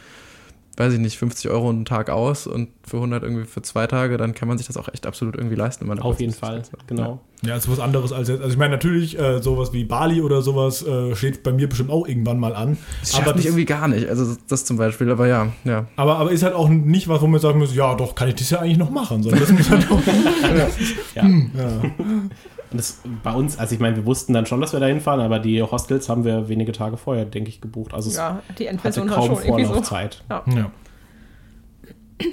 weiß 0.78 0.94
ich 0.94 0.99
nicht, 0.99 1.18
50 1.18 1.49
Euro 1.49 1.70
einen 1.70 1.86
Tag 1.86 2.12
aus 2.12 2.45
und 2.45 2.70
für 2.84 2.98
100 2.98 3.24
irgendwie 3.24 3.45
für 3.45 3.64
zwei 3.64 3.88
Tage, 3.88 4.18
dann 4.18 4.36
kann 4.36 4.48
man 4.48 4.60
sich 4.60 4.68
das 4.68 4.78
auch 4.78 4.88
echt 4.94 5.08
absolut 5.08 5.36
irgendwie 5.36 5.56
leisten. 5.56 5.82
Wenn 5.82 5.90
man 5.90 5.99
Auf 5.99 6.20
jeden. 6.20 6.34
Fall. 6.34 6.62
Genau. 6.86 7.20
Ja, 7.41 7.56
ist 7.56 7.70
was 7.70 7.80
anderes 7.80 8.12
als 8.12 8.30
jetzt. 8.30 8.41
Also 8.41 8.52
ich 8.52 8.58
meine, 8.58 8.72
natürlich, 8.72 9.18
äh, 9.18 9.41
sowas 9.41 9.74
wie 9.74 9.84
Bali 9.84 10.22
oder 10.22 10.41
sowas 10.44 10.86
äh, 10.86 11.16
steht 11.16 11.41
bei 11.41 11.52
mir 11.52 11.68
bestimmt 11.68 11.90
auch 11.90 12.08
irgendwann 12.08 12.40
mal 12.40 12.56
an. 12.56 12.78
Das 13.02 13.16
schafft 13.16 13.36
mich 13.36 13.45
irgendwie 13.45 13.66
gar 13.66 13.88
nicht. 13.88 14.08
Also 14.08 14.26
das, 14.26 14.38
das 14.48 14.66
zum 14.66 14.78
Beispiel, 14.78 15.10
aber 15.12 15.28
ja, 15.28 15.52
ja. 15.64 15.88
aber, 15.95 16.18
aber 16.18 16.32
ist 16.32 16.44
halt 16.44 16.54
auch 16.54 16.70
nicht 16.70 17.08
was, 17.08 17.22
wo 17.22 17.28
man 17.28 17.40
sagen 17.40 17.58
muss, 17.58 17.76
ja 17.76 17.95
doch, 17.95 18.14
kann 18.14 18.30
ich 18.30 18.36
das 18.36 18.49
ja 18.52 18.60
eigentlich 18.60 18.78
noch 18.78 18.91
machen. 18.91 19.24
Sondern 19.24 19.40
das 19.41 19.52
muss 19.52 19.70
halt 19.70 19.91
auch, 19.91 20.02
Ja. 21.16 21.24
ja. 21.24 21.82
Und 21.98 22.32
das 22.78 23.02
bei 23.24 23.34
uns, 23.34 23.58
also 23.60 23.74
ich 23.76 23.82
meine, 23.82 23.95
wir 23.95 24.06
wussten 24.06 24.34
dann 24.34 24.45
schon, 24.45 24.62
dass 24.62 24.74
wir 24.74 24.80
da 24.80 24.86
hinfahren, 24.86 25.22
aber 25.22 25.40
die 25.40 25.62
Hostels 25.62 26.10
haben 26.10 26.24
wir 26.24 26.49
wenige 26.49 26.72
Tage 26.72 26.98
vorher, 26.98 27.26
denke 27.26 27.49
ich, 27.49 27.62
gebucht. 27.62 27.94
Also 27.94 28.10
es 28.10 28.18
Ja, 28.18 28.41
die 28.49 28.54
hatte 28.54 28.66
Endversion 28.66 29.10
war 29.10 29.18
kaum 29.18 29.28
schon 29.28 29.38
irgendwie 29.44 29.64
so. 29.64 29.70
Vorlaufzeit. 29.70 30.24
ja. 30.30 30.44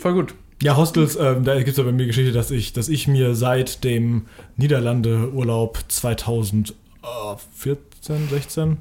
Voll 0.01 0.15
gut. 0.15 0.35
Ja, 0.62 0.77
Hostels, 0.77 1.16
ähm, 1.16 1.45
da 1.45 1.57
gibt 1.57 1.71
es 1.71 1.77
ja 1.77 1.85
bei 1.85 1.93
mir 1.93 2.07
Geschichte, 2.07 2.33
dass 2.33 2.51
ich, 2.51 2.73
dass 2.73 2.89
ich 2.89 3.07
mir 3.09 3.35
seit 3.35 3.85
dem 3.85 4.27
Niederlande-Urlaub 4.57 5.79
2014, 5.89 8.29
16, 8.31 8.79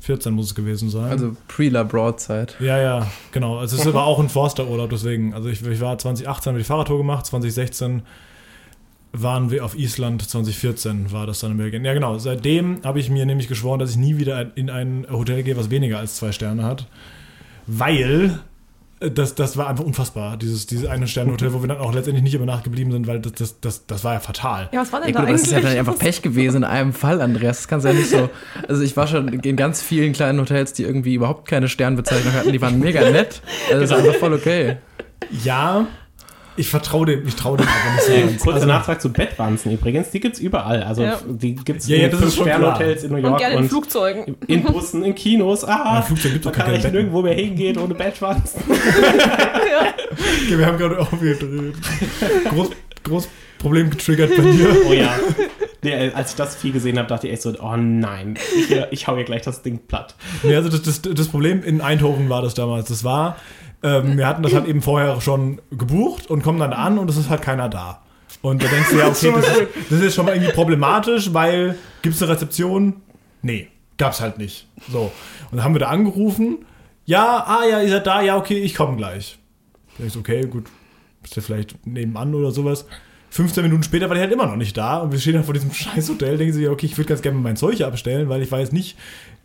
14 0.00 0.32
muss 0.32 0.46
es 0.46 0.54
gewesen 0.54 0.88
sein. 0.90 1.10
Also 1.10 1.36
Pre-La-Broad-Zeit. 1.48 2.56
ja, 2.60 2.78
ja, 2.78 3.06
genau. 3.32 3.62
Es 3.62 3.72
ist 3.72 3.86
aber 3.86 4.04
auch 4.04 4.20
ein 4.20 4.28
Forster-Urlaub, 4.28 4.90
deswegen. 4.90 5.34
Also 5.34 5.48
ich, 5.48 5.64
ich 5.66 5.80
war 5.80 5.98
2018, 5.98 6.50
habe 6.50 6.60
ich 6.60 6.64
die 6.64 6.68
Fahrradtour 6.68 6.98
gemacht, 6.98 7.26
2016 7.26 8.02
waren 9.16 9.50
wir 9.50 9.64
auf 9.64 9.76
Island, 9.78 10.28
2014 10.28 11.12
war 11.12 11.26
das 11.26 11.38
dann 11.40 11.52
in 11.52 11.56
Belgien. 11.56 11.84
Ja, 11.84 11.94
genau. 11.94 12.18
Seitdem 12.18 12.80
habe 12.84 12.98
ich 13.00 13.08
mir 13.10 13.24
nämlich 13.26 13.48
geschworen, 13.48 13.78
dass 13.78 13.90
ich 13.92 13.96
nie 13.96 14.18
wieder 14.18 14.56
in 14.56 14.68
ein 14.70 15.06
Hotel 15.10 15.42
gehe, 15.44 15.56
was 15.56 15.70
weniger 15.70 15.98
als 16.00 16.16
zwei 16.16 16.32
Sterne 16.32 16.64
hat. 16.64 16.88
Weil 17.66 18.40
äh, 19.00 19.10
das, 19.10 19.34
das 19.36 19.56
war 19.56 19.68
einfach 19.68 19.84
unfassbar, 19.84 20.36
dieses, 20.36 20.66
dieses 20.66 20.86
eine 20.88 21.06
Sterne-Hotel, 21.06 21.52
wo 21.52 21.62
wir 21.62 21.68
dann 21.68 21.78
auch 21.78 21.94
letztendlich 21.94 22.24
nicht 22.24 22.34
über 22.34 22.44
Nacht 22.44 22.64
geblieben 22.64 22.90
sind, 22.90 23.06
weil 23.06 23.20
das, 23.20 23.32
das, 23.32 23.60
das, 23.60 23.86
das 23.86 24.02
war 24.04 24.14
ja 24.14 24.20
fatal. 24.20 24.68
Ja, 24.72 24.80
was 24.80 24.92
war 24.92 25.00
Ja, 25.00 25.06
denn 25.06 25.14
gut, 25.14 25.22
da 25.22 25.26
aber 25.28 25.34
es 25.34 25.42
ist 25.42 25.50
ja 25.52 25.58
eigentlich? 25.58 25.70
dann 25.70 25.78
einfach 25.78 25.98
Pech 25.98 26.20
gewesen 26.22 26.58
in 26.58 26.64
einem 26.64 26.92
Fall, 26.92 27.20
Andreas. 27.20 27.58
Das 27.58 27.68
kannst 27.68 27.84
du 27.86 27.90
ja 27.90 27.94
nicht 27.94 28.10
so. 28.10 28.28
Also 28.68 28.82
ich 28.82 28.96
war 28.96 29.06
schon 29.06 29.28
in 29.28 29.56
ganz 29.56 29.80
vielen 29.80 30.12
kleinen 30.12 30.40
Hotels, 30.40 30.72
die 30.72 30.82
irgendwie 30.82 31.14
überhaupt 31.14 31.46
keine 31.48 31.68
Sternbezeichnung 31.68 32.32
hatten. 32.34 32.52
Die 32.52 32.60
waren 32.60 32.80
mega 32.80 33.08
nett. 33.10 33.42
Also 33.70 33.80
das 33.80 33.90
ist 33.90 33.96
einfach 33.96 34.18
voll 34.18 34.32
okay. 34.34 34.76
Ja, 35.44 35.86
ich 36.56 36.68
vertraue 36.68 37.06
dem, 37.06 37.26
ich 37.26 37.34
traue 37.36 37.56
dem 37.56 37.66
einfach 37.66 37.94
nicht 37.94 38.04
so 38.06 38.12
ganz. 38.28 38.42
kurzer 38.42 38.54
Also- 38.56 38.66
Nachtrag 38.66 39.00
zu 39.00 39.12
Bettwanzen 39.12 39.72
übrigens, 39.72 40.10
die 40.10 40.20
gibt 40.20 40.34
es 40.36 40.40
überall. 40.40 40.82
Also 40.82 41.02
Ja. 41.02 41.18
die 41.26 41.54
gibt 41.56 41.80
es 41.80 41.88
Ja, 41.88 41.96
ja, 41.96 42.04
in 42.08 42.16
Fünf-Sterne-Hotels 42.16 43.02
in 43.04 43.10
New 43.10 43.16
Und 43.16 43.22
York 43.24 43.38
gerne 43.38 43.54
in 43.56 43.60
und 43.62 43.68
Flugzeugen. 43.68 44.36
in 44.46 44.62
Bussen, 44.62 45.04
in 45.04 45.14
Kinos. 45.14 45.64
Ah, 45.64 45.96
Ja, 45.96 46.02
Flugzeug 46.02 46.32
gibt's 46.32 46.44
man 46.46 46.54
kann 46.54 46.70
Betten. 46.72 46.92
nirgendwo 46.92 47.22
mehr 47.22 47.34
hingehen 47.34 47.76
ohne 47.78 47.94
Bettwanzen. 47.94 48.60
Okay, 50.46 50.58
wir 50.58 50.66
haben 50.66 50.78
gerade 50.78 50.98
auch 51.00 51.10
wieder 51.20 51.36
groß, 52.50 52.70
groß 53.02 53.28
Problem 53.58 53.90
getriggert 53.90 54.30
bei 54.36 54.42
dir. 54.42 54.76
Oh 54.88 54.92
ja. 54.92 55.10
Nee, 55.82 56.10
als 56.14 56.30
ich 56.30 56.36
das 56.36 56.54
Vieh 56.56 56.70
gesehen 56.70 56.98
habe, 56.98 57.08
dachte 57.08 57.26
ich 57.26 57.32
echt 57.32 57.42
so, 57.42 57.52
oh 57.60 57.76
nein, 57.76 58.38
ich, 58.56 58.70
ich 58.90 59.06
hau 59.08 59.16
hier 59.16 59.24
gleich 59.24 59.42
das 59.42 59.62
Ding 59.62 59.80
platt. 59.86 60.14
Nee, 60.42 60.54
also 60.56 60.68
das, 60.68 60.82
das, 60.82 61.02
das 61.02 61.28
Problem 61.28 61.62
in 61.62 61.80
Eindhoven 61.80 62.28
war 62.28 62.42
das 62.42 62.54
damals. 62.54 62.88
Das 62.88 63.04
war, 63.04 63.36
ähm, 63.84 64.16
wir 64.16 64.26
hatten 64.26 64.42
das 64.42 64.54
halt 64.54 64.66
eben 64.66 64.80
vorher 64.80 65.20
schon 65.20 65.60
gebucht 65.70 66.30
und 66.30 66.42
kommen 66.42 66.58
dann 66.58 66.70
da 66.70 66.78
an 66.78 66.98
und 66.98 67.08
es 67.10 67.18
ist 67.18 67.28
halt 67.28 67.42
keiner 67.42 67.68
da. 67.68 68.00
Und 68.40 68.62
da 68.62 68.66
denkst 68.66 68.90
du 68.90 68.96
ja, 68.96 69.08
okay, 69.08 69.32
das 69.36 69.46
ist, 69.46 69.68
das 69.90 70.00
ist 70.00 70.14
schon 70.14 70.24
mal 70.24 70.34
irgendwie 70.34 70.52
problematisch, 70.52 71.32
weil 71.34 71.76
gibt 72.00 72.16
es 72.16 72.22
eine 72.22 72.32
Rezeption? 72.32 72.94
Nee, 73.42 73.68
gab's 73.98 74.22
halt 74.22 74.38
nicht. 74.38 74.66
So. 74.90 75.12
Und 75.50 75.58
dann 75.58 75.64
haben 75.64 75.74
wir 75.74 75.80
da 75.80 75.88
angerufen. 75.88 76.64
Ja, 77.04 77.44
ah 77.46 77.64
ja, 77.70 77.82
ihr 77.82 77.90
seid 77.90 78.06
da, 78.06 78.22
ja, 78.22 78.38
okay, 78.38 78.58
ich 78.58 78.74
komme 78.74 78.96
gleich. 78.96 79.38
Da 79.98 80.04
ich 80.04 80.14
so, 80.14 80.20
okay, 80.20 80.46
gut, 80.46 80.64
bist 81.20 81.36
du 81.36 81.42
vielleicht 81.42 81.86
nebenan 81.86 82.34
oder 82.34 82.52
sowas. 82.52 82.86
15 83.30 83.64
Minuten 83.64 83.82
später 83.82 84.08
war 84.08 84.14
der 84.14 84.22
halt 84.22 84.32
immer 84.32 84.46
noch 84.46 84.56
nicht 84.56 84.76
da 84.76 84.98
und 84.98 85.12
wir 85.12 85.18
stehen 85.18 85.34
halt 85.34 85.44
vor 85.44 85.52
diesem 85.52 85.72
scheiß 85.74 86.08
Hotel, 86.08 86.38
denken 86.38 86.54
sie, 86.54 86.62
ja, 86.62 86.70
okay, 86.70 86.86
ich 86.86 86.96
würde 86.96 87.08
ganz 87.08 87.20
gerne 87.20 87.38
mein 87.38 87.56
Zeug 87.56 87.82
abstellen, 87.82 88.30
weil 88.30 88.40
ich 88.40 88.50
jetzt 88.50 88.72
nicht, 88.72 88.96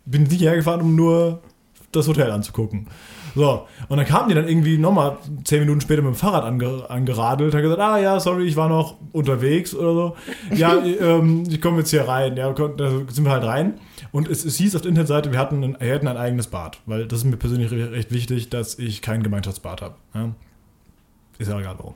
bin 0.06 0.22
nicht 0.22 0.40
hergefahren, 0.40 0.80
um 0.80 0.96
nur 0.96 1.42
das 1.92 2.08
Hotel 2.08 2.30
anzugucken. 2.30 2.86
So, 3.34 3.66
und 3.88 3.96
dann 3.96 4.06
kamen 4.06 4.28
die 4.28 4.34
dann 4.34 4.48
irgendwie 4.48 4.76
nochmal 4.78 5.16
10 5.44 5.60
Minuten 5.60 5.80
später 5.80 6.02
mit 6.02 6.12
dem 6.14 6.16
Fahrrad 6.16 6.44
ange, 6.44 6.84
angeradelt, 6.88 7.54
hat 7.54 7.62
gesagt, 7.62 7.80
ah 7.80 7.98
ja, 7.98 8.18
sorry, 8.20 8.44
ich 8.44 8.56
war 8.56 8.68
noch 8.68 8.96
unterwegs 9.12 9.74
oder 9.74 9.92
so. 9.94 10.16
Ja, 10.54 10.76
ähm, 11.00 11.44
ich 11.48 11.60
komme 11.60 11.78
jetzt 11.78 11.90
hier 11.90 12.08
rein. 12.08 12.36
Ja, 12.36 12.52
da 12.52 12.90
sind 13.08 13.24
wir 13.24 13.30
halt 13.30 13.44
rein. 13.44 13.74
Und 14.12 14.28
es, 14.28 14.44
es 14.44 14.56
hieß 14.56 14.74
auf 14.74 14.82
der 14.82 14.88
Internetseite, 14.88 15.30
wir 15.32 15.38
hatten 15.38 15.62
ein, 15.62 15.76
wir 15.78 15.92
hätten 15.92 16.08
ein 16.08 16.16
eigenes 16.16 16.48
Bad, 16.48 16.78
weil 16.86 17.06
das 17.06 17.20
ist 17.20 17.24
mir 17.26 17.36
persönlich 17.36 17.70
re- 17.70 17.92
recht 17.92 18.10
wichtig, 18.12 18.48
dass 18.50 18.78
ich 18.78 19.02
kein 19.02 19.22
Gemeinschaftsbad 19.22 19.82
habe. 19.82 19.94
Ja? 20.14 20.30
Ist 21.38 21.48
ja 21.50 21.58
egal 21.58 21.74
warum. 21.78 21.94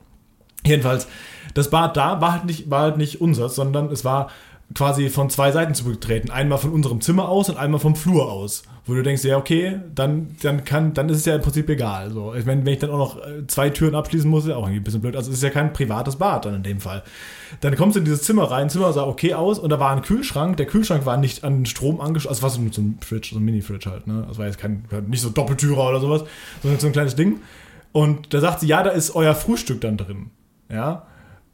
Jedenfalls, 0.67 1.09
das 1.55 1.69
Bad 1.71 1.97
da 1.97 2.21
war 2.21 2.33
halt 2.33 2.45
nicht, 2.47 2.71
war 2.71 2.83
halt 2.83 2.97
nicht 2.97 3.21
unseres, 3.21 3.55
sondern 3.55 3.91
es 3.91 4.05
war 4.05 4.31
quasi 4.75 5.09
von 5.09 5.31
zwei 5.31 5.53
Seiten 5.53 5.75
zu 5.75 5.85
betreten. 5.85 6.31
Einmal 6.31 6.59
von 6.59 6.71
unserem 6.73 7.01
Zimmer 7.01 7.29
aus 7.29 7.49
und 7.49 7.57
einmal 7.57 7.81
vom 7.81 7.95
Flur 7.97 8.31
aus. 8.31 8.65
Wo 8.87 8.93
du 8.93 9.03
denkst, 9.03 9.25
ja, 9.25 9.39
okay, 9.39 9.81
dann, 9.95 10.37
dann 10.43 10.65
kann, 10.65 10.93
dann 10.93 11.09
ist 11.09 11.19
es 11.19 11.25
ja 11.25 11.37
im 11.37 11.41
Prinzip 11.41 11.71
egal. 11.71 12.11
So, 12.11 12.35
ich 12.35 12.45
wenn 12.45 12.67
ich 12.67 12.81
dann 12.81 12.91
auch 12.91 12.99
noch 12.99 13.17
äh, 13.17 13.47
zwei 13.47 13.71
Türen 13.71 13.95
abschließen 13.95 14.29
muss, 14.29 14.45
ist 14.45 14.51
ja 14.51 14.57
auch 14.57 14.65
irgendwie 14.65 14.81
ein 14.81 14.85
bisschen 14.85 15.01
blöd. 15.01 15.17
Also 15.17 15.31
es 15.31 15.39
ist 15.39 15.43
ja 15.43 15.49
kein 15.49 15.73
privates 15.73 16.17
Bad 16.17 16.45
dann 16.45 16.57
in 16.57 16.63
dem 16.63 16.81
Fall. 16.81 17.03
Dann 17.61 17.77
kommst 17.77 17.95
du 17.95 18.01
in 18.01 18.05
dieses 18.05 18.25
Zimmer 18.25 18.51
rein, 18.51 18.69
Zimmer 18.69 18.93
sah 18.93 19.07
okay 19.07 19.33
aus 19.33 19.59
und 19.59 19.71
da 19.71 19.81
war 19.81 19.91
ein 19.91 20.03
Kühlschrank. 20.03 20.59
Der 20.59 20.67
Kühlschrank 20.67 21.07
war 21.07 21.17
nicht 21.17 21.45
an 21.45 21.65
Strom 21.65 22.01
angeschlossen, 22.01 22.45
also 22.45 22.61
war 22.61 22.71
so 22.73 22.83
ein 22.83 22.99
Fridge, 23.01 23.31
so 23.33 23.39
ein 23.39 23.45
Mini-Fridge 23.45 23.91
halt, 23.91 24.07
ne? 24.07 24.25
Das 24.29 24.37
war 24.37 24.47
jetzt 24.47 24.59
kein, 24.59 24.85
nicht 25.07 25.23
so 25.23 25.31
Doppeltürer 25.31 25.89
oder 25.89 26.01
sowas, 26.01 26.25
sondern 26.63 26.81
so 26.81 26.89
ein 26.89 26.93
kleines 26.93 27.15
Ding. 27.15 27.41
Und 27.93 28.35
da 28.35 28.41
sagt 28.41 28.61
sie, 28.61 28.67
ja, 28.67 28.83
da 28.83 28.91
ist 28.91 29.15
euer 29.15 29.35
Frühstück 29.35 29.81
dann 29.81 29.97
drin. 29.97 30.31
Ja. 30.71 31.07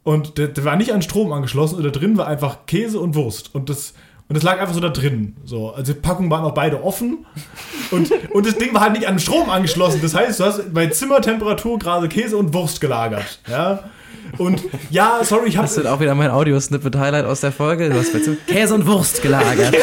Und 0.03 0.37
der, 0.37 0.47
der 0.47 0.65
war 0.65 0.75
nicht 0.75 0.93
an 0.93 1.01
Strom 1.01 1.31
angeschlossen 1.31 1.75
und 1.75 1.83
da 1.83 1.89
drin 1.89 2.17
war 2.17 2.27
einfach 2.27 2.65
Käse 2.65 2.99
und 2.99 3.15
Wurst. 3.15 3.53
Und 3.53 3.69
das, 3.69 3.93
und 4.27 4.35
das 4.35 4.43
lag 4.43 4.59
einfach 4.59 4.73
so 4.73 4.79
da 4.79 4.89
drin. 4.89 5.35
So. 5.45 5.71
Also 5.71 5.93
die 5.93 5.99
Packungen 5.99 6.31
waren 6.31 6.43
auch 6.43 6.53
beide 6.53 6.83
offen. 6.83 7.25
Und, 7.91 8.11
und 8.31 8.47
das 8.47 8.57
Ding 8.57 8.73
war 8.73 8.81
halt 8.81 8.93
nicht 8.93 9.07
an 9.07 9.19
Strom 9.19 9.49
angeschlossen. 9.49 9.99
Das 10.01 10.15
heißt, 10.15 10.39
du 10.39 10.45
hast 10.45 10.73
bei 10.73 10.87
Zimmertemperatur 10.87 11.77
gerade 11.77 12.07
Käse 12.07 12.37
und 12.37 12.53
Wurst 12.53 12.81
gelagert. 12.81 13.39
Ja. 13.49 13.83
Und 14.37 14.63
ja, 14.89 15.19
sorry, 15.23 15.49
ich 15.49 15.55
Das 15.55 15.75
wird 15.75 15.85
habe 15.85 15.95
auch 15.95 15.99
wieder 15.99 16.15
mein 16.15 16.31
Audio-Snippet-Highlight 16.31 17.25
aus 17.25 17.41
der 17.41 17.51
Folge. 17.51 17.89
Du 17.89 17.97
hast 17.97 18.13
jetzt 18.13 18.29
Käse 18.47 18.73
und 18.73 18.87
Wurst 18.87 19.21
gelagert. 19.21 19.75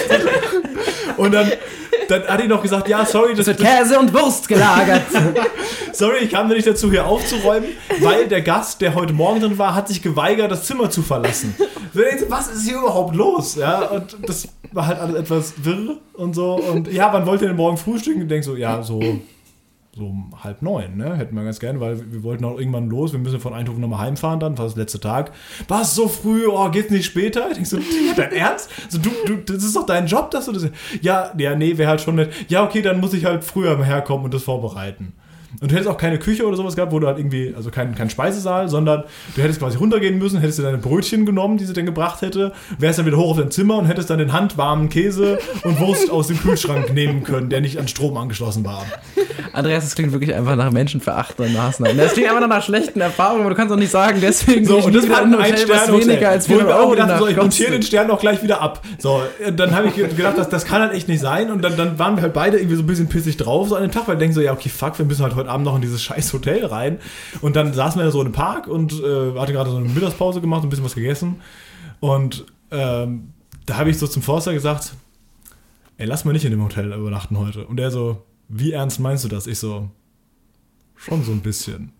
und 1.16 1.32
dann, 1.32 1.52
dann 2.08 2.26
hat 2.26 2.42
die 2.42 2.48
noch 2.48 2.62
gesagt, 2.62 2.88
ja, 2.88 3.04
sorry, 3.04 3.34
das, 3.34 3.46
Es 3.46 3.58
wird 3.58 3.60
Käse 3.60 3.98
und 3.98 4.12
Wurst 4.12 4.48
gelagert. 4.48 5.02
sorry, 5.92 6.18
ich 6.22 6.30
kam 6.30 6.48
nicht 6.48 6.66
dazu, 6.66 6.90
hier 6.90 7.06
aufzuräumen, 7.06 7.70
weil 8.00 8.26
der 8.26 8.42
Gast, 8.42 8.80
der 8.80 8.94
heute 8.94 9.12
Morgen 9.12 9.40
drin 9.40 9.58
war, 9.58 9.74
hat 9.74 9.88
sich 9.88 10.02
geweigert, 10.02 10.50
das 10.50 10.64
Zimmer 10.64 10.90
zu 10.90 11.02
verlassen. 11.02 11.54
Was 12.28 12.48
ist 12.48 12.66
hier 12.66 12.78
überhaupt 12.78 13.14
los? 13.14 13.56
Ja, 13.56 13.82
und 13.86 14.16
das 14.26 14.48
war 14.72 14.86
halt 14.86 15.00
alles 15.00 15.16
etwas 15.16 15.54
wirr 15.62 15.96
und 16.14 16.34
so. 16.34 16.54
Und 16.54 16.90
ja, 16.92 17.12
wann 17.12 17.26
wollt 17.26 17.42
ihr 17.42 17.48
denn 17.48 17.56
morgen 17.56 17.76
frühstücken? 17.76 18.20
Und 18.20 18.22
ich 18.24 18.28
denk 18.28 18.44
so, 18.44 18.56
ja, 18.56 18.82
so 18.82 19.00
so 19.98 20.06
um 20.06 20.32
halb 20.42 20.62
neun, 20.62 20.96
ne? 20.96 21.16
Hätten 21.16 21.34
wir 21.34 21.44
ganz 21.44 21.58
gerne, 21.58 21.80
weil 21.80 22.00
wir 22.10 22.22
wollten 22.22 22.44
auch 22.44 22.58
irgendwann 22.58 22.88
los. 22.88 23.12
Wir 23.12 23.18
müssen 23.18 23.40
von 23.40 23.52
Eindhoven 23.52 23.80
nochmal 23.80 23.98
heimfahren 23.98 24.40
dann, 24.40 24.56
war 24.56 24.64
das 24.64 24.76
letzte 24.76 25.00
Tag. 25.00 25.32
Was, 25.66 25.94
so 25.94 26.08
früh? 26.08 26.46
Oh, 26.46 26.70
geht's 26.70 26.90
nicht 26.90 27.06
später? 27.06 27.48
Ich 27.50 27.56
denk 27.56 27.66
so, 27.66 27.78
dein 28.16 28.32
Ernst? 28.32 28.70
So, 28.88 28.98
du, 28.98 29.10
du, 29.26 29.36
das 29.36 29.64
ist 29.64 29.76
doch 29.76 29.86
dein 29.86 30.06
Job, 30.06 30.30
dass 30.30 30.46
du 30.46 30.52
das. 30.52 30.68
Ja, 31.02 31.32
ja, 31.36 31.54
nee, 31.56 31.76
wäre 31.76 31.90
halt 31.90 32.00
schon 32.00 32.14
nett. 32.14 32.32
Ja, 32.48 32.64
okay, 32.64 32.80
dann 32.80 33.00
muss 33.00 33.12
ich 33.12 33.24
halt 33.24 33.44
früher 33.44 33.84
herkommen 33.84 34.24
und 34.26 34.34
das 34.34 34.44
vorbereiten. 34.44 35.12
Und 35.60 35.70
du 35.70 35.74
hättest 35.74 35.88
auch 35.90 35.96
keine 35.96 36.18
Küche 36.18 36.46
oder 36.46 36.56
sowas 36.56 36.76
gehabt, 36.76 36.92
wo 36.92 36.98
du 36.98 37.06
halt 37.06 37.18
irgendwie, 37.18 37.54
also 37.56 37.70
kein, 37.70 37.94
kein 37.94 38.10
Speisesaal, 38.10 38.68
sondern 38.68 39.04
du 39.34 39.42
hättest 39.42 39.60
quasi 39.60 39.78
runtergehen 39.78 40.18
müssen, 40.18 40.40
hättest 40.40 40.58
dir 40.58 40.62
deine 40.62 40.78
Brötchen 40.78 41.24
genommen, 41.26 41.56
die 41.56 41.64
sie 41.64 41.72
dann 41.72 41.86
gebracht 41.86 42.20
hätte, 42.22 42.52
wärst 42.78 42.98
dann 42.98 43.06
wieder 43.06 43.16
hoch 43.16 43.30
auf 43.30 43.38
dein 43.38 43.50
Zimmer 43.50 43.78
und 43.78 43.86
hättest 43.86 44.10
dann 44.10 44.18
den 44.18 44.32
handwarmen 44.32 44.88
Käse 44.88 45.38
und 45.64 45.80
Wurst 45.80 46.10
aus 46.10 46.28
dem 46.28 46.38
Kühlschrank 46.38 46.92
nehmen 46.92 47.24
können, 47.24 47.48
der 47.48 47.60
nicht 47.60 47.78
an 47.78 47.88
Strom 47.88 48.16
angeschlossen 48.16 48.64
war. 48.64 48.84
Andreas, 49.52 49.84
das 49.84 49.94
klingt 49.94 50.12
wirklich 50.12 50.34
einfach 50.34 50.54
nach 50.54 50.70
menschenverachtenden 50.70 51.54
Maßnahmen. 51.54 51.96
Das 51.96 52.12
klingt 52.12 52.28
einfach 52.30 52.46
nach 52.46 52.62
schlechten 52.62 53.00
Erfahrungen, 53.00 53.40
aber 53.40 53.50
du 53.50 53.56
kannst 53.56 53.72
doch 53.72 53.78
nicht 53.78 53.90
sagen, 53.90 54.18
deswegen 54.20 54.64
So, 54.66 54.78
ich 54.78 54.84
und 54.84 54.94
das 54.94 55.08
war 55.08 55.22
in 55.22 55.34
ein 55.34 55.38
Hotel, 55.38 55.52
was 55.52 55.60
Ein-Sterne-Hotel. 55.60 56.08
weniger 56.08 56.28
als 56.28 56.48
Wo 56.48 56.52
ich 56.52 56.58
400 56.58 56.68
mir 56.68 56.74
auch 56.74 56.80
Euro 56.80 56.90
gedacht 56.90 57.08
Nacht 57.08 57.18
so, 57.20 57.26
ich 57.26 57.36
montiere 57.36 57.70
den. 57.72 57.82
Stern 57.82 58.10
auch 58.10 58.20
gleich 58.20 58.42
wieder 58.42 58.60
ab. 58.60 58.82
So, 58.98 59.22
dann 59.56 59.74
habe 59.74 59.88
ich 59.88 59.94
gedacht, 59.94 60.36
das, 60.36 60.48
das 60.48 60.64
kann 60.64 60.82
halt 60.82 60.92
echt 60.92 61.08
nicht 61.08 61.20
sein. 61.20 61.50
Und 61.50 61.62
dann, 61.62 61.76
dann 61.76 61.98
waren 61.98 62.16
wir 62.16 62.22
halt 62.22 62.34
beide 62.34 62.58
irgendwie 62.58 62.76
so 62.76 62.82
ein 62.82 62.86
bisschen 62.86 63.08
pissig 63.08 63.36
drauf, 63.36 63.68
so 63.68 63.76
an 63.76 63.82
dem 63.82 63.90
Tag, 63.90 64.06
weil 64.06 64.16
wir 64.16 64.20
denken 64.20 64.34
so, 64.34 64.40
ja, 64.40 64.52
okay, 64.52 64.68
fuck, 64.68 64.98
wir 64.98 65.06
müssen 65.06 65.22
halt 65.22 65.34
heute 65.38 65.50
Abend 65.50 65.64
noch 65.64 65.74
in 65.74 65.82
dieses 65.82 66.02
scheiß 66.02 66.32
Hotel 66.32 66.64
rein. 66.66 66.98
Und 67.40 67.56
dann 67.56 67.72
saßen 67.72 68.00
wir 68.00 68.10
so 68.10 68.22
im 68.22 68.32
Park 68.32 68.66
und 68.66 68.92
äh, 68.92 69.38
hatte 69.38 69.52
gerade 69.52 69.70
so 69.70 69.76
eine 69.76 69.88
Mittagspause 69.88 70.40
gemacht 70.40 70.62
und 70.62 70.66
ein 70.66 70.70
bisschen 70.70 70.84
was 70.84 70.94
gegessen. 70.94 71.40
Und 72.00 72.46
ähm, 72.70 73.32
da 73.66 73.76
habe 73.76 73.90
ich 73.90 73.98
so 73.98 74.06
zum 74.06 74.22
Forster 74.22 74.52
gesagt, 74.52 74.94
ey, 75.96 76.06
lass 76.06 76.24
mal 76.24 76.32
nicht 76.32 76.44
in 76.44 76.50
dem 76.50 76.62
Hotel 76.62 76.92
übernachten 76.92 77.38
heute. 77.38 77.66
Und 77.66 77.80
er 77.80 77.90
so, 77.90 78.22
wie 78.48 78.72
ernst 78.72 79.00
meinst 79.00 79.24
du 79.24 79.28
das? 79.28 79.46
Ich 79.46 79.58
so, 79.58 79.90
schon 80.96 81.24
so 81.24 81.32
ein 81.32 81.40
bisschen. 81.40 81.92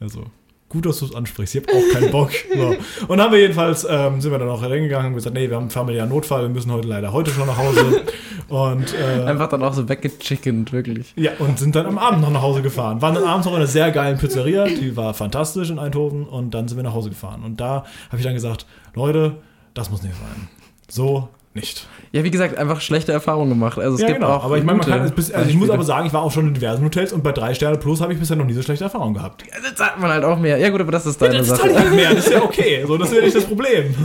Also, 0.00 0.26
gut, 0.74 0.84
dass 0.84 0.98
du 0.98 1.06
es 1.06 1.14
ansprichst. 1.14 1.54
Ich 1.54 1.62
habe 1.62 1.72
auch 1.72 1.92
keinen 1.92 2.10
Bock. 2.10 2.30
So. 2.54 2.76
Und 3.08 3.20
haben 3.20 3.32
wir 3.32 3.40
jedenfalls, 3.40 3.84
ähm, 3.88 4.20
sind 4.20 4.30
wir 4.30 4.38
dann 4.38 4.48
auch 4.48 4.62
reingegangen 4.62 5.08
und 5.08 5.14
gesagt, 5.14 5.34
nee, 5.34 5.48
wir 5.48 5.56
haben 5.56 5.64
einen 5.64 5.70
familiären 5.70 6.08
Notfall, 6.08 6.42
wir 6.42 6.48
müssen 6.50 6.70
heute 6.72 6.86
leider 6.86 7.12
heute 7.12 7.30
schon 7.30 7.46
nach 7.46 7.56
Hause. 7.56 8.02
Und 8.48 8.94
äh, 8.94 9.24
Einfach 9.24 9.48
dann 9.48 9.62
auch 9.62 9.72
so 9.72 9.88
weggechickend, 9.88 10.72
wirklich. 10.72 11.12
ja, 11.16 11.32
und 11.38 11.58
sind 11.58 11.74
dann 11.74 11.86
am 11.86 11.98
Abend 11.98 12.20
noch 12.20 12.30
nach 12.30 12.42
Hause 12.42 12.62
gefahren. 12.62 13.00
Waren 13.02 13.14
dann 13.14 13.24
abends 13.24 13.46
noch 13.46 13.52
in 13.54 13.58
einer 13.58 13.66
sehr 13.66 13.90
geilen 13.90 14.18
Pizzeria, 14.18 14.66
die 14.66 14.96
war 14.96 15.14
fantastisch 15.14 15.70
in 15.70 15.78
Eindhoven 15.78 16.26
und 16.26 16.52
dann 16.52 16.68
sind 16.68 16.76
wir 16.76 16.84
nach 16.84 16.94
Hause 16.94 17.08
gefahren. 17.08 17.42
Und 17.44 17.60
da 17.60 17.84
habe 18.08 18.18
ich 18.18 18.22
dann 18.22 18.34
gesagt, 18.34 18.66
Leute, 18.94 19.36
das 19.72 19.90
muss 19.90 20.02
nicht 20.02 20.14
sein. 20.14 20.48
So 20.88 21.28
nicht. 21.54 21.86
Ja, 22.12 22.24
wie 22.24 22.30
gesagt, 22.30 22.58
einfach 22.58 22.80
schlechte 22.80 23.12
Erfahrungen 23.12 23.50
gemacht. 23.50 23.78
Also 23.78 23.94
es 23.94 24.00
ja, 24.00 24.08
gibt 24.08 24.20
genau. 24.20 24.34
auch 24.34 24.44
aber 24.44 24.58
ich 24.58 24.64
meine, 24.64 24.78
man 24.78 24.86
kann, 24.86 25.00
es 25.02 25.12
bis, 25.12 25.32
also 25.32 25.48
ich 25.48 25.56
muss 25.56 25.70
aber 25.70 25.84
sagen, 25.84 26.06
ich 26.06 26.12
war 26.12 26.22
auch 26.22 26.32
schon 26.32 26.48
in 26.48 26.54
diversen 26.54 26.84
Hotels 26.84 27.12
und 27.12 27.22
bei 27.22 27.32
drei 27.32 27.54
Sterne 27.54 27.78
plus 27.78 28.00
habe 28.00 28.12
ich 28.12 28.18
bisher 28.18 28.36
noch 28.36 28.44
nie 28.44 28.52
so 28.52 28.62
schlechte 28.62 28.84
Erfahrungen 28.84 29.14
gehabt. 29.14 29.44
Das 29.62 29.78
sagt 29.78 30.00
man 30.00 30.10
halt 30.10 30.24
auch 30.24 30.38
mehr. 30.38 30.58
Ja 30.58 30.70
gut, 30.70 30.80
aber 30.80 30.92
das 30.92 31.06
ist 31.06 31.20
deine 31.20 31.38
Das 31.38 31.48
Sache. 31.48 31.68
ich 31.68 31.76
halt 31.76 31.94
mehr, 31.94 32.14
das 32.14 32.26
ist 32.26 32.32
ja 32.32 32.42
okay. 32.42 32.84
So, 32.86 32.96
das 32.96 33.10
ist 33.10 33.16
ja 33.16 33.22
nicht 33.22 33.36
das 33.36 33.44
Problem. 33.44 33.94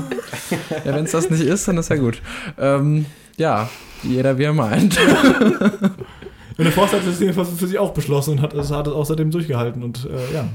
Ja, 0.85 0.95
wenn 0.95 1.05
es 1.05 1.11
das 1.11 1.29
nicht 1.29 1.41
ist, 1.41 1.67
dann 1.67 1.77
ist 1.77 1.89
ja 1.89 1.95
gut. 1.95 2.21
Ähm, 2.57 3.05
ja, 3.37 3.69
jeder 4.03 4.37
wie 4.37 4.43
er 4.43 4.53
meint. 4.53 4.97
Und 6.59 6.65
der 6.65 6.73
Forst 6.73 6.93
hat 6.93 7.05
das 7.05 7.19
jedenfalls 7.19 7.49
für 7.49 7.67
sich 7.67 7.77
auch 7.77 7.91
beschlossen 7.91 8.31
und 8.31 8.41
hat 8.41 8.53
es 8.53 8.69
hat 8.69 8.85
es 8.85 8.93
außerdem 8.93 9.31
durchgehalten 9.31 9.81
und 9.81 10.05
äh, 10.05 10.33
ja. 10.33 10.45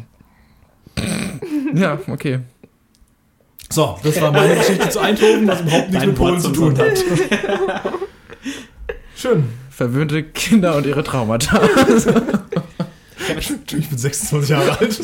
ja, 1.74 1.98
okay. 2.08 2.40
So, 3.70 3.96
das 4.02 4.20
war 4.20 4.30
meine 4.30 4.54
Geschichte 4.56 4.88
zu 4.88 5.00
Eindhoven, 5.00 5.48
was 5.48 5.60
überhaupt 5.62 5.90
nichts 5.90 6.06
mit 6.06 6.14
Polen 6.16 6.40
zu 6.40 6.50
tun 6.50 6.78
hat. 6.78 6.92
Schön. 9.16 9.44
Verwöhnte 9.70 10.22
Kinder 10.22 10.76
und 10.76 10.86
ihre 10.86 11.02
Traumata. 11.02 11.60
Ich 13.38 13.48
bin 13.88 13.98
26 13.98 14.50
Jahre 14.50 14.78
alt. 14.78 15.00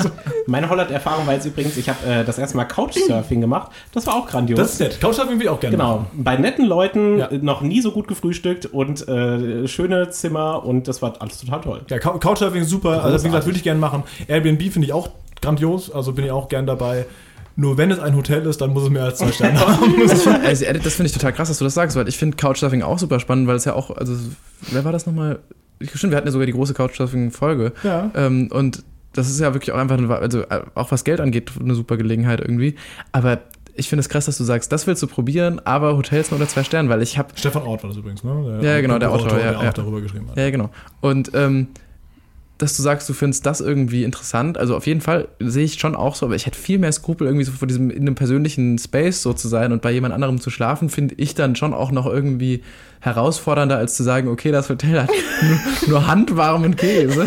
Meine 0.46 0.68
Holland-Erfahrung 0.68 1.26
war 1.26 1.34
jetzt 1.34 1.46
übrigens, 1.46 1.76
ich 1.76 1.88
habe 1.88 2.04
äh, 2.06 2.24
das 2.24 2.38
erste 2.38 2.56
Mal 2.56 2.64
Couchsurfing 2.66 3.40
gemacht. 3.40 3.72
Das 3.92 4.06
war 4.06 4.14
auch 4.14 4.26
grandios. 4.26 4.58
Das 4.58 4.72
ist 4.74 4.80
nett. 4.80 5.00
Couchsurfing 5.00 5.36
will 5.38 5.44
ich 5.46 5.48
auch 5.48 5.58
gerne 5.58 5.76
Genau, 5.76 5.96
machen. 6.00 6.06
bei 6.22 6.36
netten 6.36 6.66
Leuten, 6.66 7.18
Ja. 7.18 7.28
noch 7.40 7.62
nie 7.62 7.80
so 7.80 7.90
gut 7.92 8.06
gefrühstückt 8.08 8.66
und 8.66 9.08
äh, 9.08 9.66
schöne 9.66 10.10
Zimmer 10.10 10.64
und 10.64 10.86
das 10.86 11.00
war 11.02 11.14
alles 11.20 11.40
total 11.40 11.60
toll. 11.62 11.80
Ja, 11.88 11.98
Cou- 11.98 12.18
Couchsurfing 12.18 12.62
ist 12.62 12.68
super. 12.70 13.02
Also, 13.02 13.24
wie 13.24 13.28
gesagt, 13.28 13.46
würde 13.46 13.56
ich 13.56 13.64
gerne 13.64 13.80
machen. 13.80 14.02
Airbnb 14.28 14.60
finde 14.70 14.86
ich 14.86 14.92
auch 14.92 15.08
grandios. 15.40 15.90
Also 15.90 16.12
bin 16.12 16.24
ich 16.26 16.30
auch 16.30 16.48
gern 16.48 16.66
dabei. 16.66 17.06
Nur 17.60 17.76
wenn 17.76 17.90
es 17.90 17.98
ein 17.98 18.16
Hotel 18.16 18.46
ist, 18.46 18.62
dann 18.62 18.72
muss 18.72 18.84
es 18.84 18.88
mehr 18.88 19.04
als 19.04 19.18
zwei 19.18 19.32
Sterne 19.32 19.60
haben. 19.66 19.94
Also, 20.46 20.64
das 20.82 20.94
finde 20.94 21.06
ich 21.08 21.12
total 21.12 21.34
krass, 21.34 21.48
dass 21.48 21.58
du 21.58 21.64
das 21.64 21.74
sagst, 21.74 21.94
weil 21.94 22.08
ich 22.08 22.16
finde 22.16 22.38
Couchsurfing 22.38 22.80
auch 22.80 22.98
super 22.98 23.20
spannend, 23.20 23.48
weil 23.48 23.56
es 23.56 23.66
ja 23.66 23.74
auch, 23.74 23.94
also, 23.94 24.16
wer 24.70 24.82
war 24.86 24.92
das 24.92 25.04
nochmal? 25.04 25.40
Stimmt, 25.82 26.12
wir 26.12 26.16
hatten 26.16 26.26
ja 26.26 26.32
sogar 26.32 26.46
die 26.46 26.52
große 26.52 26.72
Couchsurfing-Folge. 26.72 27.72
Ja. 27.82 28.10
Ähm, 28.14 28.48
und 28.50 28.82
das 29.12 29.28
ist 29.28 29.40
ja 29.40 29.52
wirklich 29.52 29.72
auch 29.72 29.78
einfach, 29.78 29.98
eine, 29.98 30.08
also 30.08 30.44
auch 30.74 30.90
was 30.90 31.04
Geld 31.04 31.20
angeht, 31.20 31.52
eine 31.60 31.74
super 31.74 31.98
Gelegenheit 31.98 32.40
irgendwie. 32.40 32.76
Aber 33.12 33.40
ich 33.74 33.90
finde 33.90 34.00
es 34.00 34.08
krass, 34.08 34.24
dass 34.24 34.38
du 34.38 34.44
sagst, 34.44 34.72
das 34.72 34.86
willst 34.86 35.02
du 35.02 35.06
probieren, 35.06 35.60
aber 35.62 35.98
Hotels 35.98 36.30
nur 36.30 36.40
unter 36.40 36.50
zwei 36.50 36.64
Sternen, 36.64 36.88
weil 36.88 37.02
ich 37.02 37.18
habe 37.18 37.28
Stefan 37.34 37.64
Ort 37.64 37.82
war 37.82 37.90
das 37.90 37.98
übrigens, 37.98 38.24
ne? 38.24 38.60
Ja, 38.62 38.80
genau, 38.80 38.98
der 38.98 39.10
Autor, 39.10 39.32
ja, 39.32 39.52
der 39.52 39.52
ja. 39.52 39.68
auch 39.68 39.74
darüber 39.74 40.00
geschrieben 40.00 40.30
hat. 40.30 40.38
Ja, 40.38 40.48
genau. 40.48 40.70
Und 41.02 41.32
ähm, 41.34 41.68
dass 42.62 42.76
du 42.76 42.82
sagst, 42.82 43.08
du 43.08 43.12
findest 43.12 43.46
das 43.46 43.60
irgendwie 43.60 44.04
interessant, 44.04 44.58
also 44.58 44.76
auf 44.76 44.86
jeden 44.86 45.00
Fall 45.00 45.28
sehe 45.38 45.64
ich 45.64 45.80
schon 45.80 45.94
auch 45.94 46.14
so, 46.14 46.26
aber 46.26 46.34
ich 46.34 46.46
hätte 46.46 46.58
viel 46.58 46.78
mehr 46.78 46.92
Skrupel, 46.92 47.26
irgendwie 47.26 47.44
so 47.44 47.52
vor 47.52 47.66
diesem, 47.66 47.90
in 47.90 48.02
einem 48.02 48.14
persönlichen 48.14 48.78
Space 48.78 49.22
so 49.22 49.32
zu 49.32 49.48
sein 49.48 49.72
und 49.72 49.82
bei 49.82 49.90
jemand 49.90 50.14
anderem 50.14 50.40
zu 50.40 50.50
schlafen, 50.50 50.88
finde 50.88 51.14
ich 51.18 51.34
dann 51.34 51.56
schon 51.56 51.74
auch 51.74 51.90
noch 51.90 52.06
irgendwie 52.06 52.62
herausfordernder, 53.00 53.78
als 53.78 53.94
zu 53.94 54.02
sagen, 54.02 54.28
okay, 54.28 54.52
das 54.52 54.68
Hotel 54.68 55.02
hat 55.02 55.10
nur, 55.42 55.88
nur 55.88 56.06
handwarmen 56.06 56.76
Käse. 56.76 57.26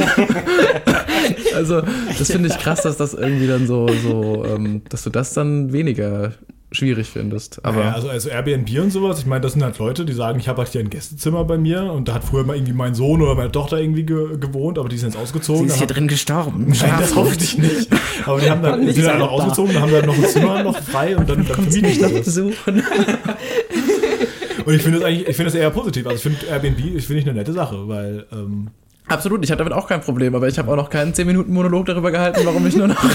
also, 1.55 1.81
das 2.17 2.31
finde 2.31 2.49
ich 2.49 2.57
krass, 2.59 2.83
dass 2.83 2.97
das 2.97 3.13
irgendwie 3.13 3.47
dann 3.47 3.67
so, 3.67 3.87
so 3.87 4.45
ähm, 4.45 4.83
dass 4.89 5.03
du 5.03 5.09
das 5.09 5.33
dann 5.33 5.73
weniger 5.73 6.33
schwierig 6.73 7.07
findest. 7.09 7.63
Aber 7.63 7.81
ja, 7.81 7.91
also, 7.93 8.09
also 8.09 8.29
Airbnb 8.29 8.69
und 8.81 8.91
sowas, 8.91 9.19
ich 9.19 9.25
meine, 9.25 9.41
das 9.41 9.53
sind 9.53 9.63
halt 9.63 9.77
Leute, 9.79 10.03
die 10.05 10.13
sagen, 10.13 10.39
ich 10.39 10.47
habe 10.47 10.59
halt 10.61 10.69
hier 10.71 10.81
ein 10.81 10.89
Gästezimmer 10.89 11.45
bei 11.45 11.57
mir 11.57 11.83
und 11.93 12.07
da 12.09 12.15
hat 12.15 12.23
früher 12.25 12.43
mal 12.43 12.55
irgendwie 12.55 12.73
mein 12.73 12.95
Sohn 12.95 13.21
oder 13.21 13.35
meine 13.35 13.51
Tochter 13.51 13.79
irgendwie 13.79 14.03
ge 14.03 14.37
gewohnt, 14.37 14.77
aber 14.77 14.89
die 14.89 14.97
sind 14.97 15.13
jetzt 15.13 15.21
ausgezogen. 15.21 15.67
Dann 15.67 15.79
haben- 15.79 15.87
drin 15.87 16.07
gestorben. 16.07 16.65
Nein, 16.67 16.93
das 16.99 17.15
hoffe 17.15 17.35
ich 17.39 17.57
nicht. 17.57 17.87
Aber 18.25 18.41
die 18.41 18.49
haben 18.49 18.61
dann, 18.61 18.81
Nicht 18.83 18.95
sind 18.95 19.05
dann 19.05 19.19
so 19.19 19.25
noch 19.25 19.37
da. 19.37 19.43
ausgezogen, 19.43 19.73
dann 19.73 19.83
haben 19.83 19.91
dann 19.93 20.05
noch 20.07 20.17
ein 20.17 20.25
Zimmer 20.25 20.63
noch 20.63 20.77
frei 20.79 21.15
und 21.15 21.29
dann, 21.29 21.45
dann 21.45 21.55
vermieten 21.55 21.91
die 21.91 21.99
das. 21.99 22.11
besuchen. 22.25 22.83
Und 24.65 24.73
ich 24.73 24.81
finde 24.81 24.99
das 24.99 25.07
eigentlich, 25.07 25.27
ich 25.27 25.35
finde 25.35 25.51
das 25.51 25.59
eher 25.59 25.69
positiv. 25.69 26.07
Also 26.07 26.15
ich 26.17 26.21
finde 26.23 26.45
Airbnb, 26.51 26.79
ich 26.95 27.05
finde 27.05 27.21
ich 27.21 27.27
eine 27.27 27.37
nette 27.37 27.53
Sache, 27.53 27.87
weil 27.87 28.25
ähm, 28.31 28.69
Absolut, 29.09 29.43
ich 29.43 29.51
habe 29.51 29.57
damit 29.61 29.73
auch 29.73 29.87
kein 29.89 29.99
Problem, 29.99 30.33
aber 30.33 30.47
ich 30.47 30.57
habe 30.57 30.71
auch 30.71 30.77
noch 30.77 30.89
keinen 30.89 31.13
10 31.13 31.27
Minuten 31.27 31.51
Monolog 31.53 31.85
darüber 31.87 32.09
gehalten, 32.09 32.39
warum 32.45 32.65
ich 32.65 32.75
nur 32.77 32.87
noch. 32.87 33.03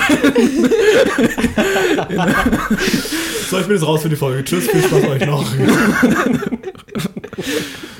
so, 3.48 3.58
ich 3.58 3.66
bin 3.66 3.76
jetzt 3.76 3.86
raus 3.86 4.02
für 4.02 4.08
die 4.08 4.16
Folge. 4.16 4.44
Tschüss, 4.44 4.68
viel 4.68 4.82
Spaß 4.82 5.04
euch 5.04 5.26
noch. 5.26 5.46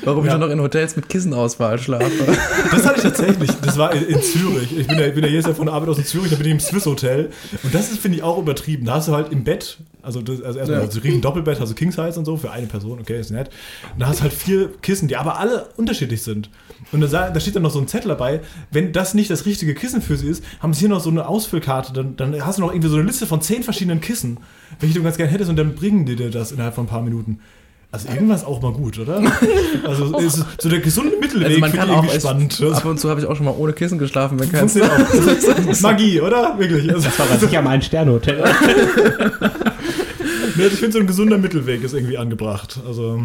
warum 0.09 0.25
Ja. 0.27 0.33
ich 0.35 0.39
nur 0.39 0.49
noch 0.49 0.53
in 0.55 0.61
Hotels 0.61 0.97
mit 0.97 1.09
Kissenauswahl 1.09 1.79
schlafe. 1.79 2.05
Das 2.71 2.85
hatte 2.87 2.97
ich 2.97 3.03
tatsächlich. 3.03 3.51
Das 3.63 3.77
war 3.79 3.93
in, 3.95 4.05
in 4.07 4.21
Zürich. 4.23 4.77
Ich 4.79 4.87
bin 4.87 4.99
ja, 4.99 5.09
bin 5.09 5.25
ja 5.25 5.31
jedes 5.31 5.47
Jahr 5.47 5.55
von 5.55 5.67
der 5.67 5.75
Arbeit 5.75 5.89
aus 5.91 5.99
in 5.99 6.05
Zürich, 6.05 6.31
da 6.31 6.37
bin 6.37 6.47
ich 6.47 6.53
im 6.53 6.61
Swiss 6.61 6.87
Hotel. 6.87 7.31
Und 7.63 7.75
das 7.75 7.91
ist, 7.91 7.99
finde 8.01 8.19
ich, 8.19 8.23
auch 8.23 8.39
übertrieben. 8.39 8.85
Da 8.87 8.95
hast 8.95 9.09
du 9.09 9.13
halt 9.13 9.33
im 9.33 9.45
Bett, 9.45 9.79
also, 10.03 10.21
das, 10.21 10.43
also 10.43 10.59
erstmal 10.59 10.83
Ja. 10.83 10.91
so 10.91 11.01
riesen 11.01 11.21
Doppelbett, 11.21 11.61
also 11.61 11.75
King 11.75 11.91
Size 11.93 12.19
und 12.19 12.25
so 12.25 12.37
für 12.37 12.51
eine 12.51 12.67
Person, 12.67 12.99
okay, 13.01 13.19
ist 13.19 13.31
nett. 13.31 13.51
Und 13.95 14.01
da 14.01 14.07
hast 14.09 14.19
du 14.19 14.23
halt 14.25 14.33
vier 14.33 14.71
Kissen, 14.83 15.09
die 15.09 15.17
aber 15.17 15.39
alle 15.39 15.67
unterschiedlich 15.77 16.23
sind. 16.23 16.51
Und 16.93 17.01
da, 17.01 17.31
da 17.31 17.41
steht 17.41 17.57
dann 17.57 17.63
noch 17.63 17.71
so 17.73 17.81
ein 17.81 17.89
Zettel 17.89 18.09
dabei, 18.09 18.41
wenn 18.71 18.93
das 18.93 19.15
nicht 19.15 19.31
das 19.31 19.45
richtige 19.47 19.75
Kissen 19.75 20.01
für 20.01 20.17
sie 20.17 20.29
ist, 20.29 20.45
haben 20.61 20.73
sie 20.75 20.81
hier 20.81 20.89
noch 20.89 21.01
so 21.01 21.11
eine 21.11 21.27
Ausfüllkarte, 21.29 21.93
dann, 21.93 22.17
dann 22.17 22.47
hast 22.47 22.59
du 22.59 22.63
noch 22.63 22.73
irgendwie 22.73 22.89
so 22.89 22.97
eine 22.97 23.05
Liste 23.05 23.27
von 23.27 23.41
zehn 23.43 23.63
verschiedenen 23.63 24.01
Kissen, 24.01 24.39
welche 24.81 24.95
du 24.95 25.03
ganz 25.03 25.17
gerne 25.17 25.33
hättest 25.33 25.51
und 25.51 25.57
dann 25.57 25.75
bringen 25.75 26.07
die 26.07 26.17
dir 26.17 26.31
das 26.31 26.53
innerhalb 26.53 26.75
von 26.75 26.85
ein 26.85 26.89
paar 26.89 27.03
Minuten. 27.03 27.41
Also 27.91 28.09
irgendwas 28.09 28.45
auch 28.45 28.61
mal 28.61 28.73
gut, 28.73 28.99
oder? 28.99 29.23
Also 29.87 30.19
ist 30.19 30.45
so 30.61 30.69
der 30.69 30.81
gesunde 30.81 31.17
Mittelweg 31.19 31.47
Also 31.49 31.61
man 31.61 31.71
finde 31.71 31.87
kann 31.87 32.05
ich 32.05 32.11
auch 32.11 32.21
spannend. 32.21 32.63
ab 32.75 32.85
und 32.85 33.01
zu 33.01 33.09
habe 33.09 33.21
ich 33.21 33.27
auch 33.27 33.35
schon 33.35 33.47
mal 33.47 33.55
ohne 33.57 33.73
Kissen 33.73 33.99
geschlafen, 33.99 34.39
wenn 34.39 34.51
Funktioniert 34.51 34.93
auch. 35.77 35.81
Magie, 35.81 36.21
oder? 36.21 36.59
Wirklich. 36.59 36.93
Also, 36.93 37.09
Das 37.09 37.19
war 37.19 37.39
sicher 37.39 37.63
mal 37.63 37.71
ein 37.71 37.83
Sternhotel. 37.83 38.45
nee, 40.57 40.67
ich 40.67 40.73
finde, 40.75 40.93
so 40.93 40.99
ein 40.99 41.07
gesunder 41.07 41.39
Mittelweg 41.39 41.83
ist 41.83 41.95
irgendwie 41.95 42.19
angebracht. 42.19 42.79
Also, 42.87 43.23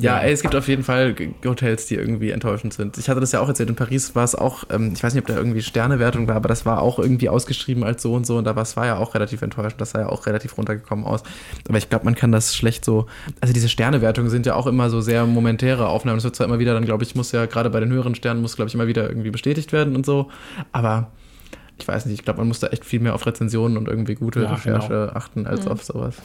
Ja, 0.00 0.18
ey, 0.18 0.32
es 0.32 0.42
gibt 0.42 0.56
auf 0.56 0.66
jeden 0.66 0.82
Fall 0.82 1.14
Hotels, 1.44 1.86
die 1.86 1.94
irgendwie 1.94 2.30
enttäuschend 2.30 2.74
sind. 2.74 2.98
Ich 2.98 3.08
hatte 3.08 3.20
das 3.20 3.30
ja 3.32 3.40
auch 3.40 3.46
erzählt, 3.48 3.68
in 3.68 3.76
Paris 3.76 4.14
war 4.16 4.24
es 4.24 4.34
auch, 4.34 4.64
ähm, 4.70 4.92
ich 4.94 5.02
weiß 5.04 5.14
nicht, 5.14 5.22
ob 5.22 5.28
da 5.28 5.36
irgendwie 5.36 5.62
Sternewertung 5.62 6.26
war, 6.26 6.34
aber 6.36 6.48
das 6.48 6.66
war 6.66 6.82
auch 6.82 6.98
irgendwie 6.98 7.28
ausgeschrieben 7.28 7.84
als 7.84 8.02
so 8.02 8.12
und 8.14 8.26
so 8.26 8.36
und 8.38 8.44
da 8.44 8.56
war 8.56 8.62
es 8.64 8.76
war 8.76 8.86
ja 8.86 8.96
auch 8.96 9.14
relativ 9.14 9.42
enttäuschend, 9.42 9.80
das 9.80 9.90
sah 9.90 10.00
ja 10.00 10.08
auch 10.08 10.26
relativ 10.26 10.58
runtergekommen 10.58 11.04
aus. 11.04 11.22
Aber 11.68 11.78
ich 11.78 11.88
glaube, 11.88 12.04
man 12.06 12.16
kann 12.16 12.32
das 12.32 12.56
schlecht 12.56 12.84
so, 12.84 13.06
also 13.40 13.54
diese 13.54 13.68
Sternewertungen 13.68 14.30
sind 14.30 14.46
ja 14.46 14.54
auch 14.56 14.66
immer 14.66 14.90
so 14.90 15.00
sehr 15.00 15.26
momentäre 15.26 15.86
Aufnahmen. 15.86 16.16
Das 16.16 16.24
wird 16.24 16.34
zwar 16.34 16.46
immer 16.48 16.58
wieder 16.58 16.74
dann, 16.74 16.84
glaube 16.84 17.04
ich, 17.04 17.14
muss 17.14 17.30
ja 17.32 17.46
gerade 17.46 17.70
bei 17.70 17.78
den 17.80 17.90
höheren 17.92 18.14
Sternen 18.16 18.42
muss, 18.42 18.56
glaube 18.56 18.68
ich, 18.68 18.74
immer 18.74 18.88
wieder 18.88 19.08
irgendwie 19.08 19.30
bestätigt 19.30 19.72
werden 19.72 19.94
und 19.94 20.04
so, 20.04 20.28
aber 20.72 21.12
ich 21.78 21.86
weiß 21.86 22.06
nicht, 22.06 22.14
ich 22.18 22.24
glaube, 22.24 22.38
man 22.38 22.48
muss 22.48 22.60
da 22.60 22.68
echt 22.68 22.84
viel 22.84 23.00
mehr 23.00 23.14
auf 23.14 23.26
Rezensionen 23.26 23.76
und 23.76 23.88
irgendwie 23.88 24.14
gute 24.16 24.42
Ja, 24.42 24.54
Recherche 24.54 25.12
achten 25.14 25.46
als 25.46 25.66
Mhm. 25.66 25.72
auf 25.72 25.82
sowas. 25.84 26.16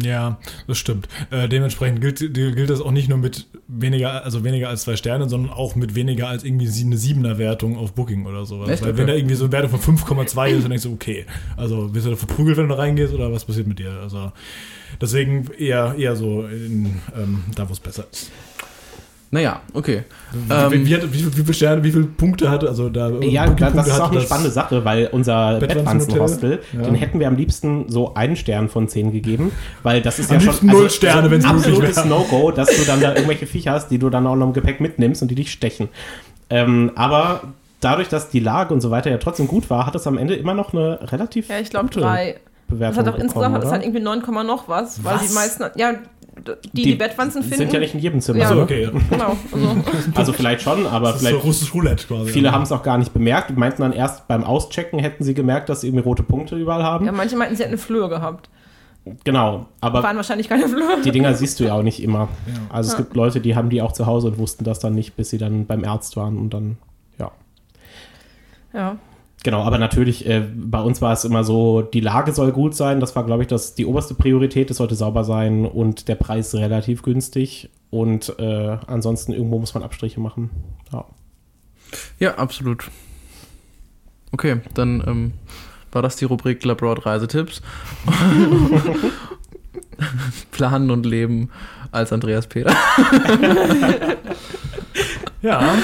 Ja, 0.00 0.38
das 0.66 0.78
stimmt. 0.78 1.08
Äh, 1.30 1.48
dementsprechend 1.48 2.00
gilt, 2.00 2.18
gilt 2.34 2.70
das 2.70 2.80
auch 2.80 2.90
nicht 2.90 3.08
nur 3.08 3.18
mit 3.18 3.46
weniger, 3.68 4.24
also 4.24 4.44
weniger 4.44 4.68
als 4.68 4.82
zwei 4.82 4.96
Sternen, 4.96 5.28
sondern 5.28 5.52
auch 5.52 5.74
mit 5.74 5.94
weniger 5.94 6.28
als 6.28 6.44
irgendwie 6.44 6.68
eine 6.82 6.96
siebener 6.96 7.38
Wertung 7.38 7.76
auf 7.76 7.92
Booking 7.92 8.26
oder 8.26 8.46
sowas. 8.46 8.70
Echt? 8.70 8.84
Weil 8.84 8.96
wenn 8.96 9.06
da 9.06 9.14
irgendwie 9.14 9.34
so 9.34 9.44
eine 9.44 9.52
Wertung 9.52 9.78
von 9.78 9.98
5,2 9.98 10.48
ist, 10.50 10.62
dann 10.62 10.70
denkst 10.70 10.84
du, 10.84 10.92
okay, 10.92 11.26
also 11.56 11.94
wirst 11.94 12.06
du 12.06 12.10
da 12.10 12.16
verprügelt, 12.16 12.56
wenn 12.56 12.68
du 12.68 12.74
da 12.74 12.80
reingehst 12.80 13.12
oder 13.12 13.32
was 13.32 13.44
passiert 13.44 13.66
mit 13.66 13.78
dir? 13.78 13.92
Also 14.00 14.32
deswegen 15.00 15.48
eher, 15.58 15.94
eher 15.98 16.16
so 16.16 16.46
in, 16.46 17.00
ähm, 17.16 17.44
da, 17.54 17.68
wo 17.68 17.72
es 17.72 17.80
besser 17.80 18.06
ist. 18.10 18.30
Naja, 19.34 19.60
okay. 19.72 20.02
Wie, 20.32 20.52
Ähm, 20.52 20.70
wie, 20.72 20.86
wie, 20.86 20.94
hat- 20.94 21.10
wie, 21.12 21.26
wie 21.26 21.30
viele 21.42 21.54
Sterne, 21.54 21.82
wie 21.82 21.90
viele 21.90 22.04
Punkte 22.04 22.50
hatte, 22.50 22.68
also 22.68 22.90
da 22.90 23.08
Ja, 23.08 23.46
Booking- 23.46 23.56
das, 23.56 23.72
das 23.72 23.72
Punkte 23.72 23.90
ist 23.90 24.00
auch 24.00 24.10
eine 24.10 24.14
das- 24.16 24.24
spannende 24.26 24.50
Sache, 24.50 24.84
weil 24.84 25.08
unser 25.10 25.58
Bettwanzenhostel, 25.58 26.60
ja. 26.74 26.82
den 26.82 26.94
hätten 26.94 27.18
wir 27.18 27.28
am 27.28 27.36
liebsten 27.36 27.86
so 27.88 28.12
einen 28.14 28.36
Stern 28.36 28.68
von 28.68 28.88
zehn 28.88 29.10
gegeben, 29.10 29.50
weil 29.82 30.02
das 30.02 30.18
ist 30.18 30.30
Am 30.30 30.36
ja 30.36 30.40
schon 30.52 30.68
also 30.68 30.80
null 30.80 30.90
Sterne, 30.90 31.24
so 31.24 31.30
wenn's 31.30 31.44
ein 31.46 31.54
möglich 31.56 31.72
absolutes 31.74 31.96
wäre. 31.96 32.08
No-Go, 32.08 32.50
dass 32.50 32.68
du 32.76 32.84
dann 32.84 33.00
da 33.00 33.14
irgendwelche 33.14 33.46
Viecher 33.46 33.72
hast, 33.72 33.88
die 33.88 33.98
du 33.98 34.10
dann 34.10 34.26
auch 34.26 34.36
noch 34.36 34.46
im 34.46 34.52
Gepäck 34.52 34.80
mitnimmst 34.80 35.22
und 35.22 35.28
die 35.28 35.34
dich 35.34 35.50
stechen. 35.50 35.88
Ähm, 36.50 36.92
aber 36.94 37.40
dadurch, 37.80 38.08
dass 38.08 38.28
die 38.28 38.40
Lage 38.40 38.74
und 38.74 38.82
so 38.82 38.90
weiter 38.90 39.10
ja 39.10 39.16
trotzdem 39.16 39.48
gut 39.48 39.70
war, 39.70 39.86
hat 39.86 39.94
es 39.94 40.06
am 40.06 40.18
Ende 40.18 40.34
immer 40.34 40.52
noch 40.52 40.74
eine 40.74 40.98
relativ 41.10 41.48
Ja, 41.48 41.58
ich 41.58 41.70
glaube 41.70 41.88
drei. 41.88 42.34
Das 42.68 42.78
Bewertung 42.78 42.98
hat 42.98 43.08
auch 43.08 43.18
insgesamt 43.18 43.34
bekommen, 43.34 43.54
hat 43.54 43.62
es 43.62 43.66
oder? 43.68 43.72
halt 43.72 43.84
irgendwie 43.84 44.00
9, 44.02 44.22
Komma 44.22 44.44
noch 44.44 44.68
was, 44.68 45.02
weil 45.04 45.14
Was? 45.14 45.26
die 45.28 45.34
meisten, 45.34 45.64
ja, 45.76 45.94
d- 46.38 46.52
die 46.72 46.82
die, 46.82 46.94
Bettwanzen 46.94 47.42
finden. 47.42 47.58
sind 47.58 47.72
ja 47.72 47.80
nicht 47.80 47.94
in 47.94 48.00
jedem 48.00 48.20
Zimmer. 48.20 48.38
Ja. 48.38 48.44
Achso, 48.46 48.54
ne? 48.56 48.62
okay. 48.62 48.88
Genau, 49.10 49.36
also, 49.52 49.76
Also 50.14 50.32
vielleicht 50.32 50.62
schon, 50.62 50.86
aber 50.86 51.06
Das 51.08 51.16
ist 51.16 51.20
so 51.22 51.26
vielleicht 51.28 51.44
russisch 51.44 51.74
Roulette 51.74 52.06
quasi. 52.06 52.30
viele 52.30 52.52
haben 52.52 52.62
es 52.62 52.72
auch 52.72 52.82
gar 52.82 52.98
nicht 52.98 53.12
bemerkt 53.12 53.50
und 53.50 53.58
meinten 53.58 53.82
dann 53.82 53.92
erst 53.92 54.26
beim 54.28 54.44
Auschecken 54.44 54.98
hätten 54.98 55.24
sie 55.24 55.34
gemerkt, 55.34 55.68
dass 55.68 55.80
sie 55.82 55.88
irgendwie 55.88 56.04
rote 56.04 56.22
Punkte 56.22 56.56
überall 56.56 56.82
haben. 56.82 57.06
ja, 57.06 57.12
manche 57.12 57.36
meinten, 57.36 57.56
sie 57.56 57.62
hätten 57.62 57.72
eine 57.72 57.78
Flöhe 57.78 58.08
gehabt. 58.08 58.48
Genau, 59.24 59.66
aber 59.80 60.02
Waren 60.04 60.16
wahrscheinlich 60.16 60.48
keine 60.48 60.68
Flöhe. 60.68 61.02
die 61.04 61.10
Dinger 61.10 61.34
siehst 61.34 61.58
du 61.58 61.64
ja 61.64 61.74
auch 61.74 61.82
nicht 61.82 62.00
immer. 62.02 62.28
Ja. 62.46 62.54
Also 62.70 62.88
es 62.88 62.92
Ja. 62.94 62.98
gibt 63.00 63.16
Leute, 63.16 63.40
die 63.40 63.56
haben 63.56 63.68
die 63.68 63.82
auch 63.82 63.90
zu 63.92 64.06
Hause 64.06 64.28
und 64.28 64.38
wussten 64.38 64.62
das 64.64 64.78
dann 64.78 64.94
nicht, 64.94 65.16
bis 65.16 65.30
sie 65.30 65.38
dann 65.38 65.66
beim 65.66 65.84
Arzt 65.84 66.16
waren 66.16 66.38
und 66.38 66.54
dann, 66.54 66.76
ja. 67.18 67.32
Ja. 68.72 68.96
Genau, 69.44 69.62
aber 69.62 69.78
natürlich, 69.78 70.26
äh, 70.26 70.46
bei 70.54 70.80
uns 70.80 71.02
war 71.02 71.12
es 71.12 71.24
immer 71.24 71.42
so, 71.42 71.82
die 71.82 72.00
Lage 72.00 72.32
soll 72.32 72.52
gut 72.52 72.76
sein, 72.76 73.00
das 73.00 73.16
war, 73.16 73.24
glaube 73.24 73.42
ich, 73.42 73.48
das, 73.48 73.74
die 73.74 73.86
oberste 73.86 74.14
Priorität, 74.14 74.70
es 74.70 74.76
sollte 74.76 74.94
sauber 74.94 75.24
sein 75.24 75.66
und 75.66 76.08
der 76.08 76.14
Preis 76.14 76.54
relativ 76.54 77.02
günstig 77.02 77.70
und 77.90 78.38
äh, 78.38 78.78
ansonsten 78.86 79.32
irgendwo 79.32 79.58
muss 79.58 79.74
man 79.74 79.82
Abstriche 79.82 80.20
machen. 80.20 80.50
Ja. 80.92 81.04
Ja, 82.20 82.34
absolut. 82.36 82.88
Okay, 84.30 84.60
dann 84.74 85.02
ähm, 85.06 85.32
war 85.90 86.02
das 86.02 86.16
die 86.16 86.24
Rubrik 86.24 86.64
Labroad 86.64 87.04
Reisetipps. 87.04 87.62
Planen 90.52 90.90
und 90.90 91.04
Leben 91.04 91.50
als 91.90 92.12
Andreas 92.12 92.46
Peter. 92.46 92.74
Ja, 95.42 95.74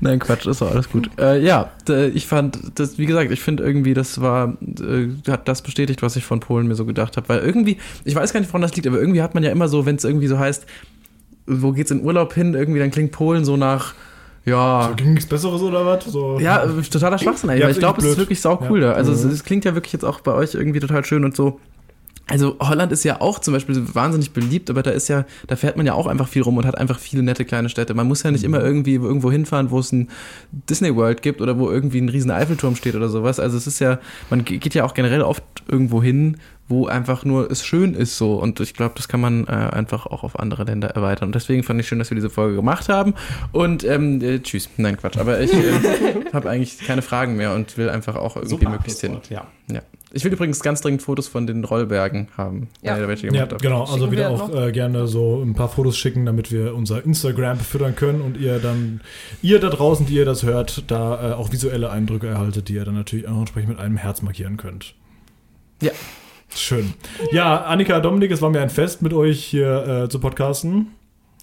Nein, 0.00 0.18
Quatsch, 0.18 0.46
ist 0.46 0.60
doch 0.62 0.70
alles 0.70 0.88
gut. 0.90 1.10
Äh, 1.18 1.42
ja, 1.44 1.70
ich 2.14 2.26
fand, 2.26 2.58
das, 2.76 2.96
wie 2.98 3.06
gesagt, 3.06 3.30
ich 3.30 3.40
finde 3.40 3.62
irgendwie, 3.62 3.92
das 3.94 4.20
war, 4.20 4.56
äh, 4.80 5.08
hat 5.30 5.46
das 5.48 5.60
bestätigt, 5.62 6.00
was 6.02 6.16
ich 6.16 6.24
von 6.24 6.40
Polen 6.40 6.66
mir 6.68 6.74
so 6.74 6.86
gedacht 6.86 7.16
habe. 7.16 7.28
Weil 7.28 7.40
irgendwie, 7.40 7.76
ich 8.04 8.14
weiß 8.14 8.32
gar 8.32 8.40
nicht, 8.40 8.48
woran 8.50 8.62
das 8.62 8.74
liegt, 8.74 8.86
aber 8.86 8.98
irgendwie 8.98 9.20
hat 9.22 9.34
man 9.34 9.42
ja 9.44 9.50
immer 9.50 9.68
so, 9.68 9.84
wenn 9.86 9.96
es 9.96 10.04
irgendwie 10.04 10.26
so 10.26 10.38
heißt, 10.38 10.64
wo 11.46 11.72
geht's 11.72 11.90
in 11.90 12.02
Urlaub 12.04 12.32
hin, 12.32 12.54
irgendwie, 12.54 12.78
dann 12.80 12.90
klingt 12.90 13.12
Polen 13.12 13.44
so 13.44 13.56
nach, 13.56 13.94
ja, 14.46 14.86
so, 14.88 14.94
ging 14.96 15.12
nichts 15.14 15.28
Besseres 15.28 15.60
oder 15.60 15.84
was? 15.84 16.04
So, 16.06 16.38
ja, 16.40 16.64
äh, 16.64 16.82
totaler 16.82 17.18
Schwachsinn 17.18 17.50
eigentlich. 17.50 17.62
Ja, 17.62 17.68
ich 17.70 17.78
glaube, 17.78 18.00
es 18.00 18.06
ist 18.06 18.18
wirklich 18.18 18.40
sau 18.40 18.58
cool 18.70 18.80
Ja. 18.80 18.88
da. 18.90 18.92
Also 18.94 19.12
es, 19.12 19.24
Mhm. 19.24 19.30
es 19.32 19.44
klingt 19.44 19.64
ja 19.66 19.74
wirklich 19.74 19.92
jetzt 19.92 20.04
auch 20.04 20.20
bei 20.20 20.32
euch 20.32 20.54
irgendwie 20.54 20.80
total 20.80 21.04
schön 21.04 21.24
und 21.24 21.36
so. 21.36 21.60
Also 22.30 22.56
Holland 22.60 22.92
ist 22.92 23.04
ja 23.04 23.20
auch 23.20 23.40
zum 23.40 23.52
Beispiel 23.54 23.82
wahnsinnig 23.94 24.30
beliebt, 24.32 24.70
aber 24.70 24.82
da 24.82 24.90
ist 24.92 25.08
ja, 25.08 25.24
da 25.48 25.56
fährt 25.56 25.76
man 25.76 25.84
ja 25.84 25.94
auch 25.94 26.06
einfach 26.06 26.28
viel 26.28 26.42
rum 26.42 26.56
und 26.56 26.64
hat 26.64 26.78
einfach 26.78 26.98
viele 26.98 27.22
nette 27.22 27.44
kleine 27.44 27.68
Städte. 27.68 27.92
Man 27.92 28.06
muss 28.06 28.22
ja 28.22 28.30
nicht 28.30 28.44
immer 28.44 28.60
irgendwie 28.60 28.94
irgendwo 28.94 29.30
hinfahren, 29.32 29.70
wo 29.70 29.80
es 29.80 29.90
ein 29.92 30.08
Disney 30.52 30.94
World 30.94 31.22
gibt 31.22 31.40
oder 31.40 31.58
wo 31.58 31.70
irgendwie 31.70 32.00
ein 32.00 32.08
riesen 32.08 32.30
Eiffelturm 32.30 32.76
steht 32.76 32.94
oder 32.94 33.08
sowas. 33.08 33.40
Also 33.40 33.56
es 33.56 33.66
ist 33.66 33.80
ja, 33.80 33.98
man 34.30 34.44
ge- 34.44 34.58
geht 34.58 34.74
ja 34.74 34.84
auch 34.84 34.94
generell 34.94 35.22
oft 35.22 35.42
irgendwo 35.68 36.02
hin, 36.02 36.36
wo 36.68 36.86
einfach 36.86 37.24
nur 37.24 37.50
es 37.50 37.64
schön 37.66 37.94
ist 37.94 38.16
so. 38.16 38.36
Und 38.36 38.60
ich 38.60 38.74
glaube, 38.74 38.94
das 38.96 39.08
kann 39.08 39.20
man 39.20 39.44
äh, 39.48 39.50
einfach 39.50 40.06
auch 40.06 40.22
auf 40.22 40.38
andere 40.38 40.62
Länder 40.62 40.90
erweitern. 40.90 41.30
Und 41.30 41.34
deswegen 41.34 41.64
fand 41.64 41.80
ich 41.80 41.88
schön, 41.88 41.98
dass 41.98 42.10
wir 42.10 42.14
diese 42.14 42.30
Folge 42.30 42.54
gemacht 42.54 42.88
haben. 42.88 43.14
Und 43.50 43.82
ähm, 43.82 44.22
äh, 44.22 44.38
tschüss. 44.38 44.68
Nein, 44.76 44.96
Quatsch. 44.96 45.16
Aber 45.18 45.40
ich 45.40 45.52
äh, 45.52 45.72
habe 46.32 46.48
eigentlich 46.48 46.78
keine 46.78 47.02
Fragen 47.02 47.34
mehr 47.36 47.54
und 47.56 47.76
will 47.76 47.88
einfach 47.90 48.14
auch 48.14 48.36
irgendwie 48.36 48.66
möglichst 48.70 49.00
hin. 49.00 49.18
Ja. 49.30 49.48
Ja. 49.68 49.80
Ich 50.12 50.24
will 50.24 50.32
übrigens 50.32 50.60
ganz 50.60 50.80
dringend 50.80 51.02
Fotos 51.02 51.28
von 51.28 51.46
den 51.46 51.62
Rollbergen 51.64 52.28
haben, 52.36 52.68
Ja. 52.82 53.06
welche 53.06 53.26
Ja, 53.28 53.32
gemacht 53.32 53.52
habt. 53.52 53.62
genau. 53.62 53.82
Also 53.82 53.94
Schicken 53.98 54.10
wieder 54.12 54.30
auch 54.30 54.54
äh, 54.54 54.72
gerne 54.72 55.06
so 55.06 55.40
ein 55.42 55.54
paar 55.54 55.68
Fotos 55.68 55.96
schicken, 55.96 56.26
damit 56.26 56.50
wir 56.50 56.74
unser 56.74 57.04
Instagram 57.04 57.58
befüttern 57.58 57.94
können 57.94 58.20
und 58.20 58.36
ihr 58.36 58.58
dann, 58.58 59.00
ihr 59.42 59.60
da 59.60 59.68
draußen, 59.68 60.06
die 60.06 60.14
ihr 60.14 60.24
das 60.24 60.42
hört, 60.42 60.84
da 60.90 61.30
äh, 61.30 61.34
auch 61.34 61.52
visuelle 61.52 61.90
Eindrücke 61.90 62.26
erhaltet, 62.26 62.68
die 62.68 62.74
ihr 62.74 62.84
dann 62.84 62.96
natürlich 62.96 63.28
auch 63.28 63.38
entsprechend 63.38 63.68
mit 63.70 63.78
einem 63.78 63.96
Herz 63.96 64.22
markieren 64.22 64.56
könnt. 64.56 64.94
Ja. 65.80 65.92
Schön. 66.52 66.94
Ja, 67.30 67.62
Annika, 67.62 68.00
Dominik, 68.00 68.32
es 68.32 68.42
war 68.42 68.50
mir 68.50 68.60
ein 68.60 68.70
Fest, 68.70 69.02
mit 69.02 69.12
euch 69.12 69.44
hier 69.44 69.86
äh, 70.04 70.08
zu 70.08 70.18
podcasten. 70.18 70.88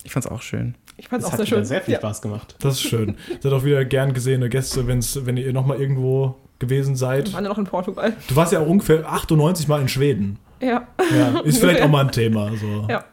Ich 0.03 0.11
fand's 0.11 0.27
auch 0.27 0.41
schön. 0.41 0.75
Ich 0.97 1.07
fand 1.07 1.21
es 1.21 1.25
Das 1.29 1.35
auch 1.35 1.39
hat 1.39 1.47
sehr 1.47 1.57
schön. 1.57 1.65
sehr 1.65 1.81
viel 1.81 1.93
ja. 1.93 1.99
Spaß 1.99 2.21
gemacht. 2.21 2.55
Das 2.59 2.73
ist 2.73 2.81
schön. 2.81 3.15
Seid 3.39 3.53
auch 3.53 3.63
wieder 3.63 3.85
gern 3.85 4.13
gesehene 4.13 4.49
Gäste, 4.49 4.87
wenn's, 4.87 5.25
wenn 5.25 5.37
ihr 5.37 5.53
nochmal 5.53 5.79
irgendwo 5.79 6.35
gewesen 6.59 6.95
seid. 6.95 7.27
Wir 7.27 7.33
waren 7.33 7.43
ja 7.43 7.49
noch 7.49 7.57
in 7.57 7.65
Portugal. 7.65 8.13
Du 8.27 8.35
warst 8.35 8.51
ja 8.53 8.59
auch 8.59 8.67
ungefähr 8.67 9.11
98 9.11 9.67
Mal 9.67 9.81
in 9.81 9.87
Schweden. 9.87 10.37
Ja. 10.61 10.87
Ja, 11.15 11.39
ist 11.41 11.59
vielleicht 11.59 11.81
auch 11.81 11.87
mal 11.89 12.05
ein 12.05 12.11
Thema. 12.11 12.49
So. 12.59 12.87
Ja. 12.89 13.03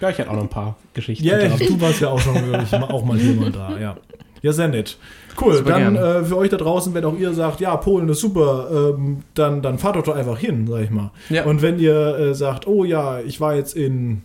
Ja, 0.00 0.10
ich 0.10 0.18
hätte 0.18 0.30
auch 0.30 0.34
noch 0.34 0.42
ein 0.42 0.48
paar 0.48 0.76
Geschichten. 0.94 1.24
Ja, 1.24 1.38
gehabt. 1.38 1.60
du 1.60 1.80
warst 1.80 2.00
ja 2.00 2.08
auch 2.08 2.20
schon 2.20 2.34
wirklich 2.34 2.70
mal- 2.72 2.82
auch 2.84 3.04
mal 3.04 3.16
hier 3.18 3.34
mal 3.34 3.50
da, 3.50 3.78
ja. 3.78 3.96
Ja, 4.42 4.52
sehr 4.52 4.68
nett. 4.68 4.96
Cool, 5.40 5.54
Super 5.54 5.70
dann 5.70 5.96
äh, 5.96 6.24
für 6.24 6.36
euch 6.36 6.50
da 6.50 6.56
draußen, 6.56 6.94
wenn 6.94 7.04
auch 7.04 7.16
ihr 7.16 7.32
sagt, 7.32 7.60
ja, 7.60 7.76
Polen 7.76 8.08
ist 8.08 8.20
super, 8.20 8.94
ähm, 8.96 9.22
dann, 9.34 9.62
dann 9.62 9.78
fahrt 9.78 9.96
doch 9.96 10.02
doch 10.02 10.14
einfach 10.16 10.38
hin, 10.38 10.66
sag 10.68 10.82
ich 10.82 10.90
mal. 10.90 11.10
Ja. 11.28 11.44
Und 11.44 11.62
wenn 11.62 11.78
ihr 11.78 12.16
äh, 12.18 12.34
sagt, 12.34 12.66
oh 12.66 12.84
ja, 12.84 13.20
ich 13.20 13.40
war 13.40 13.54
jetzt 13.56 13.74
in 13.76 14.22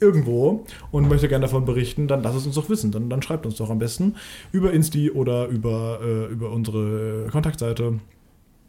irgendwo 0.00 0.64
und 0.90 1.08
möchte 1.08 1.28
gerne 1.28 1.42
davon 1.46 1.64
berichten, 1.64 2.08
dann 2.08 2.22
lasst 2.22 2.36
es 2.38 2.46
uns 2.46 2.54
doch 2.54 2.68
wissen. 2.68 2.90
Dann, 2.92 3.08
dann 3.10 3.22
schreibt 3.22 3.46
uns 3.46 3.56
doch 3.56 3.70
am 3.70 3.78
besten 3.78 4.14
über 4.52 4.72
Insti 4.72 5.10
oder 5.10 5.46
über, 5.48 6.00
äh, 6.02 6.32
über 6.32 6.50
unsere 6.50 7.26
Kontaktseite. 7.30 8.00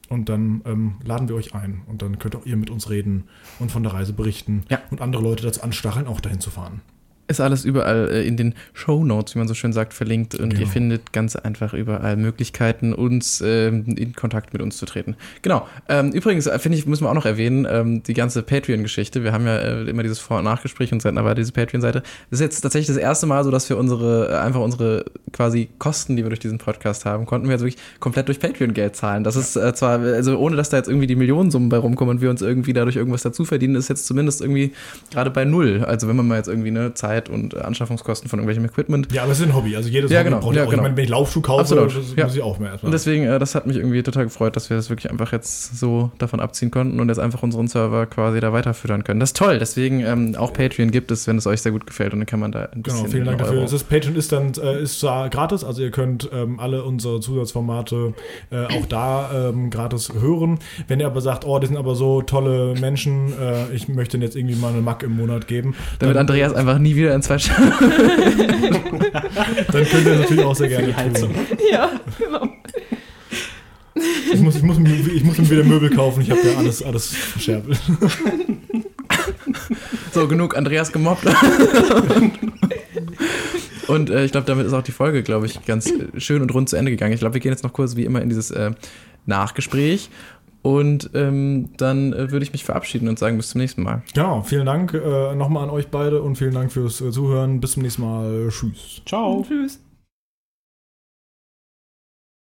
Und 0.09 0.27
dann 0.27 0.61
ähm, 0.65 0.95
laden 1.05 1.29
wir 1.29 1.35
euch 1.35 1.53
ein. 1.53 1.81
Und 1.87 2.01
dann 2.01 2.17
könnt 2.17 2.35
auch 2.35 2.45
ihr 2.45 2.57
mit 2.57 2.71
uns 2.71 2.89
reden 2.89 3.25
und 3.59 3.71
von 3.71 3.83
der 3.83 3.93
Reise 3.93 4.13
berichten 4.13 4.63
Ja. 4.69 4.79
und 4.89 5.01
andere 5.01 5.21
Leute 5.21 5.43
dazu 5.43 5.61
anstacheln, 5.61 6.07
auch 6.07 6.19
dahin 6.19 6.39
zu 6.39 6.49
fahren. 6.49 6.81
Ist 7.29 7.39
alles 7.39 7.63
überall 7.63 8.09
äh, 8.11 8.27
in 8.27 8.37
den 8.37 8.55
Show 8.73 9.05
Notes, 9.05 9.35
wie 9.35 9.39
man 9.39 9.47
so 9.47 9.53
schön 9.53 9.71
sagt, 9.71 9.93
verlinkt 9.93 10.35
und 10.35 10.49
Genau. 10.49 10.61
ihr 10.61 10.67
findet 10.67 11.13
ganz 11.13 11.35
einfach 11.35 11.73
überall 11.73 12.17
Möglichkeiten, 12.17 12.93
uns 12.93 13.41
ähm, 13.45 13.85
in 13.85 14.13
Kontakt 14.13 14.51
mit 14.51 14.61
uns 14.61 14.77
zu 14.77 14.85
treten. 14.85 15.15
Genau. 15.43 15.67
Ähm, 15.87 16.11
übrigens, 16.11 16.47
äh, 16.47 16.57
finde 16.59 16.77
ich, 16.77 16.87
müssen 16.87 17.03
wir 17.05 17.09
auch 17.09 17.13
noch 17.13 17.25
erwähnen, 17.27 17.67
ähm, 17.69 18.01
die 18.03 18.13
ganze 18.15 18.41
Patreon-Geschichte. 18.41 19.23
Wir 19.23 19.31
haben 19.31 19.45
ja 19.45 19.57
äh, 19.57 19.83
immer 19.83 20.01
dieses 20.03 20.19
Vor- 20.19 20.39
und 20.39 20.43
Nachgespräch 20.45 20.91
und 20.91 21.01
senden 21.01 21.19
aber 21.19 21.35
diese 21.35 21.51
Patreon-Seite. 21.51 22.01
Das 22.31 22.39
ist 22.39 22.41
jetzt 22.41 22.61
tatsächlich 22.61 22.87
das 22.87 22.97
erste 22.97 23.27
Mal 23.27 23.43
so, 23.43 23.51
dass 23.51 23.69
wir 23.69 23.77
unsere, 23.77 24.31
äh, 24.31 24.37
einfach 24.37 24.61
unsere 24.61 25.05
quasi 25.31 25.69
Kosten, 25.77 26.15
die 26.15 26.23
wir 26.23 26.29
durch 26.29 26.39
diesen 26.39 26.57
Podcast 26.57 27.05
haben, 27.05 27.25
konnten 27.27 27.47
wir 27.47 27.51
jetzt 27.53 27.61
wirklich 27.61 27.77
komplett 27.99 28.27
durch 28.27 28.39
Patreon-Geld 28.39 28.95
zahlen. 28.95 29.23
Das 29.23 29.35
ist 29.35 29.55
äh, 29.55 29.73
zwar, 29.75 29.99
also 29.99 30.37
ohne 30.39 30.55
dass 30.55 30.69
da 30.69 30.77
jetzt 30.77 30.89
irgendwie 30.89 31.07
die 31.07 31.15
Millionensummen 31.15 31.69
bei 31.69 31.77
rumkommen 31.77 32.15
und 32.15 32.21
wir 32.21 32.31
uns 32.31 32.41
irgendwie 32.41 32.73
dadurch 32.73 32.95
irgendwas 32.95 33.21
dazu 33.21 33.45
verdienen, 33.45 33.75
ist 33.75 33.87
jetzt 33.87 34.07
zumindest 34.07 34.41
irgendwie 34.41 34.73
gerade 35.11 35.29
bei 35.29 35.45
null. 35.45 35.83
Also 35.85 36.07
wenn 36.07 36.15
man 36.15 36.27
mal 36.27 36.37
jetzt 36.37 36.47
irgendwie 36.47 36.69
eine 36.69 36.93
Zeit 37.19 37.29
und 37.29 37.53
äh, 37.53 37.59
Anschaffungskosten 37.59 38.29
von 38.29 38.39
irgendwelchem 38.39 38.65
Equipment. 38.65 39.11
Ja, 39.11 39.23
aber 39.23 39.31
es 39.31 39.39
ist 39.39 39.45
ein 39.47 39.55
Hobby. 39.55 39.75
Also 39.75 39.89
jedes 39.89 40.11
Ja, 40.11 40.19
Hobby 40.19 40.29
genau. 40.29 40.41
braucht 40.41 40.55
Ja, 40.55 40.63
auch. 40.63 40.69
genau. 40.69 40.81
Ich 40.81 40.83
meine, 40.83 40.97
wenn 40.97 41.03
ich 41.03 41.09
Laufschuh 41.09 41.41
kaufe, 41.41 41.61
Absolut. 41.61 41.95
das 41.95 42.15
Ja. 42.15 42.25
muss 42.25 42.35
ich 42.35 42.41
auch 42.41 42.59
mehr 42.59 42.71
erstmal. 42.71 42.87
Und 42.87 42.91
deswegen, 42.93 43.25
äh, 43.25 43.39
das 43.39 43.55
hat 43.55 43.67
mich 43.67 43.77
irgendwie 43.77 44.01
total 44.03 44.25
gefreut, 44.25 44.55
dass 44.55 44.69
wir 44.69 44.77
das 44.77 44.89
wirklich 44.89 45.09
einfach 45.11 45.31
jetzt 45.31 45.77
so 45.77 46.11
davon 46.17 46.39
abziehen 46.39 46.71
konnten 46.71 46.99
und 46.99 47.09
jetzt 47.09 47.19
einfach 47.19 47.43
unseren 47.43 47.67
Server 47.67 48.05
quasi 48.05 48.39
da 48.39 48.53
weiterfüttern 48.53 49.03
können. 49.03 49.19
Das 49.19 49.29
ist 49.29 49.37
toll. 49.37 49.59
Deswegen 49.59 50.01
ähm, 50.01 50.35
auch 50.37 50.53
Patreon 50.53 50.91
gibt 50.91 51.11
es, 51.11 51.27
wenn 51.27 51.37
es 51.37 51.47
euch 51.47 51.61
sehr 51.61 51.71
gut 51.71 51.85
gefällt 51.85 52.13
und 52.13 52.19
dann 52.19 52.25
kann 52.25 52.39
man 52.39 52.51
da 52.51 52.69
ein 52.71 52.81
bisschen 52.83 52.99
Genau, 52.99 53.11
vielen 53.11 53.25
Dank 53.25 53.39
dafür. 53.39 53.63
Ist, 53.63 53.89
Patreon 53.89 54.15
ist 54.15 54.31
dann 54.31 54.51
äh, 54.61 54.81
ist 54.81 54.99
zwar 54.99 55.29
gratis, 55.29 55.63
also 55.63 55.81
ihr 55.81 55.91
könnt 55.91 56.29
ähm, 56.33 56.59
alle 56.59 56.83
unsere 56.83 57.19
Zusatzformate 57.19 58.13
äh, 58.51 58.65
auch 58.65 58.85
da 58.87 59.49
ähm, 59.49 59.69
gratis 59.69 60.11
hören. 60.19 60.59
Wenn 60.87 60.99
ihr 60.99 61.07
aber 61.07 61.21
sagt, 61.21 61.45
oh, 61.45 61.59
die 61.59 61.67
sind 61.67 61.77
aber 61.77 61.95
so 61.95 62.21
tolle 62.21 62.73
Menschen, 62.79 63.33
äh, 63.39 63.71
ich 63.73 63.87
möchte 63.87 64.17
jetzt 64.17 64.35
irgendwie 64.35 64.55
mal 64.55 64.71
eine 64.73 64.81
Mack 64.81 65.03
im 65.03 65.15
Monat 65.15 65.47
geben, 65.47 65.75
Damit 65.99 66.15
dann, 66.15 66.21
Andreas 66.21 66.53
einfach 66.53 66.77
nie 66.79 66.95
wieder 66.95 67.08
in 67.15 67.21
zwei 67.21 67.37
Stunden. 67.39 67.71
dann 67.79 67.89
könnt 69.85 70.05
ihr 70.05 70.11
das 70.11 70.19
natürlich 70.21 70.43
auch 70.45 70.55
sehr 70.55 70.69
gerne 70.69 70.87
die 70.87 70.95
Heizung. 70.95 71.33
tun. 71.33 71.45
Ja, 71.71 71.91
genau. 72.17 72.47
Ich 74.33 74.39
muss, 74.39 74.55
ich, 74.55 74.63
muss, 74.63 74.79
mir- 74.79 74.93
ich 75.13 75.23
muss 75.23 75.37
mir 75.37 75.49
wieder 75.49 75.63
Möbel 75.63 75.89
kaufen, 75.89 76.21
ich 76.21 76.31
habe 76.31 76.39
ja 76.47 76.57
alles, 76.57 76.81
alles 76.83 77.07
verscherbelt. 77.13 77.79
So, 80.13 80.27
genug 80.27 80.55
Andreas 80.55 80.91
gemobbt. 80.91 81.25
Und 83.87 84.09
äh, 84.09 84.23
ich 84.23 84.31
glaube, 84.31 84.45
damit 84.47 84.67
ist 84.67 84.73
auch 84.73 84.83
die 84.83 84.91
Folge, 84.91 85.23
glaube 85.23 85.47
ich, 85.47 85.65
ganz 85.65 85.87
äh, 85.87 86.19
schön 86.19 86.41
und 86.41 86.53
rund 86.53 86.69
zu 86.69 86.75
Ende 86.75 86.91
gegangen. 86.91 87.13
Ich 87.13 87.19
glaube, 87.19 87.33
wir 87.33 87.41
gehen 87.41 87.51
jetzt 87.51 87.63
noch 87.63 87.73
kurz 87.73 87.95
wie 87.95 88.05
immer 88.05 88.21
in 88.21 88.29
dieses 88.29 88.51
äh, 88.51 88.71
Nachgespräch. 89.25 90.09
Und 90.61 91.11
ähm, 91.13 91.69
dann 91.77 92.11
äh, 92.11 92.31
würde 92.31 92.43
ich 92.43 92.51
mich 92.51 92.65
verabschieden 92.65 93.07
und 93.07 93.17
sagen, 93.17 93.37
bis 93.37 93.49
zum 93.49 93.61
nächsten 93.61 93.81
Mal. 93.81 94.03
Genau, 94.13 94.41
vielen 94.41 94.65
Dank 94.65 94.93
äh, 94.93 95.33
nochmal 95.35 95.63
an 95.63 95.69
euch 95.69 95.87
beide 95.87 96.21
und 96.21 96.35
vielen 96.37 96.53
Dank 96.53 96.71
fürs 96.71 96.99
äh, 96.99 97.11
Zuhören. 97.11 97.61
Bis 97.61 97.73
zum 97.73 97.83
nächsten 97.83 98.01
Mal. 98.01 98.49
Tschüss. 98.49 99.01
Ciao. 99.05 99.45
Tschüss. 99.47 99.79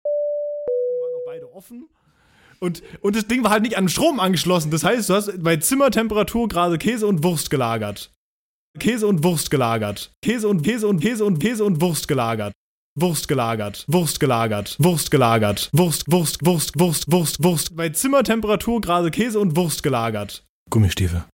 waren 0.03 1.13
noch 1.13 1.25
beide 1.25 1.53
offen. 1.53 1.87
Und, 2.59 2.83
und 3.01 3.15
das 3.15 3.27
Ding 3.27 3.43
war 3.43 3.51
halt 3.51 3.63
nicht 3.63 3.77
an 3.77 3.85
den 3.85 3.89
Strom 3.89 4.19
angeschlossen. 4.19 4.71
Das 4.71 4.83
heißt, 4.83 5.09
du 5.09 5.13
hast 5.15 5.43
bei 5.43 5.57
Zimmertemperatur 5.57 6.47
gerade 6.47 6.77
Käse 6.77 7.07
und 7.07 7.23
Wurst 7.23 7.49
gelagert. 7.49 8.11
Käse 8.77 9.07
und 9.07 9.23
Wurst 9.23 9.49
gelagert. 9.49 10.11
Käse 10.21 10.47
und 10.47 10.61
Käse 10.61 10.87
und 10.87 10.99
Käse 10.99 11.25
und 11.25 11.39
Käse 11.39 11.63
und 11.63 11.81
Wurst 11.81 12.07
gelagert. 12.07 12.53
Wurst 12.95 13.29
gelagert, 13.29 13.85
Wurst 13.87 14.19
gelagert, 14.19 14.75
Wurst 14.77 15.11
gelagert, 15.11 15.69
Wurst, 15.71 16.11
Wurst, 16.11 16.45
Wurst, 16.45 16.77
Wurst, 16.77 17.09
Wurst, 17.09 17.41
Wurst. 17.41 17.73
Bei 17.77 17.87
Zimmertemperatur 17.87 18.81
gerade 18.81 19.11
Käse 19.11 19.39
und 19.39 19.55
Wurst 19.55 19.81
gelagert. 19.81 20.43
Gummistiefel. 20.69 21.23